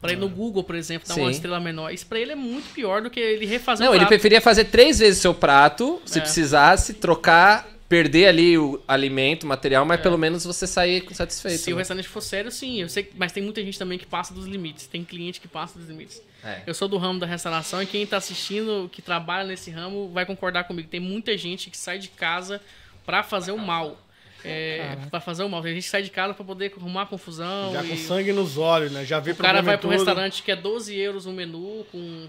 Pra 0.03 0.11
ele 0.11 0.21
no 0.21 0.29
Google, 0.29 0.63
por 0.63 0.75
exemplo, 0.75 1.07
dar 1.07 1.15
uma 1.15 1.25
Sim. 1.25 1.31
estrela 1.31 1.59
menor. 1.59 1.91
Isso 1.91 2.05
pra 2.05 2.19
ele 2.19 2.33
é 2.33 2.35
muito 2.35 2.71
pior 2.73 3.01
do 3.01 3.09
que 3.09 3.19
ele 3.19 3.45
refazer 3.45 3.85
Não, 3.85 3.91
o 3.91 3.95
ele 3.95 4.01
prato. 4.01 4.09
preferia 4.09 4.39
fazer 4.41 4.65
três 4.65 4.99
vezes 4.99 5.19
seu 5.21 5.33
prato, 5.33 6.01
se 6.05 6.19
É. 6.19 6.21
precisasse, 6.21 6.93
trocar, 6.93 7.67
perder 7.89 8.25
ali 8.27 8.57
o 8.57 8.81
alimento, 8.87 9.43
o 9.43 9.47
material, 9.47 9.85
mas 9.85 10.01
pelo 10.01 10.17
menos 10.17 10.43
você 10.43 10.65
sair 10.65 11.05
satisfeito. 11.11 11.59
Se 11.59 11.71
o 11.71 11.75
né? 11.75 11.81
restaurante 11.81 12.07
for 12.07 12.21
sério, 12.21 12.51
sim. 12.51 12.81
Eu 12.81 12.89
sei, 12.89 13.09
mas 13.15 13.31
tem 13.31 13.41
muita 13.43 13.61
gente 13.63 13.77
também 13.77 13.97
que 13.99 14.05
passa 14.05 14.33
dos 14.33 14.45
limites. 14.45 14.87
Tem 14.87 15.03
cliente 15.03 15.39
que 15.39 15.47
passa 15.47 15.77
dos 15.77 15.87
limites. 15.87 16.21
É. 16.43 16.61
Eu 16.67 16.73
sou 16.73 16.87
do 16.87 16.97
ramo 16.97 17.19
da 17.19 17.25
restauração 17.27 17.81
e 17.81 17.85
quem 17.85 18.05
tá 18.05 18.17
assistindo, 18.17 18.89
que 18.91 19.01
trabalha 19.01 19.47
nesse 19.47 19.69
ramo, 19.71 20.09
vai 20.11 20.25
concordar 20.25 20.63
comigo. 20.65 20.87
Tem 20.89 20.99
muita 20.99 21.37
gente 21.37 21.69
que 21.69 21.77
sai 21.77 21.99
de 21.99 22.09
casa 22.09 22.59
pra 23.05 23.21
fazer 23.23 23.51
o 23.51 23.57
mal. 23.57 23.97
É, 24.45 24.97
pra 25.09 25.19
fazer 25.19 25.43
o 25.43 25.49
mal. 25.49 25.61
Tem 25.61 25.73
gente 25.73 25.83
que 25.83 25.89
sai 25.89 26.03
de 26.03 26.09
casa 26.09 26.33
pra 26.33 26.43
poder 26.43 26.73
arrumar 26.77 27.05
confusão. 27.05 27.71
Já 27.73 27.83
e 27.83 27.89
com 27.89 27.97
sangue 27.97 28.33
nos 28.33 28.57
olhos, 28.57 28.91
né? 28.91 29.05
Já 29.05 29.19
vi 29.19 29.31
o 29.31 29.35
cara 29.35 29.61
vai 29.61 29.77
pro 29.77 29.87
tudo. 29.89 29.97
restaurante 29.97 30.43
que 30.43 30.51
é 30.51 30.55
12 30.55 30.95
euros 30.97 31.25
um 31.25 31.33
menu, 31.33 31.85
com 31.91 32.27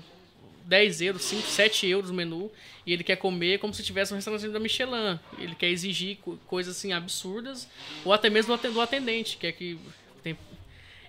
10 0.66 1.01
euros, 1.03 1.23
5, 1.23 1.43
7 1.43 1.86
euros 1.89 2.11
o 2.11 2.15
menu, 2.15 2.51
e 2.86 2.93
ele 2.93 3.05
quer 3.05 3.16
comer 3.16 3.59
como 3.59 3.74
se 3.74 3.82
tivesse 3.82 4.12
um 4.12 4.16
restaurante 4.16 4.49
da 4.49 4.59
Michelin. 4.61 5.19
Ele 5.39 5.55
quer 5.55 5.69
exigir 5.69 6.16
co- 6.23 6.39
coisas 6.47 6.77
assim 6.77 6.93
absurdas, 6.93 7.69
ou 8.05 8.12
até 8.12 8.31
mesmo 8.31 8.57
do 8.57 8.81
atendente, 8.81 9.36
que 9.36 9.47
é 9.47 9.53
que 9.53 9.78
tem... 10.23 10.36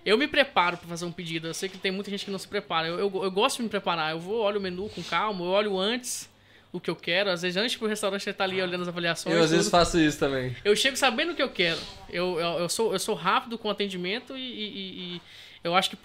Eu 0.04 0.16
me 0.16 0.28
preparo 0.28 0.76
para 0.76 0.86
fazer 0.88 1.04
um 1.04 1.10
pedido. 1.10 1.48
Eu 1.48 1.54
sei 1.54 1.68
que 1.68 1.78
tem 1.78 1.90
muita 1.90 2.10
gente 2.10 2.24
que 2.24 2.30
não 2.30 2.38
se 2.38 2.46
prepara. 2.46 2.86
Eu, 2.86 2.98
eu, 2.98 3.24
eu 3.24 3.30
gosto 3.30 3.56
de 3.56 3.64
me 3.64 3.68
preparar. 3.68 4.12
Eu 4.12 4.20
vou, 4.20 4.40
olho 4.40 4.58
o 4.58 4.62
menu 4.62 4.88
com 4.90 5.02
calma, 5.02 5.44
eu 5.44 5.48
olho 5.50 5.76
antes 5.78 6.28
o 6.76 6.80
que 6.80 6.90
eu 6.90 6.96
quero. 6.96 7.30
Às 7.30 7.42
vezes, 7.42 7.56
antes 7.56 7.76
pro 7.76 7.86
restaurante 7.88 8.28
estar 8.28 8.44
ali 8.44 8.60
olhando 8.62 8.82
as 8.82 8.88
avaliações. 8.88 9.34
Eu 9.34 9.42
às 9.42 9.50
vezes 9.50 9.68
faço 9.70 9.98
isso 9.98 10.18
também. 10.18 10.54
Eu 10.64 10.74
chego 10.76 10.96
sabendo 10.96 11.32
o 11.32 11.34
que 11.34 11.42
eu 11.42 11.50
quero. 11.50 11.80
Eu, 12.10 12.38
eu, 12.38 12.58
eu 12.60 12.68
sou, 12.68 12.92
eu 12.92 12.98
sou 12.98 13.14
rápido 13.14 13.58
com 13.58 13.68
o 13.68 13.70
atendimento 13.70 14.36
e, 14.36 14.40
e- 14.40 15.14
e- 15.16 15.20
eu 15.64 15.74
acho 15.74 15.90
que 15.90 15.96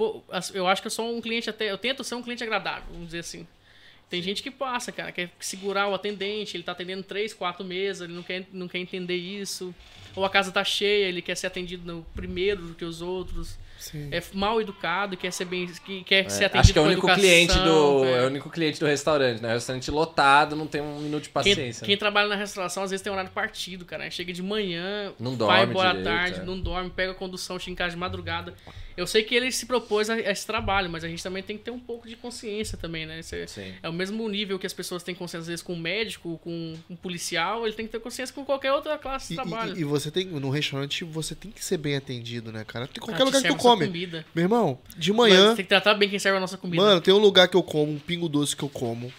eu 0.53 0.68
acho 0.68 0.81
que 0.81 0.88
eu 0.88 0.91
sou 0.91 1.15
um 1.15 1.22
cliente 1.22 1.49
até. 1.49 1.69
Eu 1.72 1.77
tento 1.77 2.03
ser 2.03 2.15
um 2.15 2.23
cliente 2.23 2.43
agradável, 2.43 2.84
vamos 2.91 3.07
dizer 3.07 3.19
assim. 3.19 3.48
Tem 4.10 4.22
gente 4.22 4.43
que 4.43 4.52
passa, 4.52 4.91
cara, 4.91 5.11
quer 5.11 5.30
segurar 5.39 5.88
o 5.88 5.93
atendente, 5.93 6.57
ele 6.57 6.64
tá 6.64 6.73
atendendo 6.73 7.02
três, 7.03 7.34
quatro 7.34 7.64
mesas, 7.64 8.02
ele 8.10 8.14
não 8.14 8.23
quer, 8.23 8.45
não 8.52 8.68
quer 8.68 8.80
entender 8.80 9.15
isso. 9.15 9.73
Ou 10.15 10.26
a 10.26 10.30
casa 10.30 10.52
tá 10.52 10.64
cheia, 10.65 11.06
ele 11.06 11.22
quer 11.22 11.35
ser 11.38 11.48
atendido 11.48 11.85
no 11.89 12.03
primeiro 12.14 12.61
do 12.64 12.73
que 12.73 12.84
os 12.84 13.02
outros. 13.02 13.57
Sim. 13.82 14.10
É 14.12 14.22
mal 14.34 14.62
educado, 14.62 15.18
quer 15.18 15.32
ser 15.34 15.45
bem. 15.45 15.66
que- 15.86 16.03
Quer 16.03 16.30
ser 16.30 16.44
É, 16.44 16.45
atendido 16.48 16.60
acho 16.62 16.74
que 16.74 16.80
é 16.80 16.82
o 16.82 16.86
com 16.86 16.90
único 16.91 17.08
educação, 17.08 17.22
cliente 17.24 17.53
do. 17.60 18.06
é. 18.06 18.12
É 18.12 18.24
o 18.24 18.28
único 18.28 18.49
cliente 18.49 18.80
do 18.80 18.86
restaurante, 18.86 19.41
né? 19.41 19.49
O 19.49 19.53
restaurante 19.53 19.90
lotado, 19.91 20.56
não 20.56 20.68
tem 20.68 20.82
um 20.82 20.99
minuto 20.99 21.24
de 21.24 21.30
Quem, 21.30 21.34
paciência. 21.34 21.86
quem 21.86 21.98
trabalha 21.98 22.28
na 22.30 22.36
restauração 22.36 22.84
às 22.84 22.91
vezes 22.91 23.03
tem 23.03 23.12
horário 23.12 23.32
partido, 23.32 23.84
cara. 23.86 24.10
Chega 24.12 24.32
de 24.32 24.41
manhã, 24.44 25.12
Não 25.20 25.32
vai 25.36 25.38
dorme 25.66 25.72
embora 25.72 25.90
direito, 25.90 26.08
à 26.08 26.12
tarde, 26.12 26.40
é. 26.40 26.44
não 26.44 26.60
dorme, 26.60 26.90
pega 26.90 27.12
a 27.12 27.16
condução, 27.16 27.58
chega 27.58 27.72
em 27.72 27.76
casa 27.76 27.91
de 27.91 27.98
madrugada. 27.98 28.53
Eu 28.98 29.08
sei 29.08 29.24
que 29.24 29.34
ele 29.34 29.52
se 29.52 29.66
propôs 29.66 30.10
a, 30.10 30.14
a 30.16 30.20
esse 30.32 30.45
trabalho, 30.45 30.90
mas 30.90 31.03
a 31.03 31.08
gente 31.08 31.24
também 31.24 31.41
tem 31.41 31.58
que 31.58 31.64
ter 31.64 31.72
um 31.72 31.80
pouco 31.80 32.08
de 32.08 32.16
consciência 32.16 32.78
também, 32.78 33.06
né? 33.06 33.20
Esse- 33.20 33.48
Sim. 33.48 33.74
é 33.82 33.88
o 33.90 33.94
mesmo 33.94 34.28
nível 34.28 34.60
que 34.60 34.68
as 34.68 34.74
pessoas 34.74 35.02
têm 35.02 35.16
consciência, 35.16 35.40
às 35.40 35.48
vezes, 35.48 35.64
com 35.64 35.74
um 35.74 35.80
médico, 35.80 36.38
com 36.44 36.76
um 36.90 36.95
policial, 36.95 37.66
ele 37.66 37.74
tem 37.76 37.86
que 37.86 37.91
ter 37.91 37.99
consciência 37.99 38.36
com 38.36 38.44
qualquer 38.44 38.74
outra 38.74 38.98
classe 38.98 39.30
de 39.30 39.34
E, 39.34 39.36
trabalho. 39.38 39.78
e- 39.78 39.82
e 39.82 39.84
você 39.86 40.12
tem, 40.12 40.26
no 40.26 40.49
restaurante, 40.49 41.03
você 41.06 41.34
tem 41.34 41.49
que 41.52 41.64
ser 41.64 41.78
bem 41.78 41.95
atendido, 41.95 42.52
né, 42.52 42.64
cara? 42.68 42.86
Tem 42.86 43.02
Ah, 43.02 43.06
qualquer 43.06 43.24
lugar 43.24 43.41
que 43.41 43.48
tu 43.48 43.56
come. 43.73 43.88
Comida. 43.88 44.26
Meu 44.34 44.43
irmão, 44.43 44.80
de 44.98 45.11
Mas 45.11 45.18
manhã. 45.18 45.56
tem 45.56 45.65
que 45.65 45.69
tratar 45.69 45.93
bem 45.93 46.10
quem 46.10 46.19
serve 46.19 46.38
a 46.38 46.41
nossa 46.41 46.57
comida. 46.57 46.81
Mano, 46.81 47.02
tem 47.02 47.14
um 47.14 47.18
lugar 47.18 47.48
que 47.48 47.56
eu 47.56 47.64
como, 47.64 47.91
um 47.91 47.99
pingo 47.99 48.30
doce 48.30 48.56
que 48.56 48.64
eu 48.64 48.69
como. 48.69 49.11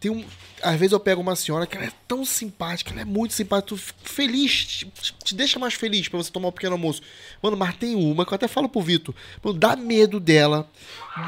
Tem 0.00 0.10
um. 0.10 0.24
Às 0.60 0.76
vezes 0.78 0.92
eu 0.92 0.98
pego 0.98 1.20
uma 1.20 1.36
senhora 1.36 1.66
que 1.66 1.76
ela 1.76 1.86
é 1.86 1.92
tão 2.08 2.24
simpática, 2.24 2.90
ela 2.90 3.02
é 3.02 3.04
muito 3.04 3.32
simpática, 3.32 3.68
tu 3.68 3.76
feliz, 4.02 4.64
te, 4.64 4.92
te 5.24 5.34
deixa 5.34 5.56
mais 5.56 5.74
feliz 5.74 6.08
pra 6.08 6.18
você 6.18 6.32
tomar 6.32 6.48
um 6.48 6.52
pequeno 6.52 6.72
almoço. 6.72 7.00
Mano, 7.40 7.56
mas 7.56 7.76
tem 7.76 7.94
uma 7.94 8.26
que 8.26 8.32
eu 8.32 8.34
até 8.34 8.48
falo 8.48 8.68
pro 8.68 8.80
Vitor, 8.80 9.14
mano, 9.42 9.56
dá 9.56 9.76
medo 9.76 10.18
dela. 10.18 10.68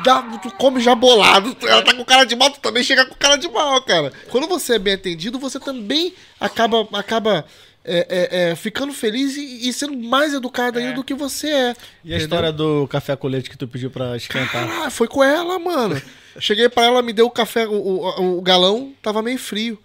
Dá, 0.05 0.23
tu 0.39 0.51
come 0.53 0.81
já 0.81 0.97
bolado, 0.97 1.57
ela 1.63 1.83
tá 1.83 1.95
com 1.95 2.05
cara 2.05 2.25
de 2.25 2.35
mal, 2.35 2.51
tu 2.51 2.59
também 2.59 2.83
chega 2.83 3.07
com 3.07 3.15
cara 3.15 3.37
de 3.37 3.49
mal, 3.49 3.81
cara. 3.83 4.13
Quando 4.31 4.49
você 4.49 4.75
é 4.75 4.79
bem 4.81 4.95
atendido, 4.95 5.39
você 5.39 5.61
também 5.61 6.13
acaba, 6.41 6.89
acaba 6.93 7.45
é, 7.85 8.07
é, 8.09 8.51
é, 8.51 8.57
ficando 8.57 8.93
feliz 8.93 9.37
e, 9.37 9.69
e 9.69 9.73
sendo 9.73 9.97
mais 9.97 10.35
educado 10.35 10.79
ainda 10.79 10.93
do 10.93 11.05
que 11.05 11.15
você 11.15 11.49
é. 11.49 11.53
E 11.53 11.63
a 11.63 11.69
entendeu? 11.73 12.19
história 12.19 12.53
do 12.53 12.87
café 12.89 13.17
colete 13.17 13.49
que 13.49 13.57
tu 13.57 13.67
pediu 13.67 13.91
pra 13.91 14.17
esquentar? 14.17 14.69
Ah, 14.83 14.91
foi 14.91 15.09
com 15.09 15.25
ela, 15.25 15.59
mano. 15.59 16.01
Cheguei 16.39 16.69
pra 16.69 16.85
ela, 16.85 17.03
me 17.03 17.13
deu 17.13 17.27
o 17.27 17.31
café, 17.31 17.67
o, 17.67 17.73
o, 17.73 18.39
o 18.39 18.43
galão, 18.43 18.95
tava 19.03 19.23
meio 19.23 19.39
frio. 19.39 19.79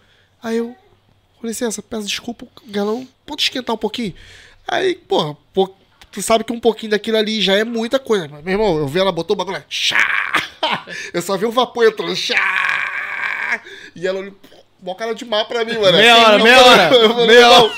Aí 0.44 0.58
eu, 0.58 0.76
com 1.40 1.48
licença, 1.48 1.82
peço 1.82 2.08
desculpa, 2.08 2.46
galão, 2.68 3.08
pode 3.26 3.42
esquentar 3.42 3.74
um 3.74 3.80
pouquinho? 3.80 4.14
Aí, 4.68 4.96
porra, 4.96 5.36
pô, 5.54 5.74
tu 6.12 6.22
sabe 6.22 6.44
que 6.44 6.54
um 6.54 6.60
pouquinho 6.60 6.92
daquilo 6.92 7.18
ali 7.18 7.42
já 7.42 7.56
é 7.56 7.64
muita 7.64 7.98
coisa. 7.98 8.28
Mas, 8.28 8.44
meu 8.44 8.54
irmão, 8.54 8.78
eu 8.78 8.88
vi 8.88 9.00
ela 9.00 9.12
botou 9.12 9.36
o 9.36 9.38
bagulho, 9.38 9.64
chá! 9.70 9.98
Eu 11.14 11.22
só 11.22 11.38
vi 11.38 11.46
o 11.46 11.52
vapor 11.52 11.86
entrando, 11.86 12.16
chá! 12.16 12.36
E 13.96 14.06
ela 14.06 14.20
olhou, 14.20 14.36
mó 14.82 14.94
cara 14.96 15.14
de 15.16 15.26
mal 15.26 15.46
pra 15.46 15.64
mim, 15.66 15.74
mano. 15.78 15.98
Meia 15.98 16.18
hora, 16.18 16.38
eu 16.38 16.44
meia 16.44 16.62
hora, 16.64 16.96
eu 16.96 17.28
meia 17.28 17.50
"Não, 17.50 17.72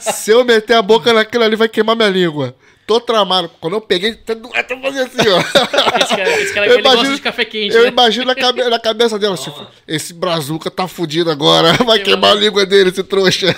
Se 0.00 0.30
eu 0.30 0.44
meter 0.44 0.74
a 0.74 0.82
boca 0.82 1.12
naquilo 1.12 1.44
ali, 1.44 1.56
vai 1.56 1.68
queimar 1.68 1.96
minha 1.96 2.08
língua. 2.08 2.54
Tô 2.86 3.00
tramado. 3.00 3.50
Quando 3.62 3.72
eu 3.74 3.80
peguei, 3.80 4.10
até 4.54 4.76
fazer 4.78 5.00
assim, 5.00 5.28
ó. 5.30 5.38
Esse 5.40 6.16
cara, 6.16 6.40
esse 6.42 6.52
cara 6.54 6.66
Eu 6.68 6.74
ele 6.74 6.82
gosta 6.82 6.96
imagino- 6.98 7.16
de 7.16 7.22
café 7.22 7.44
quente, 7.46 7.74
Eu 7.74 7.82
né? 7.84 7.88
imagino 7.88 8.26
na, 8.26 8.34
cabe- 8.34 8.68
na 8.68 8.78
cabeça 8.78 9.18
dela, 9.18 9.34
assim, 9.34 9.50
esse 9.88 10.12
brazuca 10.12 10.70
tá 10.70 10.86
fudido 10.86 11.30
agora, 11.30 11.72
vai 11.84 11.98
queimar 12.00 12.32
a 12.32 12.34
língua 12.34 12.66
dele, 12.66 12.90
esse 12.90 13.02
trouxa. 13.02 13.56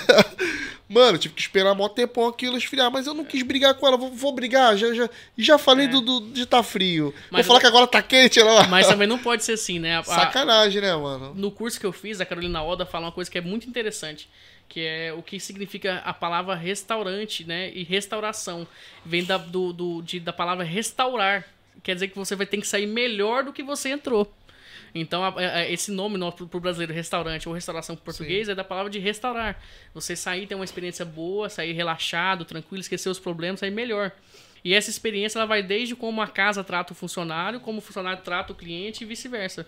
Mano, 0.89 1.17
tive 1.17 1.33
que 1.33 1.41
esperar 1.41 1.75
mó 1.75 1.89
tempão 1.89 2.27
aquilo 2.27 2.57
esfriar, 2.57 2.89
mas 2.89 3.07
eu 3.07 3.13
não 3.13 3.25
quis 3.25 3.43
brigar 3.43 3.73
com 3.73 3.85
ela, 3.85 3.97
vou, 3.97 4.09
vou 4.11 4.31
brigar, 4.31 4.77
já, 4.77 4.93
já, 4.93 5.09
já 5.37 5.57
falei 5.57 5.87
do, 5.87 5.99
do- 5.99 6.21
de 6.31 6.45
tá 6.45 6.63
frio. 6.63 7.13
Mas 7.29 7.45
vou 7.45 7.47
falar 7.55 7.59
que 7.59 7.65
agora 7.67 7.85
tá 7.87 8.01
quente, 8.01 8.39
ela 8.39 8.65
Mas 8.67 8.87
também 8.87 9.07
não 9.07 9.17
pode 9.19 9.43
ser 9.43 9.53
assim, 9.53 9.79
né? 9.79 9.97
A- 9.97 10.03
Sacanagem, 10.03 10.81
né, 10.81 10.95
mano? 10.95 11.33
no 11.35 11.51
curso 11.51 11.77
que 11.79 11.85
eu 11.85 11.91
fiz, 11.91 12.21
a 12.21 12.25
Carolina 12.25 12.63
Oda 12.63 12.85
fala 12.85 13.07
uma 13.07 13.11
coisa 13.11 13.29
que 13.29 13.37
é 13.37 13.41
muito 13.41 13.67
interessante, 13.67 14.29
que 14.69 14.79
é 14.79 15.11
o 15.13 15.21
que 15.21 15.39
significa 15.41 16.01
a 16.05 16.13
palavra 16.13 16.55
restaurante, 16.55 17.43
né? 17.45 17.69
E 17.73 17.83
restauração. 17.83 18.65
Vem 19.05 19.23
da, 19.25 19.37
do, 19.37 19.73
do- 19.73 20.01
de, 20.01 20.19
da 20.21 20.31
palavra 20.31 20.63
restaurar. 20.63 21.45
Quer 21.83 21.93
dizer 21.95 22.07
que 22.07 22.15
você 22.17 22.35
vai 22.35 22.45
ter 22.45 22.57
que 22.57 22.67
sair 22.67 22.87
melhor 22.87 23.43
do 23.43 23.51
que 23.53 23.61
você 23.63 23.89
entrou. 23.89 24.33
Então, 24.99 25.23
a- 25.23 25.33
a- 25.37 25.69
esse 25.69 25.91
nome 25.91 26.17
no, 26.17 26.31
pro, 26.31 26.47
pro 26.47 26.59
brasileiro, 26.59 26.93
restaurante 26.93 27.47
ou 27.47 27.53
restauração 27.55 27.95
pro 27.95 28.05
português, 28.05 28.49
é 28.49 28.55
da 28.55 28.63
palavra 28.63 28.89
de 28.91 28.99
restaurar. 28.99 29.61
Você 29.93 30.15
sair, 30.15 30.47
ter 30.47 30.55
uma 30.55 30.65
experiência 30.65 31.03
boa, 31.05 31.49
sair 31.49 31.73
relaxado, 31.73 32.45
tranquilo, 32.45 32.81
esquecer 32.81 33.09
os 33.09 33.19
problemas, 33.19 33.59
sair 33.59 33.71
melhor. 33.71 34.11
E 34.65 34.73
essa 34.73 34.89
experiência 34.89 35.37
ela 35.39 35.45
vai 35.45 35.63
desde 35.63 35.95
como 35.95 36.21
a 36.21 36.27
casa 36.27 36.63
trata 36.63 36.91
o 36.91 36.95
funcionário, 36.95 37.59
como 37.59 37.77
o 37.77 37.81
funcionário 37.81 38.21
trata 38.23 38.51
o 38.51 38.55
cliente 38.55 39.03
e 39.03 39.07
vice-versa. 39.07 39.65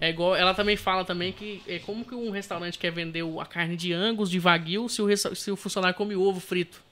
É 0.00 0.08
igual, 0.10 0.34
ela 0.34 0.54
também 0.54 0.76
fala 0.76 1.04
também 1.04 1.32
que 1.32 1.62
é 1.68 1.78
como 1.78 2.04
que 2.04 2.14
um 2.14 2.30
restaurante 2.30 2.78
quer 2.78 2.90
vender 2.90 3.22
o- 3.22 3.40
a 3.40 3.46
carne 3.46 3.76
de 3.76 3.92
angus, 3.92 4.28
de 4.30 4.38
wagyu, 4.40 4.88
se 4.88 5.02
o, 5.02 5.16
se 5.16 5.50
o 5.52 5.56
funcionário 5.56 5.96
come 5.96 6.16
ovo 6.16 6.40
frito. 6.40 6.82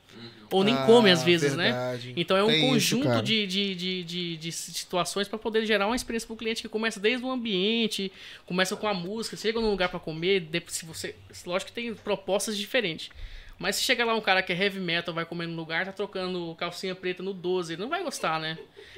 Ou 0.51 0.65
nem 0.65 0.75
Ah, 0.75 0.87
come 0.87 1.11
às 1.11 1.23
vezes, 1.23 1.55
verdade. 1.55 2.09
né? 2.09 2.15
Então 2.17 2.37
é 2.37 2.43
um 2.43 2.47
Tem 2.47 2.57
isso, 2.59 2.67
conjunto 2.69 3.05
cara. 3.09 3.23
de, 3.23 3.47
de, 3.47 3.75
de, 3.75 4.05
de, 4.05 4.37
de 4.39 4.53
situações 4.53 5.29
para 5.29 5.39
poder 5.39 5.67
gerar 5.67 5.87
uma 5.87 5.97
experiência 5.97 6.27
para 6.27 6.35
o 6.35 6.37
cliente 6.39 6.63
que 6.63 6.69
começa 6.69 6.99
desde 6.99 7.25
o 7.25 7.31
ambiente, 7.31 8.11
começa 8.47 8.75
com 8.75 8.89
a 8.89 8.95
música, 8.95 9.37
chega 9.37 9.61
num 9.61 9.71
lugar 9.71 9.91
para 9.91 10.01
comer, 10.01 10.41
depois, 10.41 10.75
se 10.77 10.87
você, 10.87 11.15
lógico 11.45 11.71
que 11.71 11.75
tem 11.81 11.95
propostas 11.95 12.57
diferentes. 12.57 13.11
Mas 13.59 13.75
se 13.77 13.83
chega 13.83 14.05
lá 14.05 14.15
um 14.15 14.21
cara 14.21 14.41
que 14.41 14.53
é 14.53 14.57
heavy 14.57 14.79
metal, 14.79 15.13
vai 15.13 15.27
comer 15.27 15.47
num 15.49 15.57
lugar, 15.57 15.85
tá 15.85 15.93
trocando 15.93 16.55
calcinha 16.57 16.95
preta 16.95 17.23
no 17.25 17.35
12, 17.35 17.73
ele 17.75 17.83
não 17.83 17.89
vai 17.89 18.03
gostar, 18.05 18.39
né? 18.41 18.57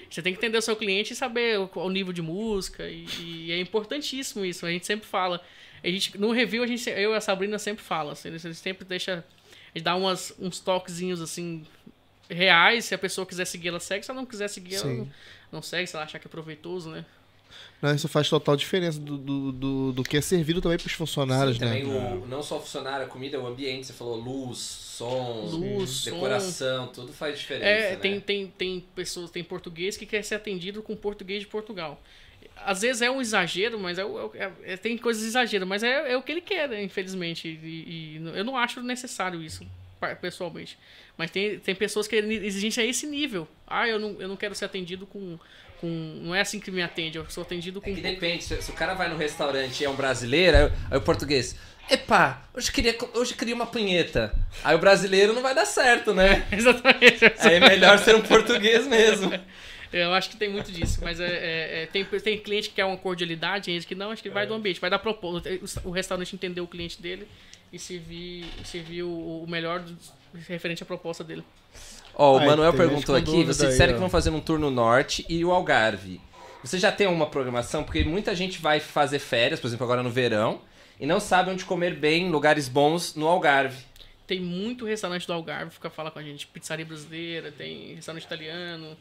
Você 0.09 0.21
tem 0.21 0.33
que 0.35 0.39
entender 0.39 0.59
o 0.59 0.63
seu 0.63 0.77
cliente 0.77 1.15
e 1.15 1.17
saber 1.17 1.59
o, 1.59 1.71
o 1.77 1.89
nível 1.89 2.13
de 2.13 2.21
música, 2.21 2.87
e, 2.89 3.07
e 3.23 3.53
é 3.53 3.59
importantíssimo 3.59 4.45
isso, 4.45 4.67
a 4.67 4.71
gente 4.71 4.85
sempre 4.87 5.07
fala. 5.09 5.43
A 5.83 5.89
gente, 5.89 6.19
no 6.19 6.31
review, 6.31 6.63
a 6.63 6.67
gente, 6.67 6.91
eu 6.91 7.13
e 7.13 7.17
a 7.17 7.21
Sabrina 7.23 7.59
sempre 7.59 7.83
fala, 7.83 8.13
assim, 8.13 8.29
eles 8.29 8.43
sempre 8.59 8.85
deixa, 8.85 9.25
a 9.75 9.79
gente 9.79 9.85
dá 9.85 9.95
umas, 9.97 10.33
uns 10.39 10.61
toquezinhos 10.61 11.21
assim, 11.21 11.65
reais, 12.29 12.87
se 12.87 12.95
a 12.95 12.99
pessoa 12.99 13.27
quiser 13.27 13.45
seguir, 13.45 13.69
ela 13.69 13.81
segue, 13.81 14.05
se 14.05 14.11
ela 14.11 14.21
não 14.21 14.27
quiser 14.27 14.49
seguir, 14.49 14.77
ela 14.77 14.85
Sim. 14.85 14.99
não, 14.99 15.11
não 15.53 15.63
segue, 15.63 15.87
se 15.87 15.97
ela 15.97 16.05
achar 16.05 16.19
que 16.19 16.27
é 16.27 16.31
proveitoso, 16.31 16.91
né? 16.91 17.05
Não, 17.83 17.95
isso 17.95 18.09
faz 18.09 18.29
total 18.29 18.57
diferença 18.57 19.01
do, 19.01 19.17
do, 19.17 19.53
do, 19.53 19.93
do 19.93 20.03
que 20.03 20.17
é 20.17 20.21
servido 20.21 20.61
também 20.61 20.79
pros 20.79 20.93
funcionários, 20.93 21.57
Sim, 21.57 21.65
né? 21.65 21.81
também 21.81 22.19
o, 22.19 22.27
não 22.27 22.43
só 22.43 22.59
o 22.59 22.61
funcionário, 22.61 23.07
a 23.07 23.09
comida, 23.09 23.41
o 23.41 23.47
ambiente, 23.47 23.87
você 23.87 23.93
falou 23.93 24.17
luz, 24.17 24.59
som, 24.59 25.49
Luz, 25.51 25.91
som. 25.91 26.11
decoração, 26.11 26.89
tudo 26.89 27.13
faz 27.13 27.39
diferença. 27.39 27.67
É, 27.67 27.91
né? 27.91 27.97
tem, 27.97 28.21
tem, 28.21 28.47
tem 28.49 28.81
pessoas, 28.95 29.31
tem 29.31 29.43
português 29.43 29.97
que 29.97 30.05
quer 30.05 30.23
ser 30.23 30.35
atendido 30.35 30.83
com 30.83 30.95
português 30.95 31.41
de 31.41 31.47
Portugal. 31.47 32.01
Às 32.65 32.83
vezes 32.83 33.03
é 33.03 33.11
um 33.11 33.21
exagero, 33.21 33.79
mas 33.79 33.99
é, 33.99 34.05
o- 34.05 34.31
é- 34.35 34.51
é- 34.65 34.77
tem 34.77 34.97
coisas 34.99 35.23
exagero, 35.25 35.67
mas 35.67 35.83
é, 35.83 36.13
é 36.13 36.17
o 36.17 36.23
que 36.23 36.33
ele 36.33 36.41
quer, 36.41 36.69
né, 36.69 36.83
infelizmente. 36.83 37.49
E, 37.49 38.19
e 38.23 38.39
eu 38.39 38.45
não 38.45 38.57
acho 38.57 38.83
necessário 38.83 39.43
isso, 39.43 39.67
pessoalmente. 40.21 40.79
Mas 41.17 41.31
tem, 41.31 41.59
tem 41.59 41.75
pessoas 41.75 42.07
que 42.09 42.17
exigem 42.17 42.85
a 42.85 42.87
esse 42.87 43.07
nível. 43.07 43.47
Ah, 43.67 43.87
eu 43.89 43.99
não, 43.99 44.17
eu 44.21 44.29
não 44.29 44.37
quero 44.37 44.55
ser 44.55 44.65
atendido 44.65 45.07
com, 45.07 45.39
com. 45.81 45.87
Não 46.23 46.35
é 46.35 46.41
assim 46.41 46.59
que 46.61 46.71
me 46.71 46.83
atende, 46.83 47.19
eu 47.19 47.29
sou 47.29 47.43
atendido 47.43 47.81
com. 47.81 47.91
É 47.91 47.95
que 47.95 48.01
depende, 48.01 48.43
se, 48.45 48.61
se 48.63 48.71
o 48.71 48.75
cara 48.75 48.95
vai 48.95 49.09
no 49.09 49.17
restaurante 49.17 49.81
e 49.81 49.85
é 49.85 49.91
um 49.91 49.97
brasileiro, 49.97 50.57
aí, 50.57 50.73
aí 50.91 50.99
o 50.99 51.03
português. 51.03 51.57
Epá, 51.91 52.43
hoje 52.55 52.71
queria, 52.71 52.97
hoje 53.15 53.35
queria 53.35 53.55
uma 53.55 53.67
punheta. 53.67 54.33
Aí 54.63 54.77
o 54.77 54.79
brasileiro 54.79 55.33
não 55.33 55.43
vai 55.43 55.55
dar 55.55 55.67
certo, 55.67 56.15
né? 56.15 56.47
Exatamente. 56.53 57.25
Aí 57.39 57.55
é 57.55 57.61
melhor 57.61 57.99
ser 57.99 58.15
um 58.15 58.23
português 58.23 58.87
mesmo. 58.87 59.31
Eu 59.93 60.13
acho 60.15 60.31
que 60.31 60.37
tem 60.37 60.49
muito 60.49 60.71
disso, 60.71 61.01
mas 61.03 61.19
é, 61.19 61.27
é- 61.27 61.83
é- 61.83 61.87
tem, 61.87 62.05
tem 62.05 62.39
cliente 62.39 62.69
que 62.69 62.77
quer 62.77 62.85
uma 62.85 62.97
cordialidade, 62.97 63.65
tem 63.67 63.75
gente 63.75 63.87
que 63.87 63.95
não, 63.95 64.11
acho 64.13 64.23
que 64.23 64.31
vai 64.31 64.47
do 64.47 64.55
ambiente, 64.55 64.81
vai 64.81 64.89
dar 64.91 64.99
proposta. 65.01 65.51
O 65.85 65.91
restaurante 65.91 66.35
entender 66.35 66.61
o 66.61 66.67
cliente 66.67 67.01
dele 67.03 67.27
e 67.73 67.79
servir, 67.79 68.47
servir 68.65 69.03
o, 69.03 69.43
o 69.43 69.47
melhor 69.49 69.81
do- 69.81 69.97
referente 70.49 70.83
à 70.83 70.87
proposta 70.87 71.25
dele. 71.25 71.43
Ó, 72.15 72.37
o 72.37 72.39
Ai, 72.39 72.47
Manuel 72.47 72.73
perguntou 72.73 73.15
aqui, 73.17 73.43
vocês 73.45 73.71
disseram 73.71 73.95
que 73.95 73.99
vão 74.01 74.09
fazer 74.11 74.31
um 74.31 74.41
tour 74.41 74.59
no 74.59 74.71
Norte 74.71 75.25
e 75.29 75.45
o 75.45 75.51
Algarve. 75.51 76.21
Você 76.63 76.79
já 76.79 76.93
tem 76.93 77.07
uma 77.07 77.27
programação? 77.27 77.83
Porque 77.83 78.05
muita 78.05 78.35
gente 78.35 78.61
vai 78.61 78.79
fazer 78.81 79.19
férias, 79.19 79.59
por 79.59 79.67
exemplo, 79.67 79.85
agora 79.85 80.03
no 80.03 80.11
verão, 80.11 80.61
e 81.01 81.07
não 81.07 81.19
sabe 81.19 81.51
onde 81.51 81.65
comer 81.65 81.95
bem, 81.95 82.27
em 82.27 82.31
lugares 82.31 82.69
bons 82.69 83.15
no 83.15 83.27
Algarve. 83.27 83.83
Tem 84.27 84.39
muito 84.39 84.85
restaurante 84.85 85.27
do 85.27 85.33
Algarve, 85.33 85.73
fica 85.73 85.89
fala 85.91 86.11
com 86.11 86.19
a 86.19 86.23
gente, 86.23 86.47
pizzaria 86.47 86.85
brasileira, 86.85 87.51
tem 87.51 87.95
restaurante 87.95 88.25
italiano, 88.25 88.97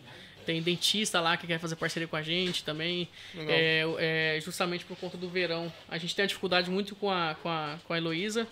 tem 0.50 0.64
dentista 0.64 1.22
lá 1.22 1.38
que 1.38 1.46
quer 1.46 1.60
fazer 1.60 1.76
parceria 1.76 2.08
com 2.08 2.16
a 2.16 2.24
gente 2.24 2.64
também. 2.64 3.08
É, 3.38 3.86
é, 4.00 4.42
justamente 4.42 4.84
por 4.84 4.98
conta 4.98 5.16
do 5.16 5.30
verão. 5.30 5.72
A 5.88 6.00
gente 6.00 6.16
tem 6.16 6.24
uma 6.24 6.28
dificuldade 6.28 6.72
muito 6.72 6.96
com 6.96 7.12
a, 7.12 7.36
com 7.44 7.48
a, 7.48 7.76
com 7.86 7.94
a 7.94 7.98
Heloísa, 7.98 8.48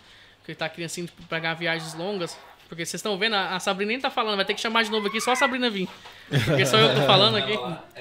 que 0.46 0.54
tá 0.54 0.70
querendo 0.70 0.86
assim 0.86 1.08
pagar 1.28 1.56
viagens 1.56 1.96
longas. 1.96 2.38
Porque 2.70 2.86
vocês 2.86 3.00
estão 3.00 3.18
vendo, 3.18 3.34
a 3.34 3.60
Sabrina 3.60 3.94
nem 3.94 4.00
tá 4.00 4.12
falando, 4.12 4.36
vai 4.36 4.46
ter 4.46 4.54
que 4.54 4.62
chamar 4.62 4.84
de 4.84 4.92
novo 4.92 5.08
aqui, 5.08 5.20
só 5.20 5.32
a 5.32 5.36
Sabrina 5.36 5.72
vir. 5.72 5.90
Porque 6.46 6.68
só 6.68 6.78
eu 6.78 6.94
tô 6.94 7.02
falando 7.08 7.38
aqui. 7.38 7.58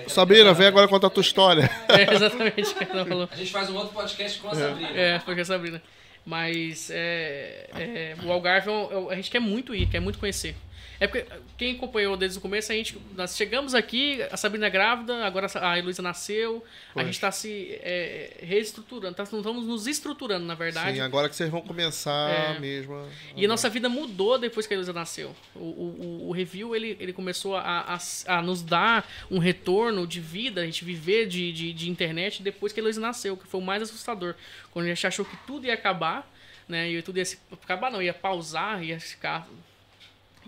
Sabrina, 0.09 0.53
vem 0.53 0.67
agora 0.67 0.89
contar 0.89 1.07
a 1.07 1.11
tua 1.11 1.23
história. 1.23 1.71
É 1.89 2.13
exatamente 2.13 2.73
o 2.73 2.75
que 2.75 2.85
ela 2.85 3.07
falou. 3.07 3.29
A 3.33 3.37
gente 3.37 3.51
faz 3.51 3.71
um 3.71 3.77
outro 3.77 3.95
podcast 3.95 4.39
com 4.41 4.49
a 4.49 4.55
Sabrina. 4.55 4.91
É, 4.91 5.21
foi 5.21 5.35
com 5.35 5.41
a 5.41 5.45
Sabrina. 5.45 5.83
Mas 6.27 6.91
é, 6.91 7.71
é, 7.73 8.17
o 8.23 8.31
Algarve 8.31 8.69
é 8.69 8.73
é 8.73 9.13
a 9.13 9.17
gente 9.17 9.31
quer 9.31 9.41
muito 9.41 9.75
ir, 9.75 9.87
quer 9.87 10.01
muito 10.01 10.19
conhecer. 10.19 10.55
É 10.99 11.07
porque 11.07 11.27
quem 11.59 11.77
acompanhou 11.77 12.17
desde 12.17 12.39
o 12.39 12.41
começo, 12.41 12.73
a 12.73 12.75
gente, 12.75 12.97
nós 13.15 13.37
chegamos 13.37 13.75
aqui, 13.75 14.23
a 14.31 14.37
Sabrina 14.37 14.67
é 14.67 14.71
grávida, 14.71 15.25
agora 15.27 15.47
a 15.61 15.79
Heloísa 15.79 16.01
nasceu, 16.03 16.65
a 16.95 17.05
gente 17.05 17.15
está 17.15 17.31
se 17.31 17.79
é, 17.83 18.39
reestruturando, 18.43 19.15
tá, 19.15 19.23
estamos 19.25 19.67
nos 19.67 19.87
estruturando, 19.87 20.47
na 20.47 20.55
verdade. 20.55 20.95
Sim, 20.97 21.01
agora 21.03 21.29
que 21.29 21.37
vocês 21.37 21.51
vão 21.51 21.61
começar 21.61 22.31
É. 22.31 22.59
mesmo. 22.59 22.95
a- 22.95 23.07
E 23.37 23.45
a 23.45 23.49
nossa 23.49 23.69
vida 23.69 23.89
mudou 23.89 24.39
depois 24.39 24.67
que 24.67 24.73
a 24.73 24.77
Heloísa 24.77 24.93
nasceu. 24.93 25.35
O, 25.55 25.59
o, 25.59 25.63
o- 25.65 26.29
o 26.29 26.33
review, 26.33 26.75
ele, 26.75 26.97
ele 26.99 27.13
começou 27.13 27.57
a, 27.57 27.81
a, 28.27 28.39
a 28.39 28.43
nos 28.43 28.63
dar 28.63 29.07
um 29.31 29.39
retorno 29.39 30.07
de 30.07 30.21
vida, 30.21 30.63
a 30.63 30.65
gente 30.65 30.85
viver 30.85 31.27
de, 31.27 31.53
de, 31.53 31.73
de 31.73 31.91
internet 31.91 32.43
depois 32.43 32.73
que 32.73 32.81
a 32.81 32.83
Heloísa 32.83 33.01
nasceu, 33.01 33.37
que 33.37 33.47
foi 33.47 33.61
o 33.61 33.63
mais 33.65 33.83
assustador. 33.83 34.35
Quando 34.71 34.87
a 34.87 34.89
gente 34.89 35.07
achou 35.07 35.25
que 35.25 35.37
tudo 35.47 35.67
ia 35.67 35.75
acabar, 35.75 36.31
né? 36.69 36.91
E 36.91 37.03
tudo 37.03 37.19
ia 37.19 37.25
se, 37.25 37.39
acabar 37.53 37.91
não, 37.91 38.01
ia 38.03 38.15
pausar, 38.15 38.83
ia 38.83 38.99
ficar... 38.99 39.47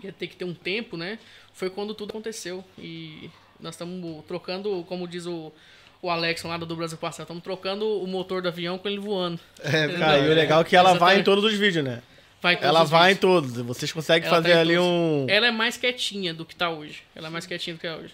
Ia 0.03 0.11
ter 0.11 0.27
que 0.27 0.35
ter 0.35 0.45
um 0.45 0.53
tempo, 0.53 0.95
né? 0.97 1.19
Foi 1.53 1.69
quando 1.69 1.93
tudo 1.93 2.09
aconteceu. 2.11 2.63
E 2.77 3.29
nós 3.59 3.75
estamos 3.75 4.23
trocando, 4.25 4.83
como 4.87 5.07
diz 5.07 5.25
o... 5.25 5.51
O 6.01 6.09
Alex 6.09 6.43
lá 6.43 6.55
do 6.57 6.75
Brasil 6.77 6.97
Passado, 6.97 7.23
estamos 7.25 7.43
trocando 7.43 7.85
o 8.01 8.07
motor 8.07 8.41
do 8.41 8.47
avião 8.47 8.77
com 8.77 8.87
ele 8.87 8.99
voando. 8.99 9.37
É 9.61 9.85
Cara, 9.89 10.17
e 10.19 10.29
o 10.29 10.33
legal 10.33 10.61
é 10.61 10.63
que 10.63 10.73
ela 10.73 10.91
vai 10.93 11.15
em 11.15 11.19
Exatamente. 11.19 11.25
todos 11.25 11.43
os 11.43 11.53
vídeos, 11.59 11.83
né? 11.83 12.01
Vai 12.41 12.57
Ela 12.61 12.85
vai 12.85 13.11
em 13.11 13.15
vídeos. 13.15 13.19
todos. 13.19 13.57
Vocês 13.57 13.91
conseguem 13.91 14.25
Ela 14.25 14.37
fazer 14.37 14.53
tá 14.53 14.57
em 14.59 14.61
ali 14.61 14.75
todos. 14.75 14.87
um. 14.89 15.25
Ela 15.27 15.47
é 15.47 15.51
mais 15.51 15.75
quietinha 15.75 16.33
do 16.33 16.45
que 16.45 16.55
tá 16.55 16.69
hoje. 16.69 17.03
Ela 17.13 17.27
é 17.27 17.29
mais 17.29 17.45
quietinha 17.45 17.75
do 17.75 17.79
que 17.81 17.85
é 17.87 17.93
hoje. 17.93 18.13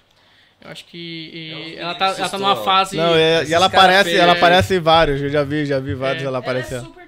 Eu 0.63 0.71
acho 0.71 0.83
que 0.85 0.97
e 1.31 1.53
vi 1.53 1.75
ela, 1.75 1.93
tá, 1.93 2.07
ela 2.17 2.27
tá 2.27 2.37
numa 2.39 2.55
fase. 2.55 2.97
Não, 2.97 3.13
é, 3.15 3.35
Esses 3.41 3.49
e 3.51 3.53
ela 3.53 3.67
aparece, 3.67 4.15
ela 4.15 4.33
é. 4.33 4.35
aparece 4.35 4.75
em 4.77 4.79
vários, 4.79 5.21
eu 5.21 5.29
já 5.29 5.43
vi, 5.43 5.63
já 5.67 5.77
vi 5.77 5.93
vários 5.93 6.23
É. 6.23 6.25
ela 6.25 6.37
Ela 6.39 6.47
é 6.47 6.49
aparecendo. 6.49 6.85
super. 6.85 7.04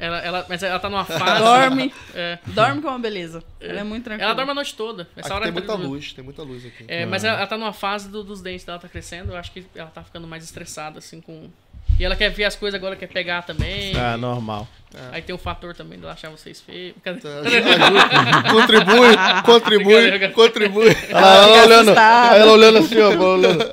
Ela, 0.00 0.18
ela, 0.20 0.46
mas 0.48 0.62
ela 0.62 0.78
tá 0.78 0.88
numa 0.88 1.04
fase. 1.04 1.42
Dorme. 1.42 1.92
É. 2.14 2.38
Dorme 2.46 2.80
com 2.80 2.88
uma 2.88 2.98
beleza. 2.98 3.44
Ela 3.60 3.80
é 3.80 3.84
muito 3.84 4.04
tranquila. 4.04 4.24
Ela 4.28 4.34
dorme 4.34 4.50
a 4.52 4.54
noite 4.54 4.74
toda. 4.74 5.06
Essa 5.16 5.28
Aqui 5.28 5.36
hora 5.36 5.44
tem 5.52 5.62
tá 5.62 5.76
muita 5.76 5.88
luz, 5.88 6.12
tem 6.14 6.24
muita 6.24 6.42
luz 6.42 6.64
aqui. 6.64 6.84
É, 6.88 7.04
mas 7.04 7.22
ela, 7.22 7.36
ela 7.38 7.46
tá 7.46 7.58
numa 7.58 7.72
fase 7.74 8.08
do- 8.08 8.24
dos 8.24 8.40
dentes 8.40 8.64
dela 8.64 8.78
tá 8.78 8.88
crescendo. 8.88 9.32
Eu 9.32 9.36
acho 9.36 9.52
que 9.52 9.64
ela 9.74 9.90
tá 9.90 10.02
ficando 10.02 10.26
mais 10.26 10.42
estressada, 10.42 10.98
assim, 10.98 11.20
com. 11.20 11.50
E 11.98 12.04
ela 12.04 12.16
quer 12.16 12.30
ver 12.30 12.44
as 12.44 12.56
coisas 12.56 12.78
agora, 12.78 12.96
quer 12.96 13.08
pegar 13.08 13.42
também. 13.42 13.94
Ah, 13.94 14.16
normal. 14.16 14.66
Aí 15.12 15.20
tem 15.20 15.34
o 15.34 15.38
fator 15.38 15.74
também 15.74 15.98
dela 15.98 16.14
achar 16.14 16.30
vocês 16.30 16.60
feios. 16.62 16.94
Cadê? 17.04 17.20
Tá, 17.20 17.28
ajuda, 17.40 18.50
contribui, 18.52 19.16
contribui, 19.44 20.28
contribui. 20.30 20.96
Ela, 21.10 21.20
ela 21.20 21.64
olhando, 21.66 21.90
ela 21.90 22.52
olhando 22.52 22.78
assim, 22.78 22.98
ó, 23.00 23.10
olhando. 23.34 23.70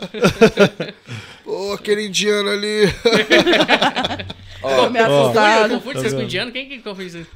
Pô, 1.45 1.71
aquele 1.73 2.07
indiano 2.07 2.49
ali. 2.49 2.81
Me 4.91 4.99
assustado. 4.99 5.69
confunde 5.75 5.93
Tá 5.95 5.99
vocês 6.01 6.13
com 6.13 6.21
indiano? 6.21 6.51
Quem 6.51 6.67
que 6.69 6.79
confunde 6.79 7.07
isso? 7.07 7.27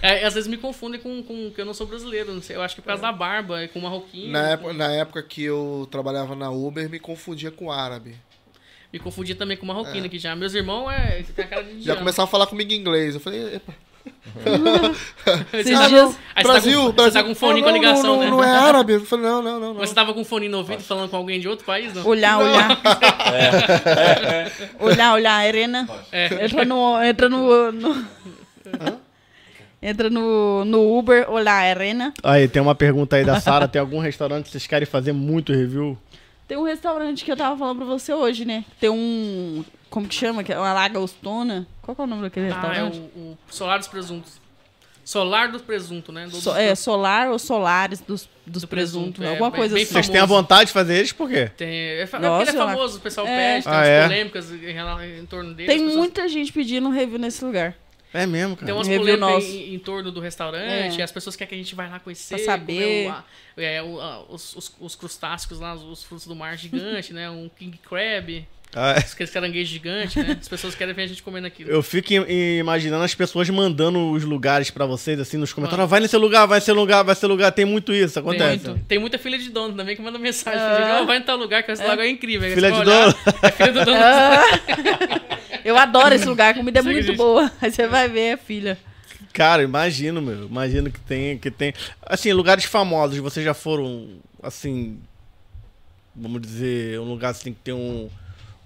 É, 0.00 0.24
às 0.24 0.34
vezes 0.34 0.48
me 0.48 0.56
confundem 0.56 1.00
com, 1.00 1.22
com 1.22 1.50
que 1.50 1.60
eu 1.60 1.64
não 1.64 1.74
sou 1.74 1.86
brasileiro. 1.86 2.32
Não 2.34 2.42
sei, 2.42 2.56
eu 2.56 2.62
acho 2.62 2.74
que 2.74 2.80
é 2.80 2.82
por 2.82 2.88
causa 2.88 3.02
da 3.02 3.12
barba, 3.12 3.66
com 3.68 3.80
marroquino. 3.80 4.32
Na 4.32 4.40
com- 4.42 4.46
época, 4.52 4.72
na 4.72 4.92
época 4.92 5.22
que 5.22 5.42
eu 5.44 5.86
trabalhava 5.90 6.34
na 6.34 6.50
Uber, 6.50 6.88
me 6.88 6.98
confundia 6.98 7.50
com 7.50 7.70
árabe. 7.70 8.16
Me 8.92 8.98
confundia 8.98 9.34
também 9.34 9.56
com 9.56 9.64
marroquino 9.66 10.06
aqui 10.06 10.18
já. 10.18 10.34
Meus 10.36 10.54
irmãos 10.54 10.90
é, 10.90 11.22
tem 11.34 11.44
a 11.44 11.48
cara 11.48 11.62
de 11.62 11.70
Já 11.70 11.76
indiano. 11.76 11.98
começava 12.00 12.28
a 12.28 12.30
falar 12.30 12.46
comigo 12.46 12.72
em 12.72 12.76
inglês. 12.76 13.14
Eu 13.14 13.20
falei, 13.20 13.54
epa. 13.56 13.74
Esses 15.52 15.78
Ah, 15.78 15.88
dias- 15.88 16.02
não, 16.02 16.16
Aí 16.34 16.42
você 16.42 16.42
tá 16.42 16.42
Brasil, 16.52 16.78
com- 16.80 16.86
você 16.86 16.92
Brasil. 16.92 17.12
tá 17.12 17.24
com 17.28 17.34
fone 17.34 17.60
Ah, 17.60 17.62
com 17.64 17.68
não, 17.70 17.76
ligação, 17.76 18.02
não, 18.16 18.20
né? 18.20 18.30
Não, 18.30 18.36
não 18.38 18.44
é 18.44 18.50
árabe. 18.50 18.92
Eu 18.94 19.04
falei, 19.04 19.24
não, 19.26 19.42
não, 19.42 19.60
não. 19.60 19.68
não. 19.68 19.80
Mas 19.80 19.90
você 19.90 19.94
tava 19.94 20.14
com 20.14 20.24
fone 20.24 20.48
no 20.48 20.58
ouvido 20.58 20.82
falando 20.82 21.10
com 21.10 21.16
alguém 21.16 21.38
de 21.40 21.48
outro 21.48 21.64
país, 21.64 21.92
não? 21.94 22.06
Olhar, 22.06 22.38
olhar. 22.40 22.80
olhar, 24.80 25.12
olhar, 25.14 25.32
Arena. 25.34 25.88
É. 26.10 26.44
Entra 26.44 26.64
no. 26.64 27.02
Entra 27.02 27.28
no. 27.28 27.72
no- 27.72 28.06
entra 29.82 30.08
no, 30.08 30.64
no 30.64 30.96
Uber, 30.98 31.28
olhar, 31.30 31.54
Arena. 31.54 32.14
Aí, 32.22 32.46
tem 32.48 32.62
uma 32.62 32.74
pergunta 32.74 33.16
aí 33.16 33.24
da 33.24 33.40
Sara. 33.40 33.66
Tem 33.68 33.80
algum 33.80 33.98
restaurante 33.98 34.44
que 34.44 34.50
vocês 34.52 34.66
querem 34.66 34.86
fazer 34.86 35.12
muito 35.12 35.52
review? 35.52 35.98
Tem 36.48 36.56
um 36.56 36.62
restaurante 36.64 37.24
que 37.24 37.32
eu 37.32 37.36
tava 37.36 37.56
falando 37.56 37.78
pra 37.78 37.86
você 37.86 38.12
hoje, 38.14 38.44
né? 38.44 38.64
Tem 38.80 38.90
um. 38.90 39.64
Como 39.92 40.08
que 40.08 40.14
chama? 40.14 40.42
Que 40.42 40.52
é 40.54 40.58
uma 40.58 40.72
Lagostona. 40.72 41.66
Qual 41.82 41.94
que 41.94 42.00
é 42.00 42.04
o 42.04 42.06
nome 42.06 42.22
daquele 42.22 42.46
Ah, 42.46 42.48
é 42.48 42.52
o, 42.54 42.56
restaurante? 42.86 42.98
o 43.14 43.38
Solar 43.50 43.78
dos 43.78 43.88
Presuntos. 43.88 44.40
Solar 45.04 45.50
dos 45.52 45.60
Presuntos, 45.60 46.14
né? 46.14 46.26
Do- 46.28 46.40
So- 46.40 46.56
é, 46.56 46.74
Solar 46.74 47.28
ou 47.30 47.38
Solares 47.38 48.00
dos, 48.00 48.26
dos 48.46 48.62
Do 48.62 48.68
presuntos. 48.68 49.10
presunto, 49.18 49.22
é, 49.24 49.28
alguma 49.30 49.50
bem- 49.50 49.58
coisa 49.60 49.74
bem 49.74 49.82
assim. 49.82 49.92
Vocês 49.92 50.08
têm 50.08 50.20
a 50.20 50.24
vontade 50.24 50.68
de 50.68 50.72
fazer 50.72 50.94
eles 50.96 51.12
por 51.12 51.28
quê? 51.28 51.50
Tem, 51.56 51.68
é, 51.68 52.00
Nossa, 52.04 52.18
porque 52.18 52.26
ele 52.28 52.50
é 52.58 52.60
eu 52.62 52.66
famoso, 52.68 52.98
o 52.98 53.00
pessoal 53.02 53.26
É. 53.26 53.36
pede, 53.54 53.64
tem 53.64 53.72
Ah, 53.72 53.76
umas 53.76 53.88
é? 53.88 54.02
polêmicas 54.04 54.50
em, 54.52 55.18
em 55.20 55.26
torno 55.26 55.52
dele. 55.54 55.66
Tem 55.68 55.76
as 55.76 55.82
pessoas- 55.82 55.98
muita 55.98 56.28
gente 56.28 56.52
pedindo 56.52 56.88
review 56.88 57.18
nesse 57.18 57.44
lugar. 57.44 57.74
É 58.14 58.24
mesmo, 58.26 58.56
Tem 58.56 58.66
cara. 58.66 58.74
umas 58.78 58.86
Review 58.86 59.16
polêmicas 59.18 59.44
nosso. 59.44 59.56
em, 59.56 59.74
em 59.74 59.78
torno 59.78 60.12
do 60.12 60.20
restaurante, 60.20 61.00
É. 61.00 61.04
as 61.04 61.10
pessoas 61.12 61.34
querem 61.36 61.48
que 61.48 61.54
a 61.54 61.58
gente 61.58 61.74
vá 61.74 61.86
lá 61.88 61.98
conhecer, 61.98 62.36
Pra 62.36 62.44
saber. 62.44 62.72
comer 62.82 63.06
o- 63.08 63.10
a- 63.10 63.24
é, 63.62 63.82
o- 63.82 64.00
a- 64.00 64.22
os, 64.28 64.54
os, 64.56 64.72
os 64.80 64.94
crustáceos 64.94 65.58
lá, 65.60 65.74
os, 65.74 65.82
os 65.82 66.04
frutos 66.04 66.26
do 66.26 66.36
mar 66.36 66.56
gigante, 66.56 67.12
né? 67.14 67.28
Um 67.28 67.50
king 67.58 67.76
crab, 67.78 68.46
Ah, 68.74 68.92
é. 68.92 68.98
aqueles 69.00 69.30
caranguejos 69.30 69.68
gigantes, 69.68 70.16
né? 70.16 70.36
As 70.40 70.48
pessoas 70.48 70.74
querem 70.74 70.94
ver 70.94 71.02
a 71.02 71.06
gente 71.06 71.22
comendo 71.22 71.46
aquilo. 71.46 71.70
Eu 71.70 71.82
fico 71.82 72.12
im- 72.14 72.58
imaginando 72.58 73.04
as 73.04 73.14
pessoas 73.14 73.48
mandando 73.50 74.10
os 74.12 74.24
lugares 74.24 74.70
pra 74.70 74.86
vocês, 74.86 75.20
assim, 75.20 75.36
nos 75.36 75.52
comentários. 75.52 75.84
"Ah, 75.84 75.86
Vai 75.86 76.00
nesse 76.00 76.16
lugar, 76.16 76.46
vai 76.46 76.58
nesse 76.58 76.72
lugar, 76.72 77.02
vai 77.04 77.14
nesse 77.14 77.26
lugar. 77.26 77.52
Tem 77.52 77.66
muito 77.66 77.92
isso, 77.92 78.14
Tem, 78.14 78.22
acontece. 78.22 78.68
muito- 78.68 78.84
tem 78.86 78.98
muita 78.98 79.18
filha 79.18 79.38
de 79.38 79.50
dono 79.50 79.74
também 79.76 79.94
que 79.94 80.00
manda 80.00 80.18
mensagem. 80.18 80.58
Ah. 80.58 80.74
pra 80.76 80.86
gente, 80.86 81.02
"Ó, 81.02 81.04
vai 81.04 81.18
em 81.18 81.22
tal 81.22 81.36
lugar, 81.36 81.62
que 81.62 81.70
esse 81.70 81.82
lugar 81.82 81.98
é 82.00 82.08
incrível. 82.08 82.50
Filha 82.54 82.72
de 82.72 82.78
olhar, 82.78 83.12
dono. 83.12 83.18
É 83.42 83.50
filha 83.50 83.72
do 83.72 83.84
dono. 83.84 83.98
Eu 85.64 85.76
adoro 85.76 86.14
esse 86.14 86.26
lugar, 86.26 86.52
a 86.52 86.54
comida 86.54 86.80
é 86.80 86.82
Segue, 86.82 86.94
muito 86.94 87.14
boa. 87.16 87.52
Aí 87.60 87.70
você 87.70 87.86
vai 87.86 88.08
ver, 88.08 88.38
filha. 88.38 88.78
Cara, 89.32 89.62
imagino, 89.62 90.20
meu. 90.20 90.46
Imagino 90.46 90.90
que 90.90 91.00
tem, 91.00 91.38
que 91.38 91.50
tem. 91.50 91.72
Assim, 92.04 92.32
lugares 92.32 92.64
famosos, 92.64 93.18
vocês 93.18 93.44
já 93.44 93.54
foram, 93.54 94.08
assim. 94.42 94.98
Vamos 96.14 96.42
dizer, 96.42 96.98
um 97.00 97.04
lugar 97.04 97.30
assim 97.30 97.52
que 97.54 97.60
tem 97.60 97.72
um, 97.72 98.10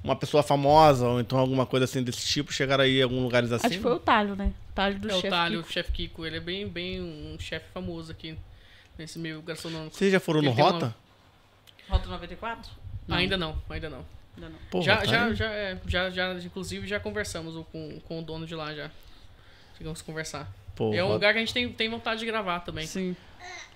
uma 0.07 0.17
pessoa 0.17 0.43
famosa, 0.43 1.07
ou 1.09 1.21
então 1.21 1.39
alguma 1.39 1.67
coisa 1.67 1.85
assim 1.85 2.03
desse 2.03 2.27
tipo, 2.27 2.53
chegaram 2.53 2.85
aí 2.85 3.01
em 3.01 3.03
alguns 3.03 3.23
lugares 3.23 3.53
assim? 3.53 3.67
Acho 3.67 3.77
que 3.77 3.83
foi 3.83 3.93
o 3.95 3.99
talho, 3.99 4.35
né? 4.37 4.53
Talho 4.75 4.99
do 4.99 5.09
É 5.11 5.13
o 5.13 5.17
chefe. 5.17 5.29
Talho, 5.31 5.57
Kiko. 5.59 5.69
o 5.69 5.73
chefe 5.73 5.93
Kiko. 5.93 6.27
Ele 6.27 6.37
é 6.37 6.41
bem, 6.41 6.69
bem 6.69 7.01
um 7.03 7.37
chefe 7.39 7.67
famoso 7.73 8.11
aqui 8.13 8.37
nesse 8.99 9.19
meio 9.19 9.41
gastronômico. 9.43 9.95
Vocês 9.97 10.11
já 10.13 10.21
foram 10.21 10.41
no 10.43 10.49
Ele 10.49 10.55
tem 10.57 10.65
uma- 10.65 10.71
Rota? 10.73 10.95
Rota 11.89 12.09
94? 12.09 12.71
Ainda 13.09 13.37
não, 13.37 13.57
ainda 13.71 13.89
não. 13.91 14.05
Ainda 14.37 14.49
não. 14.51 14.59
Porra, 14.71 14.85
já, 14.85 14.97
tá 14.99 15.05
já, 15.05 15.33
já, 15.35 15.51
é, 15.51 15.79
já, 15.87 16.11
já, 16.11 16.35
inclusive, 16.35 16.87
já 16.87 17.01
conversamos 17.01 17.65
com, 17.73 17.99
com 18.01 18.19
o 18.19 18.23
dono 18.23 18.47
de 18.47 18.55
lá 18.55 18.75
já. 18.75 18.91
Chegamos 19.79 20.01
a 20.01 20.05
conversar. 20.05 20.53
Pô, 20.75 20.93
é 20.93 21.03
um 21.03 21.07
Rota- 21.07 21.15
lugar 21.15 21.33
que 21.33 21.39
a 21.39 21.41
gente 21.41 21.55
tem, 21.55 21.73
tem 21.73 21.89
vontade 21.89 22.21
de 22.21 22.27
gravar 22.27 22.61
também. 22.61 22.87
Sim. 22.87 23.17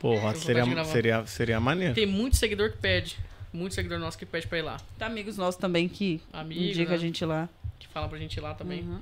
Rota 0.02 0.32
de 0.38 0.44
seria, 0.44 0.84
seria, 0.84 1.26
seria 1.26 1.60
maneiro. 1.60 1.94
Tem 1.94 2.04
muito 2.06 2.36
seguidor 2.36 2.70
que 2.72 2.78
pede. 2.78 3.16
Muito 3.52 3.74
seguidor 3.74 3.98
nosso 3.98 4.16
que 4.18 4.24
pede 4.26 4.46
pra 4.46 4.58
ir 4.58 4.62
lá. 4.62 4.76
Tem 4.98 5.06
amigos 5.06 5.36
nossos 5.36 5.60
também 5.60 5.88
que 5.88 6.20
Amigos, 6.32 6.64
indicam 6.64 6.90
né? 6.90 6.94
a 6.94 6.98
gente 6.98 7.24
lá. 7.24 7.48
Que 7.78 7.88
fala 7.88 8.08
pra 8.08 8.18
gente 8.18 8.36
ir 8.36 8.40
lá 8.40 8.54
também. 8.54 8.82
Uhum. 8.82 9.00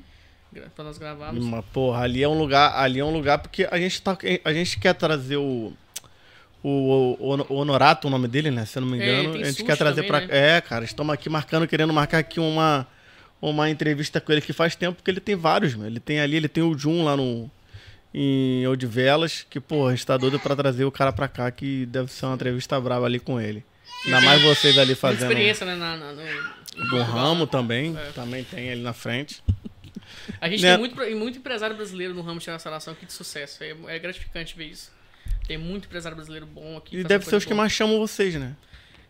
Pra 0.74 0.82
nós 0.84 0.96
gravarmos. 0.96 1.44
Mas, 1.44 1.64
porra, 1.66 2.02
ali 2.04 2.22
é 2.22 2.28
um 2.28 2.38
lugar, 2.38 2.74
ali 2.74 2.98
é 3.00 3.04
um 3.04 3.12
lugar 3.12 3.38
porque 3.38 3.68
a 3.70 3.76
gente 3.78 4.00
tá, 4.00 4.16
a 4.44 4.52
gente 4.52 4.78
quer 4.78 4.94
trazer 4.94 5.36
o 5.36 5.72
o, 6.62 7.16
o, 7.20 7.52
o 7.52 7.54
Honorato, 7.56 8.08
o 8.08 8.10
nome 8.10 8.26
dele, 8.26 8.50
né? 8.50 8.64
Se 8.64 8.78
eu 8.78 8.82
não 8.82 8.88
me 8.88 8.98
É, 8.98 9.20
engano, 9.20 9.32
tem 9.34 9.42
a 9.42 9.46
gente 9.46 9.62
quer 9.62 9.76
trazer 9.76 10.02
também, 10.04 10.08
pra. 10.10 10.20
né? 10.22 10.56
É, 10.56 10.60
cara, 10.60 10.84
estamos 10.84 11.12
aqui 11.14 11.28
marcando, 11.28 11.68
querendo 11.68 11.92
marcar 11.92 12.18
aqui 12.18 12.40
uma 12.40 12.86
uma 13.40 13.70
entrevista 13.70 14.20
com 14.20 14.32
ele 14.32 14.40
que 14.40 14.52
faz 14.52 14.74
tempo, 14.74 14.96
porque 14.96 15.10
ele 15.10 15.20
tem 15.20 15.36
vários, 15.36 15.74
meu. 15.76 15.86
Ele 15.86 16.00
tem 16.00 16.18
ali, 16.18 16.34
ele 16.36 16.48
tem 16.48 16.62
o 16.64 16.76
Jun 16.76 17.04
lá 17.04 17.16
no 17.16 17.48
em 18.12 18.66
Odivelas, 18.66 19.46
que, 19.48 19.60
pô, 19.60 19.86
a 19.86 19.90
gente 19.92 20.04
tá 20.04 20.16
doido 20.16 20.40
pra 20.40 20.56
trazer 20.56 20.84
o 20.84 20.90
cara 20.90 21.12
pra 21.12 21.28
cá, 21.28 21.48
que 21.50 21.86
deve 21.86 22.10
ser 22.10 22.26
uma 22.26 22.34
entrevista 22.34 22.80
brava 22.80 23.04
ali 23.06 23.20
com 23.20 23.40
ele. 23.40 23.62
Ainda 24.04 24.20
mais 24.20 24.42
vocês 24.42 24.76
ali 24.78 24.94
fazendo 24.94 25.22
experiência, 25.22 25.66
né? 25.66 25.74
Na, 25.76 25.96
na- 25.96 26.12
no, 26.12 26.88
do 26.90 27.02
ramo 27.02 27.46
também, 27.46 27.96
É. 27.96 28.12
também 28.12 28.44
tem 28.44 28.70
ali 28.70 28.82
na 28.82 28.92
frente. 28.92 29.42
A 30.40 30.48
gente 30.48 30.62
Né? 30.62 30.70
tem 30.76 30.78
muito, 30.78 31.16
muito 31.16 31.38
empresário 31.38 31.74
brasileiro 31.76 32.14
no 32.14 32.22
ramo 32.22 32.38
de 32.40 32.48
restauração 32.50 32.92
aqui 32.92 33.06
de 33.06 33.12
sucesso. 33.12 33.62
É, 33.64 33.74
é 33.88 33.98
gratificante 33.98 34.56
ver 34.56 34.66
isso. 34.66 34.90
Tem 35.46 35.58
muito 35.58 35.86
empresário 35.86 36.14
brasileiro 36.16 36.46
bom 36.46 36.76
aqui. 36.76 36.96
E 36.98 37.04
deve 37.04 37.24
ser 37.24 37.36
os 37.36 37.44
que 37.44 37.50
boa. 37.50 37.62
mais 37.62 37.72
chamam 37.72 37.98
vocês, 37.98 38.34
né? 38.34 38.54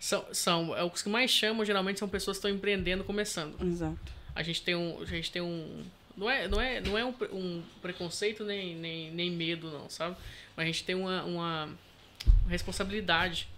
São, 0.00 0.24
são 0.32 0.76
é, 0.76 0.84
os 0.84 1.02
que 1.02 1.08
mais 1.08 1.30
chamam, 1.30 1.64
geralmente, 1.64 1.98
são 1.98 2.08
pessoas 2.08 2.36
que 2.36 2.46
estão 2.46 2.50
empreendendo, 2.50 3.02
começando. 3.04 3.56
Exato. 3.66 3.98
A 4.34 4.42
gente 4.42 4.62
tem 4.62 4.74
um. 4.76 5.02
A 5.02 5.04
gente 5.04 5.30
tem 5.30 5.42
um. 5.42 5.82
Não 6.16 6.30
é, 6.30 6.48
não 6.48 6.60
é, 6.60 6.80
não 6.80 6.96
é 6.98 7.04
um, 7.04 7.14
um 7.32 7.62
preconceito 7.82 8.44
nem, 8.44 8.74
nem, 8.76 9.10
nem 9.10 9.30
medo, 9.30 9.70
não, 9.70 9.88
sabe? 9.90 10.16
Mas 10.56 10.64
a 10.64 10.66
gente 10.66 10.84
tem 10.84 10.94
uma, 10.94 11.22
uma 11.24 11.68
responsabilidade. 12.48 13.48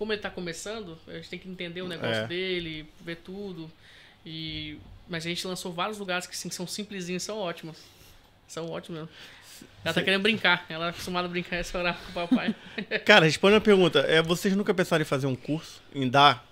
Como 0.00 0.14
ele 0.14 0.22
tá 0.22 0.30
começando, 0.30 0.96
a 1.06 1.12
gente 1.12 1.28
tem 1.28 1.38
que 1.38 1.46
entender 1.46 1.82
o 1.82 1.86
negócio 1.86 2.22
É. 2.22 2.26
dele, 2.26 2.86
ver 3.04 3.16
tudo. 3.16 3.70
E, 4.24 4.78
mas 5.06 5.26
a 5.26 5.28
gente 5.28 5.46
lançou 5.46 5.70
vários 5.74 5.98
lugares 5.98 6.26
que 6.26 6.34
sim, 6.34 6.48
são 6.48 6.66
simplesinhos, 6.66 7.22
são 7.22 7.36
ótimos. 7.36 7.76
São 8.48 8.70
ótimos 8.70 9.00
mesmo. 9.02 9.14
Ela 9.84 9.92
tá 9.92 10.02
querendo 10.02 10.22
brincar, 10.22 10.64
ela 10.70 10.86
é 10.86 10.88
acostumada 10.88 11.28
a 11.28 11.30
brincar 11.30 11.60
esse 11.60 11.76
horário 11.76 12.00
com 12.00 12.10
o 12.12 12.14
papai. 12.14 12.54
Cara, 13.04 13.26
responde 13.26 13.56
uma 13.56 13.60
pergunta. 13.60 13.98
É, 14.00 14.22
vocês 14.22 14.56
nunca 14.56 14.72
pensaram 14.72 15.02
em 15.02 15.04
fazer 15.04 15.26
um 15.26 15.36
curso? 15.36 15.82
Em 15.94 16.08
dar, 16.08 16.48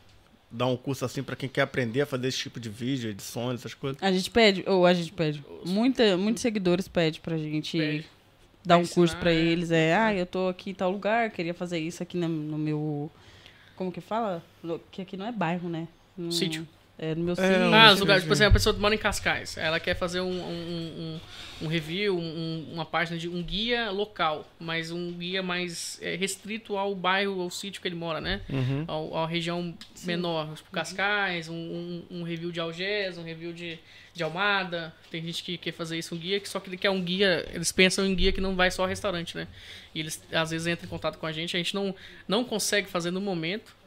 dar 0.51 0.66
um 0.66 0.77
curso 0.77 1.07
assim 1.07 1.23
pra 1.23 1.35
quem 1.35 1.49
quer 1.49 1.62
aprender 1.62 2.03
a 2.03 2.07
fazer 2.07 2.29
esse 2.29 2.37
tipo 2.37 2.61
de 2.61 2.69
vídeo, 2.69 3.09
edições, 3.09 3.61
essas 3.61 3.73
coisas? 3.73 3.97
A 4.03 4.12
gente 4.12 4.31
pede, 4.31 4.62
ou 4.66 4.85
a 4.85 4.93
gente 4.93 5.11
pede. 5.11 5.43
Muita, 5.65 6.19
muitos 6.19 6.43
seguidores 6.43 6.87
pedem 6.87 7.19
pra 7.19 7.39
gente 7.39 7.79
Pede. 7.79 8.07
dar 8.62 8.77
um 8.77 8.85
Pra 8.85 8.95
curso 8.95 9.15
ensinar, 9.15 9.20
pra 9.20 9.33
é. 9.33 9.37
eles. 9.37 9.70
É, 9.70 9.97
ah, 9.97 10.15
eu 10.15 10.27
tô 10.27 10.49
aqui 10.49 10.69
em 10.69 10.75
tal 10.75 10.91
lugar, 10.91 11.31
queria 11.31 11.55
fazer 11.55 11.79
isso 11.79 12.03
aqui 12.03 12.15
no, 12.19 12.29
no 12.29 12.59
meu. 12.59 13.11
Como 13.79 13.93
que 13.93 14.01
fala? 14.01 14.43
Que 14.91 15.03
aqui 15.03 15.17
não 15.17 15.25
é 15.25 15.31
bairro, 15.31 15.69
né? 15.69 15.87
Sítio. 16.33 16.67
É, 16.99 17.15
no 17.15 17.23
meu 17.23 17.35
É, 17.35 17.37
sítio. 17.37 17.75
Ah, 17.75 17.87
os 17.89 17.95
sim, 17.95 18.01
lugares, 18.01 18.23
sim. 18.23 18.27
tipo 18.27 18.33
assim, 18.33 18.45
a 18.45 18.51
pessoa 18.51 18.77
mora 18.77 18.93
em 18.95 18.99
Cascais, 18.99 19.57
ela 19.57 19.79
quer 19.79 19.95
fazer 19.95 20.20
um, 20.20 20.29
um, 20.33 21.20
um, 21.61 21.65
um 21.65 21.69
review, 21.69 22.19
um- 22.19 22.66
uma 22.73 22.85
página 22.85 23.16
de 23.16 23.29
um 23.29 23.41
guia 23.41 23.91
local, 23.91 24.45
mas 24.59 24.91
um 24.91 25.12
guia 25.12 25.41
mais 25.41 25.99
é, 26.03 26.16
restrito 26.16 26.77
ao 26.77 26.95
bairro, 26.97 27.41
ao 27.41 27.51
sítio 27.51 27.81
que 27.81 27.87
ele 27.87 27.95
mora, 27.95 28.20
né? 28.20 28.41
Uhum. 28.51 28.85
Ao, 28.89 29.16
à 29.19 29.27
região 29.29 29.73
menor, 30.05 30.53
tipo 30.57 30.70
Cascais, 30.73 31.49
um, 31.49 31.55
um, 31.55 32.05
um 32.19 32.23
review 32.25 32.51
de 32.51 32.59
Algés, 32.59 33.16
um 33.16 33.23
review 33.23 33.53
de, 33.53 33.79
de 34.12 34.23
Almada. 34.25 34.93
Tem 35.09 35.23
gente 35.23 35.45
que 35.45 35.57
quer 35.57 35.73
fazer 35.73 35.97
isso 35.99 36.16
um 36.16 36.19
guia, 36.19 36.41
que 36.41 36.49
só 36.49 36.59
que 36.59 36.69
ele 36.69 36.77
quer 36.77 36.91
um 36.91 37.01
guia, 37.01 37.47
eles 37.53 37.70
pensam 37.70 38.05
em 38.05 38.15
guia 38.15 38.33
que 38.33 38.41
não 38.41 38.57
vai 38.57 38.73
só 38.73 38.83
ao 38.83 38.89
restaurante, 38.89 39.37
né? 39.37 39.47
E 39.95 40.01
eles 40.01 40.20
às 40.33 40.51
vezes 40.51 40.66
entram 40.66 40.87
em 40.87 40.91
contato 40.91 41.16
com 41.16 41.27
a 41.27 41.33
gente, 41.33 41.57
a 41.57 41.61
gente 41.61 41.75
não, 41.77 41.95
não 42.27 42.43
consegue 42.45 42.89
fazer 42.89 43.12
no 43.12 43.20
momento. 43.20 43.78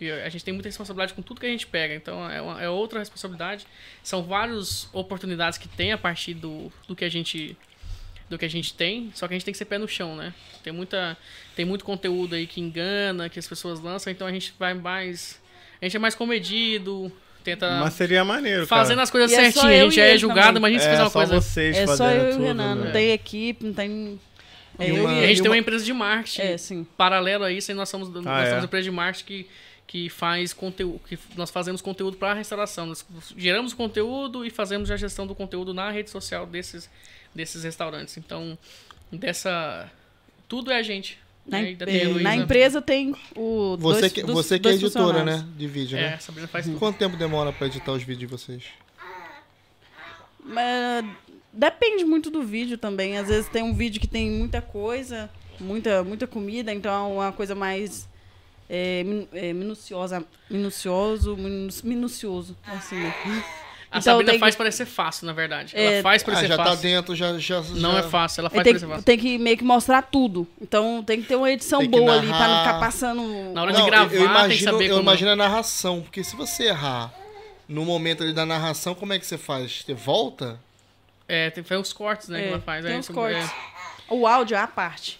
Que 0.00 0.10
A 0.10 0.28
gente 0.30 0.44
tem 0.44 0.52
muita 0.54 0.68
responsabilidade 0.68 1.12
com 1.14 1.20
tudo 1.22 1.40
que 1.40 1.46
a 1.46 1.50
gente 1.50 1.66
pega, 1.66 1.94
então 1.94 2.28
é, 2.30 2.40
uma- 2.40 2.60
é 2.62 2.68
outra 2.68 2.98
responsabilidade. 2.98 3.66
São 4.02 4.22
várias 4.22 4.88
oportunidades 4.92 5.58
que 5.58 5.68
tem 5.68 5.92
a 5.92 5.98
partir 5.98 6.34
do, 6.34 6.72
do 6.88 6.96
que 6.96 7.04
a 7.04 7.08
gente 7.10 7.56
do 8.30 8.38
que 8.38 8.44
a 8.44 8.48
gente 8.48 8.72
tem, 8.74 9.10
só 9.12 9.26
que 9.26 9.34
a 9.34 9.36
gente 9.36 9.44
tem 9.44 9.50
que 9.52 9.58
ser 9.58 9.64
pé 9.64 9.76
no 9.76 9.88
chão, 9.88 10.14
né? 10.16 10.32
Tem 10.62 10.72
muita 10.72 11.16
tem 11.56 11.64
muito 11.64 11.84
conteúdo 11.84 12.34
aí 12.36 12.46
que 12.46 12.60
engana, 12.60 13.28
que 13.28 13.38
as 13.38 13.46
pessoas 13.48 13.80
lançam, 13.80 14.10
então 14.12 14.26
a 14.26 14.32
gente 14.32 14.54
vai 14.58 14.72
mais 14.72 15.40
A 15.82 15.84
gente 15.84 15.96
é 15.96 15.98
mais 15.98 16.14
comedido, 16.14 17.10
tenta. 17.42 17.80
Mas 17.80 17.94
seria 17.94 18.24
maneiro, 18.24 18.66
Fazendo 18.66 18.96
cara. 18.96 19.02
as 19.02 19.10
coisas 19.10 19.32
E 19.32 19.34
é 19.34 19.38
certinho. 19.50 19.66
a 19.66 19.74
eu 19.74 19.84
gente 19.90 19.96
já 19.96 20.04
é 20.04 20.16
julgado, 20.18 20.54
também. 20.54 20.62
mas 20.62 20.70
a 20.70 20.74
gente 20.74 20.84
faz 20.88 20.98
É, 20.98 21.02
uma 21.02 21.10
só 21.10 21.18
coisa. 21.20 21.40
vocês 21.40 21.76
É 21.76 21.86
só 21.86 21.96
fazendo 21.96 22.20
eu 22.20 22.24
e 22.24 22.28
o 22.28 22.32
tudo, 22.32 22.44
Renan, 22.44 22.74
né? 22.76 22.84
não 22.84 22.92
tem 22.92 23.10
equipe, 23.10 23.64
não 23.66 23.72
tem. 23.74 24.20
É 24.78 24.92
uma- 24.92 25.10
a 25.10 25.26
gente 25.26 25.38
E 25.38 25.42
tem 25.42 25.50
uma- 25.50 25.56
uma 25.56 25.58
empresa 25.58 25.84
de 25.84 25.92
marketing. 25.92 26.40
É, 26.42 26.56
sim. 26.56 26.86
Paralelo 26.96 27.44
a 27.44 27.50
isso, 27.52 27.70
aí 27.70 27.76
nós 27.76 27.88
somos, 27.88 28.08
nós 28.08 28.26
Ah, 28.26 28.40
é? 28.42 28.44
somos 28.46 28.58
uma 28.60 28.64
empresa 28.66 28.84
de 28.84 28.90
marketing 28.90 29.24
que, 29.26 29.46
que 29.90 30.08
faz 30.08 30.52
conteúdo, 30.52 31.00
que 31.00 31.18
nós 31.36 31.50
fazemos 31.50 31.82
conteúdo 31.82 32.16
para 32.16 32.32
restauração. 32.32 32.86
Nós 32.86 33.04
geramos 33.36 33.74
conteúdo 33.74 34.44
e 34.46 34.50
fazemos 34.50 34.88
a 34.88 34.96
gestão 34.96 35.26
do 35.26 35.34
conteúdo 35.34 35.74
na 35.74 35.90
rede 35.90 36.10
social 36.10 36.46
desses, 36.46 36.88
desses 37.34 37.64
restaurantes. 37.64 38.16
Então, 38.16 38.56
dessa. 39.10 39.90
Tudo 40.48 40.70
é 40.70 40.76
a 40.76 40.82
gente. 40.84 41.18
Na, 41.44 41.60
né? 41.60 41.76
A 41.80 42.22
na 42.22 42.36
empresa 42.36 42.80
tem 42.80 43.16
o. 43.34 43.76
Você 43.80 44.00
dois- 44.02 44.12
que, 44.12 44.22
dos- 44.22 44.32
você 44.32 44.60
que 44.60 44.68
é 44.68 44.74
editora, 44.74 45.24
né? 45.24 45.44
De 45.56 45.66
vídeo, 45.66 45.98
É, 45.98 46.02
né? 46.10 46.14
a 46.14 46.18
Sabrina 46.20 46.46
faz 46.46 46.66
tudo. 46.66 46.78
Quanto 46.78 46.96
tempo 46.96 47.16
demora 47.16 47.52
pra 47.52 47.66
editar 47.66 47.90
os 47.90 48.04
vídeos 48.04 48.18
de 48.20 48.26
vocês? 48.26 48.62
Mas 50.44 51.04
depende 51.52 52.04
muito 52.04 52.30
do 52.30 52.44
vídeo 52.44 52.78
também. 52.78 53.18
Às 53.18 53.26
vezes 53.26 53.48
tem 53.50 53.64
um 53.64 53.74
vídeo 53.74 54.00
que 54.00 54.06
tem 54.06 54.30
muita 54.30 54.62
coisa, 54.62 55.28
muita, 55.58 56.04
muita 56.04 56.28
comida, 56.28 56.72
então 56.72 56.92
é 56.92 57.24
uma 57.26 57.32
coisa 57.32 57.56
mais 57.56 58.08
é, 58.70 59.04
é, 59.34 59.52
minuciosa, 59.52 60.24
minucioso, 60.48 61.36
minu- 61.36 61.68
minucioso, 61.82 62.56
assim, 62.66 62.94
né? 62.96 63.14
A 63.92 63.98
Então 63.98 64.02
Sabrina 64.18 64.38
faz 64.38 64.54
que- 64.54 64.58
parecer 64.58 64.86
fácil, 64.86 65.26
na 65.26 65.32
verdade. 65.32 65.72
É, 65.76 65.94
Ela 65.94 66.02
faz 66.04 66.22
Ah, 66.22 66.26
parecer 66.26 66.46
já 66.46 66.56
tá 66.56 66.64
fácil. 66.66 66.82
dentro, 66.82 67.16
já. 67.16 67.36
já 67.38 67.60
Não 67.60 67.92
já- 67.94 67.98
é 67.98 68.02
fácil, 68.04 68.40
ela 68.42 68.48
faz 68.50 68.62
tem, 68.62 68.72
parecer 68.74 68.86
fácil. 68.86 69.02
tem 69.04 69.18
que 69.18 69.36
meio 69.38 69.56
que 69.58 69.64
mostrar 69.64 70.02
tudo. 70.02 70.46
Então 70.62 71.02
tem 71.02 71.20
que 71.20 71.26
ter 71.26 71.34
uma 71.34 71.50
edição 71.50 71.80
que 71.80 71.88
boa 71.88 72.12
ali 72.18 72.28
pra 72.28 72.38
não 72.38 72.38
narrar. 72.38 72.64
ficar 72.74 72.78
passando. 72.78 73.52
Na 73.52 73.62
hora 73.62 73.72
Não, 73.72 73.80
de 73.84 73.90
gravar, 73.90 74.14
eu 74.14 74.24
imagino, 74.24 74.48
tem 74.48 74.58
que 74.58 74.62
saber 74.64 74.84
eu 74.84 74.90
como... 74.90 75.02
imagino 75.02 75.30
a 75.32 75.36
narração, 75.36 76.02
porque 76.02 76.22
se 76.22 76.36
você 76.36 76.66
errar 76.68 77.12
no 77.68 77.84
momento 77.84 78.22
ali 78.22 78.32
da 78.32 78.46
narração, 78.46 78.94
como 78.94 79.12
é 79.12 79.18
que 79.18 79.26
você 79.26 79.36
faz? 79.36 79.82
Você 79.84 79.92
volta? 79.94 80.60
É, 81.26 81.50
tem, 81.50 81.64
foi 81.64 81.76
os 81.76 81.92
cortes, 81.92 82.28
né, 82.28 82.38
É, 82.38 82.42
que 82.44 82.48
ela 82.50 82.60
faz. 82.60 82.84
tem 82.84 82.94
é, 82.94 82.98
os 83.00 83.08
cortes. 83.08 83.44
é. 83.44 83.52
O 84.14 84.24
áudio 84.24 84.56
é 84.56 84.60
a 84.60 84.66
parte. 84.68 85.18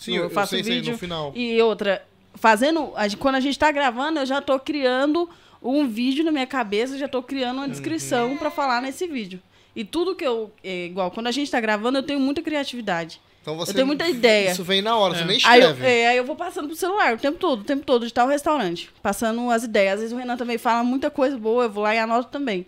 Sim, 0.00 0.16
Eu 0.16 0.24
eu, 0.24 0.30
faço 0.30 0.50
sei, 0.50 0.64
sei, 0.64 0.74
vídeo 0.76 0.92
no 0.92 0.98
final. 0.98 1.32
E 1.36 1.60
outra, 1.62 2.04
fazendo. 2.34 2.92
a 2.96 3.06
gente- 3.08 3.18
Quando 3.18 3.34
a 3.36 3.40
gente 3.40 3.58
tá 3.58 3.70
gravando, 3.72 4.20
eu 4.20 4.26
já 4.26 4.40
tô 4.40 4.58
criando 4.58 5.28
um 5.62 5.86
vídeo 5.88 6.24
na 6.24 6.30
minha 6.32 6.46
cabeça, 6.46 6.98
já 6.98 7.08
tô 7.08 7.22
criando 7.22 7.58
uma 7.58 7.68
descrição 7.68 8.30
Uhum. 8.30 8.36
pra 8.36 8.50
falar 8.50 8.82
nesse 8.82 9.06
vídeo. 9.06 9.40
E 9.74 9.84
tudo 9.84 10.14
que 10.14 10.24
eu. 10.26 10.52
É 10.62 10.86
igual, 10.86 11.10
quando 11.10 11.26
a 11.26 11.32
gente 11.32 11.50
tá 11.50 11.60
gravando, 11.60 11.98
eu 11.98 12.02
tenho 12.02 12.20
muita 12.20 12.40
criatividade. 12.42 13.20
Então 13.42 13.56
você, 13.56 13.72
eu 13.72 13.74
tenho 13.74 13.86
muita 13.86 14.08
ideia. 14.08 14.52
Isso 14.52 14.64
vem 14.64 14.80
na 14.80 14.96
hora, 14.96 15.14
você 15.14 15.24
nem 15.24 15.38
Aí 15.44 15.60
eu, 15.60 15.70
escreve. 15.72 15.86
é, 15.92 16.08
aí 16.08 16.16
eu 16.16 16.24
vou 16.24 16.34
passando 16.36 16.66
pro 16.66 16.76
celular 16.76 17.14
o 17.14 17.18
tempo 17.18 17.36
todo, 17.38 17.60
o 17.60 17.64
tempo 17.64 17.84
todo, 17.84 18.06
de 18.06 18.12
tal 18.12 18.26
restaurante. 18.26 18.90
Passando 19.02 19.50
as 19.50 19.64
ideias. 19.64 19.94
Às 19.94 20.00
vezes 20.00 20.12
o 20.14 20.18
Renan 20.18 20.36
também 20.36 20.56
fala 20.56 20.82
muita 20.82 21.10
coisa 21.10 21.36
boa, 21.36 21.64
eu 21.64 21.70
vou 21.70 21.82
lá 21.82 21.94
e 21.94 21.98
anoto 21.98 22.28
também. 22.30 22.64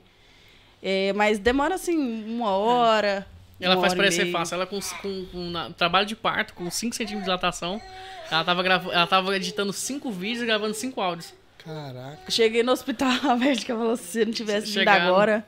É, 0.83 1.13
mas 1.15 1.39
demora 1.39 1.77
assim, 1.77 1.97
uma 2.29 2.51
hora. 2.51 3.27
Ela 3.61 3.81
faz 3.81 3.93
e 3.93 3.97
parecer 3.97 4.31
fácil. 4.33 4.55
Ela 4.57 4.67
com, 4.67 4.79
com, 5.03 5.25
com 5.33 5.51
na- 5.51 5.71
trabalho 5.71 6.07
de 6.07 6.15
parto, 6.15 6.53
com 6.55 6.71
5 6.71 6.95
centímetros 6.95 7.19
de 7.21 7.25
dilatação, 7.25 7.81
ela 8.31 8.45
tava, 8.45 8.63
grava, 8.63 8.93
ela 8.93 9.07
tava 9.07 9.35
editando 9.37 9.73
5 9.73 10.11
vídeos 10.11 10.43
e 10.43 10.47
gravando 10.47 10.75
5 10.75 11.01
áudios. 11.01 11.33
Caraca. 11.59 12.31
Cheguei 12.31 12.63
no 12.63 12.73
hospital, 12.73 13.11
a 13.31 13.37
médica 13.37 13.75
falou: 13.75 13.97
se 13.97 14.05
você 14.05 14.25
não 14.25 14.33
tivesse 14.33 14.67
vindo 14.79 14.89
agora. 14.89 15.47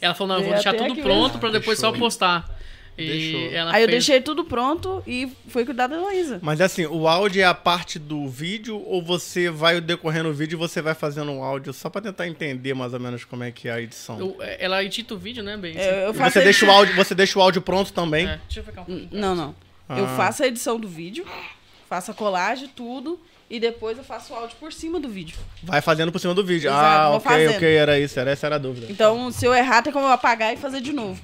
Ela 0.00 0.14
falou, 0.14 0.28
não, 0.34 0.36
eu 0.40 0.44
vou 0.46 0.54
deixar 0.54 0.74
tudo 0.74 0.94
pronto 1.02 1.22
mesmo. 1.34 1.38
pra 1.40 1.50
depois 1.50 1.78
só 1.78 1.90
postar. 1.92 2.48
E 2.96 3.50
Aí 3.56 3.82
eu 3.82 3.88
fez- 3.88 3.90
deixei 3.90 4.20
tudo 4.20 4.44
pronto 4.44 5.02
e 5.06 5.28
foi 5.48 5.64
cuidar 5.64 5.88
da 5.88 5.96
Heloísa. 5.96 6.38
Mas 6.42 6.60
assim, 6.60 6.86
o 6.86 7.08
áudio 7.08 7.42
é 7.42 7.44
a 7.44 7.52
parte 7.54 7.98
do 7.98 8.28
vídeo 8.28 8.80
ou 8.86 9.02
você 9.02 9.50
vai 9.50 9.80
decorrendo 9.80 10.28
o 10.28 10.32
vídeo 10.32 10.54
e 10.54 10.58
você 10.58 10.80
vai 10.80 10.94
fazendo 10.94 11.30
um 11.32 11.42
áudio 11.42 11.72
só 11.72 11.90
pra 11.90 12.00
tentar 12.00 12.28
entender 12.28 12.72
mais 12.74 12.94
ou 12.94 13.00
menos 13.00 13.24
como 13.24 13.42
é 13.42 13.50
que 13.50 13.68
é 13.68 13.72
a 13.72 13.80
edição? 13.80 14.18
Eu- 14.20 14.36
ela 14.40 14.82
edita 14.84 15.12
o 15.14 15.18
vídeo, 15.18 15.42
né, 15.42 15.56
bem? 15.56 15.76
É, 15.76 16.06
eu 16.06 16.14
faço 16.14 16.34
você 16.34 16.44
deixa 16.44 16.66
o 16.66 16.70
áudio, 16.70 16.94
você 16.94 17.14
deixa 17.14 17.38
o 17.38 17.42
áudio 17.42 17.60
pronto 17.62 17.92
também? 17.92 18.26
É, 18.28 18.38
deixa 18.46 18.60
eu 18.60 18.64
ficar 18.64 18.82
um 18.82 18.84
pouquinho. 18.84 19.08
Não, 19.10 19.34
não. 19.34 19.54
Eu 19.90 20.04
Ah. 20.04 20.16
faço 20.16 20.42
a 20.44 20.46
edição 20.46 20.78
do 20.78 20.86
vídeo, 20.88 21.26
faço 21.88 22.10
a 22.10 22.14
colagem, 22.14 22.68
tudo, 22.74 23.20
e 23.50 23.58
depois 23.60 23.98
eu 23.98 24.04
faço 24.04 24.32
o 24.32 24.36
áudio 24.36 24.56
por 24.58 24.72
cima 24.72 24.98
do 25.00 25.08
vídeo. 25.08 25.36
Vai 25.62 25.82
fazendo 25.82 26.10
por 26.12 26.18
cima 26.20 26.32
do 26.32 26.44
vídeo. 26.44 26.68
Exato, 26.68 26.84
ah, 26.86 27.08
vou 27.08 27.16
ok, 27.18 27.30
fazendo. 27.30 27.56
ok, 27.56 27.74
era 27.76 27.98
isso, 27.98 28.18
era 28.20 28.30
essa 28.30 28.46
era 28.46 28.54
a 28.54 28.58
dúvida. 28.58 28.86
Então, 28.88 29.30
se 29.30 29.44
eu 29.44 29.52
errar, 29.52 29.82
tem 29.82 29.92
como 29.92 30.06
eu 30.06 30.10
apagar 30.12 30.54
e 30.54 30.56
fazer 30.56 30.80
de 30.80 30.92
novo. 30.92 31.20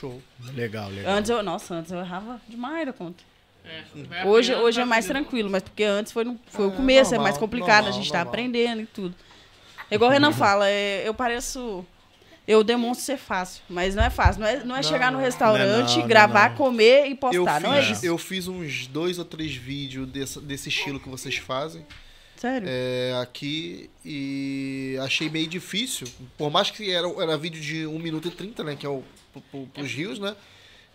Show. 0.00 0.20
Legal, 0.54 0.88
legal. 0.90 1.12
Antes 1.12 1.30
eu. 1.30 1.42
Nossa, 1.42 1.74
antes 1.74 1.92
eu 1.92 1.98
errava 2.00 2.40
demais 2.48 2.86
da 2.86 2.92
conta. 2.92 3.22
É, 3.64 4.24
Hoje, 4.24 4.54
hoje 4.54 4.80
é 4.80 4.84
mais 4.86 5.04
tranquilo, 5.06 5.50
mas 5.50 5.62
porque 5.62 5.84
antes 5.84 6.10
foi, 6.12 6.24
no- 6.24 6.40
foi 6.48 6.66
o 6.68 6.72
É, 6.72 6.76
começo, 6.76 7.10
é 7.10 7.16
normal, 7.18 7.24
mais 7.24 7.38
complicado, 7.38 7.80
a 7.80 7.82
normal, 7.82 7.92
gente 8.00 8.10
tá 8.10 8.18
normal. 8.18 8.32
aprendendo 8.32 8.80
e 8.82 8.86
tudo. 8.86 9.14
É 9.90 9.94
igual 9.96 10.10
o 10.10 10.12
Renan 10.12 10.32
fala, 10.32 10.68
é, 10.68 11.06
eu 11.06 11.12
pareço. 11.12 11.84
Eu 12.48 12.64
demonstro 12.64 13.04
ser 13.04 13.18
fácil, 13.18 13.62
mas 13.68 13.94
não 13.94 14.02
é 14.02 14.10
fácil. 14.10 14.40
Não 14.40 14.48
é, 14.48 14.64
não 14.64 14.74
é 14.76 14.82
chegar 14.82 15.12
no 15.12 15.18
não. 15.18 15.24
restaurante, 15.24 15.92
Não, 15.94 16.00
não, 16.00 16.08
gravar, 16.08 16.50
não. 16.50 16.56
comer 16.56 17.06
e 17.06 17.10
Eu 17.10 17.16
postar. 17.16 17.60
não 17.60 17.72
é 17.74 17.82
fiz, 17.82 17.98
isso. 17.98 18.06
eu 18.06 18.18
fiz 18.18 18.48
uns 18.48 18.86
dois 18.88 19.18
ou 19.18 19.24
três 19.24 19.54
vídeos 19.54 20.08
desse, 20.08 20.40
desse 20.40 20.68
estilo 20.70 20.98
que 20.98 21.08
vocês 21.08 21.36
fazem 21.36 21.84
Sério? 22.36 22.66
é, 22.68 23.14
aqui 23.22 23.88
e 24.04 24.96
achei 25.02 25.28
meio 25.28 25.46
difícil. 25.46 26.08
Por 26.36 26.50
mais 26.50 26.70
que 26.72 26.90
era, 26.90 27.06
era 27.22 27.36
vídeo 27.38 27.60
de 27.60 27.86
1 27.86 27.98
minuto 28.00 28.26
e 28.26 28.30
30, 28.32 28.64
né? 28.64 28.74
Que 28.74 28.86
é 28.86 28.88
o 28.88 29.04
pro, 29.32 29.40
pro, 29.42 29.66
pros 29.66 29.92
rios, 29.92 30.18
né? 30.18 30.34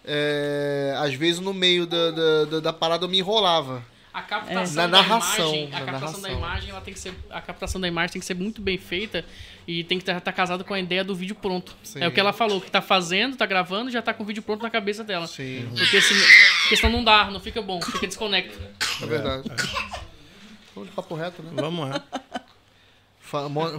É, 0.04 0.94
às 1.00 1.14
vezes 1.16 1.40
no 1.40 1.54
meio 1.54 1.86
da, 1.88 2.12
da, 2.12 2.46
da, 2.46 2.60
da 2.60 2.74
parada 2.74 3.06
eu 3.06 3.10
me 3.10 3.18
enrolava. 3.20 3.84
A 4.14 4.22
captação 4.22 4.76
Na 4.76 4.82
da 4.84 4.88
narração, 4.88 5.54
imagem, 5.54 5.70
a 5.74 5.80
na 5.80 5.86
captação 5.92 6.22
da 6.22 6.30
imagem, 6.32 6.70
ela 6.70 6.80
tem 6.80 6.94
que 6.94 7.00
ser, 7.00 7.14
a 7.30 7.42
captação 7.42 7.82
da 7.82 7.88
imagem 7.88 8.14
tem 8.14 8.20
que 8.22 8.26
ser 8.26 8.34
muito 8.34 8.62
bem 8.62 8.78
feita 8.78 9.26
e 9.68 9.84
tem 9.84 10.00
que 10.00 10.10
estar 10.10 10.32
casado 10.32 10.64
com 10.64 10.74
a 10.74 10.80
ideia 10.80 11.04
do 11.04 11.14
vídeo 11.14 11.36
pronto. 11.36 11.76
Sim. 11.84 12.00
É 12.02 12.08
o 12.08 12.12
que 12.14 12.20
ela 12.20 12.32
falou, 12.32 12.62
que 12.62 12.72
tá 12.72 12.82
fazendo, 12.82 13.36
tá 13.36 13.46
gravando, 13.46 13.92
já 13.92 14.02
tá 14.02 14.14
com 14.14 14.24
o 14.24 14.26
vídeo 14.26 14.42
pronto 14.42 14.62
na 14.64 14.70
cabeça 14.70 15.04
dela. 15.04 15.28
Sim, 15.28 15.68
Porque 15.78 16.00
se, 16.00 16.14
porque 16.62 16.78
senão 16.78 16.94
não 16.94 17.04
dá, 17.04 17.30
não 17.30 17.42
fica 17.42 17.62
bom, 17.62 17.82
fica 17.82 18.08
desconecta. 18.08 18.58
é 19.02 19.06
verdade. 19.06 19.50
Vamos 20.74 20.90
de 20.90 20.96
papo 20.96 21.16
reto, 21.16 21.44
né? 21.44 21.52
Vamos 21.54 21.90
lá. 21.90 22.04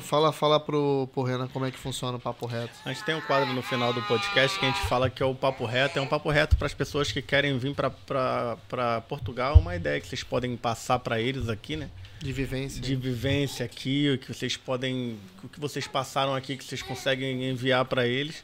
Fala, 0.01 0.33
fala 0.33 0.61
pro, 0.61 1.09
pro 1.13 1.23
Renan 1.23 1.49
como 1.49 1.65
é 1.65 1.71
que 1.71 1.79
funciona 1.79 2.17
o 2.17 2.21
papo 2.21 2.47
reto. 2.47 2.73
A 2.85 2.93
gente 2.93 3.05
tem 3.05 3.15
um 3.15 3.21
quadro 3.21 3.53
no 3.53 3.63
final 3.63 3.93
do 3.93 4.03
podcast 4.03 4.59
que 4.59 4.65
a 4.65 4.69
gente 4.69 4.81
fala 4.83 5.09
que 5.11 5.23
é 5.23 5.27
o 5.27 5.35
papo 5.35 5.65
reto. 5.65 5.99
É 5.99 6.03
um 6.03 6.07
papo 6.07 6.31
reto 6.31 6.57
para 6.57 6.67
as 6.67 6.75
pessoas 6.75 7.11
que 7.11 7.21
querem 7.23 7.57
vir 7.59 7.75
para 7.75 9.01
Portugal. 9.09 9.59
Uma 9.59 9.75
ideia 9.77 10.01
que 10.01 10.07
vocês 10.07 10.23
podem 10.23 10.57
passar 10.57 10.99
para 10.99 11.21
eles 11.21 11.49
aqui, 11.49 11.77
né? 11.77 11.89
De 12.21 12.33
vivência. 12.33 12.81
De 12.81 12.97
vivência 12.97 13.65
aqui, 13.67 14.11
o 14.15 14.19
que 14.19 14.33
vocês 14.33 14.57
podem, 14.57 15.19
o 15.45 15.49
que 15.49 15.61
vocês 15.61 15.87
passaram 15.87 16.35
aqui, 16.35 16.57
que 16.57 16.65
vocês 16.65 16.83
conseguem 16.83 17.49
enviar 17.49 17.85
para 17.85 18.07
eles. 18.07 18.43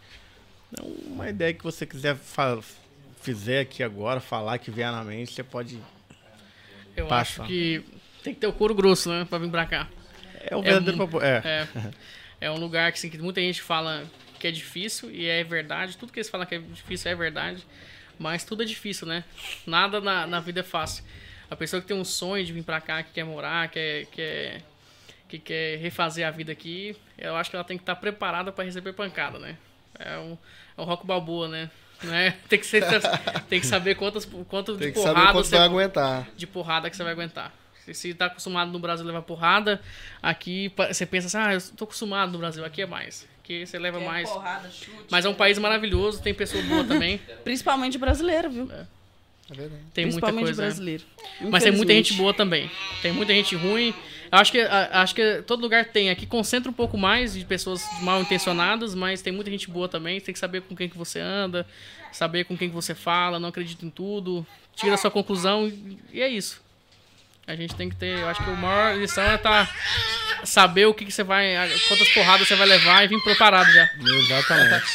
É 0.79 0.83
uma 1.07 1.29
ideia 1.29 1.53
que 1.55 1.63
você 1.65 1.85
quiser 1.87 2.17
fa- 2.17 2.59
fizer 3.21 3.61
aqui 3.61 3.83
agora, 3.83 4.21
falar 4.21 4.59
que 4.59 4.71
vier 4.71 4.91
na 4.93 5.03
mente, 5.05 5.33
você 5.33 5.43
pode. 5.43 5.79
Eu 6.97 7.07
Passa. 7.07 7.43
acho 7.43 7.49
que 7.51 7.83
tem 8.23 8.35
que 8.35 8.41
ter 8.41 8.47
o 8.47 8.53
couro 8.53 8.75
grosso, 8.75 9.09
né, 9.09 9.25
pra 9.25 9.39
vir 9.39 9.51
pra 9.51 9.65
cá. 9.67 9.89
É 10.47 10.57
o 10.57 10.63
verdadeiro 10.63 10.95
um- 11.03 11.07
papo. 11.07 11.23
É. 11.25 11.43
É, 11.45 11.69
é 12.43 12.51
um 12.51 12.57
lugar 12.59 12.91
que, 12.93 12.99
assim, 12.99 13.09
que 13.11 13.19
muita 13.19 13.41
gente 13.41 13.63
fala 13.63 14.05
que 14.39 14.47
é 14.47 14.51
difícil 14.51 15.11
e 15.11 15.27
é 15.29 15.43
verdade. 15.45 15.97
Tudo 15.97 16.13
que 16.13 16.19
eles 16.19 16.29
falam 16.29 16.47
que 16.47 16.55
é 16.55 16.59
difícil 16.59 17.11
é 17.11 17.15
verdade. 17.15 17.65
Mas 18.19 18.45
tudo 18.45 18.63
é 18.63 18.67
difícil, 18.67 19.07
né? 19.07 19.25
Nada 19.67 20.01
na, 20.01 20.27
na 20.27 20.41
vida 20.41 20.61
é 20.61 20.63
fácil. 20.63 21.05
A 21.51 21.57
pessoa 21.57 21.81
que 21.83 21.89
tem 21.89 21.97
um 21.97 22.05
sonho 22.05 22.45
de 22.45 22.53
vir 22.53 22.63
pra 22.63 22.81
cá, 22.81 23.03
que 23.03 23.13
quer 23.13 23.25
morar, 23.25 23.69
quer, 23.69 24.07
quer, 24.07 24.63
que 25.29 25.39
quer 25.39 25.79
refazer 25.79 26.27
a 26.27 26.31
vida 26.31 26.51
aqui, 26.53 26.97
eu 27.19 27.37
acho 27.37 27.51
que 27.51 27.57
ela 27.57 27.65
tem 27.65 27.77
que 27.77 27.83
estar 27.83 27.97
preparada 27.97 28.51
para 28.53 28.65
receber 28.65 28.93
pancada, 28.93 29.39
né? 29.39 29.57
É 29.99 30.19
um, 30.19 30.39
é 30.77 30.81
um 30.81 30.85
rock 30.85 31.07
balboa, 31.07 31.49
né? 31.49 31.71
né? 32.03 32.37
Tem, 32.49 32.59
que 32.59 32.67
ser, 32.67 32.83
tem 33.49 33.61
que 33.61 33.67
saber 33.67 33.95
quantas, 33.97 34.25
quanto 34.49 34.77
Tem 34.77 34.89
de 34.89 34.93
que 34.95 34.99
saber 35.01 35.15
porrada 35.15 35.33
quanto 35.33 35.47
você 35.47 35.57
vai 35.57 35.65
aguentar. 35.67 36.29
de 36.37 36.47
porrada 36.47 36.91
que 36.91 36.97
você 36.97 37.03
vai 37.03 37.13
aguentar. 37.13 37.53
Se, 37.93 38.15
tá 38.15 38.27
acostumado 38.27 38.71
no 38.71 38.79
Brasil 38.79 39.05
a 39.05 39.09
levar 39.09 39.23
porrada, 39.23 39.81
aqui 40.23 40.73
você 40.77 41.05
pensa 41.05 41.27
assim, 41.27 41.37
ah, 41.37 41.55
eu 41.55 41.61
tô 41.77 41.85
acostumado 41.85 42.31
no 42.33 42.39
Brasil, 42.39 42.65
aqui 42.65 42.83
é 42.83 42.87
mais. 42.87 43.27
Aqui 43.43 43.67
você 43.67 43.79
leva 43.79 43.99
mais. 43.99 44.29
Porrada, 44.31 44.71
chute. 44.71 45.07
Mas 45.11 45.25
é 45.25 45.29
um 45.29 45.35
país 45.35 45.59
maravilhoso, 45.59 46.23
tem 46.23 46.33
pessoa 46.33 46.63
boa 46.63 46.85
também. 46.85 47.19
Principalmente 47.43 47.99
brasileiro, 47.99 48.51
viu? 48.51 48.71
É 49.51 49.55
verdade. 49.55 49.83
Tem 49.93 50.07
muita 50.07 50.33
coisa. 50.33 50.63
né? 50.63 50.69
brasileiro. 50.69 51.05
Mas 51.41 51.65
tem 51.65 51.73
muita 51.73 51.93
gente 51.93 52.15
boa 52.15 52.33
também. 52.33 52.71
Tem 53.03 53.13
muita 53.13 53.35
gente 53.35 53.57
ruim. 53.57 53.93
Eu 54.31 54.39
acho 54.39 54.51
que, 54.51 54.61
acho 54.61 55.15
que 55.15 55.43
todo 55.43 55.61
lugar 55.61 55.85
tem. 55.87 56.09
Aqui 56.09 56.25
concentra 56.25 56.71
um 56.71 56.75
pouco 56.75 56.97
mais 56.97 57.35
de 57.35 57.45
pessoas 57.45 57.85
mal 58.01 58.21
intencionadas, 58.23 58.95
mas 58.95 59.21
tem 59.21 59.33
muita 59.33 59.51
gente 59.51 59.69
boa 59.69 59.89
também. 59.89 60.19
Você 60.19 60.27
tem 60.27 60.33
que 60.33 60.39
saber 60.39 60.63
com 60.63 60.75
quem 60.75 60.89
que 60.89 60.97
você 60.97 61.21
anda, 61.21 61.67
saber 62.13 62.45
com 62.45 62.57
quem 62.57 62.69
que 62.69 62.75
você 62.75 62.95
fala, 62.95 63.39
não 63.39 63.51
acredita 63.51 63.85
em 63.85 63.91
tudo, 63.91 64.47
tira 64.75 64.95
a 64.95 64.97
sua 64.97 65.11
conclusão 65.11 65.69
e, 65.69 65.99
e 66.15 66.23
é 66.23 66.29
isso. 66.29 66.63
A 67.47 67.57
gente 67.57 67.75
tem 67.75 67.89
que 67.89 67.97
ter. 67.97 68.19
Eu 68.19 68.29
acho 68.29 68.43
que 68.43 68.51
a 68.51 68.55
maior 68.55 68.97
lição 68.97 69.25
é 69.25 69.37
tá, 69.37 69.69
saber 70.45 70.87
o 70.87 70.95
que, 70.95 71.05
que 71.05 71.13
você 71.13 71.23
vai. 71.23 71.55
quantas 71.89 72.09
porradas 72.11 72.47
você 72.47 72.55
vai 72.55 72.67
levar 72.67 73.05
e 73.05 73.09
vir 73.09 73.23
preparado 73.23 73.71
já. 73.71 73.89
Exatamente. 74.01 74.87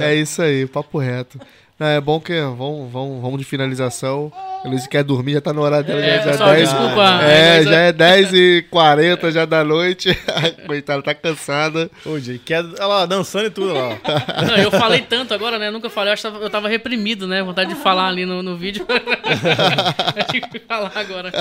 É 0.00 0.14
isso 0.14 0.42
aí, 0.42 0.66
papo 0.66 0.98
reto. 0.98 1.38
Não, 1.82 1.88
é 1.88 2.00
bom 2.00 2.20
que 2.20 2.32
vamos, 2.40 2.92
vamos, 2.92 3.20
vamos 3.20 3.38
de 3.38 3.44
finalização. 3.44 4.32
A 4.64 4.68
Luiz 4.68 4.86
quer 4.86 5.02
dormir, 5.02 5.32
já 5.32 5.40
tá 5.40 5.52
no 5.52 5.62
horário 5.62 5.84
dela. 5.84 6.00
É, 6.00 6.18
já, 6.22 6.30
pessoal, 6.30 6.50
10, 6.54 6.68
desculpa, 6.70 7.20
É, 7.24 7.62
já 7.64 7.78
é 7.80 7.92
10 7.92 8.32
e 8.32 8.64
40 8.70 9.32
já 9.32 9.44
da 9.44 9.64
noite. 9.64 10.16
Coitada, 10.66 11.02
tá 11.02 11.12
cansada. 11.12 11.90
Ô, 12.06 12.20
Jay, 12.20 12.38
quer 12.38 12.64
ela 12.78 13.04
dançando 13.04 13.46
e 13.46 13.50
tudo 13.50 13.74
lá. 13.74 13.98
Não, 14.46 14.56
eu 14.56 14.70
falei 14.70 15.00
tanto 15.00 15.34
agora, 15.34 15.58
né? 15.58 15.72
Nunca 15.72 15.90
falei, 15.90 16.10
eu, 16.10 16.12
acho 16.12 16.22
que 16.22 16.30
tava- 16.30 16.44
eu 16.44 16.50
tava 16.50 16.68
reprimido, 16.68 17.26
né? 17.26 17.42
Vontade 17.42 17.74
de 17.74 17.80
falar 17.80 18.06
ali 18.06 18.24
no, 18.24 18.40
no 18.44 18.56
vídeo. 18.56 18.86
eu 20.16 20.24
tive 20.26 20.46
que 20.48 20.60
falar 20.60 20.92
agora. 20.94 21.32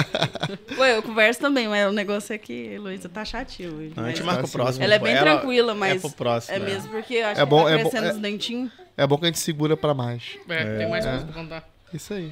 Ué, 0.80 0.96
eu 0.98 1.04
converso 1.04 1.40
também, 1.40 1.68
mas 1.68 1.88
o 1.88 1.92
negócio 1.94 2.34
é 2.34 2.38
que 2.40 2.70
a 2.70 2.72
Heloísa 2.74 3.08
tá 3.08 3.24
chatinha 3.24 3.70
hoje. 3.70 3.92
A 3.96 4.08
gente 4.08 4.24
marca 4.24 4.46
o 4.48 4.50
próximo. 4.50 4.84
Ela 4.84 4.96
é 4.96 5.00
bem 5.00 5.16
tranquila, 5.16 5.74
É 5.74 5.76
mas 5.76 6.02
pro 6.02 6.10
próximo. 6.12 6.56
é 6.56 6.60
né? 6.60 6.66
mesmo 6.66 6.90
porque 6.90 7.14
eu 7.16 7.28
acho 7.28 7.40
É 7.42 7.44
que 7.44 7.50
bom- 7.50 7.64
tá 7.66 7.70
é 7.72 7.78
bom- 7.78 7.90
crescendo 7.90 8.08
é- 8.08 8.14
os 8.14 8.18
dentinhos. 8.18 8.72
É 8.98 9.06
bom 9.08 9.18
que 9.18 9.26
a 9.26 9.28
gente 9.28 9.40
segura 9.40 9.76
pra 9.78 9.94
mais. 9.94 10.38
É, 10.50 10.78
tem 10.78 10.90
mais 10.90 11.06
coisa 11.06 11.26
pra 11.26 11.34
contar. 11.34 11.70
Isso 11.94 12.14
aí. 12.14 12.32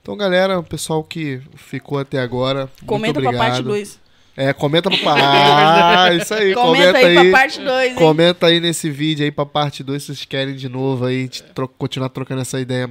Então, 0.00 0.16
galera, 0.16 0.58
o 0.58 0.62
pessoal 0.62 1.02
que 1.02 1.40
ficou 1.56 1.98
até 1.98 2.18
agora, 2.20 2.68
Comenta 2.86 3.20
muito 3.20 3.30
pra 3.30 3.38
parte 3.38 3.60
obrigado. 3.60 3.64
2. 3.76 4.00
É, 4.36 4.52
comenta 4.52 4.88
pra 4.88 4.96
Ah, 5.18 6.14
isso 6.14 6.32
aí. 6.32 6.54
Comenta, 6.54 6.96
aí, 6.98 7.14
pra 7.30 7.40
parte 7.40 7.60
2, 7.60 7.90
hein? 7.90 7.94
Comenta 7.96 8.46
aí 8.46 8.60
nesse 8.60 8.88
vídeo 8.88 9.24
aí 9.24 9.32
pra 9.32 9.44
parte 9.44 9.82
2 9.82 10.00
se 10.02 10.06
vocês 10.14 10.24
querem 10.24 10.54
de 10.54 10.68
novo 10.68 11.04
aí 11.06 11.28
tro- 11.28 11.66
continuar 11.66 12.08
trocando 12.10 12.40
essa 12.42 12.60
ideia, 12.60 12.88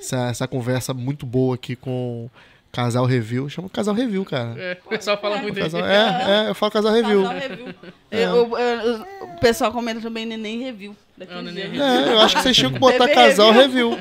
essa, 0.00 0.28
essa 0.30 0.48
conversa 0.48 0.92
muito 0.92 1.24
boa 1.24 1.54
aqui 1.54 1.76
com 1.76 2.24
o 2.24 2.30
Casal 2.72 3.04
Review. 3.06 3.48
Chama 3.48 3.68
Casal 3.68 3.94
Review, 3.94 4.24
cara. 4.24 4.54
É, 4.60 4.78
o 4.84 4.88
pessoal 4.88 5.16
fala 5.20 5.36
muito 5.36 5.56
aí. 5.56 5.62
Casal, 5.62 5.86
é, 5.86 6.44
é, 6.46 6.50
eu 6.50 6.54
falo 6.56 6.72
Casal 6.72 6.92
Review. 6.92 7.22
Casal 7.22 7.38
review. 7.38 7.74
Eu- 8.10 8.58
eu- 8.58 9.06
o 9.36 9.40
pessoal 9.40 9.70
comenta 9.72 10.00
também 10.00 10.26
Neném 10.26 10.58
Review. 10.64 10.96
Daquele 11.20 11.38
É, 11.38 11.42
o. 11.42 11.82
É, 11.82 12.12
eu 12.14 12.20
acho 12.20 12.36
que 12.36 12.42
vocês 12.42 12.56
tinham 12.56 12.72
que 12.72 12.78
botar 12.80 13.06
Bebê 13.06 13.14
Casal 13.14 13.52
Review. 13.52 13.98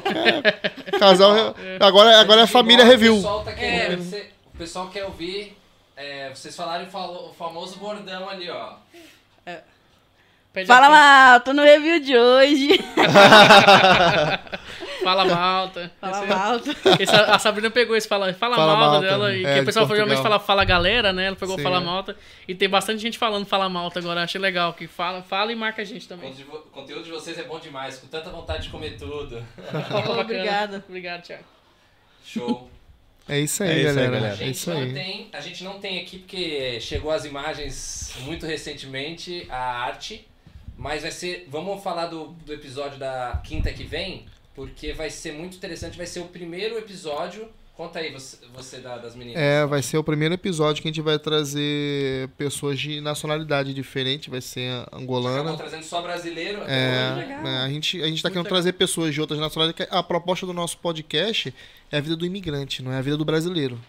É, 0.91 0.98
casal 0.98 1.56
Agora, 1.80 2.20
agora 2.20 2.41
é 2.41 2.48
Família 2.48 2.84
O 2.86 2.88
Review. 2.88 3.16
pessoal, 3.16 3.44
tá 3.44 3.52
querendo, 3.54 4.04
você- 4.04 4.30
o 4.54 4.58
pessoal 4.58 4.90
quer 4.90 5.06
ouvir. 5.06 5.56
é, 5.96 6.30
vocês 6.34 6.56
falaram 6.56 6.86
o 6.86 6.90
o 7.30 7.34
famoso 7.34 7.78
bordão 7.78 8.28
ali, 8.30 8.50
ó. 8.50 8.74
Pede 10.52 10.66
Fala 10.66 10.88
aqui. 10.88 10.96
mal, 10.96 11.40
tô 11.41 11.54
no 11.54 11.62
review 11.62 12.00
de 12.00 12.18
hoje. 12.18 12.80
Fala 15.03 15.26
malta. 15.26 15.91
Fala 15.99 16.17
Esse- 16.19 16.27
mal. 16.27 16.55
esse- 16.99 17.15
a 17.15 17.39
Sabrina 17.39 17.69
pegou 17.69 17.95
esse 17.95 18.07
fala, 18.07 18.34
fala, 18.34 18.55
Fala 18.55 18.76
malta, 18.76 18.91
malta, 18.91 19.07
dela. 19.07 19.34
E 19.34 19.45
é, 19.45 19.53
que 19.53 19.57
o 19.57 19.59
de 19.61 19.65
pessoal 19.65 19.88
geralmente 19.88 20.21
fala 20.21 20.39
fala 20.39 20.63
galera, 20.65 21.13
né? 21.13 21.26
Ela 21.26 21.35
pegou 21.35 21.55
Sim, 21.57 21.63
fala 21.63 21.77
é. 21.77 21.84
malta. 21.84 22.17
E 22.47 22.53
tem 22.55 22.67
bastante 22.69 23.01
gente 23.01 23.17
falando 23.17 23.45
fala 23.45 23.69
malta 23.69 23.99
agora. 23.99 24.23
Achei 24.23 24.39
legal. 24.39 24.73
Que 24.73 24.88
fala, 24.88 25.21
fala 25.21 25.51
e 25.51 25.55
marca 25.55 25.81
a 25.81 25.85
gente 25.85 26.05
O 26.05 26.09
também. 26.09 26.31
conteúdo- 26.31 26.57
o 26.57 26.69
conteúdo 26.71 27.03
de 27.03 27.11
vocês 27.11 27.38
é 27.39 27.43
bom 27.43 27.59
demais, 27.59 27.97
com 27.97 28.07
tanta 28.07 28.30
vontade 28.30 28.63
de 28.63 28.69
comer 28.69 28.97
tudo. 28.97 29.43
Bacana. 29.71 30.21
Obrigada. 30.21 30.84
Obrigado, 30.88 31.21
Thiago. 31.23 31.43
Show. 32.26 32.69
É 33.27 33.39
isso 33.39 33.61
aí, 33.63 33.69
É 33.69 33.73
isso 33.80 33.88
aí, 33.89 33.95
galera. 33.95 34.11
galera. 34.11 34.34
A 34.34 34.34
É 34.34 34.38
gente, 34.38 34.55
isso 34.55 34.69
não 34.71 34.81
aí. 34.81 34.93
tem, 34.93 35.30
a 35.31 35.39
gente 35.41 35.63
não 35.63 35.80
tem 35.80 35.99
aqui 36.01 36.17
porque 36.19 36.80
chegou 36.81 37.11
as 37.11 37.26
imagens 37.26 38.13
muito 38.21 38.45
recentemente, 38.45 39.45
a 39.49 39.57
arte. 39.84 40.27
Mas 40.77 41.01
vai 41.01 41.11
ser. 41.11 41.45
Vamos 41.49 41.84
falar 41.84 42.05
do, 42.07 42.27
do 42.45 42.53
episódio 42.53 42.97
da 42.97 43.41
quinta 43.43 43.71
que 43.73 43.84
vem, 43.84 44.26
porque 44.60 44.91
vai 44.91 45.10
ser 45.10 45.31
muito 45.31 45.56
interessante. 45.56 45.98
Vai 45.98 46.06
ser 46.06 46.19
o 46.19 46.26
primeiro 46.26 46.77
episódio. 46.77 47.48
Conta 47.77 47.99
aí 47.99 48.11
você, 48.11 48.36
você 48.53 48.80
da- 48.80 48.98
das 48.98 49.15
meninas. 49.15 49.41
É, 49.41 49.65
vai 49.65 49.81
ser 49.81 49.98
o 49.98 50.03
primeiro 50.03 50.34
episódio 50.34 50.81
que 50.81 50.90
a 50.90 50.91
gente 50.91 51.02
vai 51.02 51.18
trazer 51.18 52.27
pessoas 52.38 52.77
de 52.77 52.99
nacionalidade 52.99 53.73
diferente, 53.73 54.30
vai 54.30 54.41
ser 54.41 54.69
angolana. 54.91 55.56
trazendo 55.56 55.84
só 55.84 56.02
brasileiro. 56.02 56.60
É, 56.68 57.40
é, 57.41 57.48
a 57.64 57.69
gente, 57.69 58.03
a 58.03 58.07
gente 58.07 58.22
tá 58.22 58.30
querendo 58.30 58.49
trazer 58.49 58.73
pessoas 58.73 59.14
de 59.14 59.22
outras 59.22 59.40
nacionalidades. 59.40 59.88
A 59.94 60.03
proposta 60.03 60.45
do 60.45 60.52
nosso 60.52 60.77
podcast 60.80 61.53
é 61.90 61.98
a 61.98 62.02
vida 62.02 62.18
do 62.18 62.26
imigrante, 62.26 62.84
não 62.84 62.91
é 62.91 62.98
a 62.98 63.02
vida 63.02 63.15
do 63.15 63.23
brasileiro. 63.23 63.80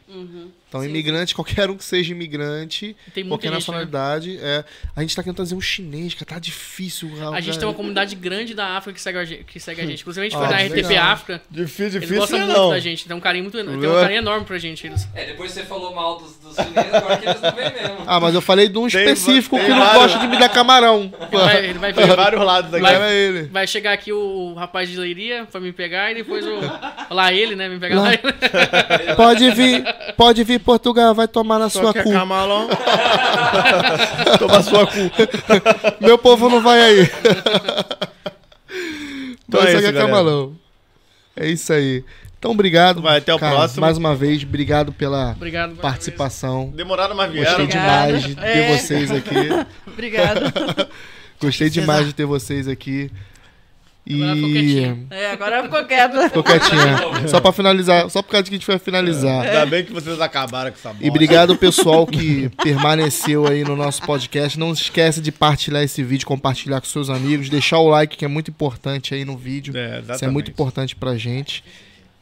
Então, 0.70 0.80
Sim, 0.80 0.88
imigrante, 0.88 1.34
qualquer 1.36 1.68
um 1.68 1.76
que 1.76 1.82
seja 1.84 2.12
imigrante, 2.12 2.96
qualquer 3.04 3.22
gente, 3.26 3.44
né? 3.44 3.50
nacionalidade, 3.50 4.38
é, 4.40 4.64
a 4.94 5.00
gente 5.02 5.14
tá 5.16 5.22
querendo 5.22 5.34
trazer 5.36 5.54
um 5.56 5.60
chinês, 5.60 6.14
cara, 6.14 6.24
tá 6.26 6.38
difícil. 6.38 7.10
A 7.34 7.40
gente 7.40 7.58
tem 7.58 7.66
uma 7.66 7.74
comunidade 7.74 8.14
grande 8.14 8.54
da 8.54 8.76
África 8.76 8.94
que 8.94 9.02
segue 9.02 9.18
a 9.18 9.24
gente. 9.24 9.44
Que 9.44 9.58
segue 9.58 9.80
a 9.80 9.84
gente. 9.86 10.00
Inclusive, 10.02 10.26
a 10.26 10.28
gente 10.30 10.38
Ah, 10.38 10.46
foi 10.46 10.56
na 10.56 10.62
RTP 10.62 10.86
legal. 10.88 11.06
África. 11.12 11.42
Difícil, 11.50 11.84
Eles 11.86 11.92
difícil 12.02 12.18
gostam 12.20 12.38
não. 12.38 12.46
muito 12.46 12.70
da 12.70 12.78
gente. 12.78 13.06
Tem 13.06 13.16
um 13.16 13.20
carinho 13.20 13.44
muito. 13.44 13.56
Tem 13.58 13.88
um 13.88 13.94
carinho 14.00 14.18
enorme 14.18 14.46
pra 14.46 14.58
gente. 14.58 14.86
Eles. 14.86 15.08
É, 15.12 15.26
depois 15.26 15.50
você 15.50 15.64
falou 15.64 15.92
mal 15.92 16.18
dos, 16.20 16.36
dos 16.36 16.54
chineses, 16.54 16.94
agora 16.94 17.16
que 17.16 17.26
eles 17.28 17.40
não 17.42 17.52
vêm 17.52 17.72
mesmo. 17.72 17.96
Ah, 18.06 18.20
mas 18.20 18.34
eu 18.34 18.40
falei 18.40 18.68
de 18.68 18.78
um 18.78 18.86
específico 18.86 19.56
tem 19.56 19.64
que 19.66 19.70
não 19.72 19.78
vários. 19.80 20.02
gosta 20.02 20.18
de 20.20 20.26
me 20.28 20.38
dar 20.38 20.48
camarão. 20.50 21.12
Ele 21.20 21.36
vai, 21.42 21.64
ele 21.66 21.78
vai 21.80 21.92
Tem 22.00 22.06
vir. 22.06 22.14
vários 22.16 22.42
lados 22.44 22.70
daqui. 22.70 22.82
Vai 22.82 22.94
é 23.02 23.14
ele. 23.16 23.42
Vai 23.48 23.66
chegar 23.66 23.92
aqui 23.92 24.12
o, 24.12 24.18
o 24.52 24.54
rapaz 24.54 24.88
de 24.88 24.96
Leiria 24.96 25.46
pra 25.50 25.60
me 25.60 25.72
pegar 25.72 26.12
e 26.12 26.14
depois 26.14 26.46
o. 26.46 26.60
Lá 27.12 27.32
ele, 27.32 27.56
né? 27.56 27.68
Me 27.68 27.80
pegar 27.80 27.96
Lá. 27.96 28.02
lá. 28.02 28.12
ele. 28.14 29.14
Pode 29.16 29.50
vir, 29.50 29.84
pode 30.16 30.44
vir 30.44 30.59
Portugal, 30.60 31.14
vai 31.14 31.26
tomar 31.28 31.58
na 31.58 31.68
Só 31.68 31.80
sua 31.80 31.94
cu. 31.94 32.12
camalão. 32.12 32.68
Toma 34.38 34.62
sua 34.62 34.86
cu. 34.86 35.10
Meu 36.00 36.16
povo 36.18 36.48
não 36.48 36.60
vai 36.62 36.80
aí. 36.80 37.10
Então 39.48 39.60
Então 39.60 39.62
é 39.62 39.74
isso 39.74 39.86
é 39.86 39.92
camalão. 39.92 40.56
É 41.36 41.48
isso 41.48 41.72
aí. 41.72 42.04
Então, 42.38 42.52
obrigado. 42.52 43.02
Vai, 43.02 43.18
até 43.18 43.34
o 43.34 43.38
cara, 43.38 43.54
próximo. 43.56 43.82
Mais 43.82 43.98
uma 43.98 44.14
vez, 44.14 44.42
obrigado 44.42 44.92
pela 44.92 45.32
Obrigado. 45.32 45.76
participação. 45.76 46.72
Demoraram, 46.74 47.14
mas 47.14 47.26
Gostei 47.30 47.42
vieram. 47.44 47.64
Obrigada. 47.64 48.06
demais 48.06 48.22
de 48.22 48.34
ter 48.34 48.46
É. 48.46 48.76
vocês 48.78 49.10
aqui. 49.10 49.66
Obrigada. 49.86 50.88
Gostei 51.40 51.68
demais 51.68 52.06
de 52.06 52.12
ter 52.14 52.24
vocês 52.24 52.66
aqui. 52.66 53.10
Agora 54.08 54.34
ficou 54.34 54.48
E. 54.48 54.52
quietinho. 54.52 55.06
É, 55.10 55.30
agora 55.30 55.62
ficou 55.62 55.84
quieta. 55.84 56.22
Ficou 56.28 56.42
quietinha. 56.42 57.28
Só 57.28 57.40
pra 57.40 57.52
finalizar, 57.52 58.08
só 58.10 58.22
por 58.22 58.30
causa 58.30 58.44
que 58.44 58.50
a 58.50 58.56
gente 58.58 58.66
vai 58.66 58.78
finalizar. 58.78 59.42
Ainda 59.46 59.66
bem 59.66 59.84
que 59.84 59.92
vocês 59.92 60.20
acabaram 60.20 60.70
com 60.70 60.76
essa 60.78 60.88
bosta. 60.88 61.04
E 61.04 61.08
obrigado 61.10 61.54
pessoal 61.56 62.06
que 62.06 62.48
permaneceu 62.62 63.46
aí 63.46 63.62
no 63.62 63.76
nosso 63.76 64.02
podcast. 64.02 64.58
Não 64.58 64.72
esquece 64.72 65.20
de 65.20 65.30
partilhar 65.30 65.82
esse 65.82 66.02
vídeo, 66.02 66.26
compartilhar 66.26 66.80
com 66.80 66.86
seus 66.86 67.08
amigos, 67.10 67.48
deixar 67.50 67.78
o 67.78 67.88
like 67.88 68.16
que 68.16 68.24
é 68.24 68.28
muito 68.28 68.50
importante 68.50 69.14
aí 69.14 69.24
no 69.24 69.36
vídeo. 69.36 69.76
É, 69.76 70.02
Isso 70.14 70.24
é 70.24 70.28
muito 70.28 70.50
importante 70.50 70.96
pra 70.96 71.16
gente. 71.16 71.62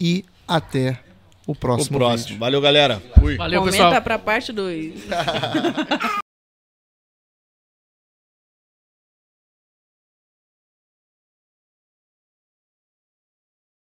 E 0.01 0.25
até 0.47 0.99
o 1.47 1.53
O 1.53 1.55
próximo, 1.55 1.97
próximo. 1.99 2.27
vídeo. 2.29 2.39
Valeu, 2.41 2.61
galera. 2.61 3.01
Fui. 3.19 3.37
Valeu, 3.37 3.61
Comenta 3.61 3.85
pessoal. 3.85 4.03
pra 4.03 4.19
parte 4.19 4.53
2. 4.53 4.93